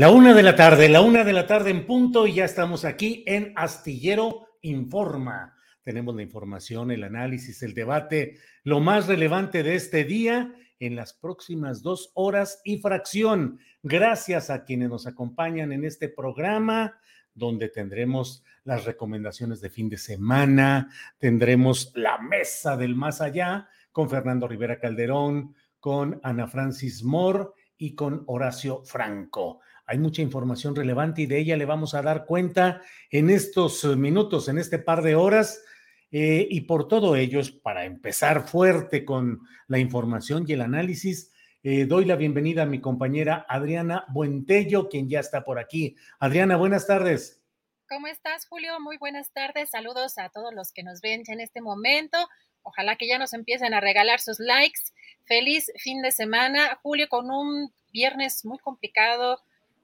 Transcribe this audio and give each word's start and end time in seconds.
La 0.00 0.08
una 0.10 0.32
de 0.32 0.42
la 0.42 0.56
tarde, 0.56 0.88
la 0.88 1.02
una 1.02 1.24
de 1.24 1.34
la 1.34 1.46
tarde 1.46 1.68
en 1.68 1.84
punto 1.84 2.26
y 2.26 2.32
ya 2.32 2.46
estamos 2.46 2.86
aquí 2.86 3.22
en 3.26 3.52
Astillero 3.54 4.46
Informa. 4.62 5.54
Tenemos 5.82 6.16
la 6.16 6.22
información, 6.22 6.90
el 6.90 7.04
análisis, 7.04 7.62
el 7.62 7.74
debate, 7.74 8.38
lo 8.64 8.80
más 8.80 9.08
relevante 9.08 9.62
de 9.62 9.74
este 9.74 10.04
día 10.04 10.54
en 10.78 10.96
las 10.96 11.12
próximas 11.12 11.82
dos 11.82 12.12
horas 12.14 12.62
y 12.64 12.78
fracción. 12.78 13.58
Gracias 13.82 14.48
a 14.48 14.64
quienes 14.64 14.88
nos 14.88 15.06
acompañan 15.06 15.70
en 15.70 15.84
este 15.84 16.08
programa, 16.08 16.98
donde 17.34 17.68
tendremos 17.68 18.42
las 18.64 18.86
recomendaciones 18.86 19.60
de 19.60 19.68
fin 19.68 19.90
de 19.90 19.98
semana, 19.98 20.88
tendremos 21.18 21.92
la 21.94 22.16
mesa 22.16 22.74
del 22.74 22.96
más 22.96 23.20
allá 23.20 23.68
con 23.92 24.08
Fernando 24.08 24.48
Rivera 24.48 24.80
Calderón, 24.80 25.54
con 25.78 26.20
Ana 26.22 26.48
Francis 26.48 27.04
Moore 27.04 27.48
y 27.76 27.94
con 27.94 28.24
Horacio 28.28 28.82
Franco. 28.82 29.60
Hay 29.90 29.98
mucha 29.98 30.22
información 30.22 30.76
relevante 30.76 31.22
y 31.22 31.26
de 31.26 31.40
ella 31.40 31.56
le 31.56 31.64
vamos 31.64 31.94
a 31.94 32.02
dar 32.02 32.24
cuenta 32.24 32.80
en 33.10 33.28
estos 33.28 33.82
eh, 33.82 33.96
minutos, 33.96 34.48
en 34.48 34.58
este 34.58 34.78
par 34.78 35.02
de 35.02 35.16
horas. 35.16 35.64
Eh, 36.12 36.46
y 36.48 36.60
por 36.60 36.86
todo 36.86 37.16
ello, 37.16 37.40
para 37.60 37.84
empezar 37.84 38.46
fuerte 38.46 39.04
con 39.04 39.40
la 39.66 39.80
información 39.80 40.44
y 40.46 40.52
el 40.52 40.60
análisis, 40.60 41.32
eh, 41.64 41.86
doy 41.86 42.04
la 42.04 42.14
bienvenida 42.14 42.62
a 42.62 42.66
mi 42.66 42.80
compañera 42.80 43.44
Adriana 43.48 44.04
Buentello, 44.10 44.88
quien 44.88 45.08
ya 45.08 45.18
está 45.18 45.42
por 45.42 45.58
aquí. 45.58 45.96
Adriana, 46.20 46.56
buenas 46.56 46.86
tardes. 46.86 47.42
¿Cómo 47.88 48.06
estás, 48.06 48.46
Julio? 48.46 48.78
Muy 48.78 48.96
buenas 48.96 49.32
tardes. 49.32 49.70
Saludos 49.70 50.18
a 50.18 50.28
todos 50.28 50.54
los 50.54 50.70
que 50.70 50.84
nos 50.84 51.00
ven 51.00 51.24
en 51.26 51.40
este 51.40 51.60
momento. 51.60 52.16
Ojalá 52.62 52.94
que 52.94 53.08
ya 53.08 53.18
nos 53.18 53.32
empiecen 53.32 53.74
a 53.74 53.80
regalar 53.80 54.20
sus 54.20 54.38
likes. 54.38 54.82
Feliz 55.24 55.72
fin 55.78 56.00
de 56.00 56.12
semana, 56.12 56.78
Julio, 56.80 57.08
con 57.08 57.28
un 57.28 57.72
viernes 57.92 58.44
muy 58.44 58.58
complicado, 58.58 59.40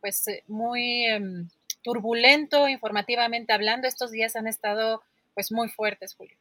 pues 0.07 0.29
eh, 0.29 0.45
muy 0.47 1.05
em, 1.07 1.49
turbulento 1.83 2.69
informativamente 2.69 3.53
hablando. 3.53 3.89
Estos 3.89 4.13
días 4.13 4.37
han 4.37 4.47
estado 4.47 5.03
pues 5.35 5.51
muy 5.51 5.69
fuertes, 5.69 6.15
Julio. 6.15 6.37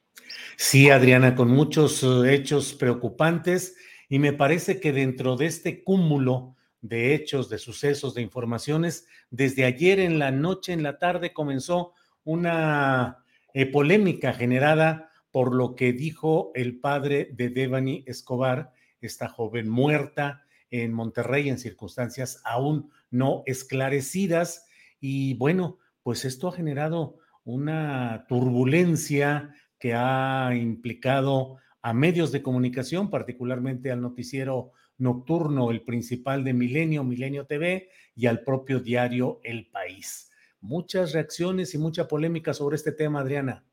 Sí, 0.56 0.92
Adriana, 0.92 1.34
con 1.34 1.50
muchos 1.50 2.04
eh, 2.04 2.36
hechos 2.36 2.76
preocupantes 2.76 3.76
y 4.08 4.20
me 4.20 4.34
parece 4.34 4.80
que 4.80 4.94
dentro 4.94 5.36
de 5.36 5.48
este 5.48 5.84
cúmulo 5.84 6.56
de 6.82 7.16
hechos, 7.16 7.50
de 7.50 7.58
sucesos, 7.58 8.14
de 8.14 8.22
informaciones, 8.22 9.08
desde 9.32 9.66
ayer 9.66 10.00
en 10.00 10.20
la 10.20 10.30
noche, 10.30 10.72
en 10.72 10.84
la 10.84 11.00
tarde, 11.00 11.34
comenzó 11.34 11.94
una 12.24 13.26
eh, 13.56 13.66
polémica 13.66 14.32
generada 14.32 15.10
por 15.32 15.56
lo 15.56 15.76
que 15.76 15.92
dijo 15.92 16.52
el 16.54 16.80
padre 16.80 17.30
de 17.32 17.50
Devani 17.50 18.04
Escobar, 18.06 18.74
esta 19.02 19.28
joven 19.28 19.68
muerta 19.70 20.46
en 20.70 20.94
Monterrey 20.94 21.50
en 21.50 21.58
circunstancias 21.58 22.42
aún 22.44 22.92
no 23.16 23.44
esclarecidas. 23.46 24.68
Y 25.00 25.36
bueno, 25.36 25.80
pues 26.04 26.26
esto 26.26 26.50
ha 26.50 26.52
generado 26.52 27.20
una 27.44 28.26
turbulencia 28.28 29.56
que 29.80 29.94
ha 29.94 30.52
implicado 30.56 31.58
a 31.82 31.94
medios 31.94 32.32
de 32.32 32.42
comunicación, 32.42 33.10
particularmente 33.10 33.92
al 33.92 34.02
noticiero 34.02 34.72
nocturno, 34.98 35.72
el 35.72 35.84
principal 35.84 36.44
de 36.44 36.54
Milenio, 36.54 37.04
Milenio 37.04 37.46
TV, 37.46 37.90
y 38.16 38.28
al 38.28 38.44
propio 38.44 38.80
diario 38.80 39.40
El 39.44 39.70
País. 39.70 40.32
Muchas 40.62 41.14
reacciones 41.14 41.74
y 41.76 41.78
mucha 41.78 42.08
polémica 42.08 42.54
sobre 42.54 42.76
este 42.76 42.92
tema, 42.92 43.20
Adriana. 43.20 43.64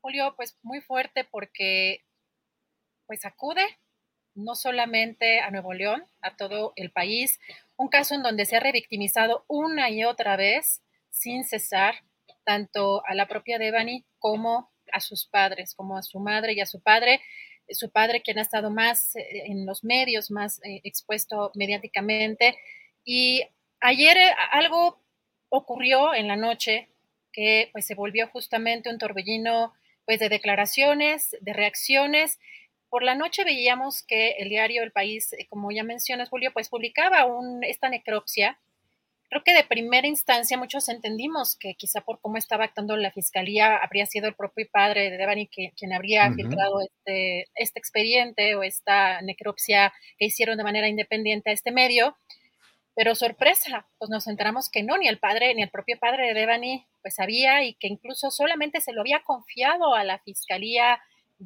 Julio, 0.00 0.34
pues 0.36 0.58
muy 0.62 0.80
fuerte 0.80 1.24
porque 1.30 2.04
pues 3.06 3.24
acude 3.24 3.62
no 4.34 4.54
solamente 4.54 5.40
a 5.40 5.50
Nuevo 5.50 5.72
León, 5.74 6.04
a 6.20 6.36
todo 6.36 6.72
el 6.76 6.90
país, 6.90 7.38
un 7.76 7.88
caso 7.88 8.14
en 8.14 8.22
donde 8.22 8.46
se 8.46 8.56
ha 8.56 8.60
revictimizado 8.60 9.44
una 9.48 9.90
y 9.90 10.04
otra 10.04 10.36
vez, 10.36 10.82
sin 11.10 11.44
cesar, 11.44 11.96
tanto 12.44 13.04
a 13.06 13.14
la 13.14 13.28
propia 13.28 13.58
Devani 13.58 14.04
como 14.18 14.70
a 14.92 15.00
sus 15.00 15.26
padres, 15.26 15.74
como 15.74 15.96
a 15.96 16.02
su 16.02 16.18
madre 16.18 16.54
y 16.54 16.60
a 16.60 16.66
su 16.66 16.80
padre, 16.80 17.20
su 17.68 17.90
padre 17.90 18.22
quien 18.22 18.38
ha 18.38 18.42
estado 18.42 18.70
más 18.70 19.16
eh, 19.16 19.44
en 19.46 19.66
los 19.66 19.84
medios, 19.84 20.30
más 20.30 20.60
eh, 20.64 20.80
expuesto 20.84 21.50
mediáticamente. 21.54 22.56
Y 23.04 23.42
ayer 23.80 24.16
eh, 24.16 24.30
algo 24.52 25.00
ocurrió 25.48 26.14
en 26.14 26.28
la 26.28 26.36
noche 26.36 26.88
que 27.32 27.70
pues 27.72 27.86
se 27.86 27.94
volvió 27.94 28.28
justamente 28.28 28.90
un 28.90 28.98
torbellino 28.98 29.72
pues 30.04 30.18
de 30.18 30.28
declaraciones, 30.28 31.36
de 31.40 31.52
reacciones 31.52 32.38
por 32.92 33.04
la 33.04 33.14
noche 33.14 33.42
veíamos 33.42 34.02
que 34.02 34.32
el 34.32 34.50
diario 34.50 34.82
El 34.82 34.92
País, 34.92 35.32
eh, 35.32 35.46
como 35.48 35.72
ya 35.72 35.82
mencionas, 35.82 36.28
Julio, 36.28 36.50
pues 36.52 36.68
publicaba 36.68 37.24
un, 37.24 37.64
esta 37.64 37.88
necropsia. 37.88 38.60
Creo 39.30 39.42
que 39.42 39.54
de 39.54 39.64
primera 39.64 40.06
instancia 40.06 40.58
muchos 40.58 40.90
entendimos 40.90 41.56
que 41.56 41.74
quizá 41.74 42.02
por 42.02 42.20
cómo 42.20 42.36
estaba 42.36 42.64
actuando 42.64 42.94
la 42.98 43.10
fiscalía 43.10 43.78
habría 43.78 44.04
sido 44.04 44.28
el 44.28 44.34
propio 44.34 44.66
padre 44.70 45.08
de 45.08 45.16
Devani 45.16 45.48
quien 45.48 45.94
habría 45.94 46.30
filtrado 46.34 46.82
este, 46.82 47.46
este 47.54 47.78
expediente 47.78 48.56
o 48.56 48.62
esta 48.62 49.22
necropsia 49.22 49.90
que 50.18 50.26
hicieron 50.26 50.58
de 50.58 50.64
manera 50.64 50.86
independiente 50.86 51.48
a 51.48 51.54
este 51.54 51.72
medio. 51.72 52.14
Pero 52.94 53.14
sorpresa, 53.14 53.88
pues 53.96 54.10
nos 54.10 54.26
enteramos 54.26 54.68
que 54.68 54.82
no, 54.82 54.98
ni 54.98 55.08
el 55.08 55.18
padre, 55.18 55.54
ni 55.54 55.62
el 55.62 55.70
propio 55.70 55.98
padre 55.98 56.26
de 56.26 56.34
Devani, 56.34 56.86
pues 57.00 57.14
sabía 57.14 57.64
y 57.64 57.72
que 57.72 57.88
incluso 57.88 58.30
solamente 58.30 58.82
se 58.82 58.92
lo 58.92 59.00
había 59.00 59.22
confiado 59.22 59.94
a 59.94 60.04
la 60.04 60.18
fiscalía 60.18 61.00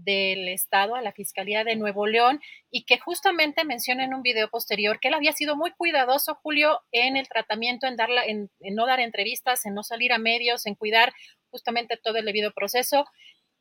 del 0.04 0.48
Estado, 0.48 0.94
a 0.94 1.02
la 1.02 1.12
Fiscalía 1.12 1.64
de 1.64 1.76
Nuevo 1.76 2.06
León, 2.06 2.40
y 2.70 2.84
que 2.84 2.98
justamente 2.98 3.64
menciona 3.64 4.04
en 4.04 4.14
un 4.14 4.22
video 4.22 4.48
posterior 4.48 4.98
que 5.00 5.08
él 5.08 5.14
había 5.14 5.32
sido 5.32 5.56
muy 5.56 5.72
cuidadoso, 5.72 6.34
Julio, 6.42 6.80
en 6.92 7.16
el 7.16 7.28
tratamiento, 7.28 7.86
en, 7.86 7.96
darla, 7.96 8.24
en, 8.24 8.50
no 8.60 8.86
dar 8.86 9.00
entrevistas, 9.00 9.66
en 9.66 9.74
no 9.74 9.82
salir 9.82 10.12
a 10.12 10.18
medios, 10.18 10.66
en 10.66 10.74
cuidar 10.74 11.12
justamente 11.50 11.96
todo 11.96 12.16
el 12.18 12.26
debido 12.26 12.52
proceso, 12.52 13.06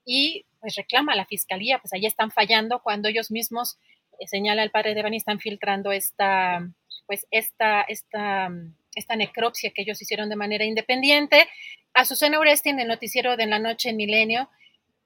y 0.04 0.46
pues 0.60 0.76
reclama 0.76 1.14
a 1.14 1.16
la 1.16 1.26
Fiscalía, 1.26 1.80
pues 1.80 1.94
ahí 1.94 2.06
están 2.06 2.32
fallando 2.32 2.82
cuando 2.82 3.10
ellos 3.10 3.32
mismos, 3.32 3.78
eh, 4.20 4.28
señala 4.28 4.64
el 4.64 4.72
padre 4.72 4.94
de 4.94 5.04
Bani, 5.04 5.18
están 5.18 5.40
filtrando 5.40 5.92
esta, 5.92 6.68
pues 7.08 7.26
esta, 7.32 7.82
esta 7.82 8.50
esta 8.96 9.16
necropsia 9.16 9.72
que 9.72 9.82
ellos 9.82 10.02
hicieron 10.02 10.30
de 10.30 10.38
manera 10.38 10.64
independiente. 10.64 11.48
Azucena 11.94 12.40
Uresti 12.40 12.70
en 12.70 12.80
el 12.80 12.88
noticiero 12.88 13.38
de 13.38 13.46
la 13.46 13.60
noche 13.60 13.90
en 13.90 13.98
Milenio 13.98 14.50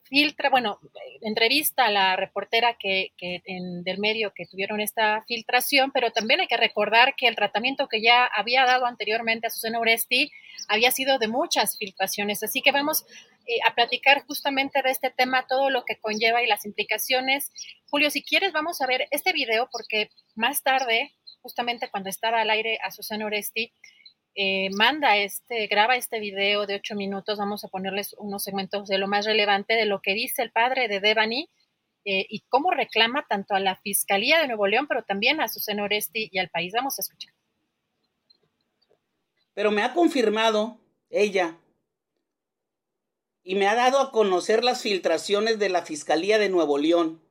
filtra, 0.09 0.49
bueno, 0.49 0.79
entrevista 1.21 1.85
a 1.85 1.91
la 1.91 2.15
reportera 2.15 2.75
que, 2.77 3.13
en, 3.19 3.83
del 3.83 3.99
medio 3.99 4.33
que 4.33 4.45
tuvieron 4.45 4.81
esta 4.81 5.23
filtración, 5.27 5.91
pero 5.91 6.11
también 6.11 6.41
hay 6.41 6.47
que 6.47 6.57
recordar 6.57 7.15
que 7.15 7.27
el 7.27 7.35
tratamiento 7.35 7.87
que 7.87 8.01
ya 8.01 8.25
había 8.25 8.65
dado 8.65 8.85
anteriormente 8.85 9.47
a 9.47 9.49
Susana 9.49 9.79
Uresti 9.79 10.31
había 10.67 10.91
sido 10.91 11.19
de 11.19 11.27
muchas 11.27 11.77
filtraciones. 11.77 12.43
Así 12.43 12.61
que 12.61 12.71
vamos 12.71 13.05
eh, 13.45 13.59
a 13.67 13.73
platicar 13.75 14.25
justamente 14.25 14.81
de 14.81 14.89
este 14.89 15.11
tema, 15.11 15.45
todo 15.47 15.69
lo 15.69 15.85
que 15.85 15.97
conlleva 15.97 16.43
y 16.43 16.47
las 16.47 16.65
implicaciones. 16.65 17.51
Julio, 17.89 18.09
si 18.09 18.23
quieres, 18.23 18.51
vamos 18.51 18.81
a 18.81 18.87
ver 18.87 19.07
este 19.11 19.31
video 19.31 19.69
porque 19.71 20.09
más 20.35 20.63
tarde, 20.63 21.13
justamente 21.41 21.89
cuando 21.89 22.09
estaba 22.09 22.41
al 22.41 22.49
aire 22.49 22.79
a 22.81 22.91
Susana 22.91 23.25
Oresti, 23.25 23.71
eh, 24.41 24.69
manda 24.71 25.17
este, 25.17 25.67
graba 25.67 25.97
este 25.97 26.21
video 26.21 26.65
de 26.65 26.75
ocho 26.75 26.95
minutos. 26.95 27.37
Vamos 27.37 27.65
a 27.65 27.67
ponerles 27.67 28.15
unos 28.17 28.41
segmentos 28.41 28.87
de 28.87 28.97
lo 28.97 29.09
más 29.09 29.25
relevante 29.25 29.73
de 29.73 29.83
lo 29.85 30.01
que 30.01 30.13
dice 30.13 30.41
el 30.41 30.49
padre 30.49 30.87
de 30.87 31.01
Devani 31.01 31.49
eh, 32.05 32.25
y 32.29 32.39
cómo 32.47 32.71
reclama 32.71 33.25
tanto 33.27 33.53
a 33.53 33.59
la 33.59 33.75
Fiscalía 33.75 34.39
de 34.39 34.47
Nuevo 34.47 34.65
León, 34.65 34.87
pero 34.87 35.03
también 35.03 35.41
a 35.41 35.49
Susana 35.49 35.83
Oresti 35.83 36.29
y 36.31 36.39
al 36.39 36.47
país. 36.47 36.71
Vamos 36.71 36.97
a 36.97 37.01
escuchar. 37.01 37.33
Pero 39.55 39.71
me 39.71 39.81
ha 39.81 39.93
confirmado 39.93 40.79
ella 41.09 41.57
y 43.43 43.55
me 43.55 43.67
ha 43.67 43.75
dado 43.75 43.99
a 43.99 44.13
conocer 44.13 44.63
las 44.63 44.83
filtraciones 44.83 45.59
de 45.59 45.67
la 45.67 45.81
Fiscalía 45.81 46.37
de 46.37 46.47
Nuevo 46.47 46.77
León 46.77 47.21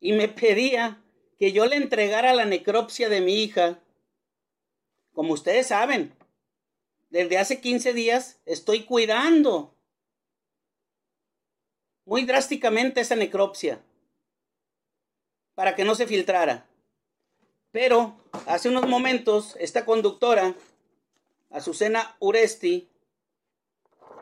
y 0.00 0.14
me 0.14 0.26
pedía 0.26 1.00
que 1.38 1.52
yo 1.52 1.66
le 1.66 1.76
entregara 1.76 2.32
la 2.32 2.46
necropsia 2.46 3.08
de 3.08 3.20
mi 3.20 3.44
hija 3.44 3.78
como 5.18 5.32
ustedes 5.32 5.66
saben, 5.66 6.14
desde 7.10 7.38
hace 7.38 7.60
15 7.60 7.92
días 7.92 8.38
estoy 8.46 8.84
cuidando 8.84 9.74
muy 12.04 12.24
drásticamente 12.24 13.00
esa 13.00 13.16
necropsia 13.16 13.82
para 15.56 15.74
que 15.74 15.84
no 15.84 15.96
se 15.96 16.06
filtrara. 16.06 16.68
Pero 17.72 18.14
hace 18.46 18.68
unos 18.68 18.86
momentos 18.86 19.56
esta 19.58 19.84
conductora, 19.84 20.54
Azucena 21.50 22.14
Uresti, 22.20 22.88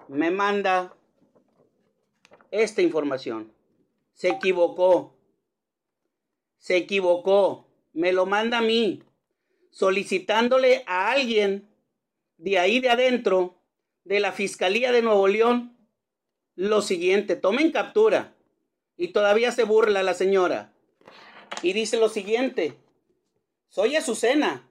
me 0.08 0.30
manda 0.30 0.96
esta 2.50 2.80
información. 2.80 3.52
Se 4.14 4.28
equivocó. 4.28 5.12
Se 6.56 6.78
equivocó. 6.78 7.66
Me 7.92 8.14
lo 8.14 8.24
manda 8.24 8.56
a 8.56 8.62
mí 8.62 9.02
solicitándole 9.76 10.84
a 10.86 11.10
alguien 11.10 11.68
de 12.38 12.58
ahí 12.58 12.80
de 12.80 12.88
adentro 12.88 13.60
de 14.04 14.20
la 14.20 14.32
Fiscalía 14.32 14.90
de 14.90 15.02
Nuevo 15.02 15.28
León 15.28 15.76
lo 16.54 16.80
siguiente, 16.80 17.36
tomen 17.36 17.72
captura. 17.72 18.34
Y 18.96 19.08
todavía 19.08 19.52
se 19.52 19.64
burla 19.64 20.02
la 20.02 20.14
señora. 20.14 20.72
Y 21.60 21.74
dice 21.74 21.98
lo 21.98 22.08
siguiente, 22.08 22.78
soy 23.68 23.96
Azucena, 23.96 24.66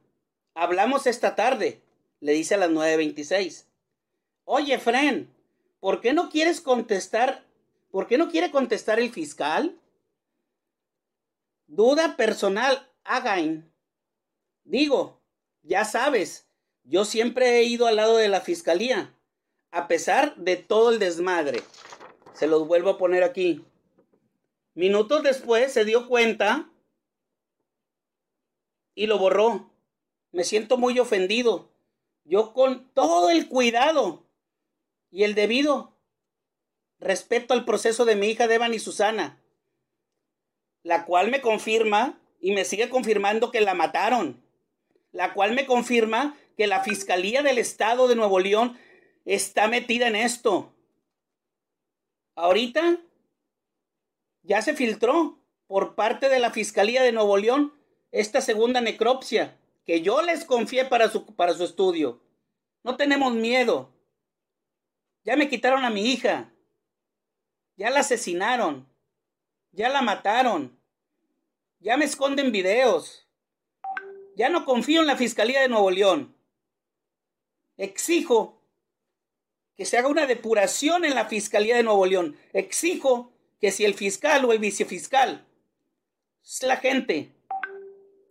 hablamos 0.56 1.06
esta 1.06 1.36
tarde, 1.36 1.84
le 2.20 2.32
dice 2.32 2.56
a 2.56 2.58
las 2.58 2.72
9.26. 2.72 3.66
Oye, 4.44 4.80
Fren, 4.80 5.32
¿por 5.80 6.02
qué 6.02 6.14
no 6.14 6.32
quieres 6.32 6.62
contestar? 6.62 7.46
¿Por 7.92 8.08
qué 8.08 8.18
no 8.18 8.32
quiere 8.32 8.50
contestar 8.50 9.00
el 9.00 9.12
fiscal? 9.12 9.80
Duda 11.68 12.18
personal, 12.18 12.90
Again. 13.04 13.75
Digo, 14.66 15.22
ya 15.62 15.86
sabes, 15.86 16.48
yo 16.84 17.06
siempre 17.06 17.58
he 17.58 17.64
ido 17.64 17.86
al 17.86 17.96
lado 17.96 18.18
de 18.18 18.28
la 18.28 18.42
fiscalía, 18.42 19.16
a 19.72 19.88
pesar 19.88 20.36
de 20.38 20.56
todo 20.58 20.92
el 20.92 21.00
desmadre. 21.00 21.62
Se 22.34 22.48
los 22.48 22.68
vuelvo 22.68 22.90
a 22.90 22.98
poner 22.98 23.24
aquí. 23.24 23.64
Minutos 24.74 25.24
después 25.24 25.72
se 25.72 25.86
dio 25.86 26.08
cuenta 26.08 26.70
y 28.96 29.06
lo 29.06 29.20
borró. 29.20 29.72
Me 30.32 30.44
siento 30.44 30.78
muy 30.78 31.00
ofendido. 31.00 31.72
Yo 32.24 32.54
con 32.54 32.90
todo 32.94 33.30
el 33.30 33.48
cuidado 33.48 34.26
y 35.12 35.24
el 35.24 35.36
debido 35.36 35.96
respeto 37.00 37.54
al 37.54 37.66
proceso 37.66 38.04
de 38.06 38.16
mi 38.16 38.28
hija 38.28 38.48
Devan 38.48 38.74
y 38.74 38.80
Susana, 38.80 39.42
la 40.82 41.06
cual 41.06 41.30
me 41.30 41.42
confirma 41.42 42.20
y 42.40 42.54
me 42.54 42.66
sigue 42.66 42.90
confirmando 42.90 43.52
que 43.52 43.62
la 43.62 43.76
mataron 43.76 44.45
la 45.16 45.34
cual 45.34 45.54
me 45.54 45.66
confirma 45.66 46.38
que 46.58 46.68
la 46.68 46.84
Fiscalía 46.84 47.42
del 47.42 47.58
Estado 47.58 48.10
de 48.10 48.18
Nuevo 48.18 48.40
León 48.40 48.78
está 49.24 49.70
metida 49.70 50.10
en 50.10 50.18
esto. 50.18 50.76
Ahorita 52.36 52.98
ya 54.44 54.62
se 54.62 54.76
filtró 54.76 55.40
por 55.68 55.96
parte 55.96 56.28
de 56.28 56.40
la 56.40 56.52
Fiscalía 56.52 57.02
de 57.02 57.14
Nuevo 57.14 57.38
León 57.38 57.74
esta 58.12 58.42
segunda 58.42 58.82
necropsia 58.82 59.58
que 59.86 60.02
yo 60.02 60.22
les 60.22 60.44
confié 60.44 60.84
para 60.84 61.10
su, 61.10 61.26
para 61.26 61.54
su 61.54 61.64
estudio. 61.64 62.22
No 62.84 62.98
tenemos 62.98 63.34
miedo. 63.34 63.94
Ya 65.24 65.38
me 65.38 65.48
quitaron 65.48 65.86
a 65.86 65.90
mi 65.90 66.12
hija. 66.12 66.52
Ya 67.78 67.90
la 67.90 68.02
asesinaron. 68.02 68.86
Ya 69.72 69.88
la 69.88 70.02
mataron. 70.02 70.78
Ya 71.80 71.96
me 71.96 72.04
esconden 72.04 72.52
videos. 72.52 73.25
Ya 74.36 74.50
no 74.50 74.66
confío 74.66 75.02
en 75.02 75.08
la 75.08 75.16
Fiscalía 75.16 75.62
de 75.62 75.70
Nuevo 75.70 75.92
León. 75.92 76.36
Exijo 77.78 78.62
que 79.76 79.86
se 79.86 79.98
haga 79.98 80.08
una 80.08 80.28
depuración 80.28 81.06
en 81.06 81.16
la 81.16 81.26
Fiscalía 81.26 81.76
de 81.76 81.84
Nuevo 81.84 82.06
León. 82.06 82.38
Exijo 82.54 83.34
que 83.60 83.72
si 83.72 83.86
el 83.86 83.94
fiscal 83.94 84.46
o 84.46 84.54
el 84.54 84.60
vicefiscal 84.60 85.46
es 86.44 86.64
la 86.64 86.78
gente 86.78 87.32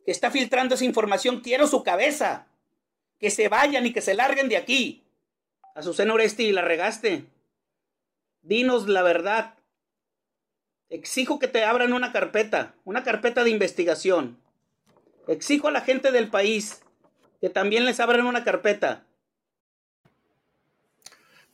que 0.04 0.12
está 0.12 0.30
filtrando 0.30 0.74
esa 0.74 0.84
información, 0.84 1.40
quiero 1.40 1.66
su 1.66 1.82
cabeza. 1.82 2.46
Que 3.18 3.30
se 3.30 3.48
vayan 3.48 3.86
y 3.86 3.92
que 3.92 4.02
se 4.02 4.14
larguen 4.14 4.48
de 4.48 4.56
aquí. 4.56 5.02
Azucena 5.74 6.12
Oresti, 6.12 6.52
la 6.52 6.62
regaste. 6.62 7.24
Dinos 8.42 8.86
la 8.86 9.02
verdad. 9.02 9.54
Exijo 10.90 11.38
que 11.38 11.48
te 11.48 11.64
abran 11.64 11.92
una 11.92 12.12
carpeta, 12.12 12.74
una 12.84 13.02
carpeta 13.02 13.42
de 13.44 13.50
investigación. 13.50 14.38
Exijo 15.28 15.68
a 15.68 15.72
la 15.72 15.80
gente 15.80 16.12
del 16.12 16.28
país 16.28 16.82
que 17.40 17.50
también 17.50 17.84
les 17.84 18.00
abran 18.00 18.26
una 18.26 18.44
carpeta. 18.44 19.06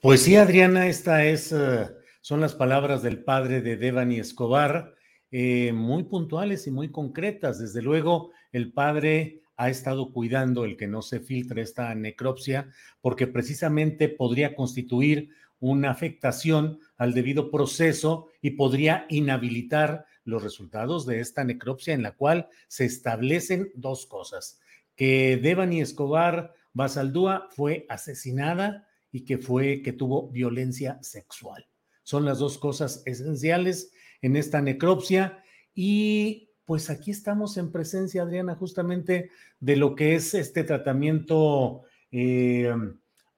Pues 0.00 0.22
sí, 0.22 0.36
Adriana, 0.36 0.86
esta 0.86 1.24
es, 1.24 1.52
eh, 1.52 1.88
son 2.20 2.40
las 2.40 2.54
palabras 2.54 3.02
del 3.02 3.22
padre 3.22 3.60
de 3.60 3.76
Devani 3.76 4.18
Escobar, 4.18 4.94
eh, 5.30 5.72
muy 5.72 6.04
puntuales 6.04 6.66
y 6.66 6.70
muy 6.70 6.90
concretas. 6.90 7.58
Desde 7.58 7.82
luego, 7.82 8.30
el 8.52 8.72
padre 8.72 9.42
ha 9.56 9.68
estado 9.68 10.12
cuidando 10.12 10.64
el 10.64 10.76
que 10.76 10.86
no 10.86 11.02
se 11.02 11.20
filtre 11.20 11.60
esta 11.60 11.94
necropsia, 11.94 12.70
porque 13.00 13.26
precisamente 13.26 14.08
podría 14.08 14.54
constituir 14.54 15.30
una 15.58 15.90
afectación 15.90 16.80
al 16.96 17.12
debido 17.12 17.50
proceso 17.50 18.28
y 18.40 18.52
podría 18.52 19.06
inhabilitar 19.10 20.06
los 20.30 20.42
resultados 20.42 21.04
de 21.04 21.20
esta 21.20 21.44
necropsia 21.44 21.92
en 21.92 22.02
la 22.02 22.12
cual 22.12 22.48
se 22.68 22.86
establecen 22.86 23.70
dos 23.74 24.06
cosas, 24.06 24.60
que 24.96 25.38
Devani 25.42 25.80
Escobar 25.80 26.54
Basaldúa 26.72 27.48
fue 27.50 27.86
asesinada 27.88 28.88
y 29.12 29.24
que 29.24 29.38
fue 29.38 29.82
que 29.82 29.92
tuvo 29.92 30.30
violencia 30.30 30.98
sexual. 31.02 31.66
Son 32.02 32.24
las 32.24 32.38
dos 32.38 32.58
cosas 32.58 33.02
esenciales 33.06 33.92
en 34.22 34.36
esta 34.36 34.60
necropsia 34.60 35.42
y 35.74 36.50
pues 36.64 36.88
aquí 36.90 37.10
estamos 37.10 37.56
en 37.56 37.72
presencia, 37.72 38.22
Adriana, 38.22 38.54
justamente 38.54 39.30
de 39.58 39.76
lo 39.76 39.96
que 39.96 40.14
es 40.14 40.34
este 40.34 40.62
tratamiento 40.62 41.82
eh, 42.12 42.72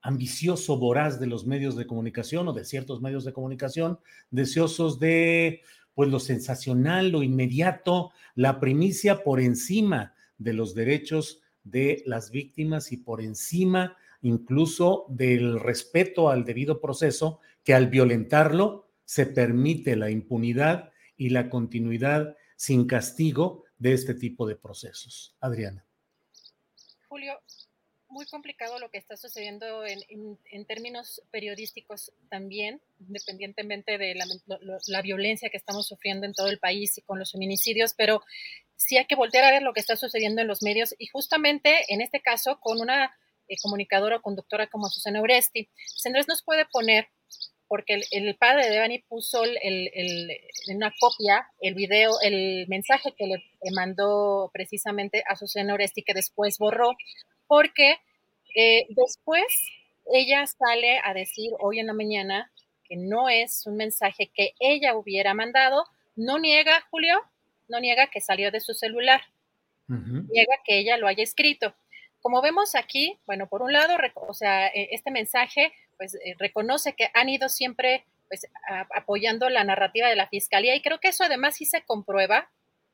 ambicioso, 0.03 0.77
voraz 0.77 1.19
de 1.19 1.27
los 1.27 1.47
medios 1.47 1.77
de 1.77 1.87
comunicación 1.87 2.49
o 2.49 2.53
de 2.53 2.65
ciertos 2.65 3.01
medios 3.01 3.25
de 3.25 3.33
comunicación, 3.33 3.99
deseosos 4.31 4.99
de 4.99 5.63
pues 5.95 6.11
lo 6.11 6.21
sensacional, 6.21 7.11
lo 7.11 7.23
inmediato, 7.23 8.13
la 8.35 8.61
primicia 8.61 9.23
por 9.23 9.41
encima 9.41 10.15
de 10.39 10.53
los 10.53 10.75
derechos 10.75 11.41
de 11.65 12.03
las 12.07 12.31
víctimas 12.31 12.93
y 12.93 12.97
por 12.97 13.21
encima 13.21 13.97
incluso 14.23 15.07
del 15.09 15.61
respeto 15.61 16.31
al 16.31 16.45
debido 16.45 16.81
proceso, 16.81 17.41
que 17.65 17.75
al 17.75 17.89
violentarlo 17.89 18.89
se 19.05 19.27
permite 19.27 19.97
la 19.97 20.11
impunidad 20.11 20.93
y 21.17 21.31
la 21.31 21.51
continuidad 21.51 22.37
sin 22.57 22.87
castigo 22.87 23.65
de 23.79 23.93
este 23.93 24.15
tipo 24.15 24.47
de 24.47 24.57
procesos. 24.57 25.37
Adriana. 25.41 25.85
Julio, 27.09 27.35
muy 28.13 28.27
complicado 28.27 28.79
lo 28.79 28.91
que 28.91 28.99
está 28.99 29.17
sucediendo 29.17 29.85
en, 29.85 30.67
términos 30.67 31.23
periodísticos 31.31 32.13
también, 32.29 32.81
independientemente 33.01 33.99
de 33.99 34.15
la, 34.15 35.03
violencia 35.03 35.51
que 35.51 35.57
estamos 35.57 35.89
sufriendo 35.89 36.27
en 36.27 36.35
todo 36.35 36.49
el 36.49 36.59
país 36.59 36.97
y 36.99 37.03
con 37.03 37.19
los 37.19 37.33
feminicidios, 37.33 37.95
pero 37.95 38.23
sí 38.77 38.99
hay 38.99 39.07
que 39.07 39.17
voltear 39.17 39.45
a 39.45 39.51
ver 39.51 39.63
lo 39.63 39.73
que 39.73 39.81
está 39.81 39.97
sucediendo 39.97 40.43
en 40.43 40.49
los 40.49 40.63
medios 40.63 40.95
y 40.99 41.07
justamente 41.07 41.85
en 41.89 42.01
este 42.01 42.21
caso 42.21 42.61
con 42.61 42.81
una 42.81 43.17
eh, 43.49 43.57
comunicadora 43.61 44.17
o 44.17 44.23
conductora 44.23 44.69
como 44.69 44.89
Susana 44.89 45.21
Uresti. 45.21 45.69
Sendres 45.87 46.29
nos 46.29 46.43
puede 46.43 46.67
poner, 46.67 47.09
porque 47.67 48.03
el, 48.11 48.37
padre 48.37 48.65
de 48.65 48.71
Devani 48.71 48.99
puso 49.01 49.43
en 49.45 50.77
una 50.77 50.93
copia 51.01 51.49
el 51.61 51.75
video, 51.75 52.13
el 52.23 52.67
mensaje 52.69 53.13
que 53.17 53.27
le, 53.27 53.43
mandó 53.75 54.51
precisamente 54.53 55.25
a 55.27 55.37
Susana 55.37 55.75
Uresti 55.75 56.03
que 56.03 56.15
después 56.15 56.59
borró, 56.59 56.93
porque 57.53 57.99
eh, 58.57 58.87
después 58.89 59.45
ella 60.11 60.47
sale 60.47 60.99
a 61.05 61.13
decir 61.13 61.51
hoy 61.61 61.81
en 61.81 61.87
la 61.87 61.93
mañana 61.93 62.51
que 62.89 62.97
no 62.97 63.29
es 63.29 63.67
un 63.67 63.77
mensaje 63.77 64.31
que 64.35 64.55
ella 64.59 64.97
hubiera 64.97 65.35
mandado, 65.35 65.85
no 66.17 66.39
niega, 66.39 66.83
Julio, 66.91 67.21
no 67.69 67.79
niega 67.79 68.07
que 68.07 68.23
salió 68.23 68.51
de 68.51 68.61
su 68.61 68.73
celular, 68.73 69.21
niega 69.87 70.55
que 70.65 70.79
ella 70.79 70.97
lo 70.97 71.07
haya 71.07 71.23
escrito. 71.23 71.75
Como 72.23 72.41
vemos 72.41 72.75
aquí, 72.75 73.19
bueno, 73.27 73.51
por 73.51 73.61
un 73.61 73.75
lado, 73.75 73.99
o 74.15 74.33
sea, 74.33 74.69
e, 74.69 74.89
este 74.93 75.11
mensaje 75.11 75.75
pues 75.99 76.15
eh, 76.15 76.35
reconoce 76.39 76.95
que 76.95 77.11
han 77.13 77.29
ido 77.29 77.51
siempre 77.51 78.07
pues 78.29 78.47
apoyando 78.97 79.51
la 79.51 79.63
narrativa 79.63 80.09
de 80.09 80.17
la 80.17 80.27
fiscalía 80.27 80.75
y 80.75 80.81
creo 80.81 81.01
que 81.01 81.09
eso 81.09 81.23
además 81.23 81.57
sí 81.57 81.67
se 81.67 81.83
comprueba 81.83 82.49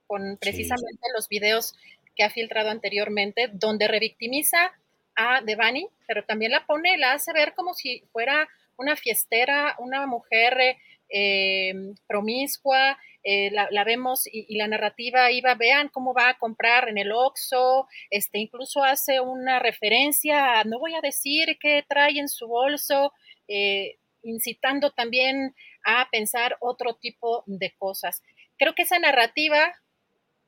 con 0.09 0.37
precisamente 0.39 1.07
los 1.15 1.29
videos 1.29 1.77
que 2.19 2.25
ha 2.25 2.31
filtrado 2.31 2.69
anteriormente, 2.71 3.49
donde 3.53 3.87
revictimiza 3.87 4.73
a 5.15 5.41
Devani, 5.41 5.89
pero 6.07 6.25
también 6.25 6.51
la 6.51 6.67
pone, 6.67 6.99
la 6.99 7.13
hace 7.13 7.33
ver 7.33 7.55
como 7.55 7.75
si 7.75 8.03
fuera 8.13 8.49
una 8.77 8.97
fiestera, 8.97 9.77
una 9.79 10.07
mujer 10.07 10.77
eh, 11.09 11.75
promiscua, 12.09 12.99
eh, 13.23 13.51
la, 13.53 13.85
vemos 13.85 14.27
y, 14.27 14.57
la 14.57 14.67
narrativa 14.67 15.31
iba, 15.31 15.55
vean 15.55 15.89
cómo 15.89 16.13
va 16.13 16.31
a 16.31 16.39
comprar 16.39 16.89
en 16.89 16.99
el 16.99 17.13
Oxxo, 17.13 17.87
este, 18.11 18.39
incluso 18.39 18.83
hace 18.83 19.21
una 19.21 19.61
referencia, 19.61 20.65
no 20.65 20.79
voy 20.79 20.95
a 20.95 21.01
decir 21.01 21.57
qué 21.61 21.85
trae 21.89 22.19
en 22.19 22.29
su 22.29 22.49
bolso, 22.49 23.13
eh, 23.47 23.99
incitando 24.23 24.91
también 24.91 25.55
a 25.85 26.09
pensar 26.11 26.57
otro 26.61 26.97
tipo 26.97 27.45
de 27.47 27.75
cosas. 27.79 28.23
Creo 28.57 28.75
que 28.75 28.83
esa 28.83 28.99
narrativa 28.99 29.73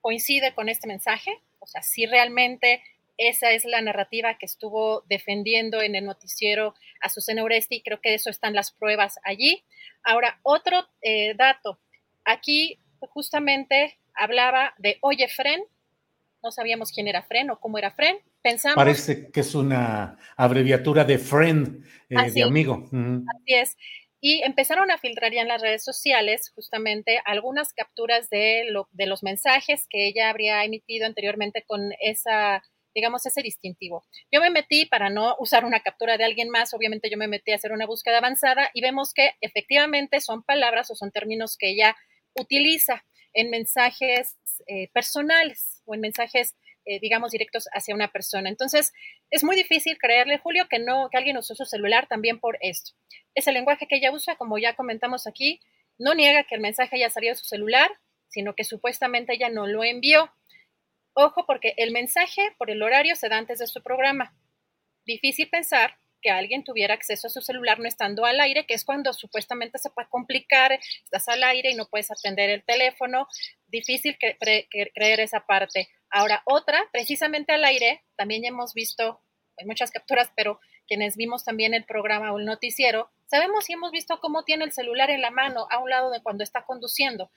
coincide 0.00 0.54
con 0.54 0.68
este 0.68 0.88
mensaje, 0.88 1.40
o 1.60 1.66
sea, 1.66 1.82
si 1.82 2.06
realmente 2.06 2.82
esa 3.16 3.52
es 3.52 3.64
la 3.64 3.82
narrativa 3.82 4.38
que 4.38 4.46
estuvo 4.46 5.04
defendiendo 5.08 5.82
en 5.82 5.94
el 5.94 6.06
noticiero 6.06 6.74
Azucena 7.00 7.44
Uresti, 7.44 7.82
creo 7.82 8.00
que 8.00 8.14
eso 8.14 8.30
están 8.30 8.54
las 8.54 8.72
pruebas 8.72 9.18
allí. 9.22 9.62
Ahora, 10.02 10.40
otro 10.42 10.88
eh, 11.02 11.34
dato, 11.36 11.78
Aquí 12.24 12.78
justamente 13.00 13.98
hablaba 14.14 14.74
de 14.78 14.98
Oye 15.00 15.28
Fren, 15.28 15.62
no 16.42 16.50
sabíamos 16.50 16.92
quién 16.92 17.08
era 17.08 17.22
Fren 17.22 17.50
o 17.50 17.58
cómo 17.58 17.78
era 17.78 17.90
Fren. 17.90 18.16
Pensamos. 18.42 18.76
Parece 18.76 19.30
que 19.30 19.40
es 19.40 19.54
una 19.54 20.16
abreviatura 20.36 21.04
de 21.04 21.18
friend, 21.18 21.84
eh, 22.08 22.30
de 22.30 22.42
amigo. 22.42 22.84
Así 22.84 23.54
es. 23.54 23.76
Y 24.20 24.42
empezaron 24.42 24.90
a 24.90 24.98
filtrar 24.98 25.32
ya 25.32 25.40
en 25.40 25.48
las 25.48 25.62
redes 25.62 25.82
sociales 25.82 26.50
justamente 26.54 27.20
algunas 27.24 27.72
capturas 27.72 28.28
de, 28.28 28.66
lo, 28.68 28.88
de 28.92 29.06
los 29.06 29.22
mensajes 29.22 29.86
que 29.88 30.06
ella 30.08 30.28
habría 30.28 30.62
emitido 30.64 31.06
anteriormente 31.06 31.64
con 31.66 31.92
esa, 32.00 32.62
digamos, 32.94 33.24
ese 33.24 33.42
distintivo. 33.42 34.04
Yo 34.30 34.40
me 34.40 34.50
metí 34.50 34.86
para 34.86 35.08
no 35.08 35.36
usar 35.38 35.64
una 35.64 35.80
captura 35.80 36.18
de 36.18 36.24
alguien 36.24 36.50
más, 36.50 36.74
obviamente 36.74 37.10
yo 37.10 37.16
me 37.16 37.28
metí 37.28 37.52
a 37.52 37.56
hacer 37.56 37.72
una 37.72 37.86
búsqueda 37.86 38.18
avanzada 38.18 38.70
y 38.74 38.82
vemos 38.82 39.14
que 39.14 39.30
efectivamente 39.40 40.20
son 40.20 40.42
palabras 40.42 40.90
o 40.90 40.94
son 40.94 41.10
términos 41.10 41.56
que 41.56 41.70
ella 41.70 41.96
utiliza 42.34 43.04
en 43.32 43.50
mensajes 43.50 44.36
eh, 44.66 44.88
personales 44.92 45.82
o 45.86 45.94
en 45.94 46.00
mensajes, 46.00 46.56
eh, 46.84 46.99
digamos, 47.00 47.32
directos 47.32 47.68
hacia 47.72 47.94
una 47.94 48.08
persona. 48.08 48.49
Entonces, 48.49 48.92
es 49.30 49.44
muy 49.44 49.54
difícil 49.56 49.99
creerle, 49.99 50.38
Julio, 50.38 50.66
que 50.68 50.78
no, 50.78 51.08
que 51.10 51.18
alguien 51.18 51.37
usó 51.37 51.54
su 51.54 51.64
celular 51.64 52.08
también 52.08 52.40
por 52.40 52.58
esto. 52.60 52.92
Es 53.34 53.46
el 53.46 53.54
lenguaje 53.54 53.87
que 53.87 53.96
ella 53.96 54.12
usa, 54.12 54.37
como 54.37 54.58
ya 54.58 54.75
comentamos 54.75 55.26
aquí, 55.26 55.60
no 55.99 56.14
niega 56.14 56.44
que 56.44 56.54
el 56.54 56.60
mensaje 56.60 56.96
haya 56.96 57.10
salido 57.10 57.34
de 57.34 57.38
su 57.38 57.44
celular, 57.44 57.90
sino 58.28 58.54
que 58.54 58.64
supuestamente 58.64 59.34
ella 59.34 59.50
no 59.50 59.66
lo 59.66 59.84
envió. 59.84 60.32
Ojo, 61.12 61.44
porque 61.46 61.75
el 61.76 61.92
mensaje 61.92 62.54
por 62.56 62.70
el 62.70 62.82
horario 62.82 63.14
se 63.16 63.28
da 63.28 63.37
antes 63.37 63.58
de 63.58 63.66
su 63.66 63.82
programa. 63.82 64.34
Difícil 65.04 65.50
pensar 65.50 66.00
que 66.20 66.30
alguien 66.30 66.64
tuviera 66.64 66.94
acceso 66.94 67.26
a 67.26 67.30
su 67.30 67.40
celular 67.40 67.78
no 67.78 67.88
estando 67.88 68.24
al 68.24 68.40
aire, 68.40 68.66
que 68.66 68.74
es 68.74 68.84
cuando 68.84 69.12
supuestamente 69.12 69.78
se 69.78 69.90
puede 69.90 70.08
complicar, 70.08 70.72
estás 70.72 71.28
al 71.28 71.42
aire 71.44 71.70
y 71.70 71.74
no 71.74 71.86
puedes 71.86 72.10
atender 72.10 72.50
el 72.50 72.64
teléfono, 72.64 73.26
difícil 73.68 74.16
creer 74.18 75.20
esa 75.20 75.46
parte. 75.46 75.88
Ahora, 76.10 76.42
otra, 76.44 76.82
precisamente 76.92 77.52
al 77.52 77.64
aire, 77.64 78.02
también 78.16 78.44
hemos 78.44 78.74
visto, 78.74 79.20
hay 79.56 79.66
muchas 79.66 79.90
capturas, 79.90 80.32
pero 80.36 80.60
quienes 80.86 81.16
vimos 81.16 81.44
también 81.44 81.72
el 81.72 81.84
programa 81.84 82.32
o 82.32 82.38
el 82.38 82.46
noticiero, 82.46 83.10
sabemos 83.26 83.70
y 83.70 83.74
hemos 83.74 83.92
visto 83.92 84.18
cómo 84.20 84.44
tiene 84.44 84.64
el 84.64 84.72
celular 84.72 85.10
en 85.10 85.22
la 85.22 85.30
mano 85.30 85.68
a 85.70 85.78
un 85.78 85.88
lado 85.88 86.10
de 86.10 86.22
cuando 86.22 86.42
está 86.42 86.64
conduciendo. 86.64 87.30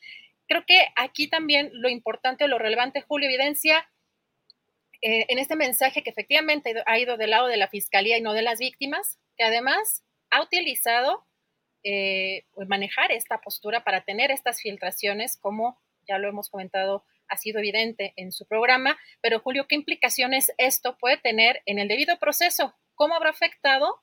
Creo 0.48 0.64
que 0.66 0.88
aquí 0.96 1.28
también 1.28 1.70
lo 1.74 1.88
importante 1.88 2.44
o 2.44 2.48
lo 2.48 2.58
relevante, 2.58 3.02
Julio, 3.02 3.30
evidencia 3.30 3.88
eh, 5.06 5.26
en 5.28 5.38
este 5.38 5.58
mensaje 5.58 6.02
que 6.02 6.12
efectivamente 6.12 6.74
ha 6.86 6.98
ido 6.98 7.18
del 7.18 7.32
lado 7.32 7.48
de 7.48 7.58
la 7.58 7.68
fiscalía 7.68 8.18
y 8.18 8.22
no 8.22 8.32
de 8.32 8.42
las 8.42 8.60
víctimas, 8.60 9.20
que 9.36 9.44
además 9.44 10.02
ha 10.30 10.42
utilizado 10.42 11.26
eh, 11.84 12.46
pues, 12.54 12.70
manejar 12.70 13.12
esta 13.12 13.42
postura 13.42 13.84
para 13.84 14.06
tener 14.06 14.32
estas 14.32 14.62
filtraciones, 14.62 15.36
como 15.36 15.78
ya 16.08 16.20
lo 16.20 16.30
hemos 16.30 16.50
comentado, 16.50 17.04
ha 17.28 17.36
sido 17.36 17.60
evidente 17.60 18.14
en 18.16 18.32
su 18.32 18.48
programa. 18.48 18.98
Pero 19.20 19.42
Julio, 19.42 19.68
¿qué 19.68 19.76
implicaciones 19.76 20.54
esto 20.58 20.98
puede 20.98 21.18
tener 21.18 21.62
en 21.66 21.80
el 21.80 21.90
debido 21.90 22.18
proceso? 22.18 22.74
¿Cómo 22.96 23.14
habrá 23.14 23.32
afectado 23.32 24.02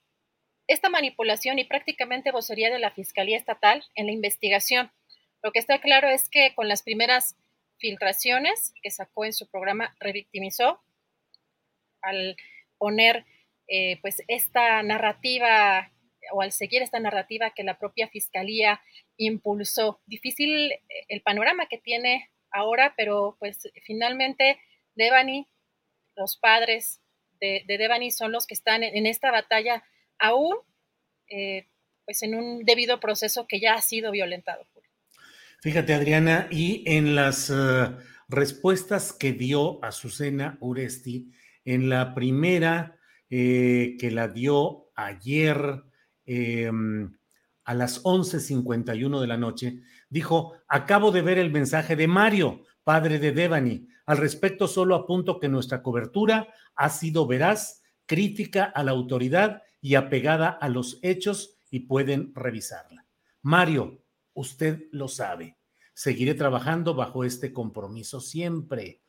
esta 0.67 0.91
manipulación 0.91 1.59
y 1.59 1.65
prácticamente 1.65 2.31
vocería 2.31 2.71
de 2.71 2.79
la 2.79 2.91
Fiscalía 2.91 3.39
Estatal 3.39 3.85
en 3.95 4.05
la 4.05 4.13
investigación? 4.13 4.93
Lo 5.43 5.51
que 5.51 5.61
está 5.61 5.81
claro 5.81 6.09
es 6.09 6.29
que 6.29 6.55
con 6.55 6.69
las 6.69 6.83
primeras 6.83 7.37
filtraciones 7.79 8.75
que 8.83 8.91
sacó 8.91 9.25
en 9.25 9.33
su 9.33 9.49
programa, 9.49 9.97
revictimizó 9.99 10.83
al 12.03 12.37
poner 12.79 13.25
eh, 13.73 13.99
pues 14.03 14.23
esta 14.27 14.83
narrativa 14.83 15.93
o 16.33 16.43
al 16.43 16.51
seguir 16.51 16.83
esta 16.83 16.99
narrativa 16.99 17.53
que 17.55 17.63
la 17.63 17.79
propia 17.79 18.09
fiscalía 18.09 18.81
impulsó. 19.17 20.01
Difícil 20.07 20.73
eh, 20.73 20.79
el 21.09 21.23
panorama 21.23 21.67
que 21.67 21.79
tiene 21.79 22.31
ahora, 22.51 22.95
pero 22.97 23.37
pues 23.39 23.71
finalmente 23.85 24.59
Devani, 24.97 25.47
los 26.17 26.37
padres 26.37 27.01
de, 27.41 27.65
Devani 27.67 28.11
son 28.11 28.33
los 28.33 28.49
que 28.49 28.55
están 28.55 28.83
en, 28.83 29.07
esta 29.07 29.31
batalla 29.31 29.85
aún 30.19 30.57
eh, 31.29 31.69
pues 32.05 32.25
en 32.25 32.35
un 32.35 32.65
debido 32.65 32.99
proceso 32.99 33.47
que 33.47 33.61
ya 33.61 33.75
ha 33.75 33.83
sido 33.83 34.11
violentado. 34.11 34.67
Fíjate 35.63 35.95
Adriana, 35.95 36.49
y 36.51 36.83
en 36.87 37.15
las 37.15 37.53
respuestas 38.29 39.13
que 39.13 39.33
dio 39.33 39.85
Azucena 39.85 40.59
Uresti, 40.61 41.31
en 41.71 41.89
la 41.89 42.15
primera 42.15 42.99
eh, 43.29 43.97
que 44.01 44.11
la 44.11 44.27
dio 44.27 44.89
ayer 44.97 45.85
em, 46.27 47.17
a 47.63 47.75
las 47.75 48.03
11.51 48.03 49.21
de 49.21 49.27
la 49.29 49.37
noche, 49.37 49.83
dijo, 50.09 50.55
acabo 50.67 51.13
de 51.13 51.23
ver 51.23 51.39
el 51.39 51.53
mensaje 51.53 51.95
de 51.95 52.09
Mario, 52.09 52.65
padre 52.83 53.21
de 53.21 53.31
Devani. 53.31 53.87
Al 54.07 54.19
respecto, 54.19 54.67
solo 54.67 54.97
apunto 54.97 55.39
que 55.39 55.49
nuestra 55.49 55.81
cobertura 55.81 56.49
ha 56.75 56.89
sido 56.89 57.29
veraz, 57.29 57.83
crítica 58.05 58.65
a 58.65 58.83
la 58.83 58.91
autoridad 58.91 59.63
y 59.81 59.95
apegada 59.95 60.49
a 60.49 60.69
los 60.69 60.99
hechos 61.03 61.57
y 61.71 61.81
pueden 61.87 62.35
revisarla. 62.35 63.07
Mario, 63.43 64.03
usted 64.35 64.89
lo 64.91 65.07
sabe. 65.07 65.57
Seguiré 65.95 66.35
trabajando 66.35 66.95
bajo 66.95 67.23
este 67.23 67.53
compromiso 67.53 68.21
siempre. 68.21 69.00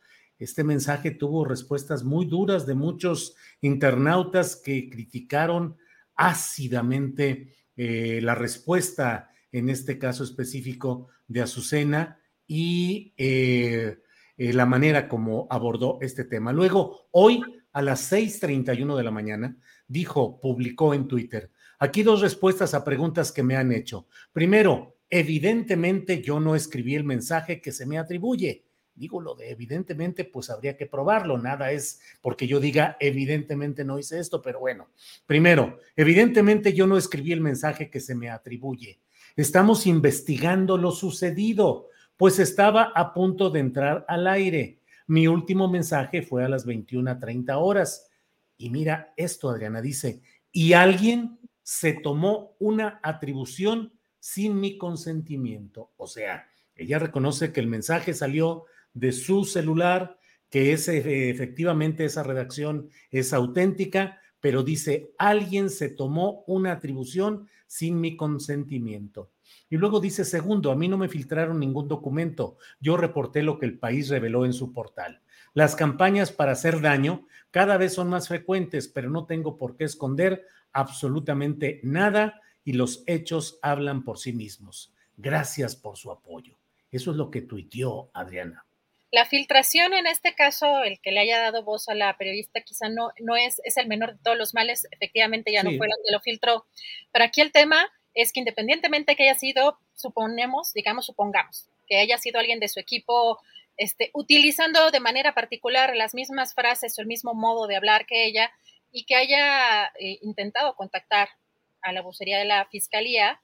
Este 0.41 0.63
mensaje 0.63 1.11
tuvo 1.11 1.45
respuestas 1.45 2.03
muy 2.03 2.25
duras 2.25 2.65
de 2.65 2.73
muchos 2.73 3.35
internautas 3.61 4.55
que 4.55 4.89
criticaron 4.89 5.77
ácidamente 6.15 7.53
eh, 7.77 8.19
la 8.23 8.33
respuesta, 8.33 9.29
en 9.51 9.69
este 9.69 9.99
caso 9.99 10.23
específico, 10.23 11.09
de 11.27 11.43
Azucena 11.43 12.19
y 12.47 13.13
eh, 13.17 13.99
eh, 14.35 14.53
la 14.53 14.65
manera 14.65 15.07
como 15.07 15.45
abordó 15.51 15.99
este 16.01 16.23
tema. 16.23 16.51
Luego, 16.51 17.07
hoy 17.11 17.43
a 17.71 17.83
las 17.83 18.11
6.31 18.11 18.97
de 18.97 19.03
la 19.03 19.11
mañana, 19.11 19.55
dijo, 19.87 20.41
publicó 20.41 20.95
en 20.95 21.07
Twitter, 21.07 21.51
aquí 21.77 22.01
dos 22.01 22.19
respuestas 22.19 22.73
a 22.73 22.83
preguntas 22.83 23.31
que 23.31 23.43
me 23.43 23.57
han 23.57 23.71
hecho. 23.71 24.07
Primero, 24.33 24.97
evidentemente 25.07 26.19
yo 26.19 26.39
no 26.39 26.55
escribí 26.55 26.95
el 26.95 27.03
mensaje 27.03 27.61
que 27.61 27.71
se 27.71 27.85
me 27.85 27.99
atribuye. 27.99 28.70
Digo 28.93 29.21
lo 29.21 29.35
de 29.35 29.51
evidentemente, 29.51 30.25
pues 30.25 30.49
habría 30.49 30.77
que 30.77 30.85
probarlo. 30.85 31.37
Nada 31.37 31.71
es 31.71 32.01
porque 32.21 32.47
yo 32.47 32.59
diga 32.59 32.97
evidentemente 32.99 33.83
no 33.83 33.97
hice 33.97 34.19
esto, 34.19 34.41
pero 34.41 34.59
bueno. 34.59 34.89
Primero, 35.25 35.79
evidentemente 35.95 36.73
yo 36.73 36.87
no 36.87 36.97
escribí 36.97 37.31
el 37.31 37.41
mensaje 37.41 37.89
que 37.89 37.99
se 37.99 38.15
me 38.15 38.29
atribuye. 38.29 38.99
Estamos 39.35 39.87
investigando 39.87 40.77
lo 40.77 40.91
sucedido. 40.91 41.87
pues 42.17 42.37
estaba 42.37 42.91
a 42.95 43.13
punto 43.15 43.49
de 43.49 43.61
entrar 43.61 44.05
al 44.07 44.27
aire. 44.27 44.79
Mi 45.07 45.25
último 45.27 45.67
mensaje 45.67 46.21
fue 46.21 46.45
a 46.45 46.49
las 46.49 46.67
21.30 46.67 47.55
horas. 47.57 48.11
Y 48.57 48.69
mira 48.69 49.11
esto, 49.17 49.49
Adriana 49.49 49.81
dice, 49.81 50.21
y 50.51 50.73
alguien 50.73 51.39
se 51.63 51.93
tomó 51.93 52.55
una 52.59 52.99
atribución 53.01 53.93
sin 54.19 54.59
mi 54.59 54.77
consentimiento. 54.77 55.93
O 55.97 56.05
sea, 56.05 56.47
ella 56.75 56.99
reconoce 56.99 57.51
que 57.51 57.59
el 57.59 57.67
mensaje 57.67 58.13
salió 58.13 58.65
de 58.93 59.11
su 59.11 59.45
celular, 59.45 60.17
que 60.49 60.73
es, 60.73 60.87
eh, 60.87 61.29
efectivamente 61.29 62.05
esa 62.05 62.23
redacción 62.23 62.89
es 63.09 63.33
auténtica, 63.33 64.19
pero 64.39 64.63
dice, 64.63 65.11
alguien 65.17 65.69
se 65.69 65.89
tomó 65.89 66.43
una 66.47 66.73
atribución 66.73 67.47
sin 67.67 68.01
mi 68.01 68.17
consentimiento. 68.17 69.31
Y 69.69 69.77
luego 69.77 69.99
dice, 69.99 70.25
segundo, 70.25 70.71
a 70.71 70.75
mí 70.75 70.87
no 70.87 70.97
me 70.97 71.07
filtraron 71.07 71.59
ningún 71.59 71.87
documento, 71.87 72.57
yo 72.79 72.97
reporté 72.97 73.43
lo 73.43 73.59
que 73.59 73.65
el 73.65 73.79
país 73.79 74.09
reveló 74.09 74.45
en 74.45 74.53
su 74.53 74.73
portal. 74.73 75.21
Las 75.53 75.75
campañas 75.75 76.31
para 76.31 76.53
hacer 76.53 76.81
daño 76.81 77.27
cada 77.51 77.77
vez 77.77 77.93
son 77.93 78.09
más 78.09 78.27
frecuentes, 78.27 78.87
pero 78.87 79.09
no 79.09 79.25
tengo 79.25 79.57
por 79.57 79.75
qué 79.75 79.83
esconder 79.83 80.45
absolutamente 80.71 81.81
nada 81.83 82.41
y 82.63 82.73
los 82.73 83.03
hechos 83.07 83.59
hablan 83.61 84.03
por 84.03 84.17
sí 84.17 84.33
mismos. 84.33 84.93
Gracias 85.17 85.75
por 85.75 85.97
su 85.97 86.11
apoyo. 86.11 86.57
Eso 86.89 87.11
es 87.11 87.17
lo 87.17 87.29
que 87.29 87.41
tuiteó 87.41 88.09
Adriana. 88.13 88.65
La 89.11 89.25
filtración 89.25 89.93
en 89.93 90.07
este 90.07 90.33
caso, 90.33 90.83
el 90.83 91.01
que 91.01 91.11
le 91.11 91.19
haya 91.19 91.37
dado 91.37 91.63
voz 91.63 91.89
a 91.89 91.95
la 91.95 92.15
periodista, 92.17 92.61
quizá 92.61 92.87
no, 92.87 93.11
no 93.19 93.35
es, 93.35 93.61
es 93.65 93.75
el 93.75 93.87
menor 93.87 94.13
de 94.13 94.23
todos 94.23 94.37
los 94.37 94.53
males, 94.53 94.87
efectivamente 94.91 95.51
ya 95.51 95.63
no 95.63 95.71
fue 95.77 95.87
el 95.87 95.93
que 96.05 96.13
lo 96.13 96.21
filtró. 96.21 96.65
Pero 97.11 97.25
aquí 97.25 97.41
el 97.41 97.51
tema 97.51 97.91
es 98.13 98.31
que 98.31 98.39
independientemente 98.39 99.17
que 99.17 99.23
haya 99.23 99.37
sido, 99.37 99.77
suponemos, 99.95 100.73
digamos, 100.73 101.05
supongamos, 101.05 101.67
que 101.87 101.97
haya 101.97 102.17
sido 102.17 102.39
alguien 102.39 102.61
de 102.61 102.69
su 102.69 102.79
equipo 102.79 103.39
este, 103.75 104.11
utilizando 104.13 104.91
de 104.91 104.99
manera 104.99 105.33
particular 105.33 105.95
las 105.95 106.13
mismas 106.13 106.53
frases 106.53 106.97
o 106.97 107.01
el 107.01 107.07
mismo 107.07 107.33
modo 107.33 107.67
de 107.67 107.75
hablar 107.75 108.05
que 108.05 108.25
ella 108.25 108.51
y 108.91 109.05
que 109.05 109.15
haya 109.15 109.87
eh, 109.99 110.19
intentado 110.21 110.75
contactar 110.75 111.29
a 111.81 111.91
la 111.91 112.01
vocería 112.01 112.37
de 112.37 112.45
la 112.45 112.65
fiscalía, 112.65 113.41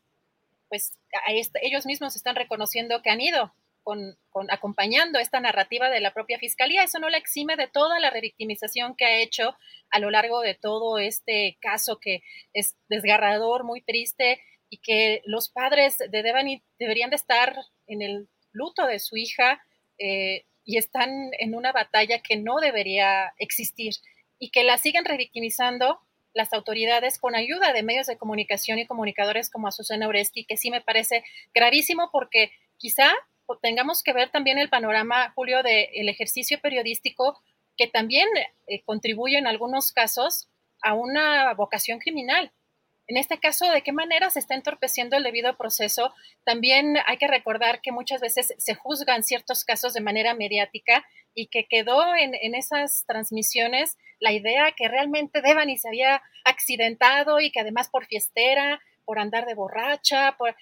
pues 0.69 0.93
ellos 1.61 1.85
mismos 1.85 2.15
están 2.15 2.35
reconociendo 2.35 3.01
que 3.01 3.09
han 3.09 3.21
ido 3.21 3.53
con, 3.87 4.49
acompañando 4.49 5.17
esta 5.17 5.39
narrativa 5.39 5.89
de 5.89 6.01
la 6.01 6.11
propia 6.11 6.37
fiscalía. 6.39 6.83
Eso 6.83 6.99
no 6.99 7.07
la 7.07 7.17
exime 7.17 7.55
de 7.55 7.69
toda 7.69 8.01
la 8.01 8.09
revictimización 8.09 8.97
que 8.97 9.05
ha 9.05 9.21
hecho 9.21 9.55
a 9.89 9.99
lo 9.99 10.09
largo 10.09 10.41
de 10.41 10.55
todo 10.55 10.97
este 10.97 11.57
caso 11.61 11.97
que 11.97 12.21
es 12.51 12.75
desgarrador, 12.89 13.63
muy 13.63 13.81
triste 13.81 14.41
y 14.69 14.79
que 14.79 15.21
los 15.23 15.49
padres 15.49 15.99
de 15.99 16.21
Devani 16.21 16.61
deberían 16.77 17.11
de 17.11 17.15
estar 17.15 17.55
en 17.87 18.01
el 18.01 18.27
luto 18.51 18.85
de 18.85 18.99
su 18.99 19.15
hija 19.15 19.63
eh, 19.97 20.43
y 20.65 20.77
están 20.77 21.09
en 21.39 21.55
una 21.55 21.71
batalla 21.71 22.19
que 22.19 22.35
no 22.35 22.57
debería 22.57 23.31
existir 23.37 23.93
y 24.37 24.51
que 24.51 24.65
la 24.65 24.77
siguen 24.77 25.05
revictimizando 25.05 26.01
las 26.33 26.51
autoridades 26.51 27.19
con 27.19 27.35
ayuda 27.35 27.71
de 27.71 27.83
medios 27.83 28.07
de 28.07 28.17
comunicación 28.17 28.79
y 28.79 28.85
comunicadores 28.85 29.49
como 29.49 29.69
Azucena 29.69 30.09
Oresti, 30.09 30.43
que 30.43 30.57
sí 30.57 30.71
me 30.71 30.81
parece 30.81 31.23
gravísimo 31.53 32.09
porque 32.11 32.51
quizá 32.75 33.13
tengamos 33.55 34.03
que 34.03 34.13
ver 34.13 34.29
también 34.29 34.57
el 34.57 34.69
panorama, 34.69 35.31
Julio, 35.35 35.63
del 35.63 36.09
ejercicio 36.09 36.59
periodístico 36.59 37.39
que 37.77 37.87
también 37.87 38.27
eh, 38.67 38.81
contribuye 38.83 39.37
en 39.37 39.47
algunos 39.47 39.91
casos 39.91 40.49
a 40.81 40.93
una 40.93 41.53
vocación 41.53 41.99
criminal. 41.99 42.51
En 43.07 43.15
este 43.15 43.39
caso, 43.39 43.71
¿de 43.71 43.83
qué 43.83 43.93
manera 43.93 44.29
se 44.29 44.39
está 44.39 44.53
entorpeciendo 44.53 45.15
el 45.15 45.23
debido 45.23 45.55
proceso? 45.55 46.13
También 46.43 46.97
hay 47.05 47.17
que 47.17 47.27
recordar 47.27 47.79
que 47.81 47.93
muchas 47.93 48.19
veces 48.19 48.53
se 48.57 48.75
juzgan 48.75 49.23
ciertos 49.23 49.63
casos 49.63 49.93
de 49.93 50.01
manera 50.01 50.33
mediática 50.33 51.05
y 51.33 51.47
que 51.47 51.67
quedó 51.69 52.15
en, 52.15 52.35
en 52.35 52.53
esas 52.53 53.05
transmisiones 53.07 53.97
la 54.19 54.33
idea 54.33 54.73
que 54.75 54.89
realmente 54.89 55.41
Devani 55.41 55.77
se 55.77 55.87
había 55.87 56.21
accidentado 56.43 57.39
y 57.39 57.51
que 57.51 57.61
además 57.61 57.87
por 57.89 58.07
fiestera, 58.07 58.81
por 59.05 59.19
andar 59.19 59.45
de 59.45 59.53
borracha, 59.53 60.35
por 60.37 60.53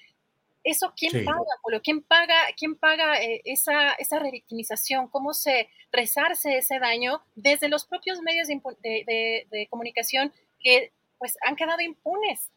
¿Eso 0.65 0.93
quién 0.98 1.24
paga, 1.24 1.45
Julio? 1.62 1.79
¿Quién 1.84 2.01
paga, 2.01 2.33
quién 2.57 2.75
paga 2.75 3.22
eh, 3.22 3.40
esa, 3.46 3.92
esa 3.94 4.18
revictimización? 4.18 5.07
¿Cómo 5.09 5.35
se 5.35 5.70
rezarse 5.92 6.57
ese 6.57 6.79
daño 6.79 7.22
desde 7.35 7.70
los 7.70 7.85
propios 7.85 8.20
medios 8.24 8.48
de, 8.48 9.68
comunicación 9.70 10.33
que 10.59 10.92
pues 11.20 11.37
han 11.48 11.55
quedado 11.55 11.81
impunes? 11.81 12.51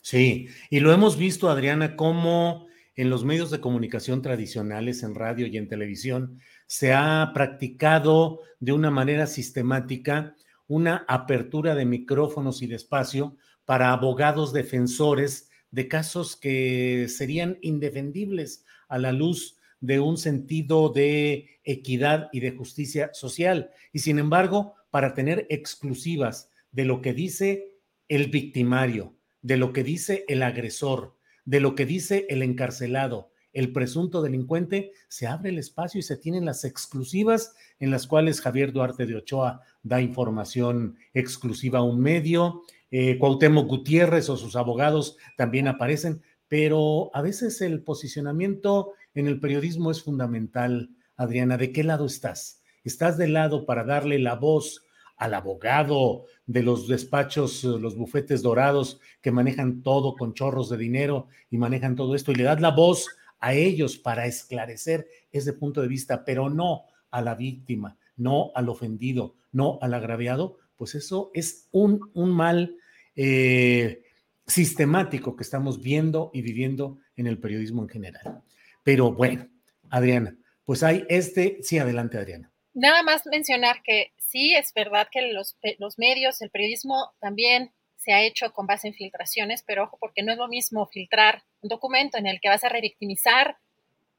Sí, 0.00 0.48
y 0.70 0.80
lo 0.80 0.94
hemos 0.94 1.18
visto, 1.18 1.50
Adriana, 1.50 1.94
cómo 1.94 2.68
en 2.94 3.10
los 3.10 3.22
medios 3.22 3.50
de 3.50 3.60
comunicación 3.60 4.22
tradicionales, 4.22 5.02
en 5.02 5.14
radio 5.14 5.46
y 5.46 5.58
en 5.58 5.68
televisión, 5.68 6.40
se 6.66 6.94
ha 6.94 7.32
practicado 7.34 8.40
de 8.60 8.72
una 8.72 8.90
manera 8.90 9.26
sistemática 9.26 10.34
una 10.68 11.04
apertura 11.06 11.74
de 11.74 11.84
micrófonos 11.84 12.62
y 12.62 12.66
de 12.66 12.76
espacio 12.76 13.36
para 13.66 13.92
abogados 13.92 14.54
defensores 14.54 15.50
de 15.72 15.88
casos 15.88 16.36
que 16.36 17.06
serían 17.08 17.58
indefendibles 17.62 18.64
a 18.88 18.98
la 18.98 19.10
luz 19.10 19.56
de 19.80 19.98
un 19.98 20.16
sentido 20.16 20.90
de 20.90 21.58
equidad 21.64 22.28
y 22.32 22.40
de 22.40 22.52
justicia 22.52 23.10
social. 23.12 23.70
Y 23.92 23.98
sin 23.98 24.20
embargo, 24.20 24.74
para 24.90 25.14
tener 25.14 25.46
exclusivas 25.50 26.50
de 26.70 26.84
lo 26.84 27.02
que 27.02 27.12
dice 27.12 27.78
el 28.08 28.28
victimario, 28.28 29.16
de 29.40 29.56
lo 29.56 29.72
que 29.72 29.82
dice 29.82 30.24
el 30.28 30.44
agresor, 30.44 31.16
de 31.44 31.60
lo 31.60 31.74
que 31.74 31.86
dice 31.86 32.26
el 32.28 32.42
encarcelado, 32.42 33.31
el 33.52 33.72
presunto 33.72 34.22
delincuente, 34.22 34.92
se 35.08 35.26
abre 35.26 35.50
el 35.50 35.58
espacio 35.58 35.98
y 35.98 36.02
se 36.02 36.16
tienen 36.16 36.44
las 36.44 36.64
exclusivas 36.64 37.54
en 37.78 37.90
las 37.90 38.06
cuales 38.06 38.40
Javier 38.40 38.72
Duarte 38.72 39.06
de 39.06 39.16
Ochoa 39.16 39.60
da 39.82 40.00
información 40.00 40.96
exclusiva 41.12 41.80
a 41.80 41.82
un 41.82 42.00
medio, 42.00 42.62
eh, 42.90 43.18
Cuauhtémoc 43.18 43.68
Gutiérrez 43.68 44.28
o 44.28 44.36
sus 44.36 44.56
abogados 44.56 45.16
también 45.36 45.68
aparecen, 45.68 46.22
pero 46.48 47.10
a 47.14 47.22
veces 47.22 47.60
el 47.62 47.82
posicionamiento 47.82 48.92
en 49.14 49.26
el 49.26 49.40
periodismo 49.40 49.90
es 49.90 50.02
fundamental. 50.02 50.90
Adriana, 51.16 51.56
¿de 51.56 51.72
qué 51.72 51.84
lado 51.84 52.06
estás? 52.06 52.62
¿Estás 52.84 53.16
del 53.16 53.32
lado 53.32 53.64
para 53.64 53.84
darle 53.84 54.18
la 54.18 54.34
voz 54.34 54.84
al 55.16 55.34
abogado 55.34 56.24
de 56.46 56.62
los 56.62 56.88
despachos, 56.88 57.62
los 57.64 57.96
bufetes 57.96 58.42
dorados 58.42 59.00
que 59.20 59.30
manejan 59.30 59.82
todo 59.82 60.16
con 60.16 60.34
chorros 60.34 60.68
de 60.68 60.76
dinero 60.76 61.28
y 61.48 61.58
manejan 61.58 61.94
todo 61.94 62.14
esto 62.14 62.32
y 62.32 62.34
le 62.34 62.44
das 62.44 62.60
la 62.60 62.72
voz 62.72 63.06
a 63.42 63.54
ellos 63.54 63.98
para 63.98 64.26
esclarecer 64.26 65.08
ese 65.32 65.52
punto 65.52 65.82
de 65.82 65.88
vista, 65.88 66.24
pero 66.24 66.48
no 66.48 66.86
a 67.10 67.20
la 67.20 67.34
víctima, 67.34 67.98
no 68.16 68.52
al 68.54 68.68
ofendido, 68.68 69.34
no 69.50 69.80
al 69.82 69.94
agraviado, 69.94 70.58
pues 70.76 70.94
eso 70.94 71.32
es 71.34 71.68
un, 71.72 72.08
un 72.14 72.30
mal 72.30 72.76
eh, 73.16 74.04
sistemático 74.46 75.34
que 75.34 75.42
estamos 75.42 75.82
viendo 75.82 76.30
y 76.32 76.42
viviendo 76.42 77.00
en 77.16 77.26
el 77.26 77.38
periodismo 77.38 77.82
en 77.82 77.88
general. 77.88 78.42
Pero 78.84 79.12
bueno, 79.12 79.48
Adriana, 79.90 80.36
pues 80.64 80.84
hay 80.84 81.04
este, 81.08 81.58
sí, 81.62 81.78
adelante 81.78 82.18
Adriana. 82.18 82.52
Nada 82.74 83.02
más 83.02 83.26
mencionar 83.26 83.82
que 83.82 84.12
sí, 84.18 84.54
es 84.54 84.72
verdad 84.72 85.08
que 85.10 85.32
los, 85.32 85.58
los 85.78 85.98
medios, 85.98 86.40
el 86.42 86.50
periodismo 86.50 87.12
también 87.18 87.72
se 87.96 88.12
ha 88.12 88.22
hecho 88.22 88.52
con 88.52 88.66
base 88.66 88.86
en 88.86 88.94
filtraciones, 88.94 89.64
pero 89.66 89.84
ojo, 89.84 89.98
porque 90.00 90.22
no 90.22 90.30
es 90.30 90.38
lo 90.38 90.46
mismo 90.46 90.86
filtrar 90.86 91.42
un 91.62 91.68
documento 91.68 92.18
en 92.18 92.26
el 92.26 92.40
que 92.40 92.48
vas 92.48 92.64
a 92.64 92.68
revictimizar 92.68 93.56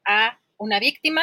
a 0.04 0.40
una 0.56 0.80
víctima 0.80 1.22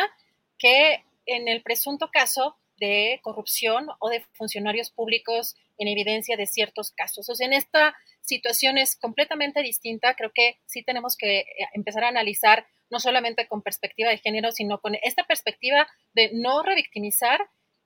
que 0.57 1.03
en 1.25 1.47
el 1.47 1.62
presunto 1.62 2.10
caso 2.12 2.55
de 2.79 3.19
corrupción 3.21 3.88
o 3.99 4.10
de 4.10 4.25
funcionarios 4.34 4.89
públicos 4.89 5.55
en 5.77 5.88
evidencia 5.88 6.38
de 6.38 6.47
ciertos 6.47 6.91
casos. 6.91 7.29
O 7.29 7.36
sea, 7.36 7.47
en 7.47 7.53
esta 7.53 7.95
situación 8.21 8.77
es 8.77 8.95
completamente 8.95 9.62
distinta. 9.62 10.15
Creo 10.15 10.31
que 10.34 10.60
sí 10.65 10.84
tenemos 10.84 11.15
que 11.17 11.39
eh, 11.39 11.45
empezar 11.73 12.03
a 12.03 12.10
analizar 12.10 12.65
no 12.89 12.99
solamente 12.99 13.47
con 13.47 13.62
perspectiva 13.62 14.10
de 14.10 14.17
género, 14.17 14.51
sino 14.51 14.79
con 14.79 14.95
esta 15.01 15.23
perspectiva 15.23 15.88
de 16.13 16.31
no 16.34 16.62
revictimizar 16.62 17.39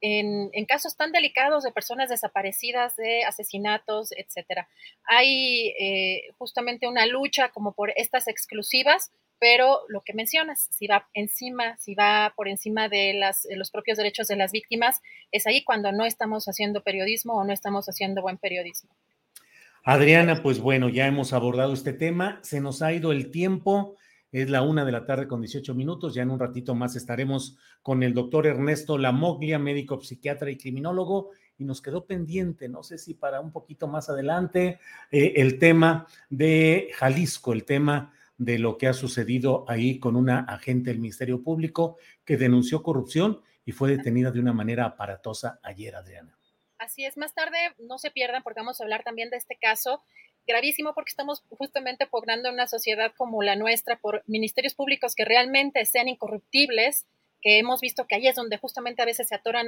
en, 0.06 0.66
casos 0.66 0.96
tan 0.98 1.12
delicados 1.12 1.64
de 1.64 1.72
personas 1.72 2.10
desaparecidas, 2.10 2.96
de 2.96 3.24
asesinatos, 3.24 4.12
etcétera. 4.12 4.68
Hay 5.06 5.74
eh, 5.80 6.24
justamente 6.38 6.88
una 6.88 7.06
lucha 7.06 7.50
como 7.50 7.74
por 7.74 7.92
estas 7.96 8.28
exclusivas 8.28 9.12
pero 9.38 9.82
lo 9.90 10.02
que 10.02 10.14
mencionas, 10.14 10.70
si 10.72 10.88
va 10.88 11.08
encima, 11.14 11.78
si 11.78 11.94
va 11.94 12.34
por 12.38 12.48
encima 12.48 12.88
de, 12.88 13.14
las, 13.14 13.46
los 13.52 13.70
propios 13.70 13.98
derechos 13.98 14.28
de 14.28 14.38
las 14.38 14.52
víctimas, 14.52 15.02
es 15.32 15.46
ahí 15.46 15.64
cuando 15.64 15.92
no 15.92 16.06
estamos 16.06 16.46
haciendo 16.46 16.82
periodismo 16.82 17.34
o 17.34 17.44
no 17.44 17.52
estamos 17.52 17.88
haciendo 17.88 18.22
buen 18.22 18.38
periodismo. 18.38 18.90
Adriana, 19.84 20.42
pues 20.42 20.60
bueno, 20.60 20.90
ya 20.90 21.06
hemos 21.06 21.34
abordado 21.34 21.74
este 21.74 21.94
tema, 21.94 22.40
se 22.44 22.60
nos 22.60 22.82
ha 22.82 22.94
ido 22.94 23.12
el 23.12 23.30
tiempo, 23.30 23.98
es 24.42 24.50
la 24.50 24.64
una 24.64 24.84
de 24.84 24.92
la 24.92 25.06
tarde 25.06 25.30
con 25.30 25.40
18 25.40 25.74
minutos, 25.74 26.14
ya 26.14 26.24
en 26.24 26.30
un 26.30 26.40
ratito 26.40 26.76
más 26.76 26.98
estaremos 26.98 27.58
con 27.82 28.04
el 28.04 28.14
doctor 28.14 28.46
Ernesto 28.46 28.98
Lamoglia, 28.98 29.60
médico 29.60 30.02
psiquiatra 30.02 30.52
y 30.52 30.58
criminólogo, 30.58 31.32
y 31.58 31.64
nos 31.64 31.82
quedó 31.82 32.06
pendiente, 32.06 32.68
no 32.68 32.84
sé 32.84 32.98
si 32.98 33.14
para 33.14 33.40
un 33.40 33.54
poquito 33.54 33.88
más 33.88 34.10
adelante, 34.10 34.82
eh, 35.10 35.34
el 35.38 35.58
tema 35.58 36.06
de 36.30 36.90
Jalisco, 36.96 37.54
el 37.54 37.64
tema 37.64 38.14
de 38.38 38.60
lo 38.60 38.78
que 38.78 38.88
ha 38.88 38.94
sucedido 38.94 39.64
ahí 39.70 40.00
con 40.00 40.18
una 40.18 40.40
agente 40.40 40.90
del 40.90 41.00
Ministerio 41.00 41.42
Público 41.42 41.98
que 42.26 42.36
denunció 42.36 42.84
corrupción 42.84 43.40
y 43.64 43.72
fue 43.72 43.90
detenida 43.90 44.32
de 44.32 44.42
una 44.42 44.52
manera 44.52 44.84
aparatosa 44.84 45.62
ayer, 45.64 45.96
Adriana. 45.96 46.38
Así 46.78 47.06
es, 47.06 47.16
más 47.16 47.34
tarde 47.34 47.58
no 47.80 47.98
se 48.00 48.12
pierdan 48.12 48.44
porque 48.44 48.60
vamos 48.60 48.82
a 48.82 48.84
hablar 48.84 49.04
también 49.04 49.30
de 49.30 49.38
este 49.38 49.56
caso 49.56 50.04
gravísimo 50.46 50.94
porque 50.94 51.10
estamos 51.10 51.44
justamente 51.50 52.08
pugnando 52.08 52.50
en 52.50 52.56
una 52.56 52.68
sociedad 52.68 53.14
como 53.18 53.44
la 53.44 53.56
nuestra 53.56 53.98
por 53.98 54.24
ministerios 54.28 54.76
públicos 54.76 55.16
que 55.16 55.26
realmente 55.26 55.86
sean 55.86 56.08
incorruptibles, 56.08 57.06
que 57.42 57.60
hemos 57.60 57.82
visto 57.82 58.08
que 58.08 58.16
ahí 58.16 58.28
es 58.28 58.36
donde 58.36 58.58
justamente 58.58 59.02
a 59.02 59.06
veces 59.06 59.28
se 59.28 59.36
atoran 59.36 59.68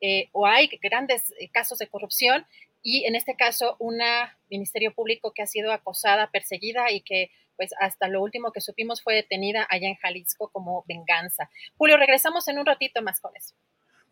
eh, 0.00 0.28
o 0.32 0.46
hay 0.46 0.68
grandes 0.80 1.34
eh, 1.38 1.48
casos 1.50 1.78
de 1.78 1.88
corrupción 1.88 2.46
y 2.82 3.04
en 3.04 3.14
este 3.14 3.34
caso 3.34 3.76
una 3.80 4.38
ministerio 4.48 4.94
público 4.94 5.32
que 5.34 5.42
ha 5.42 5.46
sido 5.46 5.72
acosada, 5.72 6.30
perseguida 6.30 6.90
y 6.92 7.00
que 7.00 7.30
pues 7.56 7.70
hasta 7.80 8.06
lo 8.06 8.22
último 8.22 8.52
que 8.52 8.60
supimos 8.60 9.02
fue 9.02 9.14
detenida 9.16 9.66
allá 9.68 9.88
en 9.88 9.96
Jalisco 9.96 10.50
como 10.52 10.84
venganza. 10.86 11.50
Julio, 11.76 11.96
regresamos 11.96 12.46
en 12.46 12.58
un 12.58 12.66
ratito 12.66 13.02
más 13.02 13.20
con 13.20 13.32
eso. 13.36 13.54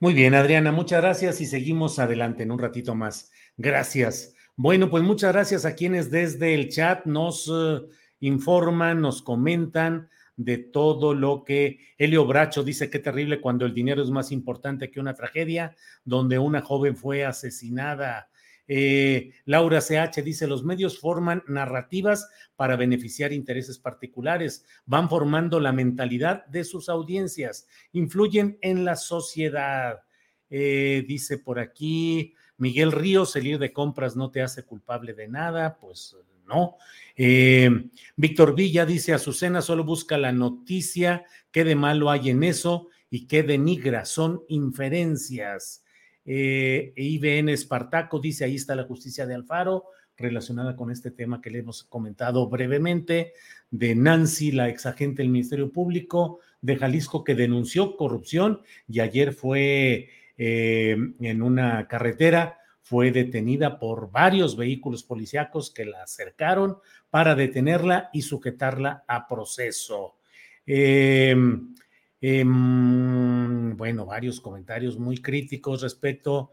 Muy 0.01 0.13
bien, 0.13 0.35
Adriana, 0.35 0.73
muchas 0.73 1.01
gracias 1.01 1.41
y 1.41 1.47
seguimos 1.47 1.99
adelante 1.99 2.43
en 2.43 2.51
un 2.51 2.59
ratito 2.59 2.95
más. 2.95 3.31
Gracias. 3.57 4.35
Bueno, 4.59 4.89
pues 4.89 5.03
muchas 5.03 5.35
gracias 5.35 5.67
a 5.67 5.75
quienes 5.75 6.11
desde 6.11 6.55
el 6.55 6.71
chat 6.71 7.05
nos 7.05 7.47
eh, 7.53 7.83
informan, 8.21 9.03
nos 9.03 9.21
comentan 9.21 10.09
de 10.35 10.57
todo 10.57 11.13
lo 11.13 11.45
que 11.45 11.79
Helio 11.99 12.25
Bracho 12.25 12.65
dice 12.65 12.89
que 12.89 12.99
terrible 12.99 13.43
cuando 13.43 13.67
el 13.67 13.75
dinero 13.75 14.03
es 14.03 14.09
más 14.09 14.33
importante 14.33 14.91
que 14.91 14.99
una 14.99 15.13
tragedia, 15.13 15.77
donde 16.07 16.39
una 16.39 16.63
joven 16.63 16.97
fue 16.97 17.27
asesinada. 17.27 18.31
Eh, 18.67 19.33
Laura 19.45 19.83
CH 19.83 20.23
dice, 20.25 20.47
los 20.47 20.65
medios 20.65 21.01
forman 21.01 21.43
narrativas 21.47 22.27
para 22.57 22.77
beneficiar 22.77 23.35
intereses 23.35 23.79
particulares, 23.79 24.65
van 24.87 25.11
formando 25.11 25.61
la 25.61 25.73
mentalidad 25.73 26.47
de 26.47 26.65
sus 26.65 26.89
audiencias, 26.89 27.69
influyen 27.93 28.57
en 28.63 28.87
la 28.87 28.97
sociedad. 28.97 30.01
Eh, 30.49 31.05
dice 31.07 31.37
por 31.37 31.59
aquí 31.59 32.36
Miguel 32.59 32.93
Ríos, 32.93 33.37
el 33.37 33.47
ir 33.47 33.59
de 33.59 33.73
compras 33.73 34.17
no 34.17 34.31
te 34.31 34.43
hace 34.43 34.65
culpable 34.65 35.15
de 35.15 35.29
nada, 35.29 35.79
pues 35.79 36.17
no. 36.47 36.77
Eh, 37.17 37.71
Víctor 38.17 38.55
Villa 38.55 38.87
dice, 38.87 39.13
Azucena 39.13 39.63
solo 39.63 39.85
busca 39.85 40.19
la 40.19 40.33
noticia, 40.33 41.25
qué 41.51 41.65
de 41.65 41.75
malo 41.75 42.11
hay 42.11 42.31
en 42.31 42.43
eso 42.43 42.89
y 43.11 43.27
qué 43.27 43.43
denigra, 43.43 44.05
son 44.05 44.43
inferencias. 44.49 45.85
Eh, 46.25 46.93
IBN 46.97 47.51
Espartaco 47.51 48.19
dice, 48.19 48.45
ahí 48.45 48.57
está 48.57 48.75
la 48.75 48.85
justicia 48.85 49.27
de 49.27 49.35
Alfaro, 49.35 49.85
relacionada 50.17 50.77
con 50.77 50.91
este 50.91 51.11
tema 51.11 51.41
que 51.41 51.51
le 51.51 51.59
hemos 51.59 51.85
comentado 51.85 52.49
brevemente, 52.49 53.33
de 53.71 53.95
Nancy, 53.95 54.53
la 54.53 54.69
exagente 54.69 55.23
del 55.23 55.31
Ministerio 55.31 55.71
Público 55.71 56.41
de 56.63 56.77
Jalisco, 56.77 57.23
que 57.23 57.35
denunció 57.35 57.97
corrupción 57.97 58.61
y 58.89 59.01
ayer 59.01 59.33
fue 59.33 60.09
eh, 60.37 60.97
en 61.21 61.43
una 61.43 61.87
carretera 61.89 62.59
fue 62.83 63.11
detenida 63.11 63.81
por 63.81 64.13
varios 64.13 64.57
vehículos 64.57 65.03
policíacos 65.03 65.73
que 65.73 65.85
la 65.85 66.05
acercaron 66.05 66.79
para 67.11 67.35
detenerla 67.35 68.11
y 68.13 68.23
sujetarla 68.23 69.05
a 69.09 69.27
proceso. 69.27 70.19
Em, 70.65 71.75
em, 72.21 73.77
bueno, 73.77 74.07
varios 74.07 74.41
comentarios 74.41 74.99
muy 74.99 75.19
críticos 75.19 75.83
respecto 75.83 76.53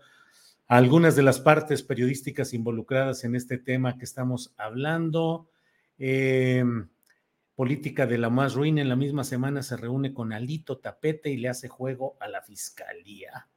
a 0.68 0.78
algunas 0.78 1.16
de 1.16 1.22
las 1.22 1.40
partes 1.40 1.84
periodísticas 1.84 2.54
involucradas 2.56 3.24
en 3.26 3.36
este 3.36 3.60
tema 3.60 3.98
que 4.00 4.06
estamos 4.06 4.56
hablando. 4.58 5.52
Em, 6.00 6.90
política 7.56 8.08
de 8.08 8.18
la 8.18 8.32
más 8.32 8.56
ruina 8.56 8.82
en 8.82 8.90
la 8.90 8.96
misma 8.96 9.24
semana 9.24 9.62
se 9.62 9.78
reúne 9.78 10.16
con 10.16 10.34
Alito 10.34 10.80
Tapete 10.80 11.30
y 11.30 11.38
le 11.38 11.50
hace 11.50 11.68
juego 11.68 12.18
a 12.20 12.28
la 12.28 12.42
fiscalía. 12.42 13.48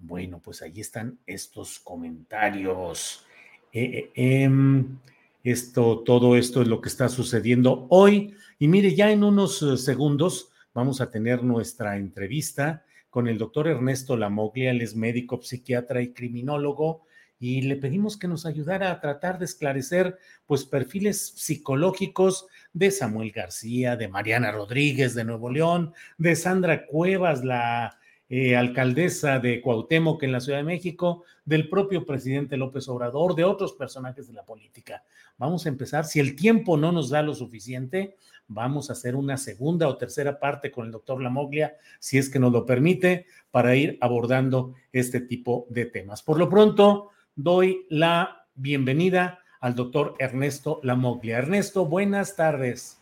Bueno, 0.00 0.40
pues 0.42 0.62
ahí 0.62 0.80
están 0.80 1.18
estos 1.26 1.78
comentarios. 1.78 3.26
Eh, 3.72 4.10
eh, 4.14 4.42
em, 4.44 4.98
esto, 5.44 6.00
todo 6.00 6.36
esto 6.36 6.62
es 6.62 6.68
lo 6.68 6.80
que 6.80 6.88
está 6.88 7.08
sucediendo 7.08 7.86
hoy. 7.90 8.34
Y 8.58 8.68
mire, 8.68 8.94
ya 8.94 9.10
en 9.12 9.22
unos 9.22 9.62
eh, 9.62 9.76
segundos 9.76 10.50
vamos 10.72 11.00
a 11.02 11.10
tener 11.10 11.44
nuestra 11.44 11.98
entrevista 11.98 12.84
con 13.10 13.28
el 13.28 13.38
doctor 13.38 13.68
Ernesto 13.68 14.16
Lamoglia, 14.16 14.70
él 14.70 14.80
es 14.80 14.94
médico, 14.94 15.40
psiquiatra 15.42 16.00
y 16.00 16.12
criminólogo, 16.12 17.02
y 17.40 17.62
le 17.62 17.76
pedimos 17.76 18.16
que 18.16 18.28
nos 18.28 18.46
ayudara 18.46 18.90
a 18.90 19.00
tratar 19.00 19.38
de 19.38 19.46
esclarecer 19.46 20.18
pues 20.46 20.64
perfiles 20.64 21.32
psicológicos 21.36 22.46
de 22.72 22.90
Samuel 22.90 23.32
García, 23.32 23.96
de 23.96 24.08
Mariana 24.08 24.52
Rodríguez 24.52 25.14
de 25.14 25.24
Nuevo 25.24 25.50
León, 25.50 25.92
de 26.18 26.36
Sandra 26.36 26.86
Cuevas, 26.86 27.42
la 27.44 27.98
eh, 28.30 28.56
alcaldesa 28.56 29.40
de 29.40 29.60
Cuauhtémoc 29.60 30.22
en 30.22 30.30
la 30.30 30.40
Ciudad 30.40 30.58
de 30.58 30.64
México, 30.64 31.24
del 31.44 31.68
propio 31.68 32.06
presidente 32.06 32.56
López 32.56 32.88
Obrador, 32.88 33.34
de 33.34 33.42
otros 33.42 33.72
personajes 33.72 34.28
de 34.28 34.34
la 34.34 34.44
política. 34.44 35.02
Vamos 35.36 35.66
a 35.66 35.68
empezar, 35.68 36.04
si 36.04 36.20
el 36.20 36.36
tiempo 36.36 36.76
no 36.76 36.92
nos 36.92 37.10
da 37.10 37.22
lo 37.22 37.34
suficiente, 37.34 38.16
vamos 38.46 38.88
a 38.88 38.92
hacer 38.92 39.16
una 39.16 39.36
segunda 39.36 39.88
o 39.88 39.96
tercera 39.96 40.38
parte 40.38 40.70
con 40.70 40.86
el 40.86 40.92
doctor 40.92 41.20
Lamoglia, 41.20 41.76
si 41.98 42.18
es 42.18 42.30
que 42.30 42.38
nos 42.38 42.52
lo 42.52 42.64
permite, 42.64 43.26
para 43.50 43.74
ir 43.74 43.98
abordando 44.00 44.74
este 44.92 45.20
tipo 45.20 45.66
de 45.68 45.86
temas. 45.86 46.22
Por 46.22 46.38
lo 46.38 46.48
pronto, 46.48 47.10
doy 47.34 47.84
la 47.88 48.46
bienvenida 48.54 49.40
al 49.60 49.74
doctor 49.74 50.14
Ernesto 50.20 50.78
Lamoglia. 50.84 51.38
Ernesto, 51.38 51.84
buenas 51.84 52.36
tardes. 52.36 53.00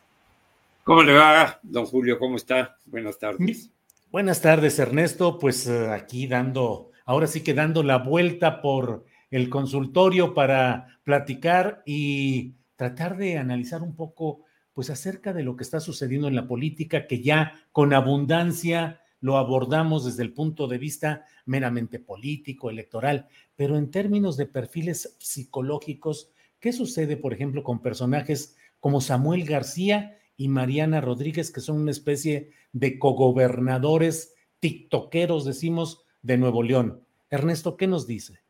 ¿Cómo 0.84 1.02
le 1.02 1.12
va, 1.12 1.60
don 1.62 1.84
Julio? 1.84 2.18
¿Cómo 2.18 2.36
está? 2.36 2.78
Buenas 2.86 3.18
tardes. 3.18 3.70
Buenas 4.10 4.40
tardes, 4.40 4.78
Ernesto. 4.78 5.38
Pues 5.38 5.66
eh, 5.66 5.90
aquí 5.90 6.26
dando, 6.26 6.92
ahora 7.04 7.26
sí 7.26 7.42
que 7.42 7.52
dando 7.52 7.82
la 7.82 7.98
vuelta 7.98 8.62
por 8.62 9.04
el 9.30 9.50
consultorio 9.50 10.32
para 10.32 10.98
platicar 11.04 11.82
y 11.84 12.54
tratar 12.74 13.18
de 13.18 13.36
analizar 13.36 13.82
un 13.82 13.94
poco, 13.94 14.44
pues 14.72 14.88
acerca 14.88 15.34
de 15.34 15.42
lo 15.42 15.56
que 15.56 15.64
está 15.64 15.78
sucediendo 15.78 16.26
en 16.26 16.36
la 16.36 16.48
política, 16.48 17.06
que 17.06 17.20
ya 17.20 17.52
con 17.70 17.92
abundancia 17.92 19.02
lo 19.20 19.36
abordamos 19.36 20.06
desde 20.06 20.22
el 20.22 20.32
punto 20.32 20.68
de 20.68 20.78
vista 20.78 21.26
meramente 21.44 21.98
político, 21.98 22.70
electoral, 22.70 23.28
pero 23.56 23.76
en 23.76 23.90
términos 23.90 24.38
de 24.38 24.46
perfiles 24.46 25.16
psicológicos, 25.18 26.30
¿qué 26.60 26.72
sucede, 26.72 27.18
por 27.18 27.34
ejemplo, 27.34 27.62
con 27.62 27.82
personajes 27.82 28.56
como 28.80 29.02
Samuel 29.02 29.44
García 29.44 30.17
y 30.38 30.48
Mariana 30.48 31.00
Rodríguez, 31.02 31.50
que 31.50 31.60
son 31.60 31.80
una 31.80 31.90
especie 31.90 32.52
de 32.72 32.98
cogobernadores 32.98 34.34
tiktokeros, 34.60 35.44
decimos, 35.44 36.04
de 36.22 36.38
Nuevo 36.38 36.62
León. 36.62 37.04
Ernesto, 37.28 37.76
¿qué 37.76 37.88
nos 37.88 38.06
dice? 38.06 38.40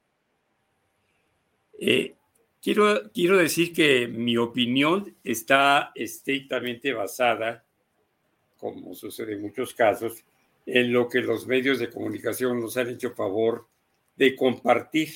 Eh, 1.78 2.14
quiero, 2.60 3.10
quiero 3.10 3.38
decir 3.38 3.72
que 3.72 4.06
mi 4.06 4.36
opinión 4.36 5.16
está 5.24 5.90
estrictamente 5.94 6.92
basada, 6.92 7.64
como 8.58 8.94
sucede 8.94 9.34
en 9.34 9.42
muchos 9.42 9.72
casos, 9.72 10.24
en 10.66 10.92
lo 10.92 11.08
que 11.08 11.22
los 11.22 11.46
medios 11.46 11.78
de 11.78 11.88
comunicación 11.88 12.60
nos 12.60 12.76
han 12.76 12.90
hecho 12.90 13.12
favor 13.12 13.66
de 14.14 14.36
compartir. 14.36 15.08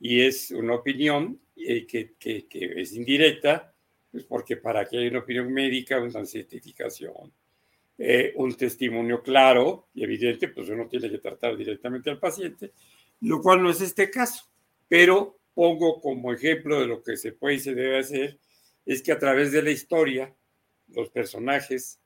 Y 0.00 0.22
es 0.22 0.50
una 0.50 0.74
opinión 0.74 1.38
eh, 1.56 1.86
que, 1.86 2.14
que, 2.18 2.46
que 2.48 2.80
es 2.80 2.94
indirecta, 2.94 3.73
pues 4.14 4.26
porque 4.26 4.56
para 4.56 4.84
que 4.84 4.96
haya 4.96 5.10
una 5.10 5.18
opinión 5.18 5.52
médica, 5.52 6.00
una 6.00 6.24
certificación, 6.24 7.32
eh, 7.98 8.32
un 8.36 8.54
testimonio 8.56 9.20
claro 9.24 9.88
y 9.92 10.04
evidente, 10.04 10.46
pues 10.46 10.68
uno 10.68 10.86
tiene 10.86 11.10
que 11.10 11.18
tratar 11.18 11.56
directamente 11.56 12.10
al 12.10 12.20
paciente, 12.20 12.70
lo 13.22 13.42
cual 13.42 13.60
no 13.60 13.70
es 13.70 13.80
este 13.80 14.12
caso. 14.12 14.44
Pero 14.86 15.40
pongo 15.52 16.00
como 16.00 16.32
ejemplo 16.32 16.80
de 16.80 16.86
lo 16.86 17.02
que 17.02 17.16
se 17.16 17.32
puede 17.32 17.56
y 17.56 17.58
se 17.58 17.74
debe 17.74 17.98
hacer, 17.98 18.38
es 18.86 19.02
que 19.02 19.10
a 19.10 19.18
través 19.18 19.50
de 19.50 19.62
la 19.62 19.72
historia, 19.72 20.32
los 20.94 21.10
personajes 21.10 21.98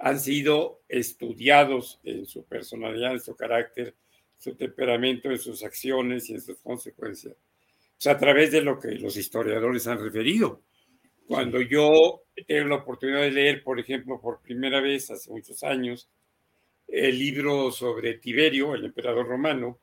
han 0.00 0.18
sido 0.18 0.82
estudiados 0.88 2.00
en 2.02 2.26
su 2.26 2.44
personalidad, 2.46 3.12
en 3.12 3.20
su 3.20 3.36
carácter, 3.36 3.94
su 4.38 4.56
temperamento, 4.56 5.30
en 5.30 5.38
sus 5.38 5.62
acciones 5.62 6.28
y 6.30 6.34
en 6.34 6.40
sus 6.40 6.58
consecuencias. 6.58 7.34
O 7.34 8.00
sea, 8.00 8.14
a 8.14 8.18
través 8.18 8.50
de 8.50 8.60
lo 8.60 8.80
que 8.80 8.88
los 8.96 9.16
historiadores 9.16 9.86
han 9.86 10.02
referido. 10.02 10.64
Cuando 11.26 11.60
yo 11.60 12.22
tengo 12.46 12.68
la 12.68 12.76
oportunidad 12.76 13.22
de 13.22 13.30
leer, 13.30 13.62
por 13.62 13.80
ejemplo, 13.80 14.20
por 14.20 14.40
primera 14.40 14.80
vez 14.80 15.10
hace 15.10 15.30
muchos 15.30 15.62
años, 15.62 16.08
el 16.88 17.18
libro 17.18 17.70
sobre 17.72 18.14
Tiberio, 18.14 18.74
el 18.74 18.84
emperador 18.84 19.26
romano, 19.26 19.78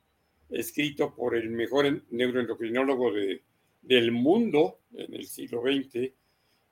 escrito 0.49 1.15
por 1.15 1.35
el 1.35 1.49
mejor 1.49 2.03
neuroendocrinólogo 2.11 3.13
de, 3.13 3.41
del 3.81 4.11
mundo 4.11 4.79
en 4.93 5.13
el 5.15 5.25
siglo 5.25 5.61
XX, 5.61 5.95
eh, 5.95 6.13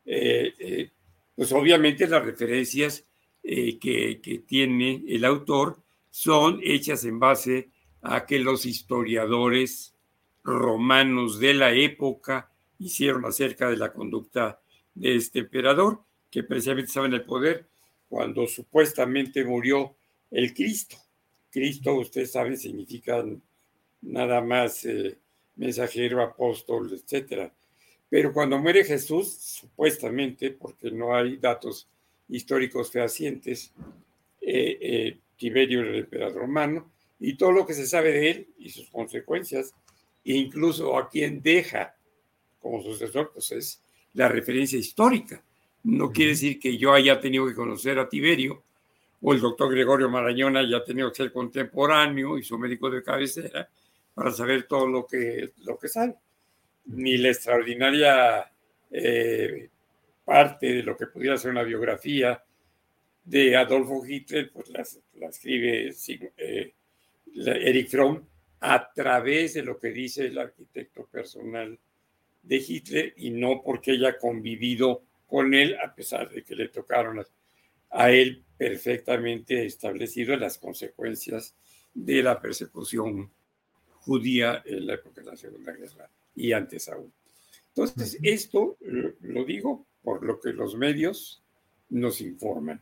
eh, 0.05 0.91
pues 1.35 1.51
obviamente 1.51 2.07
las 2.07 2.23
referencias 2.23 3.05
eh, 3.43 3.79
que, 3.79 4.19
que, 4.21 4.39
tiene 4.39 5.03
el 5.07 5.23
autor 5.25 5.81
son 6.09 6.59
hechas 6.63 7.05
en 7.05 7.19
base 7.19 7.69
a 8.01 8.25
que 8.25 8.39
los 8.39 8.65
historiadores 8.65 9.95
romanos 10.43 11.39
de 11.39 11.53
la 11.53 11.73
época 11.73 12.51
hicieron 12.79 13.25
acerca 13.25 13.69
de 13.69 13.77
la 13.77 13.93
conducta 13.93 14.59
de 14.95 15.15
este 15.15 15.39
emperador 15.39 16.01
que 16.31 16.43
precisamente 16.43 16.87
estaba 16.87 17.05
en 17.07 17.13
el 17.13 17.23
poder 17.23 17.67
cuando 18.07 18.47
supuestamente 18.47 19.43
murió 19.43 19.95
el 20.31 20.53
Cristo. 20.53 20.97
Cristo, 21.51 21.95
ustedes 21.95 22.31
saben, 22.31 22.57
significa 22.57 23.23
nada 24.01 24.41
más 24.41 24.85
eh, 24.85 25.17
mensajero, 25.55 26.21
apóstol, 26.23 26.91
etcétera. 26.93 27.53
Pero 28.09 28.33
cuando 28.33 28.57
muere 28.57 28.83
Jesús, 28.83 29.33
supuestamente, 29.33 30.51
porque 30.51 30.89
no 30.91 31.15
hay 31.15 31.37
datos 31.37 31.87
históricos 32.27 32.91
fehacientes, 32.91 33.71
eh, 34.41 34.77
eh, 34.81 35.17
Tiberio 35.37 35.81
era 35.81 35.89
el 35.91 35.99
emperador 35.99 36.41
romano, 36.41 36.91
y 37.19 37.35
todo 37.35 37.51
lo 37.51 37.65
que 37.65 37.73
se 37.73 37.85
sabe 37.85 38.11
de 38.11 38.31
él 38.31 38.47
y 38.57 38.69
sus 38.69 38.89
consecuencias, 38.89 39.73
incluso 40.23 40.97
a 40.97 41.09
quien 41.09 41.41
deja 41.41 41.95
como 42.61 42.81
sucesor, 42.81 43.31
pues 43.33 43.51
es 43.51 43.81
la 44.13 44.27
referencia 44.27 44.77
histórica. 44.77 45.41
No 45.83 46.11
quiere 46.11 46.31
decir 46.31 46.59
que 46.59 46.77
yo 46.77 46.93
haya 46.93 47.19
tenido 47.19 47.47
que 47.47 47.55
conocer 47.55 47.99
a 47.99 48.09
Tiberio 48.09 48.63
o 49.21 49.33
el 49.33 49.39
doctor 49.39 49.71
Gregorio 49.71 50.09
Marañón 50.09 50.57
haya 50.57 50.83
tenido 50.83 51.09
que 51.09 51.15
ser 51.15 51.31
contemporáneo 51.31 52.37
y 52.37 52.43
su 52.43 52.57
médico 52.57 52.89
de 52.89 53.03
cabecera 53.03 53.69
para 54.13 54.31
saber 54.31 54.63
todo 54.63 54.87
lo 54.87 55.05
que, 55.05 55.51
lo 55.63 55.77
que 55.77 55.87
sabe. 55.87 56.15
Ni 56.85 57.17
la 57.17 57.29
extraordinaria 57.29 58.51
eh, 58.91 59.69
parte 60.25 60.67
de 60.67 60.83
lo 60.83 60.97
que 60.97 61.07
pudiera 61.07 61.37
ser 61.37 61.51
una 61.51 61.63
biografía 61.63 62.41
de 63.23 63.55
Adolfo 63.55 64.03
Hitler, 64.05 64.51
pues 64.51 64.69
la, 64.69 64.81
escribe 65.29 65.93
eh, 66.37 66.73
Eric 67.35 67.89
Fromm 67.89 68.21
a 68.61 68.91
través 68.91 69.53
de 69.53 69.63
lo 69.63 69.79
que 69.79 69.89
dice 69.89 70.25
el 70.25 70.37
arquitecto 70.37 71.05
personal 71.05 71.77
de 72.43 72.57
Hitler 72.57 73.13
y 73.17 73.29
no 73.31 73.61
porque 73.63 73.91
haya 73.91 74.17
convivido 74.17 75.03
con 75.27 75.53
él, 75.53 75.77
a 75.83 75.93
pesar 75.93 76.29
de 76.29 76.43
que 76.43 76.55
le 76.55 76.69
tocaron 76.69 77.23
a, 77.91 78.11
él 78.11 78.43
perfectamente 78.57 79.65
establecido 79.65 80.35
las 80.35 80.57
consecuencias 80.57 81.55
de 81.93 82.23
la 82.23 82.39
persecución 82.39 83.31
judía 84.01 84.63
en 84.65 84.87
la 84.87 84.95
época 84.95 85.21
de 85.21 85.27
la 85.27 85.35
Segunda 85.35 85.71
Guerra 85.73 86.09
y 86.35 86.51
antes 86.51 86.89
aún. 86.89 87.11
Entonces, 87.69 88.17
esto 88.23 88.77
lo 89.21 89.45
digo 89.45 89.85
por 90.01 90.25
lo 90.25 90.39
que 90.39 90.51
los 90.51 90.75
medios 90.75 91.43
nos 91.89 92.21
informan. 92.21 92.81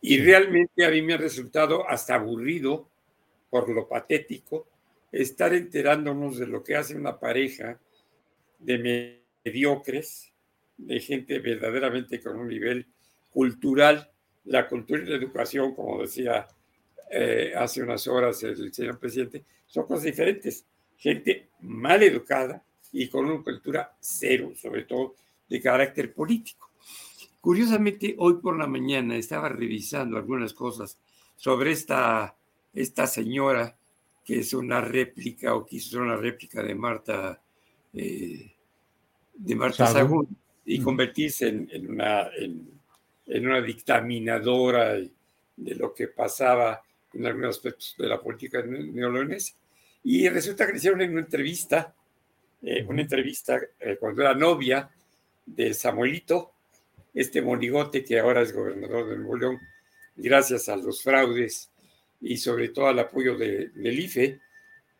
Y 0.00 0.18
realmente 0.18 0.84
a 0.84 0.90
mí 0.90 1.02
me 1.02 1.14
ha 1.14 1.18
resultado 1.18 1.88
hasta 1.88 2.14
aburrido, 2.14 2.88
por 3.50 3.68
lo 3.68 3.88
patético, 3.88 4.66
estar 5.12 5.52
enterándonos 5.52 6.38
de 6.38 6.46
lo 6.46 6.62
que 6.62 6.76
hace 6.76 6.94
una 6.94 7.18
pareja 7.18 7.78
de 8.60 9.42
mediocres, 9.44 10.32
de 10.76 11.00
gente 11.00 11.38
verdaderamente 11.40 12.20
con 12.20 12.38
un 12.38 12.48
nivel 12.48 12.86
cultural. 13.30 14.10
La 14.44 14.68
cultura 14.68 15.02
y 15.02 15.06
la 15.06 15.16
educación, 15.16 15.74
como 15.74 16.00
decía 16.00 16.46
eh, 17.10 17.52
hace 17.56 17.82
unas 17.82 18.06
horas 18.06 18.42
el 18.42 18.72
señor 18.72 18.98
presidente, 18.98 19.44
son 19.66 19.86
cosas 19.86 20.04
diferentes. 20.04 20.64
Gente 20.96 21.48
mal 21.60 22.02
educada 22.02 22.62
y 22.92 23.08
con 23.08 23.26
una 23.26 23.42
cultura 23.42 23.96
cero, 24.00 24.52
sobre 24.54 24.84
todo 24.84 25.16
de 25.48 25.60
carácter 25.60 26.12
político. 26.12 26.70
Curiosamente, 27.40 28.14
hoy 28.18 28.34
por 28.34 28.58
la 28.58 28.66
mañana 28.66 29.16
estaba 29.16 29.48
revisando 29.48 30.16
algunas 30.16 30.52
cosas 30.52 30.98
sobre 31.36 31.72
esta, 31.72 32.36
esta 32.74 33.06
señora 33.06 33.76
que 34.24 34.40
es 34.40 34.52
una 34.52 34.80
réplica 34.80 35.54
o 35.54 35.64
quiso 35.64 35.90
ser 35.90 36.00
una 36.00 36.16
réplica 36.16 36.62
de 36.62 36.74
Marta, 36.74 37.40
eh, 37.94 38.52
de 39.34 39.54
Marta 39.54 39.86
Sagún 39.86 40.28
y 40.64 40.80
convertirse 40.80 41.48
en, 41.48 41.90
una, 41.90 42.30
en, 42.36 43.46
una 43.46 43.60
dictaminadora 43.60 44.94
de 44.94 45.74
lo 45.74 45.92
que 45.94 46.08
pasaba 46.08 46.82
en 47.12 47.26
algunos 47.26 47.56
aspectos 47.56 47.94
de 47.98 48.06
la 48.06 48.20
política 48.20 48.62
neolonesa. 48.62 49.54
Y 50.04 50.28
resulta 50.28 50.66
que 50.66 50.72
le 50.72 50.78
hicieron 50.78 51.02
en 51.02 51.10
una 51.10 51.20
entrevista, 51.20 51.94
eh, 52.62 52.84
una 52.88 53.02
entrevista 53.02 53.60
eh, 53.78 53.96
cuando 53.98 54.22
era 54.22 54.34
novia 54.34 54.90
de 55.44 55.74
Samuelito, 55.74 56.52
este 57.12 57.42
monigote 57.42 58.04
que 58.04 58.20
ahora 58.20 58.42
es 58.42 58.52
gobernador 58.52 59.08
de 59.08 59.16
Nuevo 59.16 59.36
León, 59.36 59.58
gracias 60.16 60.68
a 60.68 60.76
los 60.76 61.02
fraudes 61.02 61.70
y 62.20 62.36
sobre 62.36 62.68
todo 62.68 62.88
al 62.88 62.98
apoyo 62.98 63.36
de, 63.36 63.70
IFE 63.76 64.40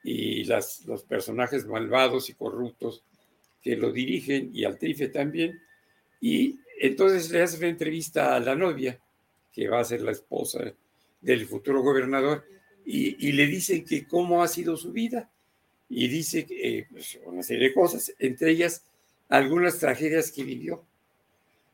y 0.02 0.44
las, 0.44 0.84
los 0.86 1.02
personajes 1.04 1.66
malvados 1.66 2.30
y 2.30 2.34
corruptos 2.34 3.04
que 3.62 3.76
lo 3.76 3.92
dirigen 3.92 4.50
y 4.52 4.64
al 4.64 4.78
TRIFE 4.78 5.08
también. 5.08 5.60
Y 6.20 6.58
entonces 6.80 7.30
le 7.30 7.42
hace 7.42 7.58
una 7.58 7.68
entrevista 7.68 8.34
a 8.34 8.40
la 8.40 8.54
novia, 8.54 8.98
que 9.52 9.68
va 9.68 9.80
a 9.80 9.84
ser 9.84 10.00
la 10.02 10.12
esposa 10.12 10.72
del 11.20 11.46
futuro 11.46 11.82
gobernador, 11.82 12.44
y, 12.84 13.32
le 13.32 13.46
dicen 13.46 13.84
que 13.84 14.06
cómo 14.06 14.42
ha 14.42 14.48
sido 14.48 14.76
su 14.76 14.90
vida. 14.90 15.30
Y 15.88 16.08
dice 16.08 16.46
eh, 16.50 16.86
pues, 16.90 17.18
una 17.24 17.42
serie 17.42 17.68
de 17.68 17.74
cosas, 17.74 18.12
entre 18.18 18.50
ellas 18.50 18.84
algunas 19.28 19.78
tragedias 19.78 20.32
que 20.32 20.42
vivió. 20.42 20.84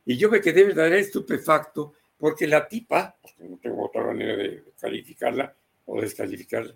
Y 0.05 0.17
yo 0.17 0.31
me 0.31 0.41
quedé 0.41 0.65
verdaderamente 0.65 1.07
estupefacto 1.07 1.95
porque 2.19 2.47
la 2.47 2.67
tipa, 2.69 3.17
no 3.39 3.59
tengo 3.59 3.87
otra 3.87 4.05
manera 4.05 4.37
de 4.37 4.63
calificarla 4.81 5.55
o 5.87 6.01
descalificarla, 6.01 6.75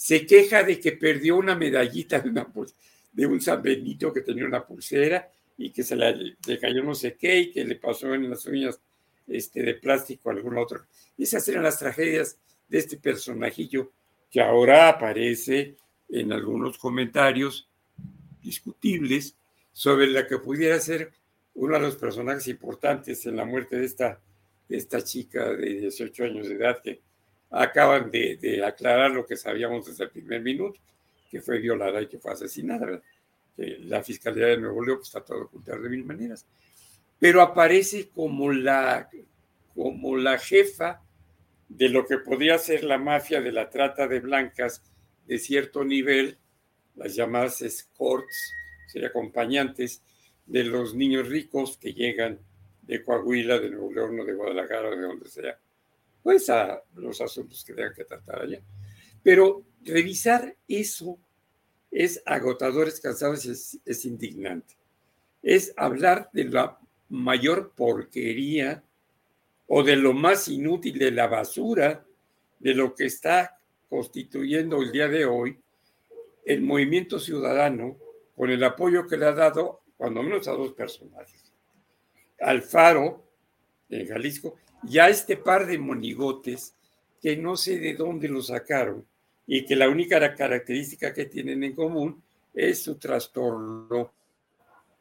se 0.00 0.24
queja 0.24 0.62
de 0.62 0.80
que 0.80 0.92
perdió 0.92 1.36
una 1.36 1.54
medallita 1.54 2.20
de, 2.20 2.30
una, 2.30 2.50
de 3.12 3.26
un 3.26 3.38
San 3.38 3.62
Benito 3.62 4.10
que 4.10 4.22
tenía 4.22 4.46
una 4.46 4.66
pulsera 4.66 5.30
y 5.58 5.70
que 5.70 5.82
se 5.82 5.94
le, 5.94 6.38
cayó 6.58 6.82
no 6.82 6.94
sé 6.94 7.16
qué 7.16 7.38
y 7.38 7.52
que 7.52 7.66
le 7.66 7.76
pasó 7.76 8.14
en 8.14 8.30
las 8.30 8.46
uñas 8.46 8.80
este, 9.28 9.62
de 9.62 9.74
plástico 9.74 10.30
a 10.30 10.32
algún 10.32 10.56
otro. 10.56 10.86
Esas 11.18 11.46
eran 11.48 11.64
las 11.64 11.78
tragedias 11.78 12.38
de 12.66 12.78
este 12.78 12.96
personajillo 12.96 13.92
que 14.30 14.40
ahora 14.40 14.88
aparece 14.88 15.76
en 16.08 16.32
algunos 16.32 16.78
comentarios 16.78 17.68
discutibles 18.42 19.36
sobre 19.70 20.06
la 20.06 20.26
que 20.26 20.38
pudiera 20.38 20.80
ser 20.80 21.12
uno 21.56 21.74
de 21.74 21.80
los 21.80 21.96
personajes 21.96 22.48
importantes 22.48 23.26
en 23.26 23.36
la 23.36 23.44
muerte 23.44 23.76
de 23.76 23.84
esta, 23.84 24.18
de 24.66 24.78
esta 24.78 25.04
chica 25.04 25.50
de 25.50 25.80
18 25.80 26.24
años 26.24 26.48
de 26.48 26.54
edad 26.54 26.80
que 26.82 27.02
acaban 27.50 28.10
de, 28.10 28.62
aclarar 28.64 29.10
lo 29.10 29.26
que 29.26 29.36
sabíamos 29.36 29.86
desde 29.86 30.04
el 30.04 30.10
primer 30.10 30.40
minuto, 30.40 30.78
que 31.30 31.40
fue 31.40 31.58
violada 31.58 32.00
y 32.00 32.06
que 32.06 32.18
fue 32.18 32.32
asesinada. 32.32 33.02
Que 33.56 33.78
la 33.80 34.02
Fiscalía 34.02 34.46
de 34.46 34.58
Nuevo 34.58 34.84
León 34.84 34.98
pues, 34.98 35.10
trató 35.10 35.34
de 35.34 35.42
ocultar 35.42 35.80
de 35.80 35.88
mil 35.88 36.04
maneras. 36.04 36.46
Pero 37.18 37.42
aparece 37.42 38.08
como 38.08 38.50
la, 38.52 39.10
como 39.74 40.16
la 40.16 40.38
jefa 40.38 41.02
de 41.68 41.88
lo 41.88 42.06
que 42.06 42.18
podría 42.18 42.58
ser 42.58 42.84
la 42.84 42.98
mafia 42.98 43.40
de 43.40 43.52
la 43.52 43.68
trata 43.68 44.08
de 44.08 44.20
blancas 44.20 44.82
de 45.26 45.38
cierto 45.38 45.84
nivel, 45.84 46.38
las 46.96 47.14
llamadas 47.14 47.62
escorts, 47.62 48.52
sería 48.88 49.08
acompañantes 49.08 50.02
de 50.46 50.64
los 50.64 50.94
niños 50.94 51.28
ricos 51.28 51.76
que 51.76 51.92
llegan 51.92 52.40
de 52.82 53.04
Coahuila, 53.04 53.60
de 53.60 53.70
Nuevo 53.70 53.92
León 53.92 54.26
de 54.26 54.32
Guadalajara, 54.32 54.90
de 54.90 55.02
donde 55.02 55.28
sea, 55.28 55.56
pues 56.22 56.50
a 56.50 56.82
los 56.94 57.20
asuntos 57.20 57.64
que 57.64 57.74
tengan 57.74 57.94
que 57.94 58.04
tratar 58.04 58.42
allá. 58.42 58.60
Pero 59.22 59.64
revisar 59.84 60.56
eso 60.68 61.18
es 61.90 62.22
agotador, 62.24 62.88
es 62.88 63.00
cansado, 63.00 63.34
es, 63.34 63.78
es 63.84 64.04
indignante. 64.04 64.76
Es 65.42 65.72
hablar 65.76 66.30
de 66.32 66.44
la 66.44 66.78
mayor 67.08 67.72
porquería 67.74 68.82
o 69.66 69.82
de 69.82 69.96
lo 69.96 70.12
más 70.12 70.48
inútil 70.48 70.98
de 70.98 71.10
la 71.10 71.26
basura 71.26 72.04
de 72.58 72.74
lo 72.74 72.94
que 72.94 73.06
está 73.06 73.58
constituyendo 73.88 74.82
el 74.82 74.92
día 74.92 75.08
de 75.08 75.24
hoy 75.24 75.58
el 76.44 76.62
movimiento 76.62 77.18
ciudadano 77.18 77.96
con 78.36 78.50
el 78.50 78.62
apoyo 78.64 79.06
que 79.06 79.16
le 79.16 79.26
ha 79.26 79.32
dado 79.32 79.82
cuando 79.96 80.22
menos 80.22 80.48
a 80.48 80.52
dos 80.52 80.72
personajes. 80.72 81.52
Alfaro, 82.40 83.24
en 83.88 84.08
Jalisco, 84.08 84.56
y 84.88 84.98
a 84.98 85.08
este 85.08 85.36
par 85.36 85.66
de 85.66 85.78
monigotes 85.78 86.74
que 87.20 87.36
no 87.36 87.56
sé 87.56 87.78
de 87.78 87.94
dónde 87.94 88.28
lo 88.28 88.42
sacaron 88.42 89.04
y 89.46 89.64
que 89.64 89.76
la 89.76 89.88
única 89.88 90.34
característica 90.34 91.12
que 91.12 91.26
tienen 91.26 91.64
en 91.64 91.74
común 91.74 92.22
es 92.54 92.82
su 92.82 92.96
trastorno 92.96 94.12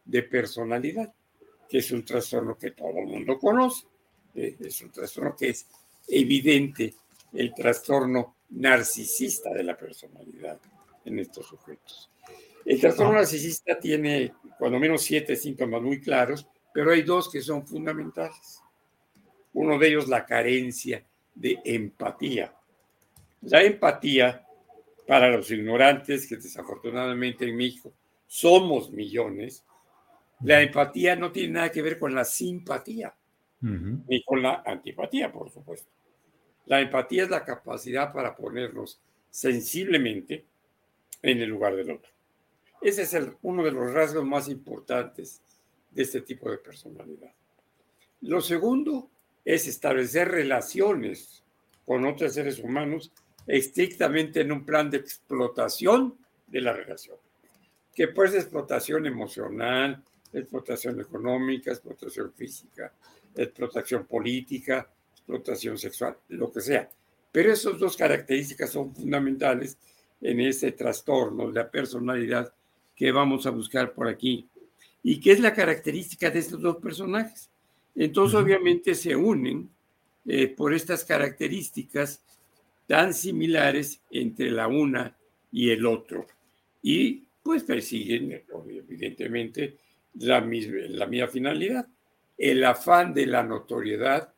de 0.06 0.24
personalidad, 0.24 1.14
que 1.68 1.78
es 1.78 1.92
un 1.92 2.04
trastorno 2.04 2.58
que 2.58 2.72
todo 2.72 2.98
el 2.98 3.08
mundo 3.08 3.38
conoce, 3.38 3.86
eh, 4.36 4.56
es 4.60 4.82
un 4.82 4.92
trastorno 4.92 5.36
que 5.36 5.50
es 5.50 5.68
evidente, 6.08 6.96
el 7.34 7.54
trastorno 7.54 8.38
narcisista 8.50 9.54
de 9.54 9.64
la 9.64 9.78
personalidad 9.78 10.60
en 11.06 11.20
estos 11.20 11.48
sujetos. 11.48 12.10
El 12.66 12.80
trastorno 12.80 13.14
narcisista 13.14 13.80
tiene 13.80 14.34
cuando 14.58 14.80
menos 14.80 15.04
siete 15.04 15.36
síntomas 15.36 15.82
muy 15.82 16.02
claros, 16.02 16.48
pero 16.74 16.92
hay 16.92 17.04
dos 17.04 17.30
que 17.30 17.42
son 17.42 17.66
fundamentales. 17.66 18.62
Uno 19.54 19.78
de 19.78 19.88
ellos, 19.88 20.08
la 20.08 20.26
carencia 20.26 21.04
de 21.36 21.60
empatía. 21.64 22.54
La 23.42 23.64
empatía, 23.64 24.46
para 25.08 25.30
los 25.30 25.50
ignorantes, 25.52 26.28
que 26.28 26.36
desafortunadamente 26.36 27.48
en 27.48 27.56
México 27.56 27.94
somos 28.28 28.92
millones, 28.92 29.66
la 30.42 30.62
empatía 30.62 31.16
no 31.16 31.32
tiene 31.32 31.54
nada 31.54 31.72
que 31.72 31.82
ver 31.82 31.98
con 31.98 32.14
la 32.14 32.24
simpatía. 32.26 33.14
ni 33.62 34.24
con 34.24 34.42
la 34.42 34.64
antipatía, 34.66 35.32
por 35.32 35.50
supuesto. 35.50 35.90
La 36.66 36.80
empatía 36.80 37.24
es 37.24 37.30
la 37.30 37.44
capacidad 37.44 38.14
para 38.14 38.36
ponernos 38.36 39.02
sensiblemente 39.30 40.46
en 41.22 41.42
el 41.42 41.50
lugar 41.50 41.76
del 41.76 41.92
otro. 41.92 42.12
Ese 42.82 43.02
es 43.02 43.18
uno 43.42 43.64
de 43.64 43.72
los 43.72 43.92
rasgos 43.92 44.24
más 44.24 44.48
importantes 44.48 45.42
de 45.92 46.04
este 46.04 46.22
tipo 46.22 46.50
de 46.50 46.60
personalidad. 46.60 47.34
Lo 48.22 48.40
segundo 48.40 49.10
es 49.46 49.68
establecer 49.68 50.30
relaciones 50.30 51.44
con 51.86 52.06
otros 52.06 52.34
seres 52.34 52.60
humanos 52.60 53.12
estrictamente 53.48 54.42
en 54.42 54.52
un 54.52 54.66
plan 54.66 54.90
de 54.90 54.98
explotación 54.98 56.18
de 56.48 56.62
la 56.62 56.74
relación, 56.74 57.18
que 57.96 58.10
puede 58.10 58.30
ser 58.30 58.42
explotación 58.42 59.06
emocional, 59.06 60.04
explotación 60.32 61.00
económica, 61.00 61.72
explotación 61.72 62.32
física, 62.34 62.94
explotación 63.36 64.06
política, 64.06 64.88
explotación 65.12 65.78
sexual, 65.78 66.18
lo 66.30 66.52
que 66.52 66.62
sea. 66.62 66.90
Pero 67.32 67.52
esas 67.52 67.78
dos 67.78 67.96
características 67.98 68.72
son 68.72 68.94
fundamentales 68.94 69.78
en 70.22 70.42
ese 70.42 70.72
trastorno 70.72 71.48
de 71.48 71.54
la 71.54 71.70
personalidad 71.70 72.54
que 72.96 73.12
vamos 73.12 73.46
a 73.46 73.52
buscar 73.52 73.94
por 73.94 74.08
aquí. 74.08 74.48
¿Y 75.02 75.20
qué 75.20 75.32
es 75.32 75.40
la 75.40 75.54
característica 75.54 76.30
de 76.30 76.40
estos 76.40 76.62
dos 76.62 76.78
personajes? 76.78 77.50
Entonces, 77.96 78.40
obviamente, 78.40 78.96
se 78.96 79.16
unen 79.16 79.70
eh, 80.26 80.48
por 80.48 80.74
estas 80.74 81.04
características 81.06 82.22
tan 82.88 83.14
similares 83.14 84.02
entre 84.12 84.52
la 84.52 84.68
una 84.68 85.16
y 85.52 85.70
el 85.70 85.86
otro. 85.86 86.26
Y 86.82 87.24
pues 87.44 87.64
persiguen, 87.64 88.44
evidentemente, 88.68 89.78
la 90.16 90.42
misma, 90.42 90.78
la 90.90 91.06
misma 91.08 91.28
finalidad, 91.28 91.88
el 92.38 92.64
afán 92.64 93.14
de 93.14 93.26
la 93.26 93.44
notoriedad 93.44 94.34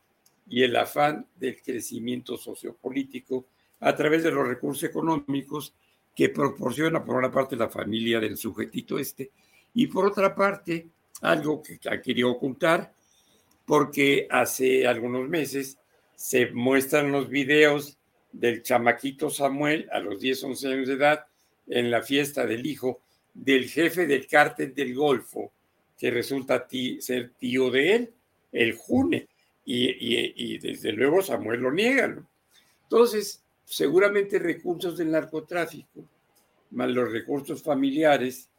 y 0.47 0.63
el 0.63 0.75
afán 0.75 1.25
del 1.35 1.61
crecimiento 1.61 2.35
sociopolítico 2.35 3.45
a 3.79 3.95
través 3.95 4.23
de 4.23 4.31
los 4.31 4.47
recursos 4.47 4.83
económicos 4.83 5.73
que 6.15 6.29
proporciona 6.29 7.03
por 7.03 7.15
una 7.15 7.31
parte 7.31 7.55
la 7.55 7.69
familia 7.69 8.19
del 8.19 8.37
sujetito 8.37 8.99
este 8.99 9.31
y 9.73 9.87
por 9.87 10.05
otra 10.05 10.35
parte 10.35 10.87
algo 11.21 11.61
que 11.61 11.79
querido 12.01 12.31
ocultar 12.31 12.93
porque 13.71 14.27
hace 14.29 14.85
algunos 14.85 15.29
meses 15.29 15.77
se 16.13 16.51
muestran 16.51 17.09
los 17.09 17.29
videos 17.29 17.97
del 18.33 18.63
chamaquito 18.63 19.29
Samuel 19.29 19.87
a 19.93 19.99
los 20.01 20.19
10, 20.19 20.43
11 20.43 20.67
años 20.67 20.87
de 20.89 20.95
edad 20.95 21.25
en 21.67 21.89
la 21.89 22.01
fiesta 22.01 22.45
del 22.45 22.65
hijo 22.65 22.99
del 23.33 23.69
jefe 23.69 24.07
del 24.07 24.27
cártel 24.27 24.75
del 24.75 24.93
Golfo, 24.93 25.53
que 25.97 26.11
resulta 26.11 26.67
ser 26.99 27.31
tío 27.39 27.71
de 27.71 27.95
él, 27.95 28.13
el 28.51 28.75
June, 28.75 29.25
y, 29.63 30.57
desde 30.57 30.91
luego 30.91 31.21
Samuel 31.21 31.61
lo 31.61 31.71
niega. 31.71 32.21
Entonces, 32.83 33.41
seguramente 33.63 34.37
recursos 34.37 34.97
del 34.97 35.11
narcotráfico, 35.11 36.03
más 36.71 36.89
los 36.89 37.09
recursos 37.09 37.63
familiares 37.63 38.49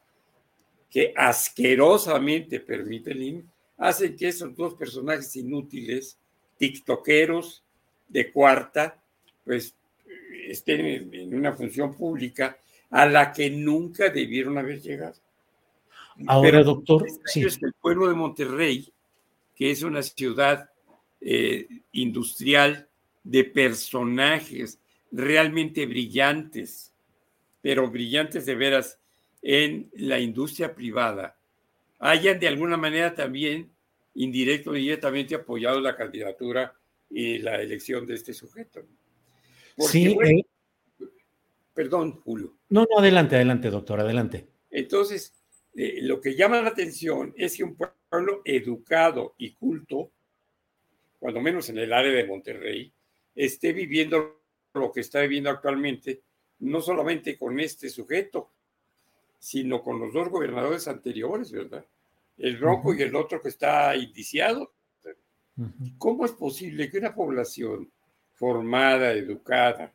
que 0.89 1.13
asquerosamente 1.15 2.59
permite 2.61 3.11
el 3.11 3.45
hacen 3.77 4.15
que 4.15 4.27
esos 4.27 4.55
dos 4.55 4.75
personajes 4.75 5.35
inútiles, 5.35 6.17
tiktokeros 6.57 7.63
de 8.07 8.31
cuarta, 8.31 9.01
pues 9.43 9.75
estén 10.47 11.13
en 11.13 11.35
una 11.35 11.53
función 11.53 11.95
pública 11.95 12.57
a 12.89 13.05
la 13.05 13.31
que 13.31 13.49
nunca 13.49 14.09
debieron 14.09 14.57
haber 14.57 14.81
llegado. 14.81 15.15
Ahora, 16.27 16.63
doctor, 16.63 17.05
sí. 17.25 17.43
es 17.43 17.57
que 17.57 17.65
el 17.65 17.73
pueblo 17.73 18.07
de 18.07 18.13
Monterrey, 18.13 18.93
que 19.55 19.71
es 19.71 19.81
una 19.81 20.03
ciudad 20.03 20.69
eh, 21.19 21.67
industrial 21.93 22.87
de 23.23 23.43
personajes 23.45 24.79
realmente 25.11 25.85
brillantes, 25.85 26.93
pero 27.61 27.89
brillantes 27.89 28.45
de 28.45 28.55
veras 28.55 28.99
en 29.41 29.89
la 29.93 30.19
industria 30.19 30.75
privada, 30.75 31.35
hayan 32.03 32.39
de 32.39 32.47
alguna 32.47 32.77
manera 32.77 33.15
también, 33.15 33.71
indirecto 34.15 34.71
o 34.71 34.73
directamente, 34.73 35.35
apoyado 35.35 35.79
la 35.79 35.95
candidatura 35.95 36.73
y 37.09 37.39
la 37.39 37.61
elección 37.61 38.05
de 38.05 38.15
este 38.15 38.33
sujeto. 38.33 38.81
sí. 39.77 40.17
Eh. 40.23 40.45
Perdón, 41.73 42.21
Julio. 42.23 42.55
No, 42.69 42.81
no, 42.81 42.99
adelante, 42.99 43.35
adelante, 43.35 43.71
doctor, 43.71 43.99
adelante. 43.99 44.47
Entonces, 44.69 45.33
eh, 45.75 45.99
lo 46.01 46.21
que 46.21 46.35
llama 46.35 46.61
la 46.61 46.69
atención 46.69 47.33
es 47.35 47.57
que 47.57 47.63
un 47.63 47.75
pueblo 47.75 48.41
educado 48.45 49.33
y 49.39 49.53
culto, 49.53 50.11
cuando 51.17 51.41
menos 51.41 51.69
en 51.69 51.79
el 51.79 51.91
área 51.91 52.11
de 52.11 52.27
Monterrey, 52.27 52.93
esté 53.33 53.73
viviendo 53.73 54.43
lo 54.75 54.91
que 54.91 54.99
está 54.99 55.21
viviendo 55.21 55.49
actualmente, 55.49 56.21
no 56.59 56.79
solamente 56.81 57.37
con 57.37 57.59
este 57.59 57.89
sujeto, 57.89 58.51
sino 59.43 59.83
con 59.83 59.99
los 59.99 60.13
dos 60.13 60.29
gobernadores 60.29 60.87
anteriores, 60.87 61.51
¿verdad? 61.51 61.85
El 62.37 62.57
rojo 62.61 62.93
y 62.93 63.01
el 63.01 63.13
otro 63.13 63.41
que 63.41 63.49
está 63.49 63.93
indiciado. 63.93 64.71
¿Cómo 65.97 66.23
es 66.23 66.31
posible 66.31 66.89
que 66.89 66.99
una 66.99 67.13
población 67.13 67.91
formada, 68.31 69.11
educada, 69.11 69.91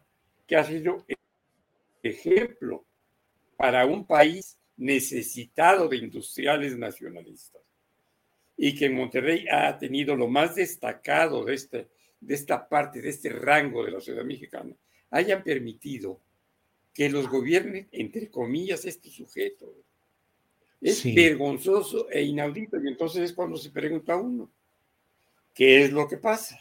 que 0.46 0.54
ha 0.54 0.64
sido 0.64 1.02
ejemplo 2.02 2.84
para 3.56 3.86
un 3.86 4.06
país 4.06 4.58
necesitado 4.76 5.88
de 5.88 5.96
industriales 5.96 6.76
nacionalistas 6.76 7.62
y 8.54 8.76
que 8.76 8.84
en 8.84 8.96
Monterrey 8.96 9.46
ha 9.50 9.78
tenido 9.78 10.14
lo 10.14 10.28
más 10.28 10.56
destacado 10.56 11.46
de, 11.46 11.54
este, 11.54 11.88
de 12.20 12.34
esta 12.34 12.68
parte, 12.68 13.00
de 13.00 13.08
este 13.08 13.30
rango 13.30 13.82
de 13.82 13.92
la 13.92 14.00
sociedad 14.00 14.24
mexicana, 14.24 14.76
hayan 15.10 15.42
permitido 15.42 16.20
que 16.98 17.08
los 17.08 17.28
gobiernen, 17.28 17.86
entre 17.92 18.28
comillas, 18.28 18.84
este 18.84 19.08
sujeto. 19.08 19.72
Es 20.80 21.04
vergonzoso 21.04 22.10
e 22.10 22.24
inaudito. 22.24 22.76
Y 22.82 22.88
entonces 22.88 23.22
es 23.22 23.32
cuando 23.32 23.56
se 23.56 23.70
pregunta 23.70 24.14
a 24.14 24.16
uno, 24.16 24.50
¿qué 25.54 25.84
es 25.84 25.92
lo 25.92 26.08
que 26.08 26.16
pasa? 26.16 26.60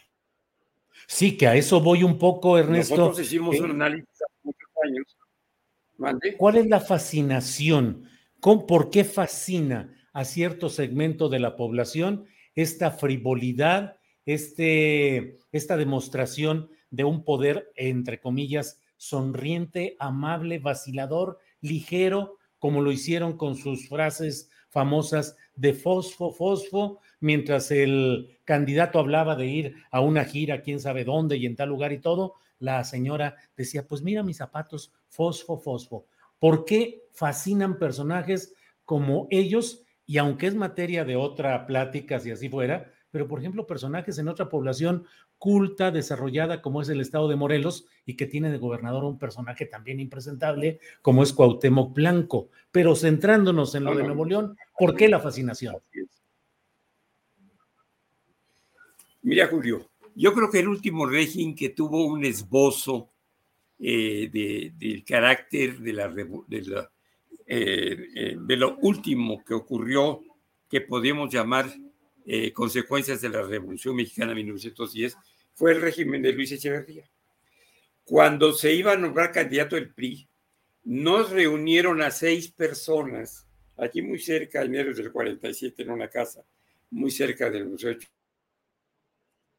Sí, 1.08 1.36
que 1.36 1.47
a 1.47 1.56
eso 1.56 1.82
voy 1.82 2.04
un 2.04 2.19
poco, 2.19 2.56
Ernesto. 2.56 2.97
Nosotros 2.97 3.26
hicimos 3.26 3.60
un 3.60 3.71
análisis 3.71 4.08
hace 4.13 4.39
muchos 4.43 4.69
años. 4.84 6.36
¿Cuál 6.38 6.58
es 6.58 6.67
la 6.67 6.82
fascinación? 6.82 8.08
¿Por 8.39 8.91
qué 8.91 9.06
fascina 9.06 10.08
a 10.13 10.23
cierto 10.23 10.69
segmento 10.69 11.30
de 11.30 11.39
la 11.39 11.56
población 11.56 12.28
esta 12.54 12.91
frivolidad, 12.91 13.97
este, 14.28 15.39
esta 15.52 15.78
demostración 15.78 16.69
de 16.91 17.06
un 17.06 17.23
poder, 17.23 17.71
entre 17.76 18.19
comillas, 18.19 18.80
sonriente, 18.98 19.96
amable, 20.00 20.60
vacilador, 20.60 21.40
ligero, 21.62 22.38
como 22.60 22.82
lo 22.82 22.92
hicieron 22.92 23.38
con 23.38 23.56
sus 23.56 23.88
frases 23.88 24.50
famosas 24.70 25.36
de 25.56 25.74
fosfo, 25.74 26.32
fosfo, 26.32 27.00
mientras 27.20 27.72
el 27.72 28.38
candidato 28.44 29.00
hablaba 29.00 29.36
de 29.36 29.48
ir 29.48 29.76
a 29.92 30.02
una 30.02 30.26
gira, 30.26 30.62
quién 30.62 30.80
sabe 30.80 31.04
dónde 31.04 31.38
y 31.38 31.46
en 31.46 31.56
tal 31.56 31.70
lugar 31.70 31.94
y 31.94 32.00
todo, 32.00 32.36
la 32.60 32.84
señora 32.84 33.36
decía, 33.56 33.88
pues 33.88 34.02
mira 34.02 34.24
mis 34.24 34.38
zapatos, 34.38 34.92
fosfo, 35.08 35.58
fosfo. 35.58 36.06
¿Por 36.40 36.66
qué 36.66 37.04
fascinan 37.12 37.80
personajes 37.80 38.54
como 38.86 39.28
ellos? 39.32 39.84
Y 40.06 40.18
aunque 40.18 40.48
es 40.48 40.56
materia 40.56 41.06
de 41.06 41.16
otra 41.16 41.66
plática, 41.66 42.20
si 42.20 42.32
así 42.32 42.50
fuera, 42.50 42.92
pero 43.10 43.28
por 43.28 43.40
ejemplo, 43.40 43.66
personajes 43.66 44.18
en 44.20 44.28
otra 44.28 44.50
población 44.50 45.06
culta, 45.38 45.91
desarrollada, 45.91 46.62
como 46.62 46.82
es 46.82 46.89
el 46.89 47.02
estado 47.02 47.28
de 47.28 47.36
Morelos, 47.36 47.86
y 48.06 48.15
que 48.15 48.26
tiene 48.26 48.50
de 48.50 48.58
gobernador 48.58 49.04
un 49.04 49.19
personaje 49.19 49.65
también 49.65 50.00
impresentable, 50.00 50.80
como 51.02 51.23
es 51.23 51.34
Cuauhtémoc 51.34 51.93
Blanco. 51.93 52.50
Pero 52.71 52.95
centrándonos 52.95 53.76
en 53.76 53.84
lo 53.84 53.95
de 53.95 54.04
Nuevo 54.04 54.26
León, 54.26 54.58
¿por 54.78 54.95
qué 54.95 55.08
la 55.08 55.19
fascinación? 55.19 55.78
Mira, 59.21 59.47
Julio, 59.47 59.89
yo 60.15 60.34
creo 60.34 60.50
que 60.50 60.60
el 60.60 60.67
último 60.67 61.06
régimen 61.06 61.56
que 61.56 61.69
tuvo 61.69 62.06
un 62.06 62.23
esbozo 62.23 63.10
eh, 63.80 64.71
del 64.80 65.04
carácter 65.04 65.80
de, 65.80 65.93
la, 65.93 66.08
de, 66.08 66.23
eh, 67.46 68.08
eh, 68.15 68.38
de 68.40 68.56
lo 68.56 68.77
último 68.77 69.44
que 69.46 69.54
ocurrió, 69.54 70.21
que 70.69 70.81
podemos 70.81 71.31
llamar 71.31 71.67
eh, 72.30 72.52
consecuencias 72.52 73.21
de 73.21 73.30
la 73.30 73.42
Revolución 73.42 73.96
Mexicana 73.96 74.32
de 74.32 74.36
1910 74.36 75.15
fue 75.54 75.71
el 75.71 75.82
régimen 75.82 76.21
de 76.21 76.34
Luis 76.34 76.52
Echeverría. 76.52 77.10
Cuando 78.04 78.52
se 78.52 78.73
iba 78.73 78.92
a 78.92 78.98
nombrar 78.98 79.32
candidato 79.32 79.78
del 79.78 79.94
PRI, 79.94 80.28
nos 80.84 81.30
reunieron 81.30 82.02
a 82.02 82.12
seis 82.12 82.52
personas, 82.52 83.48
aquí 83.78 84.02
muy 84.02 84.19
cerca, 84.19 84.62
en 84.62 84.75
enero 84.75 84.94
del 84.94 85.10
47, 85.10 85.84
en 85.84 85.90
una 85.90 86.10
casa, 86.10 86.44
muy 86.92 87.12
cerca 87.12 87.50
del 87.50 87.65
Museo 87.65 87.92
de 87.92 88.06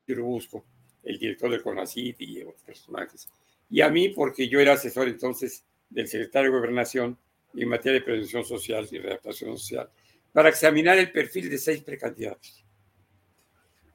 Churubusco, 0.06 0.66
el 1.04 1.18
director 1.18 1.50
de 1.50 1.62
CONACYT 1.62 2.20
y 2.20 2.42
otros 2.42 2.62
personajes. 2.62 3.30
Y 3.70 3.80
a 3.80 3.88
mí, 3.88 4.10
porque 4.10 4.46
yo 4.46 4.60
era 4.60 4.74
asesor 4.74 5.08
entonces 5.08 5.64
del 5.88 6.06
secretario 6.06 6.50
de 6.50 6.58
Gobernación 6.58 7.18
en 7.54 7.68
materia 7.68 8.00
de 8.00 8.04
prevención 8.04 8.44
social 8.44 8.86
y 8.90 8.98
readaptación 8.98 9.56
social 9.56 9.90
para 10.32 10.48
examinar 10.48 10.98
el 10.98 11.10
perfil 11.10 11.50
de 11.50 11.58
seis 11.58 11.82
precandidatos. 11.82 12.64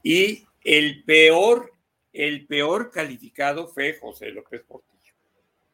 Y 0.02 0.46
el 0.64 1.04
peor, 1.04 1.72
el 2.12 2.46
peor 2.46 2.92
calificado 2.92 3.68
fue 3.68 3.98
José 4.00 4.32
López 4.32 4.62
Portillo, 4.64 5.14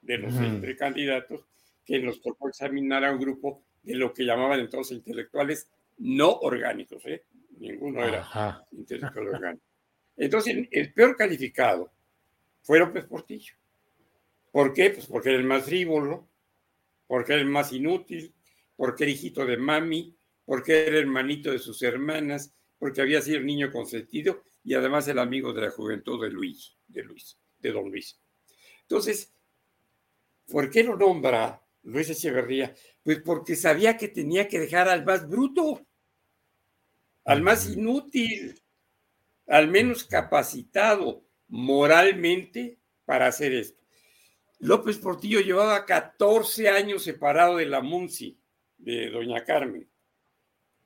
de 0.01 0.17
los 0.17 0.33
precandidatos, 0.61 1.45
que 1.85 1.99
nos 1.99 2.21
tocó 2.21 2.49
examinar 2.49 3.03
a 3.03 3.11
un 3.11 3.19
grupo 3.19 3.63
de 3.83 3.95
lo 3.95 4.13
que 4.13 4.23
llamaban 4.23 4.59
entonces 4.59 4.97
intelectuales 4.97 5.69
no 5.97 6.31
orgánicos, 6.31 7.03
¿eh? 7.05 7.23
ninguno 7.57 8.03
era 8.03 8.65
intelectual 8.71 9.27
orgánico. 9.27 9.65
Entonces, 10.15 10.67
el 10.71 10.93
peor 10.93 11.15
calificado 11.15 11.91
fue 12.61 12.79
López 12.79 13.05
Portillo. 13.05 13.53
¿Por 14.51 14.73
qué? 14.73 14.89
Pues 14.91 15.05
porque 15.05 15.29
era 15.29 15.37
el 15.37 15.45
más 15.45 15.63
frívolo, 15.65 16.27
porque 17.07 17.33
era 17.33 17.41
el 17.41 17.47
más 17.47 17.71
inútil, 17.71 18.33
porque 18.75 19.03
era 19.03 19.11
hijito 19.11 19.45
de 19.45 19.57
mami, 19.57 20.15
porque 20.49 20.87
era 20.87 20.97
hermanito 20.97 21.51
de 21.51 21.59
sus 21.59 21.83
hermanas, 21.83 22.55
porque 22.79 23.01
había 23.01 23.21
sido 23.21 23.39
niño 23.39 23.71
consentido 23.71 24.41
y 24.63 24.73
además 24.73 25.07
el 25.07 25.19
amigo 25.19 25.53
de 25.53 25.61
la 25.61 25.69
juventud 25.69 26.19
de 26.19 26.31
Luis, 26.31 26.75
de 26.87 27.03
Luis, 27.03 27.37
de 27.59 27.71
don 27.71 27.91
Luis. 27.91 28.19
Entonces, 28.81 29.31
¿por 30.51 30.71
qué 30.71 30.83
lo 30.83 30.97
nombra 30.97 31.61
Luis 31.83 32.09
Echeverría? 32.09 32.73
Pues 33.03 33.21
porque 33.21 33.55
sabía 33.55 33.95
que 33.95 34.07
tenía 34.07 34.47
que 34.47 34.57
dejar 34.57 34.89
al 34.89 35.05
más 35.05 35.29
bruto, 35.29 35.85
al 37.25 37.43
más 37.43 37.69
inútil, 37.69 38.59
al 39.45 39.67
menos 39.67 40.03
capacitado 40.03 41.27
moralmente 41.49 42.79
para 43.05 43.27
hacer 43.27 43.53
esto. 43.53 43.83
López 44.57 44.97
Portillo 44.97 45.41
llevaba 45.41 45.85
14 45.85 46.69
años 46.69 47.03
separado 47.03 47.57
de 47.57 47.67
la 47.67 47.81
Munci, 47.81 48.39
de 48.79 49.11
doña 49.11 49.43
Carmen, 49.43 49.87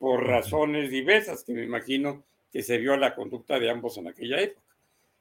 por 0.04 0.28
razones 0.28 0.92
diversas 0.92 1.46
que 1.46 1.54
me 1.54 1.64
imagino 1.64 2.26
que 2.52 2.62
se 2.62 2.78
vio 2.78 2.98
la 2.98 3.16
conducta 3.16 3.58
de 3.58 3.70
ambos 3.70 3.98
en 3.98 4.10
aquella 4.10 4.42
época. 4.42 4.76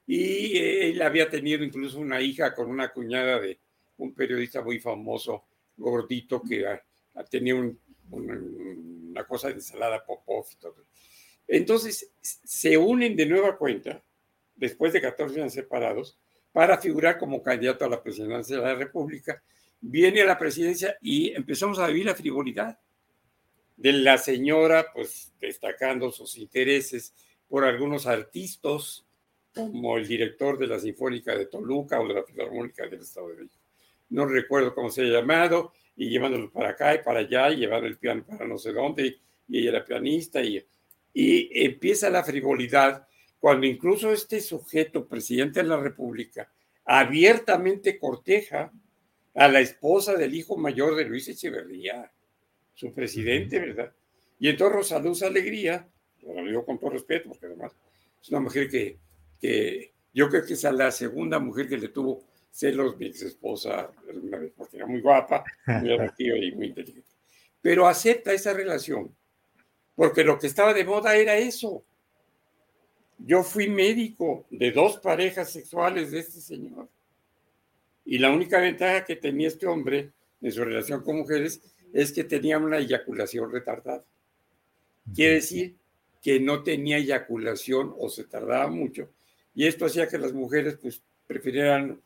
Y 0.05 0.57
eh, 0.57 0.89
él 0.89 1.01
había 1.01 1.29
tenido 1.29 1.63
incluso 1.63 2.01
una 2.01 2.19
hija 2.19 2.53
con 2.53 2.69
una 2.69 2.91
cuñada 2.91 3.39
de 3.39 3.57
un 3.99 4.13
periodista 4.13 4.61
muy 4.61 4.79
famoso, 4.79 5.45
gordito, 5.77 6.41
que 6.41 6.65
tenía 7.29 7.55
una 8.11 9.23
cosa 9.23 9.47
de 9.47 9.53
ensalada 9.53 10.05
Popov. 10.05 10.47
Entonces, 11.47 12.11
se 12.19 12.77
unen 12.77 13.15
de 13.15 13.25
nueva 13.25 13.57
cuenta, 13.57 14.03
después 14.53 14.91
de 14.91 14.99
14 14.99 15.39
años 15.39 15.53
separados, 15.53 16.17
para 16.51 16.77
figurar 16.77 17.17
como 17.17 17.41
candidato 17.41 17.85
a 17.85 17.89
la 17.89 18.03
presidencia 18.03 18.57
de 18.57 18.61
la 18.61 18.75
República. 18.75 19.41
Viene 19.79 20.23
a 20.23 20.25
la 20.25 20.37
presidencia 20.37 20.97
y 21.01 21.33
empezamos 21.33 21.79
a 21.79 21.87
vivir 21.87 22.05
la 22.05 22.15
frivolidad 22.15 22.77
de 23.77 23.93
la 23.93 24.17
señora, 24.17 24.91
pues 24.93 25.33
destacando 25.39 26.11
sus 26.11 26.37
intereses 26.37 27.13
por 27.47 27.65
algunos 27.65 28.07
artistas, 28.07 29.05
como 29.53 29.97
el 29.97 30.07
director 30.07 30.57
de 30.57 30.67
la 30.67 30.79
Sinfónica 30.79 31.37
de 31.37 31.45
Toluca 31.45 31.99
o 32.01 32.07
de 32.07 32.15
la 32.15 32.23
Filarmónica 32.23 32.87
del 32.87 33.01
Estado 33.01 33.29
de 33.29 33.35
México. 33.43 33.61
No 34.09 34.25
recuerdo 34.25 34.73
cómo 34.73 34.89
se 34.89 35.01
ha 35.01 35.05
llamado, 35.05 35.73
y 35.95 36.09
llevándolo 36.09 36.51
para 36.51 36.69
acá 36.69 36.95
y 36.95 37.03
para 37.03 37.19
allá, 37.19 37.51
y 37.51 37.57
llevando 37.57 37.87
el 37.87 37.97
piano 37.97 38.25
para 38.25 38.47
no 38.47 38.57
sé 38.57 38.73
dónde, 38.73 39.19
y 39.47 39.59
ella 39.59 39.69
era 39.69 39.85
pianista, 39.85 40.41
y, 40.41 40.65
y 41.13 41.65
empieza 41.65 42.09
la 42.09 42.23
frivolidad 42.23 43.07
cuando 43.39 43.67
incluso 43.67 44.11
este 44.11 44.39
sujeto, 44.39 45.07
presidente 45.07 45.61
de 45.61 45.67
la 45.67 45.77
República, 45.77 46.49
abiertamente 46.85 47.99
corteja 47.99 48.71
a 49.35 49.47
la 49.47 49.59
esposa 49.59 50.15
del 50.15 50.33
hijo 50.33 50.57
mayor 50.57 50.95
de 50.95 51.05
Luis 51.05 51.27
Echeverría, 51.27 52.11
su 52.73 52.93
presidente, 52.93 53.59
¿verdad? 53.59 53.91
Y 54.39 54.49
entonces 54.49 54.75
Rosa 54.75 54.99
Luz 54.99 55.23
Alegría, 55.23 55.87
lo 56.21 56.45
digo 56.45 56.65
con 56.65 56.79
todo 56.79 56.91
respeto, 56.91 57.29
porque 57.29 57.45
además 57.45 57.73
es 58.21 58.29
una 58.29 58.39
mujer 58.39 58.69
que, 58.69 58.97
que 59.39 59.91
yo 60.13 60.29
creo 60.29 60.45
que 60.45 60.53
es 60.53 60.63
la 60.63 60.91
segunda 60.91 61.39
mujer 61.39 61.67
que 61.67 61.77
le 61.77 61.89
tuvo 61.89 62.23
celos 62.51 62.97
mi 62.97 63.07
ex 63.07 63.23
esposa, 63.23 63.89
porque 64.55 64.77
era 64.77 64.85
muy 64.85 65.01
guapa, 65.01 65.43
muy 65.81 65.93
atractiva 65.93 66.37
y 66.37 66.51
muy 66.51 66.67
inteligente. 66.67 67.09
Pero 67.61 67.87
acepta 67.87 68.33
esa 68.33 68.53
relación 68.53 69.13
porque 69.95 70.23
lo 70.23 70.39
que 70.39 70.47
estaba 70.47 70.73
de 70.73 70.85
moda 70.85 71.15
era 71.15 71.37
eso. 71.37 71.83
Yo 73.19 73.43
fui 73.43 73.69
médico 73.69 74.45
de 74.49 74.71
dos 74.71 74.97
parejas 74.97 75.51
sexuales 75.51 76.11
de 76.11 76.19
este 76.19 76.41
señor. 76.41 76.89
Y 78.05 78.17
la 78.17 78.31
única 78.31 78.59
ventaja 78.59 79.05
que 79.05 79.15
tenía 79.15 79.47
este 79.47 79.67
hombre 79.67 80.11
en 80.41 80.51
su 80.51 80.63
relación 80.63 81.03
con 81.03 81.17
mujeres 81.17 81.61
es 81.93 82.11
que 82.11 82.25
tenía 82.25 82.57
una 82.57 82.79
eyaculación 82.79 83.51
retardada. 83.51 84.03
Quiere 85.15 85.35
decir 85.35 85.77
que 86.21 86.39
no 86.41 86.63
tenía 86.63 86.97
eyaculación 86.97 87.93
o 87.97 88.09
se 88.09 88.25
tardaba 88.25 88.67
mucho. 88.67 89.09
Y 89.55 89.67
esto 89.67 89.85
hacía 89.85 90.07
que 90.07 90.17
las 90.17 90.33
mujeres 90.33 90.77
pues 90.81 91.01
prefirieran 91.25 92.01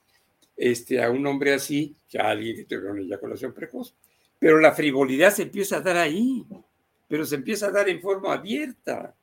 este, 0.55 1.01
a 1.01 1.09
un 1.09 1.25
hombre 1.25 1.53
así 1.53 1.95
que 2.07 2.19
a 2.19 2.29
alguien 2.29 2.55
que 2.55 2.65
tuviera 2.65 2.91
una 2.91 3.01
eyaculación 3.01 3.53
precoz. 3.53 3.95
Pero 4.37 4.59
la 4.59 4.73
frivolidad 4.73 5.33
se 5.33 5.43
empieza 5.43 5.77
a 5.77 5.81
dar 5.81 5.97
ahí 5.97 6.45
pero 7.07 7.25
se 7.25 7.35
empieza 7.35 7.67
a 7.67 7.71
dar 7.71 7.89
en 7.89 8.01
forma 8.01 8.33
abierta. 8.33 9.15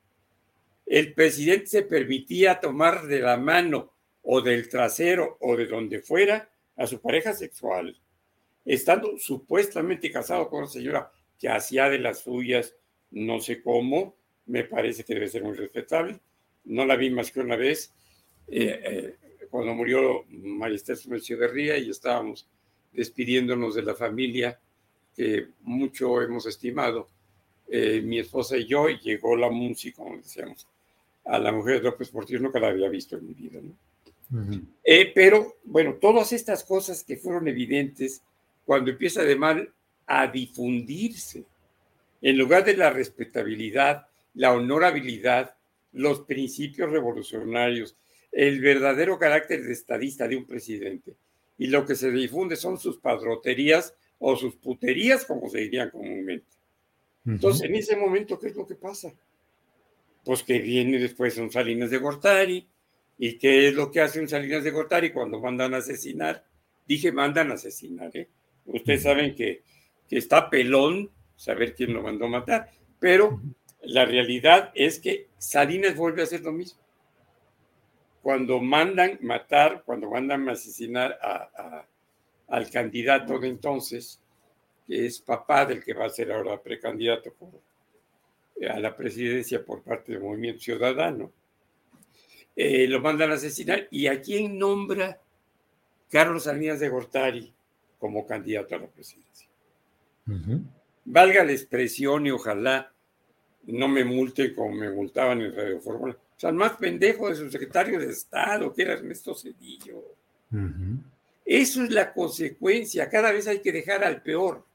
El 0.85 1.13
presidente 1.13 1.67
se 1.67 1.81
permitía 1.83 2.59
tomar 2.59 3.05
de 3.07 3.19
la 3.19 3.37
mano 3.37 3.93
o 4.21 4.41
del 4.41 4.69
trasero 4.69 5.37
o 5.39 5.55
de 5.55 5.67
donde 5.67 6.01
fuera 6.01 6.49
a 6.75 6.87
su 6.87 6.99
pareja 6.99 7.33
sexual, 7.33 7.97
estando 8.65 9.17
supuestamente 9.17 10.11
casado 10.11 10.49
con 10.49 10.59
una 10.59 10.67
señora 10.67 11.11
que 11.39 11.49
hacía 11.49 11.89
de 11.89 11.99
las 11.99 12.19
suyas, 12.21 12.75
no 13.11 13.39
sé 13.39 13.61
cómo, 13.61 14.15
me 14.47 14.63
parece 14.63 15.03
que 15.03 15.13
debe 15.13 15.27
ser 15.27 15.43
muy 15.43 15.53
respetable. 15.53 16.19
No 16.65 16.85
la 16.85 16.95
vi 16.95 17.09
más 17.09 17.31
que 17.31 17.39
una 17.39 17.55
vez, 17.55 17.93
eh, 18.47 18.81
eh, 18.83 19.47
cuando 19.49 19.73
murió 19.73 20.25
María 20.29 20.75
Esther 20.75 20.97
Ría 21.51 21.77
y 21.77 21.89
estábamos 21.89 22.47
despidiéndonos 22.91 23.75
de 23.75 23.83
la 23.83 23.95
familia 23.95 24.59
que 25.15 25.47
mucho 25.61 26.21
hemos 26.21 26.45
estimado 26.45 27.07
eh, 27.67 28.01
mi 28.01 28.19
esposa 28.19 28.57
y 28.57 28.65
yo, 28.65 28.89
y 28.89 28.99
llegó 28.99 29.35
la 29.35 29.49
música, 29.49 30.03
como 30.03 30.17
decíamos, 30.17 30.67
a 31.23 31.39
la 31.39 31.51
mujer 31.51 31.77
de 31.77 31.83
López 31.83 32.09
Portillo, 32.09 32.39
nunca 32.39 32.59
la 32.59 32.67
había 32.67 32.89
visto 32.89 33.17
en 33.17 33.27
mi 33.27 33.33
vida, 33.33 33.59
¿no? 33.61 33.75
Eh, 34.83 35.11
pero, 35.13 35.57
bueno, 35.63 35.95
todas 35.95 36.33
estas 36.33 36.63
cosas 36.63 37.03
que 37.03 37.17
fueron 37.17 37.47
evidentes 37.47 38.23
cuando 38.65 38.91
empieza 38.91 39.23
de 39.23 39.35
mal 39.35 39.73
a 40.07 40.27
difundirse, 40.27 41.45
en 42.21 42.37
lugar 42.37 42.65
de 42.65 42.75
la 42.75 42.89
respetabilidad, 42.89 44.07
la 44.33 44.53
honorabilidad, 44.53 45.55
los 45.93 46.21
principios 46.21 46.91
revolucionarios, 46.91 47.95
el 48.31 48.59
verdadero 48.59 49.17
carácter 49.17 49.63
de 49.63 49.73
estadista 49.73 50.27
de 50.27 50.35
un 50.35 50.45
presidente, 50.45 51.15
y 51.57 51.67
lo 51.67 51.85
que 51.85 51.95
se 51.95 52.11
difunde 52.11 52.55
son 52.55 52.77
sus 52.77 52.97
padroterías 52.97 53.95
o 54.19 54.35
sus 54.35 54.55
puterías, 54.55 55.25
como 55.25 55.49
se 55.49 55.59
dirían 55.59 55.89
comúnmente. 55.89 56.55
Entonces, 57.25 57.63
en 57.63 57.75
ese 57.75 57.95
momento, 57.95 58.39
¿qué 58.39 58.47
es 58.47 58.55
lo 58.55 58.67
que 58.67 58.75
pasa? 58.75 59.11
Pues 60.23 60.43
que 60.43 60.59
viene 60.59 60.99
después 60.99 61.37
un 61.37 61.51
Salinas 61.51 61.89
de 61.89 61.97
Gortari. 61.97 62.67
¿Y 63.17 63.37
qué 63.37 63.67
es 63.67 63.73
lo 63.73 63.91
que 63.91 64.01
hace 64.01 64.19
un 64.19 64.27
Salinas 64.27 64.63
de 64.63 64.71
Gortari 64.71 65.11
cuando 65.11 65.39
mandan 65.39 65.73
a 65.73 65.77
asesinar? 65.77 66.45
Dije, 66.85 67.11
mandan 67.11 67.51
a 67.51 67.55
asesinar, 67.55 68.15
¿eh? 68.15 68.29
Ustedes 68.65 69.03
saben 69.03 69.35
que, 69.35 69.63
que 70.07 70.17
está 70.17 70.49
pelón 70.49 71.11
saber 71.35 71.75
quién 71.75 71.93
lo 71.93 72.01
mandó 72.01 72.25
a 72.25 72.29
matar, 72.29 72.71
pero 72.99 73.41
la 73.81 74.05
realidad 74.05 74.71
es 74.73 74.99
que 74.99 75.27
Salinas 75.37 75.95
vuelve 75.95 76.21
a 76.21 76.25
hacer 76.25 76.41
lo 76.41 76.51
mismo. 76.51 76.79
Cuando 78.21 78.59
mandan 78.59 79.19
matar, 79.21 79.83
cuando 79.85 80.09
mandan 80.09 80.49
a 80.49 80.53
asesinar 80.53 81.19
al 82.47 82.69
candidato 82.71 83.37
de 83.37 83.49
entonces, 83.49 84.19
que 84.87 85.05
es 85.05 85.19
papá 85.19 85.65
del 85.65 85.83
que 85.83 85.93
va 85.93 86.05
a 86.05 86.09
ser 86.09 86.31
ahora 86.31 86.59
precandidato 86.61 87.33
a 88.69 88.79
la 88.79 88.95
presidencia 88.95 89.63
por 89.63 89.83
parte 89.83 90.13
del 90.13 90.21
Movimiento 90.21 90.61
Ciudadano. 90.61 91.31
Eh, 92.55 92.87
lo 92.87 93.01
mandan 93.01 93.31
a 93.31 93.35
asesinar. 93.35 93.87
¿Y 93.91 94.07
a 94.07 94.21
quién 94.21 94.57
nombra 94.57 95.19
Carlos 96.09 96.43
Salinas 96.43 96.79
de 96.79 96.89
Gortari 96.89 97.54
como 97.99 98.25
candidato 98.25 98.75
a 98.75 98.79
la 98.79 98.87
presidencia? 98.87 99.47
Valga 101.05 101.43
la 101.43 101.51
expresión 101.51 102.25
y 102.25 102.31
ojalá 102.31 102.91
no 103.63 103.87
me 103.87 104.03
multen 104.03 104.53
como 104.53 104.75
me 104.75 104.91
multaban 104.91 105.41
en 105.41 105.55
Radio 105.55 105.79
Fórmula. 105.79 106.13
O 106.13 106.39
sea, 106.39 106.49
el 106.49 106.55
más 106.55 106.73
pendejo 106.73 107.29
de 107.29 107.35
su 107.35 107.49
secretario 107.49 107.99
de 107.99 108.07
Estado, 108.07 108.73
que 108.73 108.81
era 108.81 108.93
Ernesto 108.93 109.33
Cedillo. 109.33 110.03
Eso 111.45 111.83
es 111.83 111.91
la 111.91 112.13
consecuencia. 112.13 113.09
Cada 113.09 113.31
vez 113.31 113.47
hay 113.47 113.59
que 113.59 113.71
dejar 113.71 114.03
al 114.03 114.21
peor. 114.21 114.65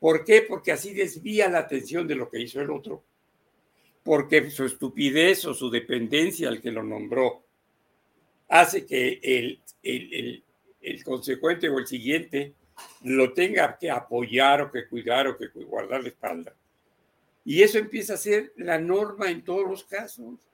¿Por 0.00 0.24
qué? 0.24 0.42
Porque 0.42 0.72
así 0.72 0.92
desvía 0.92 1.48
la 1.48 1.60
atención 1.60 2.06
de 2.06 2.16
lo 2.16 2.28
que 2.28 2.40
hizo 2.40 2.60
el 2.60 2.70
otro. 2.70 3.02
Porque 4.02 4.50
su 4.50 4.64
estupidez 4.64 5.46
o 5.46 5.54
su 5.54 5.70
dependencia 5.70 6.48
al 6.48 6.60
que 6.60 6.70
lo 6.70 6.82
nombró 6.82 7.44
hace 8.48 8.84
que 8.84 9.18
el, 9.22 9.60
el, 9.82 10.44
consecuente 11.04 11.68
o 11.68 11.78
el 11.78 11.86
siguiente 11.86 12.54
lo 13.02 13.32
tenga 13.32 13.78
que 13.78 13.90
apoyar 13.90 14.62
o 14.62 14.70
que 14.70 14.88
cuidar 14.88 15.28
o 15.28 15.36
que 15.36 15.48
guardar 15.48 16.02
la 16.02 16.08
espalda. 16.08 16.54
Y 17.44 17.62
eso 17.62 17.78
empieza 17.78 18.14
a 18.14 18.18
ser 18.18 18.52
la 18.56 18.78
norma 18.78 19.30
en 19.30 19.44
todos 19.44 19.68
los 19.68 19.84
casos. 19.84 20.48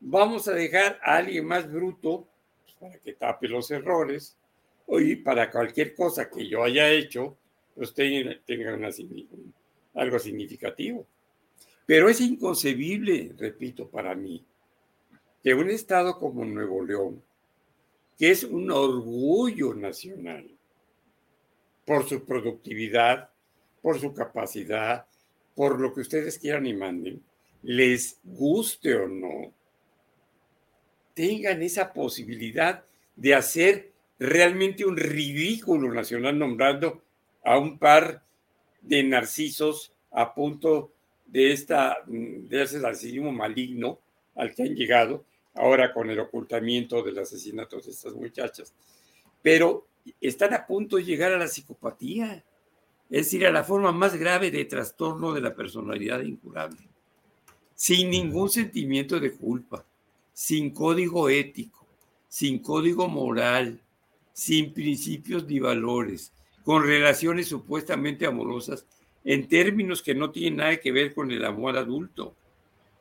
vamos 0.00 0.46
a 0.46 0.52
dejar 0.52 1.00
a 1.02 1.16
alguien 1.16 1.44
más 1.44 1.70
bruto 1.70 2.28
pues, 2.64 2.76
para 2.76 2.98
que 2.98 3.14
tape 3.14 3.48
los 3.48 3.70
errores 3.70 4.36
y 4.86 5.16
para 5.16 5.50
cualquier 5.50 5.94
cosa 5.94 6.30
que 6.30 6.48
yo 6.48 6.62
haya 6.62 6.90
hecho, 6.90 7.36
pues 7.74 7.92
tenga, 7.92 8.40
algo 9.94 10.18
significativo. 10.18 11.06
Pero 11.84 12.08
es 12.08 12.20
inconcebible, 12.20 13.34
repito, 13.36 13.88
para 13.88 14.14
mí, 14.14 14.44
que 15.42 15.54
un 15.54 15.70
estado 15.70 16.18
como 16.18 16.44
Nuevo 16.44 16.84
León, 16.84 17.22
que 18.18 18.30
es 18.30 18.42
un 18.42 18.70
orgullo 18.70 19.74
nacional 19.74 20.50
por 21.84 22.06
su 22.08 22.24
productividad, 22.24 23.30
por 23.80 24.00
su 24.00 24.12
capacidad, 24.12 25.06
por 25.54 25.80
lo 25.80 25.94
que 25.94 26.00
ustedes 26.00 26.38
quieran 26.38 26.66
y 26.66 26.74
manden, 26.74 27.22
les 27.62 28.20
guste 28.24 28.94
o 28.94 29.08
no, 29.08 29.52
tengan 31.14 31.62
esa 31.62 31.92
posibilidad 31.92 32.84
de 33.16 33.34
hacer 33.34 33.92
realmente 34.18 34.84
un 34.84 34.96
ridículo 34.96 35.92
nacional 35.92 36.38
nombrando 36.38 37.02
a 37.44 37.58
un 37.58 37.78
par 37.78 38.22
de 38.82 39.02
narcisos 39.02 39.92
a 40.10 40.34
punto 40.34 40.92
de, 41.26 41.52
esta, 41.52 41.98
de 42.06 42.62
ese 42.62 42.80
narcisismo 42.80 43.32
maligno 43.32 44.00
al 44.34 44.54
que 44.54 44.62
han 44.62 44.74
llegado 44.74 45.24
ahora 45.58 45.92
con 45.92 46.08
el 46.10 46.20
ocultamiento 46.20 47.02
del 47.02 47.18
asesinato 47.18 47.80
de 47.80 47.90
estas 47.90 48.14
muchachas. 48.14 48.72
Pero 49.42 49.86
están 50.20 50.54
a 50.54 50.66
punto 50.66 50.96
de 50.96 51.04
llegar 51.04 51.32
a 51.32 51.38
la 51.38 51.48
psicopatía, 51.48 52.44
es 53.10 53.26
decir, 53.26 53.46
a 53.46 53.52
la 53.52 53.64
forma 53.64 53.92
más 53.92 54.16
grave 54.16 54.50
de 54.50 54.64
trastorno 54.64 55.32
de 55.32 55.40
la 55.40 55.54
personalidad 55.54 56.20
incurable, 56.20 56.80
sin 57.74 58.10
ningún 58.10 58.50
sentimiento 58.50 59.18
de 59.18 59.32
culpa, 59.32 59.84
sin 60.32 60.70
código 60.70 61.28
ético, 61.28 61.86
sin 62.28 62.60
código 62.60 63.08
moral, 63.08 63.80
sin 64.32 64.72
principios 64.72 65.46
ni 65.46 65.58
valores, 65.58 66.32
con 66.64 66.84
relaciones 66.84 67.48
supuestamente 67.48 68.26
amorosas 68.26 68.86
en 69.24 69.48
términos 69.48 70.02
que 70.02 70.14
no 70.14 70.30
tienen 70.30 70.58
nada 70.58 70.76
que 70.78 70.92
ver 70.92 71.14
con 71.14 71.30
el 71.30 71.44
amor 71.44 71.76
adulto, 71.76 72.34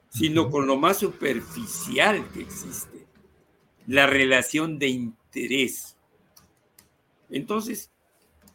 sino 0.10 0.50
con 0.50 0.68
lo 0.68 0.78
más 0.78 0.98
superficial 0.98 2.28
que 2.34 2.42
existe, 2.42 3.06
la 3.88 4.08
relación 4.08 4.80
de 4.80 4.88
interés. 4.88 5.96
Entonces, 7.30 7.92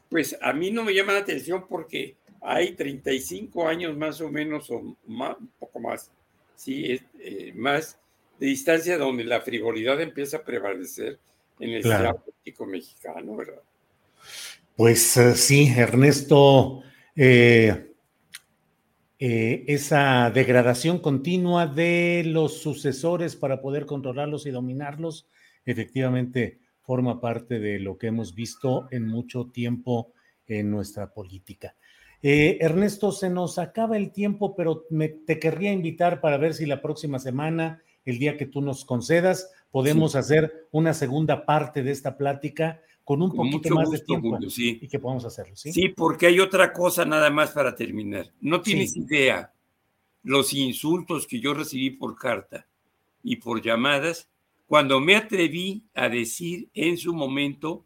pues 0.09 0.37
a 0.41 0.53
mí 0.53 0.71
no 0.71 0.85
me 0.85 0.95
llama 0.95 1.13
la 1.13 1.21
atención 1.21 1.67
porque 1.69 2.17
hay 2.41 2.73
35 2.73 3.69
años 3.69 3.97
más 3.97 4.21
o 4.21 4.29
menos, 4.29 4.71
o 4.71 4.79
un 4.79 4.97
poco 5.59 5.81
más, 5.81 6.11
sí, 6.57 7.01
eh, 7.21 7.53
más 7.55 7.99
de 8.39 8.47
distancia 8.47 8.99
donde 8.99 9.25
la 9.25 9.41
frivolidad 9.41 10.01
empieza 10.01 10.39
a 10.39 10.45
prevalecer 10.45 11.19
en 11.61 11.71
el 11.71 11.83
claro. 11.83 12.19
político 12.19 12.67
mexicano, 12.67 13.37
¿verdad? 13.37 13.63
Pues 14.77 15.17
eh, 15.17 15.35
sí, 15.37 15.73
Ernesto, 15.77 16.83
eh, 17.15 17.92
esa 19.25 20.33
degradación 20.35 20.99
continua 20.99 21.69
de 21.69 22.25
los 22.27 22.61
sucesores 22.61 23.37
para 23.37 23.61
poder 23.61 23.87
controlarlos 23.87 24.47
y 24.47 24.51
dominarlos, 24.51 25.29
efectivamente 25.65 26.59
forma 26.81 27.21
parte 27.21 27.61
de 27.61 27.79
lo 27.79 27.99
que 27.99 28.09
hemos 28.09 28.35
visto 28.35 28.89
en 28.91 29.07
mucho 29.07 29.49
tiempo 29.53 30.13
en 30.49 30.73
nuestra 30.73 31.15
política. 31.15 31.77
Eh, 32.21 32.59
Ernesto, 32.61 33.13
se 33.13 33.31
nos 33.31 33.61
acaba 33.61 33.97
el 33.97 34.11
tiempo, 34.11 34.57
pero 34.57 34.87
me, 34.91 35.09
te 35.09 35.39
querría 35.39 35.73
invitar 35.73 36.21
para 36.21 36.37
ver 36.37 36.55
si 36.55 36.67
la 36.67 36.83
próxima 36.83 37.21
semana, 37.21 37.81
el 38.05 38.19
día 38.19 38.37
que 38.37 38.47
tú 38.47 38.61
nos 38.61 38.85
concedas, 38.85 39.53
podemos 39.71 40.17
hacer 40.17 40.67
una 40.73 40.95
segunda 40.95 41.47
parte 41.47 41.85
de 41.85 41.93
esta 41.93 42.17
plática 42.17 42.81
con 43.05 43.23
un 43.23 43.33
poquito 43.33 43.75
más 43.75 43.91
de 43.91 43.99
tiempo 44.01 44.39
sí. 44.49 44.79
y 44.81 44.89
que 44.89 44.99
podamos 44.99 45.25
hacerlo. 45.25 45.57
¿sí? 45.57 45.73
sí, 45.73 45.89
porque 45.89 46.27
hay 46.27 46.41
otra 46.41 46.73
cosa 46.73 47.05
nada 47.05 47.31
más 47.31 47.51
para 47.51 47.75
terminar. 47.75 48.33
No 48.41 48.61
tienes 48.61 48.97
idea 48.97 49.53
los 50.23 50.53
insultos 50.55 51.27
que 51.27 51.41
yo 51.41 51.53
recibí 51.55 51.91
por 51.91 52.17
carta 52.17 52.67
y 53.23 53.37
por 53.37 53.61
llamadas 53.61 54.29
cuando 54.67 55.01
me 55.01 55.17
atreví 55.17 55.85
a 55.95 56.09
decir 56.09 56.69
en 56.75 56.97
su 56.97 57.13
momento 57.13 57.85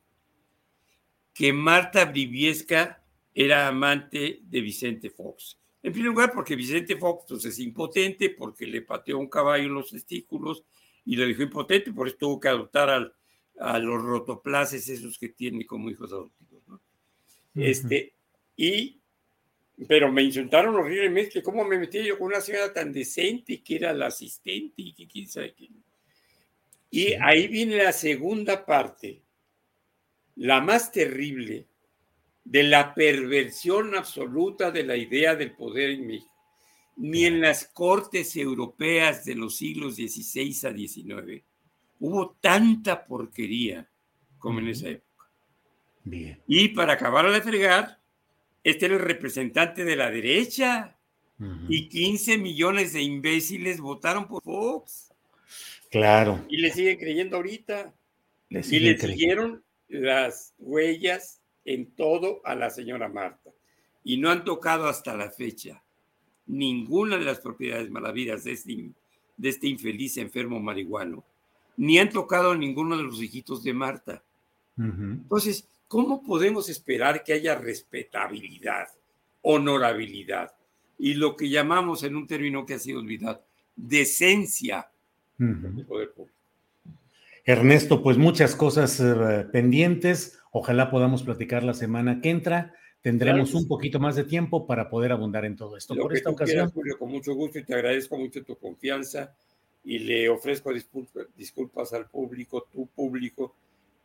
que 1.34 1.52
Marta 1.52 2.04
Briviesca 2.04 3.02
era 3.34 3.68
amante 3.68 4.40
de 4.42 4.60
Vicente 4.60 5.10
Fox. 5.10 5.58
En 5.82 5.92
primer 5.92 6.10
lugar, 6.10 6.32
porque 6.32 6.56
Vicente 6.56 6.96
Fox 6.96 7.24
pues, 7.28 7.44
es 7.44 7.58
impotente, 7.58 8.30
porque 8.30 8.66
le 8.66 8.82
pateó 8.82 9.18
un 9.18 9.28
caballo 9.28 9.64
en 9.64 9.74
los 9.74 9.90
testículos 9.90 10.64
y 11.04 11.16
le 11.16 11.26
dejó 11.26 11.42
impotente, 11.42 11.92
por 11.92 12.08
eso 12.08 12.16
tuvo 12.18 12.40
que 12.40 12.48
adoptar 12.48 13.12
a 13.58 13.78
los 13.78 14.02
rotoplaces 14.02 14.88
esos 14.88 15.18
que 15.18 15.30
tiene 15.30 15.64
como 15.66 15.90
hijos 15.90 16.12
adoptivos. 16.12 16.80
este, 17.54 18.14
y, 18.56 19.00
pero 19.88 20.10
me 20.10 20.22
insultaron 20.22 20.74
horriblemente 20.74 21.30
que 21.30 21.42
cómo 21.42 21.64
me 21.64 21.78
metí 21.78 22.02
yo 22.02 22.18
con 22.18 22.28
una 22.28 22.40
señora 22.40 22.72
tan 22.72 22.92
decente 22.92 23.62
que 23.62 23.76
era 23.76 23.92
la 23.92 24.06
asistente 24.06 24.74
y 24.82 24.92
que 24.92 25.06
quién 25.06 25.28
sabe 25.28 25.54
qué. 25.54 25.68
Y 26.90 27.12
ahí 27.14 27.48
viene 27.48 27.76
la 27.82 27.92
segunda 27.92 28.64
parte, 28.64 29.22
la 30.36 30.60
más 30.60 30.92
terrible, 30.92 31.66
de 32.44 32.62
la 32.62 32.94
perversión 32.94 33.96
absoluta 33.96 34.70
de 34.70 34.84
la 34.84 34.96
idea 34.96 35.34
del 35.34 35.52
poder 35.52 35.90
en 35.90 36.06
México. 36.06 36.32
Ni 36.98 37.26
en 37.26 37.40
las 37.40 37.66
cortes 37.66 38.36
europeas 38.36 39.24
de 39.24 39.34
los 39.34 39.56
siglos 39.56 39.96
XVI 39.96 40.68
a 40.68 40.72
XIX 40.72 41.44
hubo 42.00 42.36
tanta 42.40 43.04
porquería 43.04 43.88
como 44.38 44.60
en 44.60 44.68
esa 44.68 44.88
época. 44.88 45.30
Bien. 46.04 46.40
Y 46.46 46.68
para 46.68 46.94
acabar 46.94 47.30
de 47.30 47.40
fregar, 47.40 47.98
este 48.62 48.86
era 48.86 48.94
el 48.96 49.02
representante 49.02 49.84
de 49.84 49.96
la 49.96 50.10
derecha 50.10 50.96
y 51.68 51.88
15 51.88 52.38
millones 52.38 52.92
de 52.94 53.02
imbéciles 53.02 53.80
votaron 53.80 54.26
por 54.26 54.42
Fox. 54.42 55.12
Claro. 55.90 56.44
Y 56.48 56.58
le 56.58 56.70
siguen 56.70 56.98
creyendo 56.98 57.36
ahorita. 57.36 57.94
y 58.48 58.80
le 58.80 58.98
siguieron 58.98 59.62
las 59.88 60.54
huellas 60.58 61.42
en 61.64 61.94
todo 61.94 62.40
a 62.44 62.54
la 62.54 62.70
señora 62.70 63.08
Marta. 63.08 63.50
Y 64.02 64.16
no 64.16 64.30
han 64.30 64.44
tocado 64.44 64.86
hasta 64.86 65.16
la 65.16 65.30
fecha 65.30 65.82
ninguna 66.46 67.18
de 67.18 67.24
las 67.24 67.40
propiedades 67.40 67.90
malavidas 67.90 68.44
de 68.44 68.52
este, 68.52 68.90
de 69.36 69.48
este 69.48 69.66
infeliz 69.66 70.16
enfermo 70.16 70.60
marihuano, 70.60 71.24
ni 71.76 71.98
han 71.98 72.10
tocado 72.10 72.52
a 72.52 72.56
ninguno 72.56 72.96
de 72.96 73.02
los 73.02 73.22
hijitos 73.22 73.62
de 73.62 73.72
Marta. 73.72 74.22
Entonces, 74.78 75.66
¿cómo 75.88 76.22
podemos 76.22 76.68
esperar 76.68 77.24
que 77.24 77.32
haya 77.32 77.54
respetabilidad, 77.54 78.88
honorabilidad 79.40 80.52
y 80.98 81.14
lo 81.14 81.36
que 81.36 81.48
llamamos 81.48 82.02
en 82.02 82.16
un 82.16 82.26
término 82.26 82.66
que 82.66 82.74
ha 82.74 82.78
sido 82.78 83.00
olvidado, 83.00 83.42
decencia 83.74 84.88
Ernesto, 87.44 88.02
pues 88.02 88.18
muchas 88.18 88.56
cosas 88.56 88.98
eh, 89.00 89.46
pendientes. 89.52 90.38
Ojalá 90.50 90.90
podamos 90.90 91.22
platicar 91.22 91.62
la 91.62 91.74
semana 91.74 92.20
que 92.20 92.30
entra. 92.30 92.74
Tendremos 93.02 93.54
un 93.54 93.68
poquito 93.68 94.00
más 94.00 94.16
de 94.16 94.24
tiempo 94.24 94.66
para 94.66 94.88
poder 94.90 95.12
abundar 95.12 95.44
en 95.44 95.54
todo 95.54 95.76
esto. 95.76 95.94
Por 95.94 96.16
esta 96.16 96.30
ocasión. 96.30 96.70
Julio, 96.70 96.98
con 96.98 97.10
mucho 97.10 97.34
gusto 97.34 97.58
y 97.58 97.64
te 97.64 97.74
agradezco 97.74 98.18
mucho 98.18 98.42
tu 98.42 98.56
confianza 98.56 99.36
y 99.86 100.00
le 100.00 100.28
ofrezco 100.28 100.72
disculpas 101.36 101.92
al 101.92 102.10
público, 102.10 102.66
tu 102.72 102.88
público, 102.88 103.54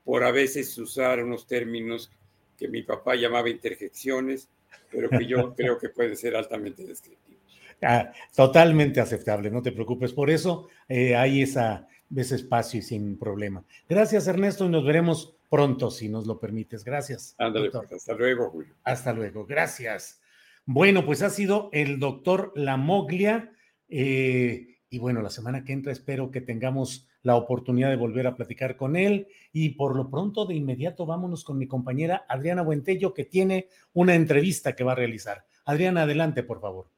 por 0.06 0.24
a 0.24 0.32
veces 0.32 0.78
usar 0.78 1.24
unos 1.24 1.48
términos 1.48 2.12
que 2.56 2.68
mi 2.68 2.84
papá 2.84 3.16
llamaba 3.16 3.50
interjecciones, 3.50 4.48
pero 4.92 5.10
que 5.10 5.26
yo 5.26 5.54
creo 5.58 5.80
que 5.80 5.90
pueden 5.90 6.16
ser 6.16 6.36
altamente 6.36 6.86
descriptivos. 6.86 7.42
Ah, 7.82 8.14
totalmente 8.36 9.02
aceptable, 9.02 9.50
no 9.50 9.64
te 9.64 9.72
preocupes 9.72 10.14
por 10.14 10.30
eso. 10.30 10.70
Eh, 10.88 11.16
hay 11.16 11.42
esa, 11.42 11.88
ese 12.16 12.36
espacio 12.36 12.80
y 12.80 12.84
sin 12.84 13.18
problema. 13.18 13.64
Gracias, 13.90 14.28
Ernesto, 14.28 14.66
y 14.66 14.70
nos 14.70 14.86
veremos 14.86 15.36
pronto, 15.50 15.90
si 15.90 16.10
nos 16.10 16.28
lo 16.28 16.40
permites. 16.40 16.84
Gracias. 16.84 17.34
Ándale, 17.40 17.72
pues, 17.72 17.92
hasta 17.92 18.14
luego, 18.14 18.52
Julio. 18.52 18.76
Hasta 18.84 19.14
luego, 19.14 19.48
gracias. 19.48 20.22
Bueno, 20.64 21.04
pues 21.08 21.24
ha 21.24 21.32
sido 21.32 21.70
el 21.74 22.00
doctor 22.00 22.54
Lamoglia. 22.56 23.52
Eh, 23.90 24.71
y 24.94 25.00
bueno, 25.00 25.22
la 25.22 25.30
semana 25.30 25.64
que 25.64 25.72
entra 25.72 25.94
espero 25.94 26.32
que 26.32 26.42
tengamos 26.42 27.08
la 27.24 27.38
oportunidad 27.38 27.90
de 27.90 27.96
volver 27.96 28.28
a 28.28 28.36
platicar 28.36 28.76
con 28.76 28.98
él. 28.98 29.30
Y 29.54 29.70
por 29.70 29.96
lo 29.96 30.10
pronto, 30.10 30.46
de 30.46 30.54
inmediato, 30.54 31.06
vámonos 31.06 31.46
con 31.46 31.58
mi 31.58 31.66
compañera 31.66 32.26
Adriana 32.28 32.62
Buentello, 32.62 33.14
que 33.14 33.24
tiene 33.24 33.70
una 33.94 34.16
entrevista 34.16 34.76
que 34.76 34.84
va 34.84 34.92
a 34.92 34.96
realizar. 34.96 35.46
Adriana, 35.64 36.02
adelante, 36.02 36.44
por 36.44 36.60
favor. 36.60 36.90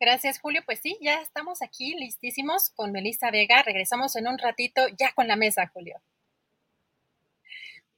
Gracias, 0.00 0.40
Julio. 0.40 0.62
Pues 0.64 0.80
sí, 0.80 0.96
ya 1.02 1.20
estamos 1.20 1.60
aquí 1.60 1.94
listísimos 1.98 2.70
con 2.70 2.92
Melissa 2.92 3.30
Vega. 3.30 3.62
Regresamos 3.62 4.16
en 4.16 4.26
un 4.26 4.38
ratito 4.38 4.80
ya 4.98 5.12
con 5.12 5.28
la 5.28 5.36
mesa, 5.36 5.66
Julio. 5.66 6.00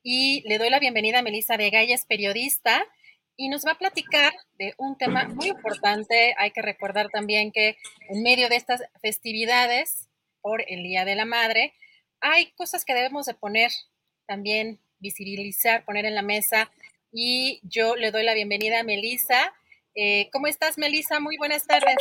Y 0.03 0.43
le 0.49 0.59
doy 0.59 0.71
la 0.71 0.81
bienvenida 0.81 1.21
a 1.21 1.23
Melissa 1.23 1.57
Vega. 1.57 1.83
Ella 1.83 1.95
es 1.95 2.05
periodista 2.05 2.85
y 3.37 3.49
nos 3.49 3.65
va 3.67 3.73
a 3.73 3.79
platicar 3.79 4.33
de 4.59 4.75
un 4.79 4.97
tema 4.97 5.25
muy 5.29 5.49
importante. 5.49 6.35
Hay 6.39 6.51
que 6.53 6.63
recordar 6.63 7.11
también 7.11 7.53
que 7.53 7.77
en 8.09 8.23
medio 8.23 8.49
de 8.49 8.57
estas 8.57 8.83
festividades 9.01 10.09
por 10.41 10.63
el 10.69 10.83
Día 10.83 11.05
de 11.05 11.17
la 11.17 11.25
Madre, 11.25 11.75
hay 12.21 12.53
cosas 12.53 12.85
que 12.85 12.95
debemos 12.95 13.27
de 13.27 13.35
poner 13.35 13.71
también, 14.27 14.81
visibilizar, 14.99 15.85
poner 15.85 16.07
en 16.07 16.15
la 16.15 16.23
mesa. 16.23 16.71
Y 17.13 17.61
yo 17.63 17.97
le 17.97 18.11
doy 18.11 18.25
la 18.25 18.35
bienvenida 18.35 18.81
a 18.81 18.85
Melisa. 18.85 19.53
Eh, 19.95 20.29
¿Cómo 20.33 20.47
estás, 20.47 20.79
Melisa? 20.79 21.21
Muy 21.21 21.37
buenas 21.37 21.67
tardes. 21.67 21.97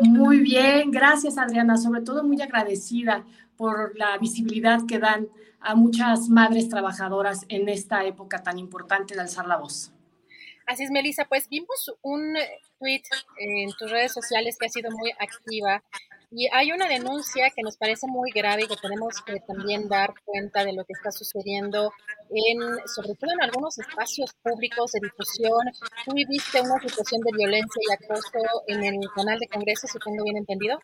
Muy 0.00 0.38
bien, 0.38 0.90
gracias, 0.90 1.38
Adriana. 1.38 1.76
Sobre 1.76 2.02
todo 2.02 2.24
muy 2.24 2.40
agradecida 2.42 3.24
por 3.56 3.96
la 3.96 4.18
visibilidad 4.18 4.80
que 4.86 4.98
dan 4.98 5.28
a 5.60 5.74
muchas 5.74 6.28
madres 6.28 6.68
trabajadoras 6.68 7.44
en 7.48 7.68
esta 7.68 8.04
época 8.04 8.42
tan 8.42 8.58
importante 8.58 9.14
de 9.14 9.22
alzar 9.22 9.46
la 9.46 9.56
voz. 9.56 9.92
Así 10.66 10.82
es, 10.82 10.90
Melissa. 10.90 11.24
Pues 11.26 11.48
vimos 11.48 11.92
un 12.02 12.34
tweet 12.78 13.02
en 13.38 13.70
tus 13.78 13.90
redes 13.90 14.12
sociales 14.12 14.56
que 14.58 14.66
ha 14.66 14.68
sido 14.68 14.90
muy 14.90 15.12
activa 15.18 15.82
y 16.32 16.48
hay 16.52 16.72
una 16.72 16.88
denuncia 16.88 17.50
que 17.54 17.62
nos 17.62 17.76
parece 17.76 18.08
muy 18.08 18.32
grave 18.32 18.64
y 18.64 18.66
que 18.66 18.76
tenemos 18.82 19.22
que 19.24 19.38
también 19.46 19.88
dar 19.88 20.12
cuenta 20.24 20.64
de 20.64 20.72
lo 20.72 20.84
que 20.84 20.92
está 20.92 21.12
sucediendo 21.12 21.92
en, 22.30 22.58
sobre 22.88 23.14
todo 23.14 23.30
en 23.32 23.42
algunos 23.42 23.78
espacios 23.78 24.34
públicos 24.42 24.90
de 24.90 25.00
difusión. 25.04 25.72
Tú 26.04 26.14
viviste 26.14 26.60
una 26.60 26.80
situación 26.80 27.20
de 27.20 27.36
violencia 27.36 27.80
y 27.88 27.92
acoso 27.92 28.62
en 28.66 28.84
el 28.84 29.08
canal 29.14 29.38
de 29.38 29.46
Congreso, 29.46 29.86
si 29.86 29.98
tengo 30.00 30.24
bien 30.24 30.38
entendido. 30.38 30.80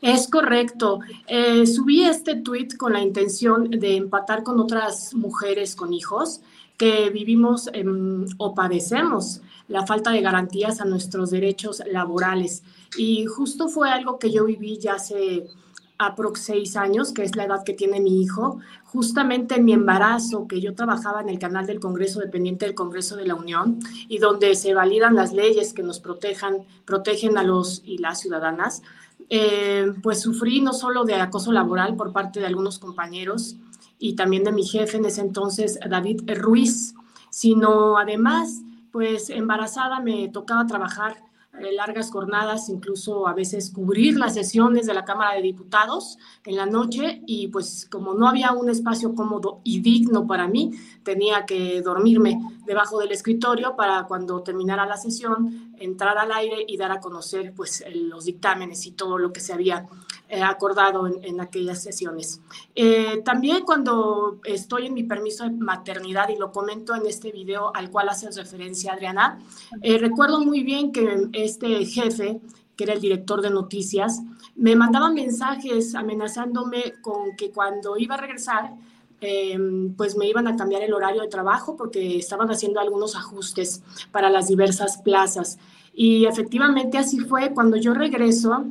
Es 0.00 0.28
correcto. 0.28 1.00
Eh, 1.26 1.66
subí 1.66 2.04
este 2.04 2.36
tweet 2.36 2.68
con 2.78 2.94
la 2.94 3.00
intención 3.00 3.70
de 3.70 3.96
empatar 3.96 4.42
con 4.42 4.58
otras 4.58 5.14
mujeres 5.14 5.76
con 5.76 5.92
hijos 5.92 6.40
que 6.76 7.10
vivimos 7.10 7.70
o 8.38 8.54
padecemos 8.54 9.40
la 9.68 9.86
falta 9.86 10.10
de 10.10 10.20
garantías 10.20 10.80
a 10.80 10.84
nuestros 10.84 11.30
derechos 11.30 11.82
laborales. 11.90 12.62
Y 12.96 13.26
justo 13.26 13.68
fue 13.68 13.90
algo 13.90 14.18
que 14.18 14.30
yo 14.30 14.44
viví 14.44 14.78
ya 14.78 14.94
hace 14.94 15.46
aprox 15.98 16.42
seis 16.42 16.76
años, 16.76 17.12
que 17.12 17.22
es 17.22 17.36
la 17.36 17.44
edad 17.44 17.64
que 17.64 17.72
tiene 17.72 18.00
mi 18.00 18.22
hijo, 18.22 18.60
justamente 18.84 19.56
en 19.56 19.64
mi 19.64 19.72
embarazo, 19.72 20.46
que 20.46 20.60
yo 20.60 20.74
trabajaba 20.74 21.22
en 21.22 21.30
el 21.30 21.38
canal 21.38 21.66
del 21.66 21.80
Congreso 21.80 22.20
dependiente 22.20 22.66
del 22.66 22.74
Congreso 22.74 23.16
de 23.16 23.26
la 23.26 23.34
Unión, 23.34 23.78
y 24.08 24.18
donde 24.18 24.54
se 24.54 24.74
validan 24.74 25.14
las 25.14 25.32
leyes 25.32 25.72
que 25.72 25.82
nos 25.82 26.00
protejan, 26.00 26.58
protegen 26.84 27.38
a 27.38 27.42
los 27.42 27.82
y 27.84 27.98
las 27.98 28.20
ciudadanas. 28.20 28.82
Eh, 29.28 29.92
pues 30.02 30.20
sufrí 30.20 30.60
no 30.60 30.72
solo 30.72 31.04
de 31.04 31.14
acoso 31.14 31.50
laboral 31.50 31.96
por 31.96 32.12
parte 32.12 32.38
de 32.38 32.46
algunos 32.46 32.78
compañeros 32.78 33.56
y 33.98 34.14
también 34.14 34.44
de 34.44 34.52
mi 34.52 34.64
jefe 34.64 34.96
en 34.98 35.06
ese 35.06 35.20
entonces, 35.20 35.78
David 35.88 36.22
Ruiz, 36.36 36.94
sino 37.30 37.98
además, 37.98 38.62
pues 38.92 39.30
embarazada 39.30 40.00
me 40.00 40.28
tocaba 40.28 40.66
trabajar 40.66 41.26
eh, 41.58 41.72
largas 41.72 42.10
jornadas, 42.10 42.68
incluso 42.68 43.26
a 43.26 43.32
veces 43.32 43.70
cubrir 43.70 44.18
las 44.18 44.34
sesiones 44.34 44.86
de 44.86 44.92
la 44.92 45.06
Cámara 45.06 45.34
de 45.34 45.42
Diputados 45.42 46.18
en 46.44 46.56
la 46.56 46.66
noche. 46.66 47.22
Y 47.26 47.48
pues 47.48 47.88
como 47.90 48.12
no 48.12 48.28
había 48.28 48.52
un 48.52 48.68
espacio 48.68 49.14
cómodo 49.14 49.60
y 49.64 49.80
digno 49.80 50.26
para 50.26 50.48
mí, 50.48 50.72
tenía 51.02 51.46
que 51.46 51.80
dormirme 51.80 52.38
debajo 52.66 52.98
del 52.98 53.12
escritorio 53.12 53.74
para 53.74 54.04
cuando 54.04 54.42
terminara 54.42 54.84
la 54.84 54.98
sesión 54.98 55.72
entrar 55.78 56.18
al 56.18 56.32
aire 56.32 56.64
y 56.66 56.76
dar 56.76 56.92
a 56.92 57.00
conocer 57.00 57.54
pues 57.54 57.82
los 57.94 58.26
dictámenes 58.26 58.84
y 58.86 58.90
todo 58.90 59.16
lo 59.16 59.32
que 59.32 59.40
se 59.40 59.54
había 59.54 59.86
eh, 60.28 60.42
acordado 60.42 61.06
en, 61.06 61.40
aquellas 61.40 61.82
sesiones. 61.82 62.40
Eh, 62.74 63.22
también 63.24 63.64
cuando 63.64 64.40
estoy 64.44 64.86
en 64.86 64.94
mi 64.94 65.04
permiso 65.04 65.44
de 65.44 65.50
maternidad 65.50 66.28
y 66.28 66.36
lo 66.36 66.52
comento 66.52 66.94
en 66.94 67.06
este 67.06 67.32
video 67.32 67.74
al 67.74 67.90
cual 67.90 68.08
hace 68.08 68.30
referencia 68.30 68.92
Adriana, 68.92 69.38
recuerdo 70.00 70.40
muy 70.40 70.62
bien 70.62 70.92
que 70.92 71.28
este 71.32 71.84
jefe, 71.84 72.40
que 72.76 72.84
era 72.84 72.92
el 72.92 73.00
director 73.00 73.40
de 73.40 73.50
noticias, 73.50 74.22
me 74.56 74.74
mandaba 74.74 75.10
mensajes 75.10 75.94
amenazándome 75.94 76.94
con 77.02 77.36
que 77.36 77.50
cuando 77.50 77.96
iba 77.98 78.14
a 78.14 78.18
regresar, 78.18 78.74
em, 79.20 79.94
pues 79.94 80.16
me 80.16 80.28
iban 80.28 80.48
a 80.48 80.56
cambiar 80.56 80.82
el 80.82 80.94
horario 80.94 81.22
de 81.22 81.28
trabajo 81.28 81.76
porque 81.76 82.16
estaban 82.16 82.50
haciendo 82.50 82.80
algunos 82.80 83.16
ajustes 83.16 83.82
para 84.12 84.30
las 84.30 84.48
diversas 84.48 84.98
plazas. 84.98 85.58
Y 85.94 86.26
efectivamente 86.26 86.98
así 86.98 87.20
fue. 87.20 87.52
Cuando 87.52 87.76
yo 87.76 87.94
regreso, 87.94 88.66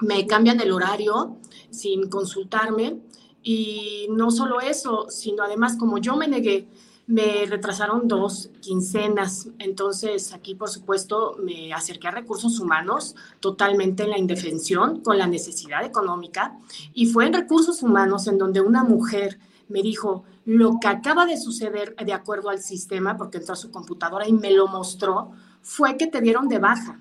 me 0.00 0.26
cambian 0.26 0.60
el 0.60 0.72
horario 0.72 1.38
sin 1.70 2.08
consultarme. 2.08 3.00
Y 3.42 4.06
no 4.10 4.30
solo 4.30 4.60
eso, 4.60 5.06
sino 5.08 5.42
además 5.42 5.76
como 5.78 5.98
yo 5.98 6.16
me 6.16 6.28
negué 6.28 6.68
me 7.10 7.44
retrasaron 7.44 8.06
dos 8.06 8.50
quincenas, 8.60 9.48
entonces 9.58 10.32
aquí 10.32 10.54
por 10.54 10.68
supuesto 10.68 11.34
me 11.42 11.72
acerqué 11.72 12.06
a 12.06 12.12
recursos 12.12 12.60
humanos 12.60 13.16
totalmente 13.40 14.04
en 14.04 14.10
la 14.10 14.18
indefensión 14.18 15.00
con 15.00 15.18
la 15.18 15.26
necesidad 15.26 15.84
económica 15.84 16.56
y 16.94 17.06
fue 17.06 17.26
en 17.26 17.32
recursos 17.32 17.82
humanos 17.82 18.28
en 18.28 18.38
donde 18.38 18.60
una 18.60 18.84
mujer 18.84 19.40
me 19.68 19.82
dijo 19.82 20.22
lo 20.44 20.78
que 20.80 20.86
acaba 20.86 21.26
de 21.26 21.36
suceder 21.36 21.96
de 21.96 22.12
acuerdo 22.12 22.48
al 22.48 22.60
sistema, 22.60 23.16
porque 23.16 23.38
entró 23.38 23.54
a 23.54 23.56
su 23.56 23.72
computadora 23.72 24.28
y 24.28 24.32
me 24.32 24.52
lo 24.52 24.68
mostró, 24.68 25.32
fue 25.62 25.96
que 25.96 26.06
te 26.06 26.20
dieron 26.20 26.48
de 26.48 26.58
baja. 26.58 27.00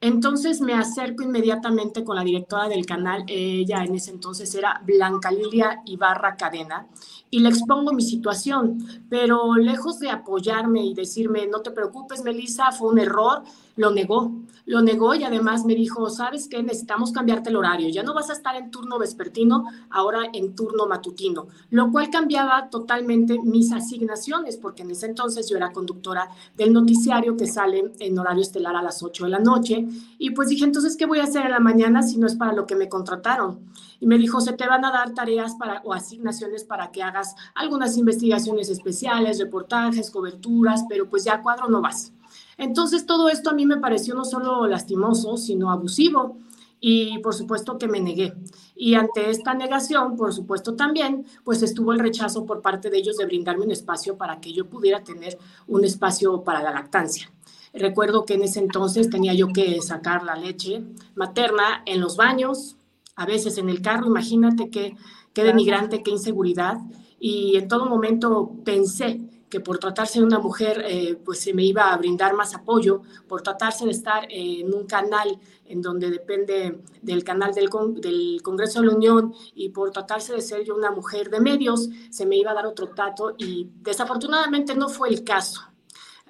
Entonces 0.00 0.60
me 0.60 0.74
acerco 0.74 1.22
inmediatamente 1.22 2.04
con 2.04 2.16
la 2.16 2.22
directora 2.22 2.68
del 2.68 2.84
canal, 2.84 3.24
ella 3.28 3.82
en 3.82 3.94
ese 3.94 4.10
entonces 4.10 4.54
era 4.54 4.82
Blanca 4.84 5.30
Lilia 5.30 5.80
Ibarra 5.86 6.36
Cadena, 6.36 6.86
y 7.30 7.40
le 7.40 7.48
expongo 7.48 7.92
mi 7.92 8.02
situación, 8.02 9.04
pero 9.08 9.54
lejos 9.56 9.98
de 9.98 10.10
apoyarme 10.10 10.84
y 10.84 10.94
decirme, 10.94 11.46
no 11.46 11.60
te 11.60 11.70
preocupes, 11.70 12.22
Melissa, 12.22 12.72
fue 12.72 12.90
un 12.90 12.98
error, 12.98 13.42
lo 13.76 13.90
negó, 13.90 14.32
lo 14.66 14.82
negó 14.82 15.14
y 15.14 15.22
además 15.22 15.64
me 15.64 15.74
dijo, 15.74 16.10
¿sabes 16.10 16.48
qué? 16.48 16.62
Necesitamos 16.62 17.12
cambiarte 17.12 17.50
el 17.50 17.56
horario, 17.56 17.88
ya 17.88 18.02
no 18.02 18.14
vas 18.14 18.30
a 18.30 18.32
estar 18.32 18.56
en 18.56 18.70
turno 18.70 18.98
vespertino, 18.98 19.64
ahora 19.90 20.22
en 20.32 20.56
turno 20.56 20.86
matutino, 20.86 21.46
lo 21.70 21.92
cual 21.92 22.10
cambiaba 22.10 22.68
totalmente 22.68 23.38
mis 23.38 23.72
asignaciones, 23.72 24.56
porque 24.56 24.82
en 24.82 24.90
ese 24.90 25.06
entonces 25.06 25.48
yo 25.48 25.56
era 25.56 25.72
conductora 25.72 26.28
del 26.56 26.72
noticiario 26.72 27.36
que 27.36 27.46
sale 27.46 27.92
en 28.00 28.18
horario 28.18 28.42
estelar 28.42 28.74
a 28.74 28.82
las 28.82 29.02
8 29.02 29.24
de 29.24 29.30
la 29.30 29.38
noche, 29.38 29.86
y 30.18 30.30
pues 30.30 30.48
dije, 30.48 30.64
entonces, 30.64 30.96
¿qué 30.96 31.06
voy 31.06 31.20
a 31.20 31.24
hacer 31.24 31.44
en 31.44 31.52
la 31.52 31.60
mañana 31.60 32.02
si 32.02 32.18
no 32.18 32.26
es 32.26 32.34
para 32.34 32.52
lo 32.52 32.66
que 32.66 32.74
me 32.74 32.88
contrataron? 32.88 33.60
Y 34.00 34.06
me 34.06 34.18
dijo, 34.18 34.40
se 34.40 34.52
te 34.52 34.66
van 34.66 34.84
a 34.84 34.90
dar 34.90 35.14
tareas 35.14 35.54
para, 35.54 35.80
o 35.84 35.94
asignaciones 35.94 36.64
para 36.64 36.90
que 36.90 37.02
hagas 37.02 37.34
algunas 37.54 37.96
investigaciones 37.96 38.68
especiales, 38.68 39.38
reportajes, 39.38 40.10
coberturas, 40.10 40.84
pero 40.88 41.08
pues 41.08 41.24
ya 41.24 41.40
cuadro 41.42 41.68
no 41.68 41.80
vas. 41.80 42.12
Entonces 42.58 43.06
todo 43.06 43.28
esto 43.28 43.50
a 43.50 43.54
mí 43.54 43.66
me 43.66 43.76
pareció 43.78 44.14
no 44.14 44.24
solo 44.24 44.66
lastimoso, 44.66 45.36
sino 45.36 45.70
abusivo 45.70 46.38
y 46.80 47.18
por 47.18 47.34
supuesto 47.34 47.78
que 47.78 47.88
me 47.88 48.00
negué. 48.00 48.34
Y 48.74 48.94
ante 48.94 49.30
esta 49.30 49.54
negación, 49.54 50.16
por 50.16 50.32
supuesto 50.32 50.74
también, 50.74 51.26
pues 51.44 51.62
estuvo 51.62 51.92
el 51.92 51.98
rechazo 51.98 52.44
por 52.44 52.62
parte 52.62 52.90
de 52.90 52.98
ellos 52.98 53.16
de 53.16 53.26
brindarme 53.26 53.64
un 53.64 53.70
espacio 53.70 54.16
para 54.16 54.40
que 54.40 54.52
yo 54.52 54.68
pudiera 54.68 55.02
tener 55.02 55.38
un 55.66 55.84
espacio 55.84 56.42
para 56.44 56.62
la 56.62 56.70
lactancia. 56.70 57.30
Recuerdo 57.72 58.24
que 58.24 58.34
en 58.34 58.42
ese 58.42 58.60
entonces 58.60 59.10
tenía 59.10 59.34
yo 59.34 59.48
que 59.48 59.80
sacar 59.82 60.22
la 60.22 60.36
leche 60.36 60.82
materna 61.14 61.82
en 61.84 62.00
los 62.00 62.16
baños, 62.16 62.76
a 63.16 63.26
veces 63.26 63.58
en 63.58 63.68
el 63.68 63.82
carro, 63.82 64.06
imagínate 64.06 64.70
qué, 64.70 64.96
qué 65.32 65.44
denigrante, 65.44 66.02
qué 66.02 66.10
inseguridad. 66.10 66.78
Y 67.18 67.56
en 67.56 67.68
todo 67.68 67.86
momento 67.86 68.52
pensé 68.64 69.20
que 69.48 69.60
por 69.60 69.78
tratarse 69.78 70.18
de 70.18 70.24
una 70.24 70.38
mujer, 70.38 70.82
eh, 70.86 71.16
pues 71.24 71.40
se 71.40 71.54
me 71.54 71.64
iba 71.64 71.92
a 71.92 71.96
brindar 71.96 72.34
más 72.34 72.54
apoyo, 72.54 73.02
por 73.28 73.42
tratarse 73.42 73.84
de 73.84 73.92
estar 73.92 74.26
en 74.28 74.74
un 74.74 74.86
canal 74.86 75.38
en 75.64 75.82
donde 75.82 76.10
depende 76.10 76.82
del 77.02 77.24
canal 77.24 77.52
del, 77.54 77.68
del, 78.00 78.40
Congreso 78.42 78.80
de 78.80 78.86
la 78.86 78.94
Unión 78.94 79.34
y 79.54 79.68
por 79.70 79.90
tratarse 79.90 80.34
de 80.34 80.40
ser 80.40 80.64
yo 80.64 80.74
una 80.74 80.90
mujer 80.90 81.30
de 81.30 81.40
medios, 81.40 81.88
se 82.10 82.26
me 82.26 82.36
iba 82.36 82.50
a 82.50 82.54
dar 82.54 82.66
otro 82.66 82.88
trato 82.88 83.34
y 83.38 83.68
desafortunadamente 83.82 84.74
no 84.74 84.88
fue 84.88 85.08
el 85.08 85.24
caso. 85.24 85.60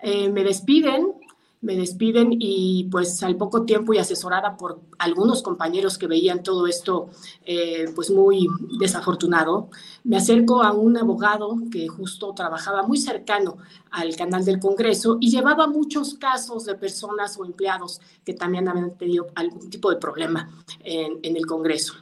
Eh, 0.03 0.29
me 0.29 0.45
despiden, 0.45 1.15
me 1.61 1.75
despiden 1.75 2.29
y 2.39 2.89
pues 2.91 3.23
al 3.23 3.37
poco 3.37 3.65
tiempo 3.65 3.95
y 3.95 3.99
asesorada 3.99 4.57
por 4.57 4.81
algunos 4.99 5.43
compañeros 5.43 5.99
que 5.99 6.07
veían 6.07 6.43
todo 6.43 6.67
esto 6.67 7.09
eh, 7.45 7.87
pues 7.95 8.11
muy 8.11 8.47
desafortunado, 8.79 9.71
me 10.05 10.17
acerco 10.17 10.63
a 10.63 10.73
un 10.73 10.97
abogado 10.97 11.57
que 11.71 11.89
justo 11.89 12.33
trabajaba 12.35 12.83
muy 12.83 12.99
cercano 12.99 13.57
al 13.91 14.15
canal 14.17 14.45
del 14.45 14.61
Congreso 14.61 15.19
y 15.21 15.31
llevaba 15.31 15.67
muchos 15.67 16.15
casos 16.15 16.65
de 16.67 16.75
personas 16.75 17.39
o 17.39 17.45
empleados 17.45 18.01
que 18.25 18.35
también 18.35 18.69
habían 18.69 18.97
tenido 18.97 19.27
algún 19.35 19.71
tipo 19.71 19.91
de 19.91 19.97
problema 19.97 20.51
en, 20.85 21.19
en 21.23 21.37
el 21.37 21.47
Congreso. 21.47 21.95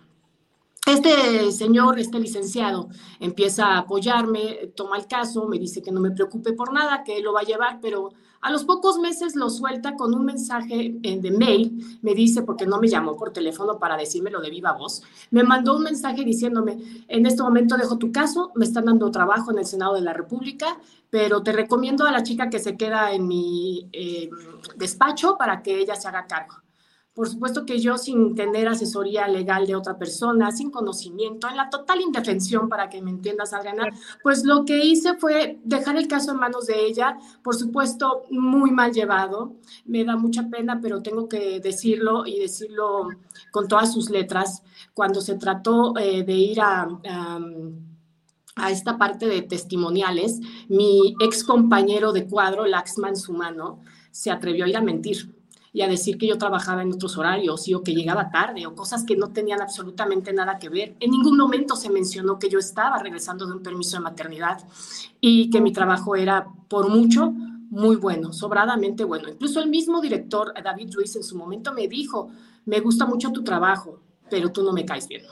Este 0.86 1.50
señor, 1.50 1.98
este 1.98 2.20
licenciado, 2.20 2.90
empieza 3.18 3.68
a 3.68 3.78
apoyarme, 3.78 4.72
toma 4.76 4.98
el 4.98 5.07
caso, 5.07 5.48
me 5.48 5.59
dice 5.59 5.80
que 5.80 5.90
no 5.90 5.98
me 5.98 6.11
preocupe 6.11 6.52
por 6.52 6.74
nada, 6.74 7.02
que 7.05 7.16
él 7.16 7.24
lo 7.24 7.32
va 7.32 7.40
a 7.40 7.44
llevar, 7.44 7.78
pero 7.80 8.11
a 8.45 8.51
los 8.51 8.64
pocos 8.66 8.99
meses 8.99 9.36
lo 9.36 9.49
suelta 9.49 9.97
con 9.97 10.12
un 10.12 10.26
mensaje 10.26 10.99
eh, 11.03 11.18
de 11.18 11.30
mail, 11.30 11.99
me 12.03 12.14
dice, 12.14 12.42
porque 12.42 12.66
no 12.66 12.78
me 12.78 12.88
llamó 12.88 13.16
por 13.16 13.32
teléfono 13.32 13.78
para 13.78 13.97
decírmelo 13.97 14.38
de 14.42 14.51
viva 14.51 14.72
voz, 14.72 15.03
me 15.30 15.42
mandó 15.42 15.74
un 15.74 15.82
mensaje 15.82 16.24
diciéndome, 16.24 16.76
en 17.09 17.24
este 17.24 17.42
momento 17.42 17.78
dejo 17.78 17.97
tu 17.97 18.12
caso, 18.12 18.53
me 18.55 18.66
están 18.66 18.84
dando 18.84 19.11
trabajo 19.11 19.51
en 19.51 19.61
el 19.61 19.64
Senado 19.64 19.95
de 19.95 20.03
la 20.03 20.12
República, 20.12 20.78
pero 21.09 21.42
te 21.42 21.53
recomiendo 21.53 22.05
a 22.05 22.12
la 22.12 22.22
chica 22.22 22.51
que 22.51 22.59
se 22.59 22.76
queda 22.76 23.12
en 23.12 23.26
mi 23.26 23.88
eh, 23.95 24.28
despacho 24.76 25.38
para 25.38 25.62
que 25.62 25.80
ella 25.80 25.97
se 25.97 26.09
haga 26.09 26.26
cargo. 26.26 26.64
Por 27.15 27.29
supuesto 27.29 27.65
que 27.65 27.79
yo 27.79 27.97
sin 27.97 28.35
tener 28.35 28.67
asesoría 28.67 29.29
legal 29.29 29.69
de 29.69 29.77
otra 29.77 29.97
persona, 29.97 30.51
sin 30.51 30.71
conocimiento, 30.71 31.49
en 31.49 31.57
la 31.57 31.71
total 31.71 32.01
indefensión, 32.01 32.69
para 32.69 32.89
que 32.89 33.01
me 33.01 33.11
entiendas, 33.11 33.53
Adriana, 33.53 33.89
pues 34.23 34.45
lo 34.45 34.65
que 34.65 34.85
hice 34.85 35.15
fue 35.15 35.61
dejar 35.62 35.97
el 35.97 36.09
caso 36.09 36.33
en 36.33 36.39
manos 36.39 36.67
de 36.67 36.85
ella, 36.85 37.17
por 37.45 37.55
supuesto, 37.55 38.25
muy 38.31 38.73
mal 38.73 38.93
llevado. 38.93 39.55
Me 39.85 40.05
da 40.05 40.17
mucha 40.17 40.49
pena, 40.49 40.81
pero 40.83 41.03
tengo 41.03 41.29
que 41.29 41.61
decirlo 41.61 42.27
y 42.27 42.41
decirlo 42.41 43.09
con 43.53 43.69
todas 43.69 43.93
sus 43.93 44.11
letras. 44.11 44.65
Cuando 44.93 45.21
se 45.21 45.37
trató 45.37 45.97
eh, 45.97 46.25
de 46.25 46.35
ir 46.35 46.61
a, 46.61 46.89
a 48.57 48.71
esta 48.73 48.99
parte 48.99 49.27
de 49.27 49.43
testimoniales, 49.43 50.41
mi 50.69 51.15
ex 51.21 51.45
compañero 51.45 52.12
de 52.12 52.27
cuadro, 52.27 52.67
Laxman 52.67 53.17
Sumano, 53.17 53.79
se 54.11 54.33
atrevió 54.33 54.65
a 54.65 54.69
ir 54.69 54.77
a 54.77 54.81
mentir 54.81 55.34
y 55.75 55.83
a 55.83 55.89
decir 55.89 56.16
que 56.16 56.29
yo 56.29 56.39
trabajaba 56.39 56.83
en 56.83 56.93
otros 56.93 57.18
horarios 57.18 57.66
y 57.66 57.75
o 57.75 57.83
que 57.83 57.95
llegaba 57.95 58.31
tarde 58.31 58.64
o 58.64 58.77
cosas 58.77 59.03
que 59.05 59.16
no 59.16 59.33
tenían 59.33 59.61
absolutamente 59.61 60.33
nada 60.33 60.57
que 60.61 60.68
ver. 60.68 60.95
En 61.01 61.11
ningún 61.11 61.37
momento 61.37 61.75
se 61.75 61.91
mencionó 61.91 62.39
que 62.39 62.49
yo 62.49 62.61
estaba 62.61 62.97
regresando 63.01 63.45
de 63.45 63.55
un 63.55 63.62
permiso 63.62 63.97
de 63.97 64.05
maternidad 64.05 64.62
y 65.20 65.51
que 65.51 65.61
mi 65.61 65.72
trabajo 65.72 66.14
era 66.14 66.47
por 66.68 66.89
mucho 66.89 67.33
muy 67.70 67.97
bueno, 67.97 68.33
sobradamente 68.33 69.03
bueno. 69.03 69.29
Incluso 69.29 69.61
el 69.61 69.68
mismo 69.68 70.01
director, 70.01 70.55
David 70.62 70.95
Ruiz, 70.95 71.16
en 71.16 71.25
su 71.25 71.37
momento 71.37 71.72
me 71.72 71.89
dijo, 71.89 72.31
me 72.66 72.79
gusta 72.79 73.05
mucho 73.05 73.33
tu 73.33 73.43
trabajo, 73.43 73.99
pero 74.31 74.53
tú 74.53 74.62
no 74.62 74.72
me 74.72 74.85
caes 74.85 75.09
bien. 75.09 75.22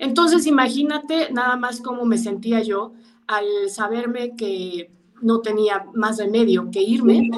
Entonces, 0.00 0.46
imagínate 0.46 1.32
nada 1.32 1.54
más 1.54 1.80
cómo 1.80 2.04
me 2.04 2.18
sentía 2.18 2.60
yo 2.64 2.94
al 3.28 3.46
saberme 3.68 4.34
que 4.34 4.90
no 5.22 5.40
tenía 5.40 5.86
más 5.94 6.18
remedio 6.18 6.68
que 6.72 6.82
irme 6.82 7.30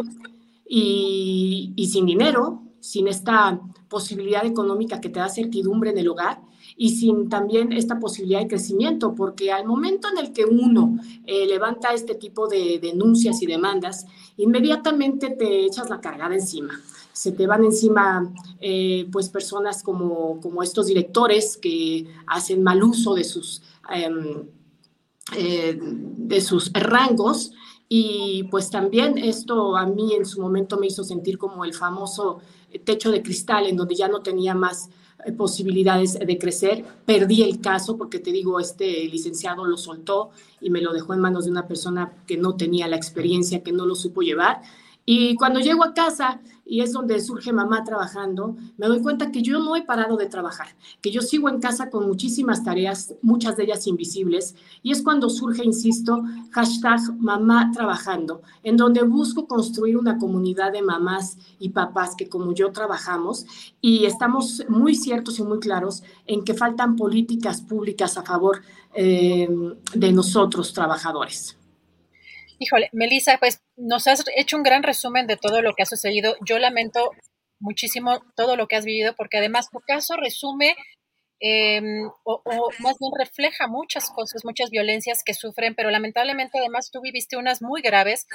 y, 0.73 1.89
sin 1.91 2.07
dinero, 2.07 2.63
sin 2.79 3.09
esta 3.09 3.61
posibilidad 3.89 4.47
económica 4.47 5.01
que 5.01 5.09
te 5.09 5.19
da 5.19 5.29
certidumbre 5.29 5.91
en 5.91 5.99
el 5.99 6.09
hogar 6.09 6.41
y 6.77 6.91
sin 6.91 7.29
también 7.29 7.73
esta 7.73 7.99
posibilidad 7.99 8.41
de 8.41 8.47
crecimiento, 8.47 9.13
porque 9.17 9.51
al 9.51 9.67
momento 9.67 10.07
en 10.09 10.25
el 10.25 10.33
que 10.33 10.45
uno 10.45 10.97
eh, 11.27 11.45
levanta 11.47 11.93
este 11.93 12.15
tipo 12.15 12.47
de 12.47 12.79
denuncias 12.81 13.43
y 13.43 13.47
demandas, 13.47 14.07
inmediatamente 14.37 15.31
te 15.31 15.67
echas 15.67 15.91
la 15.91 16.01
cargada 16.01 16.37
encima. 16.37 16.81
Se 17.13 17.33
te 17.33 17.49
van 17.49 17.65
encima 17.65 18.33
eh, 18.61 19.09
pues 19.11 19.29
personas 19.29 19.83
como, 19.83 20.41
como 20.41 20.63
estos 20.63 20.87
directores 20.87 21.57
que 21.57 22.07
hacen 22.29 22.63
mal 22.63 22.81
uso 22.85 23.15
de 23.15 23.25
sus, 23.25 23.61
em, 23.93 24.45
eh, 25.37 25.79
de 25.81 26.41
sus 26.41 26.73
rangos 26.73 27.53
y 27.93 28.45
pues 28.45 28.71
también 28.71 29.19
esto 29.19 29.77
a 29.77 29.85
mí 29.85 30.15
en 30.15 30.25
su 30.25 30.41
momento 30.41 30.79
me 30.79 30.87
hizo 30.87 31.03
sentir 31.03 31.39
como 31.39 31.65
el 31.65 31.75
famoso 31.75 32.39
techo 32.85 33.11
de 33.11 33.21
cristal 33.21 33.67
en 33.67 33.77
donde 33.77 33.97
ya 33.97 34.07
no 34.07 34.21
tenía 34.21 34.55
más 34.55 34.91
eh, 35.27 35.33
posibilidades 35.33 36.17
de 36.17 36.39
crecer. 36.39 36.85
Perdí 37.05 37.43
el 37.43 37.61
caso 37.61 37.97
porque 37.97 38.21
te 38.21 38.31
digo, 38.31 38.61
este 38.61 39.09
licenciado 39.09 39.65
lo 39.65 39.77
soltó 39.77 40.31
y 40.61 40.71
me 40.71 40.81
lo 40.81 40.93
dejó 40.93 41.15
en 41.15 41.21
manos 41.21 41.47
de 41.47 41.51
una 41.51 41.67
persona 41.67 42.13
que 42.29 42.37
no 42.37 42.55
tenía 42.55 42.87
la 42.87 42.95
experiencia, 42.95 43.65
que 43.65 43.73
no 43.73 43.85
lo 43.87 43.97
supo 43.97 44.23
llevar. 44.23 44.61
Y 45.05 45.35
cuando 45.35 45.59
llego 45.59 45.83
a 45.83 45.93
casa 45.93 46.41
y 46.71 46.83
es 46.83 46.93
donde 46.93 47.21
surge 47.21 47.53
mamá 47.53 47.83
trabajando, 47.83 48.57
me 48.79 48.87
doy 48.87 49.03
cuenta 49.03 49.33
que 49.33 49.43
yo 49.43 49.59
no 49.59 49.75
he 49.75 49.83
parado 49.83 50.17
de 50.17 50.27
trabajar, 50.27 50.69
que 51.03 51.11
yo 51.11 51.21
sigo 51.21 51.49
en 51.49 51.59
casa 51.59 51.91
con 51.91 52.07
muchísimas 52.07 52.63
tareas, 52.63 53.17
muchas 53.23 53.57
de 53.57 53.65
ellas 53.65 53.89
invisibles, 53.89 54.55
y 54.81 54.93
es 54.93 55.03
cuando 55.03 55.29
surge, 55.31 55.65
insisto, 55.65 56.23
hashtag 56.53 57.01
mamá 57.19 57.73
trabajando, 57.75 58.43
en 58.63 58.77
donde 58.77 59.03
busco 59.03 59.49
construir 59.49 59.97
una 59.97 60.17
comunidad 60.17 60.71
de 60.71 60.83
mamás 60.83 61.39
y 61.59 61.71
papás 61.71 62.15
que 62.15 62.29
como 62.29 62.55
yo 62.55 62.71
trabajamos 62.71 63.47
y 63.81 64.05
estamos 64.05 64.63
muy 64.69 64.95
ciertos 64.95 65.41
y 65.41 65.43
muy 65.43 65.59
claros 65.59 66.05
en 66.29 66.45
que 66.45 66.55
faltan 66.55 66.95
políticas 66.95 67.63
públicas 67.63 68.17
a 68.17 68.23
favor 68.23 68.63
eh, 68.95 69.49
de 69.93 70.13
nosotros 70.13 70.73
trabajadores. 70.73 71.60
Híjole, 72.63 72.91
Melissa, 72.93 73.39
pues 73.39 73.63
nos 73.77 74.07
has 74.07 74.23
hecho 74.37 74.59
un 74.59 74.63
gran 74.63 74.83
resumen 74.83 75.27
de 75.27 75.39
todo 75.39 75.63
lo 75.63 75.73
que 75.73 75.83
ha 75.83 75.87
sucedido. 75.87 76.37
Yo 76.45 76.59
lamento 76.59 77.11
muchísimo 77.59 78.21
todo 78.37 78.55
lo 78.55 78.69
que 78.69 78.77
has 78.77 78.85
vivido 78.85 79.15
porque 79.17 79.39
además 79.39 79.71
tu 79.71 79.81
caso 79.81 80.17
resume 80.19 80.75
em, 81.41 82.11
o, 82.23 82.43
más 82.81 82.97
bien 82.99 83.13
refleja 83.19 83.67
muchas 83.67 84.11
cosas, 84.11 84.45
muchas 84.45 84.69
violencias 84.69 85.23
que 85.25 85.33
sufren, 85.33 85.75
pero 85.75 85.91
lamentablemente 85.91 86.59
además 86.59 86.91
tú 86.93 87.01
viviste 87.01 87.39
unas 87.39 87.63
muy 87.63 87.81
graves. 87.81 88.27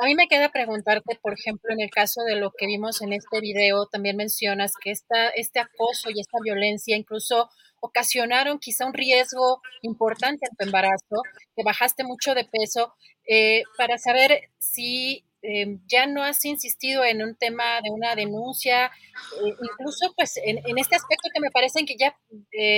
A 0.00 0.06
mí 0.06 0.14
me 0.14 0.28
queda 0.28 0.50
preguntarte, 0.50 1.18
por 1.20 1.32
ejemplo, 1.32 1.72
en 1.72 1.80
el 1.80 1.90
caso 1.90 2.22
de 2.22 2.36
lo 2.36 2.52
que 2.56 2.66
vimos 2.66 3.02
en 3.02 3.12
este 3.12 3.40
video, 3.40 3.86
también 3.86 4.16
mencionas 4.16 4.74
que 4.80 4.92
esta, 4.92 5.30
este 5.30 5.58
acoso 5.58 6.08
y 6.14 6.20
esta 6.20 6.38
violencia 6.40 6.96
incluso 6.96 7.50
ocasionaron 7.82 8.60
quizá 8.60 8.86
un 8.86 8.94
riesgo 8.94 9.60
importante 9.82 10.46
en 10.48 10.56
tu 10.56 10.64
embarazo, 10.64 11.22
que 11.56 11.64
bajaste 11.64 12.04
mucho 12.04 12.34
de 12.34 12.44
peso, 12.44 12.94
eh, 13.26 13.64
para 13.76 13.98
saber 13.98 14.50
si 14.58 15.24
eh, 15.42 15.78
ya 15.88 16.06
no 16.06 16.22
has 16.22 16.44
insistido 16.44 17.04
en 17.04 17.22
un 17.22 17.34
tema 17.34 17.80
de 17.82 17.90
una 17.90 18.14
denuncia, 18.14 18.86
eh, 18.86 19.54
incluso 19.62 20.14
pues 20.16 20.36
en, 20.44 20.58
este 20.78 20.94
aspecto 20.94 21.28
que 21.34 21.40
me 21.40 21.50
parece 21.50 21.84
que 21.84 21.96
ya, 21.98 22.16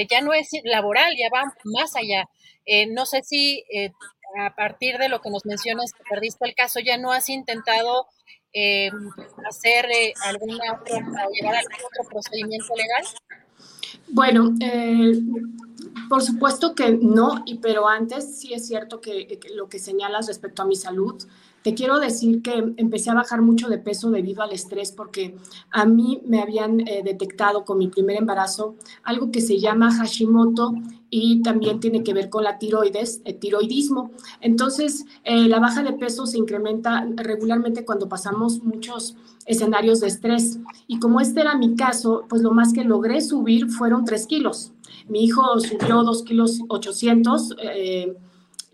ya 0.09 0.21
no 0.23 0.33
es 0.33 0.49
laboral, 0.65 1.13
ya 1.17 1.29
va 1.33 1.53
más 1.65 1.95
allá. 1.97 2.25
no 2.89 3.05
sé 3.05 3.23
si 3.23 3.63
a 4.41 4.57
partir 4.57 4.97
de 4.97 5.11
lo 5.11 5.21
que 5.21 5.31
nos 5.31 5.45
mencionas 5.45 5.93
que 5.93 6.03
perdiste 6.09 6.47
el 6.47 6.55
caso, 6.55 6.81
ya 6.81 6.97
no 6.97 7.13
has 7.13 7.29
intentado 7.29 8.07
hacer 9.47 9.87
alguna 10.23 10.73
otra, 10.81 10.97
llevar 11.31 11.57
algún 11.57 11.85
otro 11.85 12.09
procedimiento 12.09 12.75
legal. 12.75 13.05
Bueno, 14.09 14.55
eh, 14.61 15.21
por 16.09 16.23
supuesto 16.23 16.75
que 16.75 16.93
no, 16.93 17.45
pero 17.61 17.89
antes 17.89 18.39
sí 18.39 18.53
es 18.53 18.67
cierto 18.67 19.01
que, 19.01 19.41
lo 19.55 19.69
que 19.69 19.79
señalas 19.79 20.27
respecto 20.27 20.63
a 20.63 20.67
mi 20.67 20.77
salud, 20.77 21.23
te 21.65 21.73
quiero 21.73 21.99
decir 21.99 22.43
que 22.43 22.75
empecé 22.77 23.09
a 23.09 23.15
bajar 23.15 23.41
mucho 23.41 23.71
de 23.71 23.79
peso 23.79 24.11
debido 24.11 24.43
al 24.43 24.53
estrés 24.53 24.93
porque 24.93 25.35
a 25.71 25.87
mí 25.87 26.21
me 26.27 26.43
habían 26.43 26.87
eh, 26.87 27.01
detectado 27.03 27.65
con 27.65 27.79
mi 27.79 27.89
primer 27.89 28.19
embarazo 28.19 28.75
algo 29.03 29.31
que 29.31 29.41
se 29.41 29.59
llama 29.59 29.91
Hashimoto 29.91 30.75
y 31.09 31.41
también 31.41 31.81
tiene 31.81 32.03
que 32.03 32.13
ver 32.13 32.29
con 32.29 32.45
la 32.45 32.59
tiroides, 32.59 33.23
el 33.25 33.39
tiroidismo. 33.39 34.11
Entonces, 34.43 35.07
eh, 35.25 35.49
la 35.49 35.59
baja 35.59 35.83
de 35.83 35.95
peso 35.95 36.27
se 36.27 36.37
incrementa 36.37 37.09
regularmente 37.17 37.87
cuando 37.87 38.11
pasamos 38.11 38.63
muchos 38.63 39.17
escenarios 39.47 40.01
de 40.01 40.09
estrés. 40.09 40.59
Y 40.87 40.99
como 40.99 41.21
este 41.21 41.41
era 41.41 41.57
mi 41.57 41.77
caso, 41.77 42.27
pues 42.29 42.43
lo 42.43 42.51
más 42.51 42.75
que 42.75 42.85
logré 42.85 43.23
subir 43.23 43.71
fueron 43.71 44.05
3 44.05 44.27
kilos. 44.27 44.73
Mi 45.09 45.25
hijo 45.25 45.59
subió 45.61 46.03
2 46.03 46.25
kilos 46.25 46.61
800. 46.69 47.57
Eh, 47.63 48.15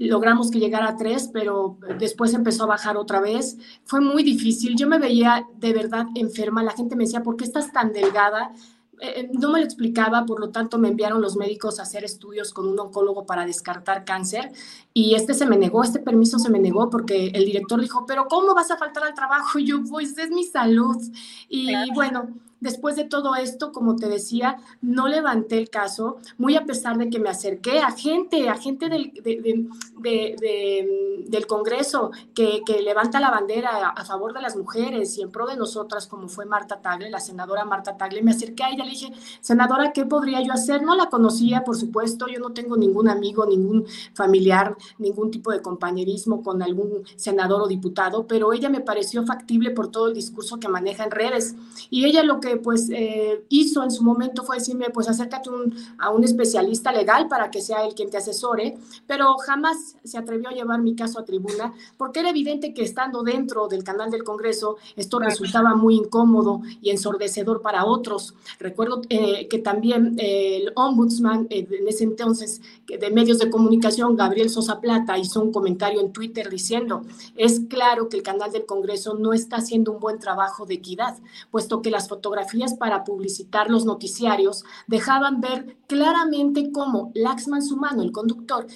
logramos 0.08 0.50
que 0.50 0.58
llegara 0.58 0.88
a 0.88 0.96
tres, 0.96 1.30
pero 1.32 1.76
después 1.98 2.32
empezó 2.32 2.64
a 2.64 2.68
bajar 2.68 2.96
otra 2.96 3.20
vez. 3.20 3.58
Fue 3.84 4.00
muy 4.00 4.22
difícil. 4.22 4.76
Yo 4.76 4.88
me 4.88 4.98
veía 4.98 5.46
de 5.58 5.72
verdad 5.72 6.06
enferma. 6.14 6.62
La 6.62 6.72
gente 6.72 6.96
me 6.96 7.04
decía, 7.04 7.22
¿por 7.22 7.36
qué 7.36 7.44
estás 7.44 7.72
tan 7.72 7.92
delgada? 7.92 8.52
Eh, 9.00 9.20
eh, 9.20 9.30
no 9.32 9.50
me 9.50 9.60
lo 9.60 9.64
explicaba, 9.64 10.26
por 10.26 10.40
lo 10.40 10.50
tanto 10.50 10.78
me 10.78 10.88
enviaron 10.88 11.22
los 11.22 11.36
médicos 11.36 11.78
a 11.78 11.82
hacer 11.82 12.04
estudios 12.04 12.52
con 12.52 12.68
un 12.68 12.78
oncólogo 12.78 13.24
para 13.24 13.46
descartar 13.46 14.04
cáncer 14.04 14.52
y 14.92 15.14
este 15.14 15.32
se 15.32 15.46
me 15.46 15.56
negó, 15.56 15.82
este 15.82 16.00
permiso 16.00 16.38
se 16.38 16.50
me 16.50 16.58
negó 16.58 16.90
porque 16.90 17.28
el 17.28 17.46
director 17.46 17.80
dijo, 17.80 18.04
pero 18.06 18.26
¿cómo 18.26 18.54
vas 18.54 18.70
a 18.70 18.76
faltar 18.76 19.04
al 19.04 19.14
trabajo? 19.14 19.58
Y 19.58 19.66
yo, 19.66 19.82
pues 19.88 20.18
es 20.18 20.30
mi 20.30 20.44
salud. 20.44 20.98
Y 21.48 21.72
bueno, 21.94 22.28
Después 22.60 22.96
de 22.96 23.04
todo 23.04 23.34
esto, 23.34 23.72
como 23.72 23.96
te 23.96 24.08
decía, 24.08 24.58
no 24.82 25.08
levanté 25.08 25.58
el 25.58 25.70
caso, 25.70 26.18
muy 26.38 26.56
a 26.56 26.64
pesar 26.64 26.98
de 26.98 27.08
que 27.08 27.18
me 27.18 27.30
acerqué 27.30 27.80
a 27.80 27.90
gente, 27.92 28.48
a 28.48 28.56
gente 28.56 28.88
del, 28.88 29.12
del 31.30 31.46
Congreso 31.46 32.10
que, 32.34 32.60
levanta 32.82 33.20
la 33.20 33.30
bandera 33.30 33.88
a, 33.88 34.04
favor 34.04 34.32
de 34.32 34.40
las 34.40 34.56
mujeres 34.56 35.16
y 35.18 35.22
en 35.22 35.30
pro 35.30 35.46
de 35.46 35.56
nosotras, 35.56 36.06
como 36.06 36.28
fue 36.28 36.46
Marta 36.46 36.80
Tagle, 36.80 37.10
la 37.10 37.20
senadora 37.20 37.64
Marta 37.64 37.96
Tagle. 37.96 38.22
Me 38.22 38.32
acerqué 38.32 38.64
a 38.64 38.70
ella, 38.70 38.84
le 38.84 38.90
dije, 38.90 39.12
senadora, 39.40 39.92
¿qué 39.92 40.06
podría 40.06 40.40
yo 40.40 40.52
hacer? 40.52 40.82
No 40.82 40.96
la 40.96 41.06
conocía, 41.06 41.62
por 41.62 41.76
supuesto, 41.76 42.26
yo 42.26 42.40
no 42.40 42.52
tengo 42.52 42.76
ningún 42.76 43.08
amigo, 43.08 43.46
ningún 43.46 43.86
familiar, 44.14 44.76
ningún 44.98 45.30
tipo 45.30 45.52
de 45.52 45.62
compañerismo 45.62 46.42
con 46.42 46.62
algún 46.62 47.04
senador 47.16 47.62
o 47.62 47.68
diputado, 47.68 48.26
pero 48.26 48.52
ella 48.52 48.68
me 48.68 48.80
pareció 48.80 49.24
factible 49.24 49.70
por 49.70 49.88
todo 49.88 50.08
el 50.08 50.14
discurso 50.14 50.58
que 50.58 50.68
maneja 50.68 51.04
en 51.04 51.10
redes. 51.10 51.54
Y 51.90 52.04
ella 52.06 52.22
lo 52.22 52.40
que 52.40 52.49
pues 52.56 52.88
eh, 52.90 53.44
hizo 53.48 53.82
en 53.82 53.90
su 53.90 54.02
momento 54.02 54.44
fue 54.44 54.58
decirme, 54.58 54.90
pues 54.90 55.08
acércate 55.08 55.50
a 55.98 56.10
un 56.10 56.24
especialista 56.24 56.92
legal 56.92 57.28
para 57.28 57.50
que 57.50 57.60
sea 57.60 57.84
él 57.84 57.94
quien 57.94 58.10
te 58.10 58.16
asesore, 58.16 58.76
pero 59.06 59.36
jamás 59.38 59.96
se 60.04 60.18
atrevió 60.18 60.48
a 60.48 60.52
llevar 60.52 60.80
mi 60.80 60.94
caso 60.94 61.18
a 61.18 61.24
tribuna 61.24 61.72
porque 61.96 62.20
era 62.20 62.30
evidente 62.30 62.74
que 62.74 62.82
estando 62.82 63.22
dentro 63.22 63.68
del 63.68 63.84
canal 63.84 64.10
del 64.10 64.24
Congreso 64.24 64.76
esto 64.96 65.18
resultaba 65.18 65.74
muy 65.74 65.96
incómodo 65.96 66.62
y 66.80 66.90
ensordecedor 66.90 67.62
para 67.62 67.84
otros. 67.84 68.34
Recuerdo 68.58 69.02
eh, 69.08 69.48
que 69.48 69.58
también 69.58 70.16
el 70.18 70.72
ombudsman 70.74 71.46
eh, 71.50 71.66
en 71.70 71.88
ese 71.88 72.04
entonces 72.04 72.60
de 72.86 73.10
medios 73.10 73.38
de 73.38 73.50
comunicación, 73.50 74.16
Gabriel 74.16 74.50
Sosa 74.50 74.80
Plata, 74.80 75.18
hizo 75.18 75.40
un 75.40 75.52
comentario 75.52 76.00
en 76.00 76.12
Twitter 76.12 76.48
diciendo, 76.50 77.02
es 77.36 77.60
claro 77.68 78.08
que 78.08 78.16
el 78.16 78.22
canal 78.22 78.50
del 78.50 78.66
Congreso 78.66 79.14
no 79.14 79.32
está 79.32 79.56
haciendo 79.56 79.92
un 79.92 80.00
buen 80.00 80.18
trabajo 80.18 80.66
de 80.66 80.74
equidad, 80.74 81.16
puesto 81.50 81.82
que 81.82 81.90
las 81.90 82.08
fotografías 82.08 82.39
para 82.78 83.04
publicitar 83.04 83.70
los 83.70 83.84
noticiarios 83.84 84.64
dejaban 84.86 85.40
ver 85.40 85.76
claramente 85.86 86.70
cómo 86.72 87.10
Laxman 87.14 87.62
Sumano, 87.62 88.02
el 88.02 88.12
conductor, 88.12 88.66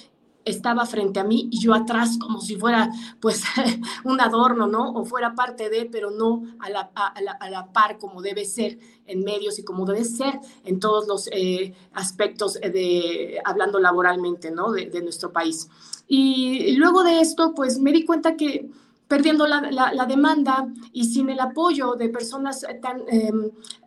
estaba 0.45 0.85
frente 0.85 1.19
a 1.19 1.23
mí 1.23 1.49
y 1.51 1.59
yo 1.59 1.73
atrás 1.73 2.17
como 2.19 2.39
si 2.39 2.55
fuera 2.55 2.91
pues 3.19 3.43
un 4.05 4.21
adorno, 4.21 4.67
¿no? 4.67 4.91
O 4.91 5.03
fuera 5.03 5.33
parte 5.33 5.69
de, 5.69 5.87
pero 5.91 6.11
no 6.11 6.43
a 6.59 6.69
la 6.69 7.73
par 7.73 7.97
como 7.97 8.21
debe 8.21 8.45
ser 8.45 8.77
en 9.07 9.23
medios 9.23 9.59
y 9.59 9.63
como 9.63 9.85
debe 9.85 10.05
ser 10.05 10.39
en 10.63 10.79
todos 10.79 11.07
los 11.07 11.27
eh, 11.31 11.73
aspectos 11.93 12.53
de, 12.53 13.39
hablando 13.43 13.79
laboralmente, 13.79 14.51
¿no? 14.51 14.71
De, 14.71 14.85
de, 14.85 15.01
nuestro 15.01 15.33
país. 15.33 15.67
Y 16.07 16.75
luego 16.75 17.03
de 17.03 17.19
esto, 17.21 17.53
pues 17.55 17.79
me 17.79 17.91
di 17.91 18.05
cuenta 18.05 18.35
que 18.37 18.69
perdiendo 19.07 19.45
la, 19.45 19.61
la, 19.71 19.93
la 19.93 20.05
demanda 20.05 20.67
y 20.91 21.05
sin 21.05 21.29
el 21.29 21.39
apoyo 21.39 21.95
de 21.95 22.09
personas 22.09 22.65
tan 22.81 23.01
eh, 23.11 23.31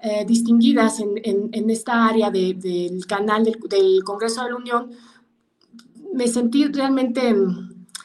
eh, 0.03 0.25
distinguidas 0.27 1.01
en, 1.01 1.15
en, 1.25 1.49
en, 1.53 1.71
esta 1.71 2.07
área 2.07 2.31
de, 2.31 2.55
del 2.55 3.05
canal 3.07 3.45
del, 3.45 3.59
del 3.69 4.05
Congreso 4.05 4.45
de 4.45 4.51
la 4.51 4.57
Unión, 4.57 4.91
me 6.15 6.29
sentí 6.29 6.67
realmente 6.67 7.35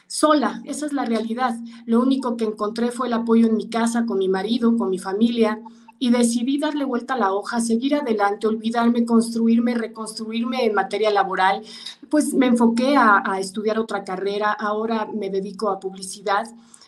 sola, 0.06 0.62
esa 0.64 0.86
es 0.86 0.92
la 0.92 1.04
realidad. 1.04 1.54
Lo 1.86 2.00
único 2.00 2.36
que 2.36 2.44
encontré 2.44 2.90
fue 2.90 3.06
el 3.06 3.12
apoyo 3.12 3.46
en 3.46 3.56
mi 3.56 3.68
casa, 3.68 4.06
con 4.06 4.18
mi 4.18 4.28
marido, 4.28 4.76
con 4.76 4.90
mi 4.90 4.98
familia, 4.98 5.60
y 5.98 6.10
decidí 6.10 6.58
darle 6.58 6.84
vuelta 6.84 7.14
a 7.14 7.18
la 7.18 7.32
hoja, 7.32 7.60
seguir 7.60 7.94
adelante, 7.94 8.46
olvidarme, 8.46 9.04
construirme, 9.04 9.74
reconstruirme 9.74 10.64
en 10.66 10.74
materia 10.74 11.10
laboral. 11.10 11.62
Pues 12.10 12.34
me 12.34 12.46
enfoqué 12.46 12.96
a, 12.96 13.22
a 13.24 13.40
estudiar 13.40 13.78
otra 13.78 14.04
carrera, 14.04 14.52
ahora 14.52 15.08
me 15.14 15.30
dedico 15.30 15.68
a 15.70 15.80
publicidad, 15.80 16.46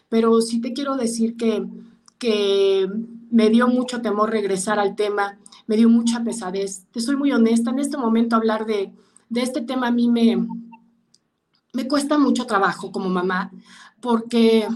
pero 0.09 0.41
sí 0.41 0.61
te 0.61 0.73
quiero 0.73 0.97
decir 0.97 1.37
que, 1.37 1.67
que 2.19 2.89
me 3.31 3.51
dio 3.51 3.69
mucho 3.69 4.01
temor 4.01 4.31
regresar 4.31 4.79
al 4.79 4.97
tema, 4.97 5.39
me 5.67 5.77
dio 5.77 5.89
mucha 5.89 6.23
pesadez. 6.23 6.87
Te 6.93 7.01
soy 7.01 7.17
muy 7.17 7.33
honesta, 7.33 7.71
en 7.71 7.79
este 7.79 7.97
momento 7.97 8.37
hablar 8.37 8.67
de, 8.67 8.93
de 9.29 9.43
este 9.43 9.63
tema 9.63 9.89
a 9.89 9.93
mí 9.93 10.09
me, 10.09 10.47
me 11.73 11.89
cuesta 11.89 12.19
mucho 12.19 12.47
trabajo 12.47 12.91
como 12.93 13.09
mamá 13.09 13.51
porque 14.01 14.67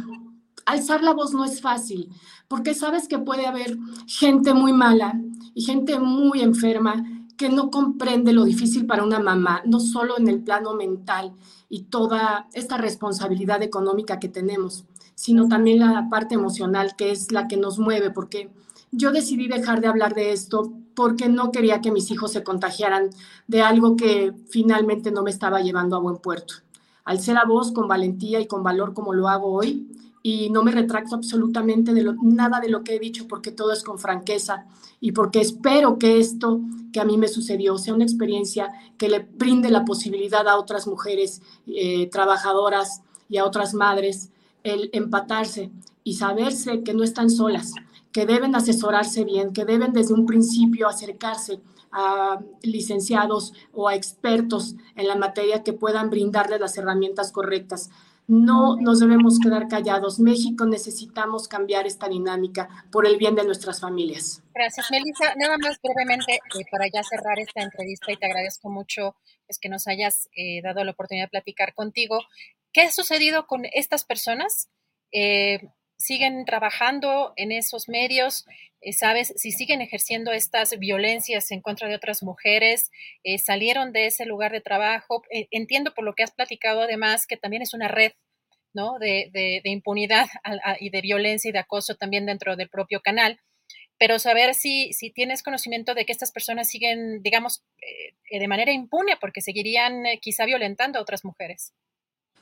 alzar 0.66 1.02
la 1.02 1.14
voz 1.14 1.32
no 1.32 1.44
es 1.44 1.60
fácil, 1.60 2.10
porque 2.48 2.74
sabes 2.74 3.08
que 3.08 3.18
puede 3.18 3.46
haber 3.46 3.76
gente 4.06 4.54
muy 4.54 4.72
mala 4.72 5.20
y 5.54 5.62
gente 5.62 5.98
muy 5.98 6.40
enferma 6.40 7.04
que 7.36 7.48
no 7.48 7.70
comprende 7.70 8.32
lo 8.32 8.44
difícil 8.44 8.86
para 8.86 9.02
una 9.02 9.18
mamá, 9.18 9.62
no 9.64 9.80
solo 9.80 10.18
en 10.18 10.28
el 10.28 10.42
plano 10.42 10.74
mental 10.74 11.32
y 11.68 11.84
toda 11.84 12.48
esta 12.52 12.76
responsabilidad 12.76 13.62
económica 13.62 14.18
que 14.18 14.28
tenemos, 14.28 14.84
sino 15.20 15.48
también 15.48 15.80
la 15.80 16.08
parte 16.08 16.34
emocional 16.34 16.96
que 16.96 17.10
es 17.10 17.30
la 17.30 17.46
que 17.46 17.58
nos 17.58 17.78
mueve, 17.78 18.10
porque 18.10 18.48
yo 18.90 19.12
decidí 19.12 19.48
dejar 19.48 19.82
de 19.82 19.86
hablar 19.86 20.14
de 20.14 20.32
esto 20.32 20.72
porque 20.94 21.28
no 21.28 21.52
quería 21.52 21.82
que 21.82 21.92
mis 21.92 22.10
hijos 22.10 22.32
se 22.32 22.42
contagiaran 22.42 23.10
de 23.46 23.60
algo 23.60 23.96
que 23.96 24.32
finalmente 24.48 25.10
no 25.10 25.22
me 25.22 25.30
estaba 25.30 25.60
llevando 25.60 25.94
a 25.94 26.00
buen 26.00 26.16
puerto. 26.16 26.54
Alcé 27.04 27.34
la 27.34 27.44
voz 27.44 27.70
con 27.70 27.86
valentía 27.86 28.40
y 28.40 28.46
con 28.46 28.62
valor 28.62 28.94
como 28.94 29.12
lo 29.12 29.28
hago 29.28 29.52
hoy 29.52 29.90
y 30.22 30.48
no 30.48 30.62
me 30.62 30.72
retracto 30.72 31.16
absolutamente 31.16 31.92
de 31.92 32.14
nada 32.22 32.58
de 32.58 32.70
lo 32.70 32.82
que 32.82 32.96
he 32.96 32.98
dicho 32.98 33.28
porque 33.28 33.52
todo 33.52 33.74
es 33.74 33.84
con 33.84 33.98
franqueza 33.98 34.64
y 35.00 35.12
porque 35.12 35.42
espero 35.42 35.98
que 35.98 36.18
esto 36.18 36.62
que 36.94 37.00
a 37.00 37.04
mí 37.04 37.18
me 37.18 37.28
sucedió 37.28 37.76
sea 37.76 37.92
una 37.92 38.04
experiencia 38.04 38.72
que 38.96 39.10
le 39.10 39.18
brinde 39.18 39.70
la 39.70 39.84
posibilidad 39.84 40.48
a 40.48 40.56
otras 40.56 40.86
mujeres 40.86 41.42
eh, 41.66 42.08
trabajadoras 42.08 43.02
y 43.28 43.36
a 43.36 43.44
otras 43.44 43.74
madres 43.74 44.30
el 44.62 44.90
empatarse 44.92 45.70
y 46.04 46.14
saberse 46.14 46.82
que 46.82 46.94
no 46.94 47.02
están 47.02 47.30
solas, 47.30 47.72
que 48.12 48.26
deben 48.26 48.54
asesorarse 48.54 49.24
bien, 49.24 49.52
que 49.52 49.64
deben 49.64 49.92
desde 49.92 50.14
un 50.14 50.26
principio 50.26 50.88
acercarse 50.88 51.60
a 51.92 52.40
licenciados 52.62 53.52
o 53.72 53.88
a 53.88 53.94
expertos 53.94 54.76
en 54.96 55.08
la 55.08 55.16
materia 55.16 55.62
que 55.62 55.72
puedan 55.72 56.10
brindarles 56.10 56.60
las 56.60 56.76
herramientas 56.78 57.32
correctas. 57.32 57.90
No 58.28 58.76
nos 58.76 59.00
debemos 59.00 59.40
quedar 59.40 59.66
callados. 59.66 60.20
México 60.20 60.64
necesitamos 60.64 61.48
cambiar 61.48 61.88
esta 61.88 62.08
dinámica 62.08 62.68
por 62.92 63.04
el 63.04 63.16
bien 63.16 63.34
de 63.34 63.44
nuestras 63.44 63.80
familias. 63.80 64.40
Gracias, 64.54 64.88
Melissa. 64.92 65.34
Nada 65.34 65.58
más 65.58 65.80
brevemente 65.82 66.34
eh, 66.34 66.64
para 66.70 66.86
ya 66.86 67.02
cerrar 67.02 67.40
esta 67.40 67.62
entrevista 67.62 68.12
y 68.12 68.16
te 68.16 68.26
agradezco 68.26 68.70
mucho 68.70 69.16
es 69.48 69.58
que 69.58 69.68
nos 69.68 69.88
hayas 69.88 70.28
eh, 70.36 70.62
dado 70.62 70.84
la 70.84 70.92
oportunidad 70.92 71.24
de 71.24 71.30
platicar 71.30 71.74
contigo. 71.74 72.20
¿Qué 72.72 72.82
ha 72.82 72.92
sucedido 72.92 73.46
con 73.46 73.64
estas 73.72 74.04
personas? 74.04 74.68
Eh, 75.12 75.60
siguen 75.96 76.44
trabajando 76.44 77.32
en 77.36 77.50
esos 77.50 77.88
medios, 77.88 78.46
eh, 78.80 78.92
¿sabes? 78.92 79.34
Si 79.36 79.50
siguen 79.50 79.80
ejerciendo 79.80 80.32
estas 80.32 80.78
violencias 80.78 81.50
en 81.50 81.62
contra 81.62 81.88
de 81.88 81.96
otras 81.96 82.22
mujeres, 82.22 82.90
eh, 83.24 83.38
salieron 83.38 83.92
de 83.92 84.06
ese 84.06 84.24
lugar 84.24 84.52
de 84.52 84.60
trabajo. 84.60 85.22
Entiendo 85.50 85.94
por 85.94 86.04
lo 86.04 86.14
que 86.14 86.22
has 86.22 86.30
platicado 86.30 86.82
además 86.82 87.26
que 87.26 87.36
también 87.36 87.62
es 87.62 87.74
una 87.74 87.88
red, 87.88 88.12
¿no? 88.72 88.98
De, 89.00 89.60
impunidad 89.64 90.28
y 90.78 90.90
de 90.90 91.00
violencia 91.00 91.48
y 91.48 91.52
de 91.52 91.58
acoso 91.58 91.96
también 91.96 92.24
dentro 92.24 92.56
del 92.56 92.68
propio 92.68 93.00
canal. 93.00 93.40
Pero 93.98 94.18
saber 94.18 94.54
si, 94.54 94.92
si 94.92 95.10
tienes 95.10 95.42
conocimiento 95.42 95.94
de 95.94 96.06
que 96.06 96.12
estas 96.12 96.32
personas 96.32 96.68
siguen, 96.70 97.22
digamos, 97.22 97.64
de 98.30 98.48
manera 98.48 98.72
impune, 98.72 99.16
porque 99.20 99.42
seguirían 99.42 100.04
quizá 100.22 100.46
violentando 100.46 100.98
a 100.98 101.02
otras 101.02 101.24
mujeres. 101.24 101.74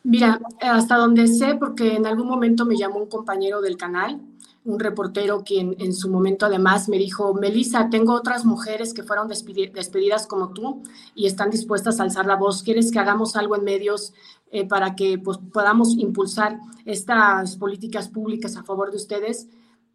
Mira, 0.04 0.40
hasta 0.60 0.96
donde 0.96 1.26
sé, 1.26 1.56
porque 1.56 1.96
en 1.96 2.06
algún 2.06 2.28
momento 2.28 2.64
me 2.64 2.76
llamó 2.76 2.98
un 2.98 3.08
compañero 3.08 3.60
del 3.60 3.76
canal, 3.76 4.20
un 4.64 4.78
reportero 4.78 5.42
quien 5.44 5.76
en 5.78 5.94
su 5.94 6.10
momento 6.10 6.46
además 6.46 6.88
me 6.88 6.98
dijo, 6.98 7.34
Melissa, 7.34 7.88
tengo 7.90 8.12
otras 8.12 8.44
mujeres 8.44 8.92
que 8.92 9.02
fueron 9.02 9.28
despedidas 9.28 10.26
como 10.26 10.52
tú 10.52 10.82
y 11.14 11.26
están 11.26 11.50
dispuestas 11.50 11.98
a 11.98 12.02
alzar 12.02 12.26
la 12.26 12.36
voz. 12.36 12.62
¿Quieres 12.62 12.92
que 12.92 12.98
hagamos 12.98 13.36
algo 13.36 13.56
en 13.56 13.64
medios 13.64 14.12
eh, 14.50 14.66
para 14.66 14.94
que 14.94 15.18
pues, 15.18 15.38
podamos 15.52 15.96
impulsar 15.96 16.58
estas 16.84 17.56
políticas 17.56 18.08
públicas 18.08 18.56
a 18.56 18.62
favor 18.62 18.90
de 18.90 18.96
ustedes? 18.96 19.48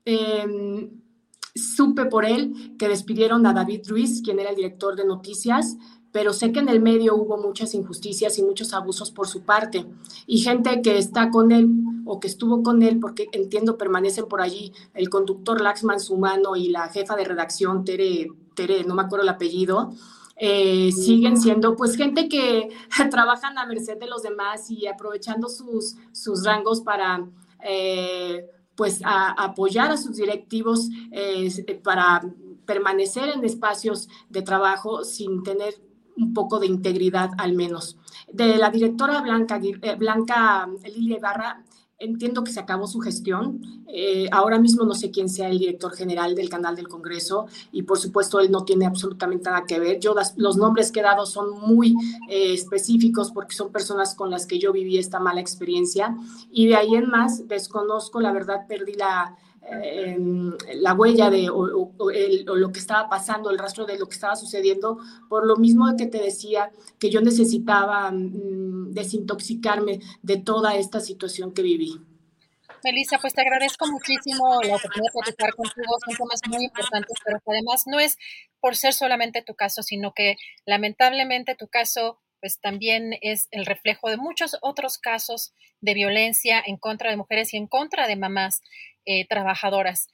Eh, 0.05 0.89
supe 1.55 2.05
por 2.05 2.25
él 2.25 2.75
que 2.77 2.87
despidieron 2.87 3.45
a 3.45 3.53
David 3.53 3.81
Ruiz, 3.87 4.21
quien 4.23 4.39
era 4.39 4.49
el 4.49 4.55
director 4.55 4.95
de 4.95 5.05
noticias, 5.05 5.77
pero 6.13 6.31
sé 6.31 6.51
que 6.51 6.59
en 6.59 6.69
el 6.69 6.79
medio 6.79 7.15
hubo 7.15 7.37
muchas 7.37 7.73
injusticias 7.73 8.37
y 8.37 8.43
muchos 8.43 8.71
abusos 8.71 9.09
por 9.09 9.27
su 9.27 9.41
parte. 9.41 9.85
Y 10.27 10.37
gente 10.37 10.81
que 10.83 10.99
está 10.99 11.31
con 11.31 11.51
él 11.51 11.67
o 12.05 12.19
que 12.19 12.27
estuvo 12.27 12.61
con 12.61 12.83
él, 12.83 12.99
porque 12.99 13.27
entiendo 13.31 13.79
permanecen 13.79 14.27
por 14.27 14.39
allí, 14.39 14.71
el 14.93 15.09
conductor 15.09 15.59
Laxman 15.59 15.99
Sumano 15.99 16.55
y 16.55 16.69
la 16.69 16.87
jefa 16.89 17.15
de 17.15 17.25
redacción, 17.25 17.83
Tere, 17.83 18.27
Tere 18.53 18.83
no 18.83 18.93
me 18.93 19.01
acuerdo 19.01 19.23
el 19.23 19.29
apellido, 19.29 19.91
eh, 20.35 20.91
siguen 20.91 21.35
siendo 21.35 21.75
pues 21.75 21.95
gente 21.95 22.29
que 22.29 22.69
trabajan 23.09 23.57
a 23.57 23.65
merced 23.65 23.97
de 23.97 24.07
los 24.07 24.21
demás 24.21 24.69
y 24.69 24.85
aprovechando 24.85 25.49
sus, 25.49 25.97
sus 26.13 26.45
rangos 26.45 26.81
para... 26.81 27.27
Eh, 27.65 28.47
pues 28.75 29.01
a, 29.03 29.29
apoyar 29.31 29.91
a 29.91 29.97
sus 29.97 30.15
directivos 30.15 30.89
eh, 31.11 31.79
para 31.83 32.23
permanecer 32.65 33.29
en 33.29 33.45
espacios 33.45 34.09
de 34.29 34.41
trabajo 34.41 35.03
sin 35.03 35.43
tener 35.43 35.75
un 36.17 36.33
poco 36.33 36.59
de 36.59 36.67
integridad 36.67 37.31
al 37.37 37.53
menos. 37.53 37.97
De 38.31 38.57
la 38.57 38.69
directora 38.69 39.21
Blanca, 39.21 39.59
eh, 39.61 39.95
Blanca 39.95 40.67
Lilia 40.83 41.17
Ibarra, 41.17 41.63
entiendo 41.99 42.43
que 42.43 42.51
se 42.51 42.59
acabó 42.59 42.87
su 42.87 42.99
gestión. 42.99 43.61
Eh, 43.87 44.27
ahora 44.31 44.59
mismo 44.59 44.83
no 44.85 44.93
sé 44.93 45.11
quién 45.11 45.29
sea 45.29 45.49
el 45.49 45.59
director 45.59 45.93
general 45.93 46.35
del 46.35 46.49
canal 46.49 46.75
del 46.75 46.87
Congreso 46.87 47.45
y 47.71 47.83
por 47.83 47.99
supuesto 47.99 48.39
él 48.39 48.51
no 48.51 48.65
tiene 48.65 48.85
absolutamente 48.85 49.49
nada 49.49 49.65
que 49.65 49.79
ver. 49.79 49.99
Yo 49.99 50.15
los 50.35 50.57
nombres 50.57 50.91
que 50.91 50.99
he 50.99 51.03
dado 51.03 51.25
son 51.25 51.51
muy 51.61 51.95
eh, 52.29 52.53
específicos 52.53 53.31
porque 53.31 53.55
son 53.55 53.71
personas 53.71 54.15
con 54.15 54.29
las 54.29 54.45
que 54.45 54.59
yo 54.59 54.73
viví 54.73 54.97
esta 54.97 55.19
mala 55.19 55.41
experiencia 55.41 56.17
y 56.51 56.67
de 56.67 56.75
ahí 56.75 56.95
en 56.95 57.09
más 57.09 57.47
desconozco, 57.47 58.19
la 58.19 58.33
verdad 58.33 58.65
perdí 58.67 58.93
la, 58.93 59.37
eh, 59.71 60.17
la 60.75 60.93
huella 60.93 61.29
de 61.29 61.43
lo 61.47 62.71
que 62.71 62.79
estaba 62.79 63.09
pasando, 63.09 63.49
el 63.49 63.57
rastro 63.57 63.85
de 63.85 63.97
lo 63.97 64.07
que 64.07 64.15
estaba 64.15 64.35
sucediendo, 64.35 64.97
por 65.29 65.45
lo 65.45 65.55
mismo 65.55 65.85
que 65.97 66.07
te 66.07 66.19
decía 66.19 66.71
que 66.99 67.09
yo 67.09 67.21
necesitaba 67.21 68.11
mm, 68.11 68.91
desintoxicarme 68.91 69.99
de 70.21 70.37
toda 70.37 70.75
esta 70.75 70.99
situación 70.99 71.53
que 71.53 71.61
viví. 71.61 71.99
Melissa, 72.83 73.17
pues 73.19 73.33
te 73.33 73.41
agradezco 73.41 73.87
muchísimo 73.87 74.59
la 74.61 74.75
oportunidad 74.75 75.13
de 75.13 75.21
platicar 75.21 75.55
contigo. 75.55 75.95
Son 76.05 76.17
temas 76.17 76.41
muy 76.49 76.65
importantes, 76.65 77.17
pero 77.23 77.39
además 77.47 77.83
no 77.85 77.99
es 77.99 78.17
por 78.59 78.75
ser 78.75 78.93
solamente 78.93 79.41
tu 79.41 79.55
caso, 79.55 79.83
sino 79.83 80.13
que 80.13 80.35
lamentablemente 80.65 81.55
tu 81.55 81.67
caso 81.69 82.19
pues 82.41 82.59
también 82.59 83.17
es 83.21 83.47
el 83.51 83.65
reflejo 83.65 84.09
de 84.09 84.17
muchos 84.17 84.57
otros 84.61 84.97
casos 84.97 85.53
de 85.79 85.93
violencia 85.93 86.61
en 86.65 86.75
contra 86.75 87.09
de 87.09 87.15
mujeres 87.15 87.53
y 87.53 87.57
en 87.57 87.67
contra 87.67 88.05
de 88.05 88.17
mamás 88.17 88.61
eh, 89.05 89.27
trabajadoras. 89.27 90.07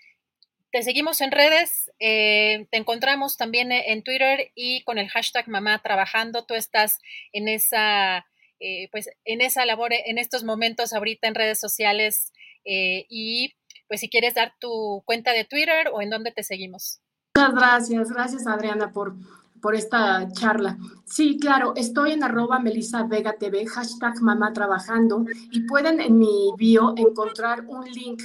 Te 0.72 0.84
seguimos 0.84 1.22
en 1.22 1.32
redes, 1.32 1.92
eh, 2.00 2.68
te 2.72 2.78
encontramos 2.78 3.38
también 3.38 3.72
en 3.72 4.04
Twitter 4.04 4.52
y 4.56 4.84
con 4.84 5.00
el 5.00 5.10
hashtag 5.10 5.48
mamá 5.48 5.82
trabajando. 5.82 6.46
Tú 6.46 6.54
estás 6.54 7.00
en 7.34 7.48
esa, 7.48 8.26
eh, 8.60 8.88
pues 8.92 9.10
en 9.26 9.42
esa 9.42 9.66
labor, 9.66 9.94
en 9.94 10.18
estos 10.18 10.44
momentos 10.44 10.94
ahorita 10.94 11.28
en 11.28 11.36
redes 11.36 11.60
sociales 11.60 12.32
y 12.66 13.56
pues 13.88 14.02
si 14.02 14.10
quieres 14.10 14.36
dar 14.36 14.54
tu 14.60 15.02
cuenta 15.06 15.34
de 15.34 15.44
Twitter 15.44 15.90
o 15.92 16.04
en 16.04 16.12
dónde 16.12 16.32
te 16.32 16.44
seguimos. 16.44 17.02
Muchas 17.36 17.56
gracias, 17.56 18.12
gracias 18.12 18.46
Adriana 18.46 18.92
por, 18.92 19.16
por 19.62 19.76
esta 19.76 20.28
charla. 20.32 20.78
Sí, 21.06 21.38
claro, 21.40 21.74
estoy 21.76 22.12
en 22.12 22.24
arroba 22.24 22.60
Melissa 22.60 23.04
Vega 23.04 23.34
TV, 23.34 23.66
hashtag 23.66 24.22
mamá 24.22 24.54
trabajando, 24.54 25.26
y 25.52 25.62
pueden 25.62 26.00
en 26.00 26.18
mi 26.18 26.52
bio 26.58 26.94
encontrar 26.98 27.66
un 27.66 27.86
link 27.86 28.22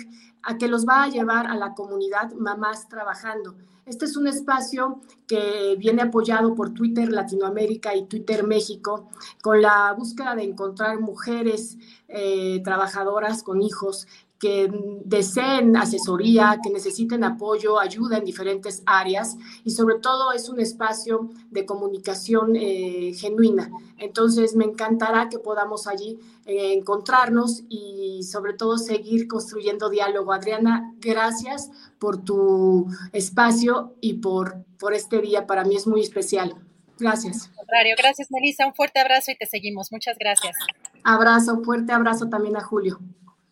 a 0.47 0.59
que 0.59 0.69
los 0.69 0.87
va 0.87 1.05
a 1.05 1.09
llevar 1.09 1.47
a 1.47 1.57
la 1.57 1.75
comunidad 1.75 2.33
Mamás 2.35 2.89
Trabajando. 2.89 3.55
Este 3.87 4.07
es 4.07 4.17
un 4.17 4.27
espacio 4.27 5.01
que 5.27 5.77
viene 5.79 6.03
apoyado 6.03 6.55
por 6.55 6.73
Twitter 6.73 7.11
Latinoamérica 7.11 7.95
y 7.95 8.07
Twitter 8.07 8.43
México 8.43 9.11
con 9.43 9.61
la 9.61 9.93
búsqueda 9.93 10.35
de 10.35 10.45
encontrar 10.45 11.01
mujeres 11.01 11.77
eh, 12.09 12.63
trabajadoras 12.65 13.43
con 13.43 13.61
hijos 13.61 14.07
que 14.45 14.71
deseen 15.07 15.75
asesoría, 15.75 16.61
que 16.63 16.69
necesiten 16.69 17.25
apoyo, 17.25 17.81
ayuda 17.81 18.19
en 18.19 18.27
diferentes 18.27 18.83
áreas 18.85 19.39
y 19.65 19.71
sobre 19.71 20.01
todo 20.01 20.33
es 20.33 20.51
un 20.51 20.61
espacio 20.61 21.31
de 21.51 21.65
comunicación 21.65 22.55
eh, 22.55 23.15
genuina. 23.17 23.71
Entonces 23.97 24.55
me 24.55 24.67
encantará 24.67 25.31
que 25.31 25.39
podamos 25.39 25.87
allí 25.87 26.19
eh, 26.45 26.75
encontrarnos 26.75 27.63
y 27.71 28.23
sobre 28.25 28.53
todo 28.53 28.77
seguir 28.77 29.29
construyendo 29.29 29.89
diálogo. 29.89 30.35
Adriana, 30.35 30.93
gracias 30.99 31.71
por 31.99 32.23
tu 32.23 32.87
espacio 33.15 33.95
y 34.03 34.19
por, 34.19 34.63
por 34.79 34.93
este 34.93 35.23
día. 35.23 35.47
Para 35.47 35.65
mí 35.65 35.75
es 35.75 35.87
muy 35.87 36.03
especial. 36.03 36.55
Gracias. 36.99 37.51
Contrario, 37.57 37.95
gracias 37.97 38.29
Melissa. 38.31 38.67
Un 38.67 38.75
fuerte 38.75 39.01
abrazo 39.01 39.31
y 39.31 39.39
te 39.39 39.47
seguimos. 39.47 39.91
Muchas 39.91 40.19
gracias. 40.19 40.55
Abrazo, 41.03 41.63
fuerte 41.65 41.95
abrazo 41.95 42.29
también 42.29 42.59
a 42.59 42.61
Julio. 42.61 43.01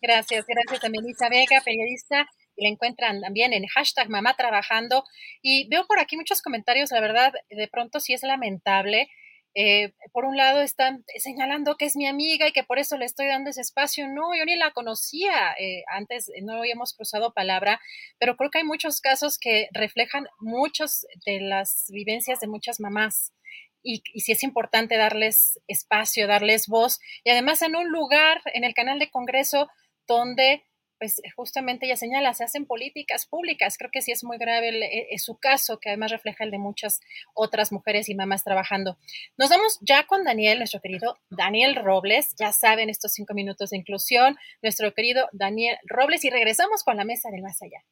Gracias, 0.03 0.45
gracias 0.45 0.83
a 0.83 0.89
Melissa 0.89 1.29
Vega, 1.29 1.61
periodista. 1.63 2.27
Y 2.57 2.65
la 2.65 2.69
encuentran 2.71 3.21
también 3.21 3.53
en 3.53 3.65
hashtag 3.67 4.09
mamá 4.09 4.35
trabajando. 4.35 5.05
Y 5.41 5.69
veo 5.69 5.87
por 5.87 5.97
aquí 5.97 6.17
muchos 6.17 6.41
comentarios, 6.41 6.91
la 6.91 6.99
verdad, 6.99 7.31
de 7.49 7.67
pronto 7.69 8.01
sí 8.01 8.13
es 8.13 8.21
lamentable. 8.21 9.07
Eh, 9.55 9.93
por 10.11 10.25
un 10.25 10.35
lado 10.35 10.59
están 10.59 11.05
señalando 11.19 11.77
que 11.77 11.85
es 11.85 11.95
mi 11.95 12.05
amiga 12.05 12.47
y 12.47 12.51
que 12.51 12.63
por 12.65 12.79
eso 12.79 12.97
le 12.97 13.05
estoy 13.05 13.27
dando 13.27 13.49
ese 13.49 13.61
espacio. 13.61 14.09
No, 14.09 14.35
yo 14.35 14.43
ni 14.43 14.57
la 14.57 14.71
conocía, 14.71 15.53
eh, 15.57 15.83
antes 15.87 16.29
no 16.41 16.57
habíamos 16.57 16.93
cruzado 16.93 17.33
palabra, 17.33 17.79
pero 18.19 18.35
creo 18.35 18.49
que 18.49 18.57
hay 18.57 18.65
muchos 18.65 18.99
casos 18.99 19.37
que 19.39 19.69
reflejan 19.71 20.27
muchas 20.39 21.07
de 21.25 21.39
las 21.39 21.85
vivencias 21.93 22.41
de 22.41 22.47
muchas 22.47 22.81
mamás. 22.81 23.31
Y, 23.81 24.01
y 24.13 24.21
sí 24.21 24.33
es 24.33 24.43
importante 24.43 24.97
darles 24.97 25.59
espacio, 25.67 26.27
darles 26.27 26.67
voz. 26.67 26.99
Y 27.23 27.29
además 27.29 27.61
en 27.61 27.77
un 27.77 27.89
lugar, 27.89 28.41
en 28.53 28.65
el 28.65 28.73
canal 28.73 28.99
de 28.99 29.09
Congreso, 29.09 29.69
donde 30.07 30.63
pues 31.03 31.21
justamente 31.35 31.85
ella 31.85 31.97
señala, 31.97 32.33
se 32.33 32.45
hacen 32.45 32.65
políticas 32.65 33.25
públicas. 33.25 33.77
Creo 33.77 33.91
que 33.91 34.01
sí 34.01 34.13
es 34.13 34.23
muy 34.23 34.37
grave 34.37 34.69
el, 34.69 35.19
su 35.19 35.37
caso, 35.37 35.77
que 35.77 35.89
además 35.89 36.11
refleja 36.11 36.45
el 36.45 36.51
de 36.51 36.59
muchas 36.59 37.01
otras 37.33 37.73
mujeres 37.73 38.07
y 38.07 38.15
mamás 38.15 38.45
trabajando. 38.45 38.97
Nos 39.37 39.49
vamos 39.49 39.79
ya 39.81 40.05
con 40.07 40.23
Daniel, 40.23 40.59
nuestro 40.59 40.79
querido 40.79 41.17
Daniel 41.29 41.75
Robles. 41.75 42.33
Ya 42.39 42.53
saben 42.53 42.89
estos 42.89 43.11
cinco 43.11 43.33
minutos 43.33 43.71
de 43.71 43.77
inclusión, 43.79 44.37
nuestro 44.61 44.93
querido 44.93 45.27
Daniel 45.33 45.75
Robles, 45.87 46.23
y 46.23 46.29
regresamos 46.29 46.85
con 46.85 46.95
la 46.95 47.03
mesa 47.03 47.29
del 47.31 47.41
más 47.41 47.61
allá. 47.61 47.83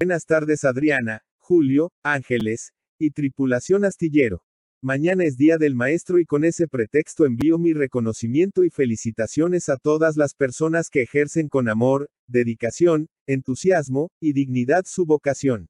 Buenas 0.00 0.26
tardes, 0.26 0.64
Adriana, 0.64 1.22
Julio, 1.38 1.92
Ángeles 2.02 2.72
y 2.98 3.12
tripulación 3.12 3.84
astillero. 3.84 4.42
Mañana 4.82 5.24
es 5.24 5.38
Día 5.38 5.56
del 5.56 5.74
Maestro 5.74 6.18
y 6.18 6.26
con 6.26 6.44
ese 6.44 6.68
pretexto 6.68 7.24
envío 7.24 7.58
mi 7.58 7.72
reconocimiento 7.72 8.62
y 8.62 8.68
felicitaciones 8.68 9.70
a 9.70 9.78
todas 9.78 10.16
las 10.16 10.34
personas 10.34 10.90
que 10.90 11.00
ejercen 11.00 11.48
con 11.48 11.70
amor, 11.70 12.10
dedicación, 12.28 13.08
entusiasmo 13.26 14.10
y 14.20 14.34
dignidad 14.34 14.84
su 14.86 15.06
vocación. 15.06 15.68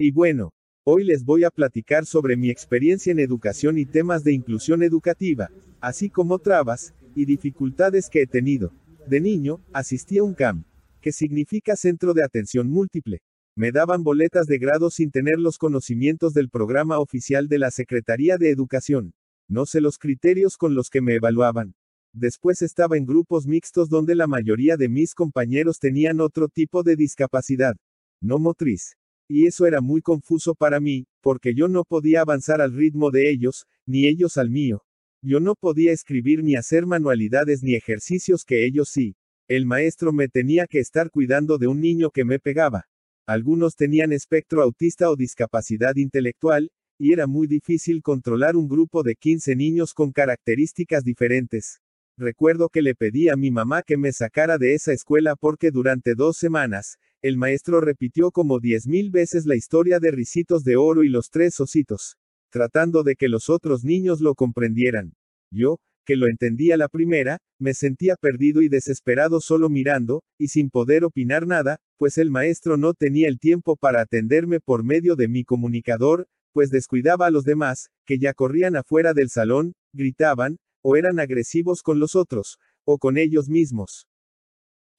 Y 0.00 0.10
bueno, 0.10 0.50
hoy 0.84 1.04
les 1.04 1.24
voy 1.24 1.44
a 1.44 1.50
platicar 1.50 2.04
sobre 2.04 2.36
mi 2.36 2.50
experiencia 2.50 3.12
en 3.12 3.20
educación 3.20 3.78
y 3.78 3.86
temas 3.86 4.24
de 4.24 4.32
inclusión 4.32 4.82
educativa, 4.82 5.50
así 5.80 6.10
como 6.10 6.40
trabas 6.40 6.94
y 7.14 7.24
dificultades 7.24 8.08
que 8.10 8.22
he 8.22 8.26
tenido. 8.26 8.72
De 9.06 9.20
niño, 9.20 9.64
asistí 9.72 10.18
a 10.18 10.24
un 10.24 10.34
CAM, 10.34 10.64
que 11.00 11.12
significa 11.12 11.76
Centro 11.76 12.14
de 12.14 12.24
Atención 12.24 12.68
Múltiple, 12.68 13.20
me 13.54 13.70
daban 13.70 14.02
boletas 14.02 14.46
de 14.46 14.58
grado 14.58 14.90
sin 14.90 15.10
tener 15.10 15.38
los 15.38 15.58
conocimientos 15.58 16.32
del 16.32 16.48
programa 16.48 16.98
oficial 16.98 17.48
de 17.48 17.58
la 17.58 17.70
Secretaría 17.70 18.38
de 18.38 18.50
Educación. 18.50 19.12
No 19.46 19.66
sé 19.66 19.82
los 19.82 19.98
criterios 19.98 20.56
con 20.56 20.74
los 20.74 20.88
que 20.88 21.02
me 21.02 21.16
evaluaban. 21.16 21.74
Después 22.14 22.62
estaba 22.62 22.96
en 22.96 23.04
grupos 23.04 23.46
mixtos 23.46 23.90
donde 23.90 24.14
la 24.14 24.26
mayoría 24.26 24.78
de 24.78 24.88
mis 24.88 25.14
compañeros 25.14 25.78
tenían 25.78 26.20
otro 26.20 26.48
tipo 26.48 26.82
de 26.82 26.96
discapacidad. 26.96 27.74
No 28.22 28.38
motriz. 28.38 28.96
Y 29.28 29.46
eso 29.46 29.66
era 29.66 29.82
muy 29.82 30.00
confuso 30.00 30.54
para 30.54 30.80
mí, 30.80 31.06
porque 31.20 31.54
yo 31.54 31.68
no 31.68 31.84
podía 31.84 32.22
avanzar 32.22 32.62
al 32.62 32.72
ritmo 32.72 33.10
de 33.10 33.30
ellos, 33.30 33.66
ni 33.86 34.06
ellos 34.06 34.38
al 34.38 34.48
mío. 34.48 34.82
Yo 35.22 35.40
no 35.40 35.54
podía 35.54 35.92
escribir 35.92 36.42
ni 36.42 36.56
hacer 36.56 36.86
manualidades 36.86 37.62
ni 37.62 37.74
ejercicios 37.74 38.44
que 38.44 38.64
ellos 38.64 38.88
sí. 38.90 39.16
El 39.46 39.66
maestro 39.66 40.12
me 40.12 40.28
tenía 40.28 40.66
que 40.66 40.78
estar 40.78 41.10
cuidando 41.10 41.58
de 41.58 41.66
un 41.66 41.80
niño 41.80 42.10
que 42.10 42.24
me 42.24 42.38
pegaba. 42.38 42.86
Algunos 43.32 43.76
tenían 43.76 44.12
espectro 44.12 44.62
autista 44.62 45.10
o 45.10 45.16
discapacidad 45.16 45.96
intelectual, 45.96 46.70
y 46.98 47.14
era 47.14 47.26
muy 47.26 47.46
difícil 47.46 48.02
controlar 48.02 48.56
un 48.56 48.68
grupo 48.68 49.02
de 49.02 49.14
15 49.16 49.56
niños 49.56 49.94
con 49.94 50.12
características 50.12 51.02
diferentes. 51.02 51.80
Recuerdo 52.18 52.68
que 52.68 52.82
le 52.82 52.94
pedí 52.94 53.30
a 53.30 53.36
mi 53.36 53.50
mamá 53.50 53.84
que 53.84 53.96
me 53.96 54.12
sacara 54.12 54.58
de 54.58 54.74
esa 54.74 54.92
escuela 54.92 55.34
porque 55.34 55.70
durante 55.70 56.14
dos 56.14 56.36
semanas, 56.36 56.98
el 57.22 57.38
maestro 57.38 57.80
repitió 57.80 58.32
como 58.32 58.60
diez 58.60 58.86
mil 58.86 59.10
veces 59.10 59.46
la 59.46 59.56
historia 59.56 59.98
de 59.98 60.10
Ricitos 60.10 60.62
de 60.62 60.76
Oro 60.76 61.02
y 61.02 61.08
los 61.08 61.30
tres 61.30 61.58
ositos, 61.58 62.18
tratando 62.50 63.02
de 63.02 63.16
que 63.16 63.30
los 63.30 63.48
otros 63.48 63.82
niños 63.82 64.20
lo 64.20 64.34
comprendieran. 64.34 65.14
Yo, 65.50 65.80
que 66.04 66.16
lo 66.16 66.26
entendía 66.28 66.76
la 66.76 66.88
primera, 66.88 67.38
me 67.58 67.74
sentía 67.74 68.16
perdido 68.16 68.62
y 68.62 68.68
desesperado 68.68 69.40
solo 69.40 69.68
mirando, 69.68 70.22
y 70.38 70.48
sin 70.48 70.70
poder 70.70 71.04
opinar 71.04 71.46
nada, 71.46 71.78
pues 71.96 72.18
el 72.18 72.30
maestro 72.30 72.76
no 72.76 72.94
tenía 72.94 73.28
el 73.28 73.38
tiempo 73.38 73.76
para 73.76 74.00
atenderme 74.00 74.60
por 74.60 74.84
medio 74.84 75.16
de 75.16 75.28
mi 75.28 75.44
comunicador, 75.44 76.26
pues 76.52 76.70
descuidaba 76.70 77.26
a 77.26 77.30
los 77.30 77.44
demás, 77.44 77.88
que 78.04 78.18
ya 78.18 78.34
corrían 78.34 78.76
afuera 78.76 79.14
del 79.14 79.30
salón, 79.30 79.74
gritaban, 79.92 80.58
o 80.82 80.96
eran 80.96 81.20
agresivos 81.20 81.82
con 81.82 82.00
los 82.00 82.16
otros, 82.16 82.58
o 82.84 82.98
con 82.98 83.16
ellos 83.16 83.48
mismos. 83.48 84.06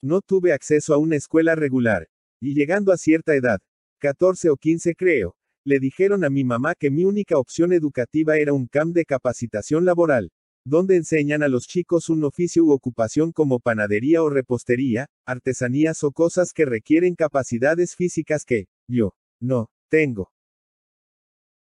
No 0.02 0.22
tuve 0.22 0.54
acceso 0.54 0.94
a 0.94 0.98
una 0.98 1.16
escuela 1.16 1.56
regular, 1.56 2.08
y 2.42 2.56
llegando 2.56 2.92
a 2.92 2.98
cierta 2.98 3.36
edad, 3.36 3.60
14 4.00 4.50
o 4.50 4.58
15 4.58 4.96
creo, 4.96 5.36
le 5.66 5.80
dijeron 5.80 6.26
a 6.26 6.30
mi 6.30 6.44
mamá 6.44 6.76
que 6.76 6.92
mi 6.92 7.06
única 7.06 7.38
opción 7.38 7.72
educativa 7.72 8.38
era 8.38 8.54
un 8.54 8.68
camp 8.68 8.94
de 8.94 9.06
capacitación 9.06 9.86
laboral, 9.86 10.32
donde 10.66 10.96
enseñan 10.96 11.44
a 11.44 11.48
los 11.48 11.68
chicos 11.68 12.10
un 12.10 12.24
oficio 12.24 12.64
u 12.64 12.72
ocupación 12.72 13.32
como 13.32 13.60
panadería 13.60 14.24
o 14.24 14.30
repostería, 14.30 15.08
artesanías 15.26 16.04
o 16.04 16.12
cosas 16.12 16.54
que 16.54 16.66
requieren 16.66 17.16
capacidades 17.16 17.96
físicas 17.96 18.46
que, 18.46 18.66
yo, 18.88 19.14
no, 19.42 19.70
tengo. 19.90 20.32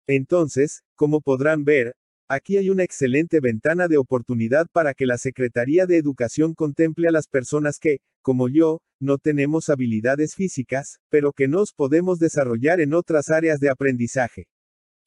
Entonces, 0.07 0.83
como 0.95 1.21
podrán 1.21 1.63
ver, 1.63 1.93
aquí 2.29 2.57
hay 2.57 2.69
una 2.69 2.83
excelente 2.83 3.39
ventana 3.39 3.87
de 3.87 3.97
oportunidad 3.97 4.67
para 4.71 4.93
que 4.93 5.05
la 5.05 5.17
Secretaría 5.17 5.85
de 5.85 5.97
Educación 5.97 6.53
contemple 6.53 7.07
a 7.07 7.11
las 7.11 7.27
personas 7.27 7.77
que, 7.79 7.97
como 8.21 8.49
yo, 8.49 8.79
no 8.99 9.17
tenemos 9.17 9.69
habilidades 9.69 10.33
físicas, 10.33 10.99
pero 11.09 11.33
que 11.33 11.47
nos 11.47 11.73
podemos 11.73 12.19
desarrollar 12.19 12.81
en 12.81 12.93
otras 12.93 13.29
áreas 13.29 13.59
de 13.59 13.69
aprendizaje. 13.69 14.47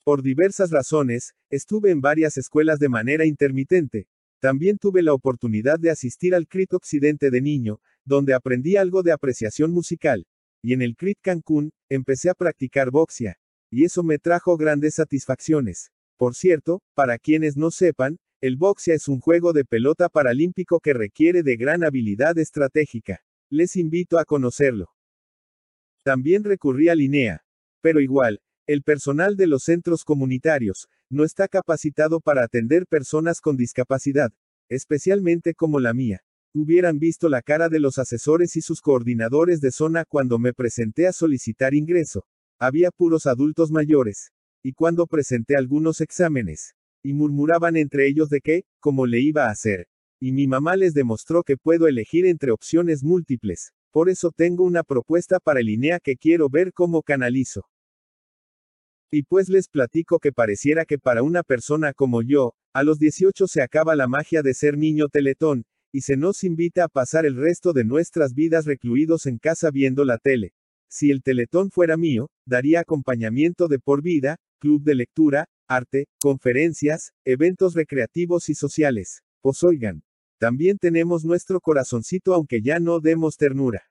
Por 0.05 0.23
diversas 0.23 0.71
razones, 0.71 1.35
estuve 1.51 1.91
en 1.91 2.01
varias 2.01 2.39
escuelas 2.39 2.79
de 2.79 2.89
manera 2.89 3.27
intermitente. 3.27 4.09
También 4.41 4.79
tuve 4.79 5.03
la 5.03 5.13
oportunidad 5.13 5.79
de 5.79 5.91
asistir 5.91 6.35
al 6.35 6.49
CRIT 6.49 6.73
Occidente 6.73 7.31
de 7.31 7.43
niño, 7.43 7.81
donde 8.07 8.33
aprendí 8.33 8.77
algo 8.77 9.03
de 9.03 9.13
apreciación 9.13 9.73
musical. 9.73 10.27
Y 10.63 10.73
en 10.73 10.81
el 10.81 10.97
CRIT 10.97 11.19
Cancún, 11.21 11.73
empecé 11.91 12.31
a 12.31 12.35
practicar 12.35 12.91
boxia. 12.91 13.37
Y 13.71 13.85
eso 13.85 14.03
me 14.03 14.19
trajo 14.19 14.57
grandes 14.57 14.95
satisfacciones. 14.95 15.91
Por 16.17 16.35
cierto, 16.35 16.83
para 16.95 17.19
quienes 17.19 17.57
no 17.57 17.71
sepan, 17.71 18.19
el 18.41 18.57
boxia 18.57 18.95
es 18.95 19.07
un 19.07 19.21
juego 19.21 19.53
de 19.53 19.67
pelota 19.67 20.09
paralímpico 20.09 20.81
que 20.81 20.95
requiere 20.95 21.43
de 21.43 21.57
gran 21.57 21.85
habilidad 21.85 22.39
estratégica. 22.39 23.21
Les 23.51 23.77
invito 23.77 24.19
a 24.19 24.25
conocerlo. 24.25 24.89
También 26.03 26.43
recurrí 26.45 26.89
a 26.89 26.95
Linea. 26.95 27.45
Pero 27.83 28.01
igual, 28.01 28.41
el 28.73 28.85
personal 28.85 29.35
de 29.35 29.49
los 29.49 29.65
centros 29.65 30.05
comunitarios 30.05 30.87
no 31.11 31.25
está 31.25 31.49
capacitado 31.49 32.21
para 32.21 32.45
atender 32.45 32.87
personas 32.87 33.41
con 33.41 33.57
discapacidad, 33.57 34.31
especialmente 34.69 35.55
como 35.55 35.81
la 35.81 35.93
mía. 35.93 36.21
Hubieran 36.55 37.01
visto 37.01 37.29
la 37.29 37.43
cara 37.43 37.69
de 37.69 37.81
los 37.81 37.99
asesores 37.99 38.55
y 38.55 38.61
sus 38.61 38.81
coordinadores 38.81 39.61
de 39.61 39.73
zona 39.73 40.05
cuando 40.05 40.39
me 40.39 40.55
presenté 40.55 41.09
a 41.09 41.13
solicitar 41.13 41.75
ingreso. 41.75 42.25
Había 42.61 42.93
puros 42.93 43.27
adultos 43.27 43.73
mayores. 43.73 44.31
Y 44.63 44.73
cuando 44.73 45.09
presenté 45.09 45.57
algunos 45.57 46.01
exámenes. 46.01 46.77
Y 47.03 47.13
murmuraban 47.13 47.77
entre 47.77 48.07
ellos 48.07 48.29
de 48.29 48.41
qué, 48.41 48.63
cómo 48.79 49.05
le 49.05 49.19
iba 49.21 49.47
a 49.47 49.51
hacer. 49.51 49.89
Y 50.21 50.31
mi 50.31 50.47
mamá 50.47 50.77
les 50.77 50.95
demostró 50.95 51.43
que 51.43 51.57
puedo 51.57 51.89
elegir 51.89 52.25
entre 52.25 52.53
opciones 52.53 53.03
múltiples. 53.03 53.73
Por 53.91 54.09
eso 54.09 54.31
tengo 54.31 54.63
una 54.63 54.85
propuesta 54.85 55.41
para 55.41 55.59
el 55.59 55.71
INEA 55.71 55.99
que 55.99 56.17
quiero 56.17 56.49
ver 56.49 56.73
cómo 56.73 57.03
canalizo. 57.03 57.67
Y 59.13 59.25
pues 59.25 59.49
les 59.49 59.69
platico 59.69 60.21
que 60.21 60.33
pareciera 60.33 60.85
que 60.85 60.99
para 60.99 61.25
una 61.25 61.43
persona 61.43 61.93
como 61.93 62.23
yo, 62.23 62.55
a 62.73 62.85
los 62.85 63.01
18 63.01 63.49
se 63.49 63.61
acaba 63.61 63.97
la 63.97 64.07
magia 64.07 64.43
de 64.43 64.55
ser 64.55 64.79
niño 64.79 65.09
teletón, 65.09 65.65
y 65.93 66.03
se 66.03 66.17
nos 66.17 66.45
invita 66.45 66.85
a 66.85 66.89
pasar 66.89 67.27
el 67.27 67.35
resto 67.35 67.73
de 67.73 67.85
nuestras 67.85 68.35
vidas 68.35 68.67
recluidos 68.67 69.27
en 69.27 69.39
casa 69.39 69.73
viendo 69.73 70.05
la 70.05 70.19
tele. 70.19 70.55
Si 70.89 71.11
el 71.11 71.23
teletón 71.23 71.71
fuera 71.73 71.97
mío, 71.97 72.31
daría 72.47 72.81
acompañamiento 72.81 73.67
de 73.67 73.81
por 73.81 74.01
vida, 74.01 74.37
club 74.61 74.85
de 74.85 74.95
lectura, 74.95 75.47
arte, 75.69 76.07
conferencias, 76.21 77.11
eventos 77.25 77.75
recreativos 77.75 78.49
y 78.49 78.55
sociales. 78.55 79.23
Pues 79.41 79.65
oigan, 79.65 80.05
también 80.39 80.79
tenemos 80.79 81.25
nuestro 81.25 81.61
corazoncito 81.61 82.33
aunque 82.33 82.63
ya 82.63 82.79
no 82.79 83.01
demos 83.01 83.37
ternura. 83.37 83.83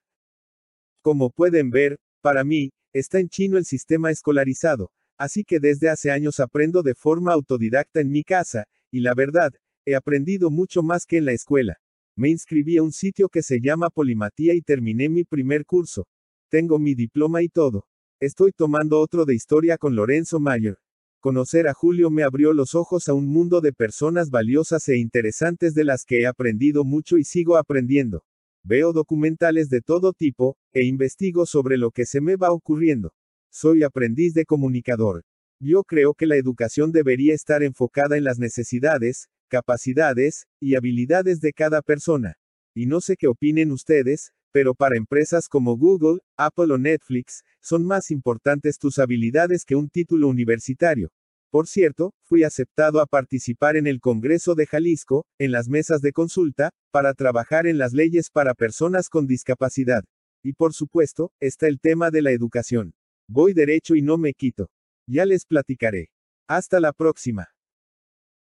Como 1.01 1.29
pueden 1.29 1.69
ver, 1.71 1.99
para 2.21 2.45
mí, 2.45 2.71
está 2.93 3.19
en 3.19 3.29
chino 3.29 3.57
el 3.57 3.65
sistema 3.65 4.11
escolarizado, 4.11 4.91
así 5.19 5.43
que 5.43 5.59
desde 5.59 5.89
hace 5.89 6.09
años 6.09 6.39
aprendo 6.39 6.81
de 6.81 6.95
forma 6.95 7.33
autodidacta 7.33 7.99
en 7.99 8.09
mi 8.09 8.23
casa, 8.23 8.65
y 8.89 9.01
la 9.01 9.13
verdad, 9.13 9.53
he 9.85 9.93
aprendido 9.93 10.49
mucho 10.49 10.81
más 10.81 11.05
que 11.05 11.17
en 11.17 11.25
la 11.25 11.33
escuela. 11.33 11.77
Me 12.15 12.29
inscribí 12.29 12.77
a 12.77 12.83
un 12.83 12.91
sitio 12.91 13.29
que 13.29 13.43
se 13.43 13.59
llama 13.61 13.89
Polimatía 13.89 14.53
y 14.55 14.61
terminé 14.61 15.09
mi 15.09 15.25
primer 15.25 15.65
curso. 15.65 16.07
Tengo 16.49 16.79
mi 16.79 16.95
diploma 16.95 17.43
y 17.43 17.49
todo. 17.49 17.85
Estoy 18.19 18.51
tomando 18.51 18.99
otro 18.99 19.25
de 19.25 19.35
historia 19.35 19.77
con 19.77 19.95
Lorenzo 19.95 20.39
Mayer. 20.39 20.77
Conocer 21.19 21.67
a 21.67 21.73
Julio 21.73 22.09
me 22.09 22.23
abrió 22.23 22.53
los 22.53 22.75
ojos 22.75 23.09
a 23.09 23.13
un 23.13 23.27
mundo 23.27 23.59
de 23.59 23.73
personas 23.73 24.29
valiosas 24.29 24.87
e 24.87 24.97
interesantes 24.97 25.73
de 25.73 25.83
las 25.83 26.05
que 26.05 26.21
he 26.21 26.27
aprendido 26.27 26.85
mucho 26.85 27.17
y 27.17 27.25
sigo 27.25 27.57
aprendiendo. 27.57 28.23
Veo 28.63 28.93
documentales 28.93 29.69
de 29.69 29.81
todo 29.81 30.13
tipo, 30.13 30.57
e 30.71 30.85
investigo 30.85 31.45
sobre 31.45 31.77
lo 31.77 31.91
que 31.91 32.05
se 32.05 32.21
me 32.21 32.35
va 32.35 32.51
ocurriendo. 32.51 33.13
Soy 33.51 33.81
aprendiz 33.83 34.35
de 34.35 34.45
comunicador. 34.45 35.23
Yo 35.59 35.83
creo 35.83 36.13
que 36.13 36.27
la 36.27 36.35
educación 36.35 36.91
debería 36.91 37.33
estar 37.33 37.63
enfocada 37.63 38.15
en 38.15 38.23
las 38.23 38.37
necesidades, 38.37 39.27
capacidades, 39.49 40.45
y 40.61 40.75
habilidades 40.75 41.41
de 41.41 41.51
cada 41.51 41.81
persona. 41.81 42.35
Y 42.75 42.85
no 42.85 43.01
sé 43.01 43.17
qué 43.17 43.27
opinen 43.27 43.71
ustedes, 43.71 44.31
pero 44.51 44.75
para 44.75 44.97
empresas 44.97 45.47
como 45.47 45.77
Google, 45.77 46.19
Apple 46.37 46.73
o 46.73 46.77
Netflix, 46.77 47.43
son 47.59 47.85
más 47.85 48.11
importantes 48.11 48.77
tus 48.77 48.99
habilidades 48.99 49.65
que 49.65 49.75
un 49.75 49.89
título 49.89 50.27
universitario. 50.27 51.09
Por 51.51 51.67
cierto, 51.67 52.13
fui 52.23 52.43
aceptado 52.43 53.01
a 53.01 53.07
participar 53.07 53.75
en 53.75 53.87
el 53.87 53.99
Congreso 53.99 54.53
de 54.53 54.67
Jalisco, 54.67 55.25
en 55.39 55.51
las 55.51 55.67
mesas 55.67 56.01
de 56.01 56.13
consulta, 56.13 56.69
para 56.91 57.15
trabajar 57.15 57.65
en 57.65 57.79
las 57.79 57.93
leyes 57.93 58.29
para 58.29 58.53
personas 58.53 59.09
con 59.09 59.25
discapacidad. 59.25 60.03
Y 60.43 60.53
por 60.53 60.73
supuesto, 60.73 61.31
está 61.39 61.67
el 61.67 61.79
tema 61.79 62.11
de 62.11 62.21
la 62.21 62.31
educación. 62.31 62.93
Voy 63.31 63.53
derecho 63.53 63.93
y 63.93 64.01
no 64.01 64.17
me 64.17 64.33
quito. 64.33 64.71
Ya 65.05 65.23
les 65.23 65.45
platicaré. 65.45 66.09
Hasta 66.47 66.79
la 66.79 66.93
próxima. 66.93 67.49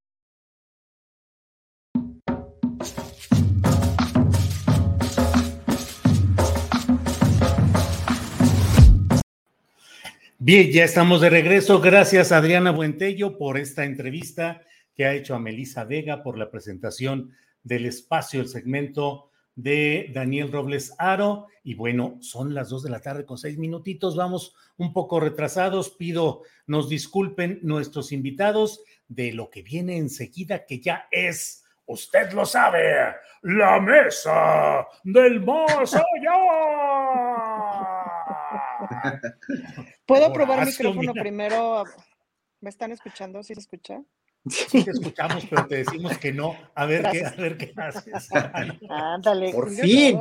Bien, 10.43 10.73
ya 10.73 10.85
estamos 10.85 11.21
de 11.21 11.29
regreso. 11.29 11.83
Gracias, 11.83 12.33
Adriana 12.33 12.71
Buentello, 12.71 13.37
por 13.37 13.59
esta 13.59 13.85
entrevista 13.85 14.63
que 14.95 15.05
ha 15.05 15.13
hecho 15.13 15.35
a 15.35 15.39
Melisa 15.39 15.85
Vega 15.85 16.23
por 16.23 16.39
la 16.39 16.51
presentación 16.51 17.33
del 17.63 17.85
espacio, 17.85 18.41
el 18.41 18.49
segmento 18.49 19.30
de 19.63 20.11
Daniel 20.13 20.51
Robles 20.51 20.95
Aro. 20.99 21.47
Y 21.63 21.75
bueno, 21.75 22.19
son 22.21 22.55
las 22.55 22.71
dos 22.71 22.83
de 22.83 22.91
la 22.91 23.01
tarde 23.01 23.27
con 23.27 23.39
seis 23.39 23.59
minutitos. 23.59 24.17
Vamos 24.17 24.55
un 24.77 24.93
poco 24.93 25.21
retrasados. 25.21 25.91
Pido 25.91 26.43
nos 26.67 26.89
disculpen 26.89 27.59
nuestros 27.63 28.13
invitados 28.13 28.83
de 29.09 29.33
lo 29.33 29.51
que 29.51 29.63
viene 29.63 29.97
enseguida, 29.97 30.65
que 30.65 30.81
ya 30.81 31.09
es, 31.11 31.65
usted 31.87 32.33
lo 32.33 32.47
sabe, 32.47 33.15
la 33.43 33.81
mesa 33.81 34.87
del 35.03 35.45
más 35.45 35.95
allá. 35.95 36.03
¿Puedo 40.07 40.33
probar 40.33 40.65
micrófono 40.65 41.13
primero? 41.13 41.85
¿Me 42.61 42.71
están 42.71 42.93
escuchando? 42.93 43.43
¿Sí 43.43 43.55
se 43.55 43.61
escucha? 43.61 44.01
Sí 44.49 44.85
te 44.85 44.91
escuchamos, 44.91 45.45
pero 45.51 45.67
te 45.67 45.77
decimos 45.77 46.17
que 46.19 46.33
no. 46.33 46.57
A 46.75 46.87
ver 46.87 47.07
qué, 47.11 47.27
a 47.27 47.31
ver 47.33 47.59
qué 47.59 47.75
haces. 47.77 48.29
Ándale. 48.89 49.53
Por 49.53 49.71
fin. 49.71 50.19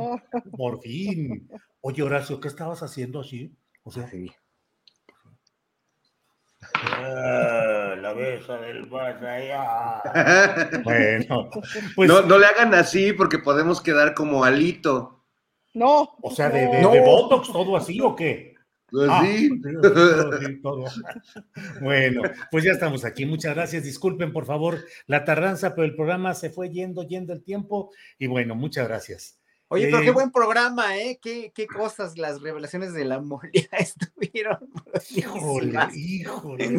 Por 0.56 0.80
fin. 0.82 1.48
Oye, 1.80 2.02
Horacio, 2.02 2.38
¿qué 2.40 2.48
estabas 2.48 2.82
haciendo 2.82 3.20
así? 3.20 3.56
O 3.82 3.90
sea, 3.90 4.08
sí. 4.08 4.30
Ah, 6.74 7.94
la 7.98 8.12
besa 8.12 8.58
del 8.58 8.86
más 8.88 9.22
allá. 9.22 10.02
Bueno, 10.84 11.48
pues. 11.96 12.08
No, 12.08 12.20
no, 12.22 12.38
le 12.38 12.46
hagan 12.46 12.74
así 12.74 13.14
porque 13.14 13.38
podemos 13.38 13.80
quedar 13.80 14.14
como 14.14 14.44
alito. 14.44 15.24
No. 15.72 16.16
O 16.20 16.30
sea, 16.30 16.50
de, 16.50 16.66
de, 16.66 16.86
de 16.86 17.00
Botox, 17.00 17.50
todo 17.52 17.76
así 17.76 18.00
o 18.02 18.14
qué? 18.14 18.49
Pues 18.90 19.08
ah, 19.10 19.22
sí. 19.24 19.50
Bueno, 21.80 22.22
pues 22.50 22.64
ya 22.64 22.72
estamos 22.72 23.04
aquí. 23.04 23.26
Muchas 23.26 23.54
gracias. 23.54 23.84
Disculpen, 23.84 24.32
por 24.32 24.46
favor, 24.46 24.78
la 25.06 25.24
tardanza, 25.24 25.74
pero 25.74 25.86
el 25.86 25.94
programa 25.94 26.34
se 26.34 26.50
fue 26.50 26.70
yendo, 26.70 27.06
yendo 27.06 27.32
el 27.32 27.42
tiempo. 27.42 27.90
Y 28.18 28.26
bueno, 28.26 28.54
muchas 28.54 28.88
gracias. 28.88 29.39
Oye, 29.72 29.86
pero 29.88 30.02
qué 30.02 30.10
buen 30.10 30.32
programa, 30.32 30.98
¿eh? 30.98 31.20
Qué, 31.22 31.52
qué 31.54 31.68
cosas 31.68 32.18
las 32.18 32.42
revelaciones 32.42 32.92
de 32.92 33.04
la 33.04 33.20
molia 33.20 33.68
estuvieron. 33.78 34.58
Híjole, 35.14 35.78
híjole, 35.94 36.76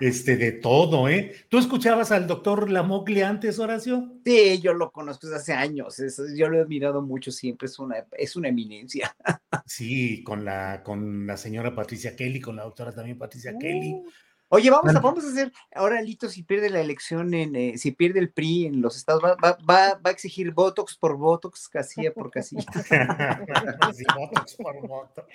Este, 0.00 0.36
de 0.36 0.52
todo, 0.52 1.08
¿eh? 1.08 1.34
¿Tú 1.48 1.56
escuchabas 1.56 2.12
al 2.12 2.26
doctor 2.26 2.70
Lamoglia 2.70 3.30
antes, 3.30 3.58
Horacio? 3.58 4.12
Sí, 4.22 4.60
yo 4.60 4.74
lo 4.74 4.92
conozco 4.92 5.28
desde 5.28 5.40
hace 5.40 5.52
años. 5.54 5.96
yo 6.36 6.50
lo 6.50 6.58
he 6.58 6.60
admirado 6.60 7.00
mucho 7.00 7.32
siempre, 7.32 7.68
es 7.68 7.78
una, 7.78 8.04
es 8.12 8.36
una 8.36 8.48
eminencia. 8.48 9.16
Sí, 9.66 10.22
con 10.24 10.44
la, 10.44 10.82
con 10.82 11.26
la 11.26 11.38
señora 11.38 11.74
Patricia 11.74 12.14
Kelly, 12.14 12.40
con 12.40 12.56
la 12.56 12.64
doctora 12.64 12.92
también 12.92 13.16
Patricia 13.16 13.56
Kelly. 13.58 14.02
Oye, 14.48 14.70
vamos 14.70 14.94
a, 14.94 15.00
vamos 15.00 15.24
a 15.24 15.28
hacer, 15.28 15.52
ahora 15.74 16.00
Lito, 16.02 16.28
si 16.28 16.42
pierde 16.42 16.70
la 16.70 16.80
elección, 16.80 17.34
en, 17.34 17.56
eh, 17.56 17.78
si 17.78 17.92
pierde 17.92 18.20
el 18.20 18.30
PRI 18.30 18.66
en 18.66 18.82
los 18.82 18.96
estados, 18.96 19.22
va, 19.22 19.36
va, 19.40 19.58
va, 19.68 20.00
a 20.04 20.10
exigir 20.10 20.52
Botox 20.52 20.96
por 20.96 21.16
Botox, 21.16 21.68
casilla 21.68 22.12
por 22.12 22.30
casilla. 22.30 22.64
sí, 23.94 24.04
Botox 24.14 24.56
por 24.56 24.86
Botox. 24.86 25.26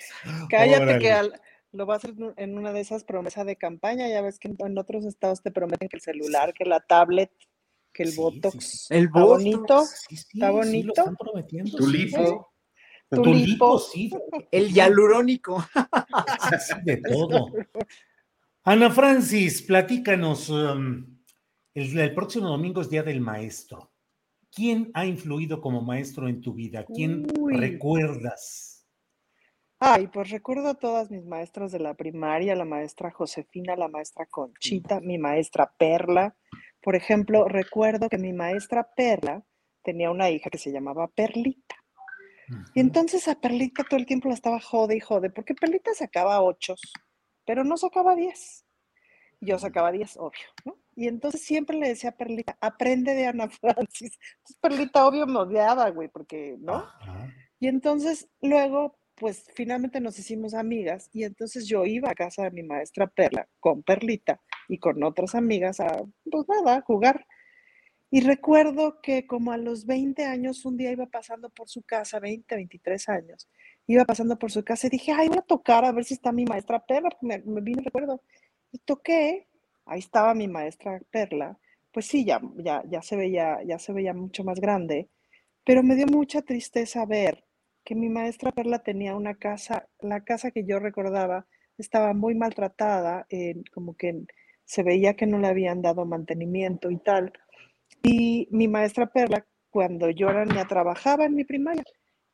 Cállate 0.48 0.98
que 0.98 1.30
lo 1.72 1.86
va 1.86 1.94
a 1.94 1.96
hacer 1.98 2.14
en 2.36 2.56
una 2.56 2.72
de 2.72 2.80
esas 2.80 3.04
promesas 3.04 3.46
de 3.46 3.56
campaña, 3.56 4.08
ya 4.08 4.22
ves 4.22 4.38
que 4.38 4.54
en, 4.56 4.78
otros 4.78 5.04
estados 5.04 5.42
te 5.42 5.50
prometen 5.50 5.88
que 5.88 5.96
el 5.96 6.02
celular, 6.02 6.54
que 6.54 6.64
la 6.64 6.80
tablet, 6.80 7.32
que 7.92 8.04
el 8.04 8.12
Botox. 8.12 8.90
El 8.90 9.04
está 9.04 9.24
bonito, 9.24 9.84
está 10.08 10.50
bonito. 10.50 10.92
están 10.96 11.16
prometiendo. 11.16 11.76
Tu 11.76 11.88
lipo. 11.88 12.52
Tu, 13.10 13.34
lipo, 13.34 13.78
sí. 13.80 14.10
El 14.52 14.72
hialurónico. 14.72 15.64
de 16.84 16.96
todo. 16.98 17.50
Ana 18.64 18.90
Francis, 18.90 19.62
platícanos. 19.62 20.50
Um, 20.50 21.18
el, 21.72 22.14
próximo 22.14 22.48
domingo 22.48 22.82
es 22.82 22.90
Día 22.90 23.02
del 23.02 23.20
Maestro. 23.20 23.90
¿Quién 24.52 24.90
ha 24.92 25.06
influido 25.06 25.62
como 25.62 25.80
maestro 25.80 26.28
en 26.28 26.42
tu 26.42 26.52
vida? 26.52 26.84
¿Quién 26.84 27.26
recuerdas? 27.50 28.86
Ay, 29.78 30.08
pues 30.08 30.28
recuerdo 30.28 30.68
a 30.68 30.74
todas 30.74 31.10
mis 31.10 31.24
maestras 31.24 31.72
de 31.72 31.78
la 31.78 31.94
primaria, 31.94 32.54
la 32.54 32.66
maestra 32.66 33.10
Josefina, 33.10 33.76
la 33.76 33.88
maestra 33.88 34.26
Conchita, 34.26 35.00
mi 35.00 35.16
maestra 35.16 35.72
Perla. 35.78 36.36
Por 36.82 36.96
ejemplo, 36.96 37.48
recuerdo 37.48 38.10
que 38.10 38.18
mi 38.18 38.34
maestra 38.34 38.86
Perla 38.94 39.42
tenía 39.82 40.10
una 40.10 40.28
hija 40.28 40.50
que 40.50 40.58
se 40.58 40.70
llamaba 40.70 41.08
Perlita. 41.08 41.76
Y 42.74 42.80
entonces 42.80 43.26
a 43.26 43.40
Perlita 43.40 43.84
todo 43.84 43.98
el 43.98 44.06
tiempo 44.06 44.28
la 44.28 44.34
estaba 44.34 44.60
jode 44.60 44.96
y 44.96 45.00
jode, 45.00 45.30
porque 45.30 45.54
Perlita 45.54 45.94
sacaba 45.94 46.42
ocho, 46.42 46.74
pero 47.44 47.64
no 47.64 47.76
sacaba 47.76 48.14
diez. 48.14 48.64
Yo 49.40 49.58
sacaba 49.58 49.90
diez, 49.90 50.16
obvio, 50.18 50.46
¿no? 50.64 50.76
Y 50.94 51.08
entonces 51.08 51.42
siempre 51.42 51.78
le 51.78 51.88
decía 51.88 52.10
a 52.10 52.16
Perlita, 52.16 52.58
aprende 52.60 53.14
de 53.14 53.26
Ana 53.26 53.48
Francis. 53.48 54.18
Entonces 54.36 54.56
Perlita 54.60 55.06
obvio 55.06 55.26
me 55.26 55.38
odiaba, 55.38 55.88
güey, 55.90 56.08
porque, 56.08 56.56
¿no? 56.60 56.86
Y 57.58 57.68
entonces 57.68 58.28
luego, 58.42 58.98
pues 59.14 59.46
finalmente 59.54 60.00
nos 60.00 60.18
hicimos 60.18 60.52
amigas 60.52 61.08
y 61.12 61.24
entonces 61.24 61.66
yo 61.66 61.86
iba 61.86 62.10
a 62.10 62.14
casa 62.14 62.44
de 62.44 62.50
mi 62.50 62.62
maestra 62.62 63.06
Perla 63.06 63.48
con 63.60 63.82
Perlita 63.82 64.40
y 64.68 64.78
con 64.78 65.02
otras 65.02 65.34
amigas 65.34 65.80
a, 65.80 66.02
pues 66.30 66.46
nada, 66.48 66.76
a 66.76 66.80
jugar. 66.82 67.26
Y 68.10 68.22
recuerdo 68.22 69.00
que 69.00 69.26
como 69.26 69.52
a 69.52 69.56
los 69.56 69.86
20 69.86 70.24
años, 70.24 70.64
un 70.64 70.76
día 70.76 70.90
iba 70.90 71.06
pasando 71.06 71.48
por 71.48 71.68
su 71.68 71.82
casa, 71.82 72.18
20, 72.18 72.56
23 72.56 73.08
años, 73.08 73.48
iba 73.86 74.04
pasando 74.04 74.38
por 74.38 74.50
su 74.50 74.64
casa 74.64 74.86
y 74.86 74.90
dije, 74.90 75.12
ay, 75.12 75.28
voy 75.28 75.38
a 75.38 75.42
tocar 75.42 75.84
a 75.84 75.92
ver 75.92 76.04
si 76.04 76.14
está 76.14 76.32
mi 76.32 76.44
maestra 76.44 76.84
Perla, 76.84 77.10
me, 77.22 77.38
me 77.40 77.60
vino 77.60 77.82
recuerdo. 77.82 78.22
Y 78.72 78.78
toqué, 78.78 79.48
ahí 79.86 79.98
estaba 79.98 80.34
mi 80.34 80.48
maestra 80.48 81.00
Perla, 81.10 81.58
pues 81.92 82.06
sí, 82.06 82.24
ya, 82.24 82.40
ya, 82.56 82.82
ya, 82.88 83.02
se 83.02 83.16
veía, 83.16 83.58
ya 83.64 83.78
se 83.78 83.92
veía 83.92 84.14
mucho 84.14 84.44
más 84.44 84.60
grande, 84.60 85.08
pero 85.64 85.82
me 85.82 85.96
dio 85.96 86.06
mucha 86.06 86.42
tristeza 86.42 87.04
ver 87.06 87.44
que 87.84 87.94
mi 87.94 88.08
maestra 88.08 88.52
Perla 88.52 88.80
tenía 88.80 89.16
una 89.16 89.34
casa, 89.34 89.88
la 90.00 90.22
casa 90.22 90.50
que 90.50 90.64
yo 90.64 90.78
recordaba 90.78 91.46
estaba 91.78 92.14
muy 92.14 92.34
maltratada, 92.34 93.26
como 93.72 93.96
que 93.96 94.24
se 94.64 94.82
veía 94.82 95.14
que 95.14 95.26
no 95.26 95.38
le 95.38 95.48
habían 95.48 95.82
dado 95.82 96.04
mantenimiento 96.04 96.90
y 96.90 96.98
tal. 96.98 97.32
Y 98.02 98.48
mi 98.50 98.68
maestra 98.68 99.06
Perla, 99.06 99.46
cuando 99.70 100.10
yo 100.10 100.28
era 100.30 100.44
niña, 100.44 100.66
trabajaba 100.68 101.24
en 101.24 101.34
mi 101.34 101.44
primaria. 101.44 101.82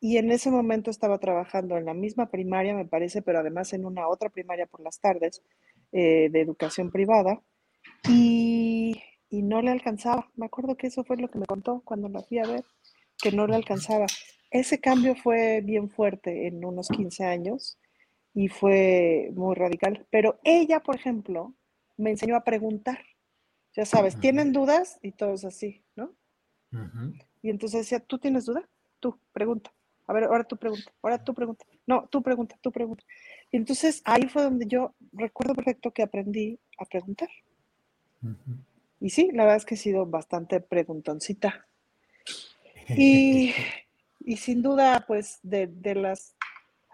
Y 0.07 0.19
en 0.19 0.31
ese 0.31 0.53
momento 0.53 0.89
estaba 0.89 1.19
trabajando 1.19 1.77
en 1.77 1.85
la 1.85 1.93
misma 1.93 2.31
primaria, 2.31 2.77
me 2.77 2.85
parece, 2.85 3.23
pero 3.23 3.41
además 3.41 3.73
en 3.73 3.85
una 3.85 4.07
otra 4.07 4.31
primaria 4.31 4.67
por 4.67 4.81
las 4.81 5.01
tardes 5.01 5.43
eh, 5.91 6.29
de 6.31 6.41
educación 6.41 6.93
privada. 6.93 7.43
Y, 8.09 9.03
y 9.31 9.43
no 9.43 9.63
le 9.63 9.73
alcanzaba. 9.73 10.31
Me 10.37 10.47
acuerdo 10.47 10.77
que 10.77 10.87
eso 10.87 11.03
fue 11.03 11.17
lo 11.17 11.29
que 11.29 11.41
me 11.41 11.47
contó 11.47 11.83
cuando 11.85 12.09
la 12.09 12.23
fui 12.23 12.39
a 12.39 12.47
ver, 12.47 12.65
que 13.19 13.33
no 13.33 13.49
le 13.49 13.57
alcanzaba. 13.57 14.07
Ese 14.53 14.79
cambio 14.79 15.17
fue 15.17 15.61
bien 15.61 15.91
fuerte 15.91 16.47
en 16.47 16.65
unos 16.65 16.87
15 16.89 17.25
años 17.25 17.77
y 18.33 18.47
fue 18.47 19.33
muy 19.35 19.57
radical. 19.57 20.07
Pero 20.11 20.39
ella, 20.45 20.79
por 20.85 20.95
ejemplo, 20.95 21.57
me 21.97 22.11
enseñó 22.11 22.37
a 22.37 22.45
preguntar 22.45 23.01
ya 23.77 23.85
sabes, 23.85 24.19
tienen 24.19 24.53
dudas 24.53 24.99
y 25.03 25.13
todos 25.13 25.45
así, 25.45 25.85
¿no? 25.97 26.17
Y 27.43 27.51
entonces 27.51 27.81
decía, 27.81 28.01
¿tú 28.01 28.19
tienes 28.19 28.47
duda? 28.47 28.67
Tú, 29.01 29.21
pregunta. 29.33 29.76
A 30.07 30.13
ver, 30.13 30.25
ahora 30.25 30.45
tú 30.45 30.57
pregunta, 30.57 30.93
ahora 31.03 31.23
tú 31.23 31.35
pregunta. 31.35 31.65
No, 31.87 32.07
tú 32.09 32.23
pregunta, 32.23 32.57
tú 32.61 32.71
pregunta. 32.71 33.05
Y 33.51 33.57
entonces 33.57 34.03
ahí 34.05 34.29
fue 34.29 34.43
donde 34.43 34.67
yo 34.67 34.95
recuerdo 35.13 35.55
perfecto 35.55 35.91
que 35.91 36.03
aprendí 36.03 36.59
a 36.79 36.85
preguntar. 36.85 37.29
Y 39.01 39.11
sí, 39.11 39.31
la 39.33 39.45
verdad 39.45 39.59
es 39.59 39.65
que 39.65 39.75
he 39.75 39.79
sido 39.79 40.07
bastante 40.07 40.61
preguntoncita. 40.61 41.67
Y, 42.89 43.53
y 44.21 44.37
sin 44.37 44.63
duda, 44.63 45.07
pues, 45.09 45.41
de, 45.43 45.67
de, 45.67 45.97
las... 45.97 46.37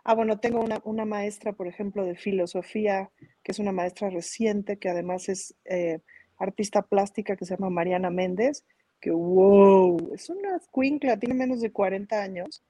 Ah, 0.04 0.14
bueno, 0.14 0.40
tengo 0.40 0.62
una, 0.62 0.80
una, 0.84 1.04
maestra, 1.04 1.52
por 1.52 1.68
ejemplo, 1.68 2.06
de 2.06 2.14
filosofía, 2.14 3.10
que 3.42 3.52
es 3.52 3.58
una 3.58 3.72
maestra 3.72 4.08
reciente, 4.08 4.78
que 4.78 4.88
además 4.88 5.28
es... 5.28 5.54
Eh, 5.66 6.00
artista 6.42 6.82
plástica 6.82 7.36
que 7.36 7.44
se 7.44 7.54
llama 7.54 7.70
Mariana 7.70 8.10
Méndez, 8.10 8.64
que 9.00 9.10
wow, 9.10 10.12
es 10.14 10.28
una 10.28 10.60
cuincla, 10.70 11.18
tiene 11.18 11.34
menos 11.34 11.60
de 11.60 11.72
40 11.72 12.20
años, 12.20 12.62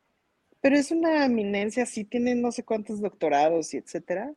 pero 0.62 0.76
es 0.76 0.92
una 0.92 1.26
eminencia, 1.26 1.84
sí 1.84 2.04
tiene 2.04 2.36
no 2.36 2.52
sé 2.52 2.64
cuántos 2.64 3.00
doctorados 3.00 3.74
y 3.74 3.78
etcétera. 3.78 4.32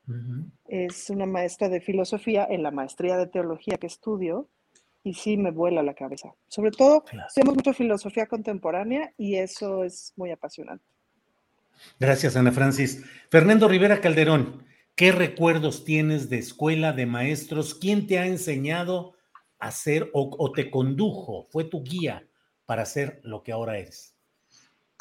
Es 0.68 1.12
una 1.12 1.28
maestra 1.28 1.70
de 1.70 1.80
filosofía 1.80 2.48
en 2.50 2.64
la 2.64 2.72
maestría 2.72 3.16
de 3.16 3.28
teología 3.28 3.78
que 3.78 3.86
estudio 3.86 4.50
y 5.04 5.14
sí 5.14 5.38
me 5.38 5.52
vuela 5.52 5.84
la 5.84 5.94
cabeza. 5.94 6.34
Sobre 6.48 6.72
todo, 6.72 7.06
hacemos 7.24 7.54
mucha 7.54 7.76
filosofía 7.76 8.26
contemporánea 8.26 9.14
y 9.18 9.36
eso 9.36 9.84
es 9.84 10.14
muy 10.16 10.32
apasionante. 10.32 10.84
Gracias, 12.00 12.36
Ana 12.36 12.52
Francis. 12.52 13.06
Fernando 13.30 13.68
Rivera 13.68 14.02
Calderón, 14.02 14.66
¿qué 14.96 15.12
recuerdos 15.12 15.86
tienes 15.86 16.28
de 16.30 16.40
escuela, 16.40 16.92
de 16.92 17.06
maestros? 17.06 17.76
¿Quién 17.76 18.08
te 18.08 18.18
ha 18.18 18.26
enseñado 18.26 19.14
hacer 19.60 20.10
o, 20.12 20.52
te 20.54 20.72
condujo, 20.72 21.44
fue 21.52 21.66
tu 21.66 21.84
guía 21.84 22.28
para 22.66 22.84
ser 22.86 23.20
lo 23.24 23.44
que 23.44 23.52
ahora 23.52 23.78
eres? 23.78 24.15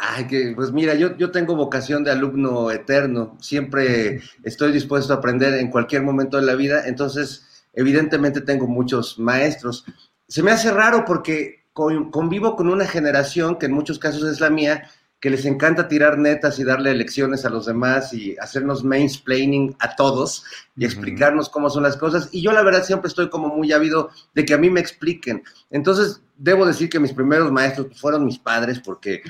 Ay, 0.07 0.27
que, 0.27 0.53
pues 0.55 0.71
mira, 0.71 0.95
yo, 0.95 1.17
yo 1.17 1.31
tengo 1.31 1.57
vocación 1.57 2.05
de 2.05 2.11
alumno 2.11 2.71
eterno, 2.71 3.39
siempre 3.41 4.21
estoy 4.43 4.71
dispuesto 4.71 5.13
a 5.15 5.17
aprender 5.17 5.55
en 5.55 5.71
cualquier 5.71 6.03
momento 6.03 6.37
de 6.37 6.45
la 6.45 6.55
vida, 6.55 6.87
entonces 6.87 7.65
evidentemente 7.73 8.43
tengo 8.43 8.67
muchos 8.67 9.19
maestros. 9.19 9.85
Se 10.29 10.43
me 10.43 10.51
hace 10.51 10.71
raro 10.71 11.05
porque 11.07 11.65
convivo 11.73 12.55
con 12.55 12.69
una 12.69 12.87
generación 12.87 13.59
que 13.59 13.67
en 13.67 13.73
muchos 13.73 13.99
casos 13.99 14.25
es 14.25 14.41
la 14.41 14.51
mía, 14.51 14.91
que 15.21 15.31
les 15.31 15.47
encanta 15.47 15.89
tirar 15.89 16.19
netas 16.19 16.59
y 16.59 16.65
darle 16.65 16.95
lecciones 16.95 17.47
a 17.47 17.51
los 17.51 17.65
demás 17.65 18.13
y 18.13 18.37
hacernos 18.37 18.85
mansplaining 18.85 19.75
a 19.79 19.97
todos 19.97 20.45
y 20.77 20.85
explicarnos 20.85 21.49
cómo 21.49 21.71
son 21.71 21.83
las 21.83 21.97
cosas. 21.97 22.29
Y 22.31 22.43
yo 22.43 22.53
la 22.53 22.63
verdad 22.63 22.85
siempre 22.85 23.09
estoy 23.09 23.31
como 23.31 23.49
muy 23.49 23.73
ávido 23.73 24.11
de 24.35 24.45
que 24.45 24.53
a 24.53 24.59
mí 24.59 24.69
me 24.69 24.81
expliquen. 24.81 25.43
Entonces, 25.71 26.21
debo 26.37 26.67
decir 26.67 26.91
que 26.91 27.01
mis 27.01 27.15
primeros 27.15 27.51
maestros 27.51 27.99
fueron 27.99 28.27
mis 28.27 28.39
padres 28.39 28.81
porque 28.81 29.23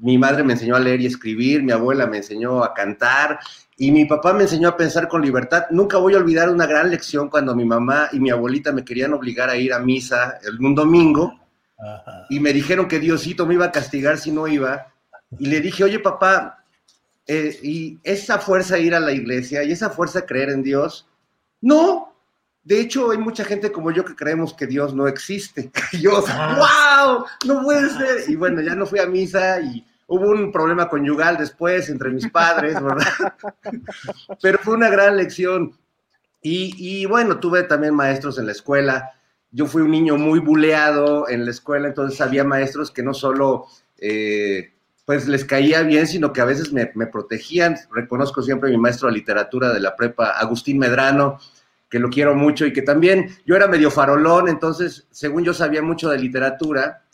mi 0.00 0.18
madre 0.18 0.44
me 0.44 0.52
enseñó 0.52 0.76
a 0.76 0.80
leer 0.80 1.00
y 1.00 1.06
escribir, 1.06 1.62
mi 1.62 1.72
abuela 1.72 2.06
me 2.06 2.18
enseñó 2.18 2.62
a 2.62 2.74
cantar 2.74 3.38
y 3.76 3.90
mi 3.90 4.04
papá 4.04 4.32
me 4.32 4.42
enseñó 4.42 4.68
a 4.68 4.76
pensar 4.76 5.08
con 5.08 5.22
libertad. 5.22 5.64
Nunca 5.70 5.98
voy 5.98 6.14
a 6.14 6.18
olvidar 6.18 6.50
una 6.50 6.66
gran 6.66 6.90
lección 6.90 7.30
cuando 7.30 7.54
mi 7.54 7.64
mamá 7.64 8.08
y 8.12 8.20
mi 8.20 8.30
abuelita 8.30 8.72
me 8.72 8.84
querían 8.84 9.14
obligar 9.14 9.48
a 9.48 9.56
ir 9.56 9.72
a 9.72 9.78
misa 9.78 10.38
el, 10.42 10.58
un 10.60 10.74
domingo 10.74 11.38
y 12.28 12.40
me 12.40 12.52
dijeron 12.52 12.88
que 12.88 12.98
Diosito 12.98 13.46
me 13.46 13.54
iba 13.54 13.66
a 13.66 13.72
castigar 13.72 14.18
si 14.18 14.32
no 14.32 14.48
iba 14.48 14.92
y 15.38 15.46
le 15.46 15.60
dije, 15.60 15.84
oye 15.84 16.00
papá, 16.00 16.64
eh, 17.26 17.58
¿y 17.62 17.98
esa 18.02 18.38
fuerza 18.38 18.78
ir 18.78 18.94
a 18.94 19.00
la 19.00 19.12
iglesia 19.12 19.62
y 19.62 19.72
esa 19.72 19.90
fuerza 19.90 20.26
creer 20.26 20.50
en 20.50 20.62
Dios? 20.62 21.06
No, 21.60 22.07
de 22.68 22.82
hecho 22.82 23.10
hay 23.10 23.16
mucha 23.16 23.46
gente 23.46 23.72
como 23.72 23.90
yo 23.90 24.04
que 24.04 24.14
creemos 24.14 24.52
que 24.52 24.66
Dios 24.66 24.94
no 24.94 25.08
existe. 25.08 25.70
Y 25.92 26.02
yo, 26.02 26.20
wow, 26.20 26.26
ah. 26.28 27.24
no 27.46 27.62
puede 27.62 27.88
ser. 27.88 28.28
Y 28.28 28.36
bueno, 28.36 28.60
ya 28.60 28.74
no 28.74 28.84
fui 28.84 28.98
a 28.98 29.06
misa 29.06 29.58
y 29.58 29.82
hubo 30.06 30.28
un 30.28 30.52
problema 30.52 30.86
conyugal 30.86 31.38
después 31.38 31.88
entre 31.88 32.10
mis 32.10 32.28
padres, 32.28 32.74
¿verdad? 32.82 33.34
Pero 34.42 34.58
fue 34.58 34.74
una 34.74 34.90
gran 34.90 35.16
lección. 35.16 35.72
Y, 36.42 36.74
y, 36.76 37.06
bueno, 37.06 37.40
tuve 37.40 37.62
también 37.62 37.94
maestros 37.94 38.38
en 38.38 38.44
la 38.44 38.52
escuela. 38.52 39.12
Yo 39.50 39.66
fui 39.66 39.80
un 39.80 39.90
niño 39.90 40.18
muy 40.18 40.38
buleado 40.38 41.26
en 41.26 41.46
la 41.46 41.50
escuela, 41.50 41.88
entonces 41.88 42.20
había 42.20 42.44
maestros 42.44 42.90
que 42.90 43.02
no 43.02 43.14
solo 43.14 43.66
eh, 43.96 44.74
pues 45.06 45.26
les 45.26 45.46
caía 45.46 45.80
bien, 45.84 46.06
sino 46.06 46.34
que 46.34 46.42
a 46.42 46.44
veces 46.44 46.70
me, 46.70 46.86
protegían. 47.06 47.76
Reconozco 47.90 48.42
siempre 48.42 48.68
a 48.68 48.72
mi 48.72 48.78
maestro 48.78 49.08
de 49.08 49.14
literatura 49.14 49.72
de 49.72 49.80
la 49.80 49.96
prepa, 49.96 50.32
Agustín 50.32 50.78
Medrano, 50.78 51.38
que 51.88 51.98
lo 51.98 52.10
quiero 52.10 52.34
mucho 52.34 52.66
y 52.66 52.72
que 52.72 52.82
también 52.82 53.30
yo 53.46 53.56
era 53.56 53.66
medio 53.66 53.90
farolón, 53.90 54.48
entonces, 54.48 55.06
según 55.10 55.44
yo 55.44 55.54
sabía 55.54 55.82
mucho 55.82 56.10
de 56.10 56.18
literatura 56.18 57.04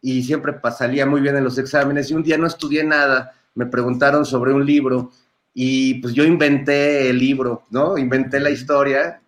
y 0.00 0.22
siempre 0.22 0.54
salía 0.76 1.06
muy 1.06 1.20
bien 1.20 1.36
en 1.36 1.44
los 1.44 1.58
exámenes 1.58 2.10
y 2.10 2.14
un 2.14 2.22
día 2.22 2.38
no 2.38 2.46
estudié 2.46 2.84
nada, 2.84 3.34
me 3.54 3.66
preguntaron 3.66 4.24
sobre 4.24 4.52
un 4.52 4.64
libro 4.64 5.10
y 5.54 5.94
pues 5.94 6.14
yo 6.14 6.24
inventé 6.24 7.10
el 7.10 7.18
libro, 7.18 7.64
¿no? 7.70 7.98
Inventé 7.98 8.40
la 8.40 8.50
historia 8.50 9.22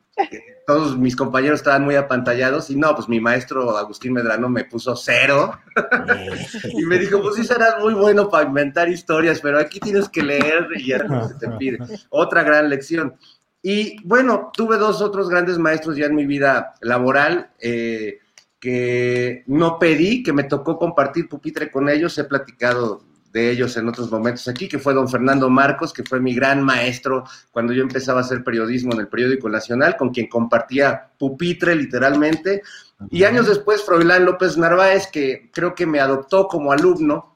todos 0.66 0.96
mis 0.96 1.16
compañeros 1.16 1.60
estaban 1.60 1.84
muy 1.84 1.94
apantallados 1.96 2.70
y 2.70 2.76
no, 2.76 2.94
pues 2.94 3.08
mi 3.08 3.20
maestro 3.20 3.76
Agustín 3.76 4.12
Medrano 4.12 4.48
me 4.48 4.64
puso 4.64 4.96
cero 4.96 5.58
y 6.72 6.84
me 6.84 6.98
dijo, 6.98 7.20
pues 7.20 7.36
sí 7.36 7.44
serás 7.44 7.78
muy 7.80 7.94
bueno 7.94 8.28
para 8.28 8.46
inventar 8.46 8.88
historias, 8.88 9.40
pero 9.40 9.58
aquí 9.58 9.80
tienes 9.80 10.08
que 10.08 10.22
leer 10.22 10.68
y 10.76 10.88
ya 10.88 11.06
se 11.28 11.34
te 11.34 11.48
pide. 11.56 11.78
Otra 12.10 12.42
gran 12.42 12.68
lección. 12.70 13.14
Y 13.66 13.96
bueno, 14.06 14.50
tuve 14.52 14.76
dos 14.76 15.00
otros 15.00 15.30
grandes 15.30 15.56
maestros 15.56 15.96
ya 15.96 16.04
en 16.04 16.14
mi 16.14 16.26
vida 16.26 16.74
laboral 16.82 17.50
eh, 17.58 18.18
que 18.60 19.42
no 19.46 19.78
pedí, 19.78 20.22
que 20.22 20.34
me 20.34 20.44
tocó 20.44 20.78
compartir 20.78 21.30
pupitre 21.30 21.70
con 21.70 21.88
ellos, 21.88 22.18
he 22.18 22.24
platicado 22.24 23.02
de 23.32 23.50
ellos 23.50 23.74
en 23.78 23.88
otros 23.88 24.10
momentos 24.10 24.46
aquí, 24.48 24.68
que 24.68 24.78
fue 24.78 24.92
don 24.92 25.08
Fernando 25.08 25.48
Marcos, 25.48 25.94
que 25.94 26.02
fue 26.02 26.20
mi 26.20 26.34
gran 26.34 26.62
maestro 26.62 27.24
cuando 27.50 27.72
yo 27.72 27.82
empezaba 27.82 28.20
a 28.20 28.22
hacer 28.22 28.44
periodismo 28.44 28.92
en 28.92 29.00
el 29.00 29.08
periódico 29.08 29.48
nacional, 29.48 29.96
con 29.96 30.10
quien 30.10 30.28
compartía 30.28 31.08
pupitre 31.18 31.74
literalmente. 31.74 32.60
Y 33.10 33.24
años 33.24 33.46
después, 33.46 33.82
Froilán 33.82 34.26
López 34.26 34.58
Narváez, 34.58 35.06
que 35.06 35.50
creo 35.50 35.74
que 35.74 35.86
me 35.86 36.00
adoptó 36.00 36.48
como 36.48 36.70
alumno, 36.70 37.33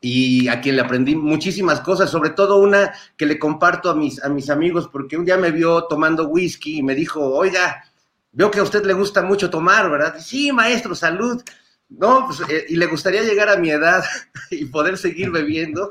y 0.00 0.48
a 0.48 0.60
quien 0.60 0.76
le 0.76 0.82
aprendí 0.82 1.16
muchísimas 1.16 1.80
cosas, 1.80 2.10
sobre 2.10 2.30
todo 2.30 2.58
una 2.58 2.92
que 3.16 3.26
le 3.26 3.38
comparto 3.38 3.90
a 3.90 3.94
mis, 3.94 4.22
a 4.22 4.28
mis 4.28 4.50
amigos, 4.50 4.88
porque 4.90 5.16
un 5.16 5.24
día 5.24 5.36
me 5.36 5.50
vio 5.50 5.84
tomando 5.84 6.28
whisky 6.28 6.78
y 6.78 6.82
me 6.82 6.94
dijo, 6.94 7.20
oiga, 7.20 7.84
veo 8.32 8.50
que 8.50 8.60
a 8.60 8.62
usted 8.62 8.84
le 8.84 8.92
gusta 8.92 9.22
mucho 9.22 9.50
tomar, 9.50 9.90
¿verdad? 9.90 10.16
Sí, 10.20 10.52
maestro, 10.52 10.94
salud. 10.94 11.42
No, 11.88 12.26
pues, 12.26 12.40
eh, 12.50 12.66
y 12.68 12.76
le 12.76 12.86
gustaría 12.86 13.22
llegar 13.22 13.48
a 13.48 13.56
mi 13.56 13.70
edad 13.70 14.04
y 14.50 14.64
poder 14.66 14.98
seguir 14.98 15.30
bebiendo. 15.30 15.88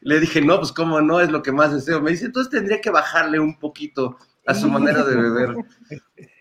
Le 0.00 0.20
dije, 0.20 0.40
no, 0.40 0.58
pues 0.58 0.72
cómo 0.72 1.00
no, 1.00 1.20
es 1.20 1.30
lo 1.30 1.42
que 1.42 1.52
más 1.52 1.72
deseo. 1.72 2.00
Me 2.00 2.12
dice, 2.12 2.26
entonces 2.26 2.50
tendría 2.50 2.80
que 2.80 2.90
bajarle 2.90 3.38
un 3.38 3.58
poquito 3.58 4.16
a 4.46 4.54
su 4.54 4.70
manera 4.70 5.04
de 5.04 5.14
beber. 5.14 5.56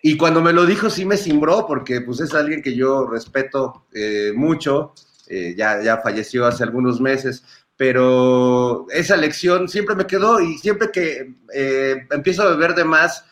Y 0.01 0.15
cuando 0.15 0.41
me 0.41 0.53
lo 0.53 0.65
dijo, 0.65 0.89
sí 0.89 1.03
me 1.03 1.17
cimbró, 1.17 1.67
porque 1.67 1.99
pues 1.99 2.21
es 2.21 2.33
alguien 2.33 2.61
que 2.61 2.73
yo 2.73 3.05
respeto 3.05 3.85
eh, 3.93 4.31
mucho, 4.33 4.93
eh, 5.29 5.53
ya, 5.57 5.81
ya 5.81 5.97
falleció 5.97 6.45
hace 6.45 6.63
algunos 6.63 6.99
meses, 7.01 7.43
pero 7.75 8.87
esa 8.89 9.17
lección 9.17 9.67
siempre 9.67 9.95
me 9.95 10.07
quedó 10.07 10.39
y 10.39 10.57
siempre 10.57 10.89
que 10.91 11.33
empiezo 12.09 12.43
a 12.43 12.49
beber 12.49 12.73
de 12.73 12.83
más, 12.83 13.23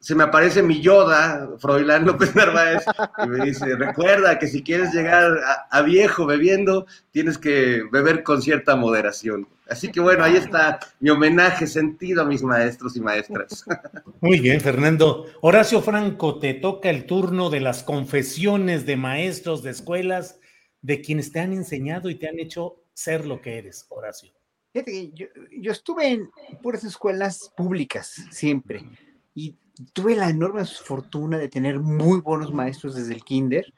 se 0.00 0.14
me 0.14 0.24
aparece 0.24 0.62
mi 0.62 0.80
Yoda, 0.80 1.50
Froilán 1.58 2.06
López 2.06 2.34
Narváez, 2.34 2.84
y 3.24 3.28
me 3.28 3.44
dice, 3.44 3.74
recuerda 3.76 4.38
que 4.38 4.46
si 4.46 4.62
quieres 4.62 4.92
llegar 4.94 5.38
a, 5.70 5.82
viejo 5.82 6.24
bebiendo, 6.24 6.86
tienes 7.10 7.36
que 7.36 7.82
beber 7.90 8.22
con 8.22 8.40
cierta 8.40 8.76
moderación. 8.76 9.48
Así 9.68 9.88
que 9.88 10.00
bueno, 10.00 10.24
ahí 10.24 10.36
está 10.36 10.78
mi 11.00 11.10
homenaje 11.10 11.66
sentido 11.66 12.22
a 12.22 12.24
mis 12.24 12.42
maestros 12.42 12.96
y 12.96 13.00
maestras. 13.00 13.64
Muy 14.20 14.40
bien, 14.40 14.60
Fernando. 14.60 15.26
Horacio 15.42 15.82
Franco, 15.82 16.38
te 16.38 16.54
toca 16.54 16.88
el 16.88 17.04
turno 17.04 17.50
de 17.50 17.60
las 17.60 17.82
confesiones 17.82 18.86
de 18.86 18.96
maestros 18.96 19.62
de 19.62 19.70
escuelas, 19.70 20.37
de 20.82 21.00
quienes 21.00 21.32
te 21.32 21.40
han 21.40 21.52
enseñado 21.52 22.10
y 22.10 22.16
te 22.16 22.28
han 22.28 22.38
hecho 22.38 22.82
ser 22.92 23.26
lo 23.26 23.40
que 23.40 23.58
eres, 23.58 23.86
Horacio. 23.88 24.32
Yo, 25.14 25.26
yo 25.58 25.72
estuve 25.72 26.08
en 26.08 26.30
puras 26.62 26.84
escuelas 26.84 27.52
públicas 27.56 28.26
siempre 28.30 28.84
y 29.34 29.56
tuve 29.92 30.16
la 30.16 30.28
enorme 30.28 30.64
fortuna 30.64 31.38
de 31.38 31.48
tener 31.48 31.80
muy 31.80 32.20
buenos 32.20 32.52
maestros 32.52 32.94
desde 32.94 33.14
el 33.14 33.24
kinder. 33.24 33.72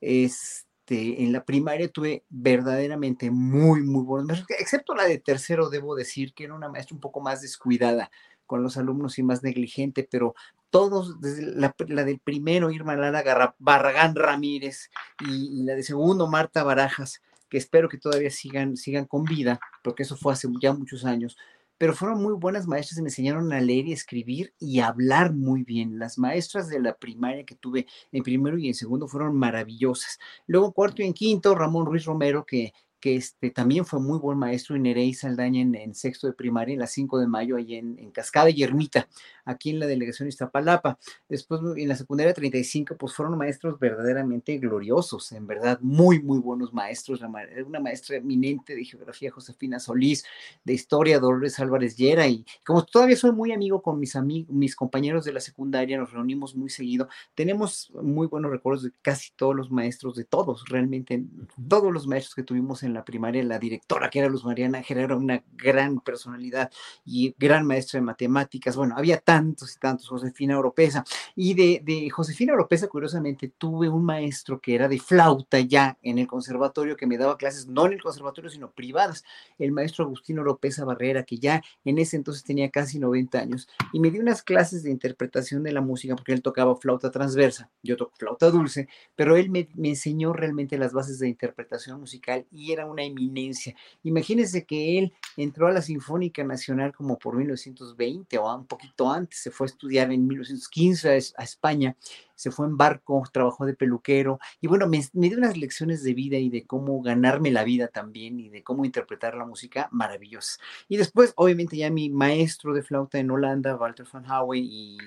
Este, 0.00 1.22
en 1.22 1.32
la 1.32 1.44
primaria 1.44 1.88
tuve 1.88 2.24
verdaderamente 2.28 3.30
muy, 3.30 3.82
muy 3.82 4.02
buenos 4.02 4.28
maestros, 4.28 4.60
excepto 4.60 4.94
la 4.94 5.04
de 5.04 5.18
tercero, 5.18 5.70
debo 5.70 5.94
decir 5.94 6.32
que 6.34 6.44
era 6.44 6.54
una 6.54 6.68
maestra 6.68 6.94
un 6.94 7.00
poco 7.00 7.20
más 7.20 7.42
descuidada 7.42 8.10
con 8.48 8.64
los 8.64 8.76
alumnos 8.76 9.18
y 9.18 9.22
más 9.22 9.44
negligente, 9.44 10.08
pero 10.10 10.34
todos, 10.70 11.20
desde 11.20 11.42
la, 11.54 11.72
del 12.04 12.18
primero, 12.18 12.70
Irma 12.70 12.96
Lara 12.96 13.54
Barragán 13.58 14.16
Ramírez, 14.16 14.90
y, 15.20 15.62
la 15.62 15.74
de 15.74 15.82
segundo, 15.84 16.26
Marta 16.26 16.64
Barajas, 16.64 17.22
que 17.48 17.58
espero 17.58 17.88
que 17.88 17.98
todavía 17.98 18.30
sigan, 18.30 18.76
sigan 18.76 19.04
con 19.04 19.24
vida, 19.24 19.60
porque 19.84 20.02
eso 20.02 20.16
fue 20.16 20.32
hace 20.32 20.48
ya 20.60 20.72
muchos 20.72 21.04
años, 21.04 21.36
pero 21.76 21.94
fueron 21.94 22.22
muy 22.22 22.34
buenas 22.34 22.66
maestras 22.66 22.98
y 22.98 23.02
me 23.02 23.08
enseñaron 23.08 23.52
a 23.52 23.60
leer 23.60 23.86
y 23.86 23.92
escribir 23.92 24.52
y 24.58 24.80
hablar 24.80 25.32
muy 25.32 25.62
bien. 25.62 25.98
Las 25.98 26.18
maestras 26.18 26.68
de 26.68 26.80
la 26.80 26.94
primaria 26.94 27.44
que 27.44 27.54
tuve 27.54 27.86
en 28.10 28.24
primero 28.24 28.58
y 28.58 28.66
en 28.66 28.74
segundo 28.74 29.06
fueron 29.06 29.36
maravillosas. 29.36 30.18
Luego, 30.46 30.72
cuarto 30.72 31.02
y 31.02 31.06
en 31.06 31.12
quinto, 31.12 31.54
Ramón 31.54 31.86
Ruiz 31.86 32.04
Romero, 32.04 32.44
que 32.44 32.72
que 33.00 33.16
este, 33.16 33.50
también 33.50 33.84
fue 33.84 34.00
muy 34.00 34.18
buen 34.18 34.38
maestro 34.38 34.76
en 34.76 34.82
Nerey 34.82 35.14
Saldaña 35.14 35.62
en, 35.62 35.94
sexto 35.94 36.26
de 36.26 36.32
primaria, 36.32 36.72
en 36.74 36.80
la 36.80 36.86
5 36.86 37.18
de 37.18 37.26
mayo, 37.26 37.56
ahí 37.56 37.76
en, 37.76 37.98
en, 37.98 38.10
Cascada 38.10 38.50
y 38.50 38.62
Ermita, 38.62 39.08
aquí 39.44 39.70
en 39.70 39.78
la 39.78 39.86
delegación 39.86 40.28
Iztapalapa. 40.28 40.98
Después 41.28 41.60
en 41.76 41.88
la 41.88 41.96
secundaria 41.96 42.34
35, 42.34 42.96
pues 42.96 43.14
fueron 43.14 43.38
maestros 43.38 43.78
verdaderamente 43.78 44.58
gloriosos, 44.58 45.32
en 45.32 45.46
verdad, 45.46 45.78
muy, 45.80 46.20
muy 46.20 46.38
buenos 46.38 46.72
maestros. 46.72 47.20
una 47.66 47.80
maestra 47.80 48.16
eminente 48.16 48.74
de 48.74 48.84
geografía, 48.84 49.30
Josefina 49.30 49.78
Solís, 49.78 50.24
de 50.64 50.72
historia, 50.72 51.18
Dolores 51.18 51.58
Álvarez 51.60 51.96
Llera, 51.96 52.26
y 52.26 52.44
como 52.64 52.84
todavía 52.84 53.16
soy 53.16 53.32
muy 53.32 53.52
amigo 53.52 53.82
con 53.82 53.98
mis, 53.98 54.16
amigos, 54.16 54.54
mis 54.54 54.74
compañeros 54.74 55.24
de 55.24 55.32
la 55.32 55.40
secundaria, 55.40 55.98
nos 55.98 56.12
reunimos 56.12 56.54
muy 56.54 56.70
seguido, 56.70 57.08
tenemos 57.34 57.90
muy 58.02 58.26
buenos 58.26 58.50
recuerdos 58.50 58.82
de 58.82 58.92
casi 59.02 59.30
todos 59.36 59.54
los 59.54 59.70
maestros, 59.70 60.16
de 60.16 60.24
todos, 60.24 60.64
realmente, 60.68 61.24
todos 61.68 61.92
los 61.92 62.06
maestros 62.06 62.34
que 62.34 62.42
tuvimos 62.42 62.82
en 62.82 62.87
en 62.88 62.94
la 62.94 63.04
primaria, 63.04 63.42
la 63.44 63.58
directora 63.58 64.10
que 64.10 64.18
era 64.18 64.28
Luz 64.28 64.44
Mariana 64.44 64.78
Ángel 64.78 64.98
era 64.98 65.16
una 65.16 65.42
gran 65.56 66.00
personalidad 66.00 66.70
y 67.04 67.34
gran 67.38 67.66
maestra 67.66 68.00
de 68.00 68.06
matemáticas. 68.06 68.76
Bueno, 68.76 68.94
había 68.96 69.18
tantos 69.18 69.74
y 69.76 69.78
tantos, 69.78 70.08
Josefina 70.08 70.58
Oropesa. 70.58 71.04
Y 71.36 71.54
de, 71.54 71.80
de 71.84 72.10
Josefina 72.10 72.54
Oropesa, 72.54 72.88
curiosamente, 72.88 73.52
tuve 73.56 73.88
un 73.88 74.04
maestro 74.04 74.60
que 74.60 74.74
era 74.74 74.88
de 74.88 74.98
flauta 74.98 75.60
ya 75.60 75.96
en 76.02 76.18
el 76.18 76.26
conservatorio, 76.26 76.96
que 76.96 77.06
me 77.06 77.18
daba 77.18 77.36
clases 77.36 77.66
no 77.68 77.86
en 77.86 77.94
el 77.94 78.02
conservatorio, 78.02 78.50
sino 78.50 78.70
privadas, 78.70 79.24
el 79.58 79.72
maestro 79.72 80.04
Agustín 80.04 80.38
Oropesa 80.38 80.84
Barrera, 80.84 81.24
que 81.24 81.38
ya 81.38 81.62
en 81.84 81.98
ese 81.98 82.16
entonces 82.16 82.44
tenía 82.44 82.70
casi 82.70 82.98
90 82.98 83.38
años, 83.38 83.68
y 83.92 84.00
me 84.00 84.10
dio 84.10 84.20
unas 84.20 84.42
clases 84.42 84.82
de 84.82 84.90
interpretación 84.90 85.62
de 85.62 85.72
la 85.72 85.80
música, 85.80 86.16
porque 86.16 86.32
él 86.32 86.42
tocaba 86.42 86.76
flauta 86.76 87.10
transversa, 87.10 87.70
yo 87.82 87.96
toco 87.96 88.12
flauta 88.16 88.50
dulce, 88.50 88.88
pero 89.14 89.36
él 89.36 89.50
me, 89.50 89.68
me 89.74 89.90
enseñó 89.90 90.32
realmente 90.32 90.78
las 90.78 90.92
bases 90.92 91.18
de 91.18 91.28
interpretación 91.28 92.00
musical 92.00 92.46
y 92.50 92.72
era 92.78 92.86
una 92.86 93.02
eminencia. 93.02 93.74
Imagínense 94.02 94.64
que 94.64 94.98
él 94.98 95.12
entró 95.36 95.66
a 95.66 95.72
la 95.72 95.82
Sinfónica 95.82 96.44
Nacional 96.44 96.94
como 96.94 97.18
por 97.18 97.36
1920 97.36 98.38
o 98.38 98.56
un 98.56 98.66
poquito 98.66 99.10
antes, 99.10 99.40
se 99.40 99.50
fue 99.50 99.66
a 99.66 99.70
estudiar 99.70 100.12
en 100.12 100.26
1915 100.26 101.34
a, 101.36 101.42
España, 101.42 101.96
se 102.38 102.52
fue 102.52 102.66
en 102.66 102.76
barco, 102.76 103.24
trabajó 103.32 103.66
de 103.66 103.74
peluquero 103.74 104.38
y 104.60 104.68
bueno, 104.68 104.86
me, 104.86 105.02
dio 105.12 105.38
unas 105.38 105.56
lecciones 105.56 106.04
de 106.04 106.14
vida 106.14 106.38
y 106.38 106.50
de 106.50 106.64
cómo 106.66 107.02
ganarme 107.02 107.50
la 107.50 107.64
vida 107.64 107.88
también 107.88 108.38
y 108.38 108.48
de 108.48 108.62
cómo 108.62 108.84
interpretar 108.84 109.34
la 109.34 109.44
música 109.44 109.88
maravillosas. 109.90 110.60
Y 110.88 110.98
después, 110.98 111.32
obviamente, 111.34 111.76
ya 111.76 111.90
mi 111.90 112.10
maestro 112.10 112.74
de 112.74 112.84
flauta 112.84 113.18
en 113.18 113.32
Holanda, 113.32 113.74
Walter 113.74 114.06
van 114.12 114.30
Howe 114.30 114.56
y 114.56 114.98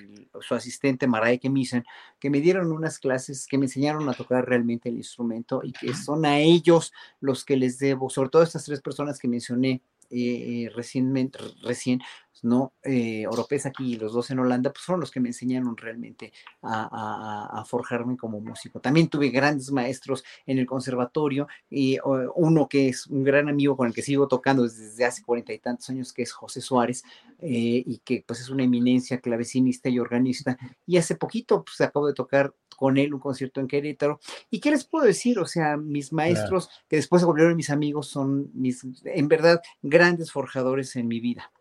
su 0.42 0.54
asistente 0.54 1.06
Marijke 1.06 1.48
Missen, 1.48 1.84
que 2.20 2.28
me 2.28 2.42
dieron 2.42 2.70
unas 2.70 2.98
clases 2.98 3.46
que 3.46 3.56
me 3.56 3.64
enseñaron 3.64 4.06
a 4.10 4.12
tocar 4.12 4.46
realmente 4.46 4.90
el 4.90 4.96
instrumento 4.96 5.62
y 5.64 5.72
que 5.72 5.94
son 5.94 6.26
a 6.26 6.38
ellos 6.38 6.92
los 7.20 7.46
que 7.46 7.56
les 7.56 7.78
debo, 7.78 8.10
sobre 8.10 8.28
todo 8.28 8.42
estas 8.42 8.66
tres 8.66 8.82
personas 8.82 9.18
que 9.18 9.28
mencioné 9.28 9.80
eh, 10.14 10.70
recientemente, 10.74 11.38
recién, 11.62 12.02
¿no? 12.42 12.74
Eh, 12.82 13.26
Oropesa 13.28 13.70
aquí 13.70 13.94
y 13.94 13.96
los 13.96 14.12
dos 14.12 14.30
en 14.30 14.40
Holanda, 14.40 14.72
pues 14.72 14.84
fueron 14.84 15.00
los 15.00 15.10
que 15.10 15.20
me 15.20 15.28
enseñaron 15.28 15.76
realmente 15.76 16.32
a, 16.62 17.64
forjarme 17.66 18.16
como 18.16 18.40
músico. 18.40 18.80
También 18.80 19.08
tuve 19.08 19.30
grandes 19.30 19.70
maestros 19.70 20.24
en 20.46 20.58
el 20.58 20.66
conservatorio, 20.66 21.46
y 21.70 21.98
uno 22.34 22.68
que 22.68 22.88
es 22.88 23.06
un 23.06 23.22
gran 23.22 23.48
amigo 23.48 23.76
con 23.76 23.86
el 23.86 23.94
que 23.94 24.02
sigo 24.02 24.28
tocando 24.28 24.64
desde 24.64 25.04
hace 25.04 25.22
cuarenta 25.22 25.52
y 25.52 25.58
tantos 25.58 25.88
años, 25.90 26.12
que 26.12 26.22
es 26.22 26.32
José 26.32 26.60
Suárez, 26.60 27.04
eh, 27.38 27.82
y 27.86 27.98
que 28.04 28.24
pues 28.26 28.40
es 28.40 28.50
una 28.50 28.64
eminencia 28.64 29.20
clavecinista 29.20 29.88
y 29.88 29.98
organista. 29.98 30.58
Y 30.86 30.96
hace 30.96 31.14
poquito, 31.14 31.64
pues 31.64 31.80
acabo 31.80 32.06
de 32.06 32.14
tocar 32.14 32.54
con 32.76 32.98
él 32.98 33.14
un 33.14 33.20
concierto 33.20 33.60
en 33.60 33.68
Querétaro. 33.68 34.18
¿Y 34.50 34.60
qué 34.60 34.70
les 34.70 34.84
puedo 34.84 35.04
decir? 35.04 35.38
O 35.38 35.46
sea, 35.46 35.76
mis 35.76 36.12
maestros, 36.12 36.68
que 36.88 36.96
después 36.96 37.20
se 37.20 37.26
volvieron 37.26 37.56
mis 37.56 37.70
amigos, 37.70 38.08
son 38.08 38.50
mis, 38.54 38.84
en 39.04 39.28
verdad, 39.28 39.60
grandes 39.82 40.32
forjadores 40.32 40.96
en 40.96 41.06
mi 41.08 41.20
vida. 41.20 41.52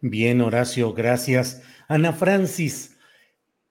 Bien, 0.00 0.40
Horacio, 0.40 0.92
gracias. 0.92 1.62
Ana 1.88 2.12
Francis, 2.12 2.96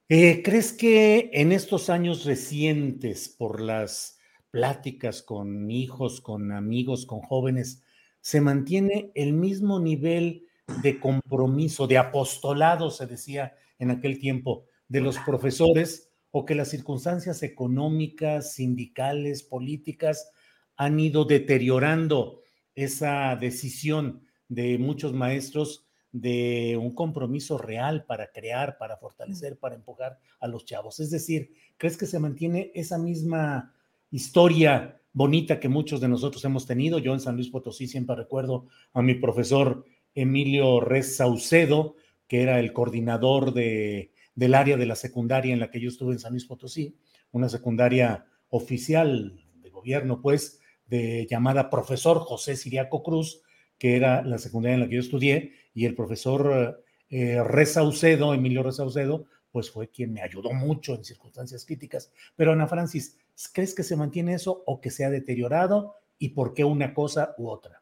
eh, 0.10 0.42
¿crees 0.44 0.74
que 0.74 1.30
en 1.34 1.52
estos 1.52 1.90
años 1.90 2.26
recientes, 2.26 3.30
por 3.30 3.62
las 3.62 4.20
pláticas 4.52 5.22
con 5.22 5.72
hijos, 5.72 6.20
con 6.20 6.52
amigos, 6.52 7.06
con 7.06 7.22
jóvenes, 7.22 7.84
se 8.20 8.42
mantiene 8.42 9.12
el 9.16 9.32
mismo 9.34 9.80
nivel 9.80 10.46
de 10.82 11.00
compromiso, 11.00 11.88
de 11.88 11.98
apostolado, 11.98 12.92
se 12.92 13.08
decía 13.08 13.56
en 13.80 13.92
aquel 13.92 14.20
tiempo, 14.20 14.66
de 14.90 15.00
los 15.00 15.18
profesores 15.20 16.12
o 16.32 16.44
que 16.44 16.56
las 16.56 16.70
circunstancias 16.70 17.42
económicas, 17.42 18.54
sindicales, 18.54 19.44
políticas 19.44 20.30
han 20.76 21.00
ido 21.00 21.24
deteriorando 21.24 22.42
esa 22.76 23.36
decisión 23.38 24.27
de 24.48 24.78
muchos 24.78 25.14
maestros 25.14 25.86
de 26.12 26.78
un 26.82 26.94
compromiso 26.94 27.58
real 27.58 28.06
para 28.06 28.32
crear, 28.32 28.78
para 28.78 28.98
fortalecer, 28.98 29.60
para 29.60 29.76
empujar 29.76 30.20
a 30.40 30.48
los 30.48 30.66
chavos. 30.66 31.00
Es 31.00 31.12
decir, 31.12 31.52
¿crees 31.78 31.98
que 31.98 32.06
se 32.06 32.20
mantiene 32.20 32.72
esa 32.74 32.98
misma 32.98 33.74
historia 34.10 35.00
bonita 35.14 35.60
que 35.60 35.70
muchos 35.70 36.00
de 36.00 36.08
nosotros 36.08 36.44
hemos 36.46 36.66
tenido? 36.66 37.00
Yo 37.00 37.14
en 37.14 37.20
San 37.20 37.36
Luis 37.36 37.50
Potosí 37.50 37.88
siempre 37.88 38.16
recuerdo 38.16 38.68
a 38.94 39.02
mi 39.02 39.16
profesor 39.16 39.86
Emilio 40.16 40.80
Res 40.80 41.18
Saucedo, 41.18 41.96
que 42.28 42.42
era 42.42 42.60
el 42.60 42.74
coordinador 42.74 43.54
de 43.54 44.12
del 44.38 44.54
área 44.54 44.78
de 44.78 44.86
la 44.86 44.96
secundaria 44.96 45.52
en 45.52 45.60
la 45.60 45.72
que 45.72 45.80
yo 45.80 45.90
estuve 45.90 46.14
en 46.14 46.20
San 46.20 46.32
Luis 46.32 46.46
Potosí, 46.46 46.96
una 47.32 47.50
secundaria 47.50 48.28
oficial 48.50 49.44
de 49.56 49.70
gobierno, 49.72 50.22
pues, 50.22 50.60
de 50.86 51.26
llamada 51.28 51.72
profesor 51.72 52.20
José 52.20 52.56
Siriaco 52.56 53.02
Cruz, 53.02 53.42
que 53.78 53.96
era 53.96 54.24
la 54.24 54.38
secundaria 54.38 54.76
en 54.76 54.82
la 54.82 54.88
que 54.88 54.96
yo 54.96 55.02
estudié, 55.02 55.54
y 55.74 55.86
el 55.86 55.96
profesor 55.96 56.84
eh, 57.10 57.44
Resaucedo, 57.44 58.34
Emilio 58.34 58.64
Resaucedo, 58.64 59.26
pues 59.52 59.72
fue 59.72 59.90
quien 59.90 60.14
me 60.14 60.22
ayudó 60.22 60.52
mucho 60.54 60.96
en 60.96 61.04
circunstancias 61.04 61.66
críticas. 61.66 62.12
Pero 62.36 62.52
Ana 62.52 62.68
Francis, 62.68 63.18
¿crees 63.54 63.74
que 63.74 63.84
se 63.84 63.96
mantiene 63.96 64.34
eso 64.34 64.64
o 64.66 64.82
que 64.82 64.92
se 64.92 65.06
ha 65.06 65.10
deteriorado? 65.10 65.96
y 66.20 66.30
por 66.30 66.54
qué 66.54 66.64
una 66.64 66.94
cosa 66.94 67.36
u 67.38 67.48
otra? 67.48 67.82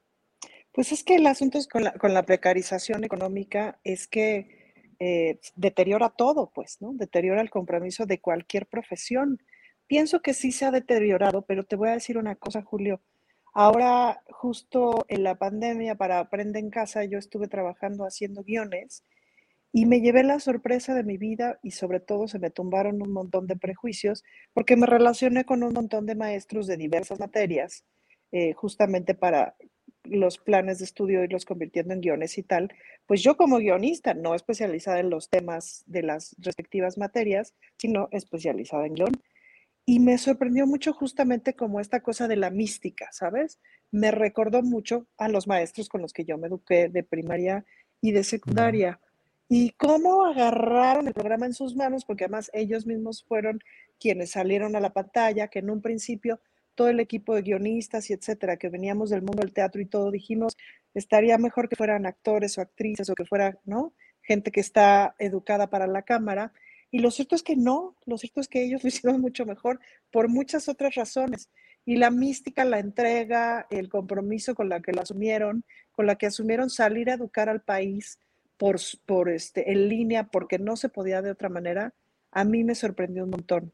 Pues 0.72 0.92
es 0.92 1.04
que 1.04 1.16
el 1.16 1.28
asunto 1.28 1.58
es 1.58 1.68
con 1.68 1.84
la, 1.84 1.94
con 1.94 2.14
la 2.14 2.24
precarización 2.24 3.04
económica 3.04 3.80
es 3.84 4.08
que 4.08 4.74
eh, 5.00 5.40
deteriora 5.56 6.10
todo, 6.10 6.52
pues, 6.54 6.82
¿no? 6.82 6.94
Deteriora 6.94 7.42
el 7.42 7.50
compromiso 7.50 8.06
de 8.06 8.20
cualquier 8.20 8.68
profesión. 8.68 9.42
Pienso 9.88 10.22
que 10.22 10.34
sí 10.34 10.52
se 10.52 10.66
ha 10.66 10.72
deteriorado, 10.72 11.44
pero 11.44 11.64
te 11.64 11.76
voy 11.76 11.90
a 11.90 11.94
decir 11.94 12.18
una 12.18 12.36
cosa, 12.36 12.62
Julio. 12.62 13.02
Ahora, 13.58 14.22
justo 14.32 15.06
en 15.08 15.24
la 15.24 15.36
pandemia, 15.36 15.96
para 15.96 16.20
Aprende 16.20 16.60
en 16.60 16.70
Casa, 16.70 17.06
yo 17.06 17.18
estuve 17.18 17.48
trabajando 17.48 18.04
haciendo 18.04 18.44
guiones 18.44 19.06
y 19.72 19.86
me 19.86 20.02
llevé 20.02 20.24
la 20.24 20.42
sorpresa 20.42 20.94
de 20.94 21.06
mi 21.06 21.18
vida 21.18 21.58
y 21.64 21.72
sobre 21.72 22.02
todo 22.02 22.28
se 22.28 22.38
me 22.38 22.50
tumbaron 22.50 23.02
un 23.02 23.14
montón 23.14 23.48
de 23.48 23.56
prejuicios 23.56 24.26
porque 24.54 24.76
me 24.76 24.88
relacioné 24.88 25.46
con 25.46 25.64
un 25.64 25.72
montón 25.72 26.06
de 26.06 26.16
maestros 26.16 26.68
de 26.68 26.76
diversas 26.76 27.18
materias, 27.18 27.86
eh, 28.34 28.52
justamente 28.52 29.16
para 29.16 29.56
los 30.04 30.38
planes 30.38 30.80
de 30.80 30.86
estudio 30.86 31.24
irlos 31.24 31.46
convirtiendo 31.46 31.94
en 31.94 32.02
guiones 32.02 32.38
y 32.38 32.44
tal, 32.44 32.74
pues 33.06 33.24
yo 33.24 33.38
como 33.38 33.60
guionista, 33.60 34.14
no 34.14 34.36
especializada 34.36 35.00
en 35.00 35.10
los 35.10 35.30
temas 35.30 35.86
de 35.88 36.04
las 36.04 36.36
respectivas 36.40 36.98
materias, 36.98 37.56
sino 37.78 38.10
especializada 38.12 38.86
en 38.86 38.96
guion. 38.96 39.12
Y 39.86 40.00
me 40.00 40.18
sorprendió 40.18 40.66
mucho 40.66 40.94
justamente 40.94 41.54
como 41.54 41.80
esta 41.80 42.02
cosa 42.02 42.28
de 42.28 42.36
la 42.38 42.50
mística, 42.50 43.10
¿sabes? 43.12 43.60
Me 43.92 44.12
recordó 44.12 44.64
mucho 44.64 45.08
a 45.18 45.30
los 45.30 45.48
maestros 45.48 45.90
con 45.90 46.02
los 46.02 46.12
que 46.12 46.26
yo 46.26 46.38
me 46.38 46.48
eduqué 46.48 46.90
de 46.90 47.04
primaria 47.04 47.66
y 48.02 48.12
de 48.12 48.24
secundaria. 48.24 49.00
Y 49.48 49.72
cómo 49.72 50.26
agarraron 50.26 51.08
el 51.08 51.14
programa 51.14 51.46
en 51.46 51.54
sus 51.54 51.76
manos, 51.76 52.04
porque 52.04 52.24
además 52.24 52.50
ellos 52.54 52.88
mismos 52.88 53.24
fueron 53.24 53.60
quienes 54.00 54.32
salieron 54.32 54.76
a 54.76 54.80
la 54.80 54.92
pantalla, 54.92 55.50
que 55.50 55.60
en 55.60 55.70
un 55.70 55.82
principio 55.82 56.40
todo 56.74 56.90
el 56.90 57.00
equipo 57.00 57.36
de 57.36 57.44
guionistas 57.44 58.10
y 58.10 58.14
etcétera, 58.14 58.58
que 58.58 58.70
veníamos 58.70 59.10
del 59.10 59.22
mundo 59.22 59.42
del 59.42 59.54
teatro 59.54 59.82
y 59.82 59.86
todo, 59.86 60.12
dijimos, 60.12 60.58
estaría 60.94 61.38
mejor 61.38 61.70
que 61.70 61.76
fueran 61.76 62.06
actores 62.06 62.58
o 62.58 62.62
actrices 62.62 63.10
o 63.10 63.16
que 63.16 63.26
fuera, 63.26 63.60
¿no? 63.66 63.94
Gente 64.22 64.52
que 64.52 64.60
está 64.60 65.16
educada 65.20 65.70
para 65.70 65.88
la 65.88 66.02
cámara. 66.02 66.52
Y 66.96 67.00
lo 67.00 67.12
cierto 67.12 67.36
es 67.36 67.44
que 67.44 67.58
no, 67.58 67.98
lo 68.06 68.18
cierto 68.18 68.40
es 68.40 68.48
que 68.48 68.64
ellos 68.64 68.82
lo 68.86 68.88
hicieron 68.88 69.20
mucho 69.20 69.46
mejor 69.46 69.82
por 70.12 70.30
muchas 70.30 70.70
otras 70.70 70.96
razones. 70.96 71.50
Y 71.84 71.98
la 71.98 72.10
mística, 72.10 72.64
la 72.64 72.80
entrega, 72.80 73.68
el 73.70 73.90
compromiso 73.90 74.56
con 74.56 74.70
la 74.70 74.80
que 74.80 74.94
lo 74.94 75.02
asumieron, 75.02 75.66
con 75.92 76.06
la 76.06 76.16
que 76.16 76.28
asumieron 76.28 76.70
salir 76.70 77.10
a 77.10 77.16
educar 77.16 77.50
al 77.50 77.62
país 77.62 78.18
por, 78.56 78.78
por 79.06 79.28
este, 79.28 79.74
en 79.74 79.90
línea, 79.90 80.24
porque 80.24 80.58
no 80.58 80.78
se 80.78 80.88
podía 80.88 81.22
de 81.22 81.32
otra 81.32 81.50
manera, 81.50 81.94
a 82.32 82.46
mí 82.46 82.64
me 82.64 82.76
sorprendió 82.76 83.26
un 83.26 83.32
montón. 83.32 83.74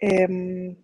Eh, 0.00 0.76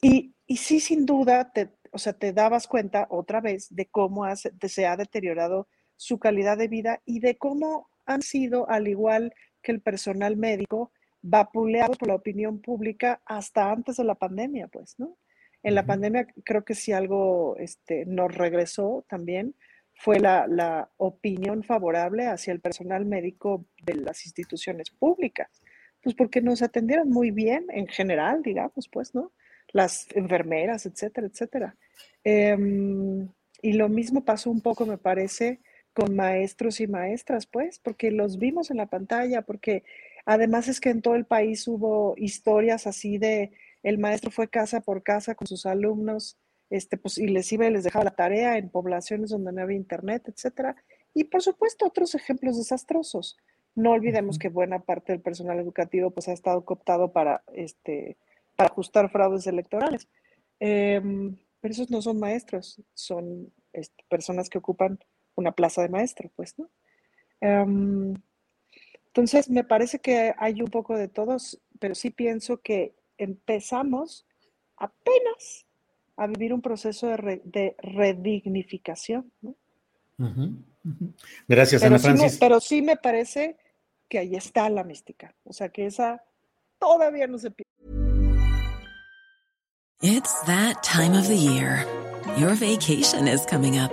y, 0.00 0.32
sí, 0.56 0.78
sin 0.78 1.06
duda, 1.06 1.50
te, 1.52 1.70
o 1.90 1.98
sea, 1.98 2.12
te 2.12 2.32
dabas 2.32 2.68
cuenta 2.68 3.08
otra 3.10 3.40
vez 3.40 3.66
de 3.74 3.86
cómo 3.86 4.26
se 4.36 4.86
ha 4.86 4.96
deteriorado 4.96 5.66
su 5.96 6.20
calidad 6.20 6.56
de 6.56 6.68
vida 6.68 7.02
y 7.04 7.18
de 7.18 7.36
cómo 7.36 7.88
han 8.06 8.22
sido, 8.22 8.70
al 8.70 8.86
igual 8.86 9.34
que 9.62 9.72
el 9.72 9.80
personal 9.80 10.36
médico, 10.36 10.92
vapuleados 11.22 11.96
por 11.98 12.08
la 12.08 12.16
opinión 12.16 12.60
pública 12.60 13.20
hasta 13.24 13.70
antes 13.70 13.96
de 13.96 14.04
la 14.04 14.16
pandemia, 14.16 14.68
pues, 14.68 14.98
¿no? 14.98 15.16
En 15.62 15.76
la 15.76 15.86
pandemia 15.86 16.26
creo 16.44 16.64
que 16.64 16.74
si 16.74 16.92
algo 16.92 17.56
este, 17.58 18.04
nos 18.06 18.34
regresó 18.34 19.04
también 19.08 19.54
fue 19.94 20.18
la, 20.18 20.48
la, 20.48 20.90
opinión 20.96 21.62
favorable 21.62 22.26
hacia 22.26 22.52
el 22.52 22.60
personal 22.60 23.04
médico 23.04 23.64
de 23.84 23.94
las 23.94 24.26
instituciones 24.26 24.90
públicas, 24.90 25.62
pues 26.02 26.16
porque 26.16 26.40
nos 26.42 26.62
atendieron 26.62 27.10
muy 27.10 27.30
bien 27.30 27.66
en 27.70 27.86
general, 27.86 28.42
digamos, 28.42 28.88
pues, 28.88 29.14
¿no? 29.14 29.32
las 29.72 30.06
enfermeras, 30.14 30.86
etcétera, 30.86 31.26
etcétera. 31.26 31.76
Em, 32.24 33.28
y 33.62 33.72
lo 33.72 33.88
mismo 33.88 34.24
pasó 34.24 34.50
un 34.50 34.60
poco, 34.60 34.86
me 34.86 34.98
parece, 34.98 35.60
con 35.92 36.16
maestros 36.16 36.80
y 36.80 36.86
maestras, 36.86 37.46
pues, 37.46 37.78
porque 37.78 38.10
los 38.10 38.38
vimos 38.38 38.70
en 38.70 38.78
la 38.78 38.86
pantalla, 38.86 39.42
porque 39.42 39.84
además 40.24 40.68
es 40.68 40.80
que 40.80 40.90
en 40.90 41.02
todo 41.02 41.14
el 41.14 41.26
país 41.26 41.66
hubo 41.68 42.14
historias 42.16 42.86
así 42.86 43.18
de 43.18 43.52
el 43.82 43.98
maestro 43.98 44.30
fue 44.30 44.48
casa 44.48 44.80
por 44.80 45.02
casa 45.02 45.34
con 45.34 45.46
sus 45.46 45.66
alumnos, 45.66 46.38
este, 46.70 46.96
pues, 46.96 47.18
y 47.18 47.26
les 47.26 47.52
iba 47.52 47.66
y 47.66 47.72
les 47.72 47.84
dejaba 47.84 48.06
la 48.06 48.16
tarea 48.16 48.56
en 48.56 48.70
poblaciones 48.70 49.30
donde 49.30 49.52
no 49.52 49.62
había 49.62 49.76
internet, 49.76 50.24
etcétera. 50.28 50.76
Y 51.14 51.24
por 51.24 51.42
supuesto, 51.42 51.86
otros 51.86 52.14
ejemplos 52.14 52.56
desastrosos. 52.56 53.36
No 53.74 53.92
olvidemos 53.92 54.38
que 54.38 54.48
buena 54.48 54.80
parte 54.80 55.12
del 55.12 55.20
personal 55.20 55.58
educativo 55.58 56.10
pues 56.10 56.28
ha 56.28 56.32
estado 56.32 56.64
cooptado 56.64 57.12
para 57.12 57.42
este, 57.54 58.16
para 58.56 58.70
ajustar 58.70 59.10
fraudes 59.10 59.46
electorales. 59.46 60.08
Em, 60.60 61.36
pero 61.60 61.72
esos 61.72 61.90
no 61.90 62.02
son 62.02 62.18
maestros, 62.18 62.80
son 62.94 63.52
este, 63.72 64.04
personas 64.08 64.48
que 64.48 64.58
ocupan 64.58 64.98
una 65.34 65.52
plaza 65.52 65.82
de 65.82 65.88
maestro, 65.88 66.30
pues, 66.36 66.58
¿no? 66.58 66.68
Em, 67.40 68.14
entonces, 69.06 69.50
me 69.50 69.64
parece 69.64 69.98
que 69.98 70.34
hay 70.38 70.62
un 70.62 70.68
poco 70.68 70.96
de 70.96 71.08
todos, 71.08 71.60
pero 71.78 71.94
sí 71.94 72.10
pienso 72.10 72.62
que 72.62 72.94
empezamos 73.18 74.26
apenas 74.76 75.66
a 76.16 76.26
vivir 76.26 76.54
un 76.54 76.62
proceso 76.62 77.08
de, 77.08 77.76
redignificación, 77.78 79.30
¿no? 79.40 79.54
Gracias, 81.48 81.82
Ana 81.82 81.98
Francis. 81.98 82.38
pero 82.38 82.60
sí 82.60 82.80
me 82.80 82.96
parece 82.96 83.56
que 84.08 84.18
ahí 84.18 84.34
está 84.34 84.68
la 84.70 84.84
mística, 84.84 85.34
o 85.44 85.52
sea, 85.52 85.68
que 85.68 85.86
esa 85.86 86.22
todavía 86.78 87.26
no 87.26 87.38
se 87.38 87.50
pierde. 87.50 87.70
It's 90.02 90.40
that 90.46 90.82
time 90.82 91.16
of 91.16 91.28
the 91.28 91.36
year. 91.36 91.86
Your 92.36 92.54
vacation 92.54 93.28
is 93.28 93.46
coming 93.46 93.78
up. 93.78 93.92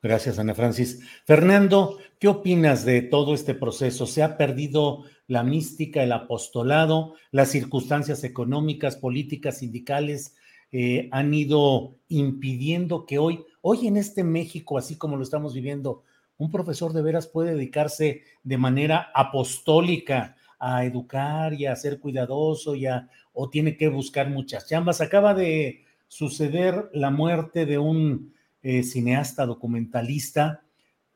Gracias, 0.00 0.38
Ana 0.38 0.54
Francis. 0.54 1.00
Fernando, 1.24 1.98
¿qué 2.20 2.28
opinas 2.28 2.84
de 2.84 3.02
todo 3.02 3.34
este 3.34 3.54
proceso? 3.54 4.06
¿Se 4.06 4.22
ha 4.22 4.36
perdido 4.36 5.04
la 5.26 5.42
mística, 5.42 6.02
el 6.02 6.12
apostolado, 6.12 7.14
las 7.32 7.50
circunstancias 7.50 8.22
económicas, 8.22 8.96
políticas, 8.96 9.58
sindicales 9.58 10.36
eh, 10.70 11.08
han 11.10 11.34
ido 11.34 11.96
impidiendo 12.08 13.06
que 13.06 13.18
hoy, 13.18 13.44
hoy 13.60 13.88
en 13.88 13.96
este 13.96 14.22
México, 14.22 14.78
así 14.78 14.96
como 14.96 15.16
lo 15.16 15.24
estamos 15.24 15.52
viviendo, 15.52 16.04
un 16.36 16.52
profesor 16.52 16.92
de 16.92 17.02
veras 17.02 17.26
puede 17.26 17.54
dedicarse 17.54 18.22
de 18.44 18.58
manera 18.58 19.10
apostólica 19.14 20.36
a 20.60 20.84
educar 20.84 21.54
y 21.54 21.66
a 21.66 21.74
ser 21.74 21.98
cuidadoso 21.98 22.74
y 22.74 22.86
o 23.32 23.50
tiene 23.50 23.76
que 23.76 23.88
buscar 23.88 24.30
muchas 24.30 24.68
chambas. 24.68 25.00
Acaba 25.00 25.34
de 25.34 25.84
suceder 26.06 26.88
la 26.92 27.10
muerte 27.10 27.66
de 27.66 27.78
un 27.78 28.32
eh, 28.62 28.82
cineasta 28.82 29.46
documentalista 29.46 30.62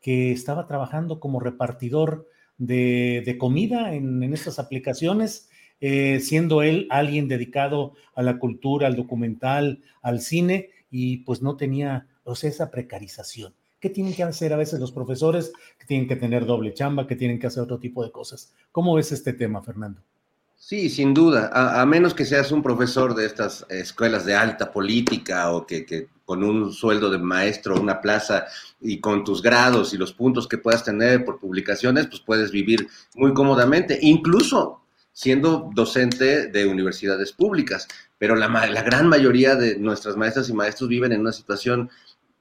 que 0.01 0.33
estaba 0.33 0.67
trabajando 0.67 1.21
como 1.21 1.41
repartidor 1.41 2.29
de, 2.59 3.37
comida 3.39 3.95
en, 3.95 4.23
estas 4.33 4.59
aplicaciones, 4.59 5.49
eh, 5.81 6.21
siendo 6.21 6.63
él 6.63 6.87
alguien 6.91 7.29
dedicado 7.29 7.95
a 8.15 8.23
la 8.23 8.39
cultura, 8.39 8.87
al 8.87 8.97
documental, 8.97 9.83
al 10.03 10.21
cine, 10.21 10.71
y 10.91 11.19
pues 11.19 11.43
no 11.43 11.57
tenía 11.57 12.07
esa 12.43 12.71
precarización. 12.71 13.55
¿Qué 13.81 13.91
tienen 13.91 14.15
que 14.15 14.23
hacer 14.23 14.53
a 14.53 14.57
veces 14.57 14.79
los 14.79 14.93
profesores? 14.93 15.53
Que 15.79 15.87
tienen 15.87 16.07
que 16.07 16.17
tener 16.17 16.47
doble 16.47 16.73
chamba, 16.73 17.07
que 17.07 17.17
tienen 17.17 17.41
que 17.41 17.49
hacer 17.49 17.65
otro 17.65 17.81
tipo 17.81 18.05
de 18.05 18.13
cosas. 18.13 18.55
¿Cómo 18.71 18.95
ves 18.95 19.11
este 19.11 19.33
tema, 19.33 19.63
Fernando? 19.63 20.03
Sí, 20.65 20.89
sin 20.91 21.13
duda, 21.13 21.51
a, 21.53 21.85
menos 21.87 22.15
que 22.15 22.25
seas 22.25 22.53
un 22.53 22.63
profesor 22.63 23.17
de 23.17 23.27
estas 23.27 23.67
escuelas 23.69 24.25
de 24.25 24.37
alta 24.37 24.71
política 24.71 25.51
o 25.51 25.67
que, 25.67 26.07
con 26.25 26.45
un 26.45 26.73
sueldo 26.73 27.11
de 27.11 27.19
maestro, 27.19 27.81
una 27.81 28.01
plaza 28.01 28.47
y 28.81 29.01
con 29.01 29.25
tus 29.25 29.43
grados 29.43 29.93
y 29.93 29.99
los 29.99 30.13
puntos 30.13 30.47
que 30.47 30.59
puedas 30.59 30.85
tener 30.85 31.25
por 31.25 31.41
publicaciones, 31.41 32.07
pues 32.07 32.21
puedes 32.21 32.53
vivir 32.53 32.87
muy 33.17 33.35
cómodamente, 33.35 33.99
incluso 34.03 34.85
siendo 35.13 35.69
docente 35.75 36.47
de 36.47 36.65
universidades 36.65 37.33
públicas. 37.33 37.89
Pero 38.17 38.37
la, 38.37 38.47
la 38.47 38.83
gran 38.83 39.09
mayoría 39.09 39.57
de 39.57 39.77
nuestras 39.81 40.17
maestras 40.17 40.49
y 40.49 40.53
maestros 40.53 40.89
viven 40.89 41.11
en 41.11 41.23
una 41.23 41.33
situación 41.33 41.91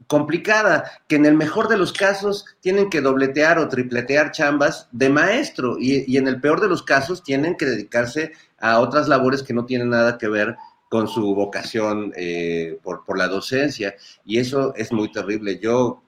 complicada, 0.07 0.91
que 1.07 1.15
en 1.15 1.25
el 1.25 1.35
mejor 1.35 1.67
de 1.67 1.77
los 1.77 1.93
casos 1.93 2.45
tienen 2.59 2.89
que 2.89 3.01
dobletear 3.01 3.59
o 3.59 3.67
tripletear 3.67 4.31
chambas 4.31 4.87
de 4.91 5.09
maestro 5.09 5.77
y, 5.79 6.17
en 6.17 6.27
el 6.27 6.39
peor 6.41 6.61
de 6.61 6.67
los 6.67 6.83
casos 6.83 7.23
tienen 7.23 7.55
que 7.55 7.65
dedicarse 7.65 8.33
a 8.59 8.79
otras 8.79 9.07
labores 9.07 9.43
que 9.43 9.53
no 9.53 9.65
tienen 9.65 9.89
nada 9.89 10.17
que 10.17 10.27
ver 10.27 10.55
con 10.89 11.07
su 11.07 11.33
vocación 11.33 12.11
eh, 12.15 12.77
por, 12.83 13.05
por 13.05 13.17
la 13.17 13.27
docencia. 13.27 13.95
Y 14.25 14.39
eso 14.39 14.73
es 14.75 14.91
muy 14.91 15.11
terrible. 15.11 15.57
Yo, 15.59 16.03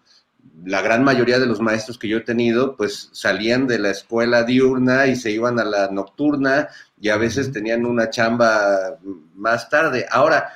la 0.65 0.81
gran 0.81 1.03
mayoría 1.03 1.39
de 1.39 1.45
los 1.45 1.61
maestros 1.61 1.97
que 1.97 2.09
yo 2.09 2.17
he 2.17 2.21
tenido, 2.21 2.75
pues 2.75 3.09
salían 3.13 3.65
de 3.65 3.79
la 3.79 3.91
escuela 3.91 4.43
diurna 4.43 5.07
y 5.07 5.15
se 5.15 5.31
iban 5.31 5.59
a 5.59 5.65
la 5.65 5.89
nocturna 5.89 6.67
y 6.99 7.09
a 7.09 7.17
veces 7.17 7.51
tenían 7.51 7.85
una 7.85 8.09
chamba 8.09 8.97
más 9.35 9.69
tarde. 9.69 10.05
Ahora, 10.09 10.53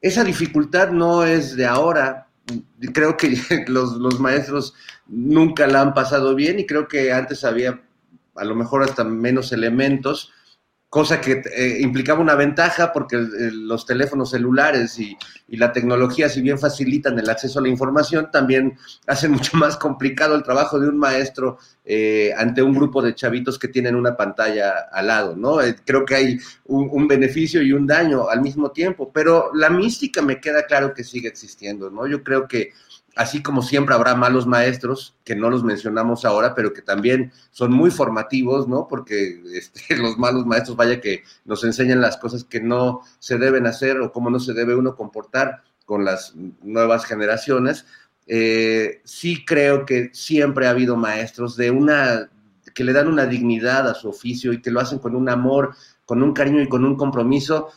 esa 0.00 0.22
dificultad 0.22 0.90
no 0.90 1.24
es 1.24 1.56
de 1.56 1.66
ahora, 1.66 2.23
creo 2.92 3.16
que 3.16 3.36
los, 3.68 4.20
maestros 4.20 4.74
nunca 5.06 5.66
la 5.66 5.80
han 5.80 5.94
pasado 5.94 6.34
bien 6.34 6.58
y 6.58 6.66
creo 6.66 6.88
que 6.88 7.12
antes 7.12 7.44
había 7.44 7.82
a 8.36 8.44
lo 8.44 8.54
mejor 8.54 8.82
hasta 8.82 9.04
menos 9.04 9.52
elementos, 9.52 10.32
cosa 10.94 11.20
que 11.20 11.42
eh, 11.56 11.78
implicaba 11.80 12.20
una 12.20 12.36
ventaja 12.36 12.92
porque 12.92 13.16
los 13.18 13.84
teléfonos 13.84 14.30
celulares 14.30 14.96
y, 15.00 15.18
la 15.48 15.72
tecnología, 15.72 16.28
si 16.28 16.40
bien 16.40 16.58
facilitan 16.58 17.18
el 17.18 17.28
acceso 17.30 17.58
a 17.58 17.62
la 17.62 17.68
información, 17.68 18.30
también 18.30 18.76
hacen 19.08 19.32
mucho 19.32 19.56
más 19.56 19.76
complicado 19.76 20.36
el 20.36 20.44
trabajo 20.44 20.78
de 20.78 20.88
un 20.88 20.96
maestro 20.96 21.58
eh, 21.84 22.32
ante 22.36 22.62
un 22.62 22.72
grupo 22.74 23.02
de 23.02 23.14
chavitos 23.14 23.58
que 23.58 23.66
tienen 23.66 23.96
una 23.96 24.16
pantalla 24.16 24.86
al 24.92 25.08
lado, 25.08 25.34
¿no? 25.36 25.60
Eh, 25.60 25.74
creo 25.84 26.04
que 26.04 26.14
hay 26.14 26.38
un, 26.66 27.08
beneficio 27.08 27.60
y 27.60 27.72
un 27.72 27.88
daño 27.88 28.28
al 28.28 28.40
mismo 28.40 28.70
tiempo, 28.70 29.10
pero 29.12 29.50
la 29.52 29.70
mística 29.70 30.22
me 30.22 30.40
queda 30.40 30.64
claro 30.64 30.94
que 30.94 31.02
sigue 31.02 31.26
existiendo, 31.26 31.90
¿no? 31.90 32.06
Yo 32.06 32.22
creo 32.22 32.46
que 32.46 32.72
así 33.16 33.42
como 33.42 33.62
siempre 33.62 33.94
habrá 33.94 34.14
malos 34.14 34.46
maestros, 34.46 35.16
que 35.24 35.36
no 35.36 35.50
los 35.50 35.64
mencionamos 35.64 36.24
ahora, 36.24 36.54
pero 36.54 36.72
que 36.72 36.82
también 36.82 37.32
son 37.50 37.72
muy 37.72 37.90
formativos, 37.90 38.68
¿no? 38.68 38.88
Porque 38.88 39.42
este, 39.54 39.96
los 39.96 40.18
malos 40.18 40.46
maestros, 40.46 40.76
vaya 40.76 41.00
que 41.00 41.22
nos 41.44 41.64
enseñan 41.64 42.00
las 42.00 42.16
cosas 42.16 42.44
que 42.44 42.60
no 42.60 43.02
se 43.18 43.38
deben 43.38 43.66
hacer 43.66 44.00
o 44.00 44.12
cómo 44.12 44.30
no 44.30 44.40
se 44.40 44.54
debe 44.54 44.74
uno 44.74 44.96
comportar 44.96 45.62
con 45.84 46.04
las 46.04 46.34
nuevas 46.62 47.04
generaciones. 47.04 47.86
Eh, 48.26 49.02
sí 49.04 49.44
creo 49.44 49.84
que 49.84 50.10
siempre 50.12 50.66
ha 50.66 50.70
habido 50.70 50.96
maestros 50.96 51.56
de 51.56 51.70
una 51.70 52.30
que 52.74 52.84
le 52.84 52.92
dan 52.92 53.06
una 53.06 53.26
dignidad 53.26 53.88
a 53.88 53.94
su 53.94 54.08
oficio 54.08 54.52
y 54.52 54.60
que 54.60 54.70
lo 54.70 54.80
hacen 54.80 54.98
con 54.98 55.14
un 55.14 55.28
amor, 55.28 55.76
con 56.06 56.22
un 56.22 56.32
cariño 56.32 56.60
y 56.60 56.68
con 56.68 56.84
un 56.84 56.96
compromiso. 56.96 57.68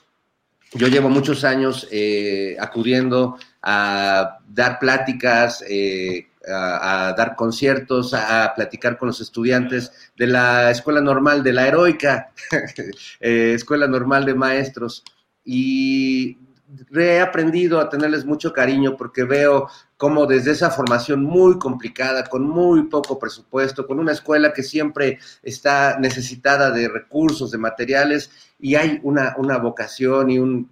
Yo 0.74 0.88
llevo 0.88 1.10
muchos 1.10 1.44
años 1.44 1.88
eh, 1.92 2.58
acudiendo 2.60 3.38
a 3.62 4.40
dar 4.48 4.80
pláticas, 4.80 5.64
eh, 5.68 6.28
a, 6.48 7.14
dar 7.18 7.36
conciertos, 7.36 8.14
a, 8.14 8.54
platicar 8.56 8.98
con 8.98 9.08
los 9.08 9.22
estudiantes 9.22 9.92
de 10.18 10.28
la 10.28 10.72
Escuela 10.72 11.02
Normal, 11.02 11.44
de 11.44 11.54
la 11.54 11.68
Heroica, 11.68 12.32
eh, 13.20 13.54
Escuela 13.56 13.88
Normal 13.88 14.26
de 14.26 14.36
Maestros. 14.36 15.04
Y 15.44 16.38
he 16.96 17.20
aprendido 17.20 17.80
a 17.80 17.90
tenerles 17.90 18.26
mucho 18.26 18.52
cariño 18.52 18.98
porque 18.98 19.24
veo 19.24 19.70
cómo 19.96 20.26
desde 20.26 20.52
esa 20.52 20.70
formación 20.70 21.24
muy 21.24 21.58
complicada, 21.58 22.26
con 22.26 22.48
muy 22.48 22.84
poco 22.84 23.18
presupuesto, 23.18 23.88
con 23.88 24.00
una 24.00 24.12
escuela 24.12 24.54
que 24.54 24.64
siempre 24.64 25.20
está 25.42 25.98
necesitada 26.00 26.72
de 26.72 26.90
recursos, 26.90 27.52
de 27.52 27.58
materiales, 27.58 28.30
y 28.60 28.76
hay 28.76 29.00
una, 29.04 29.36
una 29.38 29.58
vocación 29.58 30.30
y 30.30 30.40
un, 30.40 30.70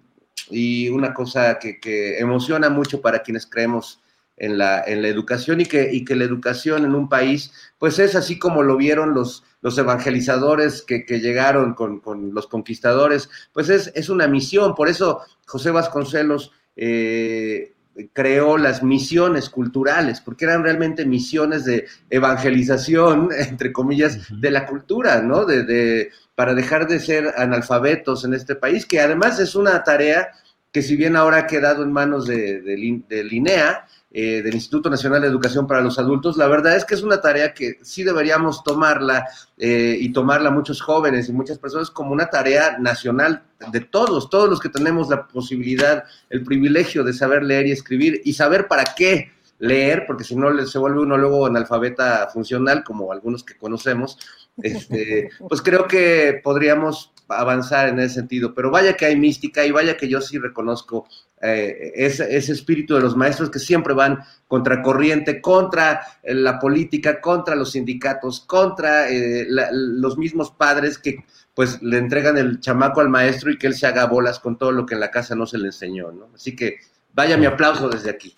y 0.50 0.88
una 0.88 1.14
cosa 1.14 1.58
que, 1.58 2.18
emociona 2.18 2.68
mucho 2.68 3.00
para 3.00 3.22
quienes 3.22 3.46
creemos 3.46 4.00
en 4.36 4.58
la, 4.58 4.82
en 4.84 5.02
la 5.02 5.08
educación 5.08 5.60
y 5.60 5.66
que, 5.66 5.92
y 5.92 6.04
que 6.04 6.14
la 6.14 6.24
educación 6.24 6.84
en 6.84 6.94
un 6.94 7.08
país, 7.08 7.52
pues 7.78 7.98
es 7.98 8.14
así 8.14 8.38
como 8.38 8.62
lo 8.62 8.76
vieron 8.76 9.14
los, 9.14 9.44
los 9.62 9.78
evangelizadores 9.78 10.82
que, 10.82 11.04
llegaron 11.20 11.74
con, 11.74 12.02
los 12.34 12.46
conquistadores, 12.46 13.30
pues 13.52 13.68
es, 13.68 13.92
es, 13.94 14.08
una 14.08 14.26
misión. 14.28 14.74
Por 14.74 14.88
eso 14.88 15.22
José 15.46 15.70
Vasconcelos 15.70 16.52
eh, 16.76 17.75
creó 18.12 18.58
las 18.58 18.82
misiones 18.82 19.48
culturales, 19.48 20.20
porque 20.20 20.44
eran 20.44 20.62
realmente 20.62 21.04
misiones 21.06 21.64
de 21.64 21.86
evangelización, 22.10 23.30
entre 23.38 23.72
comillas, 23.72 24.18
de 24.30 24.50
la 24.50 24.66
cultura, 24.66 25.22
¿no? 25.22 25.44
de 25.44 26.10
para 26.36 26.54
dejar 26.54 26.86
de 26.86 27.00
ser 27.00 27.32
analfabetos 27.38 28.24
en 28.24 28.34
este 28.34 28.54
país, 28.54 28.84
que 28.84 29.00
además 29.00 29.40
es 29.40 29.54
una 29.54 29.82
tarea 29.82 30.28
que 30.70 30.82
si 30.82 30.94
bien 30.94 31.16
ahora 31.16 31.38
ha 31.38 31.46
quedado 31.46 31.82
en 31.82 31.90
manos 31.90 32.26
de, 32.26 32.60
de, 32.60 33.28
INEA, 33.30 33.86
eh, 34.18 34.40
del 34.40 34.54
Instituto 34.54 34.88
Nacional 34.88 35.20
de 35.20 35.28
Educación 35.28 35.66
para 35.66 35.82
los 35.82 35.98
Adultos, 35.98 36.38
la 36.38 36.46
verdad 36.48 36.74
es 36.74 36.86
que 36.86 36.94
es 36.94 37.02
una 37.02 37.20
tarea 37.20 37.52
que 37.52 37.80
sí 37.82 38.02
deberíamos 38.02 38.64
tomarla 38.64 39.26
eh, 39.58 39.94
y 40.00 40.10
tomarla 40.10 40.50
muchos 40.50 40.80
jóvenes 40.80 41.28
y 41.28 41.34
muchas 41.34 41.58
personas 41.58 41.90
como 41.90 42.12
una 42.12 42.30
tarea 42.30 42.78
nacional 42.78 43.42
de 43.70 43.80
todos, 43.80 44.30
todos 44.30 44.48
los 44.48 44.58
que 44.58 44.70
tenemos 44.70 45.10
la 45.10 45.26
posibilidad, 45.26 46.04
el 46.30 46.42
privilegio 46.44 47.04
de 47.04 47.12
saber 47.12 47.42
leer 47.42 47.66
y 47.66 47.72
escribir 47.72 48.22
y 48.24 48.32
saber 48.32 48.68
para 48.68 48.84
qué 48.84 49.32
leer, 49.58 50.04
porque 50.06 50.24
si 50.24 50.34
no 50.34 50.66
se 50.66 50.78
vuelve 50.78 51.00
uno 51.00 51.18
luego 51.18 51.44
analfabeta 51.44 52.26
funcional, 52.32 52.84
como 52.84 53.12
algunos 53.12 53.44
que 53.44 53.58
conocemos, 53.58 54.18
este, 54.62 55.28
pues 55.46 55.60
creo 55.60 55.86
que 55.86 56.40
podríamos 56.42 57.12
avanzar 57.28 57.88
en 57.88 57.98
ese 57.98 58.14
sentido. 58.14 58.54
Pero 58.54 58.70
vaya 58.70 58.96
que 58.96 59.06
hay 59.06 59.16
mística 59.16 59.64
y 59.64 59.70
vaya 59.70 59.96
que 59.96 60.08
yo 60.08 60.20
sí 60.20 60.38
reconozco 60.38 61.06
eh, 61.42 61.92
ese, 61.94 62.36
espíritu 62.36 62.94
de 62.94 63.00
los 63.00 63.14
maestros 63.14 63.50
que 63.50 63.58
siempre 63.58 63.92
van 63.94 64.20
contra 64.48 64.80
corriente, 64.80 65.40
contra 65.40 66.00
eh, 66.22 66.34
la 66.34 66.58
política, 66.58 67.20
contra 67.20 67.54
los 67.54 67.72
sindicatos, 67.72 68.40
contra 68.40 69.10
eh, 69.10 69.46
los 69.48 70.16
mismos 70.16 70.50
padres 70.50 70.98
que 70.98 71.24
pues 71.54 71.80
le 71.82 71.98
entregan 71.98 72.36
el 72.38 72.60
chamaco 72.60 73.00
al 73.00 73.08
maestro 73.08 73.50
y 73.50 73.58
que 73.58 73.66
él 73.66 73.74
se 73.74 73.86
haga 73.86 74.06
bolas 74.06 74.38
con 74.40 74.58
todo 74.58 74.72
lo 74.72 74.86
que 74.86 74.94
en 74.94 75.00
la 75.00 75.10
casa 75.10 75.34
no 75.34 75.46
se 75.46 75.58
le 75.58 75.66
enseñó, 75.66 76.12
¿no? 76.12 76.28
Así 76.34 76.54
que 76.54 76.76
vaya 77.14 77.36
mi 77.36 77.46
aplauso 77.46 77.88
desde 77.88 78.10
aquí. 78.10 78.34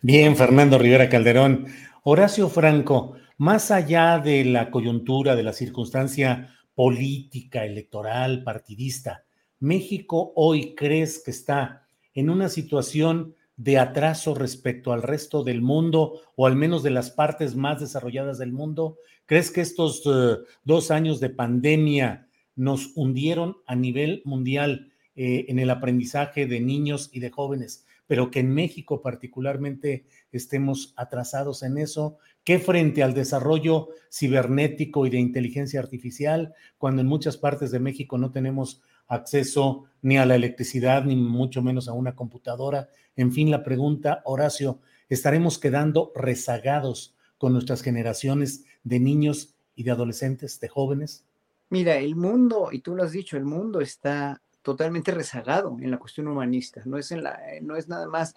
Bien, 0.00 0.36
Fernando 0.36 0.78
Rivera 0.78 1.08
Calderón. 1.08 1.66
Horacio 2.02 2.48
Franco, 2.48 3.14
más 3.38 3.70
allá 3.70 4.18
de 4.18 4.44
la 4.44 4.70
coyuntura, 4.70 5.34
de 5.34 5.42
la 5.42 5.52
circunstancia 5.52 6.55
política, 6.76 7.64
electoral, 7.64 8.44
partidista, 8.44 9.24
¿México 9.58 10.32
hoy 10.36 10.74
crees 10.74 11.22
que 11.24 11.30
está 11.30 11.86
en 12.12 12.28
una 12.28 12.50
situación 12.50 13.34
de 13.56 13.78
atraso 13.78 14.34
respecto 14.34 14.92
al 14.92 15.02
resto 15.02 15.42
del 15.42 15.62
mundo 15.62 16.20
o 16.34 16.46
al 16.46 16.56
menos 16.56 16.82
de 16.82 16.90
las 16.90 17.10
partes 17.10 17.56
más 17.56 17.80
desarrolladas 17.80 18.36
del 18.36 18.52
mundo? 18.52 18.98
¿Crees 19.24 19.50
que 19.50 19.62
estos 19.62 20.02
eh, 20.04 20.36
dos 20.64 20.90
años 20.90 21.20
de 21.20 21.30
pandemia 21.30 22.28
nos 22.54 22.92
hundieron 22.96 23.56
a 23.66 23.74
nivel 23.74 24.20
mundial 24.26 24.92
eh, 25.14 25.46
en 25.48 25.58
el 25.58 25.70
aprendizaje 25.70 26.46
de 26.46 26.60
niños 26.60 27.08
y 27.12 27.20
de 27.20 27.30
jóvenes? 27.30 27.86
pero 28.06 28.30
que 28.30 28.38
en 28.38 28.54
México 28.54 29.02
particularmente 29.02 30.06
estemos 30.30 30.94
atrasados 30.96 31.64
en 31.64 31.76
eso, 31.76 32.18
que 32.46 32.60
frente 32.60 33.02
al 33.02 33.12
desarrollo 33.12 33.88
cibernético 34.08 35.04
y 35.04 35.10
de 35.10 35.18
inteligencia 35.18 35.80
artificial, 35.80 36.54
cuando 36.78 37.02
en 37.02 37.08
muchas 37.08 37.36
partes 37.36 37.72
de 37.72 37.80
México 37.80 38.18
no 38.18 38.30
tenemos 38.30 38.80
acceso 39.08 39.86
ni 40.00 40.16
a 40.16 40.24
la 40.26 40.36
electricidad, 40.36 41.04
ni 41.04 41.16
mucho 41.16 41.60
menos 41.60 41.88
a 41.88 41.92
una 41.92 42.14
computadora. 42.14 42.88
En 43.16 43.32
fin, 43.32 43.50
la 43.50 43.64
pregunta, 43.64 44.22
Horacio, 44.24 44.78
¿estaremos 45.08 45.58
quedando 45.58 46.12
rezagados 46.14 47.16
con 47.36 47.52
nuestras 47.52 47.82
generaciones 47.82 48.64
de 48.84 49.00
niños 49.00 49.56
y 49.74 49.82
de 49.82 49.90
adolescentes, 49.90 50.60
de 50.60 50.68
jóvenes? 50.68 51.26
Mira, 51.70 51.96
el 51.96 52.14
mundo, 52.14 52.68
y 52.70 52.78
tú 52.78 52.94
lo 52.94 53.02
has 53.02 53.10
dicho, 53.10 53.36
el 53.36 53.44
mundo 53.44 53.80
está 53.80 54.40
totalmente 54.62 55.10
rezagado 55.10 55.76
en 55.80 55.90
la 55.90 55.98
cuestión 55.98 56.28
humanista, 56.28 56.80
no 56.84 56.96
es, 56.96 57.10
en 57.10 57.24
la, 57.24 57.40
no 57.60 57.74
es 57.74 57.88
nada 57.88 58.06
más 58.06 58.34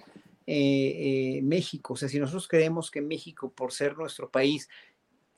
eh, 0.51 1.37
eh, 1.37 1.41
México, 1.43 1.93
o 1.93 1.95
sea, 1.95 2.09
si 2.09 2.19
nosotros 2.19 2.47
creemos 2.47 2.89
que 2.89 3.03
México, 3.03 3.51
por 3.51 3.71
ser 3.71 3.95
nuestro 3.95 4.31
país 4.31 4.67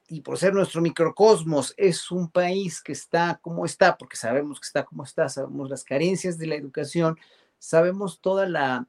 y 0.08 0.22
por 0.22 0.38
ser 0.38 0.54
nuestro 0.54 0.80
microcosmos, 0.80 1.74
es 1.76 2.12
un 2.12 2.32
país 2.32 2.82
que 2.82 2.94
está 2.94 3.38
como 3.42 3.66
está, 3.66 3.98
porque 3.98 4.16
sabemos 4.16 4.62
que 4.62 4.68
está 4.68 4.86
como 4.86 5.04
está, 5.04 5.28
sabemos 5.28 5.70
las 5.70 5.84
carencias 5.84 6.38
de 6.38 6.48
la 6.48 6.56
educación, 6.56 7.18
sabemos 7.60 8.22
toda 8.22 8.48
la... 8.48 8.88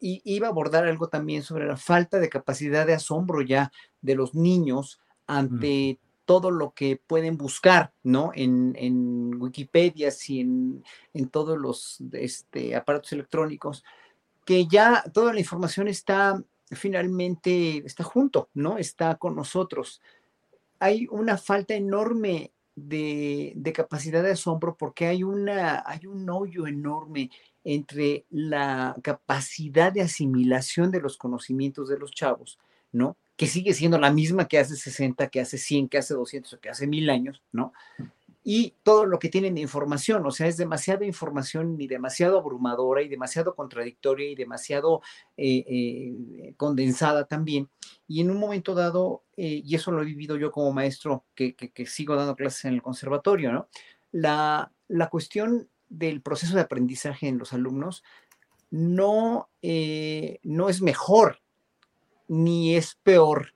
Y 0.00 0.22
iba 0.24 0.46
a 0.46 0.50
abordar 0.50 0.86
algo 0.86 1.08
también 1.08 1.42
sobre 1.42 1.66
la 1.66 1.76
falta 1.76 2.18
de 2.18 2.30
capacidad 2.30 2.86
de 2.86 2.94
asombro 2.94 3.42
ya 3.42 3.70
de 4.00 4.14
los 4.14 4.34
niños 4.34 5.00
ante 5.26 5.98
todo 6.24 6.50
lo 6.50 6.72
que 6.72 6.96
pueden 6.96 7.36
buscar, 7.36 7.92
¿no? 8.02 8.32
En, 8.34 8.74
en 8.78 9.34
Wikipedia 9.38 10.08
y 10.28 10.40
en, 10.40 10.82
en 11.12 11.28
todos 11.28 11.58
los 11.58 11.98
este, 12.12 12.74
aparatos 12.74 13.12
electrónicos, 13.12 13.84
que 14.44 14.66
ya 14.66 15.04
toda 15.12 15.32
la 15.32 15.40
información 15.40 15.88
está 15.88 16.42
finalmente, 16.70 17.78
está 17.84 18.04
junto, 18.04 18.48
¿no? 18.54 18.78
Está 18.78 19.16
con 19.16 19.36
nosotros. 19.36 20.00
Hay 20.78 21.06
una 21.10 21.36
falta 21.36 21.74
enorme 21.74 22.50
de, 22.74 23.52
de, 23.54 23.72
capacidad 23.72 24.22
de 24.22 24.32
asombro 24.32 24.76
porque 24.76 25.06
hay, 25.06 25.22
una, 25.22 25.82
hay 25.86 26.06
un 26.06 26.28
hoyo 26.30 26.66
enorme 26.66 27.30
entre 27.64 28.24
la 28.30 28.96
capacidad 29.02 29.92
de 29.92 30.02
asimilación 30.02 30.90
de 30.90 31.00
los 31.00 31.16
conocimientos 31.16 31.88
de 31.88 31.98
los 31.98 32.12
chavos, 32.12 32.58
¿no? 32.90 33.16
Que 33.36 33.46
sigue 33.46 33.74
siendo 33.74 33.98
la 33.98 34.10
misma 34.10 34.48
que 34.48 34.58
hace 34.58 34.76
60, 34.76 35.28
que 35.28 35.40
hace 35.40 35.58
100, 35.58 35.88
que 35.88 35.98
hace 35.98 36.14
200 36.14 36.52
o 36.54 36.60
que 36.60 36.70
hace 36.70 36.86
1000 36.86 37.10
años, 37.10 37.42
¿no? 37.52 37.72
Y 38.44 38.74
todo 38.82 39.06
lo 39.06 39.18
que 39.18 39.28
tienen 39.28 39.54
de 39.54 39.60
información, 39.60 40.26
o 40.26 40.30
sea, 40.30 40.48
es 40.48 40.56
demasiada 40.56 41.04
información 41.04 41.80
y 41.80 41.86
demasiado 41.86 42.38
abrumadora 42.38 43.02
y 43.02 43.08
demasiado 43.08 43.54
contradictoria 43.54 44.28
y 44.28 44.34
demasiado 44.34 45.00
eh, 45.36 45.64
eh, 45.68 46.54
condensada 46.56 47.26
también. 47.26 47.68
Y 48.08 48.20
en 48.20 48.30
un 48.30 48.38
momento 48.38 48.74
dado, 48.74 49.22
eh, 49.36 49.62
y 49.64 49.74
eso 49.74 49.92
lo 49.92 50.02
he 50.02 50.06
vivido 50.06 50.36
yo 50.36 50.50
como 50.50 50.72
maestro 50.72 51.24
que, 51.34 51.54
sigo 51.86 52.16
dando 52.16 52.34
clases 52.34 52.64
en 52.64 52.74
el 52.74 52.82
conservatorio. 52.82 53.68
La, 54.10 54.72
la 54.88 55.08
cuestión 55.08 55.68
del 55.88 56.22
proceso 56.22 56.56
de 56.56 56.62
aprendizaje 56.62 57.28
en 57.28 57.38
los 57.38 57.52
alumnos 57.52 58.02
no, 58.72 59.50
eh, 59.60 60.40
no 60.42 60.70
es 60.70 60.80
mejor 60.80 61.40
ni 62.26 62.74
es 62.74 62.94
peor 63.02 63.54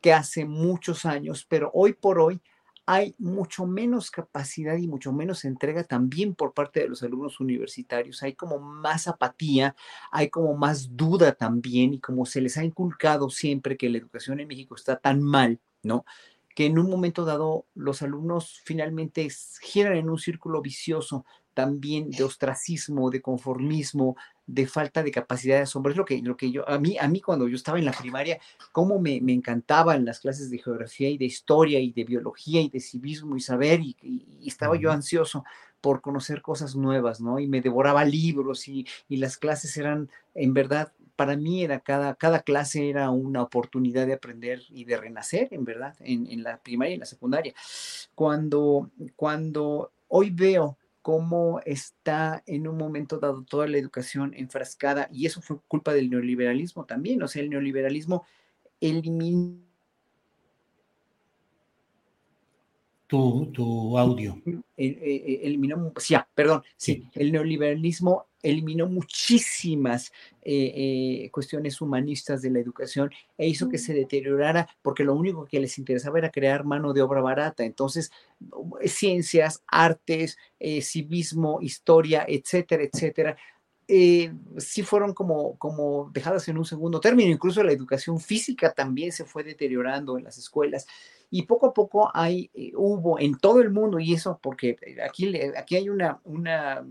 que 0.00 0.12
hace 0.12 0.44
muchos 0.44 1.04
años, 1.04 1.44
pero 1.48 1.70
hoy 1.74 1.92
por 1.94 2.20
hoy 2.20 2.40
hay 2.86 3.14
mucho 3.18 3.66
menos 3.66 4.10
capacidad 4.10 4.76
y 4.76 4.88
mucho 4.88 5.12
menos 5.12 5.44
entrega 5.44 5.84
también 5.84 6.34
por 6.34 6.52
parte 6.52 6.80
de 6.80 6.88
los 6.88 7.02
alumnos 7.02 7.40
universitarios. 7.40 8.22
Hay 8.22 8.34
como 8.34 8.58
más 8.58 9.06
apatía, 9.08 9.76
hay 10.10 10.30
como 10.30 10.56
más 10.56 10.96
duda 10.96 11.32
también 11.32 11.94
y 11.94 12.00
como 12.00 12.26
se 12.26 12.40
les 12.40 12.58
ha 12.58 12.64
inculcado 12.64 13.30
siempre 13.30 13.76
que 13.76 13.88
la 13.88 13.98
educación 13.98 14.40
en 14.40 14.48
México 14.48 14.74
está 14.74 14.96
tan 14.96 15.22
mal, 15.22 15.60
¿no? 15.82 16.04
Que 16.54 16.66
en 16.66 16.78
un 16.78 16.90
momento 16.90 17.24
dado 17.24 17.66
los 17.74 18.02
alumnos 18.02 18.60
finalmente 18.64 19.28
giran 19.60 19.96
en 19.96 20.10
un 20.10 20.18
círculo 20.18 20.60
vicioso 20.60 21.24
también 21.54 22.10
de 22.10 22.24
ostracismo, 22.24 23.10
de 23.10 23.22
conformismo, 23.22 24.16
de 24.46 24.66
falta 24.66 25.02
de 25.02 25.10
capacidad 25.10 25.56
de 25.56 25.62
asombro. 25.62 25.92
Es 25.92 25.96
lo 25.96 26.04
que, 26.04 26.20
lo 26.22 26.36
que 26.36 26.50
yo, 26.50 26.68
a 26.68 26.78
mí, 26.78 26.96
a 26.98 27.08
mí 27.08 27.20
cuando 27.20 27.48
yo 27.48 27.56
estaba 27.56 27.78
en 27.78 27.84
la 27.84 27.92
primaria, 27.92 28.38
cómo 28.72 28.98
me, 28.98 29.20
me 29.20 29.32
encantaban 29.32 30.04
las 30.04 30.20
clases 30.20 30.50
de 30.50 30.58
geografía 30.58 31.08
y 31.08 31.18
de 31.18 31.24
historia 31.24 31.80
y 31.80 31.92
de 31.92 32.04
biología 32.04 32.60
y 32.60 32.68
de 32.68 32.80
civismo 32.80 33.36
y 33.36 33.40
saber, 33.40 33.80
y, 33.80 33.96
y, 34.02 34.48
estaba 34.48 34.76
yo 34.76 34.90
ansioso 34.90 35.44
por 35.80 36.00
conocer 36.00 36.42
cosas 36.42 36.76
nuevas, 36.76 37.20
¿no? 37.20 37.38
Y 37.38 37.48
me 37.48 37.60
devoraba 37.60 38.04
libros 38.04 38.68
y, 38.68 38.86
y 39.08 39.16
las 39.16 39.36
clases 39.36 39.76
eran, 39.76 40.10
en 40.34 40.54
verdad, 40.54 40.92
para 41.16 41.36
mí 41.36 41.62
era 41.62 41.80
cada, 41.80 42.14
cada 42.14 42.40
clase 42.40 42.88
era 42.88 43.10
una 43.10 43.42
oportunidad 43.42 44.06
de 44.06 44.14
aprender 44.14 44.62
y 44.70 44.84
de 44.84 44.96
renacer, 44.96 45.48
en 45.52 45.64
verdad, 45.64 45.94
en, 46.00 46.26
en 46.26 46.42
la 46.42 46.58
primaria 46.58 46.92
y 46.92 46.94
en 46.94 47.00
la 47.00 47.06
secundaria. 47.06 47.54
Cuando, 48.14 48.90
cuando 49.16 49.92
hoy 50.08 50.30
veo 50.30 50.78
cómo 51.02 51.60
está 51.66 52.42
en 52.46 52.66
un 52.68 52.78
momento 52.78 53.18
dado 53.18 53.42
toda 53.42 53.66
la 53.66 53.76
educación 53.76 54.32
enfrascada, 54.34 55.08
y 55.12 55.26
eso 55.26 55.42
fue 55.42 55.58
culpa 55.68 55.92
del 55.92 56.08
neoliberalismo 56.08 56.86
también, 56.86 57.22
o 57.22 57.28
sea, 57.28 57.42
el 57.42 57.50
neoliberalismo 57.50 58.24
eliminó... 58.80 59.71
Tu, 63.12 63.50
tu 63.52 63.98
audio. 63.98 64.40
Eliminó, 64.74 65.92
sí, 65.98 66.16
perdón, 66.34 66.62
sí, 66.78 67.06
el 67.12 67.30
neoliberalismo 67.30 68.28
eliminó 68.42 68.86
muchísimas 68.86 70.10
eh, 70.40 70.72
eh, 71.24 71.30
cuestiones 71.30 71.82
humanistas 71.82 72.40
de 72.40 72.48
la 72.48 72.60
educación 72.60 73.10
e 73.36 73.46
hizo 73.46 73.68
que 73.68 73.76
se 73.76 73.92
deteriorara 73.92 74.66
porque 74.80 75.04
lo 75.04 75.14
único 75.14 75.44
que 75.44 75.60
les 75.60 75.76
interesaba 75.76 76.20
era 76.20 76.30
crear 76.30 76.64
mano 76.64 76.94
de 76.94 77.02
obra 77.02 77.20
barata. 77.20 77.64
Entonces, 77.64 78.10
ciencias, 78.86 79.62
artes, 79.66 80.38
eh, 80.58 80.80
civismo, 80.80 81.58
historia, 81.60 82.24
etcétera, 82.26 82.82
etcétera, 82.82 83.36
eh, 83.88 84.32
sí 84.56 84.82
fueron 84.82 85.12
como, 85.12 85.58
como 85.58 86.10
dejadas 86.14 86.48
en 86.48 86.56
un 86.56 86.64
segundo 86.64 86.98
término. 86.98 87.30
Incluso 87.30 87.62
la 87.62 87.72
educación 87.72 88.18
física 88.18 88.72
también 88.72 89.12
se 89.12 89.26
fue 89.26 89.44
deteriorando 89.44 90.16
en 90.16 90.24
las 90.24 90.38
escuelas. 90.38 90.86
Y 91.34 91.46
poco 91.46 91.68
a 91.68 91.72
poco 91.72 92.10
hay, 92.12 92.50
eh, 92.52 92.72
hubo 92.76 93.18
en 93.18 93.38
todo 93.38 93.62
el 93.62 93.70
mundo, 93.70 93.98
y 93.98 94.12
eso 94.12 94.38
porque 94.42 94.76
aquí, 95.02 95.34
aquí 95.56 95.76
hay 95.76 95.88
una, 95.88 96.20
una, 96.24 96.84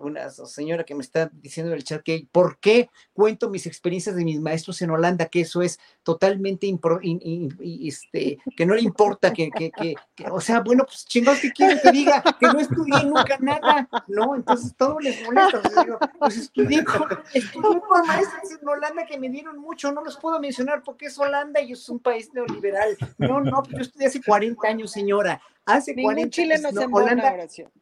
una 0.00 0.30
señora 0.30 0.82
que 0.82 0.96
me 0.96 1.02
está 1.02 1.30
diciendo 1.32 1.70
en 1.70 1.78
el 1.78 1.84
chat 1.84 2.02
que 2.02 2.26
por 2.32 2.58
qué 2.58 2.90
cuento 3.12 3.50
mis 3.50 3.66
experiencias 3.66 4.16
de 4.16 4.24
mis 4.24 4.40
maestros 4.40 4.82
en 4.82 4.90
Holanda, 4.90 5.26
que 5.26 5.42
eso 5.42 5.62
es 5.62 5.78
totalmente, 6.02 6.66
impro, 6.66 6.98
in, 7.00 7.20
in, 7.22 7.56
este, 7.86 8.38
que 8.56 8.66
no 8.66 8.74
le 8.74 8.82
importa, 8.82 9.32
que, 9.32 9.48
que, 9.52 9.70
que, 9.70 9.94
que 10.16 10.24
o 10.28 10.40
sea, 10.40 10.58
bueno, 10.58 10.84
pues 10.84 11.06
chingados, 11.06 11.40
que 11.40 11.52
quieren 11.52 11.78
que 11.80 11.92
diga? 11.92 12.24
Que 12.40 12.46
no 12.46 12.58
estudié 12.58 13.04
nunca 13.04 13.38
nada, 13.38 13.88
¿no? 14.08 14.34
Entonces 14.34 14.74
todo 14.76 14.98
les 14.98 15.24
molesta. 15.24 15.60
O 15.60 15.70
sea, 15.70 15.84
digo, 15.84 15.98
pues 16.18 16.38
estudié 16.38 16.84
con, 16.84 17.08
estudié 17.32 17.80
con 17.80 18.06
maestros 18.06 18.60
en 18.60 18.68
Holanda 18.68 19.06
que 19.06 19.16
me 19.16 19.28
dieron 19.28 19.58
mucho, 19.58 19.92
no 19.92 20.02
los 20.02 20.16
puedo 20.16 20.40
mencionar 20.40 20.82
porque 20.82 21.06
es 21.06 21.16
Holanda 21.16 21.60
y 21.60 21.72
es 21.72 21.88
un 21.88 22.00
país 22.00 22.34
neoliberal. 22.34 22.96
No, 23.18 23.43
no, 23.44 23.62
yo 23.68 23.78
estudié 23.78 24.06
hace 24.08 24.22
40 24.22 24.66
años, 24.68 24.90
señora. 24.90 25.40
Hace 25.66 25.94
Ningún 25.94 26.12
40 26.14 26.30
chileno 26.30 26.68
años. 26.68 26.88
No, 26.90 26.96
Holanda 26.96 27.36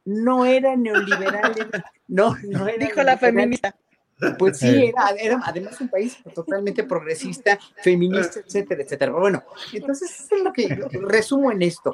no 0.05 0.45
era 0.45 0.77
neoliberal, 0.77 1.53
era- 1.57 1.85
no, 2.09 2.37
no 2.45 2.69
era 2.69 2.85
Dijo 2.87 3.03
la 3.03 3.17
neoliberal. 3.17 3.19
feminista. 3.19 3.77
Pues 4.39 4.59
sí, 4.59 4.69
Eh. 4.69 4.89
era, 4.97 5.09
era 5.21 5.41
además 5.45 5.81
un 5.81 5.89
país 5.89 6.17
totalmente 6.33 6.85
progresista, 6.85 7.59
feminista, 7.83 8.39
etcétera, 8.39 8.83
etcétera. 8.85 9.11
Bueno, 9.13 9.43
entonces 9.73 10.29
es 10.31 10.43
lo 10.45 10.53
que 10.53 10.69
yo 10.69 10.87
resumo 11.01 11.51
en 11.51 11.63
esto. 11.63 11.93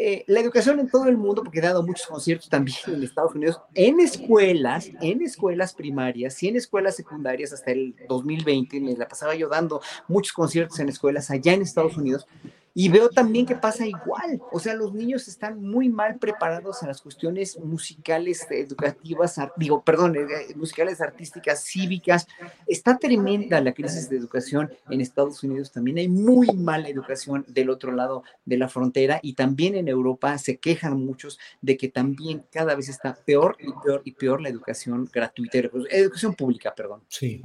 Eh, 0.00 0.24
la 0.28 0.40
educación 0.40 0.78
en 0.80 0.88
todo 0.88 1.06
el 1.06 1.16
mundo, 1.16 1.42
porque 1.44 1.58
he 1.58 1.62
dado 1.62 1.82
muchos 1.84 2.06
conciertos 2.06 2.48
también 2.48 2.76
en 2.86 3.02
Estados 3.02 3.34
Unidos, 3.34 3.60
en 3.74 3.98
escuelas, 3.98 4.90
en 5.00 5.22
escuelas 5.22 5.72
primarias 5.74 6.40
y 6.42 6.48
en 6.48 6.56
escuelas 6.56 6.94
secundarias 6.96 7.52
hasta 7.52 7.70
el 7.72 7.94
2020, 8.08 8.80
me 8.80 8.96
la 8.96 9.06
pasaba 9.08 9.34
yo 9.34 9.48
dando 9.48 9.80
muchos 10.08 10.32
conciertos 10.32 10.78
en 10.80 10.88
escuelas 10.88 11.30
allá 11.30 11.52
en 11.52 11.62
Estados 11.62 11.96
Unidos. 11.96 12.26
Y 12.74 12.88
veo 12.90 13.08
también 13.08 13.44
que 13.44 13.56
pasa 13.56 13.86
igual, 13.86 14.40
o 14.52 14.60
sea, 14.60 14.74
los 14.74 14.94
niños 14.94 15.26
están 15.26 15.60
muy 15.60 15.88
mal 15.88 16.18
preparados 16.18 16.80
en 16.82 16.88
las 16.88 17.00
cuestiones 17.00 17.58
musicales, 17.58 18.46
educativas, 18.50 19.38
ar- 19.38 19.52
digo, 19.56 19.82
perdón, 19.82 20.14
eh, 20.16 20.20
eh, 20.50 20.54
musicales, 20.54 21.00
artísticas, 21.00 21.64
cívicas. 21.64 22.26
Está 22.66 22.96
tremenda 22.98 23.60
la 23.60 23.72
crisis 23.72 24.08
de 24.08 24.16
educación 24.16 24.70
en 24.90 25.00
Estados 25.00 25.42
Unidos, 25.42 25.72
también 25.72 25.98
hay 25.98 26.08
muy 26.08 26.46
mala 26.54 26.88
educación 26.88 27.44
del 27.48 27.70
otro 27.70 27.90
lado 27.92 28.22
de 28.44 28.58
la 28.58 28.68
frontera 28.68 29.18
y 29.22 29.32
también 29.32 29.74
en 29.74 29.88
Europa 29.88 30.38
se 30.38 30.58
quejan 30.58 31.04
muchos 31.04 31.38
de 31.60 31.76
que 31.76 31.88
también 31.88 32.44
cada 32.52 32.74
vez 32.76 32.88
está 32.88 33.14
peor 33.14 33.56
y 33.58 33.72
peor 33.84 34.02
y 34.04 34.12
peor 34.12 34.40
la 34.40 34.50
educación 34.50 35.08
gratuita, 35.12 35.58
educación 35.90 36.34
pública, 36.34 36.72
perdón. 36.74 37.02
Sí. 37.08 37.42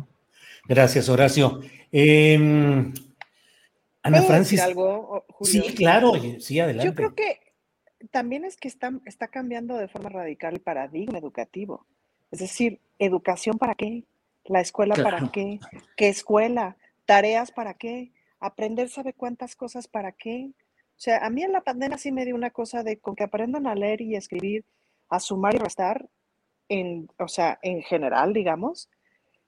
Gracias, 0.65 1.09
Horacio. 1.09 1.59
Eh, 1.91 2.91
Ana 4.03 4.17
¿Puedo 4.17 4.29
Francis. 4.29 4.59
algo, 4.59 5.25
Julio? 5.29 5.63
Sí, 5.63 5.73
claro, 5.73 6.13
sí, 6.39 6.59
adelante. 6.59 6.85
Yo 6.85 6.93
creo 6.93 7.15
que 7.15 7.39
también 8.11 8.43
es 8.45 8.57
que 8.57 8.67
está, 8.67 8.91
está 9.05 9.29
cambiando 9.29 9.77
de 9.77 9.87
forma 9.87 10.09
radical 10.09 10.53
el 10.53 10.61
paradigma 10.61 11.17
educativo. 11.17 11.85
Es 12.29 12.39
decir, 12.39 12.81
¿educación 12.99 13.57
para 13.57 13.75
qué? 13.75 14.03
¿La 14.43 14.59
escuela 14.59 14.95
para 14.95 15.31
qué? 15.31 15.59
¿Qué 15.95 16.09
escuela? 16.09 16.75
¿Tareas 17.05 17.51
para 17.51 17.75
qué? 17.75 18.11
¿Aprender 18.39 18.89
sabe 18.89 19.13
cuántas 19.13 19.55
cosas 19.55 19.87
para 19.87 20.11
qué? 20.11 20.51
O 20.97 20.99
sea, 20.99 21.25
a 21.25 21.29
mí 21.29 21.43
en 21.43 21.53
la 21.53 21.61
pandemia 21.61 21.97
sí 21.97 22.11
me 22.11 22.25
dio 22.25 22.35
una 22.35 22.49
cosa 22.51 22.83
de 22.83 22.97
con 22.99 23.15
que 23.15 23.23
aprendan 23.23 23.67
a 23.67 23.75
leer 23.75 24.01
y 24.01 24.15
escribir, 24.15 24.65
a 25.09 25.19
sumar 25.19 25.55
y 25.55 25.59
restar, 25.59 26.09
en, 26.67 27.09
o 27.19 27.27
sea, 27.27 27.59
en 27.61 27.81
general, 27.83 28.33
digamos. 28.33 28.89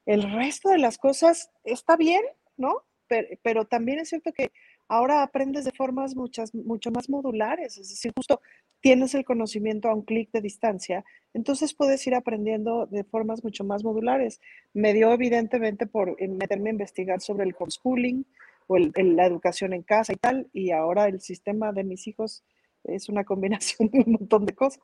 El 0.06 0.32
resto 0.32 0.70
de 0.70 0.78
las 0.78 0.98
cosas 0.98 1.52
está 1.64 1.98
bien, 1.98 2.22
¿no? 2.56 2.84
Pero, 3.08 3.28
pero 3.44 3.66
también 3.66 4.00
es 4.00 4.10
cierto 4.10 4.32
que 4.34 4.52
ahora 4.88 5.24
aprendes 5.24 5.66
de 5.66 5.72
formas 5.72 6.16
muchas, 6.16 6.54
mucho 6.56 6.92
más 6.92 7.10
modulares, 7.10 7.78
es 7.78 7.90
decir, 7.90 8.12
justo 8.16 8.42
tienes 8.82 9.16
el 9.16 9.26
conocimiento 9.26 9.90
a 9.90 9.94
un 9.96 10.04
clic 10.04 10.30
de 10.32 10.42
distancia, 10.42 11.04
entonces 11.34 11.74
puedes 11.74 12.06
ir 12.08 12.14
aprendiendo 12.16 12.86
de 12.86 13.04
formas 13.04 13.44
mucho 13.44 13.64
más 13.64 13.84
modulares. 13.84 14.40
Me 14.74 14.94
dio 14.94 15.12
evidentemente 15.12 15.88
por 15.88 16.20
meterme 16.28 16.70
a 16.70 16.74
investigar 16.74 17.20
sobre 17.22 17.46
el 17.46 17.56
homeschooling 17.58 18.26
o 18.68 18.78
el- 18.78 18.92
el- 18.96 19.16
la 19.16 19.26
educación 19.26 19.74
en 19.74 19.84
casa 19.84 20.14
y 20.14 20.18
tal, 20.18 20.48
y 20.54 20.72
ahora 20.72 21.08
el 21.08 21.20
sistema 21.22 21.72
de 21.72 21.84
mis 21.84 22.08
hijos 22.08 22.44
es 22.84 23.10
una 23.10 23.24
combinación 23.80 23.90
de 23.90 24.00
un 24.06 24.14
montón 24.14 24.46
de 24.46 24.54
cosas. 24.54 24.84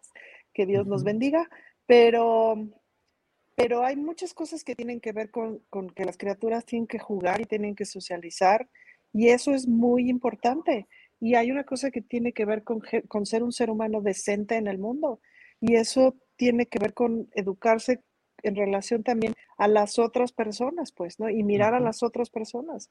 Que 0.53 0.65
Dios 0.65 0.85
nos 0.87 1.03
bendiga, 1.03 1.47
pero 1.85 2.55
pero 3.55 3.83
hay 3.85 3.95
muchas 3.95 4.33
cosas 4.33 4.63
que 4.63 4.75
tienen 4.75 4.99
que 4.99 5.11
ver 5.11 5.29
con, 5.31 5.59
con 5.69 5.89
que 5.89 6.05
las 6.05 6.17
criaturas 6.17 6.65
tienen 6.65 6.87
que 6.87 6.99
jugar 6.99 7.41
y 7.41 7.45
tienen 7.45 7.75
que 7.75 7.85
socializar 7.85 8.69
y 9.13 9.29
eso 9.29 9.53
es 9.53 9.67
muy 9.67 10.09
importante. 10.09 10.87
y 11.19 11.35
hay 11.35 11.51
una 11.51 11.63
cosa 11.65 11.91
que 11.91 12.01
tiene 12.01 12.33
que 12.33 12.45
ver 12.45 12.63
con, 12.63 12.81
con 13.07 13.25
ser 13.27 13.43
un 13.43 13.51
ser 13.51 13.69
humano 13.69 14.01
decente 14.01 14.55
en 14.55 14.67
el 14.67 14.79
mundo. 14.79 15.19
Y 15.59 15.75
eso 15.75 16.15
tiene 16.35 16.65
que 16.65 16.79
ver 16.79 16.95
con 16.95 17.29
educarse 17.35 18.01
en 18.41 18.55
relación 18.55 19.03
también 19.03 19.35
a 19.57 19.67
las 19.67 19.99
otras 19.99 20.31
personas, 20.31 20.91
pues, 20.91 21.19
¿no? 21.19 21.29
Y 21.29 21.43
mirar 21.43 21.75
a 21.75 21.79
las 21.79 22.01
otras 22.01 22.31
personas. 22.31 22.89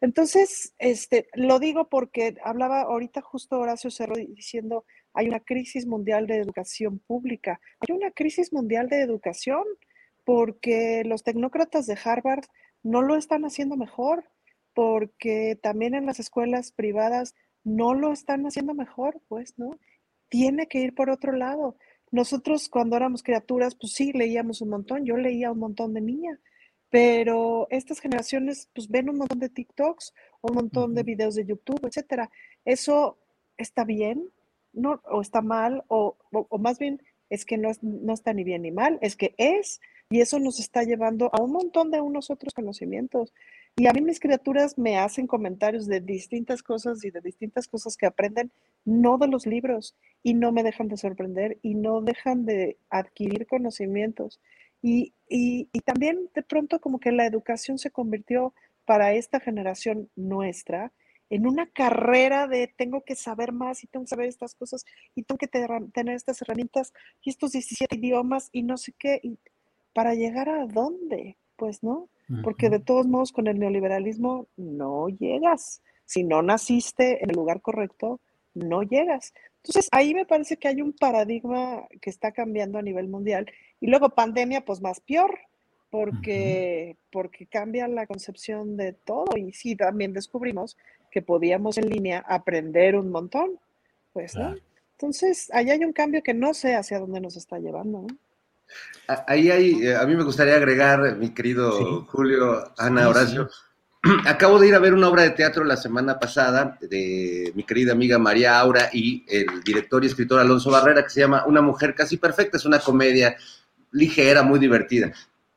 Entonces, 0.00 0.74
este, 0.78 1.28
lo 1.34 1.58
digo 1.58 1.88
porque 1.88 2.34
hablaba 2.42 2.82
ahorita 2.82 3.20
justo 3.20 3.60
Horacio 3.60 3.90
Cerro 3.90 4.16
diciendo, 4.16 4.84
hay 5.12 5.28
una 5.28 5.40
crisis 5.40 5.86
mundial 5.86 6.26
de 6.26 6.38
educación 6.38 6.98
pública. 6.98 7.60
Hay 7.80 7.94
una 7.94 8.10
crisis 8.10 8.52
mundial 8.52 8.88
de 8.88 9.02
educación 9.02 9.62
porque 10.24 11.02
los 11.04 11.22
tecnócratas 11.22 11.86
de 11.86 11.98
Harvard 12.02 12.44
no 12.82 13.02
lo 13.02 13.16
están 13.16 13.44
haciendo 13.44 13.76
mejor, 13.76 14.24
porque 14.74 15.58
también 15.62 15.94
en 15.94 16.06
las 16.06 16.20
escuelas 16.20 16.72
privadas 16.72 17.34
no 17.64 17.94
lo 17.94 18.12
están 18.12 18.44
haciendo 18.46 18.74
mejor, 18.74 19.20
pues, 19.28 19.58
¿no? 19.58 19.78
Tiene 20.28 20.66
que 20.66 20.78
ir 20.80 20.94
por 20.94 21.10
otro 21.10 21.32
lado. 21.32 21.76
Nosotros 22.10 22.68
cuando 22.68 22.96
éramos 22.96 23.22
criaturas, 23.22 23.74
pues 23.74 23.92
sí, 23.92 24.12
leíamos 24.12 24.60
un 24.62 24.70
montón, 24.70 25.04
yo 25.04 25.16
leía 25.16 25.52
un 25.52 25.58
montón 25.58 25.94
de 25.94 26.00
niña, 26.00 26.40
pero 26.90 27.68
estas 27.70 28.00
generaciones 28.00 28.68
pues 28.74 28.88
ven 28.88 29.08
un 29.08 29.18
montón 29.18 29.38
de 29.38 29.48
TikToks, 29.48 30.12
un 30.42 30.54
montón 30.54 30.94
de 30.94 31.04
videos 31.04 31.36
de 31.36 31.46
YouTube, 31.46 31.86
etcétera. 31.86 32.30
¿Eso 32.64 33.18
está 33.56 33.84
bien? 33.84 34.28
¿No? 34.72 35.00
¿O 35.04 35.20
está 35.20 35.40
mal? 35.40 35.84
O, 35.88 36.16
o, 36.32 36.58
más 36.58 36.78
bien 36.78 37.00
es 37.28 37.44
que 37.44 37.58
no, 37.58 37.70
no 37.82 38.12
está 38.12 38.32
ni 38.32 38.42
bien 38.42 38.62
ni 38.62 38.72
mal, 38.72 38.98
es 39.02 39.14
que 39.14 39.34
es, 39.38 39.80
y 40.10 40.20
eso 40.20 40.40
nos 40.40 40.58
está 40.58 40.82
llevando 40.82 41.30
a 41.32 41.40
un 41.40 41.52
montón 41.52 41.92
de 41.92 42.00
unos 42.00 42.30
otros 42.30 42.52
conocimientos. 42.52 43.32
Y 43.76 43.86
a 43.86 43.92
mí 43.92 44.00
mis 44.00 44.18
criaturas 44.18 44.76
me 44.76 44.98
hacen 44.98 45.28
comentarios 45.28 45.86
de 45.86 46.00
distintas 46.00 46.64
cosas 46.64 47.04
y 47.04 47.12
de 47.12 47.20
distintas 47.20 47.68
cosas 47.68 47.96
que 47.96 48.06
aprenden, 48.06 48.50
no 48.84 49.18
de 49.18 49.28
los 49.28 49.46
libros, 49.46 49.94
y 50.24 50.34
no 50.34 50.50
me 50.50 50.64
dejan 50.64 50.88
de 50.88 50.96
sorprender 50.96 51.58
y 51.62 51.76
no 51.76 52.00
dejan 52.00 52.44
de 52.44 52.76
adquirir 52.90 53.46
conocimientos. 53.46 54.40
Y, 54.82 55.14
y, 55.28 55.66
también 55.84 56.28
de 56.34 56.42
pronto 56.42 56.80
como 56.80 56.98
que 56.98 57.12
la 57.12 57.26
educación 57.26 57.78
se 57.78 57.92
convirtió 57.92 58.52
para 58.86 59.12
esta 59.12 59.38
generación 59.38 60.10
nuestra 60.16 60.92
en 61.28 61.46
una 61.46 61.66
carrera 61.70 62.48
de 62.48 62.66
tengo 62.66 63.04
que 63.04 63.14
saber 63.14 63.52
más 63.52 63.84
y 63.84 63.86
tengo 63.86 64.04
que 64.04 64.08
saber 64.08 64.26
estas 64.26 64.56
cosas 64.56 64.84
y 65.14 65.22
tengo 65.22 65.38
que 65.38 65.46
tener 65.46 66.16
estas 66.16 66.42
herramientas 66.42 66.92
y 67.22 67.30
estos 67.30 67.52
17 67.52 67.94
idiomas 67.94 68.48
y 68.50 68.64
no 68.64 68.76
sé 68.76 68.92
qué, 68.98 69.20
para 69.92 70.14
llegar 70.14 70.48
a 70.48 70.66
dónde, 70.66 71.36
pues, 71.56 71.82
¿no? 71.82 72.08
porque 72.42 72.70
de 72.70 72.78
todos 72.78 73.06
modos 73.06 73.32
con 73.32 73.46
el 73.46 73.58
neoliberalismo 73.58 74.46
no 74.56 75.08
llegas. 75.08 75.82
Si 76.04 76.22
no 76.24 76.42
naciste 76.42 77.22
en 77.22 77.30
el 77.30 77.36
lugar 77.36 77.60
correcto, 77.60 78.20
no 78.54 78.82
llegas. 78.82 79.32
Entonces, 79.56 79.88
ahí 79.92 80.14
me 80.14 80.26
parece 80.26 80.56
que 80.56 80.68
hay 80.68 80.80
un 80.80 80.92
paradigma 80.92 81.86
que 82.00 82.10
está 82.10 82.32
cambiando 82.32 82.78
a 82.78 82.82
nivel 82.82 83.08
mundial. 83.08 83.46
Y 83.80 83.88
luego 83.88 84.10
pandemia, 84.10 84.64
pues 84.64 84.80
más 84.80 85.00
peor, 85.00 85.38
porque, 85.90 86.96
porque 87.10 87.46
cambia 87.46 87.88
la 87.88 88.06
concepción 88.06 88.76
de 88.76 88.92
todo. 88.92 89.36
Y 89.36 89.52
sí, 89.52 89.76
también 89.76 90.12
descubrimos 90.12 90.76
que 91.10 91.22
podíamos 91.22 91.78
en 91.78 91.88
línea 91.88 92.24
aprender 92.26 92.96
un 92.96 93.10
montón. 93.10 93.58
Pues, 94.12 94.34
¿no? 94.36 94.56
Entonces, 94.92 95.50
ahí 95.52 95.70
hay 95.70 95.84
un 95.84 95.92
cambio 95.92 96.22
que 96.22 96.34
no 96.34 96.54
sé 96.54 96.74
hacia 96.74 96.98
dónde 96.98 97.20
nos 97.20 97.36
está 97.36 97.58
llevando. 97.58 98.02
¿no? 98.02 98.08
Ahí 99.26 99.50
hay, 99.50 99.86
eh, 99.86 99.96
a 99.96 100.06
mí 100.06 100.14
me 100.14 100.22
gustaría 100.22 100.54
agregar, 100.54 101.16
mi 101.16 101.30
querido 101.30 102.04
Julio, 102.06 102.72
Ana, 102.78 103.08
Horacio. 103.08 103.50
Acabo 104.26 104.58
de 104.58 104.68
ir 104.68 104.74
a 104.74 104.78
ver 104.78 104.94
una 104.94 105.08
obra 105.08 105.22
de 105.24 105.30
teatro 105.30 105.64
la 105.64 105.76
semana 105.76 106.18
pasada 106.18 106.78
de 106.80 107.52
mi 107.54 107.64
querida 107.64 107.92
amiga 107.92 108.18
María 108.18 108.58
Aura 108.58 108.88
y 108.92 109.24
el 109.28 109.62
director 109.62 110.04
y 110.04 110.06
escritor 110.06 110.40
Alonso 110.40 110.70
Barrera, 110.70 111.02
que 111.02 111.10
se 111.10 111.20
llama 111.20 111.44
Una 111.46 111.60
mujer 111.60 111.94
casi 111.94 112.16
perfecta. 112.16 112.56
Es 112.56 112.64
una 112.64 112.78
comedia 112.78 113.36
ligera, 113.92 114.42
muy 114.42 114.60
divertida. 114.60 115.12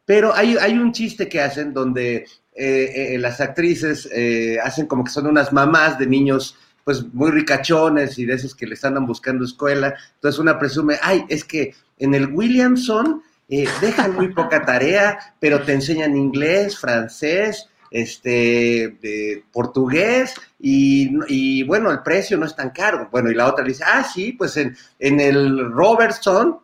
Pero 0.06 0.34
hay, 0.34 0.58
hay 0.58 0.78
un 0.78 0.92
chiste 0.92 1.30
que 1.30 1.40
hacen 1.40 1.74
donde 1.74 2.26
eh, 2.56 3.14
eh, 3.14 3.18
las 3.20 3.40
actrices 3.40 4.10
hacen 4.64 4.88
como 4.88 5.04
que 5.04 5.12
son 5.12 5.28
unas 5.28 5.54
mamás 5.54 6.00
de 6.00 6.08
niños 6.08 6.58
pues 6.84 7.04
muy 7.14 7.32
ricachones 7.32 8.18
y 8.20 8.26
de 8.26 8.36
esos 8.36 8.56
que 8.56 8.68
les 8.68 8.84
andan 8.84 9.06
buscando 9.06 9.46
escuela. 9.46 9.96
Entonces 10.16 10.40
una 10.40 10.60
presume, 10.60 10.98
ay, 11.02 11.26
es 11.30 11.44
que 11.44 11.76
en 11.98 12.14
el 12.14 12.28
Williamson 12.28 13.24
eh, 13.50 13.68
dejan 13.82 14.16
muy 14.16 14.34
poca 14.34 14.62
tarea, 14.66 15.36
pero 15.40 15.62
te 15.62 15.74
enseñan 15.74 16.18
inglés, 16.18 16.78
francés, 16.78 17.70
este, 17.94 19.44
portugués 19.52 20.34
y, 20.60 21.64
bueno, 21.64 21.92
el 21.92 22.02
precio 22.02 22.38
no 22.38 22.46
es 22.46 22.56
tan 22.56 22.72
caro. 22.72 23.08
Bueno, 23.12 23.30
y 23.30 23.36
la 23.36 23.48
otra 23.48 23.64
dice, 23.64 23.84
ah, 23.86 24.04
sí, 24.04 24.34
pues 24.34 24.58
en, 24.58 24.76
en 25.00 25.20
el 25.20 25.72
Robertson, 25.72 26.60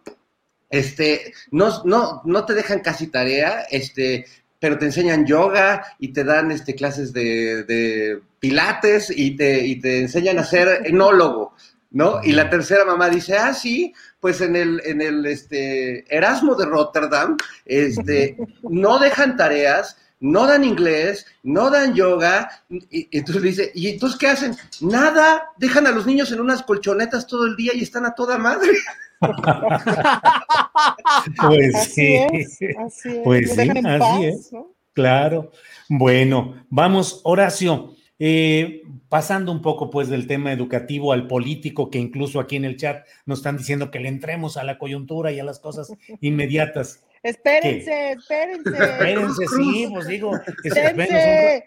este, 0.69 1.33
no, 1.51 1.83
no, 1.83 2.21
no 2.25 2.45
te 2.45 2.55
dejan 2.55 2.79
casi 2.79 3.07
tarea, 3.07 3.61
este, 3.69 4.25
pero 4.59 4.77
te 4.77 4.85
enseñan 4.85 5.25
yoga 5.25 5.83
y 5.99 6.09
te 6.09 6.23
dan 6.23 6.51
este, 6.51 6.75
clases 6.75 7.13
de, 7.13 7.63
de 7.63 8.21
pilates 8.39 9.11
y 9.15 9.35
te, 9.35 9.65
y 9.65 9.79
te 9.79 10.01
enseñan 10.01 10.39
a 10.39 10.43
ser 10.43 10.81
enólogo. 10.85 11.53
¿no? 11.91 12.21
Y 12.23 12.33
la 12.33 12.49
tercera 12.49 12.85
mamá 12.85 13.09
dice, 13.09 13.37
ah, 13.37 13.53
sí, 13.53 13.93
pues 14.19 14.41
en 14.41 14.55
el, 14.55 14.81
en 14.85 15.01
el 15.01 15.25
este, 15.25 16.05
Erasmo 16.15 16.55
de 16.55 16.65
Rotterdam, 16.65 17.37
este, 17.65 18.37
no 18.61 18.99
dejan 18.99 19.37
tareas, 19.37 19.97
no 20.19 20.47
dan 20.47 20.63
inglés, 20.63 21.25
no 21.43 21.69
dan 21.69 21.93
yoga, 21.93 22.49
y, 22.69 23.07
entonces 23.11 23.43
dice, 23.43 23.71
¿y 23.73 23.89
entonces 23.89 24.19
qué 24.19 24.27
hacen? 24.27 24.55
Nada, 24.81 25.51
dejan 25.57 25.87
a 25.87 25.91
los 25.91 26.05
niños 26.05 26.31
en 26.31 26.41
unas 26.41 26.63
colchonetas 26.63 27.27
todo 27.27 27.45
el 27.45 27.55
día 27.55 27.73
y 27.73 27.83
están 27.83 28.05
a 28.05 28.13
toda 28.13 28.37
madre. 28.37 28.71
pues 31.41 31.93
sí, 31.93 32.19
pues 33.23 33.53
sí, 33.53 33.69
así 33.85 34.25
es. 34.25 34.51
Claro. 34.93 35.51
Bueno, 35.87 36.65
vamos, 36.69 37.21
Horacio. 37.23 37.95
Eh, 38.21 38.83
pasando 39.07 39.49
un 39.51 39.61
poco 39.61 39.89
pues 39.89 40.09
del 40.09 40.27
tema 40.27 40.51
educativo 40.51 41.13
al 41.13 41.27
político, 41.27 41.89
que 41.89 41.99
incluso 41.99 42.41
aquí 42.41 42.57
en 42.57 42.65
el 42.65 42.75
chat 42.75 43.07
nos 43.25 43.39
están 43.39 43.57
diciendo 43.57 43.91
que 43.91 44.01
le 44.01 44.09
entremos 44.09 44.57
a 44.57 44.65
la 44.65 44.77
coyuntura 44.77 45.31
y 45.31 45.39
a 45.39 45.45
las 45.45 45.59
cosas 45.59 45.93
inmediatas. 46.19 47.05
Espérense, 47.23 48.11
espérense. 48.11 48.69
Espérense, 48.69 49.45
sí, 49.57 49.87
pues 49.91 50.07
digo, 50.07 50.39
espérense. 50.63 51.65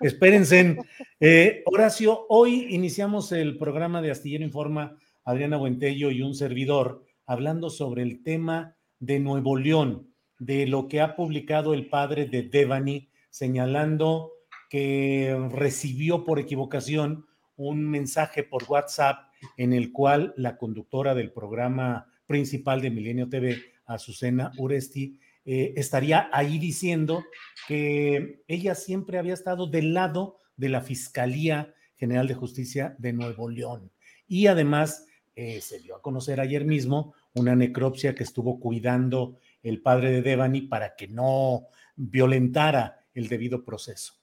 espérense. 0.00 0.78
Eh, 1.20 1.62
Horacio, 1.66 2.26
hoy 2.28 2.66
iniciamos 2.70 3.32
el 3.32 3.58
programa 3.58 4.00
de 4.00 4.10
Astillero 4.10 4.44
Informa, 4.44 4.98
Adriana 5.24 5.56
Buentello 5.56 6.10
y 6.10 6.22
un 6.22 6.34
servidor, 6.34 7.04
hablando 7.26 7.70
sobre 7.70 8.02
el 8.02 8.22
tema 8.22 8.76
de 9.00 9.18
Nuevo 9.18 9.56
León, 9.56 10.12
de 10.38 10.66
lo 10.66 10.86
que 10.86 11.00
ha 11.00 11.16
publicado 11.16 11.74
el 11.74 11.88
padre 11.88 12.26
de 12.26 12.42
Devani, 12.42 13.08
señalando 13.30 14.32
que 14.70 15.36
recibió 15.50 16.24
por 16.24 16.38
equivocación 16.38 17.26
un 17.56 17.88
mensaje 17.88 18.42
por 18.42 18.64
WhatsApp 18.68 19.30
en 19.56 19.72
el 19.72 19.92
cual 19.92 20.34
la 20.36 20.56
conductora 20.56 21.14
del 21.14 21.32
programa 21.32 22.06
principal 22.26 22.80
de 22.80 22.90
Milenio 22.90 23.28
TV, 23.28 23.56
Azucena 23.86 24.52
Uresti, 24.58 25.18
eh, 25.44 25.74
estaría 25.76 26.28
ahí 26.32 26.58
diciendo 26.58 27.24
que 27.68 28.42
ella 28.48 28.74
siempre 28.74 29.18
había 29.18 29.34
estado 29.34 29.68
del 29.68 29.94
lado 29.94 30.38
de 30.56 30.68
la 30.68 30.80
Fiscalía 30.80 31.72
General 31.96 32.26
de 32.26 32.34
Justicia 32.34 32.96
de 32.98 33.12
Nuevo 33.12 33.48
León. 33.48 33.92
Y 34.26 34.48
además 34.48 35.06
eh, 35.36 35.60
se 35.60 35.80
dio 35.80 35.94
a 35.94 36.02
conocer 36.02 36.40
ayer 36.40 36.64
mismo 36.64 37.14
una 37.34 37.54
necropsia 37.54 38.14
que 38.14 38.24
estuvo 38.24 38.58
cuidando 38.58 39.38
el 39.62 39.82
padre 39.82 40.10
de 40.10 40.22
Devani 40.22 40.62
para 40.62 40.96
que 40.96 41.06
no 41.06 41.68
violentara 41.94 43.04
el 43.14 43.28
debido 43.28 43.64
proceso. 43.64 44.14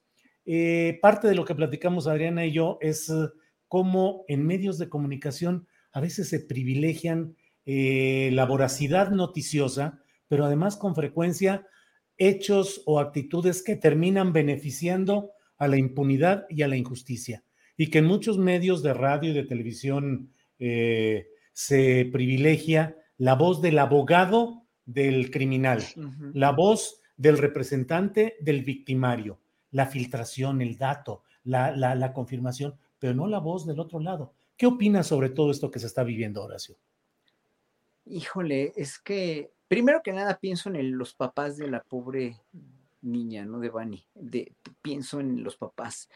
Eh, 0.45 0.99
parte 1.01 1.27
de 1.27 1.35
lo 1.35 1.45
que 1.45 1.55
platicamos 1.55 2.07
Adriana 2.07 2.45
y 2.45 2.51
yo 2.51 2.77
es 2.81 3.11
cómo 3.69 4.25
en 4.27 4.45
medios 4.45 4.77
de 4.77 4.89
comunicación 4.89 5.67
a 5.93 6.01
veces 6.01 6.27
se 6.27 6.41
privilegian 6.41 7.35
eh, 7.65 8.29
la 8.33 8.45
voracidad 8.45 9.11
noticiosa, 9.11 10.01
pero 10.27 10.45
además 10.45 10.77
con 10.77 10.95
frecuencia 10.95 11.67
hechos 12.17 12.81
o 12.85 12.99
actitudes 12.99 13.63
que 13.63 13.75
terminan 13.75 14.33
beneficiando 14.33 15.31
a 15.57 15.67
la 15.67 15.77
impunidad 15.77 16.45
y 16.49 16.61
a 16.61 16.67
la 16.67 16.77
injusticia. 16.77 17.43
Y 17.77 17.89
que 17.89 17.99
en 17.99 18.05
muchos 18.05 18.37
medios 18.37 18.83
de 18.83 18.93
radio 18.93 19.31
y 19.31 19.33
de 19.33 19.43
televisión 19.43 20.31
se 21.53 22.09
privilegia 22.11 22.95
la 23.17 23.35
voz 23.35 23.61
del 23.61 23.79
abogado 23.79 24.67
del 24.85 25.31
criminal, 25.31 25.83
la 26.33 26.51
voz 26.51 27.01
del 27.17 27.37
representante 27.37 28.37
del 28.39 28.63
victimario 28.63 29.39
la 29.73 29.87
filtración, 29.87 30.61
el 30.61 30.77
dato, 30.77 31.23
la, 31.43 32.13
confirmación, 32.13 32.75
pero 32.99 33.13
no 33.13 33.27
la 33.27 33.39
voz 33.39 33.65
del 33.65 33.79
otro 33.79 33.99
lado. 33.99 34.33
¿Qué 34.55 34.67
opinas 34.67 35.07
sobre 35.07 35.29
todo 35.29 35.51
esto 35.51 35.69
que 35.69 35.79
se 35.79 35.87
está 35.87 36.03
viviendo, 36.03 36.41
Horacio? 36.43 36.77
Híjole, 38.05 38.73
es 38.75 38.99
que 38.99 39.51
primero 39.67 40.01
que 40.03 40.13
nada 40.13 40.37
pienso 40.39 40.69
en 40.69 40.97
los 40.97 41.13
papás 41.13 41.57
de 41.57 41.67
la 41.67 41.81
pobre 41.83 42.39
niña, 43.01 43.45
¿no? 43.45 43.59
De 43.59 43.69
Bani, 43.69 44.05
de, 44.13 44.53
pienso 44.81 45.19
en 45.19 45.43
los 45.43 45.57
papás. 45.57 46.09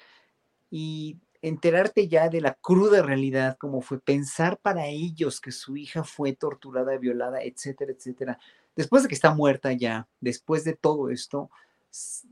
Y 0.69 1.17
enterarte 1.41 2.07
ya 2.07 2.29
de 2.29 2.41
la 2.41 2.55
cruda 2.55 3.01
realidad, 3.01 3.57
como 3.57 3.81
fue 3.81 3.99
pensar 3.99 4.57
para 4.57 4.87
ellos 4.87 5.39
que 5.39 5.51
su 5.51 5.77
hija 5.77 6.03
fue 6.03 6.33
torturada, 6.33 6.97
violada, 6.97 7.41
etcétera, 7.41 7.91
etcétera, 7.91 8.39
después 8.75 9.03
de 9.03 9.09
que 9.09 9.15
está 9.15 9.33
muerta 9.33 9.71
ya, 9.73 10.07
después 10.19 10.63
de 10.63 10.73
todo 10.73 11.09
esto, 11.09 11.49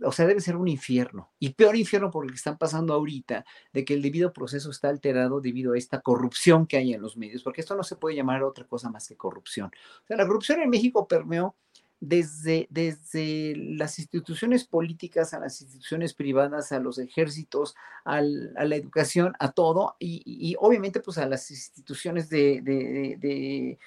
o 0.03 0.11
sea, 0.11 0.27
debe 0.27 0.41
ser 0.41 0.56
un 0.56 0.68
infierno. 0.68 1.32
Y 1.40 1.52
peor 1.52 1.76
infierno 1.76 2.11
por 2.11 2.26
lo 2.26 2.30
que 2.30 2.36
están 2.36 2.57
pasando 2.57 2.94
ahorita, 2.94 3.45
de 3.73 3.86
que 3.86 3.94
el 3.94 4.02
debido 4.02 4.34
proceso 4.34 4.69
está 4.69 4.90
alterado 4.90 5.41
debido 5.41 5.73
a 5.73 5.77
esta 5.77 6.02
corrupción 6.02 6.68
que 6.68 6.77
hay 6.77 6.94
en 6.94 7.02
los 7.02 7.18
medios, 7.18 7.44
porque 7.44 7.61
esto 7.61 7.76
no 7.76 7.84
se 7.84 7.95
puede 7.95 8.15
llamar 8.15 8.44
otra 8.44 8.65
cosa 8.65 8.90
más 8.90 9.07
que 9.07 9.15
corrupción. 9.15 9.72
O 10.03 10.07
sea, 10.07 10.18
la 10.18 10.27
corrupción 10.27 10.61
en 10.61 10.69
México 10.69 11.07
permeó 11.07 11.56
desde, 11.99 12.68
desde 12.69 13.56
las 13.56 13.99
instituciones 13.99 14.65
políticas 14.65 15.34
a 15.34 15.40
las 15.40 15.61
instituciones 15.61 16.14
privadas, 16.14 16.72
a 16.72 16.80
los 16.80 16.99
ejércitos, 16.99 17.76
a 18.03 18.22
la 18.22 18.76
educación, 18.76 19.34
a 19.40 19.52
todo, 19.52 19.95
y, 19.99 20.56
obviamente 20.60 20.99
pues 20.99 21.18
a 21.18 21.26
las 21.26 21.49
instituciones 21.52 22.30
de, 22.30 23.80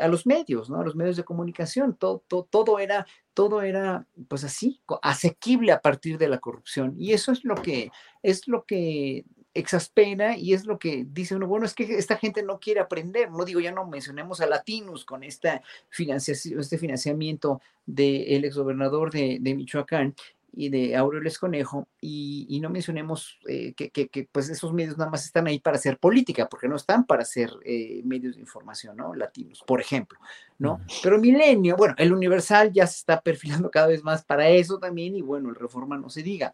a 0.00 0.08
los 0.08 0.26
medios, 0.26 0.70
¿no? 0.70 0.80
A 0.80 0.84
los 0.84 0.96
medios 0.96 1.16
de 1.16 1.24
comunicación, 1.24 1.94
todo, 1.94 2.22
todo, 2.28 2.44
todo, 2.44 2.78
era, 2.78 3.06
todo 3.32 3.62
era 3.62 4.06
pues 4.28 4.44
así, 4.44 4.80
asequible 5.02 5.72
a 5.72 5.80
partir 5.80 6.18
de 6.18 6.28
la 6.28 6.38
corrupción. 6.38 6.94
Y 6.98 7.12
eso 7.12 7.32
es 7.32 7.44
lo 7.44 7.56
que, 7.56 7.90
es 8.22 8.48
lo 8.48 8.64
que 8.64 9.24
exaspera 9.54 10.36
y 10.36 10.52
es 10.52 10.66
lo 10.66 10.78
que 10.78 11.06
dice 11.08 11.36
uno, 11.36 11.46
bueno, 11.46 11.64
es 11.64 11.74
que 11.74 11.84
esta 11.96 12.16
gente 12.16 12.42
no 12.42 12.58
quiere 12.58 12.80
aprender, 12.80 13.30
no 13.30 13.44
digo, 13.44 13.60
ya 13.60 13.70
no 13.70 13.86
mencionemos 13.86 14.40
a 14.40 14.46
Latinos 14.46 15.04
con 15.04 15.22
esta 15.22 15.62
financiación, 15.90 16.58
este 16.58 16.76
financiamiento 16.76 17.60
del 17.86 18.44
exgobernador 18.44 19.12
de, 19.12 19.38
de 19.40 19.54
Michoacán 19.54 20.14
y 20.56 20.68
de 20.68 20.96
Aureoles 20.96 21.38
Conejo, 21.38 21.88
y, 22.00 22.58
no 22.60 22.70
mencionemos 22.70 23.38
eh, 23.48 23.74
que, 23.74 23.90
que, 23.90 24.28
pues 24.30 24.48
esos 24.48 24.72
medios 24.72 24.96
nada 24.96 25.10
más 25.10 25.24
están 25.24 25.46
ahí 25.46 25.58
para 25.58 25.76
hacer 25.76 25.98
política, 25.98 26.48
porque 26.48 26.68
no 26.68 26.76
están 26.76 27.04
para 27.04 27.24
ser 27.24 27.50
eh, 27.64 28.00
medios 28.04 28.36
de 28.36 28.40
información, 28.40 28.96
¿no? 28.96 29.14
Latinos, 29.14 29.62
por 29.66 29.80
ejemplo, 29.80 30.18
¿no? 30.58 30.80
Pero 31.02 31.18
Milenio, 31.18 31.76
bueno, 31.76 31.94
el 31.98 32.12
Universal 32.12 32.72
ya 32.72 32.86
se 32.86 32.98
está 32.98 33.20
perfilando 33.20 33.70
cada 33.70 33.88
vez 33.88 34.02
más 34.02 34.24
para 34.24 34.48
eso 34.48 34.78
también, 34.78 35.16
y 35.16 35.22
bueno, 35.22 35.50
el 35.50 35.56
Reforma 35.56 35.98
no 35.98 36.08
se 36.08 36.22
diga, 36.22 36.52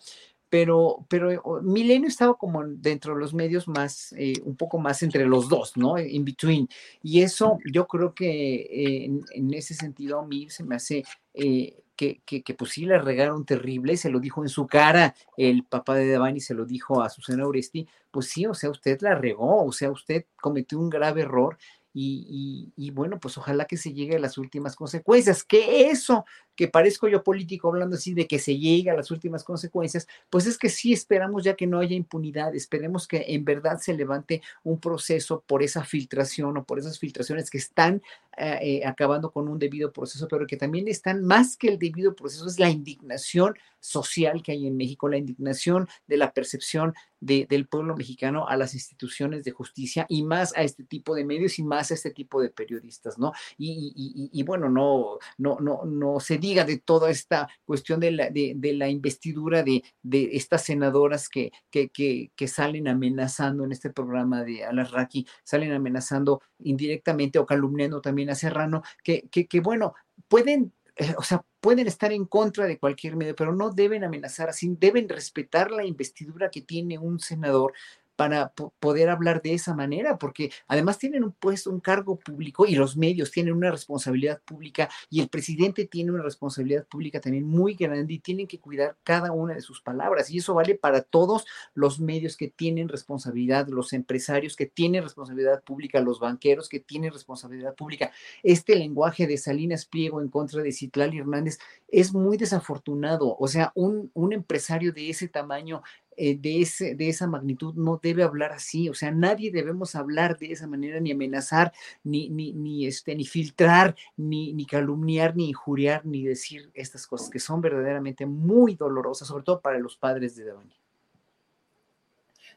pero, 0.51 1.07
pero 1.09 1.63
Milenio 1.63 2.09
estaba 2.09 2.35
como 2.35 2.67
dentro 2.67 3.15
de 3.15 3.21
los 3.21 3.33
medios 3.33 3.69
más, 3.69 4.13
eh, 4.19 4.35
un 4.45 4.57
poco 4.57 4.79
más 4.79 5.03
entre 5.05 5.25
los 5.25 5.49
dos, 5.49 5.77
¿no? 5.77 5.97
In 5.97 6.25
between. 6.25 6.69
Y 7.03 7.23
eso 7.23 7.59
yo 7.73 7.87
creo 7.87 8.13
que 8.13 8.27
eh, 8.27 9.11
en, 9.33 9.55
ese 9.55 9.75
sentido 9.75 10.19
a 10.19 10.27
mí 10.27 10.51
se 10.51 10.65
me 10.65 10.75
hace 10.75 11.05
eh, 11.35 11.77
que, 12.01 12.43
que, 12.43 12.55
pues 12.55 12.71
sí 12.71 12.87
le 12.87 12.99
regaron 12.99 13.45
terrible, 13.45 13.95
se 13.99 14.09
lo 14.09 14.21
dijo 14.21 14.43
en 14.43 14.49
su 14.49 14.67
cara 14.67 15.15
el 15.37 15.65
papá 15.65 15.97
de 15.97 16.07
Devani, 16.07 16.41
se 16.41 16.55
lo 16.55 16.65
dijo 16.65 17.03
a 17.03 17.11
Susana 17.11 17.47
Oresti, 17.47 17.87
pues 18.11 18.29
sí, 18.29 18.47
o 18.47 18.55
sea, 18.55 18.71
usted 18.71 18.99
la 19.03 19.15
regó, 19.15 19.67
o 19.67 19.73
sea, 19.73 19.91
usted 19.91 20.25
cometió 20.41 20.79
un 20.79 20.89
grave 20.89 21.23
error 21.23 21.59
y, 21.93 22.91
bueno, 22.95 23.19
pues 23.21 23.37
ojalá 23.37 23.67
que 23.67 23.77
se 23.77 23.93
llegue 23.93 24.17
a 24.17 24.21
las 24.21 24.39
últimas 24.39 24.77
consecuencias, 24.77 25.45
que 25.45 25.91
eso 25.91 26.25
que 26.61 26.69
parezco 26.69 27.09
yo 27.09 27.25
político 27.25 27.69
hablando 27.69 27.97
así 27.97 28.13
de 28.13 28.27
que 28.27 28.39
se 28.39 28.59
llegue 28.59 28.91
a 28.91 28.95
las 28.95 29.11
últimas 29.11 29.45
consecuencias, 29.45 30.07
pues 30.29 30.47
es 30.47 30.59
que 30.59 30.69
sí 30.69 30.93
esperamos 30.93 31.43
ya 31.43 31.57
que 31.57 31.67
no 31.67 31.79
haya 31.79 31.97
impunidad, 31.97 32.55
esperemos 32.55 33.09
que 33.09 33.25
en 33.29 33.47
verdad 33.47 33.79
se 33.81 33.95
levante 33.95 34.43
un 34.63 34.79
proceso 34.79 35.43
por 35.47 35.63
esa 35.63 35.85
filtración 35.85 36.59
o 36.59 36.65
por 36.65 36.79
esas 36.79 36.99
filtraciones 36.99 37.49
que 37.49 37.57
están 37.57 38.03
eh, 38.37 38.59
eh, 38.63 38.87
acabando 38.87 39.31
con 39.31 39.49
un 39.49 39.59
debido 39.59 39.91
proceso, 39.91 40.29
pero 40.29 40.47
que 40.47 40.59
también 40.59 40.87
están 40.87 41.25
más 41.25 41.57
que 41.57 41.69
el 41.69 41.79
debido 41.79 42.15
proceso, 42.15 42.47
es 42.47 42.59
la 42.59 42.69
indignación 42.69 43.55
social 43.81 44.43
que 44.43 44.53
hay 44.53 44.67
en 44.67 44.77
México, 44.77 45.09
la 45.09 45.17
indignación 45.17 45.89
de 46.07 46.17
la 46.19 46.33
percepción 46.33 46.95
del 47.21 47.67
pueblo 47.67 47.95
mexicano 47.97 48.49
a 48.49 48.57
las 48.57 48.73
instituciones 48.73 49.45
de 49.45 49.51
justicia 49.51 50.07
y 50.09 50.23
más 50.23 50.57
a 50.57 50.63
este 50.63 50.85
tipo 50.85 51.15
de 51.15 51.27
medios 51.27 51.59
y 51.59 51.63
más 51.63 51.91
a 51.91 51.95
este 51.95 52.13
tipo 52.13 52.41
de 52.41 52.49
periodistas, 52.49 53.19
¿no? 53.19 53.33
Y, 53.59 54.43
bueno, 54.43 54.71
no, 54.71 55.19
no, 55.37 55.59
no, 55.61 55.85
no 55.85 56.19
se 56.19 56.39
diga 56.39 56.50
de 56.55 56.79
toda 56.79 57.11
esta 57.11 57.49
cuestión 57.65 58.01
de 58.01 58.11
la, 58.11 58.31
de, 58.31 58.57
la 58.75 58.89
investidura 58.89 59.63
de, 59.63 59.83
de, 60.03 60.31
estas 60.33 60.65
senadoras 60.65 61.29
que, 61.29 61.53
que, 61.71 61.91
que, 61.91 62.49
salen 62.49 62.89
amenazando 62.89 63.65
en 63.65 63.73
este 63.73 63.91
programa 63.91 64.43
de 64.43 64.65
Alarraqui, 64.65 65.27
salen 65.45 65.73
amenazando 65.73 66.43
indirectamente 66.59 67.39
o 67.39 67.47
calumniando 67.47 68.01
también 68.01 68.31
a 68.31 68.35
Serrano, 68.35 68.83
que, 69.03 69.29
que 69.29 69.61
bueno, 69.61 69.95
pueden 70.29 70.73
eh, 71.01 71.15
o 71.17 71.23
sea, 71.23 71.43
pueden 71.61 71.87
estar 71.87 72.13
en 72.13 72.27
contra 72.27 72.67
de 72.67 72.79
cualquier 72.79 73.17
medio, 73.17 73.35
pero 73.35 73.55
no 73.55 73.71
deben 73.71 74.05
amenazar 74.05 74.51
así, 74.51 74.75
deben 74.79 75.09
respetar 75.09 75.71
la 75.71 75.85
investidura 75.85 76.51
que 76.51 76.61
tiene 76.61 76.99
un 76.99 77.21
senador 77.21 77.73
para 78.21 78.53
poder 78.81 79.09
hablar 79.09 79.41
de 79.41 79.55
esa 79.55 79.75
manera, 79.75 80.19
porque 80.19 80.53
además 80.69 80.99
tienen 80.99 81.25
un 81.25 81.33
puesto, 81.33 81.71
un 81.71 81.81
cargo 81.81 82.19
público 82.19 82.67
y 82.67 82.75
los 82.75 82.95
medios 82.95 83.31
tienen 83.31 83.55
una 83.55 83.71
responsabilidad 83.71 84.43
pública 84.43 84.91
y 85.09 85.23
el 85.23 85.31
presidente 85.31 85.87
tiene 85.87 86.11
una 86.11 86.23
responsabilidad 86.23 86.87
pública 86.87 87.19
también 87.19 87.47
muy 87.47 87.77
grande 87.77 88.13
y 88.13 88.19
tienen 88.19 88.47
que 88.47 88.61
cuidar 88.61 88.99
cada 89.05 89.33
una 89.33 89.55
de 89.55 89.63
sus 89.63 89.81
palabras. 89.81 90.31
Y 90.31 90.37
eso 90.37 90.53
vale 90.53 90.75
para 90.75 91.01
todos 91.01 91.47
los 91.73 91.99
medios 91.99 92.37
que 92.37 92.49
tienen 92.49 92.91
responsabilidad, 92.91 93.69
los 93.69 93.95
empresarios 93.95 94.55
que 94.55 94.67
tienen 94.67 95.03
responsabilidad 95.03 95.63
pública, 95.63 95.99
los 96.03 96.21
banqueros 96.21 96.69
que 96.69 96.79
tienen 96.79 97.15
responsabilidad 97.15 97.75
pública. 97.75 98.13
Este 98.43 98.77
lenguaje 98.77 99.27
de 99.27 99.39
Salinas 99.39 99.87
Pliego 99.87 100.21
en 100.21 100.29
contra 100.29 100.61
de 100.61 100.73
Citlali 100.73 101.21
Hernández 101.21 101.59
es 101.89 102.13
muy 102.13 102.37
desafortunado. 102.37 103.35
O 103.39 103.49
sea, 103.49 103.73
un, 103.75 104.11
un 104.13 104.35
empresario 104.35 104.93
de 104.93 105.09
ese 105.09 105.27
tamaño 105.27 105.83
eh, 106.23 106.37
de, 106.39 106.61
ese, 106.61 106.95
de 106.95 107.09
esa 107.09 107.27
magnitud 107.27 107.73
no 107.77 107.99
debe 108.03 108.23
hablar 108.23 108.53
así, 108.53 108.91
o 108.91 108.95
sea, 108.95 109.11
nadie 109.11 109.51
debemos 109.51 109.95
hablar 109.95 110.39
de 110.39 110.53
esa 110.53 110.67
manera, 110.67 111.01
ni 111.01 111.13
amenazar, 111.13 111.73
ni, 112.05 112.29
ni, 112.29 112.53
ni, 112.53 112.87
este, 112.87 113.15
ni 113.15 113.25
filtrar, 113.25 113.97
ni, 114.19 114.53
ni 114.53 114.67
calumniar, 114.67 115.35
ni 115.35 115.49
injuriar, 115.49 116.05
ni 116.05 116.23
decir 116.23 116.71
estas 116.75 117.07
cosas 117.07 117.31
que 117.31 117.39
son 117.39 117.63
verdaderamente 117.63 118.27
muy 118.27 118.75
dolorosas, 118.75 119.29
sobre 119.29 119.45
todo 119.45 119.63
para 119.63 119.79
los 119.79 119.97
padres 119.97 120.37
de 120.37 120.45
Devani. 120.45 120.75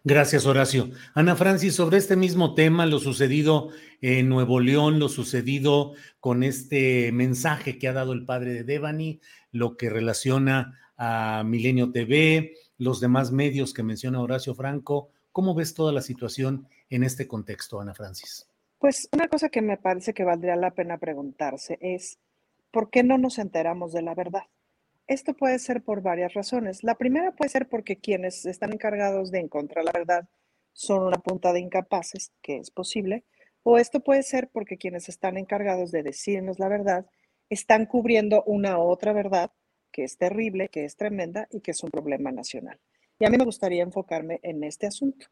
Gracias, 0.04 0.46
Horacio. 0.46 0.90
Ana 1.14 1.38
Francis, 1.38 1.74
sobre 1.74 2.00
este 2.00 2.18
mismo 2.18 2.56
tema, 2.56 2.86
lo 2.86 3.00
sucedido 3.00 3.70
en 4.02 4.28
Nuevo 4.28 4.60
León, 4.60 5.00
lo 5.00 5.08
sucedido 5.08 5.94
con 6.20 6.44
este 6.44 7.14
mensaje 7.14 7.78
que 7.78 7.88
ha 7.88 7.94
dado 7.94 8.12
el 8.12 8.26
padre 8.26 8.52
de 8.56 8.64
Devani, 8.66 9.22
lo 9.54 9.78
que 9.78 9.90
relaciona 9.90 10.78
a 10.98 11.44
Milenio 11.46 11.94
TV, 11.94 12.54
los 12.78 13.00
demás 13.00 13.32
medios 13.32 13.74
que 13.74 13.84
menciona 13.84 14.22
Horacio 14.22 14.56
Franco. 14.56 15.10
¿Cómo 15.32 15.56
ves 15.56 15.74
toda 15.74 15.92
la 15.92 16.02
situación 16.02 16.68
en 16.90 17.04
este 17.04 17.28
contexto, 17.28 17.80
Ana 17.80 17.94
Francis? 17.94 18.48
Pues 18.80 19.08
una 19.12 19.28
cosa 19.28 19.50
que 19.50 19.62
me 19.62 19.78
parece 19.78 20.14
que 20.14 20.24
valdría 20.24 20.56
la 20.56 20.72
pena 20.72 20.98
preguntarse 20.98 21.78
es, 21.82 22.20
¿por 22.72 22.90
qué 22.90 23.04
no 23.04 23.18
nos 23.18 23.40
enteramos 23.40 23.94
de 23.94 24.02
la 24.02 24.14
verdad? 24.14 24.44
Esto 25.08 25.34
puede 25.34 25.60
ser 25.60 25.84
por 25.84 26.02
varias 26.02 26.34
razones. 26.34 26.84
La 26.84 26.96
primera 26.96 27.32
puede 27.32 27.50
ser 27.50 27.68
porque 27.68 27.98
quienes 27.98 28.46
están 28.46 28.74
encargados 28.74 29.32
de 29.32 29.40
encontrar 29.40 29.86
la 29.86 29.92
verdad 29.92 30.30
son 30.74 31.04
una 31.04 31.18
punta 31.18 31.54
de 31.54 31.60
incapaces, 31.60 32.32
que 32.42 32.58
es 32.58 32.72
posible, 32.72 33.24
o 33.64 33.78
esto 33.78 34.02
puede 34.02 34.24
ser 34.24 34.50
porque 34.52 34.78
quienes 34.78 35.08
están 35.08 35.38
encargados 35.38 35.92
de 35.92 36.04
decirnos 36.04 36.60
la 36.60 36.68
verdad 36.68 37.06
están 37.50 37.86
cubriendo 37.86 38.44
una 38.44 38.80
otra 38.80 39.14
verdad 39.14 39.52
que 39.94 40.04
es 40.04 40.18
terrible, 40.18 40.68
que 40.68 40.84
es 40.84 40.98
tremenda 40.98 41.48
y 41.52 41.62
que 41.62 41.72
es 41.72 41.82
un 41.84 41.92
problema 41.92 42.32
nacional. 42.32 42.78
Y 43.20 43.26
a 43.26 43.30
mí 43.30 43.38
me 43.38 43.46
gustaría 43.46 43.84
enfocarme 43.84 44.42
en 44.44 44.64
este 44.66 44.88
asunto. 44.88 45.28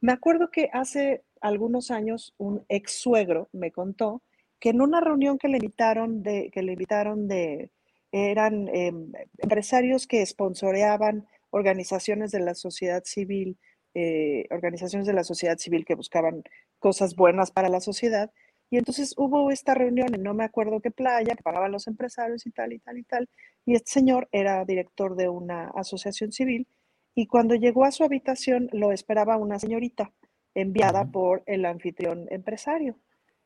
Me 0.00 0.12
acuerdo 0.12 0.50
que 0.50 0.70
hace 0.72 1.24
algunos 1.40 1.90
años 1.90 2.34
un 2.38 2.64
ex 2.68 2.92
suegro 2.92 3.48
me 3.52 3.72
contó 3.72 4.22
que 4.58 4.70
en 4.70 4.80
una 4.80 5.00
reunión 5.00 5.36
que 5.36 5.48
le 5.48 5.58
invitaron 5.58 6.22
de, 6.22 6.50
que 6.50 6.62
le 6.62 6.72
invitaron 6.72 7.28
de, 7.28 7.70
eran 8.12 8.68
em, 8.68 9.12
empresarios 9.38 10.06
que 10.06 10.24
sponsoreaban 10.24 11.26
organizaciones 11.50 12.30
de 12.30 12.40
la 12.40 12.54
sociedad 12.54 13.02
civil, 13.04 13.58
eh, 13.94 14.46
organizaciones 14.50 15.06
de 15.06 15.14
la 15.14 15.24
sociedad 15.24 15.58
civil 15.58 15.84
que 15.84 15.94
buscaban 15.94 16.42
cosas 16.78 17.16
buenas 17.16 17.50
para 17.50 17.68
la 17.68 17.80
sociedad, 17.80 18.30
y 18.70 18.78
entonces 18.78 19.14
hubo 19.16 19.50
esta 19.50 19.74
reunión 19.74 20.14
en 20.14 20.22
no 20.22 20.34
me 20.34 20.44
acuerdo 20.44 20.80
qué 20.80 20.90
playa, 20.90 21.34
que 21.36 21.42
pagaban 21.42 21.72
los 21.72 21.86
empresarios 21.86 22.46
y 22.46 22.50
tal 22.50 22.72
y 22.72 22.78
tal 22.80 22.98
y 22.98 23.04
tal. 23.04 23.28
Y 23.64 23.74
este 23.74 23.92
señor 23.92 24.28
era 24.32 24.64
director 24.64 25.14
de 25.16 25.28
una 25.28 25.68
asociación 25.68 26.32
civil 26.32 26.66
y 27.14 27.26
cuando 27.26 27.54
llegó 27.54 27.84
a 27.84 27.92
su 27.92 28.04
habitación 28.04 28.68
lo 28.72 28.92
esperaba 28.92 29.36
una 29.36 29.58
señorita 29.58 30.12
enviada 30.54 31.04
por 31.04 31.42
el 31.46 31.64
anfitrión 31.64 32.26
empresario 32.30 32.98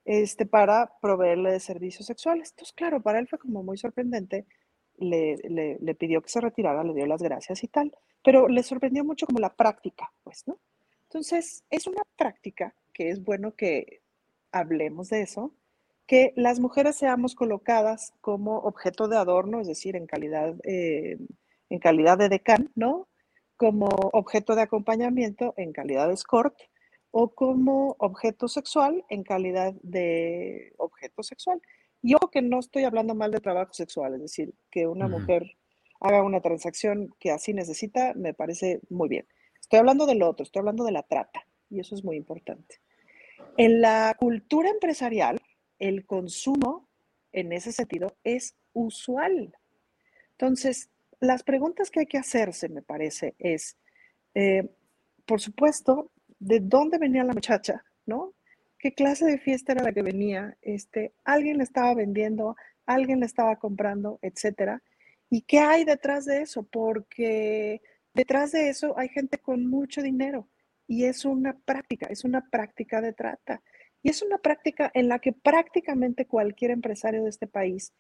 este, 0.05 0.47
para 0.47 0.93
proveerle 1.01 1.53
de 1.53 1.61
servicios 1.61 2.07
sexuales. 2.07 2.51
Entonces, 2.51 2.73
claro, 2.75 3.03
para 3.03 3.19
él 3.19 3.29
fue 3.29 3.39
como 3.39 3.63
muy 3.63 3.77
sorprendente. 3.77 4.47
Le, 4.97 5.37
le, 5.49 5.79
le 5.81 5.95
pidió 5.95 6.21
que 6.21 6.29
se 6.29 6.43
retirara, 6.43 6.85
le 6.85 6.93
dio 6.93 7.07
las 7.07 7.23
gracias 7.23 7.65
y 7.65 7.69
tal, 7.69 7.91
pero 8.23 8.49
le 8.49 8.63
sorprendió 8.63 9.03
mucho 9.03 9.25
como 9.25 9.39
la 9.39 9.49
práctica, 9.49 10.13
pues, 10.23 10.47
¿no? 10.47 10.59
Entonces, 11.05 11.65
es 11.71 11.87
una 11.87 12.03
práctica 12.17 12.75
que 12.93 13.09
es 13.09 13.25
bueno 13.25 13.55
que 13.55 14.03
hablemos 14.53 15.09
de 15.09 15.23
eso, 15.23 15.55
que 16.07 16.33
las 16.37 16.61
mujeres 16.61 16.97
seamos 16.97 17.35
colocadas 17.35 18.13
como 18.21 18.59
objeto 18.59 19.09
de 19.09 19.17
adorno, 19.17 19.61
es 19.61 19.69
decir, 19.69 19.97
en 19.97 20.07
calidad, 20.07 20.55
eh, 20.65 21.19
en 21.69 21.79
calidad 21.79 22.19
de 22.19 22.29
decán, 22.29 22.71
¿no? 22.75 23.09
como 23.61 23.89
objeto 24.15 24.55
de 24.55 24.63
acompañamiento 24.63 25.53
en 25.59 25.75
calidad 25.75 26.09
de 26.09 26.15
escort 26.15 26.57
o 27.11 27.35
como 27.35 27.95
objeto 27.99 28.49
sexual 28.49 29.05
en 29.11 29.23
calidad 29.23 29.75
de 29.83 30.73
objeto 30.79 31.23
sexual. 31.23 31.61
Y 32.01 32.15
ojo 32.15 32.31
que 32.31 32.41
no 32.41 32.59
estoy 32.59 32.85
hablando 32.85 33.15
mal 33.15 33.31
de 33.31 33.41
trabajo 33.41 33.75
sexual, 33.75 34.15
es 34.15 34.23
decir, 34.23 34.55
que 34.71 34.87
una 34.87 35.09
mujer 35.09 35.59
haga 36.01 36.23
una 36.23 36.41
transacción 36.41 37.15
que 37.21 37.33
así 37.33 37.53
necesita, 37.53 38.15
me 38.15 38.33
parece 38.33 38.81
muy 38.89 39.11
bien. 39.11 39.27
Estoy 39.61 39.81
hablando 39.81 40.07
de 40.07 40.15
lo 40.15 40.31
otro, 40.31 40.45
estoy 40.45 40.61
hablando 40.61 40.85
de 40.85 40.93
la 40.93 41.03
trata, 41.03 41.47
y 41.69 41.81
eso 41.81 41.95
es 41.95 42.03
muy 42.03 42.17
importante. 42.17 42.81
En 43.57 43.81
la 43.81 44.17
cultura 44.19 44.71
empresarial, 44.71 45.41
el 45.79 46.07
consumo 46.07 46.89
en 47.33 47.53
ese 47.53 47.73
sentido 47.73 48.17
es 48.25 48.55
usual. 48.73 49.55
Entonces, 50.33 50.91
las 51.21 51.43
preguntas 51.43 51.91
que 51.91 52.01
hay 52.01 52.07
que 52.07 52.19
hacerse, 52.19 52.69
me 52.69 52.83
parece, 52.83 53.35
es, 53.39 53.77
eh, 54.35 54.71
por 55.27 55.41
supuesto, 55.41 56.11
¿de 56.39 56.61
dónde 56.61 56.99
venía 56.99 57.25
la 57.25 57.35
muchacha? 57.35 57.85
¿No? 58.07 58.33
¿Qué 58.79 58.95
clase 58.95 59.27
de 59.27 59.39
fiesta 59.39 59.73
era 59.73 59.85
la 59.85 59.93
que 59.93 60.03
venía? 60.03 60.57
Este, 60.63 61.13
¿Alguien 61.25 61.59
le 61.59 61.65
estaba 61.65 61.95
vendiendo? 61.95 62.57
¿Alguien 62.87 63.21
le 63.21 63.27
estaba 63.27 63.57
comprando? 63.57 64.19
Etcétera. 64.23 64.83
¿Y 65.29 65.43
qué 65.43 65.59
hay 65.59 65.85
detrás 65.85 66.25
de 66.25 66.41
eso? 66.41 66.63
Porque 66.63 67.83
detrás 68.15 68.53
de 68.53 68.71
eso 68.71 68.99
hay 68.99 69.09
gente 69.09 69.39
con 69.39 69.67
mucho 69.67 70.03
dinero 70.03 70.49
y 70.91 71.05
es 71.05 71.25
una 71.25 71.57
práctica, 71.57 72.09
es 72.11 72.25
una 72.25 72.51
práctica 72.51 73.01
de 73.01 73.13
trata. 73.13 73.63
Y 74.03 74.11
es 74.11 74.23
una 74.23 74.39
práctica 74.39 74.91
en 74.93 75.07
la 75.07 75.21
que 75.21 75.33
prácticamente 75.33 76.27
cualquier 76.27 76.73
empresario 76.73 77.23
de 77.23 77.31
este 77.31 77.47
país 77.47 77.93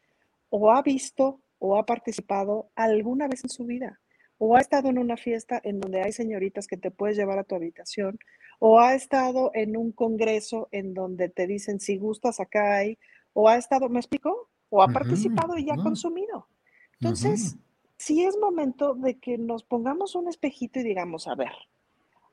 o 0.49 0.73
ha 0.73 0.83
visto 0.83 1.41
o 1.61 1.79
ha 1.79 1.87
participado 1.87 2.73
alguna 2.75 3.29
vez 3.29 3.45
en 3.45 3.51
su 3.51 3.65
vida, 3.65 4.01
o 4.39 4.57
ha 4.57 4.61
estado 4.61 4.89
en 4.89 4.99
una 4.99 5.17
fiesta 5.17 5.61
en 5.62 5.79
donde 5.79 6.03
hay 6.03 6.11
señoritas 6.11 6.67
que 6.67 6.79
te 6.79 6.91
puedes 6.91 7.17
llevar 7.17 7.39
a 7.39 7.45
tu 7.45 7.55
habitación, 7.55 8.19
o 8.59 8.81
ha 8.81 8.97
estado 8.97 9.53
en 9.55 9.77
un 9.77 9.93
congreso 9.93 10.67
en 10.73 10.93
donde 10.93 11.29
te 11.29 11.47
dicen 11.47 11.79
si 11.79 11.97
gustas 11.97 12.41
acá 12.41 12.79
hay, 12.79 12.99
o 13.35 13.49
ha 13.49 13.57
estado, 13.57 13.89
¿me 13.89 14.01
explico? 14.01 14.49
O 14.69 14.83
ha 14.83 14.89
participado 14.89 15.57
y 15.57 15.67
ya 15.67 15.75
ha 15.75 15.83
consumido. 15.85 16.49
Entonces, 16.95 17.57
sí 17.99 18.25
es 18.25 18.37
momento 18.37 18.95
de 18.95 19.21
que 19.21 19.39
nos 19.39 19.62
pongamos 19.62 20.17
un 20.17 20.27
espejito 20.27 20.81
y 20.81 20.83
digamos, 20.83 21.29
a 21.29 21.37
ver, 21.37 21.53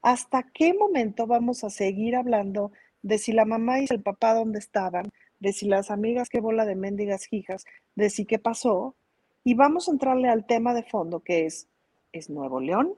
¿hasta 0.02 0.44
qué 0.54 0.74
momento 0.74 1.28
vamos 1.28 1.64
a 1.64 1.70
seguir 1.70 2.16
hablando 2.16 2.72
de 3.02 3.18
si 3.18 3.32
la 3.32 3.46
mamá 3.46 3.80
y 3.80 3.86
el 3.90 4.02
papá 4.02 4.34
dónde 4.34 4.60
estaban, 4.60 5.12
de 5.40 5.54
si 5.54 5.68
las 5.68 5.92
amigas 5.92 6.30
qué 6.30 6.40
bola 6.40 6.66
de 6.66 6.76
mendigas 6.76 7.28
hijas, 7.32 7.66
de 7.96 8.10
si 8.10 8.26
qué 8.26 8.40
pasó? 8.40 8.96
Y 9.44 9.54
vamos 9.54 9.88
a 9.88 9.92
entrarle 9.92 10.30
al 10.30 10.46
tema 10.46 10.74
de 10.74 10.84
fondo 10.84 11.22
que 11.22 11.46
es, 11.46 11.68
es 12.12 12.30
Nuevo 12.30 12.60
León, 12.60 12.96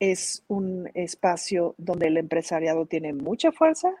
es 0.00 0.44
un 0.48 0.90
espacio 0.94 1.74
donde 1.76 2.06
el 2.06 2.16
empresariado 2.16 2.86
tiene 2.86 3.12
mucha 3.12 3.52
fuerza. 3.52 3.92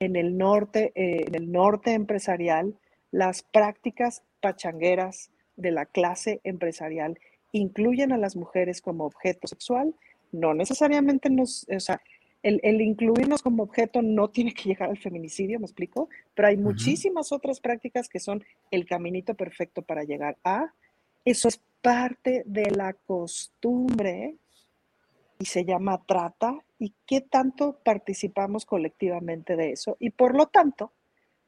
En 0.00 0.16
el 0.16 0.38
norte, 0.38 0.92
eh, 0.94 1.24
en 1.26 1.34
el 1.34 1.52
norte 1.52 1.92
empresarial, 1.92 2.74
las 3.10 3.42
prácticas 3.42 4.22
pachangueras 4.40 5.30
de 5.56 5.70
la 5.70 5.84
clase 5.84 6.40
empresarial 6.44 7.18
incluyen 7.52 8.12
a 8.12 8.18
las 8.18 8.34
mujeres 8.34 8.80
como 8.80 9.04
objeto 9.04 9.46
sexual. 9.46 9.94
No 10.32 10.54
necesariamente 10.54 11.30
nos, 11.30 11.66
o 11.68 11.80
sea, 11.80 12.02
el, 12.42 12.58
el, 12.64 12.80
incluirnos 12.80 13.42
como 13.42 13.62
objeto 13.62 14.02
no 14.02 14.30
tiene 14.30 14.52
que 14.52 14.70
llegar 14.70 14.90
al 14.90 14.98
feminicidio, 14.98 15.60
¿me 15.60 15.66
explico? 15.66 16.08
Pero 16.34 16.48
hay 16.48 16.56
muchísimas 16.56 17.30
otras 17.30 17.60
prácticas 17.60 18.08
que 18.08 18.18
son 18.18 18.44
el 18.70 18.84
caminito 18.84 19.34
perfecto 19.34 19.82
para 19.82 20.02
llegar 20.02 20.36
a 20.42 20.72
eso 21.24 21.48
es 21.48 21.60
parte 21.80 22.42
de 22.46 22.70
la 22.70 22.94
costumbre 22.94 24.36
y 25.38 25.44
se 25.44 25.64
llama 25.64 26.02
trata 26.04 26.58
y 26.78 26.94
qué 27.06 27.20
tanto 27.20 27.78
participamos 27.84 28.64
colectivamente 28.64 29.56
de 29.56 29.72
eso 29.72 29.96
y 30.00 30.10
por 30.10 30.36
lo 30.36 30.46
tanto, 30.46 30.92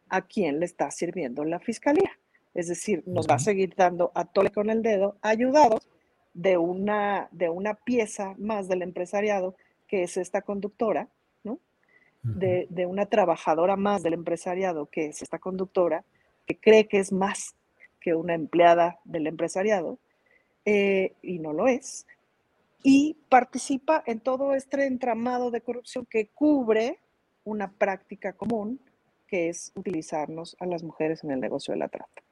¿a 0.08 0.22
quién 0.22 0.60
le 0.60 0.66
está 0.66 0.90
sirviendo 0.90 1.44
la 1.44 1.58
fiscalía? 1.58 2.18
Es 2.54 2.68
decir, 2.68 3.02
nos 3.06 3.28
va 3.28 3.34
a 3.34 3.40
seguir 3.40 3.74
dando 3.76 4.12
a 4.14 4.26
tole 4.26 4.50
con 4.50 4.70
el 4.70 4.82
dedo, 4.82 5.16
ayudados 5.22 5.88
de 6.34 6.58
una, 6.58 7.28
de 7.30 7.48
una 7.48 7.74
pieza 7.74 8.34
más 8.38 8.68
del 8.68 8.82
empresariado, 8.82 9.56
que 9.86 10.02
es 10.02 10.16
esta 10.16 10.42
conductora, 10.42 11.08
¿no? 11.44 11.60
de, 12.22 12.66
de 12.70 12.86
una 12.86 13.06
trabajadora 13.06 13.76
más 13.76 14.02
del 14.02 14.14
empresariado, 14.14 14.86
que 14.86 15.06
es 15.06 15.22
esta 15.22 15.38
conductora, 15.38 16.04
que 16.46 16.58
cree 16.58 16.88
que 16.88 16.98
es 16.98 17.12
más 17.12 17.54
que 18.00 18.14
una 18.14 18.34
empleada 18.34 18.98
del 19.04 19.26
empresariado, 19.26 19.98
eh, 20.66 21.14
y 21.22 21.38
no 21.38 21.52
lo 21.52 21.68
es, 21.68 22.06
y 22.82 23.16
participa 23.28 24.02
en 24.06 24.20
todo 24.20 24.54
este 24.54 24.86
entramado 24.86 25.50
de 25.50 25.62
corrupción 25.62 26.06
que 26.06 26.28
cubre 26.28 26.98
una 27.44 27.70
práctica 27.70 28.34
común, 28.34 28.80
que 29.26 29.48
es 29.48 29.72
utilizarnos 29.74 30.56
a 30.60 30.66
las 30.66 30.82
mujeres 30.82 31.24
en 31.24 31.30
el 31.30 31.40
negocio 31.40 31.72
de 31.72 31.78
la 31.78 31.88
trata. 31.88 32.22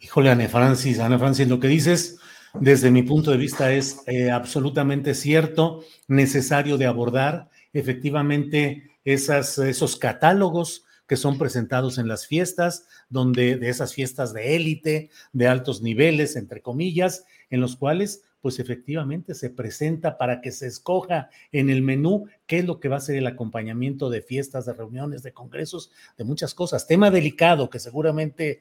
Híjole, 0.00 0.30
Ana 0.30 0.48
Francis, 0.48 0.98
Ana 1.00 1.18
Francis, 1.18 1.48
lo 1.48 1.58
que 1.58 1.68
dices 1.68 2.20
desde 2.60 2.90
mi 2.90 3.02
punto 3.02 3.30
de 3.30 3.36
vista 3.36 3.72
es 3.72 4.02
eh, 4.06 4.30
absolutamente 4.30 5.14
cierto, 5.14 5.84
necesario 6.08 6.78
de 6.78 6.86
abordar 6.86 7.48
efectivamente 7.72 8.90
esos 9.04 9.96
catálogos 9.96 10.84
que 11.06 11.16
son 11.16 11.38
presentados 11.38 11.98
en 11.98 12.08
las 12.08 12.26
fiestas, 12.26 12.86
donde 13.08 13.56
de 13.56 13.68
esas 13.68 13.94
fiestas 13.94 14.32
de 14.32 14.56
élite, 14.56 15.10
de 15.32 15.48
altos 15.48 15.82
niveles, 15.82 16.36
entre 16.36 16.62
comillas, 16.62 17.24
en 17.50 17.60
los 17.60 17.76
cuales 17.76 18.22
pues 18.42 18.58
efectivamente 18.58 19.34
se 19.34 19.50
presenta 19.50 20.18
para 20.18 20.40
que 20.40 20.50
se 20.50 20.66
escoja 20.66 21.30
en 21.52 21.70
el 21.70 21.80
menú 21.80 22.26
qué 22.46 22.58
es 22.58 22.64
lo 22.64 22.80
que 22.80 22.88
va 22.88 22.96
a 22.96 23.00
ser 23.00 23.16
el 23.16 23.26
acompañamiento 23.28 24.10
de 24.10 24.20
fiestas, 24.20 24.66
de 24.66 24.74
reuniones, 24.74 25.22
de 25.22 25.32
congresos, 25.32 25.92
de 26.18 26.24
muchas 26.24 26.52
cosas. 26.52 26.88
Tema 26.88 27.10
delicado 27.12 27.70
que 27.70 27.78
seguramente 27.78 28.60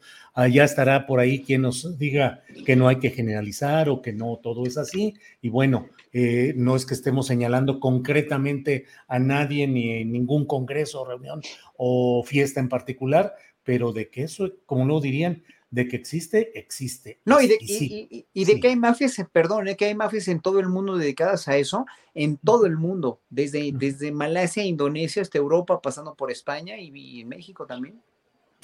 ya 0.51 0.63
estará 0.63 1.07
por 1.07 1.19
ahí 1.19 1.41
quien 1.41 1.63
nos 1.63 1.97
diga 1.97 2.43
que 2.63 2.75
no 2.75 2.87
hay 2.87 2.99
que 2.99 3.09
generalizar 3.09 3.89
o 3.89 4.03
que 4.03 4.13
no 4.13 4.37
todo 4.37 4.65
es 4.67 4.77
así. 4.77 5.15
Y 5.41 5.49
bueno, 5.49 5.87
eh, 6.13 6.53
no 6.55 6.75
es 6.75 6.85
que 6.85 6.93
estemos 6.93 7.25
señalando 7.25 7.79
concretamente 7.79 8.85
a 9.07 9.17
nadie 9.17 9.67
ni 9.67 9.89
en 9.93 10.11
ningún 10.11 10.45
congreso, 10.45 11.05
reunión 11.05 11.41
o 11.75 12.23
fiesta 12.23 12.59
en 12.59 12.69
particular, 12.69 13.33
pero 13.63 13.93
de 13.93 14.09
que 14.09 14.23
eso, 14.23 14.51
como 14.67 14.85
lo 14.85 15.01
dirían, 15.01 15.41
de 15.72 15.88
que 15.88 15.95
existe, 15.95 16.52
existe. 16.60 17.19
No, 17.23 17.39
y 17.41 17.48
de, 17.48 18.26
de 18.34 18.60
que 18.60 18.68
hay 18.68 18.76
mafias, 18.76 19.15
perdón, 19.31 19.69
¿eh? 19.69 19.77
que 19.77 19.85
hay 19.85 19.95
mafias 19.95 20.27
en 20.27 20.41
todo 20.41 20.60
el 20.60 20.68
mundo 20.68 20.98
dedicadas 20.98 21.48
a 21.48 21.56
eso, 21.56 21.85
en 22.14 22.38
todo 22.38 22.65
el 22.65 22.76
mundo, 22.76 23.22
desde, 23.30 23.72
desde 23.73 24.11
Malasia, 24.11 24.65
Indonesia 24.65 25.22
hasta 25.22 25.38
Europa, 25.38 25.81
pasando 25.81 26.14
por 26.14 26.30
España 26.30 26.77
y, 26.77 27.23
México 27.23 27.65
también. 27.65 28.02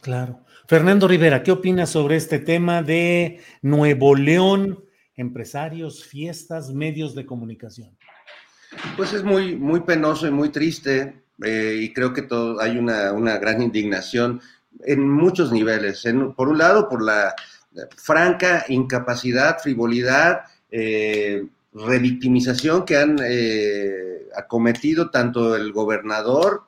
Claro. 0.01 0.41
Fernando 0.67 1.07
Rivera, 1.07 1.41
¿qué 1.41 1.51
opinas 1.51 1.89
sobre 1.89 2.17
este 2.17 2.39
tema 2.39 2.83
de 2.83 3.39
Nuevo 3.61 4.13
León, 4.13 4.83
empresarios, 5.15 6.03
fiestas, 6.03 6.73
medios 6.73 7.15
de 7.15 7.25
comunicación? 7.25 7.97
Pues 8.97 9.13
es 9.13 9.23
muy, 9.23 9.55
muy 9.55 9.79
penoso 9.79 10.27
y 10.27 10.31
muy 10.31 10.49
triste, 10.49 11.23
eh, 11.41 11.79
y 11.79 11.93
creo 11.93 12.13
que 12.13 12.23
todo, 12.23 12.59
hay 12.59 12.77
una, 12.77 13.13
una 13.13 13.37
gran 13.37 13.61
indignación 13.61 14.41
en 14.85 15.09
muchos 15.09 15.51
niveles. 15.51 16.03
por 16.35 16.49
un 16.49 16.57
lado, 16.57 16.89
por 16.89 17.01
la 17.01 17.35
franca 17.95 18.65
incapacidad, 18.69 19.59
frivolidad, 19.59 20.41
eh, 20.71 21.45
revictimización 21.73 22.85
que 22.85 22.97
han 22.97 23.17
eh, 23.23 24.27
acometido 24.35 25.09
tanto 25.09 25.55
el 25.55 25.71
gobernador 25.71 26.63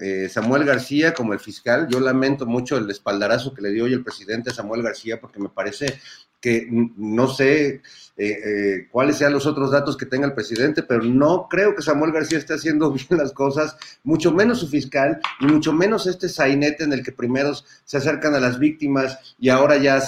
eh, 0.00 0.28
Samuel 0.30 0.64
García 0.64 1.12
como 1.12 1.34
el 1.34 1.40
fiscal. 1.40 1.86
Yo 1.88 2.00
lamento 2.00 2.46
mucho 2.46 2.78
el 2.78 2.90
espaldarazo 2.90 3.52
que 3.52 3.62
le 3.62 3.70
dio 3.70 3.84
hoy 3.84 3.92
el 3.92 4.02
presidente 4.02 4.50
Samuel 4.50 4.82
García 4.82 5.20
porque 5.20 5.38
me 5.38 5.50
parece 5.50 6.00
que 6.40 6.68
no 6.70 7.28
sé 7.28 7.68
eh, 7.68 7.82
eh, 8.16 8.88
cuáles 8.90 9.16
sean 9.16 9.32
los 9.32 9.46
otros 9.46 9.70
datos 9.70 9.96
que 9.96 10.06
tenga 10.06 10.26
el 10.26 10.34
presidente, 10.34 10.82
pero 10.82 11.02
no 11.02 11.48
creo 11.48 11.74
que 11.74 11.82
Samuel 11.82 12.12
García 12.12 12.38
esté 12.38 12.54
haciendo 12.54 12.90
bien 12.92 13.06
las 13.10 13.32
cosas, 13.32 13.76
mucho 14.02 14.32
menos 14.32 14.60
su 14.60 14.68
fiscal 14.68 15.20
y 15.40 15.46
mucho 15.46 15.72
menos 15.72 16.06
este 16.06 16.28
sainete 16.28 16.84
en 16.84 16.92
el 16.92 17.02
que 17.02 17.12
primero 17.12 17.52
se 17.84 17.96
acercan 17.96 18.34
a 18.34 18.40
las 18.40 18.58
víctimas 18.58 19.36
y 19.38 19.48
ahora 19.48 19.76
ya 19.76 20.00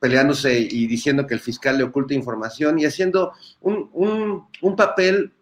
peleándose 0.00 0.58
y 0.58 0.86
diciendo 0.86 1.26
que 1.26 1.34
el 1.34 1.40
fiscal 1.40 1.78
le 1.78 1.84
oculta 1.84 2.14
información 2.14 2.78
y 2.78 2.84
haciendo 2.84 3.32
un, 3.60 3.90
un, 3.92 4.46
un 4.62 4.76
papel 4.76 5.32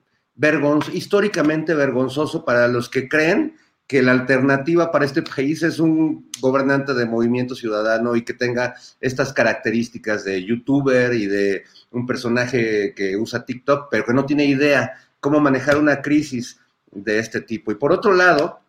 históricamente 0.93 1.75
vergonzoso 1.75 2.45
para 2.45 2.67
los 2.69 2.89
que 2.89 3.09
creen 3.09 3.57
que 3.87 4.03
la 4.03 4.13
alternativa 4.13 4.91
para 4.91 5.05
este 5.05 5.23
país 5.23 5.63
es 5.63 5.79
un 5.79 6.31
gobernante 6.41 6.95
de 6.95 7.05
movimiento 7.05 7.55
ciudadano 7.55 8.17
y 8.17 8.23
que 8.23 8.33
tenga 8.33 8.75
estas 9.01 9.33
características 9.33 10.25
de 10.25 10.43
youtuber 10.43 11.13
y 11.13 11.27
de 11.27 11.65
un 11.91 12.07
personaje 12.07 12.95
que 12.95 13.17
usa 13.17 13.45
TikTok, 13.45 13.89
pero 13.91 14.07
que 14.07 14.15
no 14.15 14.25
tiene 14.25 14.47
idea 14.47 14.95
cómo 15.21 15.39
manejar 15.41 15.77
una 15.77 16.01
crisis 16.01 16.59
de 16.91 17.19
este 17.19 17.43
tipo. 17.43 17.73
Y 17.73 17.75
por 17.75 17.93
otro 17.93 18.15
lado, 18.15 18.61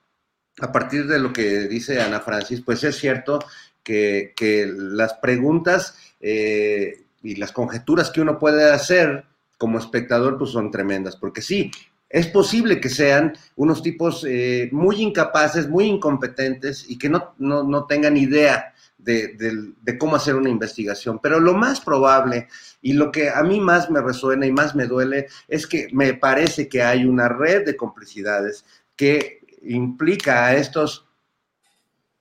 a 0.60 0.72
partir 0.72 1.08
de 1.08 1.20
lo 1.20 1.32
que 1.32 1.68
dice 1.68 2.02
Ana 2.02 2.20
Francis, 2.20 2.62
pues 2.62 2.84
es 2.84 2.98
cierto 2.98 3.40
que, 3.84 4.34
las 4.76 5.14
preguntas 5.16 5.98
eh, 6.20 7.06
y 7.24 7.36
las 7.36 7.52
conjeturas 7.52 8.10
que 8.10 8.22
uno 8.22 8.40
puede 8.40 8.72
hacer 8.72 9.26
como 9.58 9.80
espectador, 9.80 10.38
pues 10.38 10.52
son 10.52 10.72
tremendas, 10.72 11.16
porque 11.16 11.42
sí, 11.42 11.72
es 12.10 12.28
posible 12.28 12.80
que 12.80 12.90
sean 12.90 13.34
unos 13.56 13.82
tipos 13.82 14.26
eh, 14.28 14.70
muy 14.72 15.02
incapaces, 15.02 15.68
muy 15.68 15.86
incompetentes 15.86 16.90
y 16.90 16.98
que 16.98 17.10
no, 17.10 17.34
no, 17.38 17.86
tengan 17.86 18.16
idea 18.16 18.74
de, 18.98 19.36
de, 19.82 19.98
cómo 19.98 20.16
hacer 20.16 20.36
una 20.36 20.50
investigación. 20.50 21.20
Pero 21.22 21.40
lo 21.40 21.54
más 21.54 21.82
probable 21.82 22.48
y 22.82 22.94
lo 22.94 23.12
que 23.12 23.30
a 23.30 23.44
mí 23.44 23.60
más 23.60 23.90
me 23.90 24.02
resuena 24.02 24.46
y 24.46 24.52
más 24.52 24.76
me 24.76 24.86
duele 24.86 25.28
es 25.48 25.68
que 25.68 25.88
me 25.92 26.14
parece 26.14 26.70
que 26.70 26.84
hay 26.84 27.06
una 27.06 27.28
red 27.28 27.66
de 27.66 27.76
complicidades 27.76 28.66
que 28.96 29.42
implica 29.64 30.46
a 30.46 30.56
estos 30.56 31.08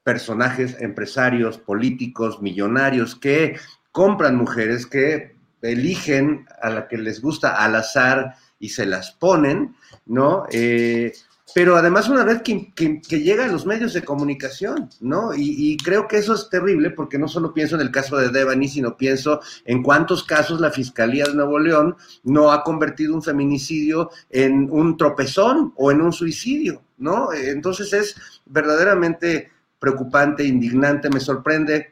personajes, 0.03 0.77
empresarios, 0.81 1.59
políticos, 1.59 2.41
millonarios 2.43 3.15
que 3.15 3.59
compran 3.93 4.37
mujeres, 4.37 4.87
que 4.87 5.35
eligen 5.63 6.47
a 6.61 6.71
la 6.71 6.89
que 6.89 6.99
les 6.99 7.21
gusta 7.21 7.57
al 7.57 7.75
azar 7.77 8.35
y 8.59 8.69
se 8.71 8.87
las 8.87 9.13
ponen, 9.13 9.77
¿no? 10.07 10.45
Eh, 10.51 11.13
pero 11.55 11.77
además 11.77 12.09
una 12.09 12.25
red 12.25 12.43
que, 12.43 13.01
llega 13.09 13.45
a 13.45 13.49
los 13.49 13.65
medios 13.65 13.93
de 13.93 14.03
comunicación, 14.03 14.91
¿no? 15.01 15.33
Y, 15.37 15.77
creo 15.77 16.09
que 16.09 16.19
eso 16.19 16.35
es 16.35 16.49
terrible 16.51 16.91
porque 16.91 17.17
no 17.17 17.29
solo 17.29 17.55
pienso 17.55 17.77
en 17.77 17.83
el 17.83 17.93
caso 17.93 18.17
de 18.17 18.31
Devani, 18.31 18.69
sino 18.69 18.97
pienso 18.97 19.41
en 19.65 19.83
cuántos 19.83 20.25
casos 20.25 20.61
la 20.61 20.73
Fiscalía 20.73 21.27
de 21.27 21.35
Nuevo 21.35 21.61
León 21.61 21.97
no 22.25 22.51
ha 22.51 22.65
convertido 22.65 23.15
un 23.15 23.23
feminicidio 23.23 24.11
en 24.31 24.69
un 24.71 24.97
tropezón 24.97 25.73
o 25.77 25.93
en 25.93 26.01
un 26.01 26.13
suicidio, 26.13 26.83
¿no? 26.99 27.33
Entonces 27.33 27.93
es 27.93 28.17
verdaderamente 28.47 29.53
preocupante, 29.79 30.45
indignante, 30.45 31.09
me 31.09 31.21
sorprende 31.21 31.91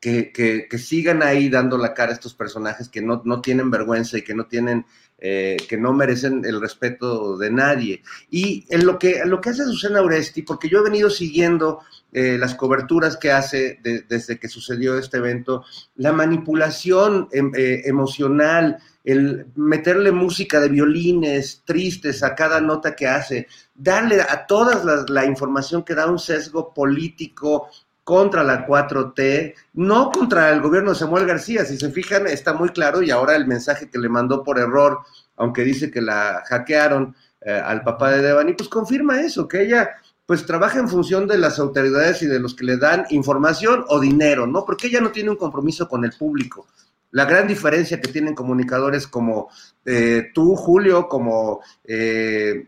que, 0.00 0.32
que, 0.32 0.78
sigan 0.78 1.22
ahí 1.22 1.48
dando 1.48 1.78
la 1.78 1.94
cara 1.94 2.10
a 2.10 2.14
estos 2.14 2.34
personajes 2.34 2.88
que 2.88 3.00
no, 3.00 3.22
no 3.24 3.40
tienen 3.40 3.70
vergüenza 3.70 4.18
y 4.18 4.22
que 4.22 4.34
no 4.34 4.46
tienen 4.46 4.84
eh, 5.26 5.56
que 5.70 5.78
no 5.78 5.94
merecen 5.94 6.44
el 6.44 6.60
respeto 6.60 7.38
de 7.38 7.50
nadie. 7.50 8.02
Y 8.30 8.66
en 8.68 8.84
lo 8.84 8.98
que, 8.98 9.22
lo 9.24 9.40
que 9.40 9.48
hace 9.50 9.64
Susana 9.64 10.02
Uresti, 10.02 10.42
porque 10.42 10.68
yo 10.68 10.80
he 10.80 10.82
venido 10.82 11.08
siguiendo 11.08 11.80
eh, 12.12 12.36
las 12.36 12.54
coberturas 12.54 13.16
que 13.16 13.32
hace 13.32 13.80
desde 13.82 14.38
que 14.38 14.48
sucedió 14.48 14.98
este 14.98 15.16
evento, 15.16 15.64
la 15.96 16.12
manipulación 16.12 17.28
em, 17.32 17.52
eh, 17.56 17.82
emocional, 17.86 18.78
el 19.02 19.46
meterle 19.54 20.12
música 20.12 20.60
de 20.60 20.68
violines 20.68 21.62
tristes 21.64 22.22
a 22.22 22.34
cada 22.34 22.60
nota 22.60 22.94
que 22.94 23.06
hace, 23.06 23.46
darle 23.74 24.20
a 24.20 24.44
todas 24.46 25.08
la 25.08 25.24
información 25.24 25.84
que 25.84 25.94
da 25.94 26.06
un 26.06 26.18
sesgo 26.18 26.74
político, 26.74 27.70
contra 28.04 28.44
la 28.44 28.66
4T, 28.66 29.54
no 29.74 30.12
contra 30.12 30.50
el 30.50 30.60
gobierno 30.60 30.90
de 30.90 30.98
Samuel 30.98 31.26
García. 31.26 31.64
Si 31.64 31.78
se 31.78 31.90
fijan, 31.90 32.26
está 32.26 32.52
muy 32.52 32.68
claro 32.68 33.02
y 33.02 33.10
ahora 33.10 33.34
el 33.34 33.46
mensaje 33.46 33.88
que 33.88 33.98
le 33.98 34.10
mandó 34.10 34.44
por 34.44 34.58
error, 34.58 35.00
aunque 35.36 35.62
dice 35.62 35.90
que 35.90 36.02
la 36.02 36.42
hackearon 36.46 37.16
eh, 37.40 37.52
al 37.52 37.82
papá 37.82 38.10
de 38.10 38.22
Devani, 38.22 38.52
pues 38.52 38.68
confirma 38.68 39.20
eso, 39.20 39.48
que 39.48 39.62
ella 39.62 39.90
pues 40.26 40.46
trabaja 40.46 40.78
en 40.78 40.88
función 40.88 41.26
de 41.26 41.38
las 41.38 41.58
autoridades 41.58 42.22
y 42.22 42.26
de 42.26 42.38
los 42.38 42.54
que 42.54 42.64
le 42.64 42.76
dan 42.76 43.04
información 43.10 43.84
o 43.88 44.00
dinero, 44.00 44.46
¿no? 44.46 44.64
Porque 44.64 44.86
ella 44.86 45.00
no 45.00 45.10
tiene 45.10 45.30
un 45.30 45.36
compromiso 45.36 45.88
con 45.88 46.04
el 46.04 46.12
público. 46.12 46.66
La 47.10 47.26
gran 47.26 47.46
diferencia 47.46 48.00
que 48.00 48.10
tienen 48.10 48.34
comunicadores 48.34 49.06
como 49.06 49.48
eh, 49.84 50.30
tú, 50.32 50.56
Julio, 50.56 51.08
como 51.08 51.60
eh, 51.84 52.66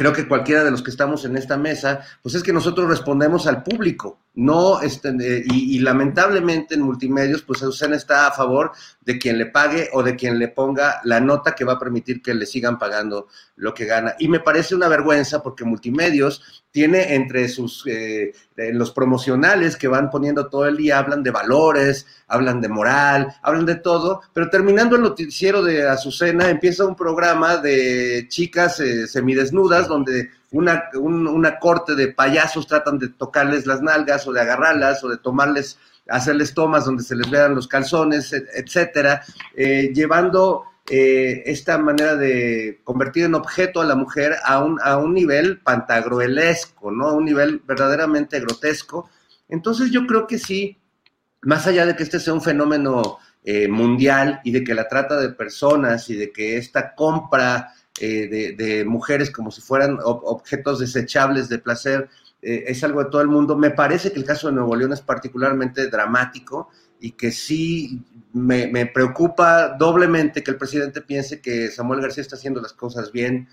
creo 0.00 0.12
que 0.12 0.26
cualquiera 0.26 0.64
de 0.64 0.70
los 0.70 0.82
que 0.82 0.90
estamos 0.90 1.24
en 1.24 1.36
esta 1.36 1.56
mesa, 1.56 2.00
pues 2.22 2.34
es 2.34 2.42
que 2.42 2.52
nosotros 2.52 2.88
respondemos 2.88 3.46
al 3.46 3.62
público, 3.62 4.18
no, 4.34 4.80
este, 4.80 5.08
eh, 5.08 5.44
y, 5.46 5.80
lamentablemente 5.80 6.74
en 6.74 6.82
multimedios, 6.82 7.42
pues 7.42 7.62
Azucena 7.62 7.96
está 7.96 8.28
a 8.28 8.32
favor 8.32 8.70
de 9.00 9.18
quien 9.18 9.36
le 9.38 9.46
pague 9.46 9.88
o 9.92 10.04
de 10.04 10.14
quien 10.14 10.38
le 10.38 10.46
ponga 10.46 11.00
la 11.02 11.20
nota 11.20 11.54
que 11.54 11.64
va 11.64 11.72
a 11.74 11.78
permitir 11.80 12.22
que 12.22 12.32
le 12.32 12.46
sigan 12.46 12.78
pagando 12.78 13.26
lo 13.56 13.74
que 13.74 13.86
gana. 13.86 14.14
Y 14.20 14.28
me 14.28 14.38
parece 14.38 14.76
una 14.76 14.86
vergüenza 14.86 15.42
porque 15.42 15.64
multimedios 15.64 16.62
tiene 16.70 17.14
entre 17.14 17.48
sus, 17.48 17.84
eh, 17.86 18.32
los 18.56 18.92
promocionales 18.92 19.76
que 19.76 19.88
van 19.88 20.10
poniendo 20.10 20.48
todo 20.48 20.66
el 20.66 20.76
día, 20.76 20.98
hablan 20.98 21.24
de 21.24 21.32
valores, 21.32 22.06
hablan 22.28 22.60
de 22.60 22.68
moral, 22.68 23.34
hablan 23.42 23.66
de 23.66 23.74
todo, 23.76 24.22
pero 24.32 24.48
terminando 24.48 24.94
el 24.94 25.02
noticiero 25.02 25.62
de 25.62 25.88
Azucena 25.88 26.48
empieza 26.48 26.84
un 26.84 26.94
programa 26.94 27.56
de 27.56 28.26
chicas 28.28 28.78
eh, 28.78 29.08
semidesnudas 29.08 29.88
donde 29.88 30.30
una, 30.52 30.90
una 30.94 31.58
corte 31.58 31.94
de 31.94 32.08
payasos 32.08 32.66
tratan 32.66 32.98
de 32.98 33.08
tocarles 33.08 33.66
las 33.66 33.82
nalgas 33.82 34.26
o 34.26 34.32
de 34.32 34.40
agarrarlas 34.40 35.02
o 35.04 35.08
de 35.08 35.18
tomarles, 35.18 35.78
hacerles 36.08 36.54
tomas 36.54 36.84
donde 36.84 37.02
se 37.02 37.14
les 37.14 37.30
vean 37.30 37.54
los 37.54 37.68
calzones, 37.68 38.32
etcétera, 38.32 39.22
eh, 39.54 39.92
llevando 39.94 40.64
eh, 40.88 41.44
esta 41.46 41.78
manera 41.78 42.16
de 42.16 42.80
convertir 42.82 43.24
en 43.24 43.34
objeto 43.34 43.80
a 43.80 43.84
la 43.84 43.94
mujer 43.94 44.34
a 44.44 44.58
un, 44.64 44.80
a 44.82 44.96
un 44.96 45.14
nivel 45.14 45.60
pantagruelesco, 45.60 46.90
¿no? 46.90 47.06
A 47.06 47.12
un 47.12 47.24
nivel 47.24 47.62
verdaderamente 47.64 48.40
grotesco. 48.40 49.08
Entonces 49.48 49.92
yo 49.92 50.06
creo 50.06 50.26
que 50.26 50.38
sí, 50.38 50.78
más 51.42 51.68
allá 51.68 51.86
de 51.86 51.94
que 51.94 52.02
este 52.02 52.18
sea 52.18 52.34
un 52.34 52.42
fenómeno 52.42 53.18
eh, 53.44 53.68
mundial 53.68 54.40
y 54.42 54.50
de 54.50 54.64
que 54.64 54.74
la 54.74 54.88
trata 54.88 55.16
de 55.20 55.30
personas 55.30 56.10
y 56.10 56.16
de 56.16 56.32
que 56.32 56.56
esta 56.56 56.94
compra 56.94 57.72
eh, 57.98 58.54
de, 58.56 58.84
mujeres 58.84 59.30
como 59.30 59.50
si 59.50 59.60
fueran 59.60 59.98
objetos 60.02 60.78
desechables 60.78 61.48
de 61.48 61.58
placer, 61.58 62.08
eh, 62.42 62.64
es 62.66 62.82
algo 62.84 63.04
de 63.04 63.10
todo 63.10 63.20
el 63.20 63.28
mundo. 63.28 63.56
Me 63.56 63.70
parece 63.70 64.12
que 64.12 64.18
el 64.18 64.24
caso 64.24 64.48
de 64.48 64.54
Nuevo 64.54 64.76
León 64.76 64.92
es 64.92 65.00
particularmente 65.00 65.88
dramático 65.88 66.68
y 67.00 67.12
que 67.12 67.32
sí 67.32 68.02
me, 68.32 68.86
preocupa 68.86 69.76
doblemente 69.78 70.42
que 70.42 70.50
el 70.50 70.56
presidente 70.56 71.00
piense 71.00 71.40
que 71.40 71.70
Samuel 71.70 72.00
García 72.00 72.22
está 72.22 72.36
haciendo 72.36 72.60
las 72.60 72.72
cosas 72.72 73.12
bien, 73.12 73.48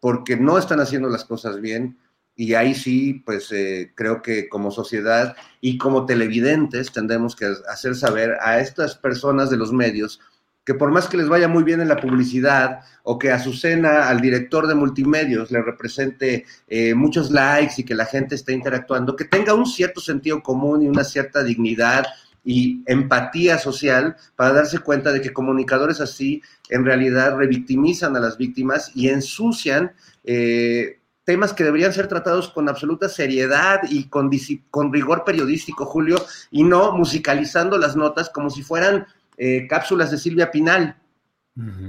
porque 0.00 0.36
no 0.36 0.58
están 0.58 0.80
haciendo 0.80 1.08
las 1.08 1.24
cosas 1.24 1.60
bien. 1.60 1.98
Y 2.36 2.54
ahí 2.54 2.74
sí, 2.74 3.14
pues 3.26 3.50
eh, 3.50 3.92
creo 3.96 4.22
que 4.22 4.48
como 4.48 4.70
sociedad 4.70 5.34
y 5.60 5.76
como 5.76 6.06
televidentes 6.06 6.92
tendremos 6.92 7.34
que 7.34 7.52
hacer 7.68 7.96
saber 7.96 8.36
a 8.40 8.60
estas 8.60 8.94
personas 8.94 9.50
de 9.50 9.56
los 9.56 9.72
medios 9.72 10.20
que 10.68 10.74
por 10.74 10.92
más 10.92 11.08
que 11.08 11.16
les 11.16 11.30
vaya 11.30 11.48
muy 11.48 11.64
bien 11.64 11.80
en 11.80 11.88
la 11.88 11.96
publicidad 11.96 12.80
o 13.02 13.18
que 13.18 13.32
Azucena, 13.32 14.06
al 14.06 14.20
director 14.20 14.66
de 14.66 14.74
multimedios, 14.74 15.50
le 15.50 15.62
represente 15.62 16.44
eh, 16.68 16.92
muchos 16.92 17.30
likes 17.30 17.76
y 17.78 17.84
que 17.84 17.94
la 17.94 18.04
gente 18.04 18.34
esté 18.34 18.52
interactuando, 18.52 19.16
que 19.16 19.24
tenga 19.24 19.54
un 19.54 19.64
cierto 19.64 20.02
sentido 20.02 20.42
común 20.42 20.82
y 20.82 20.88
una 20.88 21.04
cierta 21.04 21.42
dignidad 21.42 22.04
y 22.44 22.82
empatía 22.84 23.56
social 23.56 24.14
para 24.36 24.52
darse 24.52 24.80
cuenta 24.80 25.10
de 25.10 25.22
que 25.22 25.32
comunicadores 25.32 26.02
así 26.02 26.42
en 26.68 26.84
realidad 26.84 27.34
revictimizan 27.34 28.14
a 28.14 28.20
las 28.20 28.36
víctimas 28.36 28.92
y 28.94 29.08
ensucian 29.08 29.92
eh, 30.24 30.98
temas 31.24 31.54
que 31.54 31.64
deberían 31.64 31.94
ser 31.94 32.08
tratados 32.08 32.48
con 32.48 32.68
absoluta 32.68 33.08
seriedad 33.08 33.80
y 33.88 34.10
con, 34.10 34.30
con 34.70 34.92
rigor 34.92 35.24
periodístico, 35.24 35.86
Julio, 35.86 36.22
y 36.50 36.62
no 36.62 36.92
musicalizando 36.92 37.78
las 37.78 37.96
notas 37.96 38.28
como 38.28 38.50
si 38.50 38.62
fueran 38.62 39.06
eh, 39.38 39.68
cápsulas 39.68 40.10
de 40.10 40.18
Silvia 40.18 40.50
Pinal. 40.50 40.96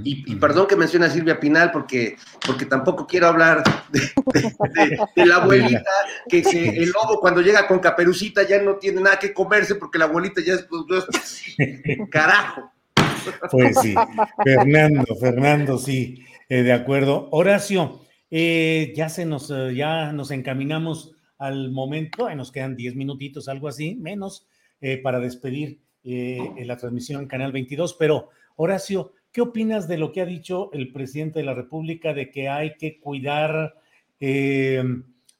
y, 0.02 0.34
perdón 0.36 0.66
que 0.66 0.74
mencione 0.74 1.06
a 1.06 1.10
Silvia 1.10 1.38
Pinal 1.38 1.70
porque, 1.70 2.16
porque 2.44 2.64
tampoco 2.64 3.06
quiero 3.06 3.28
hablar 3.28 3.62
de, 3.92 5.26
la 5.26 5.36
abuelita, 5.36 5.84
que, 6.28 6.40
el 6.40 6.90
lobo 6.90 7.20
cuando 7.20 7.40
llega 7.40 7.68
con 7.68 7.78
caperucita 7.78 8.42
ya 8.46 8.60
no 8.62 8.76
tiene 8.76 9.00
nada 9.00 9.18
que 9.18 9.32
comerse 9.32 9.76
porque 9.76 9.98
la 9.98 10.06
abuelita 10.06 10.40
ya 10.44 10.54
es... 10.54 10.66
Pues, 10.68 11.06
carajo. 12.10 12.72
Pues 13.50 13.76
sí, 13.80 13.94
Fernando, 14.44 15.14
Fernando, 15.16 15.78
sí, 15.78 16.24
eh, 16.48 16.62
de 16.62 16.72
acuerdo. 16.72 17.28
Horacio, 17.30 18.00
eh, 18.30 18.92
ya 18.96 19.08
se 19.08 19.24
nos, 19.24 19.52
ya 19.74 20.12
nos 20.12 20.30
encaminamos 20.30 21.12
al 21.38 21.70
momento, 21.70 22.32
nos 22.34 22.50
quedan 22.50 22.76
10 22.76 22.96
minutitos, 22.96 23.48
algo 23.48 23.68
así, 23.68 23.96
menos, 23.96 24.46
para 25.02 25.20
despedir 25.20 25.80
eh, 26.04 26.38
en 26.56 26.66
la 26.66 26.76
transmisión 26.76 27.26
Canal 27.26 27.52
22. 27.52 27.94
Pero, 27.94 28.30
Horacio, 28.56 29.12
¿qué 29.32 29.40
opinas 29.40 29.88
de 29.88 29.98
lo 29.98 30.12
que 30.12 30.20
ha 30.20 30.26
dicho 30.26 30.70
el 30.72 30.92
presidente 30.92 31.40
de 31.40 31.44
la 31.44 31.54
República 31.54 32.14
de 32.14 32.30
que 32.30 32.48
hay 32.48 32.76
que 32.76 32.98
cuidar 33.00 33.74
eh, 34.18 34.82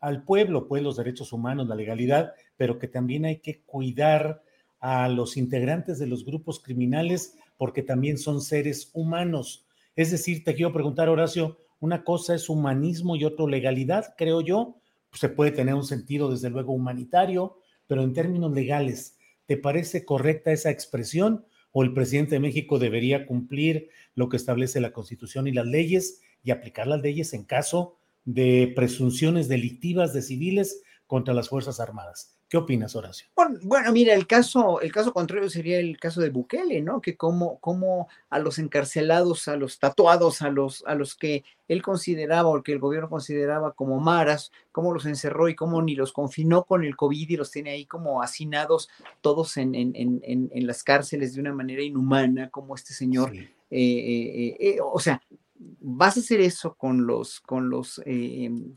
al 0.00 0.24
pueblo, 0.24 0.66
pues 0.68 0.82
los 0.82 0.96
derechos 0.96 1.32
humanos, 1.32 1.68
la 1.68 1.74
legalidad, 1.74 2.32
pero 2.56 2.78
que 2.78 2.88
también 2.88 3.24
hay 3.24 3.38
que 3.38 3.60
cuidar 3.60 4.42
a 4.80 5.08
los 5.08 5.36
integrantes 5.36 5.98
de 5.98 6.06
los 6.06 6.24
grupos 6.24 6.60
criminales 6.60 7.36
porque 7.58 7.82
también 7.82 8.18
son 8.18 8.40
seres 8.40 8.90
humanos? 8.94 9.66
Es 9.96 10.10
decir, 10.10 10.44
te 10.44 10.54
quiero 10.54 10.72
preguntar, 10.72 11.08
Horacio, 11.08 11.58
una 11.80 12.04
cosa 12.04 12.34
es 12.34 12.48
humanismo 12.48 13.16
y 13.16 13.24
otra 13.24 13.46
legalidad, 13.46 14.14
creo 14.16 14.40
yo. 14.40 14.76
se 15.12 15.28
puede 15.28 15.50
tener 15.50 15.74
un 15.74 15.84
sentido, 15.84 16.30
desde 16.30 16.50
luego, 16.50 16.72
humanitario, 16.72 17.56
pero 17.86 18.02
en 18.02 18.12
términos 18.12 18.52
legales, 18.52 19.18
¿Te 19.50 19.56
parece 19.56 20.04
correcta 20.04 20.52
esa 20.52 20.70
expresión 20.70 21.44
o 21.72 21.82
el 21.82 21.92
presidente 21.92 22.36
de 22.36 22.38
México 22.38 22.78
debería 22.78 23.26
cumplir 23.26 23.88
lo 24.14 24.28
que 24.28 24.36
establece 24.36 24.80
la 24.80 24.92
Constitución 24.92 25.48
y 25.48 25.50
las 25.50 25.66
leyes 25.66 26.20
y 26.44 26.52
aplicar 26.52 26.86
las 26.86 27.00
leyes 27.02 27.32
en 27.34 27.42
caso 27.42 27.96
de 28.24 28.72
presunciones 28.76 29.48
delictivas 29.48 30.12
de 30.12 30.22
civiles 30.22 30.84
contra 31.08 31.34
las 31.34 31.48
Fuerzas 31.48 31.80
Armadas? 31.80 32.39
¿Qué 32.50 32.56
opinas, 32.56 32.96
Horacio? 32.96 33.28
Bueno, 33.62 33.92
mira, 33.92 34.12
el 34.12 34.26
caso, 34.26 34.80
el 34.80 34.90
caso 34.90 35.12
contrario 35.12 35.48
sería 35.48 35.78
el 35.78 35.96
caso 36.00 36.20
de 36.20 36.30
Bukele, 36.30 36.82
¿no? 36.82 37.00
Que 37.00 37.16
como, 37.16 37.60
como 37.60 38.08
a 38.28 38.40
los 38.40 38.58
encarcelados, 38.58 39.46
a 39.46 39.54
los 39.54 39.78
tatuados, 39.78 40.42
a 40.42 40.50
los, 40.50 40.82
a 40.88 40.96
los 40.96 41.14
que 41.14 41.44
él 41.68 41.80
consideraba 41.80 42.48
o 42.48 42.60
que 42.64 42.72
el 42.72 42.80
gobierno 42.80 43.08
consideraba 43.08 43.72
como 43.74 44.00
maras, 44.00 44.50
cómo 44.72 44.92
los 44.92 45.06
encerró 45.06 45.48
y 45.48 45.54
cómo 45.54 45.80
ni 45.80 45.94
los 45.94 46.12
confinó 46.12 46.64
con 46.64 46.82
el 46.82 46.96
COVID 46.96 47.30
y 47.30 47.36
los 47.36 47.52
tiene 47.52 47.70
ahí 47.70 47.86
como 47.86 48.20
hacinados 48.20 48.88
todos 49.20 49.56
en, 49.56 49.76
en, 49.76 49.92
en, 49.94 50.20
en 50.52 50.66
las 50.66 50.82
cárceles 50.82 51.34
de 51.34 51.40
una 51.42 51.54
manera 51.54 51.82
inhumana, 51.82 52.50
como 52.50 52.74
este 52.74 52.94
señor. 52.94 53.32
Eh, 53.32 53.46
eh, 53.70 54.56
eh, 54.58 54.78
o 54.82 54.98
sea, 54.98 55.22
vas 55.54 56.16
a 56.16 56.20
hacer 56.20 56.40
eso 56.40 56.74
con 56.74 57.06
los, 57.06 57.38
con 57.38 57.70
los, 57.70 58.02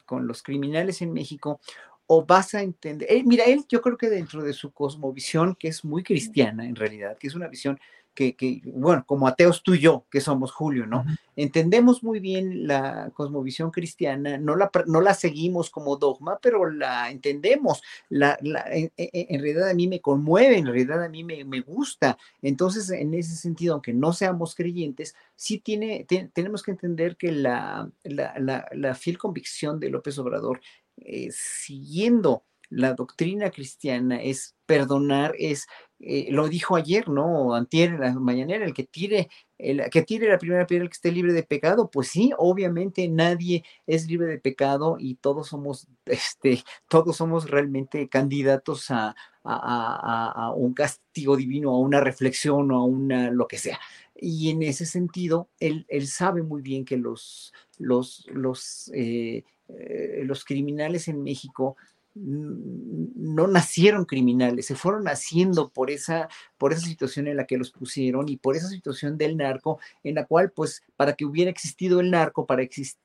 con 0.06 0.28
los 0.28 0.44
criminales 0.44 1.02
en 1.02 1.12
México 1.12 1.60
o 2.08 2.26
vas 2.26 2.54
a 2.54 2.62
entender, 2.62 3.08
eh, 3.12 3.24
mira, 3.26 3.46
él 3.46 3.66
yo 3.70 3.82
creo 3.82 3.98
que 3.98 4.10
dentro 4.10 4.44
de 4.44 4.54
su 4.54 4.72
cosmovisión, 4.72 5.56
que 5.56 5.70
es 5.70 5.84
muy 5.86 6.04
cristiana 6.04 6.66
en 6.66 6.76
realidad, 6.76 7.18
que 7.18 7.28
es 7.28 7.36
una 7.36 7.48
visión 7.48 7.80
que, 8.14 8.36
que, 8.36 8.62
bueno, 8.66 9.04
como 9.06 9.28
ateos 9.28 9.64
tú 9.64 9.74
y 9.74 9.80
yo, 9.80 10.06
que 10.12 10.22
somos 10.22 10.52
Julio, 10.52 10.86
¿no? 10.86 11.04
Entendemos 11.36 12.04
muy 12.04 12.20
bien 12.20 12.68
la 12.68 13.12
cosmovisión 13.14 13.72
cristiana, 13.72 14.38
no 14.38 14.56
la, 14.56 14.70
no 14.86 15.02
la 15.02 15.14
seguimos 15.16 15.72
como 15.72 15.98
dogma, 15.98 16.38
pero 16.42 16.70
la 16.70 17.10
entendemos. 17.10 17.82
La, 18.10 18.38
la 18.42 18.66
en, 18.72 18.92
en, 18.98 19.42
realidad 19.42 19.70
a 19.70 19.74
mí 19.74 19.88
me 19.88 20.00
conmueve, 20.00 20.58
en 20.58 20.68
realidad 20.68 21.04
a 21.04 21.10
mí 21.10 21.24
me, 21.24 21.44
me, 21.44 21.62
gusta. 21.62 22.18
Entonces, 22.42 22.90
en 22.92 23.14
ese 23.16 23.36
sentido, 23.36 23.74
aunque 23.74 23.94
no 23.94 24.14
seamos 24.14 24.54
creyentes, 24.54 25.16
sí 25.36 25.58
tiene, 25.58 26.06
tenemos 26.34 26.62
que 26.62 26.72
entender 26.72 27.18
que 27.18 27.32
la, 27.32 27.90
la, 28.04 28.68
la, 28.72 28.96
fiel 28.96 29.18
convicción 29.18 29.80
de 29.80 29.90
López 29.90 30.20
Obrador 30.20 30.62
eh, 30.98 31.30
siguiendo 31.32 32.44
la 32.70 32.94
doctrina 32.94 33.52
cristiana 33.52 34.22
es 34.22 34.56
perdonar, 34.66 35.36
es, 35.38 35.68
eh, 36.00 36.28
lo 36.32 36.48
dijo 36.48 36.76
ayer, 36.76 37.08
¿no? 37.08 37.54
Antier 37.54 38.00
la 38.00 38.14
mañanera, 38.14 38.66
el 38.66 38.74
que 38.74 38.84
tire, 38.84 39.30
el 39.60 39.90
que 39.92 40.02
tire 40.02 40.28
la 40.28 40.40
primera 40.40 40.66
piedra, 40.66 40.84
el 40.84 40.90
que 40.90 40.96
esté 40.96 41.12
libre 41.12 41.34
de 41.34 41.44
pecado, 41.44 41.92
pues 41.92 42.08
sí, 42.08 42.32
obviamente 42.38 43.08
nadie 43.10 43.64
es 43.86 44.08
libre 44.08 44.28
de 44.28 44.40
pecado 44.40 44.98
y 45.00 45.16
todos 45.16 45.48
somos, 45.50 45.88
este, 46.06 46.64
todos 46.88 47.18
somos 47.18 47.50
realmente 47.50 48.10
candidatos 48.10 48.90
a, 48.90 49.16
a, 49.44 50.32
a 50.48 50.52
un 50.54 50.74
castigo 50.74 51.36
divino, 51.38 51.72
a 51.72 51.80
una 51.80 52.00
reflexión 52.00 52.72
o 52.72 52.78
a 52.80 52.86
una, 52.86 53.30
lo 53.32 53.48
que 53.48 53.58
sea. 53.58 53.80
Y 54.16 54.50
en 54.52 54.64
ese 54.64 54.86
sentido, 54.86 55.50
él, 55.60 55.86
él 55.90 56.08
sabe 56.08 56.44
muy 56.44 56.62
bien 56.62 56.86
que 56.86 56.98
los, 56.98 57.54
los, 57.78 58.26
los 58.32 58.90
eh, 58.94 59.44
eh, 59.70 60.24
los 60.26 60.46
criminales 60.46 61.08
en 61.08 61.24
México 61.24 61.76
no 62.16 63.48
nacieron 63.48 64.06
criminales, 64.06 64.68
se 64.68 64.76
fueron 64.76 65.08
haciendo 65.08 65.70
por 65.70 65.90
esa, 65.90 66.30
por 66.64 66.72
esa 66.72 66.88
situación 66.88 67.28
en 67.28 67.36
la 67.36 67.46
que 67.46 67.58
los 67.58 67.72
pusieron 67.72 68.30
y 68.30 68.38
por 68.38 68.56
esa 68.56 68.70
situación 68.70 69.18
del 69.18 69.36
narco, 69.36 69.80
en 70.02 70.16
la 70.16 70.26
cual, 70.26 70.54
pues, 70.54 70.82
para 70.96 71.12
que 71.12 71.26
hubiera 71.26 71.52
existido 71.52 72.00
el 72.00 72.10
narco, 72.10 72.46
para, 72.46 72.64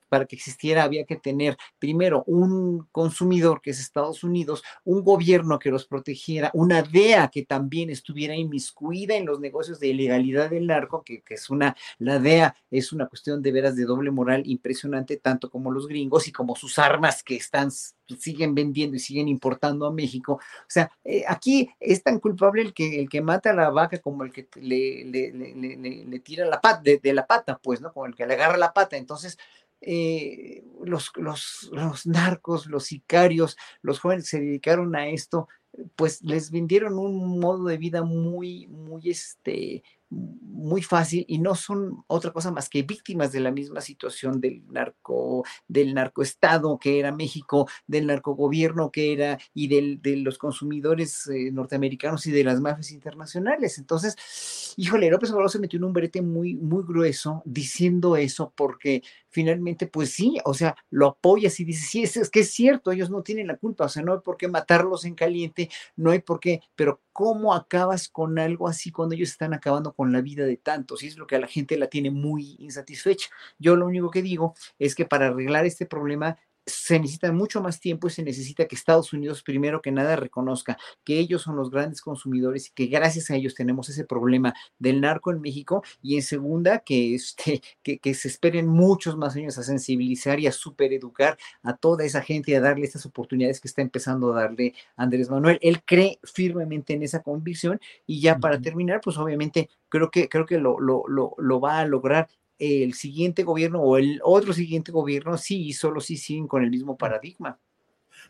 para 0.08 0.26
que 0.26 0.36
existiera, 0.36 0.84
había 0.84 1.04
que 1.04 1.16
tener 1.16 1.56
primero 1.80 2.22
un 2.28 2.86
consumidor, 2.92 3.60
que 3.60 3.70
es 3.70 3.80
Estados 3.80 4.22
Unidos, 4.22 4.62
un 4.84 5.02
gobierno 5.02 5.58
que 5.58 5.72
los 5.72 5.86
protegiera, 5.86 6.52
una 6.54 6.82
DEA 6.82 7.30
que 7.32 7.44
también 7.44 7.90
estuviera 7.90 8.36
inmiscuida 8.36 9.16
en 9.16 9.26
los 9.26 9.40
negocios 9.40 9.80
de 9.80 9.88
ilegalidad 9.88 10.50
del 10.50 10.68
narco, 10.68 11.02
que, 11.02 11.22
que 11.22 11.34
es 11.34 11.50
una, 11.50 11.76
la 11.98 12.20
DEA 12.20 12.54
es 12.70 12.92
una 12.92 13.08
cuestión 13.08 13.42
de 13.42 13.50
veras 13.50 13.74
de 13.74 13.86
doble 13.86 14.12
moral 14.12 14.44
impresionante, 14.46 15.16
tanto 15.16 15.50
como 15.50 15.72
los 15.72 15.88
gringos 15.88 16.28
y 16.28 16.30
como 16.30 16.54
sus 16.54 16.78
armas 16.78 17.24
que 17.24 17.34
están 17.34 17.72
siguen 18.16 18.54
vendiendo 18.54 18.96
y 18.96 19.00
siguen 19.00 19.28
importando 19.28 19.86
a 19.86 19.92
México. 19.92 20.34
O 20.34 20.66
sea, 20.68 20.90
eh, 21.04 21.24
aquí 21.26 21.68
es 21.80 22.02
tan 22.02 22.18
culpable 22.20 22.62
el 22.62 22.72
que, 22.72 23.00
el 23.00 23.08
que 23.08 23.20
mata 23.20 23.47
la 23.52 23.70
vaca 23.70 23.98
como 23.98 24.24
el 24.24 24.32
que 24.32 24.48
le, 24.56 25.04
le, 25.04 25.32
le, 25.32 26.20
tira 26.20 26.46
la 26.46 26.60
pata, 26.60 26.82
de, 26.82 27.12
la 27.12 27.26
pata, 27.26 27.58
pues, 27.62 27.80
¿no? 27.80 27.92
Como 27.92 28.06
el 28.06 28.14
que 28.14 28.26
le 28.26 28.34
agarra 28.34 28.56
la 28.56 28.72
pata. 28.72 28.96
Entonces, 28.96 29.38
eh, 29.80 30.64
los, 30.84 31.12
los, 31.16 31.70
los 31.72 32.06
narcos, 32.06 32.66
los 32.66 32.84
sicarios, 32.84 33.56
los 33.82 34.00
jóvenes 34.00 34.26
se 34.26 34.40
dedicaron 34.40 34.96
a 34.96 35.08
esto, 35.08 35.48
pues 35.96 36.22
les 36.22 36.50
vendieron 36.50 36.98
un 36.98 37.38
modo 37.38 37.66
de 37.66 37.76
vida 37.76 38.02
muy, 38.02 38.66
muy, 38.68 39.10
este, 39.10 39.82
muy 40.10 40.82
fácil 40.82 41.24
y 41.28 41.38
no 41.38 41.54
son 41.54 42.04
otra 42.06 42.32
cosa 42.32 42.50
más 42.50 42.68
que 42.68 42.82
víctimas 42.82 43.32
de 43.32 43.40
la 43.40 43.50
misma 43.50 43.80
situación 43.80 44.40
del 44.40 44.62
narco, 44.68 45.44
del 45.66 45.94
narcoestado 45.94 46.78
que 46.78 46.98
era 46.98 47.12
México, 47.12 47.68
del 47.86 48.06
narcogobierno 48.06 48.90
que 48.90 49.12
era 49.12 49.38
y 49.54 49.68
del, 49.68 50.00
de 50.00 50.16
los 50.16 50.38
consumidores 50.38 51.26
eh, 51.28 51.50
norteamericanos 51.52 52.26
y 52.26 52.32
de 52.32 52.44
las 52.44 52.60
mafias 52.60 52.90
internacionales. 52.90 53.78
Entonces, 53.78 54.74
híjole, 54.76 55.10
López 55.10 55.30
Obrador 55.30 55.50
se 55.50 55.58
metió 55.58 55.78
en 55.78 55.84
un 55.84 55.92
brete 55.92 56.22
muy, 56.22 56.54
muy 56.54 56.84
grueso 56.84 57.42
diciendo 57.44 58.16
eso 58.16 58.52
porque 58.56 59.02
finalmente, 59.30 59.86
pues 59.86 60.10
sí, 60.10 60.38
o 60.44 60.54
sea, 60.54 60.76
lo 60.90 61.08
apoyas 61.08 61.58
y 61.60 61.64
dices, 61.64 61.88
sí, 61.88 62.02
es, 62.02 62.30
que 62.30 62.40
es 62.40 62.50
cierto, 62.52 62.92
ellos 62.92 63.10
no 63.10 63.22
tienen 63.22 63.46
la 63.46 63.56
culpa, 63.56 63.84
o 63.84 63.88
sea, 63.88 64.02
no 64.02 64.12
hay 64.12 64.20
por 64.20 64.36
qué 64.36 64.48
matarlos 64.48 65.04
en 65.04 65.14
caliente, 65.14 65.70
no 65.96 66.10
hay 66.10 66.20
por 66.20 66.40
qué, 66.40 66.60
pero 66.74 67.00
¿cómo 67.12 67.54
acabas 67.54 68.08
con 68.08 68.38
algo 68.38 68.68
así 68.68 68.90
cuando 68.90 69.14
ellos 69.14 69.30
están 69.30 69.52
acabando 69.54 69.92
con 69.92 70.12
la 70.12 70.20
vida 70.20 70.44
de 70.44 70.56
tantos? 70.56 71.02
Y 71.02 71.08
es 71.08 71.16
lo 71.16 71.26
que 71.26 71.36
a 71.36 71.40
la 71.40 71.46
gente 71.46 71.76
la 71.76 71.88
tiene 71.88 72.10
muy 72.10 72.56
insatisfecha. 72.58 73.28
Yo 73.58 73.76
lo 73.76 73.86
único 73.86 74.10
que 74.10 74.22
digo 74.22 74.54
es 74.78 74.94
que 74.94 75.04
para 75.04 75.28
arreglar 75.28 75.66
este 75.66 75.86
problema 75.86 76.38
se 76.68 77.00
necesita 77.00 77.32
mucho 77.32 77.62
más 77.62 77.80
tiempo 77.80 78.06
y 78.06 78.10
se 78.10 78.22
necesita 78.22 78.66
que 78.66 78.74
Estados 78.74 79.12
Unidos, 79.12 79.42
primero 79.42 79.82
que 79.82 79.90
nada, 79.90 80.16
reconozca 80.16 80.78
que 81.04 81.18
ellos 81.18 81.42
son 81.42 81.56
los 81.56 81.70
grandes 81.70 82.00
consumidores 82.00 82.68
y 82.68 82.72
que 82.72 82.86
gracias 82.86 83.30
a 83.30 83.36
ellos 83.36 83.54
tenemos 83.54 83.88
ese 83.88 84.04
problema 84.04 84.54
del 84.78 85.00
narco 85.00 85.30
en 85.30 85.40
México. 85.40 85.82
Y 86.02 86.16
en 86.16 86.22
segunda, 86.22 86.80
que, 86.80 87.14
este, 87.14 87.62
que, 87.82 87.98
que 87.98 88.14
se 88.14 88.28
esperen 88.28 88.66
muchos 88.66 89.16
más 89.16 89.36
años 89.36 89.58
a 89.58 89.62
sensibilizar 89.62 90.40
y 90.40 90.46
a 90.46 90.52
supereducar 90.52 91.38
a 91.62 91.76
toda 91.76 92.04
esa 92.04 92.22
gente 92.22 92.52
y 92.52 92.54
a 92.54 92.60
darle 92.60 92.84
estas 92.84 93.06
oportunidades 93.06 93.60
que 93.60 93.68
está 93.68 93.82
empezando 93.82 94.32
a 94.32 94.42
darle 94.42 94.74
Andrés 94.96 95.30
Manuel. 95.30 95.58
Él 95.62 95.82
cree 95.84 96.18
firmemente 96.22 96.92
en 96.92 97.02
esa 97.02 97.22
convicción 97.22 97.80
y 98.06 98.20
ya 98.20 98.38
para 98.38 98.60
terminar, 98.60 99.00
pues 99.02 99.16
obviamente 99.18 99.68
creo 99.88 100.10
que, 100.10 100.28
creo 100.28 100.46
que 100.46 100.58
lo, 100.58 100.78
lo, 100.80 101.04
lo, 101.08 101.34
lo 101.38 101.60
va 101.60 101.80
a 101.80 101.86
lograr 101.86 102.28
el 102.58 102.94
siguiente 102.94 103.42
gobierno 103.44 103.80
o 103.80 103.96
el 103.96 104.20
otro 104.22 104.52
siguiente 104.52 104.92
gobierno 104.92 105.38
sí 105.38 105.66
y 105.66 105.72
solo 105.72 106.00
sí 106.00 106.16
siguen 106.16 106.48
con 106.48 106.62
el 106.62 106.70
mismo 106.70 106.96
paradigma. 106.96 107.58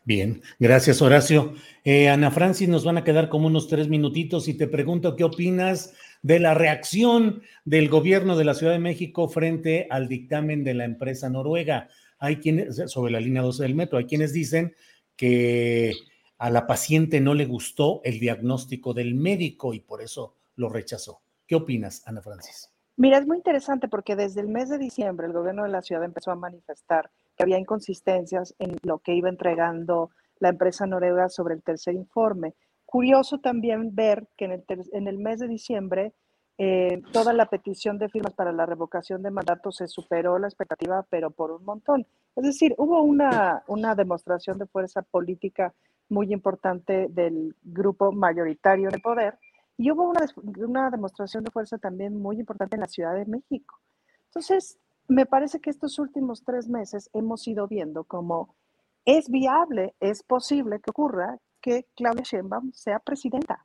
Bien, 0.05 0.42
gracias 0.59 1.02
Horacio. 1.02 1.55
Eh, 1.84 2.09
Ana 2.09 2.30
Francis, 2.30 2.68
nos 2.68 2.84
van 2.84 2.98
a 2.98 3.05
quedar 3.05 3.28
como 3.28 3.46
unos 3.46 3.68
tres 3.68 3.88
minutitos 3.88 4.48
y 4.48 4.55
te 4.55 4.66
pregunto 4.66 5.16
qué 5.16 5.24
opinas 5.24 5.94
de 6.22 6.40
la 6.40 6.55
reacción 6.55 7.42
del 7.64 7.88
gobierno 7.88 8.36
de 8.36 8.44
la 8.44 8.55
Ciudad 8.55 8.72
de 8.72 8.78
México 8.78 9.28
frente 9.28 9.86
al 9.90 10.09
dictamen 10.09 10.64
de 10.64 10.74
la 10.74 10.84
empresa 10.84 11.28
noruega. 11.28 11.88
Hay 12.18 12.36
quienes, 12.36 12.90
sobre 12.90 13.12
la 13.12 13.20
línea 13.20 13.42
12 13.42 13.62
del 13.62 13.74
metro, 13.74 13.98
hay 13.98 14.06
quienes 14.06 14.32
dicen 14.32 14.74
que 15.16 15.94
a 16.38 16.50
la 16.50 16.66
paciente 16.66 17.20
no 17.20 17.34
le 17.34 17.46
gustó 17.46 18.00
el 18.05 18.18
diagnóstico 18.20 18.94
del 18.94 19.14
médico 19.14 19.74
y 19.74 19.80
por 19.80 20.02
eso 20.02 20.36
lo 20.56 20.68
rechazó. 20.68 21.20
¿Qué 21.46 21.55
opinas, 21.55 22.02
Ana 22.06 22.22
Francis? 22.22 22.70
Mira, 22.98 23.18
es 23.18 23.28
muy 23.28 23.36
interesante 23.36 23.86
porque 23.86 24.16
desde 24.16 24.40
el 24.40 24.48
mes 24.48 24.68
de 24.70 24.76
diciembre 24.76 25.28
el 25.28 25.32
gobierno 25.32 25.62
de 25.62 25.68
la 25.68 25.82
ciudad 25.82 26.02
empezó 26.02 26.32
a 26.32 26.34
manifestar 26.34 27.10
que 27.36 27.44
había 27.44 27.56
inconsistencias 27.56 28.56
en 28.58 28.76
lo 28.82 28.98
que 28.98 29.14
iba 29.14 29.28
entregando 29.28 30.10
la 30.40 30.48
empresa 30.48 30.84
noruega 30.84 31.28
sobre 31.28 31.54
el 31.54 31.62
tercer 31.62 31.94
informe. 31.94 32.54
Curioso 32.84 33.38
también 33.38 33.94
ver 33.94 34.26
que 34.36 34.46
en 34.46 35.06
el, 35.06 35.18
mes 35.18 35.38
de 35.38 35.46
diciembre 35.46 36.12
eh, 36.58 37.00
toda 37.12 37.32
la 37.32 37.46
petición 37.46 37.98
de 37.98 38.08
firmas 38.08 38.34
para 38.34 38.50
la 38.50 38.66
revocación 38.66 39.22
de 39.22 39.30
mandato 39.30 39.70
se 39.70 39.86
superó 39.86 40.36
la 40.40 40.48
expectativa, 40.48 41.06
pero 41.08 41.30
por 41.30 41.52
un 41.52 41.64
montón. 41.64 42.04
Es 42.34 42.42
decir, 42.42 42.74
hubo 42.78 43.00
una, 43.02 43.62
una 43.68 43.94
demostración 43.94 44.58
de 44.58 44.66
fuerza 44.66 45.02
política 45.02 45.72
muy 46.08 46.32
importante 46.32 47.06
del 47.10 47.54
grupo 47.62 48.10
mayoritario 48.10 48.90
de 48.90 48.98
poder 48.98 49.38
y 49.78 49.92
hubo 49.92 50.10
una, 50.10 50.90
demostración 50.90 51.44
de 51.44 51.52
fuerza 51.52 51.78
también 51.78 52.20
muy 52.20 52.40
importante 52.40 52.74
en 52.74 52.80
la 52.80 52.88
Ciudad 52.88 53.14
de 53.14 53.24
México. 53.24 53.80
Entonces, 54.26 54.76
me 55.06 55.24
parece 55.24 55.60
que 55.60 55.70
estos 55.70 56.00
últimos 56.00 56.42
tres 56.44 56.68
meses 56.68 57.09
hemos 57.14 57.46
ido 57.46 57.68
viendo 57.68 58.02
cómo 58.02 58.56
es 59.05 59.30
viable, 59.30 59.94
es 60.00 60.24
posible 60.24 60.80
que 60.80 60.90
ocurra 60.90 61.38
que 61.60 61.86
Claudia 61.94 62.24
Sheinbaum 62.24 62.72
sea 62.72 62.98
presidenta. 62.98 63.64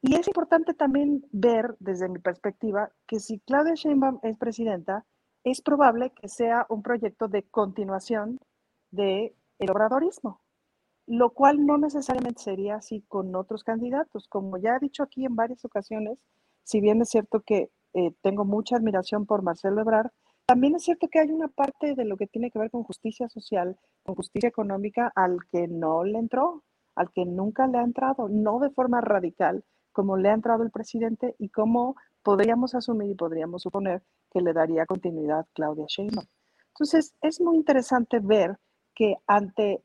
Y 0.00 0.14
es 0.14 0.28
importante 0.28 0.74
también 0.74 1.26
ver 1.32 1.76
desde 1.80 2.08
mi 2.08 2.20
perspectiva 2.20 2.92
que 3.06 3.18
si 3.18 3.40
Claudia 3.40 3.74
Sheinbaum 3.74 4.20
es 4.22 4.38
presidenta, 4.38 5.04
es 5.42 5.60
probable 5.60 6.10
que 6.10 6.28
sea 6.28 6.66
un 6.68 6.82
proyecto 6.82 7.26
de 7.26 7.42
continuación 7.42 8.38
del 8.92 9.34
el 9.58 9.70
obradorismo 9.70 10.40
lo 11.06 11.30
cual 11.30 11.64
no 11.64 11.78
necesariamente 11.78 12.42
sería 12.42 12.76
así 12.76 13.02
con 13.08 13.34
otros 13.34 13.64
candidatos. 13.64 14.28
Como 14.28 14.58
ya 14.58 14.76
he 14.76 14.80
dicho 14.80 15.02
aquí 15.02 15.24
en 15.24 15.36
varias 15.36 15.64
ocasiones, 15.64 16.18
si 16.64 16.80
bien 16.80 17.00
es 17.02 17.10
cierto 17.10 17.40
que 17.40 17.70
eh, 17.94 18.12
tengo 18.22 18.44
mucha 18.44 18.76
admiración 18.76 19.24
por 19.24 19.42
Marcelo 19.42 19.80
Ebrard, 19.80 20.10
también 20.46 20.76
es 20.76 20.84
cierto 20.84 21.08
que 21.08 21.18
hay 21.18 21.30
una 21.30 21.48
parte 21.48 21.94
de 21.94 22.04
lo 22.04 22.16
que 22.16 22.26
tiene 22.26 22.50
que 22.50 22.58
ver 22.58 22.70
con 22.70 22.84
justicia 22.84 23.28
social, 23.28 23.76
con 24.04 24.14
justicia 24.14 24.48
económica, 24.48 25.12
al 25.14 25.38
que 25.50 25.66
no 25.66 26.04
le 26.04 26.18
entró. 26.18 26.62
al 26.94 27.12
que 27.12 27.26
nunca 27.26 27.66
le 27.66 27.76
ha 27.76 27.82
entrado, 27.82 28.26
no 28.30 28.58
de 28.58 28.70
forma 28.70 29.02
radical, 29.02 29.62
como 29.92 30.16
le 30.16 30.30
ha 30.30 30.32
entrado 30.32 30.62
el 30.62 30.70
presidente 30.70 31.34
y 31.38 31.50
como 31.50 31.94
podríamos 32.22 32.74
asumir 32.74 33.10
y 33.10 33.14
podríamos 33.14 33.62
suponer 33.62 34.02
que 34.30 34.40
le 34.40 34.54
daría 34.54 34.86
continuidad 34.86 35.46
Claudia 35.52 35.84
Sheinbaum. 35.88 36.26
Entonces, 36.68 37.14
es 37.20 37.38
muy 37.40 37.56
interesante 37.56 38.18
ver 38.18 38.58
que 38.94 39.16
ante 39.26 39.84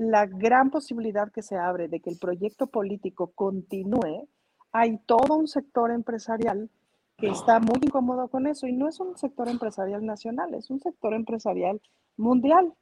la 0.00 0.24
gran 0.24 0.70
posibilidad 0.70 1.30
que 1.30 1.42
se 1.42 1.58
abre 1.58 1.86
de 1.86 2.00
que 2.00 2.08
el 2.08 2.18
proyecto 2.18 2.68
político 2.68 3.32
continúe, 3.34 4.26
hay 4.72 4.96
todo 5.04 5.36
un 5.36 5.46
sector 5.46 5.90
empresarial 5.90 6.70
que 7.18 7.28
está 7.28 7.60
muy 7.60 7.76
incómodo 7.82 8.28
con 8.28 8.46
eso 8.46 8.66
y 8.66 8.72
no 8.72 8.88
es 8.88 8.98
un 8.98 9.18
sector 9.18 9.46
empresarial 9.50 10.06
nacional, 10.06 10.54
es 10.54 10.70
un 10.70 10.80
sector 10.80 11.12
empresarial 11.12 11.82
mundial. 12.16 12.72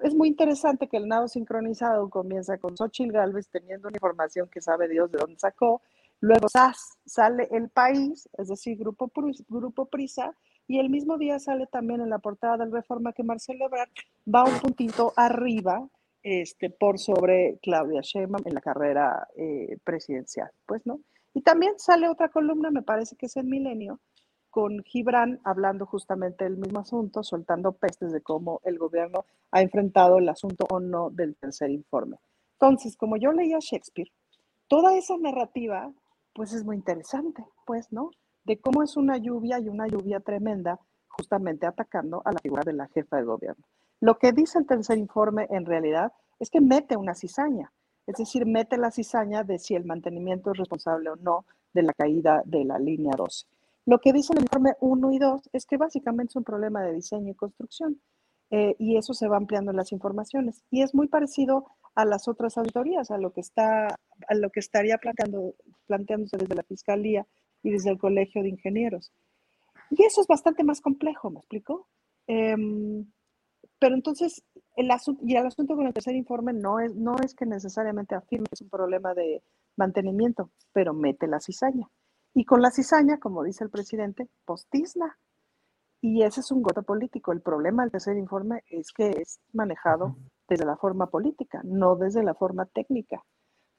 Es 0.00 0.14
muy 0.14 0.28
interesante 0.28 0.88
que 0.88 0.96
el 0.96 1.08
nado 1.08 1.28
sincronizado 1.28 2.08
comienza 2.08 2.56
con 2.56 2.74
Xochitl 2.74 3.12
Galvez 3.12 3.50
teniendo 3.50 3.88
una 3.88 3.98
información 3.98 4.48
que 4.48 4.62
sabe 4.62 4.88
Dios 4.88 5.10
de 5.10 5.18
dónde 5.18 5.38
sacó, 5.38 5.82
luego 6.20 6.46
sale 7.04 7.48
el 7.50 7.68
país, 7.68 8.30
es 8.38 8.48
decir, 8.48 8.78
Grupo, 8.78 9.12
Grupo 9.50 9.84
Prisa, 9.90 10.34
y 10.66 10.78
el 10.78 10.88
mismo 10.88 11.18
día 11.18 11.38
sale 11.38 11.66
también 11.66 12.00
en 12.00 12.08
la 12.08 12.18
portada 12.18 12.56
del 12.56 12.72
Reforma 12.72 13.12
que 13.12 13.24
Marcelo 13.24 13.66
Ebrard 13.66 13.90
va 14.26 14.44
un 14.44 14.58
puntito 14.58 15.12
arriba 15.16 15.86
este, 16.22 16.70
por 16.70 16.98
sobre 16.98 17.58
Claudia 17.62 18.00
Sheinbaum 18.02 18.42
en 18.46 18.54
la 18.54 18.60
carrera 18.60 19.28
eh, 19.36 19.76
presidencial, 19.84 20.50
pues, 20.66 20.86
¿no? 20.86 21.00
Y 21.34 21.42
también 21.42 21.78
sale 21.78 22.08
otra 22.08 22.28
columna, 22.28 22.70
me 22.70 22.82
parece 22.82 23.16
que 23.16 23.26
es 23.26 23.36
el 23.36 23.46
Milenio, 23.46 24.00
con 24.50 24.82
Gibran 24.84 25.40
hablando 25.44 25.86
justamente 25.86 26.44
del 26.44 26.58
mismo 26.58 26.80
asunto, 26.80 27.22
soltando 27.22 27.72
pestes 27.72 28.12
de 28.12 28.20
cómo 28.20 28.60
el 28.64 28.78
gobierno 28.78 29.24
ha 29.50 29.62
enfrentado 29.62 30.18
el 30.18 30.28
asunto 30.28 30.66
o 30.70 30.78
no 30.78 31.08
del 31.08 31.36
tercer 31.36 31.70
informe. 31.70 32.18
Entonces, 32.60 32.96
como 32.96 33.16
yo 33.16 33.32
leía 33.32 33.58
Shakespeare, 33.60 34.12
toda 34.68 34.94
esa 34.96 35.16
narrativa, 35.16 35.90
pues 36.34 36.52
es 36.52 36.64
muy 36.64 36.76
interesante, 36.76 37.44
pues, 37.64 37.90
¿no? 37.92 38.10
De 38.44 38.60
cómo 38.60 38.82
es 38.82 38.96
una 38.96 39.16
lluvia 39.16 39.58
y 39.58 39.68
una 39.68 39.86
lluvia 39.88 40.20
tremenda, 40.20 40.78
justamente 41.08 41.66
atacando 41.66 42.20
a 42.24 42.32
la 42.32 42.38
figura 42.38 42.62
de 42.64 42.74
la 42.74 42.88
jefa 42.88 43.16
de 43.16 43.24
gobierno. 43.24 43.64
Lo 44.02 44.18
que 44.18 44.32
dice 44.32 44.58
el 44.58 44.66
tercer 44.66 44.98
informe 44.98 45.46
en 45.50 45.64
realidad 45.64 46.12
es 46.40 46.50
que 46.50 46.60
mete 46.60 46.96
una 46.96 47.14
cizaña, 47.14 47.72
es 48.04 48.16
decir, 48.16 48.44
mete 48.46 48.76
la 48.76 48.90
cizaña 48.90 49.44
de 49.44 49.60
si 49.60 49.76
el 49.76 49.84
mantenimiento 49.84 50.50
es 50.50 50.58
responsable 50.58 51.10
o 51.10 51.14
no 51.14 51.46
de 51.72 51.84
la 51.84 51.92
caída 51.92 52.42
de 52.44 52.64
la 52.64 52.80
línea 52.80 53.12
12. 53.16 53.46
Lo 53.86 54.00
que 54.00 54.12
dice 54.12 54.32
el 54.32 54.42
informe 54.42 54.72
1 54.80 55.12
y 55.12 55.18
2 55.20 55.50
es 55.52 55.66
que 55.66 55.76
básicamente 55.76 56.32
es 56.32 56.36
un 56.36 56.42
problema 56.42 56.82
de 56.82 56.94
diseño 56.94 57.30
y 57.30 57.36
construcción 57.36 58.00
eh, 58.50 58.74
y 58.80 58.96
eso 58.96 59.14
se 59.14 59.28
va 59.28 59.36
ampliando 59.36 59.70
en 59.70 59.76
las 59.76 59.92
informaciones 59.92 60.64
y 60.68 60.82
es 60.82 60.96
muy 60.96 61.06
parecido 61.06 61.66
a 61.94 62.04
las 62.04 62.26
otras 62.26 62.58
auditorías, 62.58 63.12
a 63.12 63.18
lo 63.18 63.32
que 63.32 63.40
está, 63.40 63.86
a 63.86 64.34
lo 64.34 64.50
que 64.50 64.58
estaría 64.58 64.98
planteando, 64.98 65.54
planteándose 65.86 66.38
desde 66.38 66.56
la 66.56 66.64
fiscalía 66.64 67.24
y 67.62 67.70
desde 67.70 67.90
el 67.90 67.98
colegio 67.98 68.42
de 68.42 68.48
ingenieros. 68.48 69.12
Y 69.90 70.02
eso 70.02 70.22
es 70.22 70.26
bastante 70.26 70.64
más 70.64 70.80
complejo, 70.80 71.30
¿me 71.30 71.38
explico? 71.38 71.86
Em, 72.26 73.06
pero 73.82 73.96
entonces, 73.96 74.44
el 74.76 74.92
asunto, 74.92 75.20
y 75.26 75.34
el 75.34 75.44
asunto 75.44 75.74
con 75.74 75.88
el 75.88 75.92
tercer 75.92 76.14
informe 76.14 76.52
no 76.52 76.78
es, 76.78 76.94
no 76.94 77.16
es 77.16 77.34
que 77.34 77.46
necesariamente 77.46 78.14
afirme 78.14 78.46
que 78.46 78.54
es 78.54 78.60
un 78.60 78.68
problema 78.68 79.12
de 79.12 79.42
mantenimiento, 79.76 80.52
pero 80.72 80.94
mete 80.94 81.26
la 81.26 81.40
cizaña. 81.40 81.90
Y 82.32 82.44
con 82.44 82.62
la 82.62 82.70
cizaña, 82.70 83.18
como 83.18 83.42
dice 83.42 83.64
el 83.64 83.70
presidente, 83.70 84.28
postizna. 84.44 85.18
Y 86.00 86.22
ese 86.22 86.42
es 86.42 86.52
un 86.52 86.62
goto 86.62 86.84
político. 86.84 87.32
El 87.32 87.40
problema 87.40 87.82
del 87.82 87.90
tercer 87.90 88.16
informe 88.16 88.62
es 88.70 88.92
que 88.92 89.10
es 89.20 89.40
manejado 89.52 90.16
desde 90.48 90.64
la 90.64 90.76
forma 90.76 91.08
política, 91.08 91.60
no 91.64 91.96
desde 91.96 92.22
la 92.22 92.34
forma 92.34 92.66
técnica. 92.66 93.24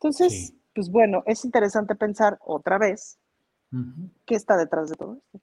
Entonces, 0.01 0.53
pues 0.75 0.91
bueno, 0.91 1.23
es 1.25 1.45
interesante 1.45 1.95
pensar 1.95 2.37
otra 2.41 2.77
vez 2.77 3.19
qué 4.25 4.35
está 4.35 4.57
detrás 4.57 4.89
de 4.89 4.97
todo 4.97 5.15
esto. 5.15 5.39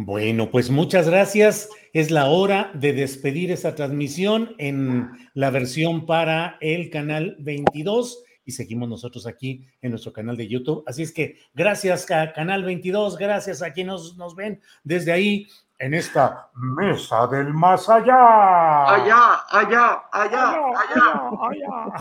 Bueno, 0.00 0.48
pues 0.52 0.70
muchas 0.70 1.08
gracias. 1.08 1.68
Es 1.92 2.12
la 2.12 2.26
hora 2.26 2.70
de 2.72 2.92
despedir 2.92 3.50
esta 3.50 3.74
transmisión 3.74 4.54
en 4.58 5.10
la 5.34 5.50
versión 5.50 6.06
para 6.06 6.56
el 6.60 6.88
canal 6.88 7.34
22 7.40 8.22
y 8.44 8.52
seguimos 8.52 8.88
nosotros 8.88 9.26
aquí 9.26 9.66
en 9.82 9.90
nuestro 9.90 10.12
canal 10.12 10.36
de 10.36 10.46
YouTube. 10.46 10.84
Así 10.86 11.02
es 11.02 11.10
que 11.10 11.40
gracias 11.52 12.08
a 12.12 12.32
Canal 12.32 12.62
22, 12.62 13.18
gracias 13.18 13.60
a 13.60 13.72
quienes 13.72 14.14
nos, 14.16 14.36
ven 14.36 14.60
desde 14.84 15.10
ahí 15.10 15.48
en 15.80 15.94
esta 15.94 16.48
mesa 16.54 17.26
del 17.26 17.52
más 17.52 17.88
allá. 17.88 18.94
Allá, 18.94 19.40
allá, 19.50 20.02
allá, 20.12 20.60
allá, 20.78 21.30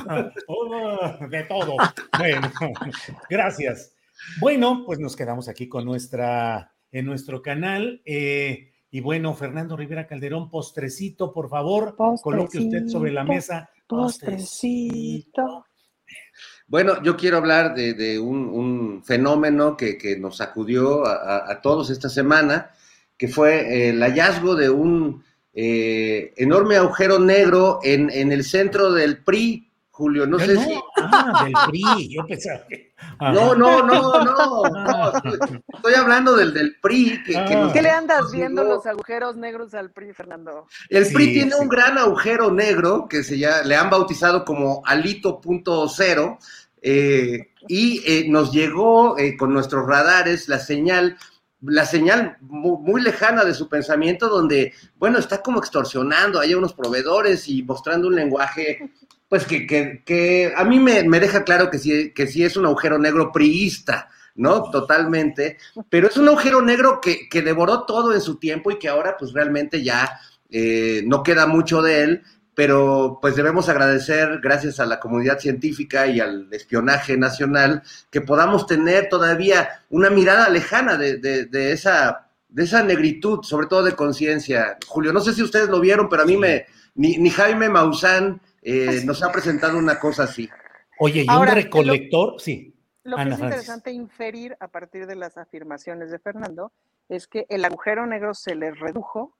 allá. 0.05 0.31
de 1.29 1.43
todo. 1.45 1.77
Bueno, 2.19 2.51
gracias. 3.27 3.95
Bueno, 4.39 4.83
pues 4.85 4.99
nos 4.99 5.15
quedamos 5.15 5.49
aquí 5.49 5.67
con 5.67 5.83
nuestra 5.83 6.76
en 6.91 7.05
nuestro 7.05 7.41
canal. 7.41 8.01
Eh, 8.05 8.71
y 8.89 9.01
bueno, 9.01 9.33
Fernando 9.33 9.75
Rivera 9.75 10.07
Calderón, 10.07 10.49
postrecito, 10.49 11.33
por 11.33 11.49
favor, 11.49 11.95
coloque 12.21 12.59
usted 12.59 12.87
sobre 12.87 13.11
la 13.11 13.23
mesa. 13.23 13.69
Postrecito. 13.87 15.65
Bueno, 16.67 17.01
yo 17.03 17.15
quiero 17.15 17.37
hablar 17.37 17.75
de, 17.75 18.19
un, 18.19 19.01
fenómeno 19.05 19.77
que, 19.77 20.17
nos 20.19 20.37
sacudió 20.37 21.05
a, 21.05 21.61
todos 21.61 21.89
esta 21.89 22.09
semana, 22.09 22.71
que 23.17 23.27
fue 23.27 23.89
el 23.89 24.01
hallazgo 24.01 24.55
de 24.55 24.69
un 24.69 25.23
eh, 25.53 26.33
enorme 26.37 26.75
agujero 26.75 27.19
negro 27.19 27.79
en, 27.83 28.09
en, 28.09 28.31
el 28.31 28.43
centro 28.43 28.91
del 28.91 29.23
PRI, 29.23 29.71
Julio, 29.89 30.27
no 30.27 30.39
sé 30.39 30.57
si. 30.57 30.73
Ah, 31.11 31.43
del 31.43 31.53
PRI, 31.67 32.09
yo 32.13 32.25
pensaba 32.25 32.61
que. 32.67 32.93
No, 33.19 33.55
no, 33.55 33.83
no, 33.83 34.23
no, 34.23 34.63
Estoy 35.73 35.93
hablando 35.93 36.35
del, 36.35 36.53
del 36.53 36.75
PRI. 36.81 37.23
Que, 37.23 37.37
ah. 37.37 37.69
¿Qué 37.73 37.81
le 37.81 37.89
andas 37.89 38.31
viendo 38.31 38.63
los 38.63 38.85
agujeros 38.85 39.37
negros 39.37 39.73
al 39.73 39.91
PRI, 39.91 40.13
Fernando? 40.13 40.67
El 40.89 41.11
PRI 41.11 41.33
tiene 41.33 41.55
un 41.55 41.67
gran 41.67 41.97
agujero 41.97 42.51
negro 42.51 43.07
que 43.07 43.23
se 43.23 43.37
ya, 43.37 43.63
le 43.63 43.75
han 43.75 43.89
bautizado 43.89 44.45
como 44.45 44.83
Alito.0 44.85 46.37
eh, 46.81 47.51
y 47.67 48.03
eh, 48.05 48.25
nos 48.29 48.51
llegó 48.51 49.17
eh, 49.17 49.35
con 49.35 49.53
nuestros 49.53 49.87
radares 49.87 50.47
la 50.47 50.59
señal 50.59 51.17
la 51.61 51.85
señal 51.85 52.37
muy, 52.41 53.01
lejana 53.01 53.43
de 53.43 53.53
su 53.53 53.67
pensamiento, 53.67 54.29
donde, 54.29 54.73
bueno, 54.97 55.17
está 55.17 55.41
como 55.41 55.59
extorsionando 55.59 56.39
a 56.39 56.45
unos 56.55 56.73
proveedores 56.73 57.47
y 57.47 57.63
mostrando 57.63 58.07
un 58.07 58.15
lenguaje 58.15 58.91
pues 59.29 59.45
que, 59.45 59.67
que, 59.67 60.03
que 60.05 60.53
a 60.55 60.63
mí 60.63 60.79
me, 60.79 61.03
me, 61.03 61.19
deja 61.19 61.43
claro 61.43 61.69
que 61.69 61.79
sí, 61.79 62.11
que 62.13 62.27
sí 62.27 62.43
es 62.43 62.55
un 62.57 62.65
agujero 62.65 62.97
negro 62.97 63.31
priista, 63.31 64.09
¿no? 64.35 64.69
Totalmente, 64.69 65.57
pero 65.89 66.07
es 66.07 66.17
un 66.17 66.27
agujero 66.27 66.61
negro 66.61 67.01
que, 67.01 67.27
que 67.27 67.41
devoró 67.41 67.83
todo 67.83 68.13
en 68.13 68.21
su 68.21 68.37
tiempo 68.37 68.71
y 68.71 68.79
que 68.79 68.87
ahora 68.87 69.17
pues 69.17 69.33
realmente 69.33 69.83
ya 69.83 70.19
eh, 70.49 71.03
no 71.05 71.23
queda 71.23 71.45
mucho 71.45 71.81
de 71.81 72.03
él, 72.03 72.23
pero 72.55 73.19
pues 73.21 73.35
debemos 73.35 73.69
agradecer, 73.69 74.39
gracias 74.41 74.79
a 74.79 74.85
la 74.85 74.99
comunidad 74.99 75.39
científica 75.39 76.07
y 76.07 76.19
al 76.19 76.47
espionaje 76.51 77.17
nacional, 77.17 77.83
que 78.09 78.21
podamos 78.21 78.65
tener 78.65 79.09
todavía 79.09 79.83
una 79.89 80.09
mirada 80.09 80.49
lejana 80.49 80.97
de, 80.97 81.17
de, 81.17 81.45
de 81.45 81.71
esa, 81.71 82.29
de 82.49 82.63
esa 82.63 82.81
negritud, 82.81 83.43
sobre 83.43 83.67
todo 83.67 83.83
de 83.83 83.91
conciencia. 83.91 84.77
Julio, 84.87 85.13
no 85.13 85.19
sé 85.19 85.33
si 85.33 85.43
ustedes 85.43 85.69
lo 85.69 85.79
vieron, 85.79 86.09
pero 86.09 86.23
a 86.23 86.25
mí 86.25 86.37
me, 86.37 86.65
ni, 86.95 87.17
ni 87.17 87.29
Jaime 87.29 87.69
Maussan 87.69 88.41
eh, 88.69 89.01
nos 89.05 89.23
ha 89.23 89.31
presentado 89.31 89.77
una 89.77 89.97
cosa 89.97 90.23
así. 90.23 90.49
Oye, 90.99 91.25
y 91.25 91.29
un 91.29 91.47
recolector, 91.47 92.39
sí. 92.41 92.73
Lo 93.03 93.15
que 93.15 93.23
es 93.23 93.39
interesante 93.39 93.91
inferir 93.91 94.57
a 94.59 94.67
partir 94.67 95.07
de 95.07 95.15
las 95.15 95.37
afirmaciones 95.37 96.11
de 96.11 96.19
Fernando 96.19 96.73
es 97.07 97.27
que 97.27 97.45
el 97.47 97.63
agujero 97.63 98.05
negro 98.05 98.33
se 98.33 98.55
les 98.55 98.77
redujo 98.77 99.37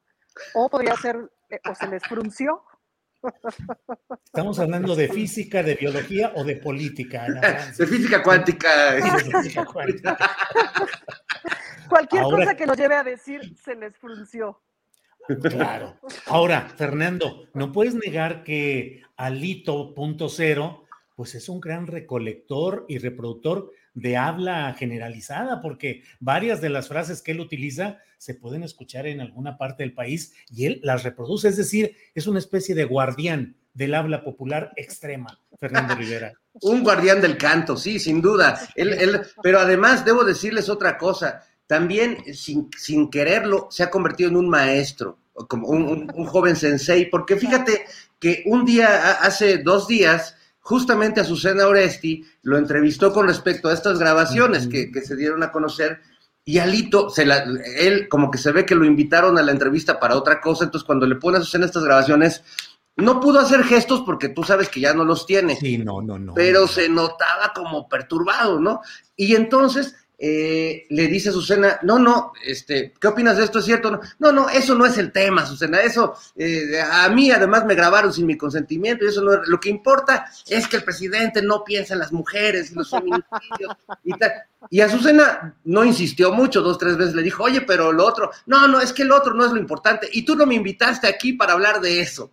o 0.53 0.69
podría 0.69 0.95
ser, 0.95 1.29
eh, 1.49 1.59
o 1.69 1.75
se 1.75 1.87
les 1.87 2.01
frunció. 2.03 2.63
Estamos 4.23 4.59
hablando 4.59 4.95
de 4.95 5.09
física, 5.09 5.61
de 5.61 5.75
biología 5.75 6.31
o 6.35 6.45
de 6.45 6.55
política. 6.55 7.25
de 7.77 7.85
física 7.85 8.23
cuántica. 8.23 8.97
Cualquier 11.89 12.23
cosa 12.23 12.55
que 12.55 12.65
nos 12.65 12.77
lleve 12.77 12.95
a 12.95 13.03
decir 13.03 13.57
se 13.61 13.75
les 13.75 13.97
frunció. 13.97 14.61
Claro. 15.41 15.97
Ahora, 16.27 16.69
Fernando, 16.77 17.47
no 17.53 17.73
puedes 17.73 17.95
negar 17.95 18.43
que 18.43 19.03
Alito.0, 19.17 20.83
pues 21.15 21.35
es 21.35 21.49
un 21.49 21.59
gran 21.59 21.87
recolector 21.87 22.85
y 22.87 22.99
reproductor 22.99 23.71
de 23.93 24.15
habla 24.15 24.73
generalizada, 24.77 25.59
porque 25.59 26.03
varias 26.19 26.61
de 26.61 26.69
las 26.69 26.87
frases 26.87 27.23
que 27.23 27.31
él 27.31 27.39
utiliza 27.39 27.97
se 28.19 28.35
pueden 28.35 28.61
escuchar 28.61 29.07
en 29.07 29.21
alguna 29.21 29.57
parte 29.57 29.81
del 29.81 29.93
país 29.93 30.33
y 30.51 30.67
él 30.67 30.79
las 30.83 31.03
reproduce, 31.03 31.47
es 31.47 31.57
decir, 31.57 31.95
es 32.13 32.27
una 32.27 32.37
especie 32.37 32.75
de 32.75 32.85
guardián 32.85 33.55
del 33.73 33.95
habla 33.95 34.23
popular 34.23 34.71
extrema, 34.75 35.39
Fernando 35.59 35.95
Rivera. 35.95 36.33
un 36.61 36.83
guardián 36.83 37.21
del 37.21 37.37
canto, 37.37 37.75
sí, 37.75 37.99
sin 37.99 38.21
duda. 38.21 38.59
Él, 38.75 39.21
pero 39.41 39.59
además 39.59 40.05
debo 40.05 40.23
decirles 40.23 40.69
otra 40.69 40.97
cosa, 40.97 41.43
también 41.65 42.17
sin, 42.33 42.69
sin 42.77 43.09
quererlo 43.09 43.67
se 43.71 43.83
ha 43.83 43.89
convertido 43.89 44.29
en 44.29 44.37
un 44.37 44.49
maestro, 44.49 45.17
como 45.47 45.67
un, 45.67 46.11
un, 46.13 46.25
joven 46.25 46.55
sensei, 46.55 47.09
porque 47.09 47.37
fíjate 47.37 47.85
que 48.19 48.43
un 48.45 48.65
día, 48.65 49.11
hace 49.21 49.59
dos 49.59 49.87
días, 49.87 50.35
justamente 50.59 51.21
Azucena 51.21 51.67
Oresti 51.67 52.25
lo 52.41 52.57
entrevistó 52.57 53.13
con 53.13 53.27
respecto 53.27 53.69
a 53.69 53.73
estas 53.73 53.99
grabaciones 53.99 54.67
que, 54.67 54.91
que 54.91 55.01
se 55.01 55.15
dieron 55.15 55.43
a 55.43 55.51
conocer 55.51 56.01
y 56.47 56.59
Alito, 56.59 57.09
se 57.09 57.25
la, 57.25 57.43
él 57.77 58.07
como 58.07 58.31
que 58.31 58.37
se 58.37 58.53
ve 58.53 58.65
que 58.65 58.73
lo 58.73 58.85
invitaron 58.85 59.37
a 59.37 59.43
la 59.43 59.51
entrevista 59.51 59.99
para 59.99 60.15
otra 60.15 60.39
cosa, 60.39 60.63
entonces 60.63 60.85
cuando 60.85 61.05
le 61.05 61.15
pone 61.15 61.37
a 61.37 61.41
Azucena 61.41 61.65
estas 61.65 61.83
grabaciones, 61.83 62.41
no 62.95 63.19
pudo 63.19 63.39
hacer 63.39 63.65
gestos 63.65 64.01
porque 64.05 64.29
tú 64.29 64.43
sabes 64.43 64.69
que 64.69 64.79
ya 64.79 64.93
no 64.93 65.03
los 65.03 65.25
tiene. 65.25 65.57
Sí, 65.57 65.77
no, 65.77 66.01
no, 66.01 66.17
no. 66.17 66.33
Pero 66.33 66.67
se 66.67 66.87
notaba 66.87 67.51
como 67.53 67.89
perturbado, 67.89 68.61
¿no? 68.61 68.79
Y 69.17 69.35
entonces 69.35 69.95
eh, 70.19 70.87
le 70.89 71.07
dice 71.07 71.29
a 71.29 71.31
Susana, 71.31 71.79
no, 71.83 71.99
no, 71.99 72.33
este, 72.43 72.93
¿qué 72.99 73.07
opinas 73.07 73.37
de 73.37 73.43
esto? 73.43 73.59
¿Es 73.59 73.65
cierto? 73.65 73.99
No, 74.17 74.31
no, 74.31 74.49
eso 74.49 74.73
no 74.73 74.85
es 74.85 74.97
el 74.97 75.11
tema, 75.11 75.45
Susana, 75.45 75.81
eso, 75.81 76.15
eh, 76.35 76.81
a 76.81 77.07
mí 77.09 77.29
además 77.29 77.65
me 77.65 77.75
grabaron 77.75 78.11
sin 78.11 78.25
mi 78.25 78.35
consentimiento 78.35 79.05
y 79.05 79.09
eso 79.09 79.21
no 79.21 79.33
es, 79.33 79.47
lo 79.47 79.59
que 79.59 79.69
importa 79.69 80.25
es 80.47 80.67
que 80.67 80.77
el 80.77 80.83
presidente 80.83 81.43
no 81.43 81.63
piensa 81.63 81.93
en 81.93 81.99
las 81.99 82.11
mujeres 82.11 82.71
y 82.71 82.75
los 82.75 82.89
feminicidios 82.89 83.77
y 84.03 84.13
tal. 84.13 84.31
Y 84.71 84.81
Azucena 84.81 85.55
no 85.65 85.85
insistió 85.85 86.31
mucho, 86.31 86.61
dos, 86.61 86.79
tres 86.79 86.97
veces 86.97 87.13
le 87.13 87.21
dijo, 87.21 87.43
oye, 87.43 87.61
pero 87.61 87.91
lo 87.91 88.03
otro, 88.03 88.31
no, 88.47 88.67
no, 88.67 88.81
es 88.81 88.93
que 88.93 89.03
el 89.03 89.11
otro 89.11 89.35
no 89.35 89.45
es 89.45 89.51
lo 89.51 89.59
importante 89.59 90.09
y 90.11 90.25
tú 90.25 90.35
no 90.35 90.47
me 90.47 90.55
invitaste 90.55 91.07
aquí 91.07 91.33
para 91.33 91.53
hablar 91.53 91.79
de 91.79 92.01
eso. 92.01 92.31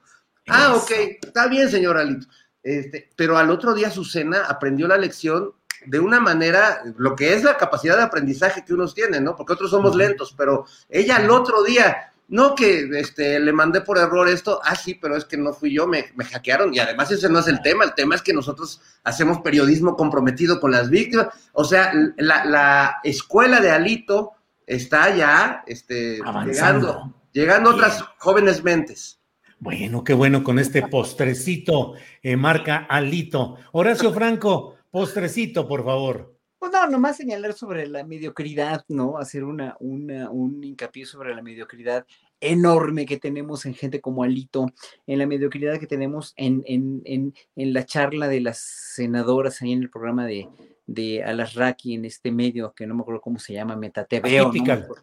Ah, 0.49 0.75
ok, 0.75 0.91
está 1.23 1.49
bien, 1.49 1.71
señor 1.71 1.99
Alito. 1.99 2.27
Este, 2.63 3.11
pero 3.15 3.37
al 3.37 3.51
otro 3.51 3.75
día 3.75 3.89
Azucena 3.89 4.47
aprendió 4.47 4.89
la 4.89 4.97
lección 4.97 5.53
de 5.87 6.01
una 6.01 6.21
manera, 6.21 6.83
lo 6.97 7.15
que 7.15 7.35
es 7.35 7.45
la 7.45 7.57
capacidad 7.57 7.97
de 7.97 8.03
aprendizaje 8.03 8.65
que 8.65 8.75
unos 8.75 8.95
tienen, 8.95 9.25
¿no? 9.25 9.37
Porque 9.37 9.53
otros 9.53 9.71
somos 9.71 9.95
lentos, 9.95 10.35
pero 10.37 10.67
ella 10.89 11.17
al 11.17 11.31
otro 11.31 11.63
día, 11.63 12.13
no 12.29 12.55
que 12.55 12.89
este, 12.99 13.39
le 13.39 13.53
mandé 13.53 13.81
por 13.83 13.99
error 13.99 14.29
esto, 14.29 14.61
ah, 14.65 14.75
sí, 14.75 14.95
pero 14.95 15.17
es 15.17 15.25
que 15.25 15.37
no 15.37 15.53
fui 15.53 15.75
yo, 15.75 15.87
me, 15.87 16.07
me 16.17 16.25
hackearon, 16.25 16.75
y 16.75 16.79
además 16.79 17.11
ese 17.11 17.29
no 17.29 17.39
es 17.39 17.49
el 17.49 17.61
tema, 17.63 17.85
el 17.85 17.95
tema 17.95 18.15
es 18.15 18.23
que 18.23 18.33
nosotros 18.33 18.81
hacemos 19.03 19.41
periodismo 19.41 19.97
comprometido 19.97 20.61
con 20.61 20.71
las 20.71 20.89
víctimas, 20.91 21.29
o 21.53 21.65
sea, 21.65 21.93
la, 22.17 22.45
la 22.45 22.97
escuela 23.05 23.61
de 23.61 23.71
Alito 23.71 24.33
está 24.67 25.15
ya 25.15 25.63
este, 25.67 26.21
llegando, 26.47 27.15
llegando 27.33 27.71
otras 27.71 28.03
jóvenes 28.19 28.63
mentes. 28.63 29.21
Bueno, 29.61 30.05
qué 30.05 30.13
bueno 30.13 30.45
con 30.45 30.59
este 30.59 30.83
postrecito, 30.83 31.95
eh, 32.23 32.37
marca 32.37 32.87
Alito. 32.89 33.57
Horacio 33.73 34.13
Franco, 34.13 34.74
postrecito, 34.95 35.67
por 35.67 35.85
favor. 35.85 36.39
Pues 36.57 36.71
no, 36.71 36.87
nomás 36.87 37.17
señalar 37.17 37.53
sobre 37.53 37.85
la 37.89 38.05
mediocridad, 38.05 38.85
¿no? 38.87 39.19
Hacer 39.19 39.43
una, 39.43 39.77
una, 39.81 40.31
un 40.31 40.63
hincapié 40.63 41.05
sobre 41.05 41.35
la 41.35 41.43
mediocridad 41.43 42.07
enorme 42.41 43.05
que 43.05 43.19
tenemos 43.19 43.67
en 43.67 43.75
gente 43.75 44.01
como 44.01 44.23
Alito, 44.23 44.73
en 45.09 45.19
la 45.19 45.27
mediocridad 45.27 45.81
que 45.81 45.89
tenemos 45.89 46.33
en, 46.37 46.63
en, 46.67 47.03
en, 47.07 47.35
en 47.57 47.73
la 47.73 47.85
charla 47.85 48.29
de 48.29 48.41
las 48.41 48.59
senadoras 48.59 49.61
ahí 49.63 49.73
en 49.73 49.83
el 49.83 49.91
programa 49.91 50.27
de, 50.27 50.49
de 50.87 51.25
Alasraki, 51.25 51.95
en 51.95 52.05
este 52.05 52.31
medio 52.31 52.73
que 52.73 52.87
no 52.87 52.95
me 52.95 53.01
acuerdo 53.01 53.21
cómo 53.21 53.41
se 53.41 53.53
llama, 53.53 53.75
Metateveo. 53.75 54.47
Atípical. 54.47 54.87
¿no? 54.89 54.95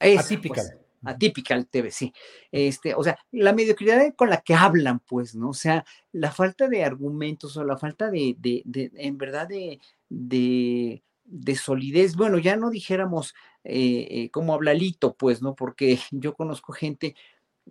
Es, 0.00 0.26
pues, 0.42 0.74
atípica 1.04 1.62
TV, 1.64 1.90
sí. 1.90 2.12
Este, 2.52 2.94
o 2.94 3.02
sea, 3.02 3.18
la 3.30 3.52
mediocridad 3.52 4.14
con 4.14 4.30
la 4.30 4.40
que 4.40 4.54
hablan, 4.54 5.00
pues, 5.00 5.34
¿no? 5.34 5.50
O 5.50 5.54
sea, 5.54 5.84
la 6.12 6.30
falta 6.30 6.68
de 6.68 6.84
argumentos 6.84 7.56
o 7.56 7.64
la 7.64 7.76
falta 7.76 8.10
de, 8.10 8.34
de, 8.38 8.62
en 8.94 9.18
verdad, 9.18 9.48
de, 9.48 9.80
de, 10.08 11.02
de, 11.24 11.56
solidez. 11.56 12.16
Bueno, 12.16 12.38
ya 12.38 12.56
no 12.56 12.70
dijéramos 12.70 13.34
eh, 13.64 14.06
eh, 14.10 14.30
cómo 14.30 14.54
habla 14.54 14.74
Lito, 14.74 15.14
pues, 15.14 15.42
¿no? 15.42 15.54
Porque 15.54 15.98
yo 16.10 16.34
conozco 16.34 16.72
gente 16.72 17.14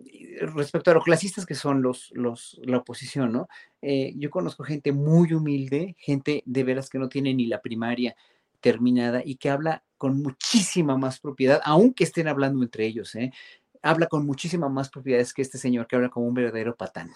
eh, 0.06 0.46
respecto 0.54 0.90
a 0.90 0.94
los 0.94 1.04
clasistas 1.04 1.46
que 1.46 1.54
son 1.54 1.82
los, 1.82 2.10
los, 2.14 2.60
la 2.64 2.78
oposición, 2.78 3.32
¿no? 3.32 3.48
Eh, 3.82 4.12
yo 4.16 4.30
conozco 4.30 4.64
gente 4.64 4.92
muy 4.92 5.32
humilde, 5.32 5.96
gente 5.98 6.42
de 6.46 6.64
veras 6.64 6.88
que 6.90 6.98
no 6.98 7.08
tiene 7.08 7.34
ni 7.34 7.46
la 7.46 7.60
primaria 7.60 8.14
terminada 8.60 9.22
y 9.24 9.36
que 9.36 9.50
habla 9.50 9.84
con 9.96 10.22
muchísima 10.22 10.96
más 10.96 11.20
propiedad, 11.20 11.60
aunque 11.64 12.04
estén 12.04 12.28
hablando 12.28 12.62
entre 12.62 12.86
ellos, 12.86 13.14
¿eh? 13.14 13.32
habla 13.82 14.06
con 14.06 14.26
muchísima 14.26 14.68
más 14.68 14.90
propiedades 14.90 15.32
que 15.32 15.42
este 15.42 15.58
señor 15.58 15.86
que 15.86 15.96
habla 15.96 16.08
como 16.08 16.26
un 16.26 16.34
verdadero 16.34 16.76
patán. 16.76 17.10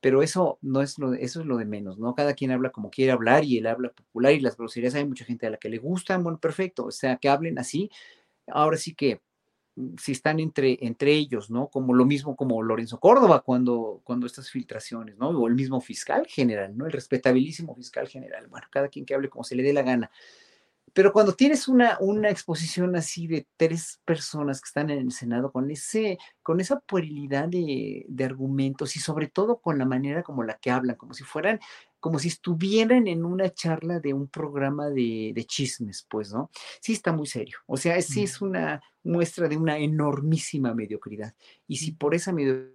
Pero 0.00 0.22
eso 0.22 0.58
no 0.60 0.82
es 0.82 0.98
lo, 0.98 1.14
eso 1.14 1.40
es 1.40 1.46
lo 1.46 1.56
de 1.56 1.64
menos, 1.64 1.98
¿no? 1.98 2.14
Cada 2.14 2.34
quien 2.34 2.50
habla 2.50 2.70
como 2.70 2.90
quiere 2.90 3.12
hablar 3.12 3.44
y 3.44 3.58
él 3.58 3.66
habla 3.66 3.90
popular 3.90 4.32
y 4.32 4.40
las 4.40 4.56
groserías 4.56 4.94
hay 4.94 5.06
mucha 5.06 5.24
gente 5.24 5.46
a 5.46 5.50
la 5.50 5.56
que 5.56 5.70
le 5.70 5.78
gustan, 5.78 6.22
bueno, 6.22 6.38
perfecto, 6.38 6.84
o 6.86 6.90
sea, 6.90 7.16
que 7.16 7.28
hablen 7.28 7.58
así. 7.58 7.90
Ahora 8.48 8.76
sí 8.76 8.94
que 8.94 9.22
mm, 9.76 9.94
si 9.98 10.12
están 10.12 10.40
entre, 10.40 10.78
entre 10.82 11.14
ellos, 11.14 11.50
¿no? 11.50 11.68
Como 11.68 11.94
lo 11.94 12.04
mismo 12.04 12.36
como 12.36 12.62
Lorenzo 12.62 13.00
Córdoba 13.00 13.40
cuando, 13.40 14.02
cuando 14.04 14.26
estas 14.26 14.50
filtraciones, 14.50 15.16
¿no? 15.16 15.30
O 15.30 15.48
el 15.48 15.54
mismo 15.54 15.80
fiscal 15.80 16.26
general, 16.26 16.76
¿no? 16.76 16.84
El 16.84 16.92
respetabilísimo 16.92 17.74
fiscal 17.74 18.06
general. 18.06 18.46
Bueno, 18.48 18.66
cada 18.70 18.88
quien 18.88 19.06
que 19.06 19.14
hable 19.14 19.30
como 19.30 19.44
se 19.44 19.56
le 19.56 19.62
dé 19.62 19.72
la 19.72 19.82
gana. 19.82 20.10
Pero 20.94 21.12
cuando 21.12 21.34
tienes 21.34 21.66
una, 21.68 21.98
una 22.00 22.30
exposición 22.30 22.94
así 22.96 23.26
de 23.26 23.46
tres 23.56 24.00
personas 24.04 24.60
que 24.60 24.68
están 24.68 24.90
en 24.90 24.98
el 25.00 25.12
Senado 25.12 25.50
con, 25.52 25.70
ese, 25.70 26.18
con 26.42 26.60
esa 26.60 26.80
puerilidad 26.80 27.48
de, 27.48 28.06
de 28.08 28.24
argumentos 28.24 28.96
y 28.96 29.00
sobre 29.00 29.26
todo 29.26 29.58
con 29.60 29.76
la 29.76 29.84
manera 29.84 30.22
como 30.22 30.44
la 30.44 30.56
que 30.56 30.70
hablan, 30.70 30.96
como 30.96 31.12
si 31.12 31.24
fueran, 31.24 31.58
como 31.98 32.18
si 32.20 32.28
estuvieran 32.28 33.08
en 33.08 33.24
una 33.24 33.52
charla 33.52 33.98
de 33.98 34.14
un 34.14 34.28
programa 34.28 34.88
de, 34.88 35.32
de 35.34 35.44
chismes, 35.44 36.06
pues, 36.08 36.32
¿no? 36.32 36.50
Sí 36.80 36.92
está 36.92 37.12
muy 37.12 37.26
serio. 37.26 37.58
O 37.66 37.76
sea, 37.76 38.00
sí 38.00 38.22
es 38.22 38.40
una 38.40 38.80
muestra 39.02 39.48
de 39.48 39.56
una 39.56 39.78
enormísima 39.78 40.74
mediocridad. 40.74 41.34
Y 41.66 41.76
si 41.76 41.92
por 41.92 42.14
esa 42.14 42.32
mediocridad 42.32 42.72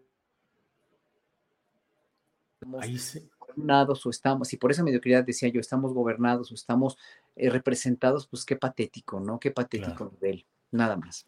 Ahí 2.81 2.97
se- 2.97 3.29
gobernados 3.39 4.05
o 4.05 4.09
estamos, 4.09 4.51
y 4.53 4.57
por 4.57 4.71
esa 4.71 4.83
mediocridad 4.83 5.23
decía 5.23 5.49
yo, 5.49 5.59
estamos 5.59 5.93
gobernados 5.93 6.51
o 6.51 6.53
estamos 6.53 6.97
eh, 7.39 7.49
representados, 7.49 8.27
pues 8.27 8.45
qué 8.45 8.55
patético, 8.55 9.19
¿no? 9.19 9.39
Qué 9.39 9.51
patético 9.51 10.13
de 10.19 10.29
él, 10.29 10.45
nada 10.71 10.97
más. 10.97 11.25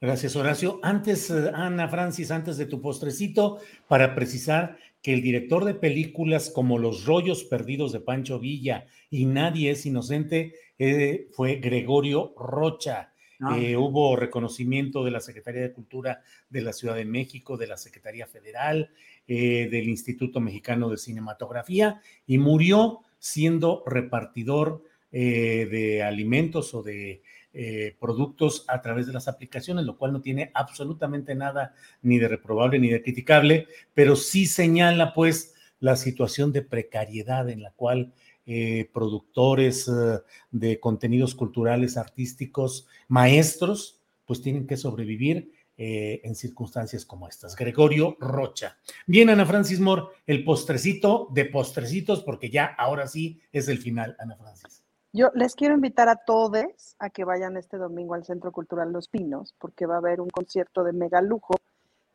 Gracias, 0.00 0.36
Horacio. 0.36 0.78
Antes, 0.82 1.30
eh, 1.30 1.50
Ana 1.54 1.88
Francis, 1.88 2.30
antes 2.30 2.58
de 2.58 2.66
tu 2.66 2.82
postrecito, 2.82 3.58
para 3.88 4.14
precisar 4.14 4.76
que 5.06 5.14
el 5.14 5.22
director 5.22 5.64
de 5.64 5.74
películas 5.74 6.50
como 6.50 6.78
Los 6.78 7.04
rollos 7.04 7.44
perdidos 7.44 7.92
de 7.92 8.00
Pancho 8.00 8.40
Villa 8.40 8.86
y 9.08 9.26
Nadie 9.26 9.70
es 9.70 9.86
inocente 9.86 10.54
eh, 10.78 11.28
fue 11.32 11.56
Gregorio 11.56 12.34
Rocha. 12.36 13.12
Ah. 13.40 13.58
Eh, 13.58 13.76
hubo 13.76 14.16
reconocimiento 14.16 15.04
de 15.04 15.10
la 15.10 15.20
Secretaría 15.20 15.62
de 15.62 15.72
Cultura 15.72 16.22
de 16.48 16.62
la 16.62 16.72
Ciudad 16.72 16.94
de 16.94 17.04
México, 17.04 17.56
de 17.56 17.66
la 17.66 17.76
Secretaría 17.76 18.26
Federal, 18.26 18.90
eh, 19.28 19.68
del 19.70 19.88
Instituto 19.88 20.40
Mexicano 20.40 20.88
de 20.88 20.96
Cinematografía 20.96 22.00
y 22.26 22.38
murió 22.38 23.00
siendo 23.18 23.82
repartidor 23.86 24.82
eh, 25.12 25.66
de 25.70 26.02
alimentos 26.02 26.74
o 26.74 26.82
de 26.82 27.22
eh, 27.52 27.96
productos 27.98 28.64
a 28.68 28.82
través 28.82 29.06
de 29.06 29.12
las 29.12 29.28
aplicaciones, 29.28 29.84
lo 29.84 29.96
cual 29.96 30.12
no 30.12 30.20
tiene 30.20 30.50
absolutamente 30.54 31.34
nada 31.34 31.74
ni 32.02 32.18
de 32.18 32.28
reprobable 32.28 32.78
ni 32.78 32.88
de 32.88 33.02
criticable, 33.02 33.66
pero 33.94 34.16
sí 34.16 34.46
señala 34.46 35.14
pues 35.14 35.54
la 35.80 35.96
situación 35.96 36.52
de 36.52 36.62
precariedad 36.62 37.48
en 37.48 37.62
la 37.62 37.70
cual 37.70 38.12
eh, 38.48 38.88
productores 38.92 39.88
eh, 39.88 40.20
de 40.52 40.78
contenidos 40.78 41.34
culturales, 41.34 41.96
artísticos, 41.96 42.86
maestros, 43.08 44.00
pues 44.24 44.40
tienen 44.40 44.68
que 44.68 44.76
sobrevivir 44.76 45.50
eh, 45.76 46.20
en 46.22 46.36
circunstancias 46.36 47.04
como 47.04 47.28
estas. 47.28 47.56
Gregorio 47.56 48.16
Rocha. 48.20 48.78
Bien, 49.06 49.30
Ana 49.30 49.44
Francis 49.44 49.80
Moore, 49.80 50.04
el 50.26 50.44
postrecito 50.44 51.28
de 51.32 51.46
postrecitos, 51.46 52.22
porque 52.22 52.48
ya 52.48 52.66
ahora 52.66 53.08
sí 53.08 53.40
es 53.50 53.66
el 53.66 53.78
final, 53.78 54.16
Ana 54.20 54.36
Francis. 54.36 54.85
Yo 55.16 55.30
les 55.34 55.54
quiero 55.54 55.74
invitar 55.74 56.10
a 56.10 56.16
todos 56.16 56.94
a 56.98 57.08
que 57.08 57.24
vayan 57.24 57.56
este 57.56 57.78
domingo 57.78 58.12
al 58.12 58.26
Centro 58.26 58.52
Cultural 58.52 58.92
Los 58.92 59.08
Pinos, 59.08 59.54
porque 59.58 59.86
va 59.86 59.94
a 59.94 59.98
haber 59.98 60.20
un 60.20 60.28
concierto 60.28 60.84
de 60.84 60.92
mega 60.92 61.22
lujo 61.22 61.54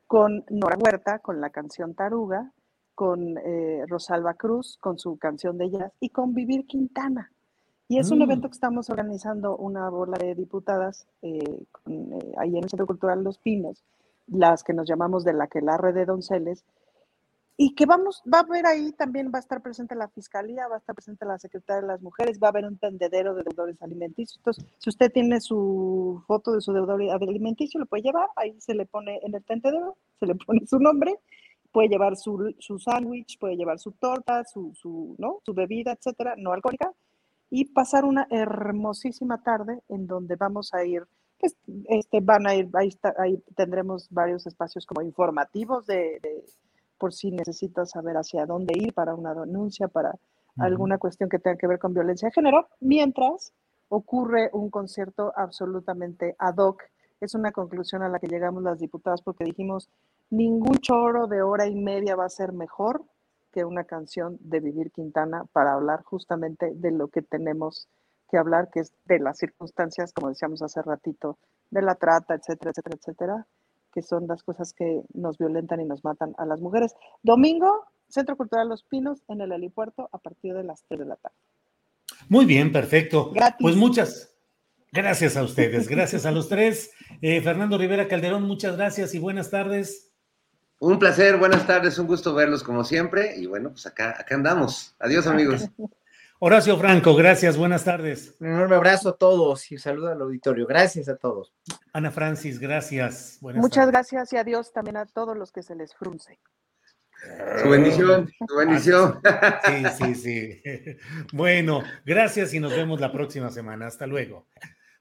con 0.06 0.44
Nora 0.50 0.76
Huerta, 0.78 1.18
con 1.18 1.40
la 1.40 1.50
canción 1.50 1.94
Taruga, 1.96 2.52
con 2.94 3.38
eh, 3.38 3.84
Rosalba 3.88 4.34
Cruz, 4.34 4.78
con 4.80 5.00
su 5.00 5.18
canción 5.18 5.58
de 5.58 5.70
jazz, 5.70 5.92
y 5.98 6.10
con 6.10 6.32
Vivir 6.32 6.64
Quintana. 6.64 7.32
Y 7.88 7.98
es 7.98 8.12
un 8.12 8.20
Mm. 8.20 8.22
evento 8.22 8.48
que 8.48 8.54
estamos 8.54 8.88
organizando 8.88 9.56
una 9.56 9.90
bola 9.90 10.16
de 10.16 10.36
diputadas 10.36 11.08
eh, 11.22 11.64
con, 11.72 12.12
eh, 12.12 12.34
ahí 12.38 12.50
en 12.56 12.62
el 12.62 12.70
Centro 12.70 12.86
Cultural 12.86 13.24
Los 13.24 13.38
Pinos, 13.38 13.82
las 14.28 14.62
que 14.62 14.74
nos 14.74 14.86
llamamos 14.88 15.24
de 15.24 15.32
la 15.32 15.48
que 15.48 15.60
la 15.60 15.76
red 15.76 15.94
de 15.94 16.06
donceles, 16.06 16.64
y 17.56 17.74
que 17.74 17.86
vamos, 17.86 18.22
va 18.32 18.38
a 18.38 18.42
haber 18.42 18.66
ahí 18.66 18.92
también, 18.92 19.30
va 19.32 19.38
a 19.38 19.40
estar 19.40 19.62
presente 19.62 19.94
la 19.94 20.08
Fiscalía, 20.08 20.68
va 20.68 20.76
a 20.76 20.78
estar 20.78 20.94
presente 20.94 21.26
la 21.26 21.38
Secretaría 21.38 21.82
de 21.82 21.86
las 21.88 22.02
Mujeres, 22.02 22.40
va 22.42 22.48
a 22.48 22.50
haber 22.50 22.64
un 22.64 22.78
tendedero 22.78 23.34
de 23.34 23.44
deudores 23.44 23.80
alimenticios. 23.82 24.38
Entonces, 24.38 24.64
si 24.78 24.90
usted 24.90 25.12
tiene 25.12 25.40
su 25.40 26.22
foto 26.26 26.52
de 26.52 26.60
su 26.62 26.72
deudor 26.72 27.00
alimenticio, 27.02 27.78
lo 27.80 27.86
puede 27.86 28.02
llevar, 28.04 28.28
ahí 28.36 28.60
se 28.60 28.74
le 28.74 28.86
pone 28.86 29.20
en 29.22 29.34
el 29.34 29.44
tendedero, 29.44 29.96
se 30.18 30.26
le 30.26 30.34
pone 30.46 30.66
su 30.66 30.78
nombre, 30.80 31.14
puede 31.72 31.88
llevar 31.88 32.16
su, 32.16 32.54
su 32.58 32.78
sándwich, 32.78 33.38
puede 33.38 33.56
llevar 33.56 33.78
su 33.78 33.92
torta, 33.92 34.44
su, 34.44 34.74
su, 34.74 35.14
¿no? 35.18 35.40
su 35.44 35.54
bebida, 35.54 35.92
etcétera, 35.92 36.34
no 36.38 36.52
alcohólica, 36.52 36.92
y 37.50 37.66
pasar 37.66 38.04
una 38.06 38.26
hermosísima 38.30 39.42
tarde 39.42 39.80
en 39.88 40.06
donde 40.06 40.36
vamos 40.36 40.72
a 40.74 40.84
ir, 40.84 41.04
pues, 41.38 41.54
este, 41.88 42.20
van 42.20 42.46
a 42.46 42.54
ir, 42.54 42.68
ahí, 42.74 42.88
está- 42.88 43.14
ahí 43.18 43.42
tendremos 43.56 44.08
varios 44.10 44.46
espacios 44.46 44.86
como 44.86 45.02
informativos 45.02 45.86
de, 45.86 46.18
de- 46.22 46.44
por 47.02 47.12
si 47.12 47.32
necesitas 47.32 47.90
saber 47.90 48.16
hacia 48.16 48.46
dónde 48.46 48.74
ir 48.78 48.94
para 48.94 49.16
una 49.16 49.34
denuncia, 49.34 49.88
para 49.88 50.20
alguna 50.56 50.98
cuestión 50.98 51.28
que 51.28 51.40
tenga 51.40 51.56
que 51.56 51.66
ver 51.66 51.80
con 51.80 51.92
violencia 51.92 52.28
de 52.28 52.32
género, 52.32 52.68
mientras 52.78 53.52
ocurre 53.88 54.50
un 54.52 54.70
concierto 54.70 55.32
absolutamente 55.34 56.36
ad 56.38 56.58
hoc. 56.58 56.84
Es 57.20 57.34
una 57.34 57.50
conclusión 57.50 58.04
a 58.04 58.08
la 58.08 58.20
que 58.20 58.28
llegamos 58.28 58.62
las 58.62 58.78
diputadas 58.78 59.20
porque 59.20 59.42
dijimos, 59.42 59.90
ningún 60.30 60.76
choro 60.78 61.26
de 61.26 61.42
hora 61.42 61.66
y 61.66 61.74
media 61.74 62.14
va 62.14 62.26
a 62.26 62.28
ser 62.28 62.52
mejor 62.52 63.02
que 63.50 63.64
una 63.64 63.82
canción 63.82 64.38
de 64.38 64.60
Vivir 64.60 64.92
Quintana 64.92 65.46
para 65.52 65.72
hablar 65.72 66.04
justamente 66.04 66.70
de 66.72 66.92
lo 66.92 67.08
que 67.08 67.22
tenemos 67.22 67.88
que 68.30 68.38
hablar, 68.38 68.70
que 68.70 68.78
es 68.78 68.92
de 69.06 69.18
las 69.18 69.38
circunstancias, 69.38 70.12
como 70.12 70.28
decíamos 70.28 70.62
hace 70.62 70.80
ratito, 70.82 71.36
de 71.68 71.82
la 71.82 71.96
trata, 71.96 72.36
etcétera, 72.36 72.70
etcétera, 72.70 72.96
etcétera, 72.96 73.46
que 73.92 74.02
son 74.02 74.26
las 74.26 74.42
cosas 74.42 74.72
que 74.72 75.02
nos 75.14 75.38
violentan 75.38 75.80
y 75.80 75.84
nos 75.84 76.04
matan 76.04 76.34
a 76.38 76.46
las 76.46 76.60
mujeres. 76.60 76.94
Domingo, 77.22 77.84
Centro 78.08 78.36
Cultural 78.36 78.68
Los 78.68 78.84
Pinos, 78.84 79.22
en 79.28 79.40
el 79.40 79.52
helipuerto, 79.52 80.08
a 80.12 80.18
partir 80.18 80.54
de 80.54 80.64
las 80.64 80.84
3 80.88 81.00
de 81.00 81.06
la 81.06 81.16
tarde. 81.16 81.36
Muy 82.28 82.44
bien, 82.44 82.72
perfecto. 82.72 83.32
Pues 83.58 83.76
muchas 83.76 84.34
gracias 84.92 85.36
a 85.36 85.42
ustedes, 85.42 85.88
gracias 85.88 86.26
a 86.26 86.30
los 86.30 86.48
tres. 86.48 86.92
Eh, 87.20 87.40
Fernando 87.40 87.78
Rivera 87.78 88.08
Calderón, 88.08 88.44
muchas 88.44 88.76
gracias 88.76 89.14
y 89.14 89.18
buenas 89.18 89.50
tardes. 89.50 90.10
Un 90.78 90.98
placer, 90.98 91.36
buenas 91.36 91.66
tardes, 91.66 91.98
un 91.98 92.06
gusto 92.06 92.34
verlos 92.34 92.62
como 92.62 92.84
siempre. 92.84 93.36
Y 93.36 93.46
bueno, 93.46 93.70
pues 93.70 93.86
acá, 93.86 94.16
acá 94.18 94.34
andamos. 94.34 94.94
Adiós, 94.98 95.26
amigos. 95.26 95.68
Horacio 96.44 96.76
Franco, 96.76 97.14
gracias, 97.14 97.56
buenas 97.56 97.84
tardes. 97.84 98.34
Un 98.40 98.48
enorme 98.48 98.74
abrazo 98.74 99.10
a 99.10 99.16
todos 99.16 99.70
y 99.70 99.78
saludo 99.78 100.08
al 100.10 100.20
auditorio. 100.22 100.66
Gracias 100.66 101.08
a 101.08 101.14
todos. 101.14 101.54
Ana 101.92 102.10
Francis, 102.10 102.58
gracias. 102.58 103.38
Muchas 103.40 103.86
gracias 103.86 104.32
y 104.32 104.36
adiós 104.38 104.72
también 104.72 104.96
a 104.96 105.06
todos 105.06 105.38
los 105.38 105.52
que 105.52 105.62
se 105.62 105.76
les 105.76 105.94
frunce. 105.94 106.40
Su 107.62 107.68
bendición, 107.68 108.28
su 108.48 108.56
bendición. 108.56 109.20
Sí, 109.64 109.84
sí, 109.96 110.14
sí. 110.16 110.62
Bueno, 111.32 111.84
gracias 112.04 112.52
y 112.54 112.58
nos 112.58 112.72
vemos 112.72 113.00
la 113.00 113.12
próxima 113.12 113.48
semana. 113.50 113.86
Hasta 113.86 114.08
luego. 114.08 114.48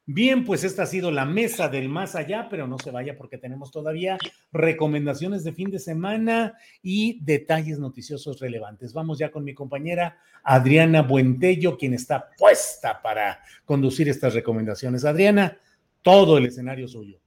Bien, 0.07 0.43
pues 0.43 0.63
esta 0.63 0.83
ha 0.83 0.87
sido 0.87 1.11
la 1.11 1.25
mesa 1.25 1.69
del 1.69 1.87
más 1.87 2.15
allá, 2.15 2.47
pero 2.49 2.67
no 2.67 2.79
se 2.79 2.89
vaya 2.89 3.15
porque 3.17 3.37
tenemos 3.37 3.71
todavía 3.71 4.17
recomendaciones 4.51 5.43
de 5.43 5.53
fin 5.53 5.69
de 5.69 5.77
semana 5.77 6.55
y 6.81 7.23
detalles 7.23 7.77
noticiosos 7.77 8.39
relevantes. 8.39 8.93
Vamos 8.93 9.19
ya 9.19 9.31
con 9.31 9.43
mi 9.43 9.53
compañera 9.53 10.17
Adriana 10.43 11.03
Buentello, 11.03 11.77
quien 11.77 11.93
está 11.93 12.29
puesta 12.37 13.01
para 13.01 13.41
conducir 13.63 14.09
estas 14.09 14.33
recomendaciones. 14.33 15.05
Adriana, 15.05 15.59
todo 16.01 16.37
el 16.37 16.47
escenario 16.47 16.87
suyo. 16.87 17.19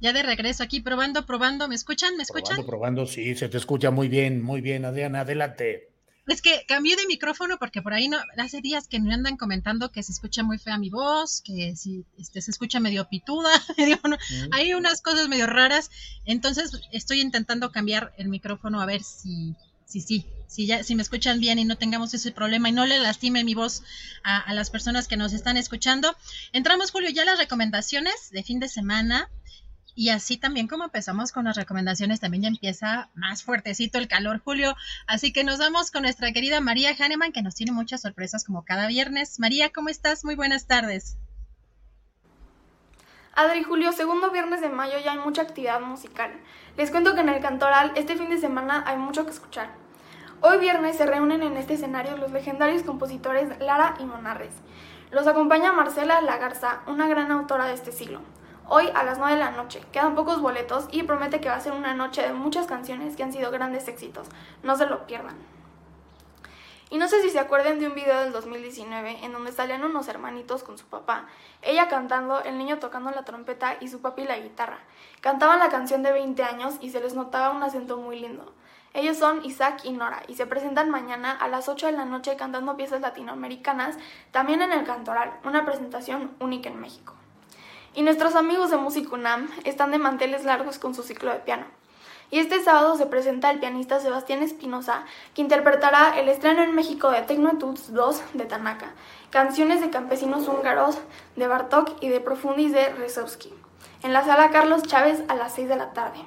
Ya 0.00 0.12
de 0.12 0.22
regreso 0.22 0.62
aquí, 0.64 0.80
probando, 0.80 1.24
probando. 1.24 1.66
¿Me 1.66 1.76
escuchan? 1.76 2.16
¿Me 2.16 2.24
escuchan? 2.24 2.56
Probando, 2.56 2.66
probando, 2.66 3.06
sí, 3.06 3.34
se 3.34 3.48
te 3.48 3.56
escucha 3.56 3.90
muy 3.90 4.08
bien, 4.08 4.42
muy 4.42 4.60
bien, 4.60 4.84
Adriana, 4.84 5.20
adelante. 5.20 5.91
Es 6.26 6.40
que 6.40 6.64
cambié 6.68 6.94
de 6.94 7.06
micrófono 7.06 7.58
porque 7.58 7.82
por 7.82 7.92
ahí 7.94 8.08
no, 8.08 8.18
hace 8.38 8.60
días 8.60 8.86
que 8.86 9.00
me 9.00 9.12
andan 9.12 9.36
comentando 9.36 9.90
que 9.90 10.04
se 10.04 10.12
escucha 10.12 10.44
muy 10.44 10.58
fea 10.58 10.78
mi 10.78 10.88
voz, 10.88 11.42
que 11.42 11.74
si 11.74 12.04
este, 12.16 12.40
se 12.40 12.52
escucha 12.52 12.78
medio 12.78 13.08
pituda, 13.08 13.50
hay 14.52 14.74
unas 14.74 15.02
cosas 15.02 15.28
medio 15.28 15.46
raras. 15.46 15.90
Entonces 16.24 16.80
estoy 16.92 17.20
intentando 17.20 17.72
cambiar 17.72 18.12
el 18.18 18.28
micrófono 18.28 18.80
a 18.80 18.86
ver 18.86 19.02
si, 19.02 19.56
si, 19.84 20.00
sí, 20.00 20.26
si 20.46 20.66
ya, 20.66 20.84
si 20.84 20.94
me 20.94 21.02
escuchan 21.02 21.40
bien 21.40 21.58
y 21.58 21.64
no 21.64 21.76
tengamos 21.76 22.14
ese 22.14 22.30
problema 22.30 22.68
y 22.68 22.72
no 22.72 22.86
le 22.86 23.00
lastime 23.00 23.42
mi 23.42 23.54
voz 23.54 23.82
a, 24.22 24.38
a 24.38 24.54
las 24.54 24.70
personas 24.70 25.08
que 25.08 25.16
nos 25.16 25.32
están 25.32 25.56
escuchando. 25.56 26.16
Entramos, 26.52 26.92
Julio, 26.92 27.10
ya 27.10 27.24
las 27.24 27.38
recomendaciones 27.38 28.30
de 28.30 28.44
fin 28.44 28.60
de 28.60 28.68
semana. 28.68 29.28
Y 29.94 30.08
así 30.08 30.38
también 30.38 30.68
como 30.68 30.84
empezamos 30.84 31.32
con 31.32 31.44
las 31.44 31.56
recomendaciones, 31.56 32.20
también 32.20 32.42
ya 32.42 32.48
empieza 32.48 33.10
más 33.14 33.42
fuertecito 33.42 33.98
el 33.98 34.08
calor, 34.08 34.40
Julio. 34.42 34.74
Así 35.06 35.32
que 35.32 35.44
nos 35.44 35.58
vamos 35.58 35.90
con 35.90 36.02
nuestra 36.02 36.32
querida 36.32 36.60
María 36.60 36.94
Hahnemann, 36.98 37.32
que 37.32 37.42
nos 37.42 37.54
tiene 37.54 37.72
muchas 37.72 38.00
sorpresas 38.00 38.44
como 38.44 38.64
cada 38.64 38.86
viernes. 38.86 39.38
María, 39.38 39.70
¿cómo 39.70 39.90
estás? 39.90 40.24
Muy 40.24 40.34
buenas 40.34 40.66
tardes. 40.66 41.18
Adri 43.34 43.62
Julio, 43.62 43.92
segundo 43.92 44.30
viernes 44.30 44.60
de 44.60 44.68
mayo 44.68 44.98
ya 45.02 45.12
hay 45.12 45.18
mucha 45.18 45.42
actividad 45.42 45.80
musical. 45.80 46.32
Les 46.76 46.90
cuento 46.90 47.14
que 47.14 47.20
en 47.20 47.30
el 47.30 47.40
Cantoral 47.40 47.92
este 47.94 48.16
fin 48.16 48.28
de 48.28 48.38
semana 48.38 48.84
hay 48.86 48.98
mucho 48.98 49.24
que 49.24 49.30
escuchar. 49.30 49.70
Hoy 50.40 50.58
viernes 50.58 50.96
se 50.96 51.06
reúnen 51.06 51.42
en 51.42 51.56
este 51.56 51.74
escenario 51.74 52.16
los 52.16 52.32
legendarios 52.32 52.82
compositores 52.82 53.58
Lara 53.60 53.94
y 54.00 54.04
Monarres. 54.04 54.52
Los 55.10 55.26
acompaña 55.26 55.72
Marcela 55.72 56.20
Lagarza, 56.20 56.80
una 56.86 57.06
gran 57.06 57.30
autora 57.30 57.66
de 57.66 57.74
este 57.74 57.92
siglo 57.92 58.20
hoy 58.74 58.88
a 58.94 59.04
las 59.04 59.18
9 59.18 59.34
de 59.34 59.38
la 59.38 59.50
noche. 59.50 59.82
Quedan 59.92 60.14
pocos 60.14 60.40
boletos 60.40 60.88
y 60.90 61.02
promete 61.02 61.42
que 61.42 61.50
va 61.50 61.56
a 61.56 61.60
ser 61.60 61.74
una 61.74 61.92
noche 61.92 62.22
de 62.22 62.32
muchas 62.32 62.66
canciones 62.66 63.16
que 63.16 63.22
han 63.22 63.30
sido 63.30 63.50
grandes 63.50 63.86
éxitos. 63.86 64.28
No 64.62 64.76
se 64.76 64.86
lo 64.86 65.06
pierdan. 65.06 65.36
Y 66.88 66.96
no 66.96 67.06
sé 67.06 67.20
si 67.20 67.28
se 67.28 67.38
acuerdan 67.38 67.80
de 67.80 67.88
un 67.88 67.94
video 67.94 68.20
del 68.20 68.32
2019 68.32 69.26
en 69.26 69.32
donde 69.32 69.52
salían 69.52 69.84
unos 69.84 70.08
hermanitos 70.08 70.62
con 70.62 70.78
su 70.78 70.86
papá, 70.86 71.26
ella 71.60 71.88
cantando, 71.88 72.42
el 72.44 72.56
niño 72.56 72.78
tocando 72.78 73.10
la 73.10 73.26
trompeta 73.26 73.76
y 73.78 73.88
su 73.88 74.00
papi 74.00 74.24
la 74.24 74.38
guitarra. 74.38 74.78
Cantaban 75.20 75.58
la 75.58 75.68
canción 75.68 76.02
de 76.02 76.12
20 76.12 76.42
años 76.42 76.76
y 76.80 76.88
se 76.88 77.00
les 77.00 77.14
notaba 77.14 77.54
un 77.54 77.62
acento 77.62 77.98
muy 77.98 78.20
lindo. 78.20 78.54
Ellos 78.94 79.18
son 79.18 79.44
Isaac 79.44 79.82
y 79.84 79.92
Nora 79.92 80.22
y 80.28 80.34
se 80.34 80.46
presentan 80.46 80.88
mañana 80.88 81.32
a 81.32 81.48
las 81.48 81.68
8 81.68 81.86
de 81.86 81.92
la 81.92 82.06
noche 82.06 82.36
cantando 82.36 82.74
piezas 82.78 83.02
latinoamericanas, 83.02 83.98
también 84.30 84.62
en 84.62 84.72
el 84.72 84.84
Cantoral, 84.84 85.34
una 85.44 85.66
presentación 85.66 86.30
única 86.40 86.70
en 86.70 86.80
México. 86.80 87.14
Y 87.94 88.00
nuestros 88.02 88.34
amigos 88.36 88.70
de 88.70 88.78
Música 88.78 89.14
UNAM 89.14 89.50
están 89.64 89.90
de 89.90 89.98
manteles 89.98 90.44
largos 90.44 90.78
con 90.78 90.94
su 90.94 91.02
ciclo 91.02 91.30
de 91.30 91.40
piano. 91.40 91.66
Y 92.30 92.38
este 92.38 92.62
sábado 92.62 92.96
se 92.96 93.04
presenta 93.04 93.50
el 93.50 93.60
pianista 93.60 94.00
Sebastián 94.00 94.42
Espinosa, 94.42 95.04
que 95.34 95.42
interpretará 95.42 96.18
el 96.18 96.30
estreno 96.30 96.62
en 96.62 96.74
México 96.74 97.10
de 97.10 97.20
Technotudes 97.20 97.92
2 97.92 98.22
de 98.32 98.46
Tanaka, 98.46 98.92
canciones 99.28 99.82
de 99.82 99.90
campesinos 99.90 100.48
húngaros 100.48 100.96
de 101.36 101.46
Bartok 101.46 102.02
y 102.02 102.08
de 102.08 102.20
Profundis 102.20 102.72
de 102.72 102.88
Rezowski, 102.88 103.52
en 104.02 104.14
la 104.14 104.24
sala 104.24 104.48
Carlos 104.50 104.84
Chávez 104.84 105.22
a 105.28 105.34
las 105.34 105.52
6 105.52 105.68
de 105.68 105.76
la 105.76 105.92
tarde. 105.92 106.20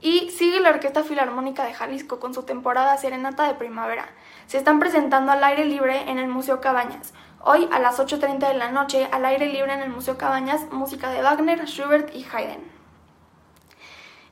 Y 0.00 0.30
sigue 0.30 0.60
la 0.60 0.70
Orquesta 0.70 1.02
Filarmónica 1.02 1.64
de 1.64 1.74
Jalisco 1.74 2.20
con 2.20 2.34
su 2.34 2.44
temporada 2.44 2.96
Serenata 2.98 3.48
de 3.48 3.54
Primavera. 3.54 4.08
Se 4.46 4.58
están 4.58 4.78
presentando 4.78 5.32
al 5.32 5.42
aire 5.42 5.64
libre 5.64 6.08
en 6.08 6.18
el 6.18 6.28
Museo 6.28 6.60
Cabañas, 6.60 7.12
Hoy 7.44 7.68
a 7.72 7.80
las 7.80 7.98
8.30 7.98 8.38
de 8.46 8.54
la 8.54 8.70
noche, 8.70 9.08
al 9.10 9.24
aire 9.24 9.46
libre 9.46 9.72
en 9.72 9.80
el 9.80 9.90
Museo 9.90 10.16
Cabañas, 10.16 10.70
música 10.70 11.10
de 11.10 11.22
Wagner, 11.22 11.66
Schubert 11.66 12.14
y 12.14 12.24
Haydn. 12.24 12.62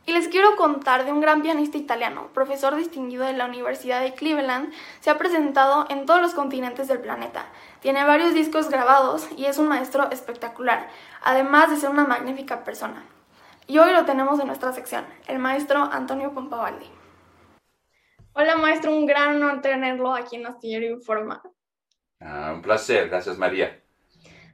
Y 0.07 0.13
les 0.13 0.29
quiero 0.29 0.55
contar 0.55 1.05
de 1.05 1.11
un 1.11 1.21
gran 1.21 1.43
pianista 1.43 1.77
italiano, 1.77 2.29
profesor 2.33 2.77
distinguido 2.77 3.25
de 3.25 3.33
la 3.33 3.47
Universidad 3.47 4.01
de 4.01 4.15
Cleveland, 4.15 4.73
se 5.01 5.11
ha 5.11 5.19
presentado 5.19 5.87
en 5.89 6.07
todos 6.07 6.23
los 6.23 6.35
continentes 6.35 6.87
del 6.87 7.01
planeta. 7.01 7.47
Tiene 7.81 8.05
varios 8.05 8.33
discos 8.33 8.69
grabados 8.71 9.29
y 9.37 9.47
es 9.47 9.59
un 9.59 9.67
maestro 9.67 10.09
espectacular, 10.13 10.87
además 11.21 11.69
de 11.71 11.79
ser 11.79 11.91
una 11.91 12.05
magnífica 12.05 12.63
persona. 12.63 13.05
Y 13.67 13.79
hoy 13.79 13.91
lo 13.91 14.05
tenemos 14.05 14.39
en 14.39 14.47
nuestra 14.47 14.73
sección, 14.73 15.05
el 15.27 15.41
maestro 15.41 15.83
Antonio 15.83 16.33
Pompavaldi. 16.33 16.87
Hola 18.35 18.55
maestro, 18.55 18.93
un 18.93 19.05
gran 19.05 19.35
honor 19.35 19.63
tenerlo 19.63 20.15
aquí 20.15 20.37
en 20.37 20.47
Astillero 20.47 20.87
Informa. 20.87 21.43
Ah, 22.21 22.53
un 22.55 22.63
placer, 22.63 23.09
gracias 23.09 23.39
María. 23.39 23.81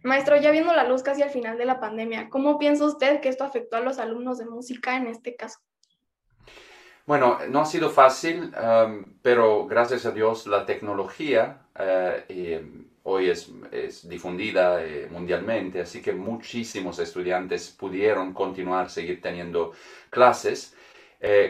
Maestro, 0.02 0.36
ya 0.36 0.52
viendo 0.52 0.72
la 0.72 0.88
luz 0.88 1.02
casi 1.02 1.22
al 1.22 1.30
final 1.30 1.58
de 1.58 1.64
la 1.64 1.80
pandemia, 1.80 2.30
¿cómo 2.30 2.58
piensa 2.58 2.84
usted 2.84 3.20
que 3.20 3.28
esto 3.28 3.44
afectó 3.44 3.76
a 3.76 3.80
los 3.80 3.98
alumnos 3.98 4.38
de 4.38 4.46
música 4.46 4.96
en 4.96 5.08
este 5.08 5.34
caso? 5.34 5.58
Bueno, 7.06 7.38
no 7.50 7.60
ha 7.60 7.66
sido 7.66 7.90
fácil, 7.90 8.52
um, 8.56 9.04
pero 9.22 9.66
gracias 9.66 10.06
a 10.06 10.10
Dios 10.10 10.46
la 10.48 10.66
tecnología 10.66 11.62
eh, 11.78 12.24
eh, 12.28 12.64
hoy 13.04 13.30
es, 13.30 14.08
difundida 14.08 14.84
eh, 14.84 15.06
mundialmente, 15.10 15.80
así 15.80 16.02
que 16.02 16.12
muchísimos 16.12 16.98
estudiantes 16.98 17.70
pudieron 17.70 18.32
continuar, 18.32 18.90
seguir 18.90 19.20
teniendo 19.20 19.72
clases. 20.10 20.74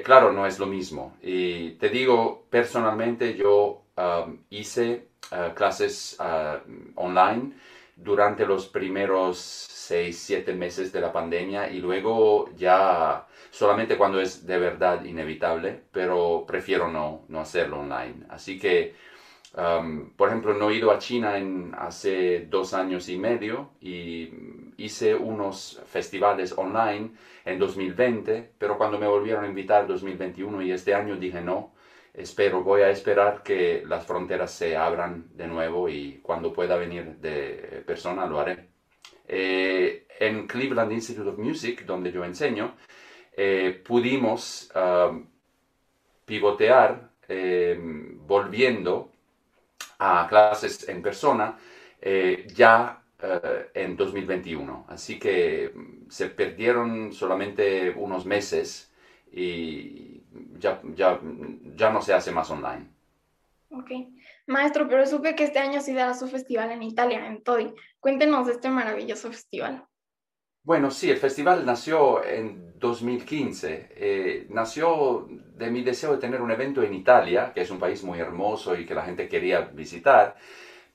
claro, 0.05 0.33
no 0.33 0.47
es 0.47 0.59
lo 0.59 0.67
mismo. 0.67 1.17
Y 1.23 1.73
te 1.73 1.89
digo, 1.89 2.47
personalmente 2.51 3.35
yo 3.35 3.85
um, 3.97 4.39
hice 4.51 5.09
eh, 5.33 5.53
clases 5.55 6.17
eh, 6.21 6.59
online 6.97 7.53
durante 7.97 8.45
los 8.47 8.69
primeros 8.69 9.39
seis, 9.39 10.19
siete 10.19 10.53
meses 10.53 10.93
de 10.93 11.01
la 11.01 11.13
pandemia 11.13 11.71
y 11.71 11.79
luego 11.79 12.51
ya 12.57 13.27
solamente 13.51 13.97
cuando 13.97 14.21
es 14.21 14.47
de 14.47 14.59
verdad 14.59 15.05
inevitable, 15.05 15.81
pero 15.91 16.45
prefiero 16.47 16.89
no, 16.89 17.25
no 17.29 17.41
hacerlo 17.41 17.81
online. 17.81 18.25
Así 18.29 18.59
que, 18.59 18.95
um, 19.57 20.11
por 20.11 20.29
ejemplo, 20.29 20.53
no 20.55 20.71
he 20.71 20.75
ido 20.75 20.91
a 20.91 20.99
China 20.99 21.39
en 21.39 21.75
hace 21.79 22.47
dos 22.51 22.75
años 22.75 23.09
y 23.09 23.17
medio 23.17 23.71
y 23.81 24.31
hice 24.77 25.15
unos 25.15 25.81
festivales 25.87 26.53
online 26.57 27.13
en 27.45 27.59
2020, 27.59 28.51
pero 28.59 28.77
cuando 28.77 28.99
me 28.99 29.07
volvieron 29.07 29.45
a 29.45 29.49
invitar 29.49 29.87
2021 29.87 30.63
y 30.63 30.73
este 30.73 30.95
año 30.95 31.17
dije 31.17 31.41
no, 31.41 31.73
espero, 32.17 32.63
voy 32.63 32.83
a 32.83 32.91
esperar 32.91 33.43
que 33.43 33.83
las 33.87 34.07
fronteras 34.07 34.51
se 34.51 34.77
abran 34.77 35.29
de 35.35 35.47
nuevo 35.47 35.89
y 35.89 36.21
cuando 36.23 36.53
pueda 36.53 36.77
venir 36.77 37.17
de 37.17 37.83
persona 37.87 38.27
lo 38.27 38.41
haré. 38.41 38.69
Eh, 39.29 40.07
en 40.19 40.47
Cleveland 40.47 40.93
Institute 40.93 41.29
of 41.29 41.39
Music, 41.39 41.85
donde 41.85 42.11
yo 42.13 42.25
enseño, 42.25 42.77
eh, 43.37 43.83
pudimos 43.85 44.71
um, 44.75 45.27
pivotear 46.25 47.11
em, 47.29 48.19
volviendo 48.27 49.13
a 49.99 50.27
clases 50.29 50.89
en 50.89 51.03
persona 51.03 51.59
eh, 52.01 52.47
ya 52.55 53.03
eh, 53.23 53.71
en 53.75 53.97
2021. 53.97 54.87
Así 54.89 55.19
que 55.19 55.71
mm, 55.75 56.11
se 56.11 56.31
perdieron 56.31 57.13
solamente 57.13 57.91
unos 57.91 58.25
meses 58.27 58.93
y 59.33 60.16
ya, 60.59 60.81
ya, 60.95 61.21
ya 61.75 61.91
no 61.91 62.03
se 62.03 62.15
hace 62.15 62.33
más 62.33 62.51
online. 62.51 62.89
Ok. 63.71 63.91
Maestro, 64.47 64.89
pero 64.89 65.07
supe 65.07 65.35
que 65.35 65.45
este 65.45 65.59
año 65.59 65.81
sí 65.81 65.93
dará 65.93 66.15
su 66.15 66.29
festival 66.29 66.71
en 66.71 66.83
Italia, 66.83 67.27
en 67.27 67.43
Todi. 67.43 67.75
Cuéntenos 68.01 68.47
de 68.47 68.53
este 68.53 68.71
maravilloso 68.71 69.31
festival. 69.31 69.85
Bueno, 70.63 70.91
sí, 70.91 71.11
el 71.11 71.19
festival 71.19 71.65
nació 71.65 72.25
en 72.25 72.79
2015. 72.79 73.89
Eh, 73.91 74.47
nació 74.51 75.29
de 75.29 75.71
mi 75.71 75.83
deseo 75.83 76.13
de 76.13 76.19
tener 76.19 76.41
un 76.41 76.51
evento 76.51 76.83
en 76.83 76.95
Italia, 76.95 77.53
que 77.55 77.63
es 77.63 77.71
un 77.71 77.79
país 77.79 78.03
muy 78.03 78.19
hermoso 78.19 78.77
y 78.77 78.85
que 78.85 78.95
la 78.95 79.05
gente 79.05 79.29
quería 79.29 79.61
visitar 79.61 80.37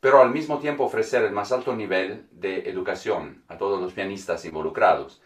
pero 0.02 0.20
al 0.20 0.32
mismo 0.32 0.58
tiempo 0.58 0.84
ofrecer 0.84 1.24
el 1.24 1.32
más 1.32 1.52
alto 1.52 1.76
nivel 1.76 2.26
de 2.32 2.68
educación 2.70 3.44
a 3.48 3.58
todos 3.58 3.80
los 3.80 3.94
pianistas 3.94 4.44
involucrados. 4.46 5.22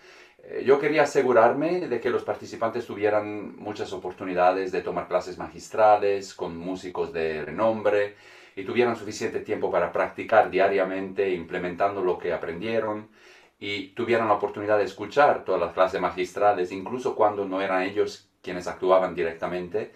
Eh, 0.48 0.64
yo 0.66 0.80
quería 0.80 1.04
asegurarme 1.04 1.88
de 1.88 2.00
que 2.00 2.10
los 2.10 2.24
participantes 2.24 2.86
tuvieran 2.86 3.56
muchas 3.58 3.92
oportunidades 3.94 4.72
de 4.72 4.82
tomar 4.82 5.08
clases 5.08 5.38
magistrales 5.38 6.34
con 6.34 6.56
músicos 6.58 7.12
de 7.12 7.44
renombre 7.44 8.16
y 8.56 8.64
tuvieran 8.64 8.96
suficiente 8.96 9.40
tiempo 9.40 9.72
para 9.72 9.92
practicar 9.92 10.50
diariamente 10.50 11.32
implementando 11.32 12.02
lo 12.02 12.18
que 12.18 12.32
aprendieron 12.32 13.10
y 13.60 13.90
tuvieran 13.90 14.28
la 14.28 14.36
oportunidad 14.36 14.78
de 14.78 14.84
escuchar 14.84 15.44
todas 15.44 15.62
las 15.62 15.74
clases 15.74 16.00
magistrales, 16.00 16.72
incluso 16.72 17.16
cuando 17.16 17.46
no 17.46 17.62
eran 17.62 17.84
ellos 17.84 18.30
quienes 18.42 18.68
actuaban 18.68 19.16
directamente 19.16 19.94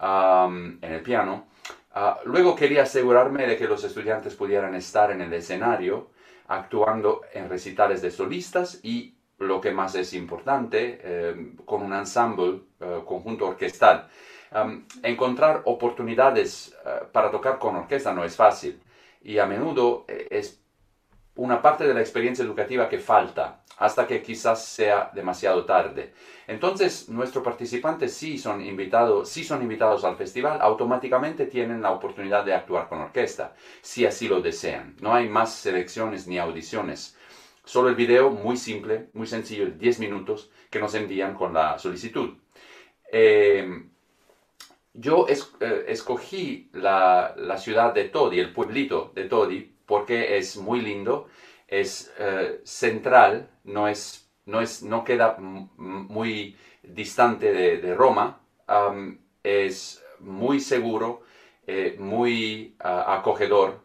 en 0.00 0.78
el 0.80 1.02
piano. 1.02 1.46
Ah, 1.92 2.20
luego 2.24 2.54
quería 2.54 2.84
asegurarme 2.84 3.46
de 3.46 3.56
que 3.56 3.66
los 3.66 3.84
estudiantes 3.84 4.34
pudieran 4.34 4.74
estar 4.74 5.10
en 5.10 5.20
el 5.20 5.32
escenario 5.32 6.10
actuando 6.46 7.22
en 7.34 7.48
recitales 7.48 8.00
de 8.00 8.10
solistas 8.10 8.80
y, 8.82 9.14
lo 9.40 9.60
que 9.60 9.72
más 9.72 9.94
es 9.94 10.12
importante, 10.12 11.00
eh, 11.02 11.52
con 11.64 11.82
un 11.82 11.92
ensemble, 11.94 12.60
eh, 12.80 13.02
conjunto 13.04 13.46
orquestal. 13.46 14.08
encontrar 15.02 15.62
oportunidades 15.66 16.76
eh, 16.84 17.06
para 17.12 17.30
tocar 17.30 17.58
con 17.58 17.76
orquesta 17.76 18.12
no 18.12 18.24
es 18.24 18.34
fácil 18.34 18.80
y 19.22 19.38
a 19.38 19.46
menudo 19.46 20.04
es 20.08 20.60
una 21.36 21.62
parte 21.62 21.86
de 21.86 21.94
la 21.94 22.00
experiencia 22.00 22.44
educativa 22.44 22.88
que 22.88 22.98
falta 22.98 23.62
hasta 23.78 24.06
que 24.06 24.22
quizás 24.22 24.64
sea 24.64 25.10
demasiado 25.14 25.64
tarde. 25.64 26.12
Entonces, 26.46 27.08
nuestros 27.08 27.44
participantes 27.44 28.12
sí 28.12 28.38
son 28.38 28.60
invitados, 28.60 29.28
sí 29.28 29.44
son 29.44 29.62
invitados 29.62 30.04
al 30.04 30.16
festival, 30.16 30.58
automáticamente 30.60 31.46
tienen 31.46 31.80
la 31.80 31.92
oportunidad 31.92 32.44
de 32.44 32.54
actuar 32.54 32.88
con 32.88 33.00
orquesta, 33.00 33.54
si 33.80 34.04
así 34.04 34.28
lo 34.28 34.42
desean. 34.42 34.96
No 35.00 35.14
hay 35.14 35.28
más 35.28 35.54
selecciones 35.54 36.26
ni 36.26 36.38
audiciones. 36.38 37.16
Solo 37.70 37.88
el 37.88 37.94
video 37.94 38.30
muy 38.30 38.56
simple, 38.56 39.10
muy 39.12 39.28
sencillo, 39.28 39.66
10 39.66 40.00
minutos, 40.00 40.50
que 40.70 40.80
nos 40.80 40.92
envían 40.96 41.34
con 41.34 41.54
la 41.54 41.78
solicitud. 41.78 42.30
Eh, 43.12 43.84
yo 44.92 45.28
eh, 45.28 45.84
escogí 45.86 46.68
la, 46.72 47.32
ciudad 47.58 47.94
de 47.94 48.08
Todi, 48.08 48.40
el 48.40 48.52
pueblito 48.52 49.12
de 49.14 49.26
Todi, 49.26 49.72
porque 49.86 50.36
es 50.36 50.56
muy 50.56 50.80
lindo 50.80 51.28
es 51.68 52.12
eh, 52.18 52.60
central, 52.64 53.48
no, 53.62 53.86
es, 53.86 54.28
no, 54.46 54.60
es, 54.60 54.82
no 54.82 55.04
queda 55.04 55.36
muy 55.38 56.56
distante 56.82 57.52
de, 57.52 57.94
Roma, 57.94 58.40
es 59.44 60.04
muy 60.18 60.58
seguro, 60.58 61.22
muy 61.98 62.74
ah, 62.80 63.14
acogedor, 63.14 63.84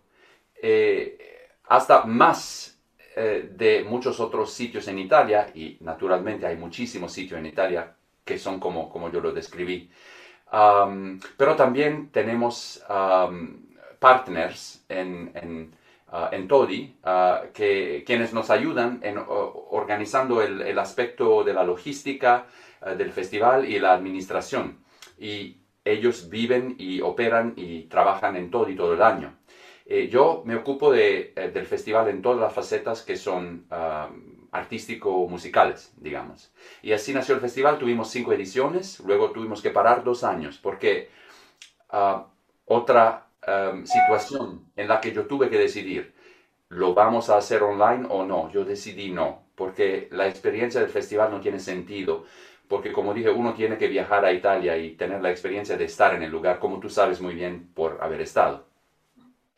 hasta 1.67 2.05
más 2.05 2.74
de 3.15 3.85
muchos 3.87 4.19
otros 4.19 4.51
sitios 4.51 4.87
en 4.89 4.99
Italia, 4.99 5.49
y 5.53 5.77
naturalmente 5.79 6.45
hay 6.45 6.57
muchísimos 6.57 7.13
sitios 7.13 7.39
en 7.39 7.45
Italia 7.45 7.95
que 8.25 8.37
son 8.37 8.59
como, 8.59 8.89
como 8.89 9.09
yo 9.11 9.21
lo 9.21 9.31
describí. 9.31 9.89
pero 11.37 11.55
también 11.55 12.09
tenemos 12.11 12.83
partners 13.99 14.83
en 14.89 15.71
Ah, 16.17 16.29
en 16.31 16.47
Todi, 16.47 16.95
ah, 17.03 17.41
que, 17.53 18.03
quienes 18.05 18.31
nos 18.31 18.49
ayudan 18.49 18.99
en 19.03 19.17
organizando 19.27 20.41
el, 20.41 20.79
aspecto 20.79 21.43
de 21.43 21.53
la 21.53 21.65
logística 21.65 22.45
ah, 22.79 22.91
del 22.91 23.11
festival 23.11 23.65
y 23.65 23.79
la 23.79 23.93
administración. 23.93 24.77
Y 25.19 25.57
ellos 25.83 26.29
viven 26.29 26.75
y 26.77 27.01
operan 27.01 27.53
y 27.57 27.83
trabajan 27.83 28.37
en 28.37 28.49
Todi 28.49 28.75
todo 28.75 28.93
el 28.93 29.01
año. 29.01 29.35
Eh, 29.85 30.09
yo 30.09 30.41
me 30.45 30.55
ocupo 30.55 30.93
eh, 30.93 31.33
del 31.53 31.65
festival 31.65 32.09
en 32.09 32.21
todas 32.21 32.39
las 32.39 32.53
facetas 32.53 33.03
que 33.03 33.17
son 33.17 33.67
artístico-musicales, 34.51 35.93
digamos. 35.97 36.53
Y 36.81 36.93
así 36.93 37.13
nació 37.13 37.35
el 37.35 37.41
festival, 37.41 37.77
tuvimos 37.77 38.09
cinco 38.09 38.33
ediciones, 38.33 38.99
luego 39.01 39.31
tuvimos 39.31 39.61
que 39.61 39.69
parar 39.69 40.03
dos 40.03 40.23
años, 40.23 40.57
porque 40.57 41.09
otra 42.65 43.25
Em, 43.47 43.85
situación 43.85 44.71
en 44.75 44.87
la 44.87 44.99
que 44.99 45.11
yo 45.11 45.27
tuve 45.27 45.49
que 45.49 45.57
decidir, 45.59 46.15
¿lo 46.69 46.95
vamos 46.95 47.29
a 47.29 47.37
hacer 47.37 47.61
online 47.61 48.07
o 48.09 48.25
no? 48.25 48.51
Yo 48.51 48.65
decidí 48.65 49.11
no, 49.11 49.43
porque 49.55 50.07
la 50.11 50.27
experiencia 50.27 50.81
del 50.81 50.89
festival 50.89 51.29
no 51.29 51.41
tiene 51.41 51.59
sentido, 51.59 52.25
porque 52.67 52.91
como 52.91 53.13
dije, 53.13 53.29
uno 53.29 53.53
tiene 53.53 53.77
que 53.77 53.87
viajar 53.87 54.25
a 54.25 54.33
Italia 54.33 54.77
y 54.77 54.95
tener 54.95 55.21
la 55.21 55.29
experiencia 55.29 55.77
de 55.77 55.85
estar 55.85 56.15
en 56.15 56.23
el 56.23 56.31
lugar, 56.31 56.59
como 56.59 56.79
tú 56.79 56.89
sabes 56.89 57.21
muy 57.21 57.35
bien 57.35 57.69
por 57.75 57.99
haber 58.01 58.21
estado. 58.21 58.65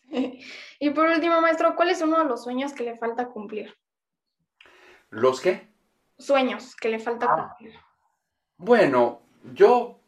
Y 0.80 0.92
por 0.92 1.08
último, 1.08 1.42
maestro, 1.42 1.76
¿cuál 1.76 1.90
es 1.90 2.02
uno 2.02 2.20
de 2.20 2.26
los 2.26 2.44
sueños 2.44 2.72
que 2.72 2.84
le 2.84 2.98
falta 2.98 3.30
cumplir? 3.30 3.76
¿Los 5.10 5.42
qué? 5.42 5.68
Sueños 6.20 6.76
que 6.76 6.90
le 6.90 7.00
falta 7.00 7.26
ah. 7.28 7.56
cumplir. 7.58 7.80
Bueno, 8.58 9.22
yo 9.54 10.00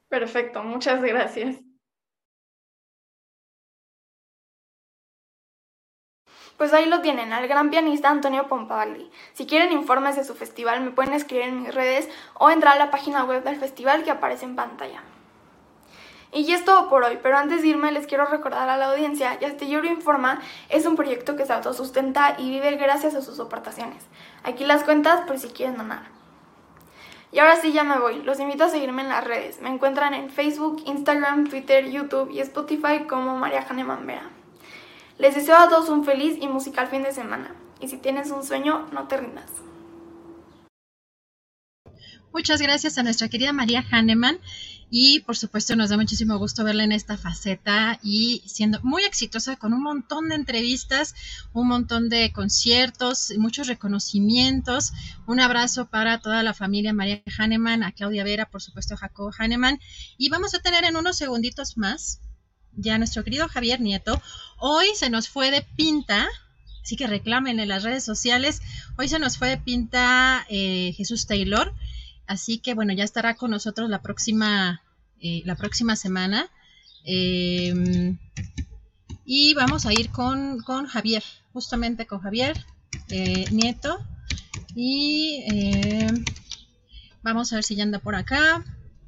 Perfecto, 0.09 0.63
muchas 0.63 1.01
gracias. 1.01 1.72
Pues 6.57 6.71
ahí 6.71 6.85
lo 6.85 7.01
tienen, 7.01 7.33
al 7.33 7.47
gran 7.47 7.71
pianista 7.71 8.09
Antonio 8.09 8.47
Pompavaldi. 8.47 9.09
Si 9.33 9.47
quieren 9.47 9.71
informes 9.71 10.15
de 10.15 10.23
su 10.23 10.35
festival 10.35 10.81
me 10.81 10.91
pueden 10.91 11.13
escribir 11.13 11.47
en 11.47 11.63
mis 11.63 11.73
redes 11.73 12.09
o 12.35 12.49
entrar 12.49 12.75
a 12.75 12.79
la 12.79 12.91
página 12.91 13.23
web 13.23 13.43
del 13.43 13.55
festival 13.55 14.03
que 14.03 14.11
aparece 14.11 14.45
en 14.45 14.55
pantalla. 14.55 15.01
Y 16.31 16.45
ya 16.45 16.55
es 16.55 16.65
todo 16.65 16.89
por 16.89 17.03
hoy, 17.03 17.19
pero 17.21 17.37
antes 17.37 17.61
de 17.61 17.67
irme 17.67 17.91
les 17.91 18.07
quiero 18.07 18.25
recordar 18.25 18.67
a 18.67 18.77
la 18.77 18.91
audiencia 18.91 19.37
que 19.37 19.45
Astillero 19.45 19.87
Informa 19.87 20.41
es 20.69 20.85
un 20.85 20.95
proyecto 20.95 21.35
que 21.35 21.45
se 21.45 21.53
autosustenta 21.53 22.35
y 22.39 22.49
vive 22.49 22.71
gracias 22.75 23.13
a 23.13 23.21
sus 23.21 23.39
aportaciones. 23.39 24.03
Aquí 24.43 24.65
las 24.65 24.83
cuentas 24.83 25.21
por 25.27 25.37
si 25.37 25.49
quieren 25.49 25.77
donar. 25.77 26.03
Y 27.31 27.39
ahora 27.39 27.55
sí 27.55 27.71
ya 27.71 27.83
me 27.83 27.99
voy. 27.99 28.21
Los 28.21 28.39
invito 28.39 28.63
a 28.63 28.69
seguirme 28.69 29.01
en 29.01 29.09
las 29.09 29.23
redes. 29.23 29.59
Me 29.59 29.69
encuentran 29.69 30.13
en 30.13 30.29
Facebook, 30.29 30.83
Instagram, 30.85 31.47
Twitter, 31.49 31.89
YouTube 31.89 32.29
y 32.31 32.39
Spotify 32.39 33.05
como 33.07 33.35
María 33.37 33.65
Hahnemann 33.67 34.05
Vera. 34.05 34.42
Les 35.19 35.35
deseo 35.35 35.57
a 35.57 35.69
todos 35.69 35.89
un 35.89 36.03
feliz 36.03 36.37
y 36.41 36.47
musical 36.47 36.87
fin 36.87 37.03
de 37.03 37.13
semana. 37.13 37.55
Y 37.79 37.87
si 37.87 37.97
tienes 37.97 38.31
un 38.31 38.43
sueño, 38.43 38.87
no 38.91 39.07
te 39.07 39.17
rindas. 39.17 39.49
Muchas 42.33 42.61
gracias 42.61 42.97
a 42.97 43.03
nuestra 43.03 43.29
querida 43.29 43.53
María 43.53 43.85
Hahnemann 43.91 44.39
y 44.89 45.19
por 45.19 45.35
supuesto 45.35 45.75
nos 45.75 45.91
da 45.91 45.97
muchísimo 45.97 46.37
gusto 46.39 46.63
verla 46.63 46.83
en 46.83 46.91
esta 46.91 47.15
faceta 47.15 47.99
y 48.01 48.41
siendo 48.47 48.79
muy 48.81 49.03
exitosa 49.03 49.55
con 49.55 49.71
un 49.71 49.83
montón 49.83 50.29
de 50.29 50.35
entrevistas, 50.35 51.13
un 51.53 51.67
montón 51.67 52.09
de 52.09 52.31
conciertos, 52.31 53.33
muchos 53.37 53.67
reconocimientos. 53.67 54.93
Un 55.27 55.39
abrazo 55.39 55.89
para 55.89 56.21
toda 56.21 56.41
la 56.41 56.55
familia 56.55 56.91
María 56.91 57.21
Hahnemann, 57.37 57.83
a 57.83 57.91
Claudia 57.91 58.23
Vera, 58.23 58.49
por 58.49 58.63
supuesto 58.63 58.95
a 58.95 58.97
Jacob 58.97 59.31
Hahnemann 59.37 59.79
y 60.17 60.29
vamos 60.29 60.55
a 60.55 60.59
tener 60.59 60.85
en 60.85 60.95
unos 60.95 61.17
segunditos 61.17 61.77
más 61.77 62.19
ya 62.75 62.97
nuestro 62.97 63.23
querido 63.23 63.47
Javier 63.47 63.81
Nieto. 63.81 64.21
Hoy 64.57 64.87
se 64.95 65.09
nos 65.09 65.29
fue 65.29 65.51
de 65.51 65.61
pinta, 65.61 66.27
así 66.83 66.95
que 66.95 67.07
reclamen 67.07 67.59
en 67.59 67.69
las 67.69 67.83
redes 67.83 68.03
sociales. 68.03 68.61
Hoy 68.97 69.07
se 69.07 69.19
nos 69.19 69.37
fue 69.37 69.49
de 69.49 69.57
pinta 69.57 70.45
eh, 70.49 70.93
Jesús 70.95 71.27
Taylor. 71.27 71.73
Así 72.27 72.59
que 72.59 72.73
bueno, 72.73 72.93
ya 72.93 73.03
estará 73.03 73.35
con 73.35 73.51
nosotros 73.51 73.89
la 73.89 74.01
próxima, 74.01 74.81
eh, 75.21 75.41
la 75.45 75.55
próxima 75.55 75.95
semana. 75.95 76.49
Em, 77.05 78.17
y 79.25 79.53
vamos 79.53 79.85
a 79.85 79.93
ir 79.93 80.09
con, 80.09 80.61
con, 80.61 80.87
Javier, 80.87 81.23
justamente 81.51 82.05
con 82.05 82.19
Javier 82.19 82.65
eh, 83.09 83.45
Nieto. 83.51 83.99
Y 84.75 85.43
em, 85.47 86.23
vamos 87.21 87.51
a 87.51 87.55
ver 87.55 87.63
si 87.63 87.75
ya 87.75 87.83
anda 87.83 87.99
por 87.99 88.15
acá. 88.15 88.63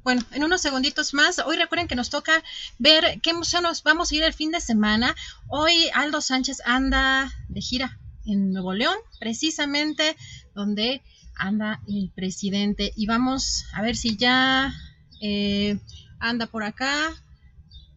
Bueno, 0.06 0.22
en 0.30 0.44
unos 0.44 0.60
segunditos 0.60 1.14
más. 1.14 1.40
Hoy 1.40 1.56
recuerden 1.56 1.88
que 1.88 1.96
nos 1.96 2.10
toca 2.10 2.44
ver 2.78 3.20
qué 3.22 3.34
museo 3.34 3.60
nos 3.60 3.82
vamos 3.82 4.12
a 4.12 4.14
ir 4.14 4.22
el 4.22 4.32
fin 4.32 4.52
de 4.52 4.60
semana. 4.60 5.16
Hoy 5.48 5.90
Aldo 5.94 6.20
Sánchez 6.20 6.62
anda 6.64 7.32
de 7.48 7.60
gira 7.60 7.98
en 8.24 8.52
Nuevo 8.52 8.72
León, 8.72 8.94
precisamente 9.18 10.16
donde 10.54 11.02
anda 11.34 11.80
el 11.88 12.12
presidente. 12.14 12.92
Y 12.94 13.06
vamos 13.06 13.64
a 13.72 13.82
ver 13.82 13.96
si 13.96 14.16
ya 14.16 14.72
eh, 15.20 15.80
anda 16.20 16.46
por 16.46 16.62
acá. 16.62 17.12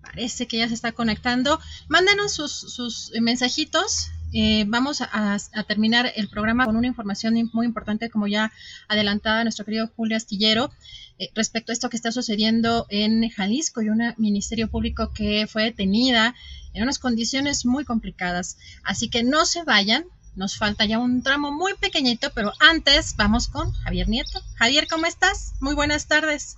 Parece 0.01 0.47
que 0.47 0.57
ya 0.57 0.67
se 0.67 0.73
está 0.73 0.93
conectando. 0.93 1.59
Mándenos 1.89 2.33
sus, 2.33 3.11
mensajitos. 3.21 4.09
Eh, 4.31 4.65
vamos 4.67 5.01
a, 5.01 5.37
terminar 5.67 6.11
el 6.15 6.29
programa 6.29 6.65
con 6.65 6.75
una 6.75 6.87
información 6.87 7.35
muy 7.53 7.65
importante, 7.65 8.09
como 8.09 8.27
ya 8.27 8.51
adelantaba 8.87 9.43
nuestro 9.43 9.65
querido 9.65 9.91
Julio 9.95 10.17
Astillero, 10.17 10.71
eh, 11.17 11.29
respecto 11.35 11.71
a 11.71 11.73
esto 11.73 11.89
que 11.89 11.97
está 11.97 12.11
sucediendo 12.11 12.85
en 12.89 13.29
Jalisco 13.29 13.81
y 13.81 13.89
un 13.89 14.13
ministerio 14.17 14.69
público 14.69 15.11
que 15.13 15.47
fue 15.47 15.63
detenida 15.63 16.35
en 16.73 16.83
unas 16.83 16.99
condiciones 16.99 17.65
muy 17.65 17.85
complicadas. 17.85 18.57
Así 18.83 19.09
que 19.09 19.23
no 19.23 19.45
se 19.45 19.63
vayan, 19.63 20.05
nos 20.35 20.57
falta 20.57 20.85
ya 20.85 20.99
un 20.99 21.23
tramo 21.23 21.51
muy 21.51 21.73
pequeñito, 21.73 22.31
pero 22.33 22.53
antes 22.59 23.15
vamos 23.17 23.47
con 23.47 23.71
Javier 23.71 24.07
Nieto. 24.07 24.41
Javier, 24.55 24.87
¿cómo 24.87 25.05
estás? 25.05 25.53
Muy 25.59 25.73
buenas 25.73 26.07
tardes. 26.07 26.57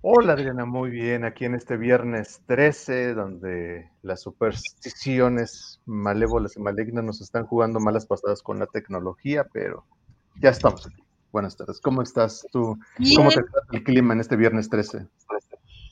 Hola 0.00 0.34
Adriana, 0.34 0.64
muy 0.64 0.90
bien, 0.90 1.24
aquí 1.24 1.44
en 1.44 1.56
este 1.56 1.76
viernes 1.76 2.40
13, 2.46 3.14
donde 3.14 3.90
las 4.02 4.22
supersticiones 4.22 5.80
malévolas 5.86 6.56
y 6.56 6.60
malignas 6.60 7.02
nos 7.02 7.20
están 7.20 7.46
jugando 7.46 7.80
malas 7.80 8.06
pasadas 8.06 8.40
con 8.40 8.60
la 8.60 8.66
tecnología, 8.66 9.44
pero 9.52 9.84
ya 10.40 10.50
estamos 10.50 10.86
aquí. 10.86 11.02
Buenas 11.32 11.56
tardes, 11.56 11.80
¿cómo 11.80 12.02
estás 12.02 12.46
tú? 12.52 12.78
¿Cómo 13.16 13.30
te 13.30 13.42
trata 13.42 13.66
el 13.72 13.82
clima 13.82 14.14
en 14.14 14.20
este 14.20 14.36
viernes 14.36 14.68
13? 14.70 15.08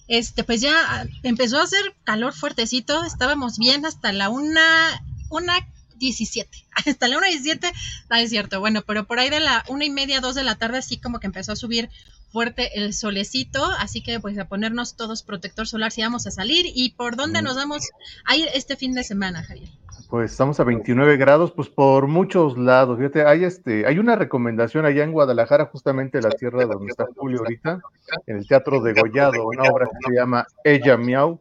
Este, 0.06 0.44
pues 0.44 0.60
ya 0.60 1.04
empezó 1.24 1.58
a 1.58 1.64
hacer 1.64 1.82
calor 2.04 2.32
fuertecito, 2.32 3.02
estábamos 3.02 3.58
bien 3.58 3.84
hasta 3.84 4.12
la 4.12 4.30
una, 4.30 5.02
una 5.30 5.54
17. 5.98 6.50
Hasta 6.86 7.08
la 7.08 7.18
1.17, 7.18 7.72
no 8.10 8.16
es 8.16 8.30
cierto. 8.30 8.60
Bueno, 8.60 8.82
pero 8.86 9.06
por 9.06 9.18
ahí 9.18 9.30
de 9.30 9.40
la 9.40 9.64
una 9.68 9.84
y 9.84 9.90
media, 9.90 10.20
dos 10.20 10.34
de 10.34 10.44
la 10.44 10.56
tarde, 10.56 10.82
sí 10.82 10.98
como 10.98 11.20
que 11.20 11.26
empezó 11.26 11.52
a 11.52 11.56
subir 11.56 11.90
fuerte 12.30 12.78
el 12.78 12.92
solecito. 12.94 13.64
Así 13.78 14.02
que 14.02 14.20
pues 14.20 14.38
a 14.38 14.46
ponernos 14.46 14.96
todos 14.96 15.22
protector 15.22 15.66
solar 15.66 15.92
si 15.92 16.02
vamos 16.02 16.26
a 16.26 16.30
salir. 16.30 16.66
¿Y 16.74 16.90
por 16.90 17.16
dónde 17.16 17.42
nos 17.42 17.56
vamos 17.56 17.90
a 18.24 18.36
ir 18.36 18.48
este 18.54 18.76
fin 18.76 18.94
de 18.94 19.04
semana, 19.04 19.42
Javier? 19.42 19.68
Pues 20.08 20.30
estamos 20.30 20.60
a 20.60 20.64
29 20.64 21.16
grados, 21.16 21.50
pues 21.50 21.68
por 21.68 22.06
muchos 22.06 22.56
lados. 22.56 22.98
Fíjate, 22.98 23.24
hay 23.26 23.42
este, 23.42 23.86
hay 23.86 23.98
una 23.98 24.14
recomendación 24.14 24.84
allá 24.84 25.02
en 25.02 25.10
Guadalajara, 25.10 25.66
justamente 25.66 26.20
la 26.20 26.30
tierra 26.30 26.64
donde 26.64 26.90
está 26.90 27.06
Julio 27.16 27.40
ahorita, 27.40 27.80
en 28.26 28.36
el 28.36 28.46
Teatro 28.46 28.80
de 28.80 28.92
Gollado, 28.92 29.48
una 29.48 29.64
obra 29.64 29.86
que 29.86 30.08
se 30.08 30.14
llama 30.14 30.46
Ella 30.62 30.96
Miau 30.96 31.40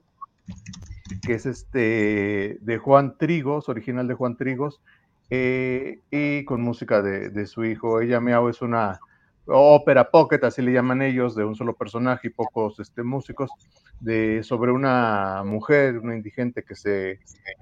que 1.25 1.33
es 1.33 1.45
este 1.45 2.57
de 2.61 2.77
Juan 2.77 3.17
Trigos, 3.17 3.69
original 3.69 4.07
de 4.07 4.15
Juan 4.15 4.37
Trigos, 4.37 4.81
eh, 5.29 6.01
y 6.11 6.45
con 6.45 6.61
música 6.61 7.01
de, 7.01 7.45
su 7.47 7.65
hijo. 7.65 8.01
Ella 8.01 8.19
Miau 8.19 8.49
es 8.49 8.61
una 8.61 8.99
ópera 9.47 10.09
pocket, 10.09 10.43
así 10.43 10.61
le 10.61 10.73
llaman 10.73 11.01
ellos, 11.01 11.35
de 11.35 11.43
un 11.43 11.55
solo 11.55 11.75
personaje 11.75 12.27
y 12.27 12.31
pocos 12.31 12.79
este, 12.79 13.03
músicos, 13.03 13.51
de, 13.99 14.43
sobre 14.43 14.71
una 14.71 15.43
mujer, 15.45 15.99
una 15.99 16.15
indigente 16.15 16.63
que 16.63 16.75
se 16.75 17.19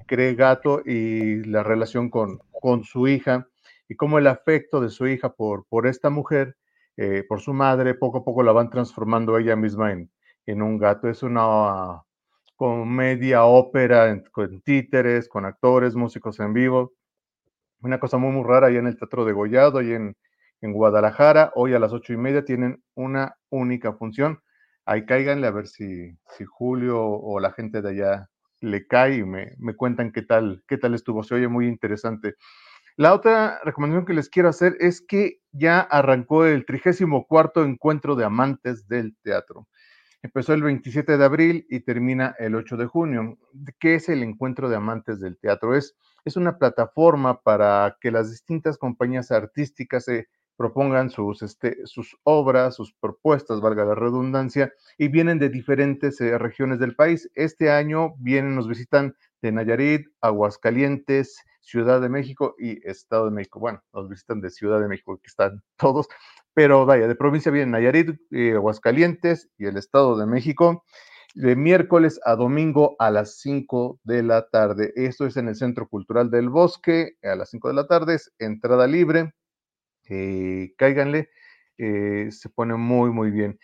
cree 0.08 0.36
gato 0.36 0.82
y 0.86 1.44
la 1.46 1.64
relación 1.64 2.10
con, 2.10 2.40
con 2.52 2.84
su 2.84 3.08
hija 3.08 3.48
y 3.90 3.96
cómo 3.96 4.18
el 4.18 4.28
afecto 4.28 4.80
de 4.82 4.90
su 4.90 5.08
hija 5.08 5.34
por, 5.34 5.66
por 5.68 5.88
esta 5.88 6.10
mujer, 6.10 6.56
eh, 6.98 7.24
por 7.28 7.42
su 7.42 7.54
madre, 7.54 7.96
poco 7.96 8.20
a 8.20 8.24
poco 8.24 8.44
la 8.44 8.52
van 8.54 8.70
transformando 8.70 9.38
ella 9.38 9.56
misma 9.56 9.92
en, 9.92 10.10
en 10.46 10.62
un 10.62 10.78
gato. 10.78 11.10
Es 11.10 11.24
una 11.24 12.04
media 12.86 13.46
ópera, 13.46 14.22
con 14.32 14.62
títeres, 14.62 15.28
con 15.28 15.46
actores, 15.46 15.96
músicos 15.96 16.40
en 16.40 16.54
vivo. 16.54 16.94
Una 17.82 18.00
cosa 18.00 18.18
muy, 18.18 18.32
muy 18.32 18.44
rara 18.44 18.68
ahí 18.68 18.78
en 18.78 18.88
el 18.88 18.98
Teatro 18.98 19.26
de 19.26 19.34
Gollado 19.34 19.82
y 19.82 19.94
en, 19.94 20.16
en 20.62 20.74
Guadalajara. 20.74 21.52
Hoy 21.56 21.74
a 21.74 21.80
las 21.80 21.94
ocho 21.94 22.14
y 22.14 22.18
media 22.18 22.46
tienen 22.46 22.82
una 22.96 23.36
única 23.50 23.94
función. 23.94 24.40
Ahí 24.86 25.06
cáiganle 25.06 25.48
a 25.48 25.52
ver 25.52 25.68
si, 25.68 26.18
si 26.30 26.46
Julio 26.46 27.02
o 27.02 27.40
la 27.40 27.52
gente 27.52 27.82
de 27.82 27.90
allá 27.90 28.30
le 28.62 28.88
cae 28.88 29.18
y 29.18 29.24
me, 29.24 29.54
me 29.58 29.76
cuentan 29.76 30.12
qué 30.12 30.22
tal, 30.22 30.64
qué 30.68 30.78
tal 30.78 30.94
estuvo. 30.94 31.24
Se 31.24 31.36
oye 31.36 31.48
muy 31.48 31.68
interesante. 31.68 32.36
La 32.96 33.14
otra 33.14 33.60
recomendación 33.64 34.06
que 34.06 34.14
les 34.14 34.30
quiero 34.30 34.50
hacer 34.50 34.78
es 34.80 35.02
que 35.02 35.40
ya 35.52 35.80
arrancó 35.80 36.46
el 36.46 36.66
34 36.66 37.66
encuentro 37.66 38.16
de 38.16 38.24
amantes 38.24 38.88
del 38.88 39.16
teatro. 39.24 39.68
Empezó 40.24 40.54
el 40.54 40.64
27 40.64 41.18
de 41.18 41.26
abril 41.26 41.68
y 41.70 41.82
termina 41.82 42.34
el 42.40 42.56
8 42.56 42.78
de 42.78 42.86
junio. 42.86 43.38
¿Qué 43.78 43.96
es 43.96 44.08
el 44.08 44.24
Encuentro 44.24 44.70
de 44.70 44.78
Amantes 44.78 45.20
del 45.20 45.38
Teatro? 45.38 45.76
Es, 45.76 45.98
es 46.24 46.38
una 46.38 46.58
plataforma 46.58 47.42
para 47.42 47.98
que 48.00 48.10
las 48.10 48.32
distintas 48.32 48.78
compañías 48.78 49.32
artísticas 49.32 50.06
se 50.06 50.30
propongan 50.56 51.10
sus, 51.10 51.42
este, 51.42 51.86
sus 51.86 52.16
obras, 52.24 52.74
sus 52.74 52.94
propuestas, 52.94 53.60
valga 53.60 53.84
la 53.84 53.96
redundancia, 53.96 54.72
y 54.98 55.10
vienen 55.10 55.40
de 55.40 55.50
diferentes 55.50 56.22
eh, 56.22 56.38
regiones 56.38 56.80
del 56.80 56.96
país. 56.96 57.30
Este 57.36 57.70
año 57.70 58.14
vienen, 58.18 58.56
nos 58.56 58.70
visitan 58.70 59.18
de 59.42 59.52
Nayarit, 59.52 60.08
Aguascalientes, 60.22 61.36
Ciudad 61.64 62.02
de 62.02 62.10
México 62.10 62.56
y 62.60 62.86
Estado 62.88 63.26
de 63.26 63.32
México. 63.32 63.60
Bueno, 63.60 63.82
nos 63.94 64.10
visitan 64.10 64.42
de 64.42 64.50
Ciudad 64.50 64.82
de 64.82 64.88
México, 64.88 65.18
que 65.18 65.28
están 65.28 65.64
todos, 65.78 66.08
pero 66.54 66.86
vaya, 66.86 67.08
de 67.08 67.16
provincia 67.16 67.52
vienen 67.52 67.72
Nayarit, 67.72 68.20
eh, 68.32 68.54
Aguascalientes 68.54 69.50
y 69.58 69.66
el 69.66 69.78
Estado 69.78 70.18
de 70.18 70.26
México, 70.26 70.84
de 71.34 71.56
miércoles 71.56 72.20
a 72.26 72.36
domingo 72.36 72.96
a 73.00 73.10
las 73.10 73.40
5 73.40 74.00
de 74.04 74.24
la 74.24 74.50
tarde. 74.50 74.92
Esto 74.96 75.26
es 75.26 75.38
en 75.38 75.48
el 75.48 75.56
Centro 75.56 75.88
Cultural 75.88 76.30
del 76.30 76.50
Bosque, 76.50 77.18
a 77.24 77.36
las 77.36 77.50
5 77.50 77.70
de 77.70 77.74
la 77.74 77.88
tarde, 77.88 78.16
es 78.16 78.34
entrada 78.40 78.86
libre, 78.86 79.34
eh, 80.10 80.74
cáiganle, 80.78 81.30
eh, 81.78 82.28
se 82.30 82.50
pone 82.50 82.76
muy, 82.76 83.10
muy 83.10 83.32
bien. 83.32 83.58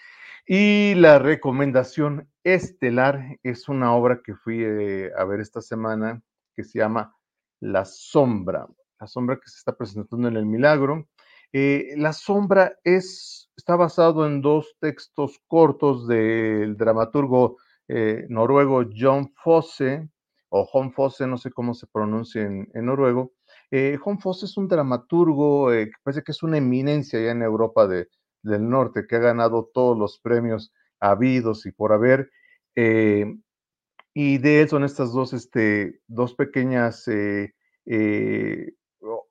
Y 0.48 0.96
la 0.96 1.20
recomendación 1.20 2.28
estelar 2.44 3.38
es 3.44 3.70
una 3.70 3.94
obra 3.94 4.22
que 4.24 4.34
fui 4.36 4.64
a 4.66 5.24
ver 5.26 5.42
esta 5.42 5.62
semana 5.62 6.24
que 6.56 6.64
se 6.64 6.80
llama 6.80 7.19
La 7.60 7.86
Sombra, 7.86 8.68
la 9.00 9.08
sombra 9.08 9.36
que 9.38 9.50
se 9.50 9.58
está 9.58 9.76
presentando 9.76 10.28
en 10.28 10.38
el 10.38 10.46
Milagro. 10.46 11.08
Eh, 11.52 11.94
la 11.98 12.14
sombra 12.14 12.78
es, 12.84 13.50
está 13.58 13.76
basado 13.76 14.28
en 14.28 14.42
dos 14.42 14.76
textos 14.80 15.40
cortos 15.48 16.08
del 16.08 16.78
dramaturgo 16.78 17.58
eh, 17.88 18.28
noruego 18.30 18.84
John 18.96 19.34
Fosse, 19.44 20.08
o 20.50 20.66
John 20.72 20.92
Fosse, 20.92 21.26
no 21.28 21.38
sé 21.38 21.52
cómo 21.52 21.74
se 21.74 21.88
pronuncia 21.88 22.44
en, 22.44 22.70
noruego, 22.74 23.34
Eh, 23.72 23.98
Juan 23.98 24.20
Fosse 24.20 24.46
es 24.46 24.58
un 24.58 24.68
dramaturgo 24.68 25.72
eh, 25.74 25.86
que 25.88 25.98
parece 26.04 26.24
que 26.24 26.32
es 26.32 26.44
una 26.44 26.58
eminencia 26.58 27.20
ya 27.20 27.32
en 27.32 27.42
Europa 27.44 27.88
del 27.88 28.70
Norte, 28.70 29.06
que 29.08 29.16
ha 29.16 29.20
ganado 29.20 29.70
todos 29.74 29.98
los 29.98 30.20
premios 30.20 30.72
habidos 31.00 31.66
y 31.66 31.72
por 31.72 31.94
haber. 31.94 32.30
Eh, 34.20 34.22
y 34.22 34.38
de 34.38 34.62
él 34.62 34.70
son 34.70 34.84
estas 34.84 35.14
dos, 35.14 35.34
este, 35.34 36.02
dos 36.08 36.34
pequeñas 36.36 37.10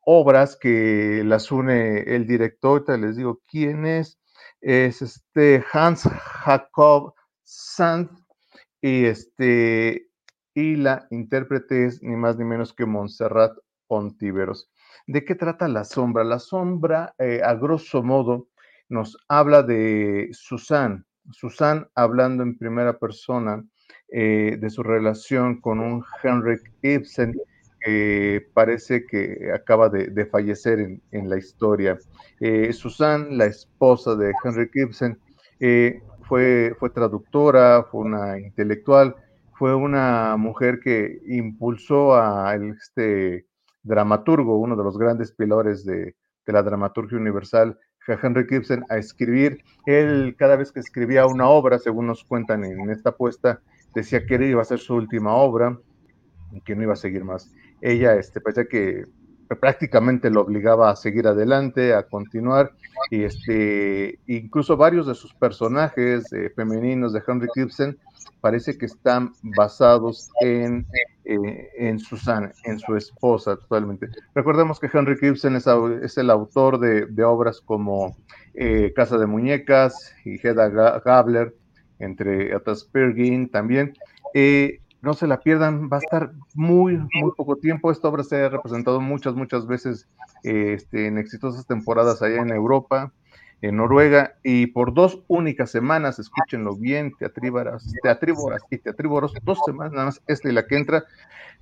obras 0.01 0.57
que 0.57 1.23
las 1.25 1.53
une 1.53 2.01
el 2.01 2.27
director, 2.27 2.85
te 2.85 2.97
les 2.97 3.17
digo 3.17 3.43
quién 3.47 3.85
es, 3.85 4.19
es 4.61 5.03
este 5.03 5.63
Hans 5.73 6.03
Jacob 6.03 7.15
Sand 7.45 8.11
y 8.81 9.05
este 9.05 10.09
y 10.55 10.77
la 10.77 11.07
intérprete 11.11 11.85
es 11.85 12.03
ni 12.03 12.17
más 12.17 12.37
ni 12.37 12.45
menos 12.45 12.73
que 12.73 12.87
Montserrat 12.87 13.57
Ontiveros. 13.87 14.71
¿De 15.07 15.25
qué 15.25 15.35
trata 15.35 15.69
la 15.69 15.85
sombra? 15.85 16.25
La 16.25 16.39
sombra, 16.39 17.15
eh, 17.19 17.41
a 17.45 17.55
grosso 17.55 18.03
modo, 18.03 18.49
nos 18.89 19.17
habla 19.29 19.63
de 19.63 20.31
Susan. 20.33 21.07
Susan 21.31 21.89
hablando 21.95 22.43
en 22.43 22.59
primera 22.59 22.99
persona 22.99 23.65
eh, 24.11 24.57
de 24.59 24.71
su 24.71 24.83
relación 24.83 25.61
con 25.61 25.81
un 25.81 26.05
Henrik 26.23 26.73
Ibsen 26.83 27.35
que 27.81 28.47
parece 28.55 29.07
que 29.07 29.53
acaba 29.55 29.89
de, 29.89 30.27
fallecer 30.27 31.01
en, 31.13 31.29
la 31.29 31.39
historia. 31.39 31.97
Eh, 32.41 32.73
Susan, 32.73 33.39
la 33.39 33.47
esposa 33.47 34.17
de 34.17 34.33
Henrik 34.45 34.75
Ibsen, 34.75 35.19
fue, 36.29 36.75
fue 36.79 36.91
traductora, 36.91 37.85
fue 37.91 38.01
una 38.03 38.39
intelectual, 38.39 39.15
fue 39.59 39.75
una 39.75 40.37
mujer 40.37 40.79
que 40.81 41.19
impulsó 41.27 42.15
a 42.15 42.55
este 42.55 43.47
dramaturgo, 43.83 44.59
uno 44.59 44.77
de 44.77 44.85
los 44.85 44.97
grandes 44.97 45.33
pilares 45.33 45.85
de, 45.85 46.15
la 46.47 46.63
dramaturgia 46.63 47.19
universal, 47.19 47.79
Henry 48.07 48.47
Gibson, 48.49 48.83
a 48.89 48.97
escribir. 48.97 49.59
Él, 49.85 50.35
cada 50.39 50.57
vez 50.57 50.73
que 50.73 50.81
escribía 50.81 51.27
una 51.27 51.49
obra, 51.49 51.79
según 51.79 52.07
nos 52.07 52.25
cuentan 52.25 52.65
en 52.65 52.89
esta 52.89 53.11
apuesta, 53.11 53.61
decía 53.95 54.27
que 54.27 54.35
iba 54.47 54.63
a 54.63 54.65
ser 54.65 54.79
su 54.79 54.95
última 54.95 55.35
obra 55.35 55.79
que 56.65 56.75
no 56.75 56.83
iba 56.83 56.95
a 56.95 56.97
seguir 56.97 57.25
más. 57.25 57.53
Ella 57.81 58.15
este, 58.17 58.41
parecía 58.41 58.67
que 58.67 59.05
prácticamente 59.61 60.31
lo 60.31 60.43
obligaba 60.43 60.91
a 60.91 60.97
seguir 60.97 61.27
adelante, 61.27 61.95
a 61.95 62.03
continuar, 62.03 62.73
y 63.11 63.23
este, 63.23 64.19
incluso 64.27 64.77
varios 64.77 65.07
de 65.07 65.15
sus 65.15 65.33
personajes 65.35 66.31
eh, 66.33 66.51
femeninos 66.55 67.13
de 67.13 67.23
Henry 67.27 67.49
Gibson 67.55 67.97
parece 68.41 68.77
que 68.77 68.87
están 68.87 69.33
basados 69.43 70.31
en, 70.41 70.87
eh, 71.25 71.71
en 71.77 71.99
Susan, 71.99 72.53
en 72.65 72.79
su 72.79 72.95
esposa 72.97 73.57
totalmente. 73.57 74.09
Recordemos 74.35 74.79
que 74.79 74.91
Henry 74.93 75.17
Gibson 75.19 75.57
es, 75.57 76.19
el 76.19 76.31
autor 76.31 76.79
de, 76.79 77.07
de 77.07 77.25
obras 77.25 77.61
como 77.61 78.17
eh, 78.55 78.93
Casa 78.95 79.19
de 79.19 79.27
Muñecas 79.27 80.15
y 80.25 80.35
Hedda 80.35 80.69
Gabler, 81.01 81.55
entre 81.99 82.55
otras 82.55 82.85
Pergin 82.85 83.49
también. 83.49 83.95
Eh, 84.35 84.81
no 85.01 85.15
se 85.15 85.27
la 85.27 85.41
pierdan, 85.41 85.89
va 85.91 85.99
a 85.99 86.01
estar 86.01 86.33
muy, 86.55 86.97
muy 86.97 87.33
poco 87.37 87.57
tiempo. 87.57 87.91
Esta 87.91 88.09
obra 88.09 88.25
se 88.25 88.37
ha 88.45 88.49
representado 88.49 89.01
muchas, 89.01 89.35
muchas 89.35 89.67
veces 89.67 90.09
este, 90.43 91.07
en 91.07 91.19
exitosas 91.19 91.67
temporadas 91.67 92.21
allá 92.23 92.43
en 92.43 92.51
Europa 92.51 93.13
en 93.61 93.77
Noruega 93.77 94.35
y 94.45 94.67
por 94.69 94.95
dos 94.95 95.23
únicas 95.27 95.71
semanas, 95.71 96.19
escúchenlo 96.19 96.77
bien, 96.77 97.13
teatrívoras, 97.19 97.93
teatrívoras 98.03 98.63
y 98.71 98.79
teatrívoros, 98.79 99.33
dos 99.43 99.59
semanas 99.67 99.93
nada 99.93 100.05
más, 100.07 100.23
esta 100.27 100.49
y 100.49 100.53
la 100.53 100.67
que 100.67 100.77
entra, 100.77 101.05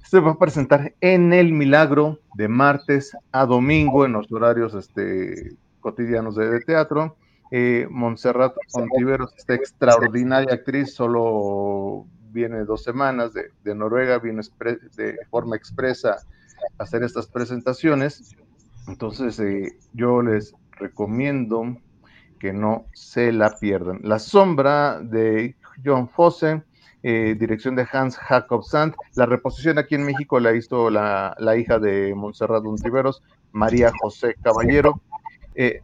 se 0.05 0.21
va 0.21 0.33
a 0.33 0.39
presentar 0.39 0.95
en 1.01 1.33
El 1.33 1.53
Milagro 1.53 2.21
de 2.35 2.49
martes 2.49 3.17
a 3.33 3.47
domingo 3.47 4.05
en 4.05 4.13
los 4.13 4.31
horarios 4.31 4.75
este, 4.75 5.57
cotidianos 5.81 6.37
de, 6.37 6.61
teatro. 6.61 7.17
Eh, 7.51 7.87
Montserrat 7.91 8.55
Ontiveros, 8.73 9.33
esta 9.37 9.55
extraordinaria 9.55 10.55
actriz, 10.55 10.95
solo 10.95 12.07
viene 12.33 12.65
dos 12.65 12.83
semanas 12.83 13.33
de, 13.33 13.75
Noruega, 13.75 14.19
viene 14.19 14.43
de 14.97 15.17
forma 15.31 15.57
expresa 15.57 16.17
a 16.79 16.83
hacer 16.83 17.03
estas 17.03 17.27
presentaciones. 17.27 18.37
Entonces, 18.89 19.39
eh, 19.41 19.79
yo 19.93 20.23
les 20.23 20.55
recomiendo 20.73 21.77
que 22.39 22.53
no 22.53 22.87
se 22.93 23.33
la 23.33 23.57
pierdan. 23.59 24.01
La 24.03 24.19
sombra 24.19 25.01
de 25.01 25.57
John 25.85 26.09
Fosse, 26.09 26.63
eh, 27.03 27.37
dirección 27.39 27.77
de 27.77 27.87
Hans 27.91 28.17
Jacob 28.17 28.65
Sand. 28.65 28.95
La 29.15 29.27
reposición 29.27 29.79
aquí 29.79 29.95
en 29.95 30.05
México 30.05 30.41
la 30.41 30.55
hizo 30.55 30.91
la, 30.91 31.35
hija 31.57 31.79
de 31.79 32.15
Montserrat 32.15 32.65
Untiveros, 32.65 33.23
María 33.53 33.93
José 34.01 34.35
Caballero. 34.43 35.01
Eh, 35.55 35.83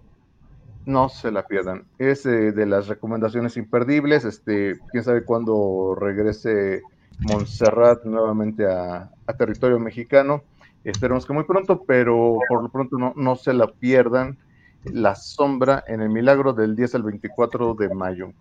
no 0.86 1.08
se 1.08 1.30
la 1.30 1.46
pierdan. 1.46 1.84
Es 1.98 2.26
eh, 2.26 2.52
de 2.52 2.66
las 2.66 2.88
recomendaciones 2.88 3.56
imperdibles. 3.56 4.24
Este, 4.24 4.78
quién 4.90 5.04
sabe 5.04 5.24
cuándo 5.24 5.94
regrese 5.98 6.82
Montserrat 7.20 8.04
nuevamente 8.04 8.66
a, 8.66 9.10
territorio 9.38 9.78
mexicano. 9.78 10.42
Esperemos 10.84 11.24
que 11.26 11.32
muy 11.32 11.44
pronto, 11.44 11.84
pero 11.86 12.38
por 12.48 12.62
lo 12.62 12.68
pronto 12.68 12.98
no, 12.98 13.12
no 13.16 13.36
se 13.36 13.52
la 13.52 13.68
pierdan. 13.68 14.38
La 14.84 15.14
Sombra 15.14 15.84
en 15.86 16.00
el 16.00 16.10
Milagro 16.10 16.52
del 16.52 16.74
10 16.74 16.96
al 16.96 17.02
24 17.04 17.74
de 17.74 17.94
mayo. 17.94 18.32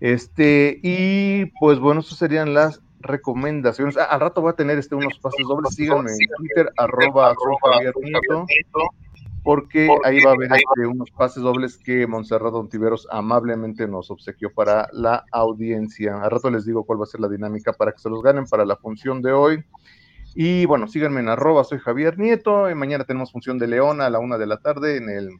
Este, 0.00 0.78
y 0.82 1.46
pues 1.58 1.80
bueno, 1.80 2.00
eso 2.00 2.14
serían 2.14 2.54
las 2.54 2.80
recomendaciones. 3.00 3.96
Ah, 3.96 4.04
al 4.04 4.20
rato 4.20 4.40
voy 4.40 4.50
a 4.50 4.56
tener 4.56 4.78
este, 4.78 4.94
unos 4.94 5.18
pases 5.18 5.44
dobles. 5.46 5.74
Síganme 5.74 6.10
en 6.12 6.18
Twitter, 6.36 6.72
arroba 6.76 7.34
porque 9.48 9.88
ahí 10.04 10.22
va 10.22 10.32
a 10.32 10.34
haber 10.34 10.52
este, 10.52 10.86
unos 10.86 11.10
pases 11.10 11.42
dobles 11.42 11.78
que 11.78 12.06
Monserrat 12.06 12.52
Ontiveros 12.52 13.08
amablemente 13.10 13.88
nos 13.88 14.10
obsequió 14.10 14.52
para 14.52 14.90
la 14.92 15.24
audiencia. 15.32 16.22
Al 16.22 16.30
rato 16.30 16.50
les 16.50 16.66
digo 16.66 16.84
cuál 16.84 17.00
va 17.00 17.04
a 17.04 17.06
ser 17.06 17.20
la 17.20 17.30
dinámica 17.30 17.72
para 17.72 17.92
que 17.92 17.98
se 17.98 18.10
los 18.10 18.22
ganen 18.22 18.44
para 18.44 18.66
la 18.66 18.76
función 18.76 19.22
de 19.22 19.32
hoy. 19.32 19.64
Y 20.34 20.66
bueno, 20.66 20.86
síganme 20.86 21.20
en 21.20 21.30
arroba, 21.30 21.64
soy 21.64 21.78
Javier 21.78 22.18
Nieto. 22.18 22.68
Y 22.68 22.74
mañana 22.74 23.04
tenemos 23.04 23.32
función 23.32 23.58
de 23.58 23.68
Leona 23.68 24.04
a 24.04 24.10
la 24.10 24.18
una 24.18 24.36
de 24.36 24.46
la 24.46 24.58
tarde 24.58 24.98
en 24.98 25.08
el 25.08 25.30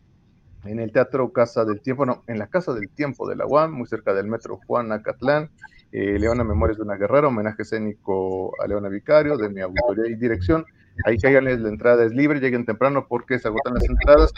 en 0.65 0.79
el 0.81 0.91
Teatro 0.91 1.31
Casa 1.31 1.67
del 1.67 1.83
Tiempo, 1.83 2.07
no, 2.07 2.25
en 2.29 2.39
la 2.39 2.47
Casa 2.47 2.73
del 2.73 2.89
Tiempo 2.89 3.29
de 3.29 3.37
la 3.37 3.45
UAM, 3.45 3.73
muy 3.75 3.87
cerca 3.89 4.15
del 4.15 4.27
Metro 4.27 4.59
Juan 4.67 4.91
Acatlán. 4.91 5.51
Eh, 5.93 6.19
Leona 6.19 6.45
Memorias 6.45 6.79
de 6.79 6.85
una 6.85 6.97
Guerrera, 6.97 7.29
homenaje 7.29 7.61
escénico 7.61 8.55
a 8.59 8.67
Leona 8.67 8.89
Vicario, 8.89 9.37
de 9.37 9.51
mi 9.51 9.61
autoría 9.61 10.11
y 10.11 10.15
dirección. 10.15 10.65
Ahí 11.05 11.17
cáiganles, 11.19 11.61
la 11.61 11.69
entrada 11.69 12.05
es 12.05 12.13
libre, 12.13 12.41
lleguen 12.41 12.65
temprano 12.65 13.07
porque 13.09 13.39
se 13.39 13.49
agotan 13.49 13.75
las 13.75 13.85
entradas. 13.85 14.33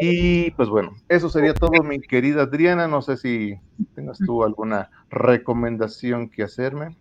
Y 0.00 0.50
pues 0.52 0.68
bueno, 0.68 0.96
eso 1.08 1.28
sería 1.28 1.54
todo, 1.54 1.82
mi 1.82 2.00
querida 2.00 2.42
Adriana. 2.42 2.88
No 2.88 3.02
sé 3.02 3.16
si 3.16 3.58
tengas 3.94 4.18
tú 4.18 4.44
alguna 4.44 4.90
recomendación 5.10 6.28
que 6.28 6.42
hacerme. 6.42 6.96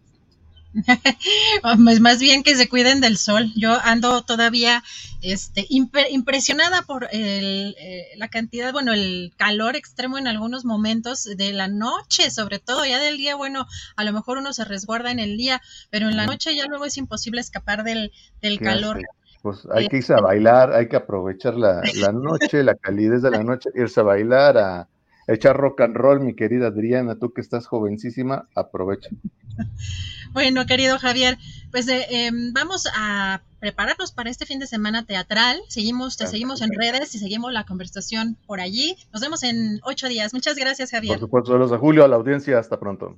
pues 1.84 2.00
más 2.00 2.20
bien 2.20 2.44
que 2.44 2.56
se 2.56 2.68
cuiden 2.68 3.02
del 3.02 3.18
sol. 3.18 3.52
Yo 3.56 3.78
ando 3.84 4.24
todavía 4.24 4.84
este, 5.22 5.66
impresionada 5.70 6.82
por 6.84 7.08
el, 7.12 7.76
eh, 7.80 8.08
la 8.18 8.28
cantidad, 8.28 8.72
bueno, 8.74 8.94
el 8.94 9.34
calor 9.38 9.76
extremo 9.76 10.18
en 10.18 10.28
algunos 10.28 10.66
momentos 10.66 11.24
de 11.24 11.54
la 11.54 11.68
noche, 11.68 12.30
sobre 12.30 12.60
todo 12.60 12.86
ya 12.86 13.00
del 13.00 13.18
día, 13.18 13.36
bueno, 13.36 13.66
a 13.96 14.04
lo 14.04 14.14
mejor 14.14 14.38
uno 14.38 14.54
se 14.54 14.66
resguarda 14.66 15.12
en 15.12 15.20
el 15.20 15.38
día, 15.38 15.62
pero 15.90 16.10
en 16.10 16.18
la 16.18 16.26
noche 16.26 16.56
ya 16.56 16.66
luego 16.66 16.86
es 16.86 16.98
imposible 16.98 17.42
escapar 17.42 17.84
del, 17.84 18.12
del 18.42 18.60
calor. 18.60 19.02
Pues 19.42 19.68
hay 19.72 19.88
que 19.88 19.98
irse 19.98 20.14
a 20.14 20.22
bailar, 20.22 20.74
hay 20.74 20.88
que 20.88 20.96
aprovechar 20.96 21.54
la, 21.54 21.82
la 21.96 22.12
noche, 22.12 22.64
la 22.64 22.76
calidez 22.76 23.22
de 23.22 23.30
la 23.30 23.44
noche, 23.44 23.70
irse 23.76 24.00
a 24.00 24.04
bailar, 24.04 24.58
a, 24.58 24.88
echar 25.28 25.58
rock 25.58 25.82
and 25.82 25.96
roll, 25.96 26.20
mi 26.20 26.36
querida 26.36 26.68
Adriana, 26.68 27.16
tú 27.16 27.34
que 27.34 27.42
estás 27.42 27.68
jovencísima, 27.68 28.48
aprovecha. 28.56 29.10
Bueno, 30.36 30.66
querido 30.66 31.00
Javier, 31.00 31.38
pues 31.72 31.88
eh, 31.88 32.08
em, 32.10 32.52
vamos 32.52 32.90
a 32.94 33.42
prepararnos 33.62 34.12
para 34.12 34.30
este 34.30 34.46
fin 34.46 34.60
de 34.60 34.68
semana 34.68 35.06
teatral. 35.06 35.62
Seguimos, 35.70 36.18
te 36.18 36.28
seguimos 36.28 36.62
en 36.62 36.74
redes 36.74 37.16
y 37.16 37.20
seguimos 37.20 37.54
la 37.54 37.64
conversación 37.64 38.36
por 38.46 38.60
allí. 38.60 38.98
Nos 39.14 39.22
vemos 39.22 39.44
en 39.44 39.80
ocho 39.84 40.10
días. 40.10 40.34
Muchas 40.34 40.58
gracias, 40.58 40.92
Javier. 40.92 41.14
Por 41.14 41.28
supuesto, 41.28 41.54
saludos 41.54 41.72
a 41.72 41.78
Julio, 41.78 42.04
a 42.04 42.10
la 42.10 42.18
audiencia. 42.18 42.60
Hasta 42.60 42.78
pronto. 42.78 43.16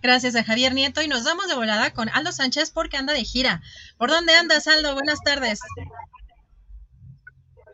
Gracias 0.00 0.36
a 0.36 0.44
Javier 0.44 0.74
Nieto 0.74 1.02
y 1.02 1.08
nos 1.08 1.24
vamos 1.24 1.48
de 1.48 1.56
volada 1.56 1.92
con 1.92 2.08
Aldo 2.10 2.30
Sánchez 2.30 2.70
porque 2.70 2.96
anda 2.96 3.12
de 3.12 3.24
gira. 3.24 3.62
¿Por 3.98 4.08
dónde 4.10 4.32
andas, 4.32 4.68
Aldo? 4.68 4.94
Buenas 4.94 5.20
tardes. 5.24 5.58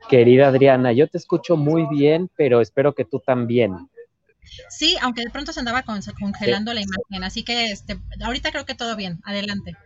Querida 0.08 0.48
Adriana, 0.48 0.92
yo 0.92 1.06
te 1.06 1.18
escucho 1.18 1.58
muy 1.58 1.86
bien, 1.90 2.30
pero 2.34 2.62
espero 2.62 2.94
que 2.94 3.04
tú 3.04 3.20
también. 3.20 3.90
Sí, 4.68 4.96
aunque 5.00 5.22
de 5.22 5.30
pronto 5.30 5.52
se 5.52 5.60
andaba 5.60 5.82
congelando 5.82 6.74
la 6.74 6.80
imagen, 6.80 7.24
así 7.24 7.44
que 7.44 7.70
este, 7.70 7.98
ahorita 8.22 8.50
creo 8.50 8.66
que 8.66 8.74
todo 8.74 8.96
bien. 8.96 9.20
Adelante. 9.24 9.76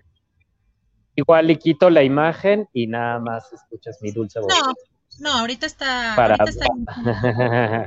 Igual 1.14 1.46
le 1.46 1.56
quito 1.56 1.88
la 1.88 2.02
imagen 2.02 2.68
y 2.72 2.86
nada 2.86 3.18
más 3.18 3.52
escuchas 3.52 3.98
mi 4.02 4.10
dulce 4.10 4.40
voz. 4.40 4.48
No, 4.48 4.74
no, 5.20 5.38
ahorita 5.38 5.66
está. 5.66 6.14
Ahorita 6.14 6.44
está... 6.44 6.66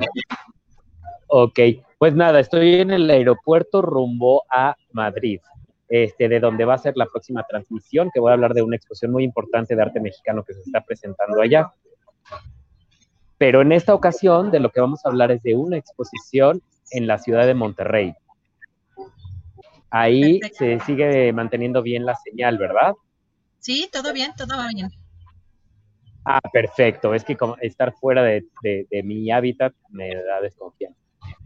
ok, 1.27 1.59
pues 1.97 2.15
nada, 2.15 2.39
estoy 2.39 2.75
en 2.75 2.91
el 2.91 3.09
aeropuerto 3.09 3.81
rumbo 3.81 4.43
a 4.49 4.75
Madrid. 4.93 5.39
este, 5.89 6.29
de 6.29 6.39
donde 6.39 6.65
va 6.65 6.75
a 6.75 6.77
ser 6.77 6.95
la 6.95 7.07
próxima 7.07 7.43
transmisión, 7.49 8.11
que 8.13 8.19
voy 8.19 8.29
a 8.29 8.33
hablar 8.33 8.53
de 8.53 8.61
una 8.61 8.75
exposición 8.75 9.11
muy 9.11 9.23
importante 9.23 9.75
de 9.75 9.81
arte 9.81 9.99
mexicano 9.99 10.43
que 10.43 10.53
se 10.53 10.61
está 10.61 10.81
presentando 10.81 11.41
allá. 11.41 11.73
Pero 13.39 13.61
en 13.61 13.71
esta 13.71 13.95
ocasión 13.95 14.51
de 14.51 14.59
lo 14.59 14.69
que 14.69 14.81
vamos 14.81 15.03
a 15.03 15.09
hablar 15.09 15.31
es 15.31 15.41
de 15.41 15.55
una 15.55 15.77
exposición 15.77 16.61
en 16.91 17.07
la 17.07 17.17
ciudad 17.17 17.47
de 17.47 17.53
Monterrey. 17.55 18.13
Ahí 19.89 20.41
se 20.53 20.79
sigue 20.81 21.31
manteniendo 21.33 21.81
bien 21.81 22.05
la 22.05 22.15
señal, 22.15 22.57
¿verdad? 22.57 22.93
Sí, 23.59 23.89
todo 23.91 24.13
bien, 24.13 24.33
todo 24.37 24.57
va 24.57 24.67
bien. 24.75 24.89
Ah, 26.25 26.41
perfecto. 26.51 27.13
Es 27.13 27.23
que 27.23 27.37
como 27.37 27.55
estar 27.61 27.93
fuera 27.93 28.23
de, 28.23 28.43
mi 29.03 29.31
hábitat 29.31 29.73
me 29.89 30.13
da 30.13 30.41
desconfianza. 30.41 30.99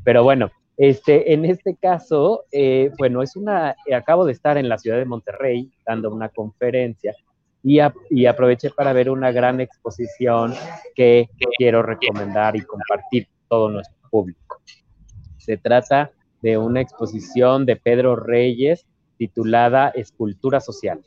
Pero 0.04 0.24
bueno, 0.24 0.52
este, 0.76 1.32
en 1.32 1.46
este 1.46 1.76
caso, 1.76 2.46
eh, 2.52 2.90
bueno, 2.98 3.22
es 3.22 3.36
una, 3.36 3.76
acabo 3.96 4.26
de 4.26 4.34
estar 4.34 4.58
en 4.58 4.68
la 4.68 4.80
ciudad 4.80 4.98
de 4.98 5.06
Monterrey 5.06 5.72
dando 5.86 6.12
una 6.12 6.30
conferencia 6.30 7.14
y, 7.64 8.26
aproveché 8.26 8.70
para 8.72 8.92
ver 8.92 9.10
una 9.10 9.32
gran 9.32 9.62
exposición 9.62 10.54
que 10.96 11.30
quiero 11.58 11.82
recomendar 11.82 12.58
y 12.58 12.62
compartir 12.62 13.28
todo 13.48 13.70
nuestro 13.70 13.98
público. 14.10 14.62
Se 15.38 15.58
trata 15.58 16.12
de 16.42 16.58
una 16.58 16.82
exposición 16.82 17.66
de 17.66 17.78
Pedro 17.78 18.18
Reyes 18.18 18.86
titulada 19.18 19.90
Escultura 19.90 20.60
Social. 20.60 21.02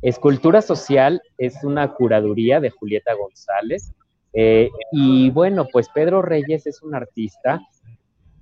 Escultura 0.00 0.62
Social 0.62 1.20
es 1.36 1.64
una 1.64 1.92
curaduría 1.92 2.60
de 2.60 2.70
Julieta 2.70 3.12
González. 3.14 3.92
Eh, 4.32 4.70
y 4.92 5.30
bueno, 5.30 5.66
pues 5.72 5.88
Pedro 5.88 6.22
Reyes 6.22 6.68
es 6.68 6.82
un 6.82 6.94
artista 6.94 7.60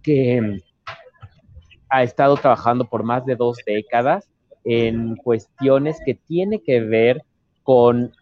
que 0.03 0.61
ha 1.89 2.03
estado 2.03 2.37
trabajando 2.37 2.85
por 2.85 3.03
más 3.03 3.25
de 3.25 3.37
dos 3.37 3.57
décadas 3.65 4.29
en 4.71 5.17
cuestiones 5.17 5.99
que 6.05 6.13
tiene 6.13 6.61
que 6.61 6.81
ver 6.81 7.25
con 7.63 8.13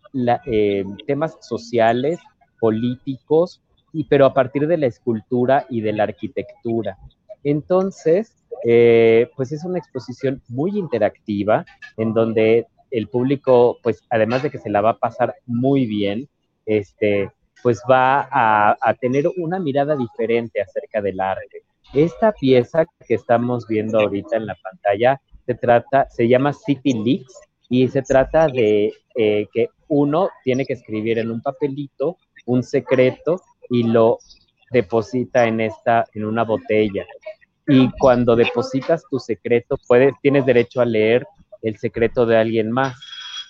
eh, 0.47 0.85
temas 1.05 1.37
sociales, 1.41 2.21
políticos, 2.61 3.61
y, 3.93 4.05
pero 4.05 4.27
a 4.27 4.33
partir 4.33 4.69
de 4.69 4.77
la 4.77 4.87
escultura 4.87 5.67
y 5.69 5.81
de 5.81 5.93
la 5.93 6.05
arquitectura. 6.05 6.99
Entonces, 7.43 8.33
eh, 8.65 9.29
pues 9.35 9.51
es 9.51 9.65
una 9.65 9.79
exposición 9.79 10.41
muy 10.47 10.79
interactiva 10.79 11.67
en 11.97 12.15
donde 12.15 12.67
el 12.93 13.09
público, 13.09 13.79
pues 13.83 14.05
además 14.09 14.45
de 14.45 14.51
que 14.51 14.59
se 14.59 14.71
la 14.71 14.81
va 14.81 14.91
a 14.91 14.99
pasar 14.99 15.35
muy 15.47 15.85
bien, 15.85 16.29
este, 16.65 17.29
pues 17.61 17.83
va 17.91 18.29
a, 18.31 18.77
a 18.81 18.95
tener 18.95 19.25
una 19.37 19.59
mirada 19.59 19.97
diferente 19.97 20.61
acerca 20.61 21.03
del 21.03 21.19
arte. 21.19 21.65
Esta 21.93 22.31
pieza 22.31 22.87
que 23.05 23.15
estamos 23.15 23.67
viendo 23.67 23.99
ahorita 23.99 24.37
en 24.37 24.47
la 24.47 24.57
pantalla 24.63 25.21
se 25.47 25.55
trata, 25.55 26.09
se 26.11 26.29
llama 26.29 26.53
City 26.53 26.93
Leaks 26.93 27.35
y 27.69 27.89
se 27.89 28.03
trata 28.03 28.49
de 28.49 28.93
eh, 29.15 29.47
que 29.53 29.69
uno 29.89 30.31
tiene 30.45 30.67
que 30.67 30.75
escribir 30.75 31.19
en 31.19 31.31
un 31.31 31.41
papelito 31.41 32.19
un 32.47 32.63
secreto 32.63 33.41
y 33.71 33.83
lo 33.85 34.19
deposita 34.71 35.47
en 35.47 35.61
esta, 35.61 36.07
en 36.15 36.25
una 36.25 36.45
botella. 36.45 37.05
Y 37.67 37.91
cuando 37.99 38.37
depositas 38.37 39.05
tu 39.11 39.19
secreto, 39.19 39.77
puedes, 39.89 40.15
tienes 40.23 40.47
derecho 40.47 40.81
a 40.81 40.85
leer 40.85 41.27
el 41.63 41.77
secreto 41.77 42.27
de 42.27 42.37
alguien 42.37 42.71
más. 42.71 42.97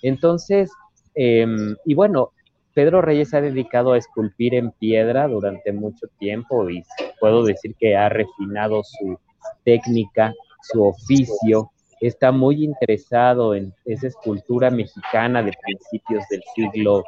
Entonces, 0.03 0.71
em, 1.15 1.77
y 1.85 1.95
bueno, 1.95 2.33
Pedro 2.73 3.03
Reyes 3.03 3.33
ha 3.35 3.41
dedicado 3.41 3.93
a 3.93 3.99
esculpir 3.99 4.55
en 4.55 4.71
piedra 4.71 5.29
durante 5.29 5.73
mucho 5.73 6.07
tiempo 6.19 6.69
y 6.69 6.83
puedo 7.21 7.45
decir 7.45 7.75
que 7.79 7.97
ha 7.97 8.09
refinado 8.09 8.83
su 8.85 9.19
técnica, 9.65 10.35
su 10.63 10.85
oficio, 10.85 11.71
está 12.01 12.33
muy 12.33 12.65
interesado 12.65 13.55
en 13.55 13.73
esa 13.85 14.09
escultura 14.09 14.71
mexicana 14.71 15.43
de 15.43 15.53
principios 15.63 16.25
del 16.31 16.43
siglo, 16.55 17.05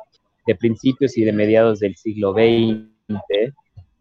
de 0.47 0.55
principios 0.55 1.17
y 1.17 1.25
de 1.25 1.33
mediados 1.33 1.81
del 1.81 1.97
siglo 1.97 2.33
XX, 2.33 3.55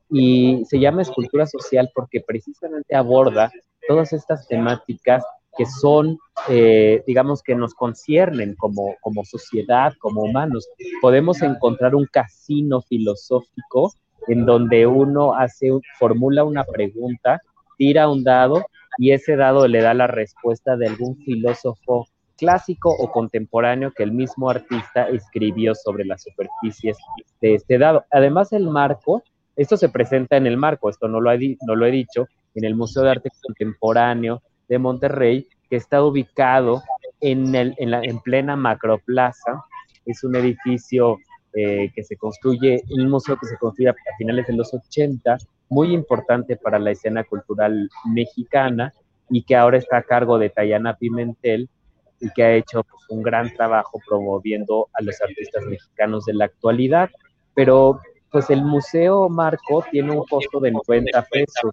y 0.10 0.64
se 0.66 0.80
llama 0.80 1.02
escultura 1.02 1.46
social 1.46 1.90
porque 1.94 2.22
precisamente 2.22 2.96
aborda 2.96 3.52
todas 3.88 4.14
estas 4.14 4.48
temáticas 4.48 5.24
que 5.58 5.66
son, 5.66 6.20
eh, 6.50 7.04
digamos, 7.08 7.42
que 7.42 7.56
nos 7.56 7.74
conciernen 7.74 8.56
como, 8.56 8.96
como 9.02 9.26
sociedad, 9.26 9.94
como 10.00 10.22
humanos. 10.22 10.68
Podemos 11.02 11.42
encontrar 11.42 11.96
un 11.96 12.06
casino 12.06 12.82
filosófico 12.82 13.92
en 14.28 14.46
donde 14.46 14.86
uno 14.86 15.34
hace, 15.34 15.72
formula 15.98 16.44
una 16.44 16.64
pregunta, 16.64 17.42
tira 17.78 18.08
un 18.08 18.24
dado 18.24 18.66
y 18.98 19.12
ese 19.12 19.36
dado 19.36 19.68
le 19.68 19.82
da 19.82 19.94
la 19.94 20.08
respuesta 20.08 20.76
de 20.76 20.88
algún 20.88 21.18
filósofo 21.18 22.08
clásico 22.38 22.90
o 22.90 23.12
contemporáneo 23.12 23.92
que 23.92 24.04
el 24.04 24.12
mismo 24.12 24.50
artista 24.50 25.10
escribió 25.10 25.74
sobre 25.76 26.06
las 26.06 26.24
superficies 26.24 26.98
de 27.42 27.56
este 27.56 27.78
dado. 27.78 28.06
Además, 28.12 28.54
el 28.54 28.70
marco, 28.70 29.24
esto 29.56 29.76
se 29.76 29.90
presenta 29.90 30.38
en 30.38 30.48
el 30.48 30.56
marco, 30.56 30.90
esto 30.90 31.08
no 31.08 31.20
lo, 31.20 31.32
he 31.32 31.92
dicho, 31.92 32.28
en 32.56 32.64
el 32.64 32.76
Museo 32.76 33.04
de 33.04 33.12
Arte 33.12 33.32
Contemporáneo 33.42 34.42
de 34.70 34.78
Monterrey, 34.78 35.48
que 35.70 35.76
está 35.76 36.04
ubicado 36.04 36.84
en, 37.20 37.52
la, 37.52 38.02
en 38.04 38.20
plena 38.20 38.56
macroplaza. 38.56 39.64
Es 40.06 40.24
un 40.24 40.36
edificio 40.36 41.18
eh, 41.54 41.92
que 41.94 42.04
se 42.04 42.16
construye, 42.18 42.84
un 42.92 43.10
museo 43.10 43.36
que 43.36 43.48
se 43.48 43.58
construye 43.58 43.90
a 43.90 43.96
finales 44.18 44.46
de 44.48 44.54
los 44.54 44.74
80, 44.74 45.38
muy 45.70 45.94
importante 45.94 46.56
para 46.56 46.80
la 46.80 46.92
escena 46.92 47.24
cultural 47.24 47.90
mexicana 48.06 48.94
y 49.30 49.44
que 49.44 49.56
ahora 49.56 49.78
está 49.78 49.98
a 49.98 50.04
cargo 50.04 50.40
de 50.40 50.50
Tayana 50.50 50.96
Pimentel 50.96 51.70
y 52.20 52.30
que 52.32 52.44
ha 52.44 52.54
hecho 52.54 52.84
pues, 52.84 53.04
un 53.10 53.22
gran 53.22 53.54
trabajo 53.54 54.00
promoviendo 54.08 54.88
a 54.94 55.04
los 55.04 55.22
artistas 55.22 55.66
mexicanos 55.66 56.26
de 56.26 56.34
la 56.34 56.46
actualidad. 56.46 57.10
Pero 57.54 58.00
pues 58.32 58.50
el 58.50 58.64
Museo 58.64 59.30
Marco 59.30 59.84
tiene 59.92 60.12
un 60.12 60.26
costo 60.26 60.60
de 60.60 60.72
90 60.72 61.22
pesos 61.32 61.72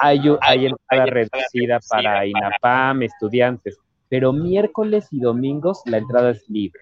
hay, 0.00 0.20
hay 0.40 0.66
entrada 0.66 1.06
reducida 1.06 1.78
para 1.88 2.26
INAPAM, 2.26 3.02
estudiantes, 3.02 3.78
pero 4.08 4.32
miércoles 4.32 5.06
y 5.10 5.20
domingos 5.20 5.82
la 5.84 5.98
entrada 5.98 6.30
es 6.30 6.48
libre. 6.48 6.80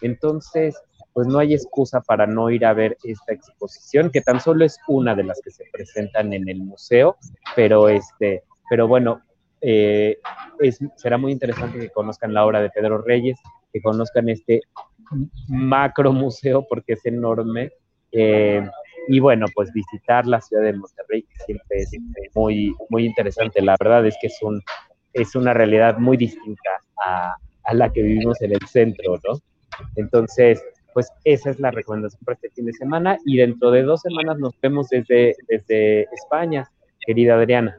Entonces, 0.00 0.80
pues 1.20 1.28
no 1.28 1.38
hay 1.38 1.52
excusa 1.52 2.00
para 2.00 2.26
no 2.26 2.48
ir 2.48 2.64
a 2.64 2.72
ver 2.72 2.96
esta 3.04 3.34
exposición, 3.34 4.08
que 4.08 4.22
tan 4.22 4.40
solo 4.40 4.64
es 4.64 4.78
una 4.88 5.14
de 5.14 5.22
las 5.22 5.38
que 5.44 5.50
se 5.50 5.66
presentan 5.70 6.32
en 6.32 6.48
el 6.48 6.62
museo, 6.62 7.18
pero 7.54 7.90
este, 7.90 8.42
pero 8.70 8.88
bueno, 8.88 9.20
eh, 9.60 10.16
es, 10.60 10.78
será 10.96 11.18
muy 11.18 11.32
interesante 11.32 11.78
que 11.78 11.90
conozcan 11.90 12.32
la 12.32 12.46
obra 12.46 12.62
de 12.62 12.70
Pedro 12.70 13.02
Reyes, 13.02 13.38
que 13.70 13.82
conozcan 13.82 14.30
este 14.30 14.62
macro 15.46 16.10
museo 16.14 16.66
porque 16.66 16.94
es 16.94 17.04
enorme. 17.04 17.70
Eh, 18.12 18.66
y 19.06 19.20
bueno, 19.20 19.44
pues 19.54 19.70
visitar 19.74 20.26
la 20.26 20.40
ciudad 20.40 20.62
de 20.62 20.72
Monterrey 20.72 21.26
siempre 21.44 21.80
es 21.82 21.90
muy, 22.34 22.74
muy 22.88 23.04
interesante. 23.04 23.60
La 23.60 23.76
verdad 23.78 24.06
es 24.06 24.16
que 24.22 24.28
es, 24.28 24.38
un, 24.40 24.62
es 25.12 25.34
una 25.34 25.52
realidad 25.52 25.98
muy 25.98 26.16
distinta 26.16 26.70
a, 27.06 27.34
a 27.64 27.74
la 27.74 27.92
que 27.92 28.00
vivimos 28.00 28.40
en 28.40 28.52
el 28.52 28.66
centro, 28.66 29.20
¿no? 29.28 29.38
Entonces, 29.96 30.62
pues 30.92 31.08
esa 31.24 31.50
es 31.50 31.60
la 31.60 31.70
recomendación 31.70 32.20
para 32.24 32.34
este 32.34 32.50
fin 32.50 32.66
de 32.66 32.72
semana 32.72 33.18
y 33.24 33.36
dentro 33.36 33.70
de 33.70 33.82
dos 33.82 34.00
semanas 34.00 34.38
nos 34.38 34.58
vemos 34.60 34.88
desde, 34.88 35.36
desde 35.48 36.02
España, 36.12 36.70
querida 37.00 37.34
Adriana. 37.34 37.76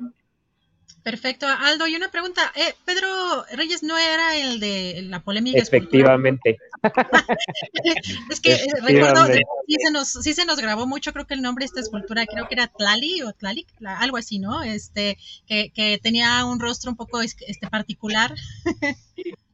Perfecto, 1.03 1.47
Aldo, 1.47 1.87
y 1.87 1.95
una 1.95 2.11
pregunta, 2.11 2.51
eh, 2.55 2.75
Pedro 2.85 3.07
Reyes 3.53 3.81
no 3.81 3.97
era 3.97 4.35
el 4.35 4.59
de 4.59 5.01
la 5.03 5.23
polémica. 5.23 5.57
Efectivamente. 5.57 6.57
es 8.29 8.39
que 8.39 8.53
eh, 8.53 8.67
recuerdo, 8.83 9.25
sí 9.25 9.75
se, 9.83 9.91
nos, 9.91 10.07
sí 10.09 10.33
se 10.33 10.45
nos 10.45 10.59
grabó 10.59 10.85
mucho, 10.85 11.11
creo 11.11 11.25
que 11.25 11.33
el 11.33 11.41
nombre 11.41 11.63
de 11.63 11.67
esta 11.67 11.79
escultura, 11.79 12.27
creo 12.27 12.47
que 12.47 12.53
era 12.53 12.67
Tlali 12.67 13.23
o 13.23 13.33
Tlalic, 13.33 13.67
algo 13.83 14.17
así, 14.17 14.37
¿no? 14.37 14.61
Este, 14.61 15.17
que, 15.47 15.71
que 15.73 15.99
tenía 16.01 16.45
un 16.45 16.59
rostro 16.59 16.91
un 16.91 16.97
poco 16.97 17.21
este 17.21 17.67
particular. 17.71 18.35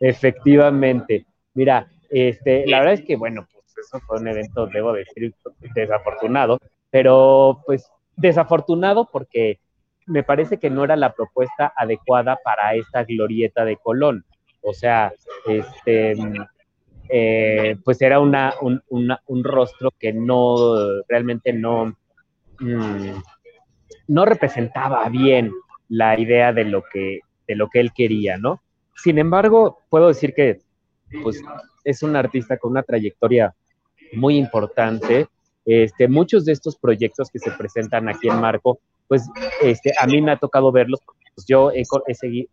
Efectivamente. 0.00 1.26
Mira, 1.54 1.88
este, 2.10 2.66
la 2.66 2.80
verdad 2.80 2.94
es 2.94 3.02
que, 3.02 3.16
bueno, 3.16 3.46
pues 3.52 3.64
eso 3.78 4.00
fue 4.06 4.18
un 4.18 4.28
evento, 4.28 4.66
debo 4.66 4.92
decir, 4.92 5.34
desafortunado, 5.74 6.58
pero 6.90 7.62
pues 7.66 7.90
Desafortunado 8.16 9.08
porque 9.10 9.58
me 10.06 10.22
parece 10.22 10.58
que 10.58 10.70
no 10.70 10.84
era 10.84 10.96
la 10.96 11.14
propuesta 11.14 11.72
adecuada 11.76 12.38
para 12.44 12.74
esta 12.74 13.04
glorieta 13.04 13.64
de 13.64 13.76
Colón. 13.76 14.24
O 14.60 14.72
sea, 14.72 15.12
este, 15.46 16.14
eh, 17.08 17.76
pues 17.84 18.00
era 18.02 18.20
una, 18.20 18.54
un, 18.60 19.44
rostro 19.44 19.90
que 19.98 20.12
no, 20.12 21.02
realmente 21.08 21.52
no, 21.52 21.96
mm, 22.60 23.18
no 24.08 24.24
representaba 24.24 25.08
bien 25.08 25.52
la 25.88 26.18
idea 26.18 26.52
de 26.52 26.64
lo 26.64 26.84
que, 26.84 27.20
de 27.48 27.56
lo 27.56 27.68
que 27.68 27.80
él 27.80 27.92
quería, 27.92 28.36
¿no? 28.38 28.62
Sin 28.96 29.18
embargo, 29.18 29.78
puedo 29.88 30.08
decir 30.08 30.34
que 30.34 30.60
pues, 31.22 31.42
es 31.84 32.02
un 32.02 32.16
artista 32.16 32.56
con 32.58 32.72
una 32.72 32.82
trayectoria 32.82 33.54
muy 34.12 34.36
importante. 34.36 35.28
Este, 35.64 36.08
muchos 36.08 36.44
de 36.44 36.52
estos 36.52 36.76
proyectos 36.76 37.30
que 37.30 37.38
se 37.38 37.50
presentan 37.52 38.08
aquí 38.08 38.28
en 38.28 38.40
Marco 38.40 38.78
pues 39.08 39.28
este, 39.62 39.92
a 39.98 40.06
mí 40.06 40.20
me 40.22 40.32
ha 40.32 40.38
tocado 40.38 40.72
verlos, 40.72 41.00
pues, 41.34 41.46
yo 41.46 41.70
he, 41.70 41.84
seguido, 42.14 42.48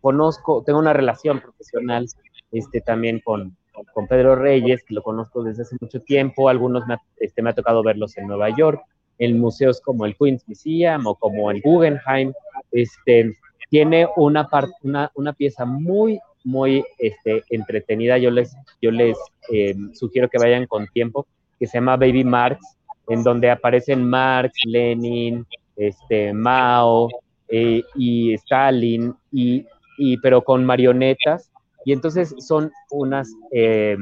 conozco, 0.00 0.62
tengo 0.64 0.78
una 0.78 0.92
relación 0.92 1.40
profesional 1.40 2.06
este, 2.52 2.80
también 2.80 3.20
con, 3.20 3.56
con 3.92 4.06
Pedro 4.06 4.36
Reyes, 4.36 4.84
que 4.84 4.94
lo 4.94 5.02
conozco 5.02 5.42
desde 5.42 5.62
hace 5.62 5.76
mucho 5.80 6.00
tiempo, 6.00 6.48
algunos 6.48 6.86
me, 6.86 6.96
este, 7.18 7.42
me 7.42 7.50
ha 7.50 7.54
tocado 7.54 7.82
verlos 7.82 8.16
en 8.16 8.26
Nueva 8.26 8.50
York, 8.56 8.80
en 9.18 9.38
museos 9.38 9.80
como 9.80 10.06
el 10.06 10.16
Queen's 10.16 10.46
Museum 10.48 11.06
o 11.06 11.14
como 11.16 11.50
el 11.50 11.60
Guggenheim, 11.62 12.32
este, 12.72 13.32
tiene 13.70 14.08
una, 14.16 14.48
una, 14.82 15.10
una 15.14 15.32
pieza 15.32 15.64
muy, 15.64 16.20
muy 16.44 16.84
este, 16.98 17.42
entretenida, 17.50 18.18
yo 18.18 18.30
les, 18.30 18.56
yo 18.80 18.90
les 18.90 19.16
eh, 19.50 19.74
sugiero 19.94 20.28
que 20.28 20.38
vayan 20.38 20.66
con 20.66 20.86
tiempo, 20.88 21.26
que 21.58 21.66
se 21.66 21.78
llama 21.78 21.96
Baby 21.96 22.24
Marx, 22.24 22.60
en 23.08 23.22
donde 23.22 23.50
aparecen 23.50 24.04
Marx, 24.04 24.52
Lenin, 24.64 25.46
este, 25.76 26.32
Mao 26.32 27.08
eh, 27.48 27.82
y 27.94 28.34
Stalin, 28.34 29.14
y, 29.32 29.66
y, 29.98 30.18
pero 30.18 30.42
con 30.42 30.64
marionetas, 30.64 31.50
y 31.84 31.92
entonces 31.92 32.34
son 32.38 32.70
unas, 32.90 33.28
eh, 33.52 33.96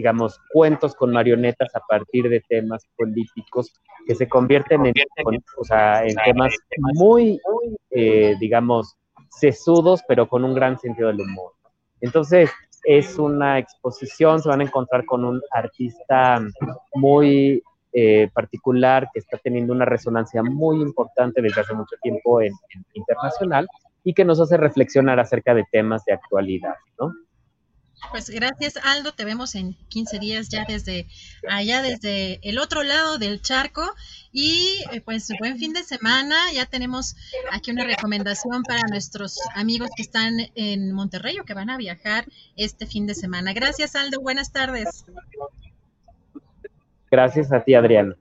digamos, 0.00 0.40
cuentos 0.50 0.94
con 0.94 1.12
marionetas 1.12 1.68
a 1.76 1.80
partir 1.80 2.30
de 2.30 2.40
temas 2.40 2.88
políticos 2.96 3.70
que 4.06 4.14
se 4.14 4.26
convierten 4.26 4.86
en, 4.86 4.94
o 5.58 5.64
sea, 5.64 6.06
en 6.06 6.14
temas 6.24 6.54
muy, 6.94 7.38
eh, 7.90 8.34
digamos, 8.40 8.96
sesudos, 9.28 10.00
pero 10.08 10.26
con 10.26 10.42
un 10.42 10.54
gran 10.54 10.78
sentido 10.78 11.08
del 11.08 11.20
humor. 11.20 11.52
Entonces, 12.00 12.50
es 12.84 13.18
una 13.18 13.58
exposición, 13.58 14.40
se 14.40 14.48
van 14.48 14.62
a 14.62 14.64
encontrar 14.64 15.04
con 15.04 15.22
un 15.22 15.42
artista 15.52 16.40
muy 16.94 17.62
eh, 17.92 18.30
particular 18.32 19.06
que 19.12 19.20
está 19.20 19.36
teniendo 19.36 19.74
una 19.74 19.84
resonancia 19.84 20.42
muy 20.42 20.80
importante 20.80 21.42
desde 21.42 21.60
hace 21.60 21.74
mucho 21.74 21.96
tiempo 22.00 22.40
en, 22.40 22.54
en, 22.74 22.86
internacional 22.94 23.68
y 24.02 24.14
que 24.14 24.24
nos 24.24 24.40
hace 24.40 24.56
reflexionar 24.56 25.20
acerca 25.20 25.52
de 25.52 25.64
temas 25.70 26.06
de 26.06 26.14
actualidad, 26.14 26.76
¿no? 26.98 27.12
Pues 28.10 28.28
gracias 28.30 28.76
Aldo, 28.82 29.12
te 29.12 29.24
vemos 29.24 29.54
en 29.54 29.74
15 29.88 30.18
días 30.18 30.48
ya 30.48 30.64
desde 30.66 31.06
allá, 31.48 31.82
desde 31.82 32.40
el 32.42 32.58
otro 32.58 32.82
lado 32.82 33.18
del 33.18 33.40
charco. 33.40 33.82
Y 34.32 34.82
eh, 34.92 35.00
pues 35.00 35.28
buen 35.38 35.58
fin 35.58 35.72
de 35.72 35.82
semana, 35.82 36.36
ya 36.52 36.66
tenemos 36.66 37.16
aquí 37.52 37.70
una 37.70 37.84
recomendación 37.84 38.62
para 38.62 38.82
nuestros 38.88 39.38
amigos 39.54 39.90
que 39.94 40.02
están 40.02 40.38
en 40.54 40.92
Monterrey 40.92 41.38
o 41.38 41.44
que 41.44 41.54
van 41.54 41.70
a 41.70 41.76
viajar 41.76 42.24
este 42.56 42.86
fin 42.86 43.06
de 43.06 43.14
semana. 43.14 43.52
Gracias 43.52 43.94
Aldo, 43.94 44.20
buenas 44.20 44.52
tardes. 44.52 45.04
Gracias 47.10 47.52
a 47.52 47.62
ti 47.62 47.74
Adrián. 47.74 48.16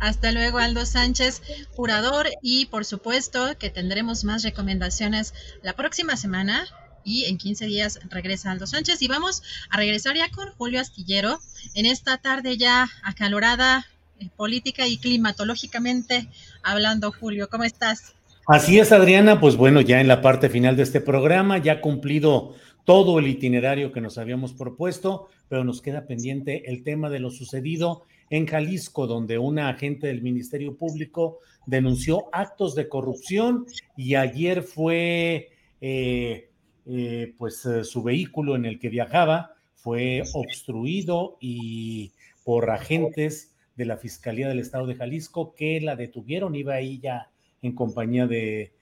Hasta 0.00 0.32
luego, 0.32 0.58
Aldo 0.58 0.86
Sánchez, 0.86 1.42
curador, 1.76 2.28
y 2.40 2.66
por 2.66 2.86
supuesto 2.86 3.58
que 3.58 3.68
tendremos 3.68 4.24
más 4.24 4.42
recomendaciones 4.42 5.34
la 5.62 5.74
próxima 5.74 6.16
semana 6.16 6.66
y 7.04 7.24
en 7.24 7.38
15 7.38 7.66
días 7.66 8.00
regresa 8.10 8.50
Aldo 8.50 8.66
Sánchez 8.66 9.00
y 9.02 9.08
vamos 9.08 9.42
a 9.70 9.76
regresar 9.76 10.16
ya 10.16 10.30
con 10.30 10.50
Julio 10.52 10.80
Astillero 10.80 11.38
en 11.74 11.86
esta 11.86 12.18
tarde 12.18 12.56
ya 12.56 12.88
acalorada 13.02 13.86
eh, 14.18 14.28
política 14.36 14.86
y 14.86 14.98
climatológicamente 14.98 16.28
hablando. 16.62 17.12
Julio, 17.12 17.48
¿cómo 17.48 17.64
estás? 17.64 18.14
Así 18.46 18.78
es, 18.78 18.90
Adriana, 18.92 19.40
pues 19.40 19.56
bueno, 19.56 19.80
ya 19.80 20.00
en 20.00 20.08
la 20.08 20.22
parte 20.22 20.48
final 20.48 20.76
de 20.76 20.82
este 20.82 21.00
programa, 21.00 21.58
ya 21.58 21.80
cumplido 21.80 22.54
todo 22.84 23.18
el 23.18 23.28
itinerario 23.28 23.92
que 23.92 24.00
nos 24.00 24.18
habíamos 24.18 24.54
propuesto, 24.54 25.28
pero 25.48 25.62
nos 25.62 25.80
queda 25.80 26.06
pendiente 26.06 26.70
el 26.70 26.82
tema 26.82 27.10
de 27.10 27.20
lo 27.20 27.30
sucedido 27.30 28.04
en 28.30 28.46
Jalisco, 28.46 29.06
donde 29.06 29.38
una 29.38 29.68
agente 29.68 30.06
del 30.08 30.22
Ministerio 30.22 30.76
Público 30.76 31.38
denunció 31.66 32.28
actos 32.32 32.74
de 32.74 32.88
corrupción 32.88 33.66
y 33.96 34.14
ayer 34.14 34.62
fue 34.62 35.50
eh, 35.80 36.49
eh, 36.92 37.34
pues 37.38 37.64
eh, 37.66 37.84
su 37.84 38.02
vehículo 38.02 38.56
en 38.56 38.64
el 38.64 38.80
que 38.80 38.88
viajaba 38.88 39.54
fue 39.76 40.24
obstruido 40.32 41.38
y 41.40 42.10
por 42.42 42.70
agentes 42.70 43.54
de 43.76 43.84
la 43.84 43.96
Fiscalía 43.96 44.48
del 44.48 44.58
Estado 44.58 44.88
de 44.88 44.96
Jalisco 44.96 45.54
que 45.54 45.80
la 45.80 45.94
detuvieron, 45.94 46.56
iba 46.56 46.74
ahí 46.74 46.98
ya 46.98 47.30
en 47.62 47.76
compañía 47.76 48.26
de, 48.26 48.72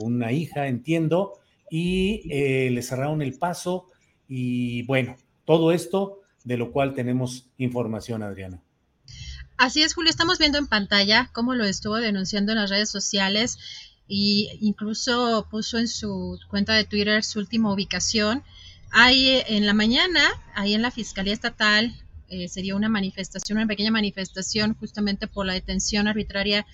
una 0.00 0.30
hija, 0.30 0.68
entiendo, 0.68 1.32
y 1.68 2.22
eh, 2.30 2.70
le 2.70 2.82
cerraron 2.82 3.20
el 3.20 3.36
paso 3.36 3.86
y 4.28 4.82
bueno, 4.84 5.16
todo 5.44 5.72
esto 5.72 6.20
de 6.44 6.56
lo 6.56 6.70
cual 6.70 6.94
tenemos 6.94 7.48
información, 7.58 8.22
Adriana. 8.22 8.62
Así 9.56 9.82
es, 9.82 9.94
Julio, 9.94 10.10
estamos 10.10 10.38
viendo 10.38 10.58
en 10.58 10.68
pantalla 10.68 11.30
cómo 11.32 11.54
lo 11.54 11.64
estuvo 11.64 11.96
denunciando 11.96 12.52
en 12.52 12.58
las 12.58 12.70
redes 12.70 12.90
sociales 12.90 13.58
y 14.06 14.50
incluso 14.60 15.46
puso 15.50 15.78
en 15.78 15.88
su 15.88 16.38
cuenta 16.48 16.74
de 16.74 16.84
Twitter 16.84 17.24
su 17.24 17.38
última 17.38 17.72
ubicación. 17.72 18.42
Ahí 18.90 19.28
eh, 19.28 19.44
en 19.48 19.66
la 19.66 19.74
mañana, 19.74 20.20
ahí 20.54 20.74
en 20.74 20.82
la 20.82 20.90
Fiscalía 20.90 21.32
Estatal, 21.32 21.94
eh, 22.28 22.48
sería 22.48 22.76
una 22.76 22.88
manifestación, 22.88 23.58
una 23.58 23.66
pequeña 23.66 23.90
manifestación 23.90 24.74
justamente 24.74 25.26
por 25.26 25.46
la 25.46 25.54
detención 25.54 26.06
arbitraria 26.08 26.66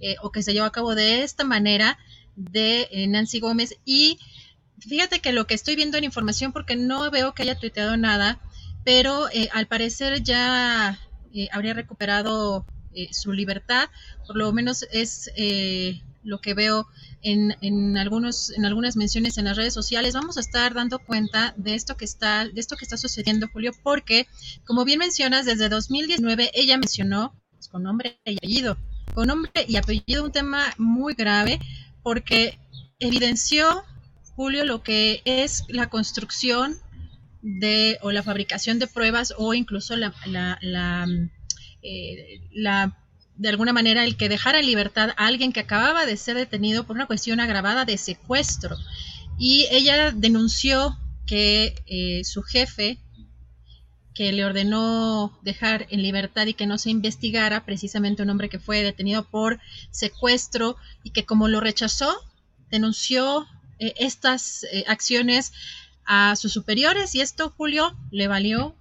eh, 0.00 0.16
o 0.22 0.30
que 0.30 0.42
se 0.42 0.52
llevó 0.52 0.66
a 0.66 0.72
cabo 0.72 0.94
de 0.94 1.22
esta 1.22 1.44
manera 1.44 1.98
de 2.36 3.06
Nancy 3.08 3.40
Gómez. 3.40 3.76
Y 3.84 4.18
fíjate 4.78 5.20
que 5.20 5.32
lo 5.32 5.46
que 5.46 5.54
estoy 5.54 5.74
viendo 5.74 5.96
en 5.96 6.04
información, 6.04 6.52
porque 6.52 6.76
no 6.76 7.10
veo 7.10 7.34
que 7.34 7.42
haya 7.42 7.58
tuiteado 7.58 7.96
nada, 7.96 8.40
pero 8.84 9.26
al 9.52 9.66
parecer 9.66 10.22
ya 10.22 10.98
habría 11.50 11.72
recuperado 11.72 12.66
su 13.10 13.32
libertad, 13.32 13.88
por 14.26 14.36
lo 14.36 14.52
menos 14.52 14.86
es 14.92 15.30
lo 16.26 16.40
que 16.40 16.54
veo 16.54 16.86
en, 17.22 17.56
en, 17.60 17.96
algunos, 17.96 18.50
en 18.50 18.66
algunas 18.66 18.96
menciones 18.96 19.38
en 19.38 19.46
las 19.46 19.56
redes 19.56 19.72
sociales, 19.72 20.14
vamos 20.14 20.36
a 20.36 20.40
estar 20.40 20.74
dando 20.74 20.98
cuenta 20.98 21.54
de 21.56 21.74
esto 21.74 21.96
que 21.96 22.04
está, 22.04 22.46
de 22.46 22.60
esto 22.60 22.76
que 22.76 22.84
está 22.84 22.96
sucediendo, 22.96 23.48
Julio, 23.52 23.72
porque, 23.82 24.26
como 24.64 24.84
bien 24.84 24.98
mencionas, 24.98 25.46
desde 25.46 25.68
2019 25.68 26.50
ella 26.54 26.76
mencionó 26.76 27.34
pues, 27.52 27.68
con 27.68 27.84
nombre 27.84 28.20
y 28.24 28.36
apellido, 28.36 28.76
con 29.14 29.28
nombre 29.28 29.64
y 29.66 29.76
apellido 29.76 30.24
un 30.24 30.32
tema 30.32 30.74
muy 30.76 31.14
grave, 31.14 31.60
porque 32.02 32.58
evidenció, 32.98 33.84
Julio, 34.34 34.64
lo 34.64 34.82
que 34.82 35.22
es 35.24 35.64
la 35.68 35.88
construcción 35.88 36.76
de, 37.42 37.98
o 38.02 38.10
la 38.10 38.22
fabricación 38.22 38.78
de 38.78 38.88
pruebas, 38.88 39.32
o 39.38 39.54
incluso 39.54 39.96
la, 39.96 40.12
la, 40.26 40.58
la, 40.60 41.06
eh, 41.82 42.40
la 42.52 43.05
de 43.36 43.48
alguna 43.48 43.72
manera 43.72 44.04
el 44.04 44.16
que 44.16 44.28
dejara 44.28 44.60
en 44.60 44.66
libertad 44.66 45.10
a 45.16 45.26
alguien 45.26 45.52
que 45.52 45.60
acababa 45.60 46.06
de 46.06 46.16
ser 46.16 46.36
detenido 46.36 46.84
por 46.84 46.96
una 46.96 47.06
cuestión 47.06 47.40
agravada 47.40 47.84
de 47.84 47.98
secuestro. 47.98 48.76
Y 49.38 49.66
ella 49.70 50.10
denunció 50.10 50.96
que 51.26 51.74
eh, 51.86 52.24
su 52.24 52.42
jefe, 52.42 52.98
que 54.14 54.32
le 54.32 54.44
ordenó 54.44 55.38
dejar 55.42 55.86
en 55.90 56.02
libertad 56.02 56.46
y 56.46 56.54
que 56.54 56.66
no 56.66 56.78
se 56.78 56.90
investigara, 56.90 57.66
precisamente 57.66 58.22
un 58.22 58.30
hombre 58.30 58.48
que 58.48 58.58
fue 58.58 58.82
detenido 58.82 59.24
por 59.24 59.60
secuestro 59.90 60.76
y 61.02 61.10
que 61.10 61.26
como 61.26 61.48
lo 61.48 61.60
rechazó, 61.60 62.16
denunció 62.70 63.46
eh, 63.78 63.92
estas 63.98 64.64
eh, 64.64 64.84
acciones 64.88 65.52
a 66.06 66.34
sus 66.36 66.52
superiores 66.52 67.14
y 67.14 67.20
esto, 67.20 67.52
Julio, 67.56 67.94
le 68.10 68.28
valió 68.28 68.74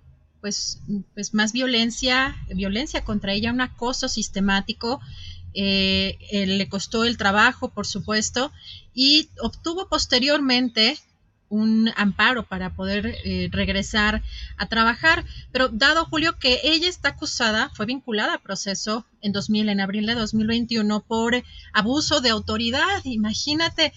pues, 0.45 0.77
pues 1.15 1.33
más 1.33 1.53
violencia, 1.53 2.35
violencia 2.53 3.03
contra 3.03 3.33
ella, 3.33 3.51
un 3.51 3.61
acoso 3.61 4.07
sistemático. 4.07 5.01
Eh, 5.55 6.19
le 6.45 6.69
costó 6.69 7.03
el 7.03 7.17
trabajo, 7.17 7.69
por 7.69 7.87
supuesto, 7.87 8.51
y 8.93 9.29
obtuvo 9.41 9.89
posteriormente 9.89 10.99
un 11.49 11.89
amparo 11.95 12.43
para 12.43 12.75
poder 12.75 13.15
eh, 13.23 13.49
regresar 13.51 14.21
a 14.57 14.67
trabajar. 14.67 15.25
Pero 15.51 15.69
dado, 15.69 16.05
Julio, 16.05 16.37
que 16.37 16.59
ella 16.63 16.89
está 16.89 17.09
acusada, 17.09 17.71
fue 17.73 17.87
vinculada 17.87 18.35
a 18.35 18.43
proceso 18.43 19.03
en 19.21 19.31
2000, 19.31 19.69
en 19.69 19.81
abril 19.81 20.05
de 20.05 20.13
2021, 20.13 20.99
por 21.07 21.43
abuso 21.73 22.21
de 22.21 22.29
autoridad. 22.29 23.03
Imagínate, 23.03 23.93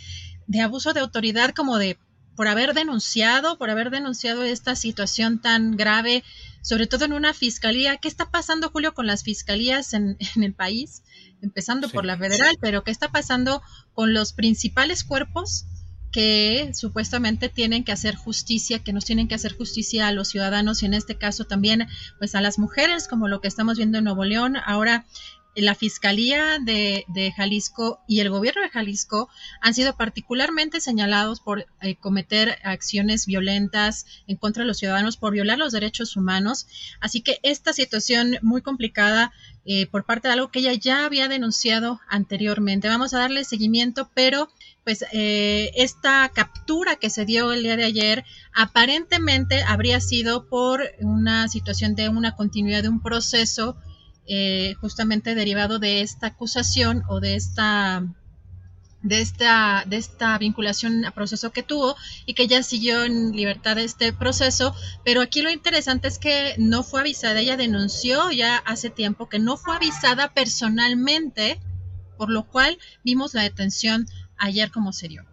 de 0.46 0.62
abuso 0.62 0.94
de 0.94 1.00
autoridad 1.00 1.50
como 1.54 1.76
de 1.76 1.98
por 2.38 2.46
haber 2.46 2.72
denunciado, 2.72 3.58
por 3.58 3.68
haber 3.68 3.90
denunciado 3.90 4.44
esta 4.44 4.76
situación 4.76 5.40
tan 5.40 5.76
grave, 5.76 6.22
sobre 6.62 6.86
todo 6.86 7.04
en 7.04 7.12
una 7.12 7.34
fiscalía. 7.34 7.96
¿Qué 7.96 8.06
está 8.06 8.30
pasando, 8.30 8.70
Julio, 8.70 8.94
con 8.94 9.08
las 9.08 9.24
fiscalías 9.24 9.92
en, 9.92 10.16
el 10.40 10.54
país? 10.54 11.02
Empezando 11.42 11.88
por 11.88 12.04
la 12.04 12.16
federal, 12.16 12.56
pero 12.60 12.84
¿qué 12.84 12.92
está 12.92 13.08
pasando 13.08 13.60
con 13.92 14.14
los 14.14 14.34
principales 14.34 15.02
cuerpos 15.02 15.66
que 16.12 16.70
supuestamente 16.74 17.48
tienen 17.48 17.82
que 17.82 17.90
hacer 17.90 18.14
justicia, 18.14 18.78
que 18.78 18.92
nos 18.92 19.04
tienen 19.04 19.26
que 19.26 19.34
hacer 19.34 19.56
justicia 19.56 20.06
a 20.06 20.12
los 20.12 20.28
ciudadanos 20.28 20.84
y 20.84 20.86
en 20.86 20.94
este 20.94 21.18
caso 21.18 21.44
también 21.44 21.88
pues 22.18 22.36
a 22.36 22.40
las 22.40 22.60
mujeres, 22.60 23.08
como 23.08 23.26
lo 23.26 23.40
que 23.40 23.48
estamos 23.48 23.78
viendo 23.78 23.98
en 23.98 24.04
Nuevo 24.04 24.24
León. 24.24 24.56
Ahora 24.64 25.06
la 25.60 25.74
Fiscalía 25.74 26.58
de, 26.60 27.04
Jalisco 27.36 28.00
y 28.06 28.20
el 28.20 28.30
gobierno 28.30 28.62
de 28.62 28.68
Jalisco 28.68 29.28
han 29.60 29.74
sido 29.74 29.96
particularmente 29.96 30.80
señalados 30.80 31.40
por 31.40 31.66
eh, 31.80 31.96
cometer 31.96 32.58
acciones 32.64 33.26
violentas 33.26 34.06
en 34.26 34.36
contra 34.36 34.62
de 34.62 34.68
los 34.68 34.78
ciudadanos, 34.78 35.16
por 35.16 35.32
violar 35.32 35.58
los 35.58 35.72
derechos 35.72 36.16
humanos. 36.16 36.66
Así 37.00 37.20
que 37.20 37.38
esta 37.42 37.72
situación 37.72 38.38
muy 38.42 38.62
complicada 38.62 39.32
eh, 39.64 39.86
por 39.86 40.04
parte 40.04 40.28
de 40.28 40.34
algo 40.34 40.50
que 40.50 40.60
ella 40.60 40.72
ya 40.72 41.04
había 41.04 41.28
denunciado 41.28 42.00
anteriormente. 42.08 42.88
Vamos 42.88 43.12
a 43.12 43.18
darle 43.18 43.44
seguimiento, 43.44 44.10
pero 44.14 44.48
pues 44.84 45.04
eh, 45.12 45.70
esta 45.74 46.30
captura 46.30 46.96
que 46.96 47.10
se 47.10 47.26
dio 47.26 47.52
el 47.52 47.62
día 47.62 47.76
de 47.76 47.84
ayer 47.84 48.24
aparentemente 48.54 49.62
habría 49.62 50.00
sido 50.00 50.48
por 50.48 50.82
una 51.00 51.48
situación 51.48 51.94
de 51.94 52.08
una 52.08 52.34
continuidad 52.34 52.82
de 52.82 52.88
un 52.88 53.02
proceso 53.02 53.76
eh, 54.28 54.74
justamente 54.80 55.34
derivado 55.34 55.78
de 55.78 56.02
esta 56.02 56.28
acusación 56.28 57.02
o 57.08 57.18
de 57.18 57.34
esta 57.34 58.06
de 59.02 59.20
esta, 59.20 59.84
de 59.86 59.96
esta 59.96 60.36
vinculación 60.38 61.04
a 61.04 61.12
proceso 61.12 61.50
que 61.50 61.62
tuvo 61.62 61.96
y 62.26 62.34
que 62.34 62.46
ya 62.46 62.62
siguió 62.62 63.04
en 63.04 63.32
libertad 63.32 63.78
este 63.78 64.12
proceso, 64.12 64.74
pero 65.04 65.22
aquí 65.22 65.40
lo 65.40 65.50
interesante 65.50 66.08
es 66.08 66.18
que 66.18 66.54
no 66.58 66.82
fue 66.82 67.00
avisada, 67.00 67.40
ella 67.40 67.56
denunció 67.56 68.30
ya 68.30 68.56
hace 68.58 68.90
tiempo 68.90 69.28
que 69.28 69.38
no 69.38 69.56
fue 69.56 69.76
avisada 69.76 70.34
personalmente, 70.34 71.60
por 72.16 72.28
lo 72.30 72.46
cual 72.46 72.78
vimos 73.04 73.34
la 73.34 73.42
detención 73.42 74.06
ayer 74.36 74.70
como 74.70 74.92
se 74.92 75.08
dio. 75.08 75.24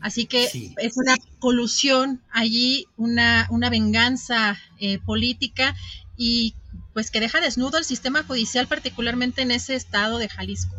Así 0.00 0.26
que 0.26 0.44
es 0.76 0.96
una 0.98 1.16
colusión 1.38 2.22
allí, 2.30 2.86
una, 2.98 3.48
una 3.50 3.70
venganza 3.70 4.58
eh, 4.78 4.98
política 4.98 5.74
y 6.16 6.54
pues 6.92 7.10
que 7.10 7.20
deja 7.20 7.40
desnudo 7.40 7.78
el 7.78 7.84
sistema 7.84 8.22
judicial, 8.22 8.66
particularmente 8.66 9.42
en 9.42 9.50
ese 9.50 9.74
estado 9.74 10.18
de 10.18 10.28
Jalisco. 10.28 10.76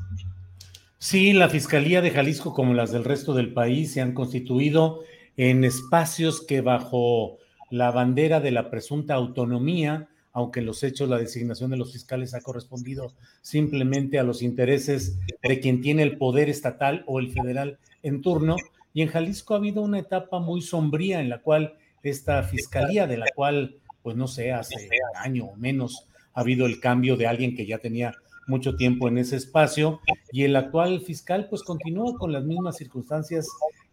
Sí, 0.99 1.33
la 1.33 1.49
Fiscalía 1.49 2.01
de 2.01 2.09
Jalisco, 2.09 2.53
como 2.53 2.73
las 2.73 2.91
del 2.91 3.03
resto 3.03 3.33
del 3.33 3.53
país, 3.53 3.93
se 3.93 4.01
han 4.01 4.13
constituido 4.13 5.03
en 5.37 5.63
espacios 5.63 6.43
que 6.43 6.61
bajo 6.61 7.37
la 7.69 7.91
bandera 7.91 8.39
de 8.39 8.51
la 8.51 8.71
presunta 8.71 9.13
autonomía, 9.13 10.07
aunque 10.33 10.59
en 10.59 10.65
los 10.65 10.83
hechos 10.83 11.09
la 11.09 11.17
designación 11.17 11.69
de 11.69 11.77
los 11.77 11.93
fiscales 11.93 12.33
ha 12.33 12.41
correspondido 12.41 13.13
simplemente 13.41 14.19
a 14.19 14.23
los 14.23 14.41
intereses 14.41 15.17
de 15.43 15.59
quien 15.59 15.81
tiene 15.81 16.03
el 16.03 16.17
poder 16.17 16.49
estatal 16.49 17.03
o 17.07 17.19
el 17.19 17.31
federal 17.31 17.77
en 18.03 18.21
turno. 18.21 18.55
Y 18.93 19.03
en 19.03 19.09
Jalisco 19.09 19.53
ha 19.53 19.57
habido 19.57 19.81
una 19.81 19.99
etapa 19.99 20.39
muy 20.39 20.61
sombría 20.61 21.21
en 21.21 21.29
la 21.29 21.41
cual 21.41 21.75
esta 22.03 22.41
fiscalía, 22.43 23.05
de 23.05 23.17
la 23.17 23.27
cual, 23.35 23.75
pues 24.07 24.15
no 24.15 24.29
sé, 24.29 24.53
hace 24.53 24.75
un 24.75 25.19
año 25.21 25.47
o 25.47 25.57
menos, 25.57 26.07
ha 26.33 26.39
habido 26.39 26.65
el 26.65 26.79
cambio 26.79 27.17
de 27.17 27.27
alguien 27.27 27.57
que 27.57 27.65
ya 27.65 27.79
tenía 27.79 28.15
mucho 28.47 28.77
tiempo 28.77 29.09
en 29.09 29.17
ese 29.17 29.35
espacio 29.35 29.99
y 30.31 30.43
el 30.43 30.55
actual 30.55 31.01
fiscal 31.01 31.47
pues 31.49 31.61
continúa 31.61 32.17
con 32.17 32.31
las 32.31 32.45
mismas 32.45 32.77
circunstancias 32.77 33.45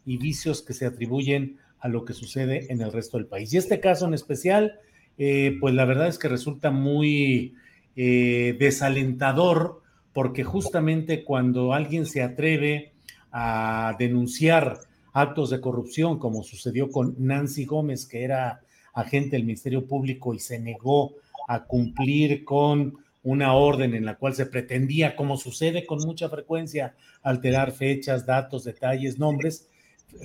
y 0.06 0.18
vicios 0.18 0.62
que 0.62 0.72
se 0.72 0.86
atribuyen 0.86 1.58
a 1.80 1.88
lo 1.88 2.04
que 2.04 2.12
sucede 2.12 2.72
en 2.72 2.80
el 2.80 2.92
resto 2.92 3.16
del 3.18 3.26
país. 3.26 3.52
Y 3.52 3.56
este 3.56 3.80
caso 3.80 4.06
en 4.06 4.14
especial, 4.14 4.78
eh, 5.18 5.56
pues 5.60 5.74
la 5.74 5.84
verdad 5.84 6.06
es 6.06 6.20
que 6.20 6.28
resulta 6.28 6.70
muy 6.70 7.56
eh, 7.96 8.54
desalentador 8.56 9.82
porque 10.12 10.44
justamente 10.44 11.24
cuando 11.24 11.72
alguien 11.72 12.06
se 12.06 12.22
atreve 12.22 12.92
a 13.32 13.96
denunciar 13.98 14.78
actos 15.12 15.50
de 15.50 15.60
corrupción, 15.60 16.20
como 16.20 16.44
sucedió 16.44 16.88
con 16.88 17.16
Nancy 17.18 17.64
Gómez, 17.64 18.06
que 18.06 18.22
era 18.22 18.60
agente 18.94 19.36
del 19.36 19.44
Ministerio 19.44 19.86
Público 19.86 20.34
y 20.34 20.38
se 20.38 20.58
negó 20.58 21.14
a 21.48 21.64
cumplir 21.64 22.44
con 22.44 22.98
una 23.22 23.54
orden 23.54 23.94
en 23.94 24.04
la 24.04 24.16
cual 24.16 24.34
se 24.34 24.46
pretendía, 24.46 25.16
como 25.16 25.36
sucede 25.36 25.86
con 25.86 25.98
mucha 26.00 26.28
frecuencia, 26.28 26.94
alterar 27.22 27.72
fechas, 27.72 28.26
datos, 28.26 28.64
detalles, 28.64 29.18
nombres. 29.18 29.68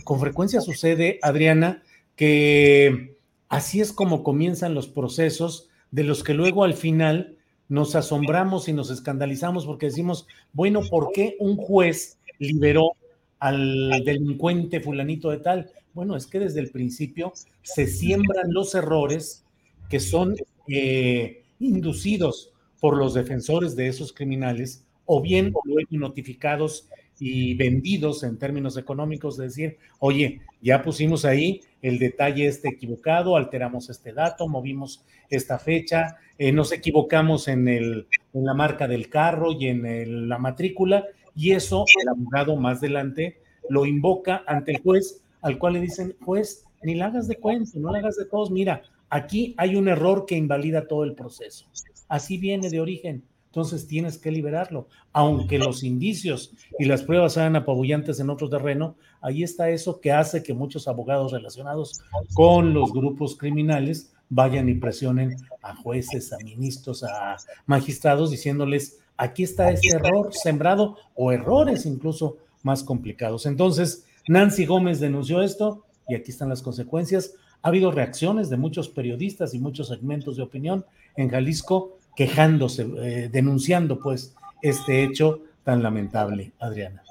Con 0.04 0.20
frecuencia 0.20 0.62
sucede, 0.62 1.18
Adriana, 1.22 1.82
que 2.16 3.16
así 3.48 3.80
es 3.80 3.94
como 3.94 4.24
comienzan 4.24 4.74
los 4.74 4.88
procesos 4.88 5.70
de 5.92 6.04
los 6.04 6.24
que 6.24 6.34
luego 6.34 6.64
al 6.64 6.74
final 6.74 7.38
nos 7.70 7.96
asombramos 7.96 8.68
y 8.68 8.74
nos 8.74 8.90
escandalizamos 8.90 9.66
porque 9.66 9.86
decimos, 9.86 10.28
bueno, 10.52 10.82
¿por 10.90 11.12
qué 11.14 11.36
un 11.40 11.56
juez 11.56 12.20
liberó 12.38 12.92
al 13.40 14.04
delincuente 14.04 14.82
fulanito 14.82 15.30
de 15.30 15.38
tal? 15.38 15.72
Bueno, 16.00 16.16
es 16.16 16.28
que 16.28 16.40
desde 16.40 16.62
el 16.62 16.72
principio 16.72 17.34
se 17.62 17.86
siembran 17.86 18.54
los 18.54 18.74
errores 18.74 19.44
que 19.90 20.00
son 20.00 20.34
eh, 20.70 21.44
inducidos 21.60 22.54
por 22.80 22.96
los 22.96 23.16
defensores 23.16 23.76
de 23.76 23.90
esos 23.90 24.14
criminales 24.14 24.86
o 25.06 25.22
bien 25.22 25.54
luego 25.66 25.90
notificados 25.92 26.88
y 27.20 27.54
vendidos 27.56 28.24
en 28.24 28.38
términos 28.38 28.78
económicos, 28.78 29.36
de 29.36 29.48
decir, 29.48 29.78
oye, 30.00 30.40
ya 30.62 30.84
pusimos 30.84 31.26
ahí 31.26 31.60
el 31.82 32.00
detalle 32.00 32.48
este 32.48 32.70
equivocado, 32.70 33.36
alteramos 33.36 33.90
este 33.90 34.14
dato, 34.14 34.48
movimos 34.48 35.04
esta 35.30 35.60
fecha, 35.60 36.16
eh, 36.38 36.54
nos 36.54 36.72
equivocamos 36.72 37.50
en, 37.50 37.68
el, 37.68 38.08
en 38.34 38.46
la 38.46 38.54
marca 38.54 38.88
del 38.88 39.10
carro 39.10 39.52
y 39.52 39.68
en 39.68 40.30
la 40.30 40.38
matrícula, 40.38 41.04
y 41.36 41.52
eso 41.52 41.84
el 42.02 42.08
abogado 42.08 42.56
más 42.56 42.78
adelante 42.78 43.42
lo 43.68 43.86
invoca 43.86 44.44
ante 44.48 44.72
el 44.72 44.82
juez, 44.82 45.24
al 45.42 45.58
cual 45.58 45.74
le 45.74 45.82
dicen, 45.82 46.16
juez, 46.24 46.66
ni 46.84 46.96
la 46.96 47.08
hagas 47.08 47.28
de 47.28 47.38
cuento, 47.38 47.80
no 47.80 47.92
la 47.92 48.00
hagas 48.00 48.18
de 48.18 48.26
todos, 48.26 48.52
mira, 48.52 48.82
aquí 49.10 49.54
hay 49.58 49.76
un 49.76 49.88
error 49.88 50.26
que 50.26 50.36
invalida 50.36 50.88
todo 50.88 51.04
el 51.04 51.14
proceso 51.14 51.66
así 52.10 52.38
viene 52.38 52.70
de 52.70 52.82
origen. 52.82 53.24
Entonces 53.46 53.88
tienes 53.88 54.18
que 54.18 54.32
liberarlo. 54.32 54.88
Aunque 55.14 55.58
los 55.58 55.84
indicios 55.84 56.54
y 56.78 56.86
las 56.86 57.02
pruebas 57.02 57.34
sean 57.34 57.56
apabullantes 57.56 58.20
en 58.20 58.30
otro 58.30 58.50
terreno, 58.50 58.96
ahí 59.22 59.44
está 59.44 59.70
eso 59.70 60.02
que 60.02 60.12
hace 60.12 60.44
que 60.44 60.54
muchos 60.54 60.88
abogados 60.88 61.32
relacionados 61.32 62.00
con 62.34 62.74
los 62.74 62.92
grupos 62.92 63.38
criminales 63.38 64.12
vayan 64.30 64.70
y 64.70 64.76
presionen 64.76 65.36
a 65.64 65.76
jueces, 65.76 66.32
a 66.32 66.38
ministros, 66.44 67.04
a 67.04 67.38
magistrados, 67.66 68.30
diciéndoles, 68.30 69.00
aquí 69.18 69.44
está 69.44 69.72
este 69.72 69.96
error 69.96 70.30
sembrado 70.32 70.98
o 71.16 71.32
errores 71.32 71.88
incluso 71.88 72.38
más 72.62 72.84
complicados. 72.84 73.48
Entonces, 73.48 74.06
Nancy 74.30 74.68
Gómez 74.68 75.00
denunció 75.00 75.42
esto 75.42 75.88
y 76.08 76.14
aquí 76.14 76.30
están 76.30 76.50
las 76.50 76.62
consecuencias. 76.62 77.34
Ha 77.64 77.70
habido 77.70 77.92
reacciones 77.92 78.52
de 78.52 78.58
muchos 78.58 78.88
periodistas 78.88 79.56
y 79.56 79.60
muchos 79.60 79.88
segmentos 79.88 80.38
de 80.38 80.44
opinión 80.44 80.86
en 81.18 81.30
Jalisco 81.30 81.98
quejándose, 82.16 82.88
eh, 83.00 83.30
denunciando 83.32 84.00
pues 84.00 84.36
este 84.62 85.04
hecho 85.04 85.42
tan 85.64 85.82
lamentable, 85.82 86.54
Adriana. 86.60 87.02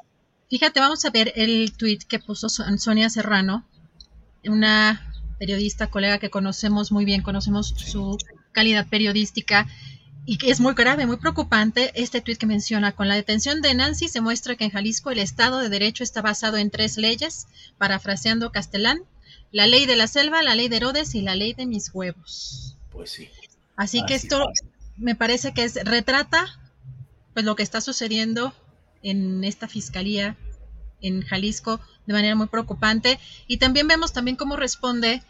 Fíjate, 0.49 0.79
vamos 0.79 1.05
a 1.05 1.11
ver 1.11 1.33
el 1.35 1.73
tuit 1.77 2.05
que 2.05 2.21
puso 2.21 2.49
Sonia 2.49 3.11
Serrano, 3.11 3.67
una 4.45 5.13
periodista, 5.41 5.91
colega 5.91 6.19
que 6.21 6.31
conocemos 6.31 6.93
muy 6.93 7.05
bien, 7.05 7.23
conocemos 7.23 7.75
su 7.77 8.17
calidad 8.53 8.89
periodística 8.89 9.67
y 10.31 10.37
que 10.37 10.51
es 10.51 10.61
muy 10.61 10.75
grave, 10.75 11.07
muy 11.07 11.17
preocupante 11.17 11.91
este 11.95 12.21
tuit 12.21 12.37
que 12.37 12.45
menciona, 12.45 12.93
con 12.93 13.09
la 13.09 13.15
detención 13.15 13.63
de 13.63 13.73
Nancy 13.73 14.09
se 14.09 14.21
muestra 14.21 14.57
que 14.57 14.65
en 14.65 14.71
Jalisco 14.71 15.11
el 15.11 15.21
Estado 15.21 15.59
de 15.59 15.71
Derecho 15.71 16.05
está 16.05 16.21
basado 16.21 16.59
en 16.59 16.71
tres 16.71 16.99
leyes, 16.99 17.47
parafraseando 17.79 18.53
Castellán, 18.53 19.01
la 19.53 19.67
ley 19.67 19.87
de 19.87 19.97
la 19.97 20.07
selva, 20.07 20.43
la 20.43 20.55
ley 20.55 20.69
de 20.69 20.77
Herodes 20.77 21.15
y 21.15 21.23
la 21.23 21.35
ley 21.35 21.55
de 21.55 21.65
mis 21.65 21.95
huevos. 21.95 22.77
Pues 22.93 23.11
sí. 23.11 23.31
Así, 23.75 24.05
que 24.05 24.17
esto 24.17 24.47
me 24.99 25.15
parece 25.15 25.55
que 25.55 25.65
es, 25.65 25.83
retrata 25.83 26.61
pues 27.33 27.47
lo 27.47 27.57
que 27.57 27.63
está 27.63 27.81
sucediendo 27.81 28.53
en 29.03 29.45
esta 29.45 29.67
fiscalía 29.67 30.37
en 31.01 31.23
Jalisco 31.23 31.81
de 32.05 32.13
manera 32.13 32.35
muy 32.35 32.49
preocupante 32.49 33.19
y 33.47 33.57
también 33.57 33.89
vemos 33.89 34.13
también 34.13 34.37
cómo 34.37 34.57
responde 34.57 35.23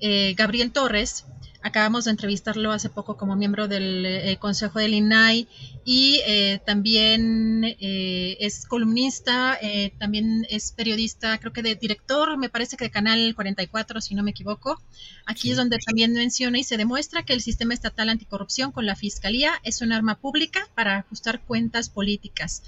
eh, 0.00 0.32
Gabriel 0.34 0.72
Torres 0.72 1.26
Acabamos 1.66 2.04
de 2.04 2.12
entrevistarlo 2.12 2.70
hace 2.70 2.90
poco 2.90 3.16
como 3.16 3.34
miembro 3.34 3.66
del 3.66 4.06
eh, 4.06 4.36
Consejo 4.38 4.78
del 4.78 4.94
INAI 4.94 5.48
y 5.84 6.20
eh, 6.24 6.60
también 6.64 7.64
eh, 7.64 8.36
es 8.38 8.64
columnista, 8.66 9.58
también 9.98 10.46
es 10.48 10.70
periodista, 10.70 11.36
creo 11.38 11.52
que 11.52 11.62
de 11.62 11.74
director, 11.74 12.38
me 12.38 12.48
parece 12.48 12.76
que 12.76 12.84
de 12.84 12.92
Canal 12.92 13.34
44, 13.34 14.00
si 14.00 14.14
no 14.14 14.22
me 14.22 14.30
equivoco. 14.30 14.80
Aquí 15.26 15.50
es 15.50 15.56
donde 15.56 15.78
también 15.84 16.12
menciona 16.12 16.56
y 16.56 16.62
se 16.62 16.76
demuestra 16.76 17.24
que 17.24 17.32
el 17.32 17.40
sistema 17.40 17.74
estatal 17.74 18.10
anticorrupción 18.10 18.70
con 18.70 18.86
la 18.86 18.94
Fiscalía 18.94 19.50
es 19.64 19.80
un 19.80 19.92
arma 19.92 20.14
pública 20.20 20.68
para 20.76 20.98
ajustar 20.98 21.40
cuentas 21.40 21.88
políticas 21.88 22.62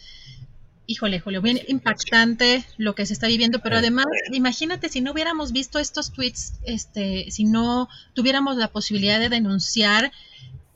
híjole, 0.88 1.20
Julio, 1.20 1.42
bien 1.42 1.60
impactante 1.68 2.64
lo 2.78 2.94
que 2.94 3.04
se 3.04 3.12
está 3.12 3.26
viviendo, 3.26 3.60
pero 3.60 3.76
además, 3.76 4.06
imagínate 4.32 4.88
si 4.88 5.02
no 5.02 5.12
hubiéramos 5.12 5.52
visto 5.52 5.78
estos 5.78 6.12
tweets, 6.12 6.54
este, 6.64 7.30
si 7.30 7.44
no 7.44 7.90
tuviéramos 8.14 8.56
la 8.56 8.68
posibilidad 8.68 9.20
de 9.20 9.28
denunciar, 9.28 10.10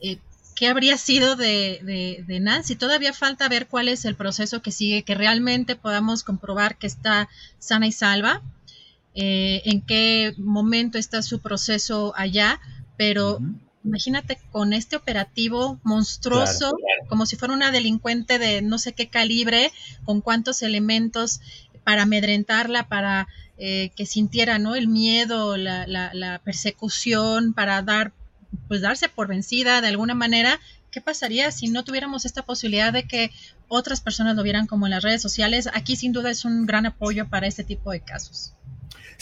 eh, 0.02 0.18
¿qué 0.54 0.68
habría 0.68 0.98
sido 0.98 1.34
de, 1.34 2.24
de, 2.26 2.40
Nancy? 2.40 2.76
Todavía 2.76 3.14
falta 3.14 3.48
ver 3.48 3.68
cuál 3.68 3.88
es 3.88 4.04
el 4.04 4.14
proceso 4.14 4.60
que 4.60 4.70
sigue, 4.70 5.02
que 5.02 5.14
realmente 5.14 5.76
podamos 5.76 6.24
comprobar 6.24 6.76
que 6.76 6.88
está 6.88 7.30
sana 7.58 7.86
y 7.86 7.92
salva, 7.92 8.42
eh, 9.14 9.62
en 9.64 9.80
qué 9.80 10.34
momento 10.36 10.98
está 10.98 11.22
su 11.22 11.40
proceso 11.40 12.12
allá, 12.16 12.60
pero 12.98 13.40
imagínate 13.84 14.38
con 14.50 14.72
este 14.72 14.96
operativo 14.96 15.80
monstruoso, 15.82 16.76
como 17.08 17.26
si 17.26 17.36
fuera 17.36 17.54
una 17.54 17.70
delincuente 17.70 18.38
de 18.38 18.62
no 18.62 18.78
sé 18.78 18.92
qué 18.92 19.08
calibre, 19.08 19.72
con 20.04 20.20
cuántos 20.20 20.62
elementos 20.62 21.40
para 21.84 22.02
amedrentarla, 22.02 22.88
para 22.88 23.28
eh, 23.58 23.90
que 23.96 24.06
sintiera 24.06 24.58
¿no? 24.58 24.74
el 24.74 24.88
miedo, 24.88 25.56
la, 25.56 25.86
la, 25.86 26.12
la, 26.14 26.38
persecución, 26.40 27.54
para 27.54 27.82
dar, 27.82 28.12
pues 28.68 28.80
darse 28.80 29.08
por 29.08 29.28
vencida 29.28 29.80
de 29.80 29.88
alguna 29.88 30.14
manera. 30.14 30.60
¿Qué 30.90 31.00
pasaría 31.00 31.50
si 31.50 31.68
no 31.68 31.84
tuviéramos 31.84 32.26
esta 32.26 32.42
posibilidad 32.42 32.92
de 32.92 33.04
que 33.04 33.30
otras 33.68 34.00
personas 34.00 34.36
lo 34.36 34.42
vieran 34.42 34.66
como 34.66 34.86
en 34.86 34.90
las 34.90 35.02
redes 35.02 35.22
sociales? 35.22 35.68
Aquí 35.72 35.96
sin 35.96 36.12
duda 36.12 36.30
es 36.30 36.44
un 36.44 36.66
gran 36.66 36.86
apoyo 36.86 37.28
para 37.28 37.46
este 37.46 37.64
tipo 37.64 37.90
de 37.90 38.00
casos. 38.00 38.52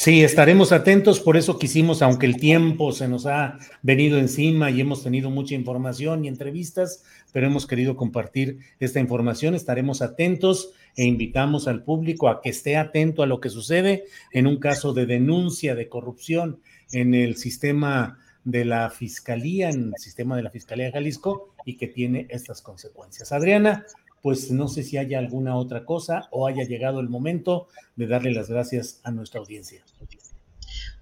Sí, 0.00 0.24
estaremos 0.24 0.72
atentos, 0.72 1.20
por 1.20 1.36
eso 1.36 1.58
quisimos, 1.58 2.00
aunque 2.00 2.24
el 2.24 2.36
tiempo 2.36 2.90
se 2.90 3.06
nos 3.06 3.26
ha 3.26 3.58
venido 3.82 4.18
encima 4.18 4.70
y 4.70 4.80
hemos 4.80 5.02
tenido 5.02 5.28
mucha 5.28 5.54
información 5.54 6.24
y 6.24 6.28
entrevistas, 6.28 7.04
pero 7.34 7.48
hemos 7.48 7.66
querido 7.66 7.96
compartir 7.96 8.60
esta 8.78 8.98
información, 8.98 9.54
estaremos 9.54 10.00
atentos 10.00 10.72
e 10.96 11.04
invitamos 11.04 11.68
al 11.68 11.84
público 11.84 12.30
a 12.30 12.40
que 12.40 12.48
esté 12.48 12.78
atento 12.78 13.22
a 13.22 13.26
lo 13.26 13.40
que 13.40 13.50
sucede 13.50 14.04
en 14.32 14.46
un 14.46 14.56
caso 14.56 14.94
de 14.94 15.04
denuncia 15.04 15.74
de 15.74 15.90
corrupción 15.90 16.62
en 16.92 17.12
el 17.12 17.36
sistema 17.36 18.18
de 18.44 18.64
la 18.64 18.88
Fiscalía, 18.88 19.68
en 19.68 19.88
el 19.88 19.98
sistema 19.98 20.34
de 20.34 20.44
la 20.44 20.50
Fiscalía 20.50 20.86
de 20.86 20.92
Jalisco 20.92 21.52
y 21.66 21.76
que 21.76 21.88
tiene 21.88 22.26
estas 22.30 22.62
consecuencias. 22.62 23.32
Adriana, 23.32 23.84
pues 24.22 24.50
no 24.50 24.68
sé 24.68 24.82
si 24.82 24.98
haya 24.98 25.18
alguna 25.18 25.56
otra 25.56 25.84
cosa 25.84 26.28
o 26.30 26.46
haya 26.46 26.64
llegado 26.64 27.00
el 27.00 27.08
momento 27.08 27.68
de 27.96 28.06
darle 28.06 28.32
las 28.32 28.48
gracias 28.48 29.00
a 29.02 29.10
nuestra 29.10 29.40
audiencia. 29.40 29.82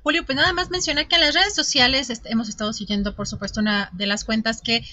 Julio, 0.03 0.25
pues 0.25 0.37
nada 0.37 0.53
más 0.53 0.71
mencionar 0.71 1.09
que 1.09 1.17
en 1.17 1.23
las 1.23 1.35
redes 1.35 1.55
sociales 1.55 2.23
hemos 2.25 2.49
estado 2.49 2.73
siguiendo, 2.73 3.15
por 3.15 3.27
supuesto, 3.27 3.61
una 3.61 3.91
de 3.93 4.07
las 4.07 4.25
cuentas 4.25 4.63
que 4.63 4.85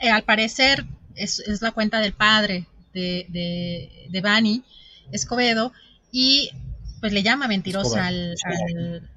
eh, 0.00 0.10
al 0.10 0.24
parecer 0.24 0.84
es, 1.14 1.42
la 1.60 1.72
cuenta 1.72 2.00
del 2.00 2.12
padre 2.12 2.66
de, 2.92 3.26
de, 3.28 4.08
de 4.10 4.20
Bani 4.20 4.64
Escobedo 5.12 5.72
y 6.10 6.50
pues 7.00 7.12
le 7.12 7.22
llama 7.22 7.48
mentirosa 7.48 8.06
al, 8.06 8.34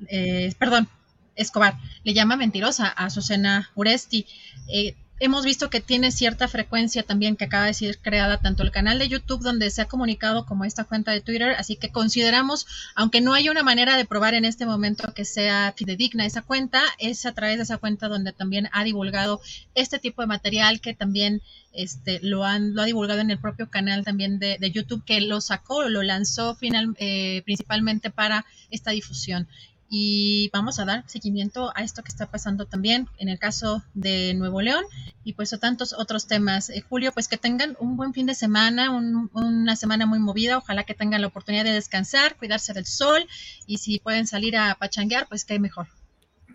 eh, 0.09 0.53
perdón, 0.59 0.89
Escobar, 1.35 1.75
le 2.03 2.13
llama 2.13 2.35
mentirosa 2.35 2.87
a 2.87 3.09
Susana 3.09 3.69
Uresti. 3.75 4.25
Eh, 4.67 4.95
hemos 5.19 5.45
visto 5.45 5.69
que 5.69 5.81
tiene 5.81 6.11
cierta 6.11 6.47
frecuencia 6.47 7.03
también 7.03 7.35
que 7.35 7.45
acaba 7.45 7.65
de 7.65 7.73
ser 7.73 7.97
creada 7.97 8.37
tanto 8.37 8.63
el 8.63 8.71
canal 8.71 8.99
de 8.99 9.07
YouTube 9.07 9.41
donde 9.41 9.69
se 9.71 9.81
ha 9.81 9.87
comunicado 9.87 10.45
como 10.45 10.65
esta 10.65 10.83
cuenta 10.83 11.11
de 11.11 11.21
Twitter, 11.21 11.55
así 11.57 11.75
que 11.75 11.91
consideramos, 11.91 12.67
aunque 12.95 13.21
no 13.21 13.33
hay 13.33 13.49
una 13.49 13.63
manera 13.63 13.97
de 13.97 14.05
probar 14.05 14.33
en 14.33 14.45
este 14.45 14.65
momento 14.65 15.13
que 15.13 15.25
sea 15.25 15.73
fidedigna 15.75 16.25
esa 16.25 16.41
cuenta, 16.41 16.81
es 16.99 17.25
a 17.25 17.33
través 17.33 17.57
de 17.57 17.63
esa 17.63 17.77
cuenta 17.77 18.07
donde 18.07 18.31
también 18.31 18.69
ha 18.71 18.83
divulgado 18.83 19.41
este 19.75 19.99
tipo 19.99 20.21
de 20.21 20.27
material 20.27 20.81
que 20.81 20.93
también 20.93 21.41
este, 21.73 22.19
lo, 22.21 22.43
han, 22.43 22.75
lo 22.75 22.81
ha 22.81 22.85
divulgado 22.85 23.21
en 23.21 23.31
el 23.31 23.39
propio 23.39 23.69
canal 23.69 24.03
también 24.03 24.39
de, 24.39 24.57
YouTube 24.71 25.03
que 25.05 25.21
lo 25.21 25.41
sacó, 25.41 25.87
lo 25.87 26.03
lanzó 26.03 26.55
final, 26.55 26.95
eh, 26.99 27.41
principalmente 27.45 28.09
para 28.09 28.45
esta 28.69 28.91
difusión 28.91 29.47
y 29.89 30.49
vamos 30.51 30.79
a 30.79 30.85
dar 30.85 31.03
seguimiento 31.07 31.71
a 31.75 31.83
esto 31.83 32.03
que 32.03 32.09
está 32.09 32.25
pasando 32.25 32.65
también 32.65 33.07
en 33.19 33.29
el 33.29 33.39
caso 33.39 33.83
de 33.93 34.33
Nuevo 34.33 34.61
León 34.61 34.83
y 35.23 35.33
pues 35.33 35.53
a 35.53 35.59
tantos 35.59 35.93
otros 35.93 36.27
temas. 36.27 36.69
Eh, 36.69 36.81
Julio, 36.81 37.11
pues 37.13 37.27
que 37.27 37.37
tengan 37.37 37.77
un 37.79 37.95
buen 37.95 38.13
fin 38.13 38.25
de 38.25 38.35
semana, 38.35 38.91
una 38.91 39.75
semana 39.75 40.05
muy 40.05 40.19
movida, 40.19 40.57
ojalá 40.57 40.83
que 40.83 40.93
tengan 40.93 41.21
la 41.21 41.27
oportunidad 41.27 41.63
de 41.63 41.71
descansar, 41.71 42.35
cuidarse 42.35 42.73
del 42.73 42.85
sol 42.85 43.27
y 43.65 43.77
si 43.77 43.99
pueden 43.99 44.27
salir 44.27 44.57
a 44.57 44.75
pachanguear, 44.75 45.27
pues 45.27 45.45
qué 45.45 45.59
mejor. 45.59 45.87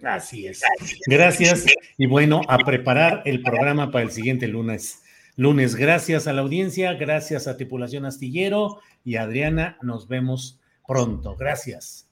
Así 0.02 0.46
es. 0.46 0.62
Gracias 1.06 1.66
y 1.96 2.06
bueno, 2.06 2.40
a 2.48 2.58
preparar 2.58 3.22
el 3.24 3.42
programa 3.42 3.90
para 3.90 4.04
el 4.04 4.10
siguiente 4.10 4.48
lunes. 4.48 5.00
Lunes, 5.36 5.76
gracias 5.76 6.26
a 6.26 6.32
la 6.34 6.42
audiencia, 6.42 6.92
gracias 6.94 7.46
a 7.46 7.56
Tripulación 7.56 8.04
Astillero 8.04 8.80
y 9.04 9.16
Adriana, 9.16 9.78
nos 9.80 10.08
vemos 10.08 10.60
pronto. 10.86 11.36
Gracias. 11.36 12.11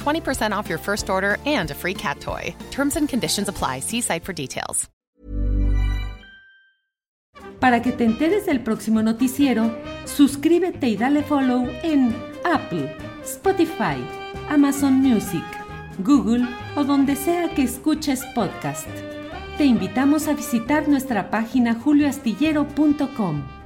20% 0.01 0.51
off 0.51 0.69
your 0.69 0.79
first 0.79 1.09
order 1.09 1.37
and 1.45 1.71
a 1.71 1.75
free 1.75 1.95
cat 1.95 2.19
toy. 2.19 2.55
Terms 2.69 2.95
and 2.97 3.09
conditions 3.09 3.47
apply. 3.47 3.79
See 3.79 4.01
site 4.01 4.23
for 4.23 4.33
details. 4.33 4.89
Para 7.61 7.83
que 7.83 7.91
te 7.91 8.05
enteres 8.05 8.47
del 8.47 8.61
próximo 8.61 9.03
noticiero, 9.03 9.71
suscríbete 10.05 10.87
y 10.87 10.97
dale 10.97 11.21
follow 11.21 11.67
en 11.83 12.11
Apple, 12.43 12.91
Spotify, 13.23 14.03
Amazon 14.49 14.93
Music, 14.93 15.43
Google 15.99 16.47
o 16.75 16.83
donde 16.83 17.15
sea 17.15 17.53
que 17.53 17.61
escuches 17.61 18.25
podcast. 18.33 18.87
Te 19.59 19.65
invitamos 19.65 20.27
a 20.27 20.33
visitar 20.33 20.87
nuestra 20.87 21.29
página 21.29 21.75
julioastillero.com. 21.75 23.60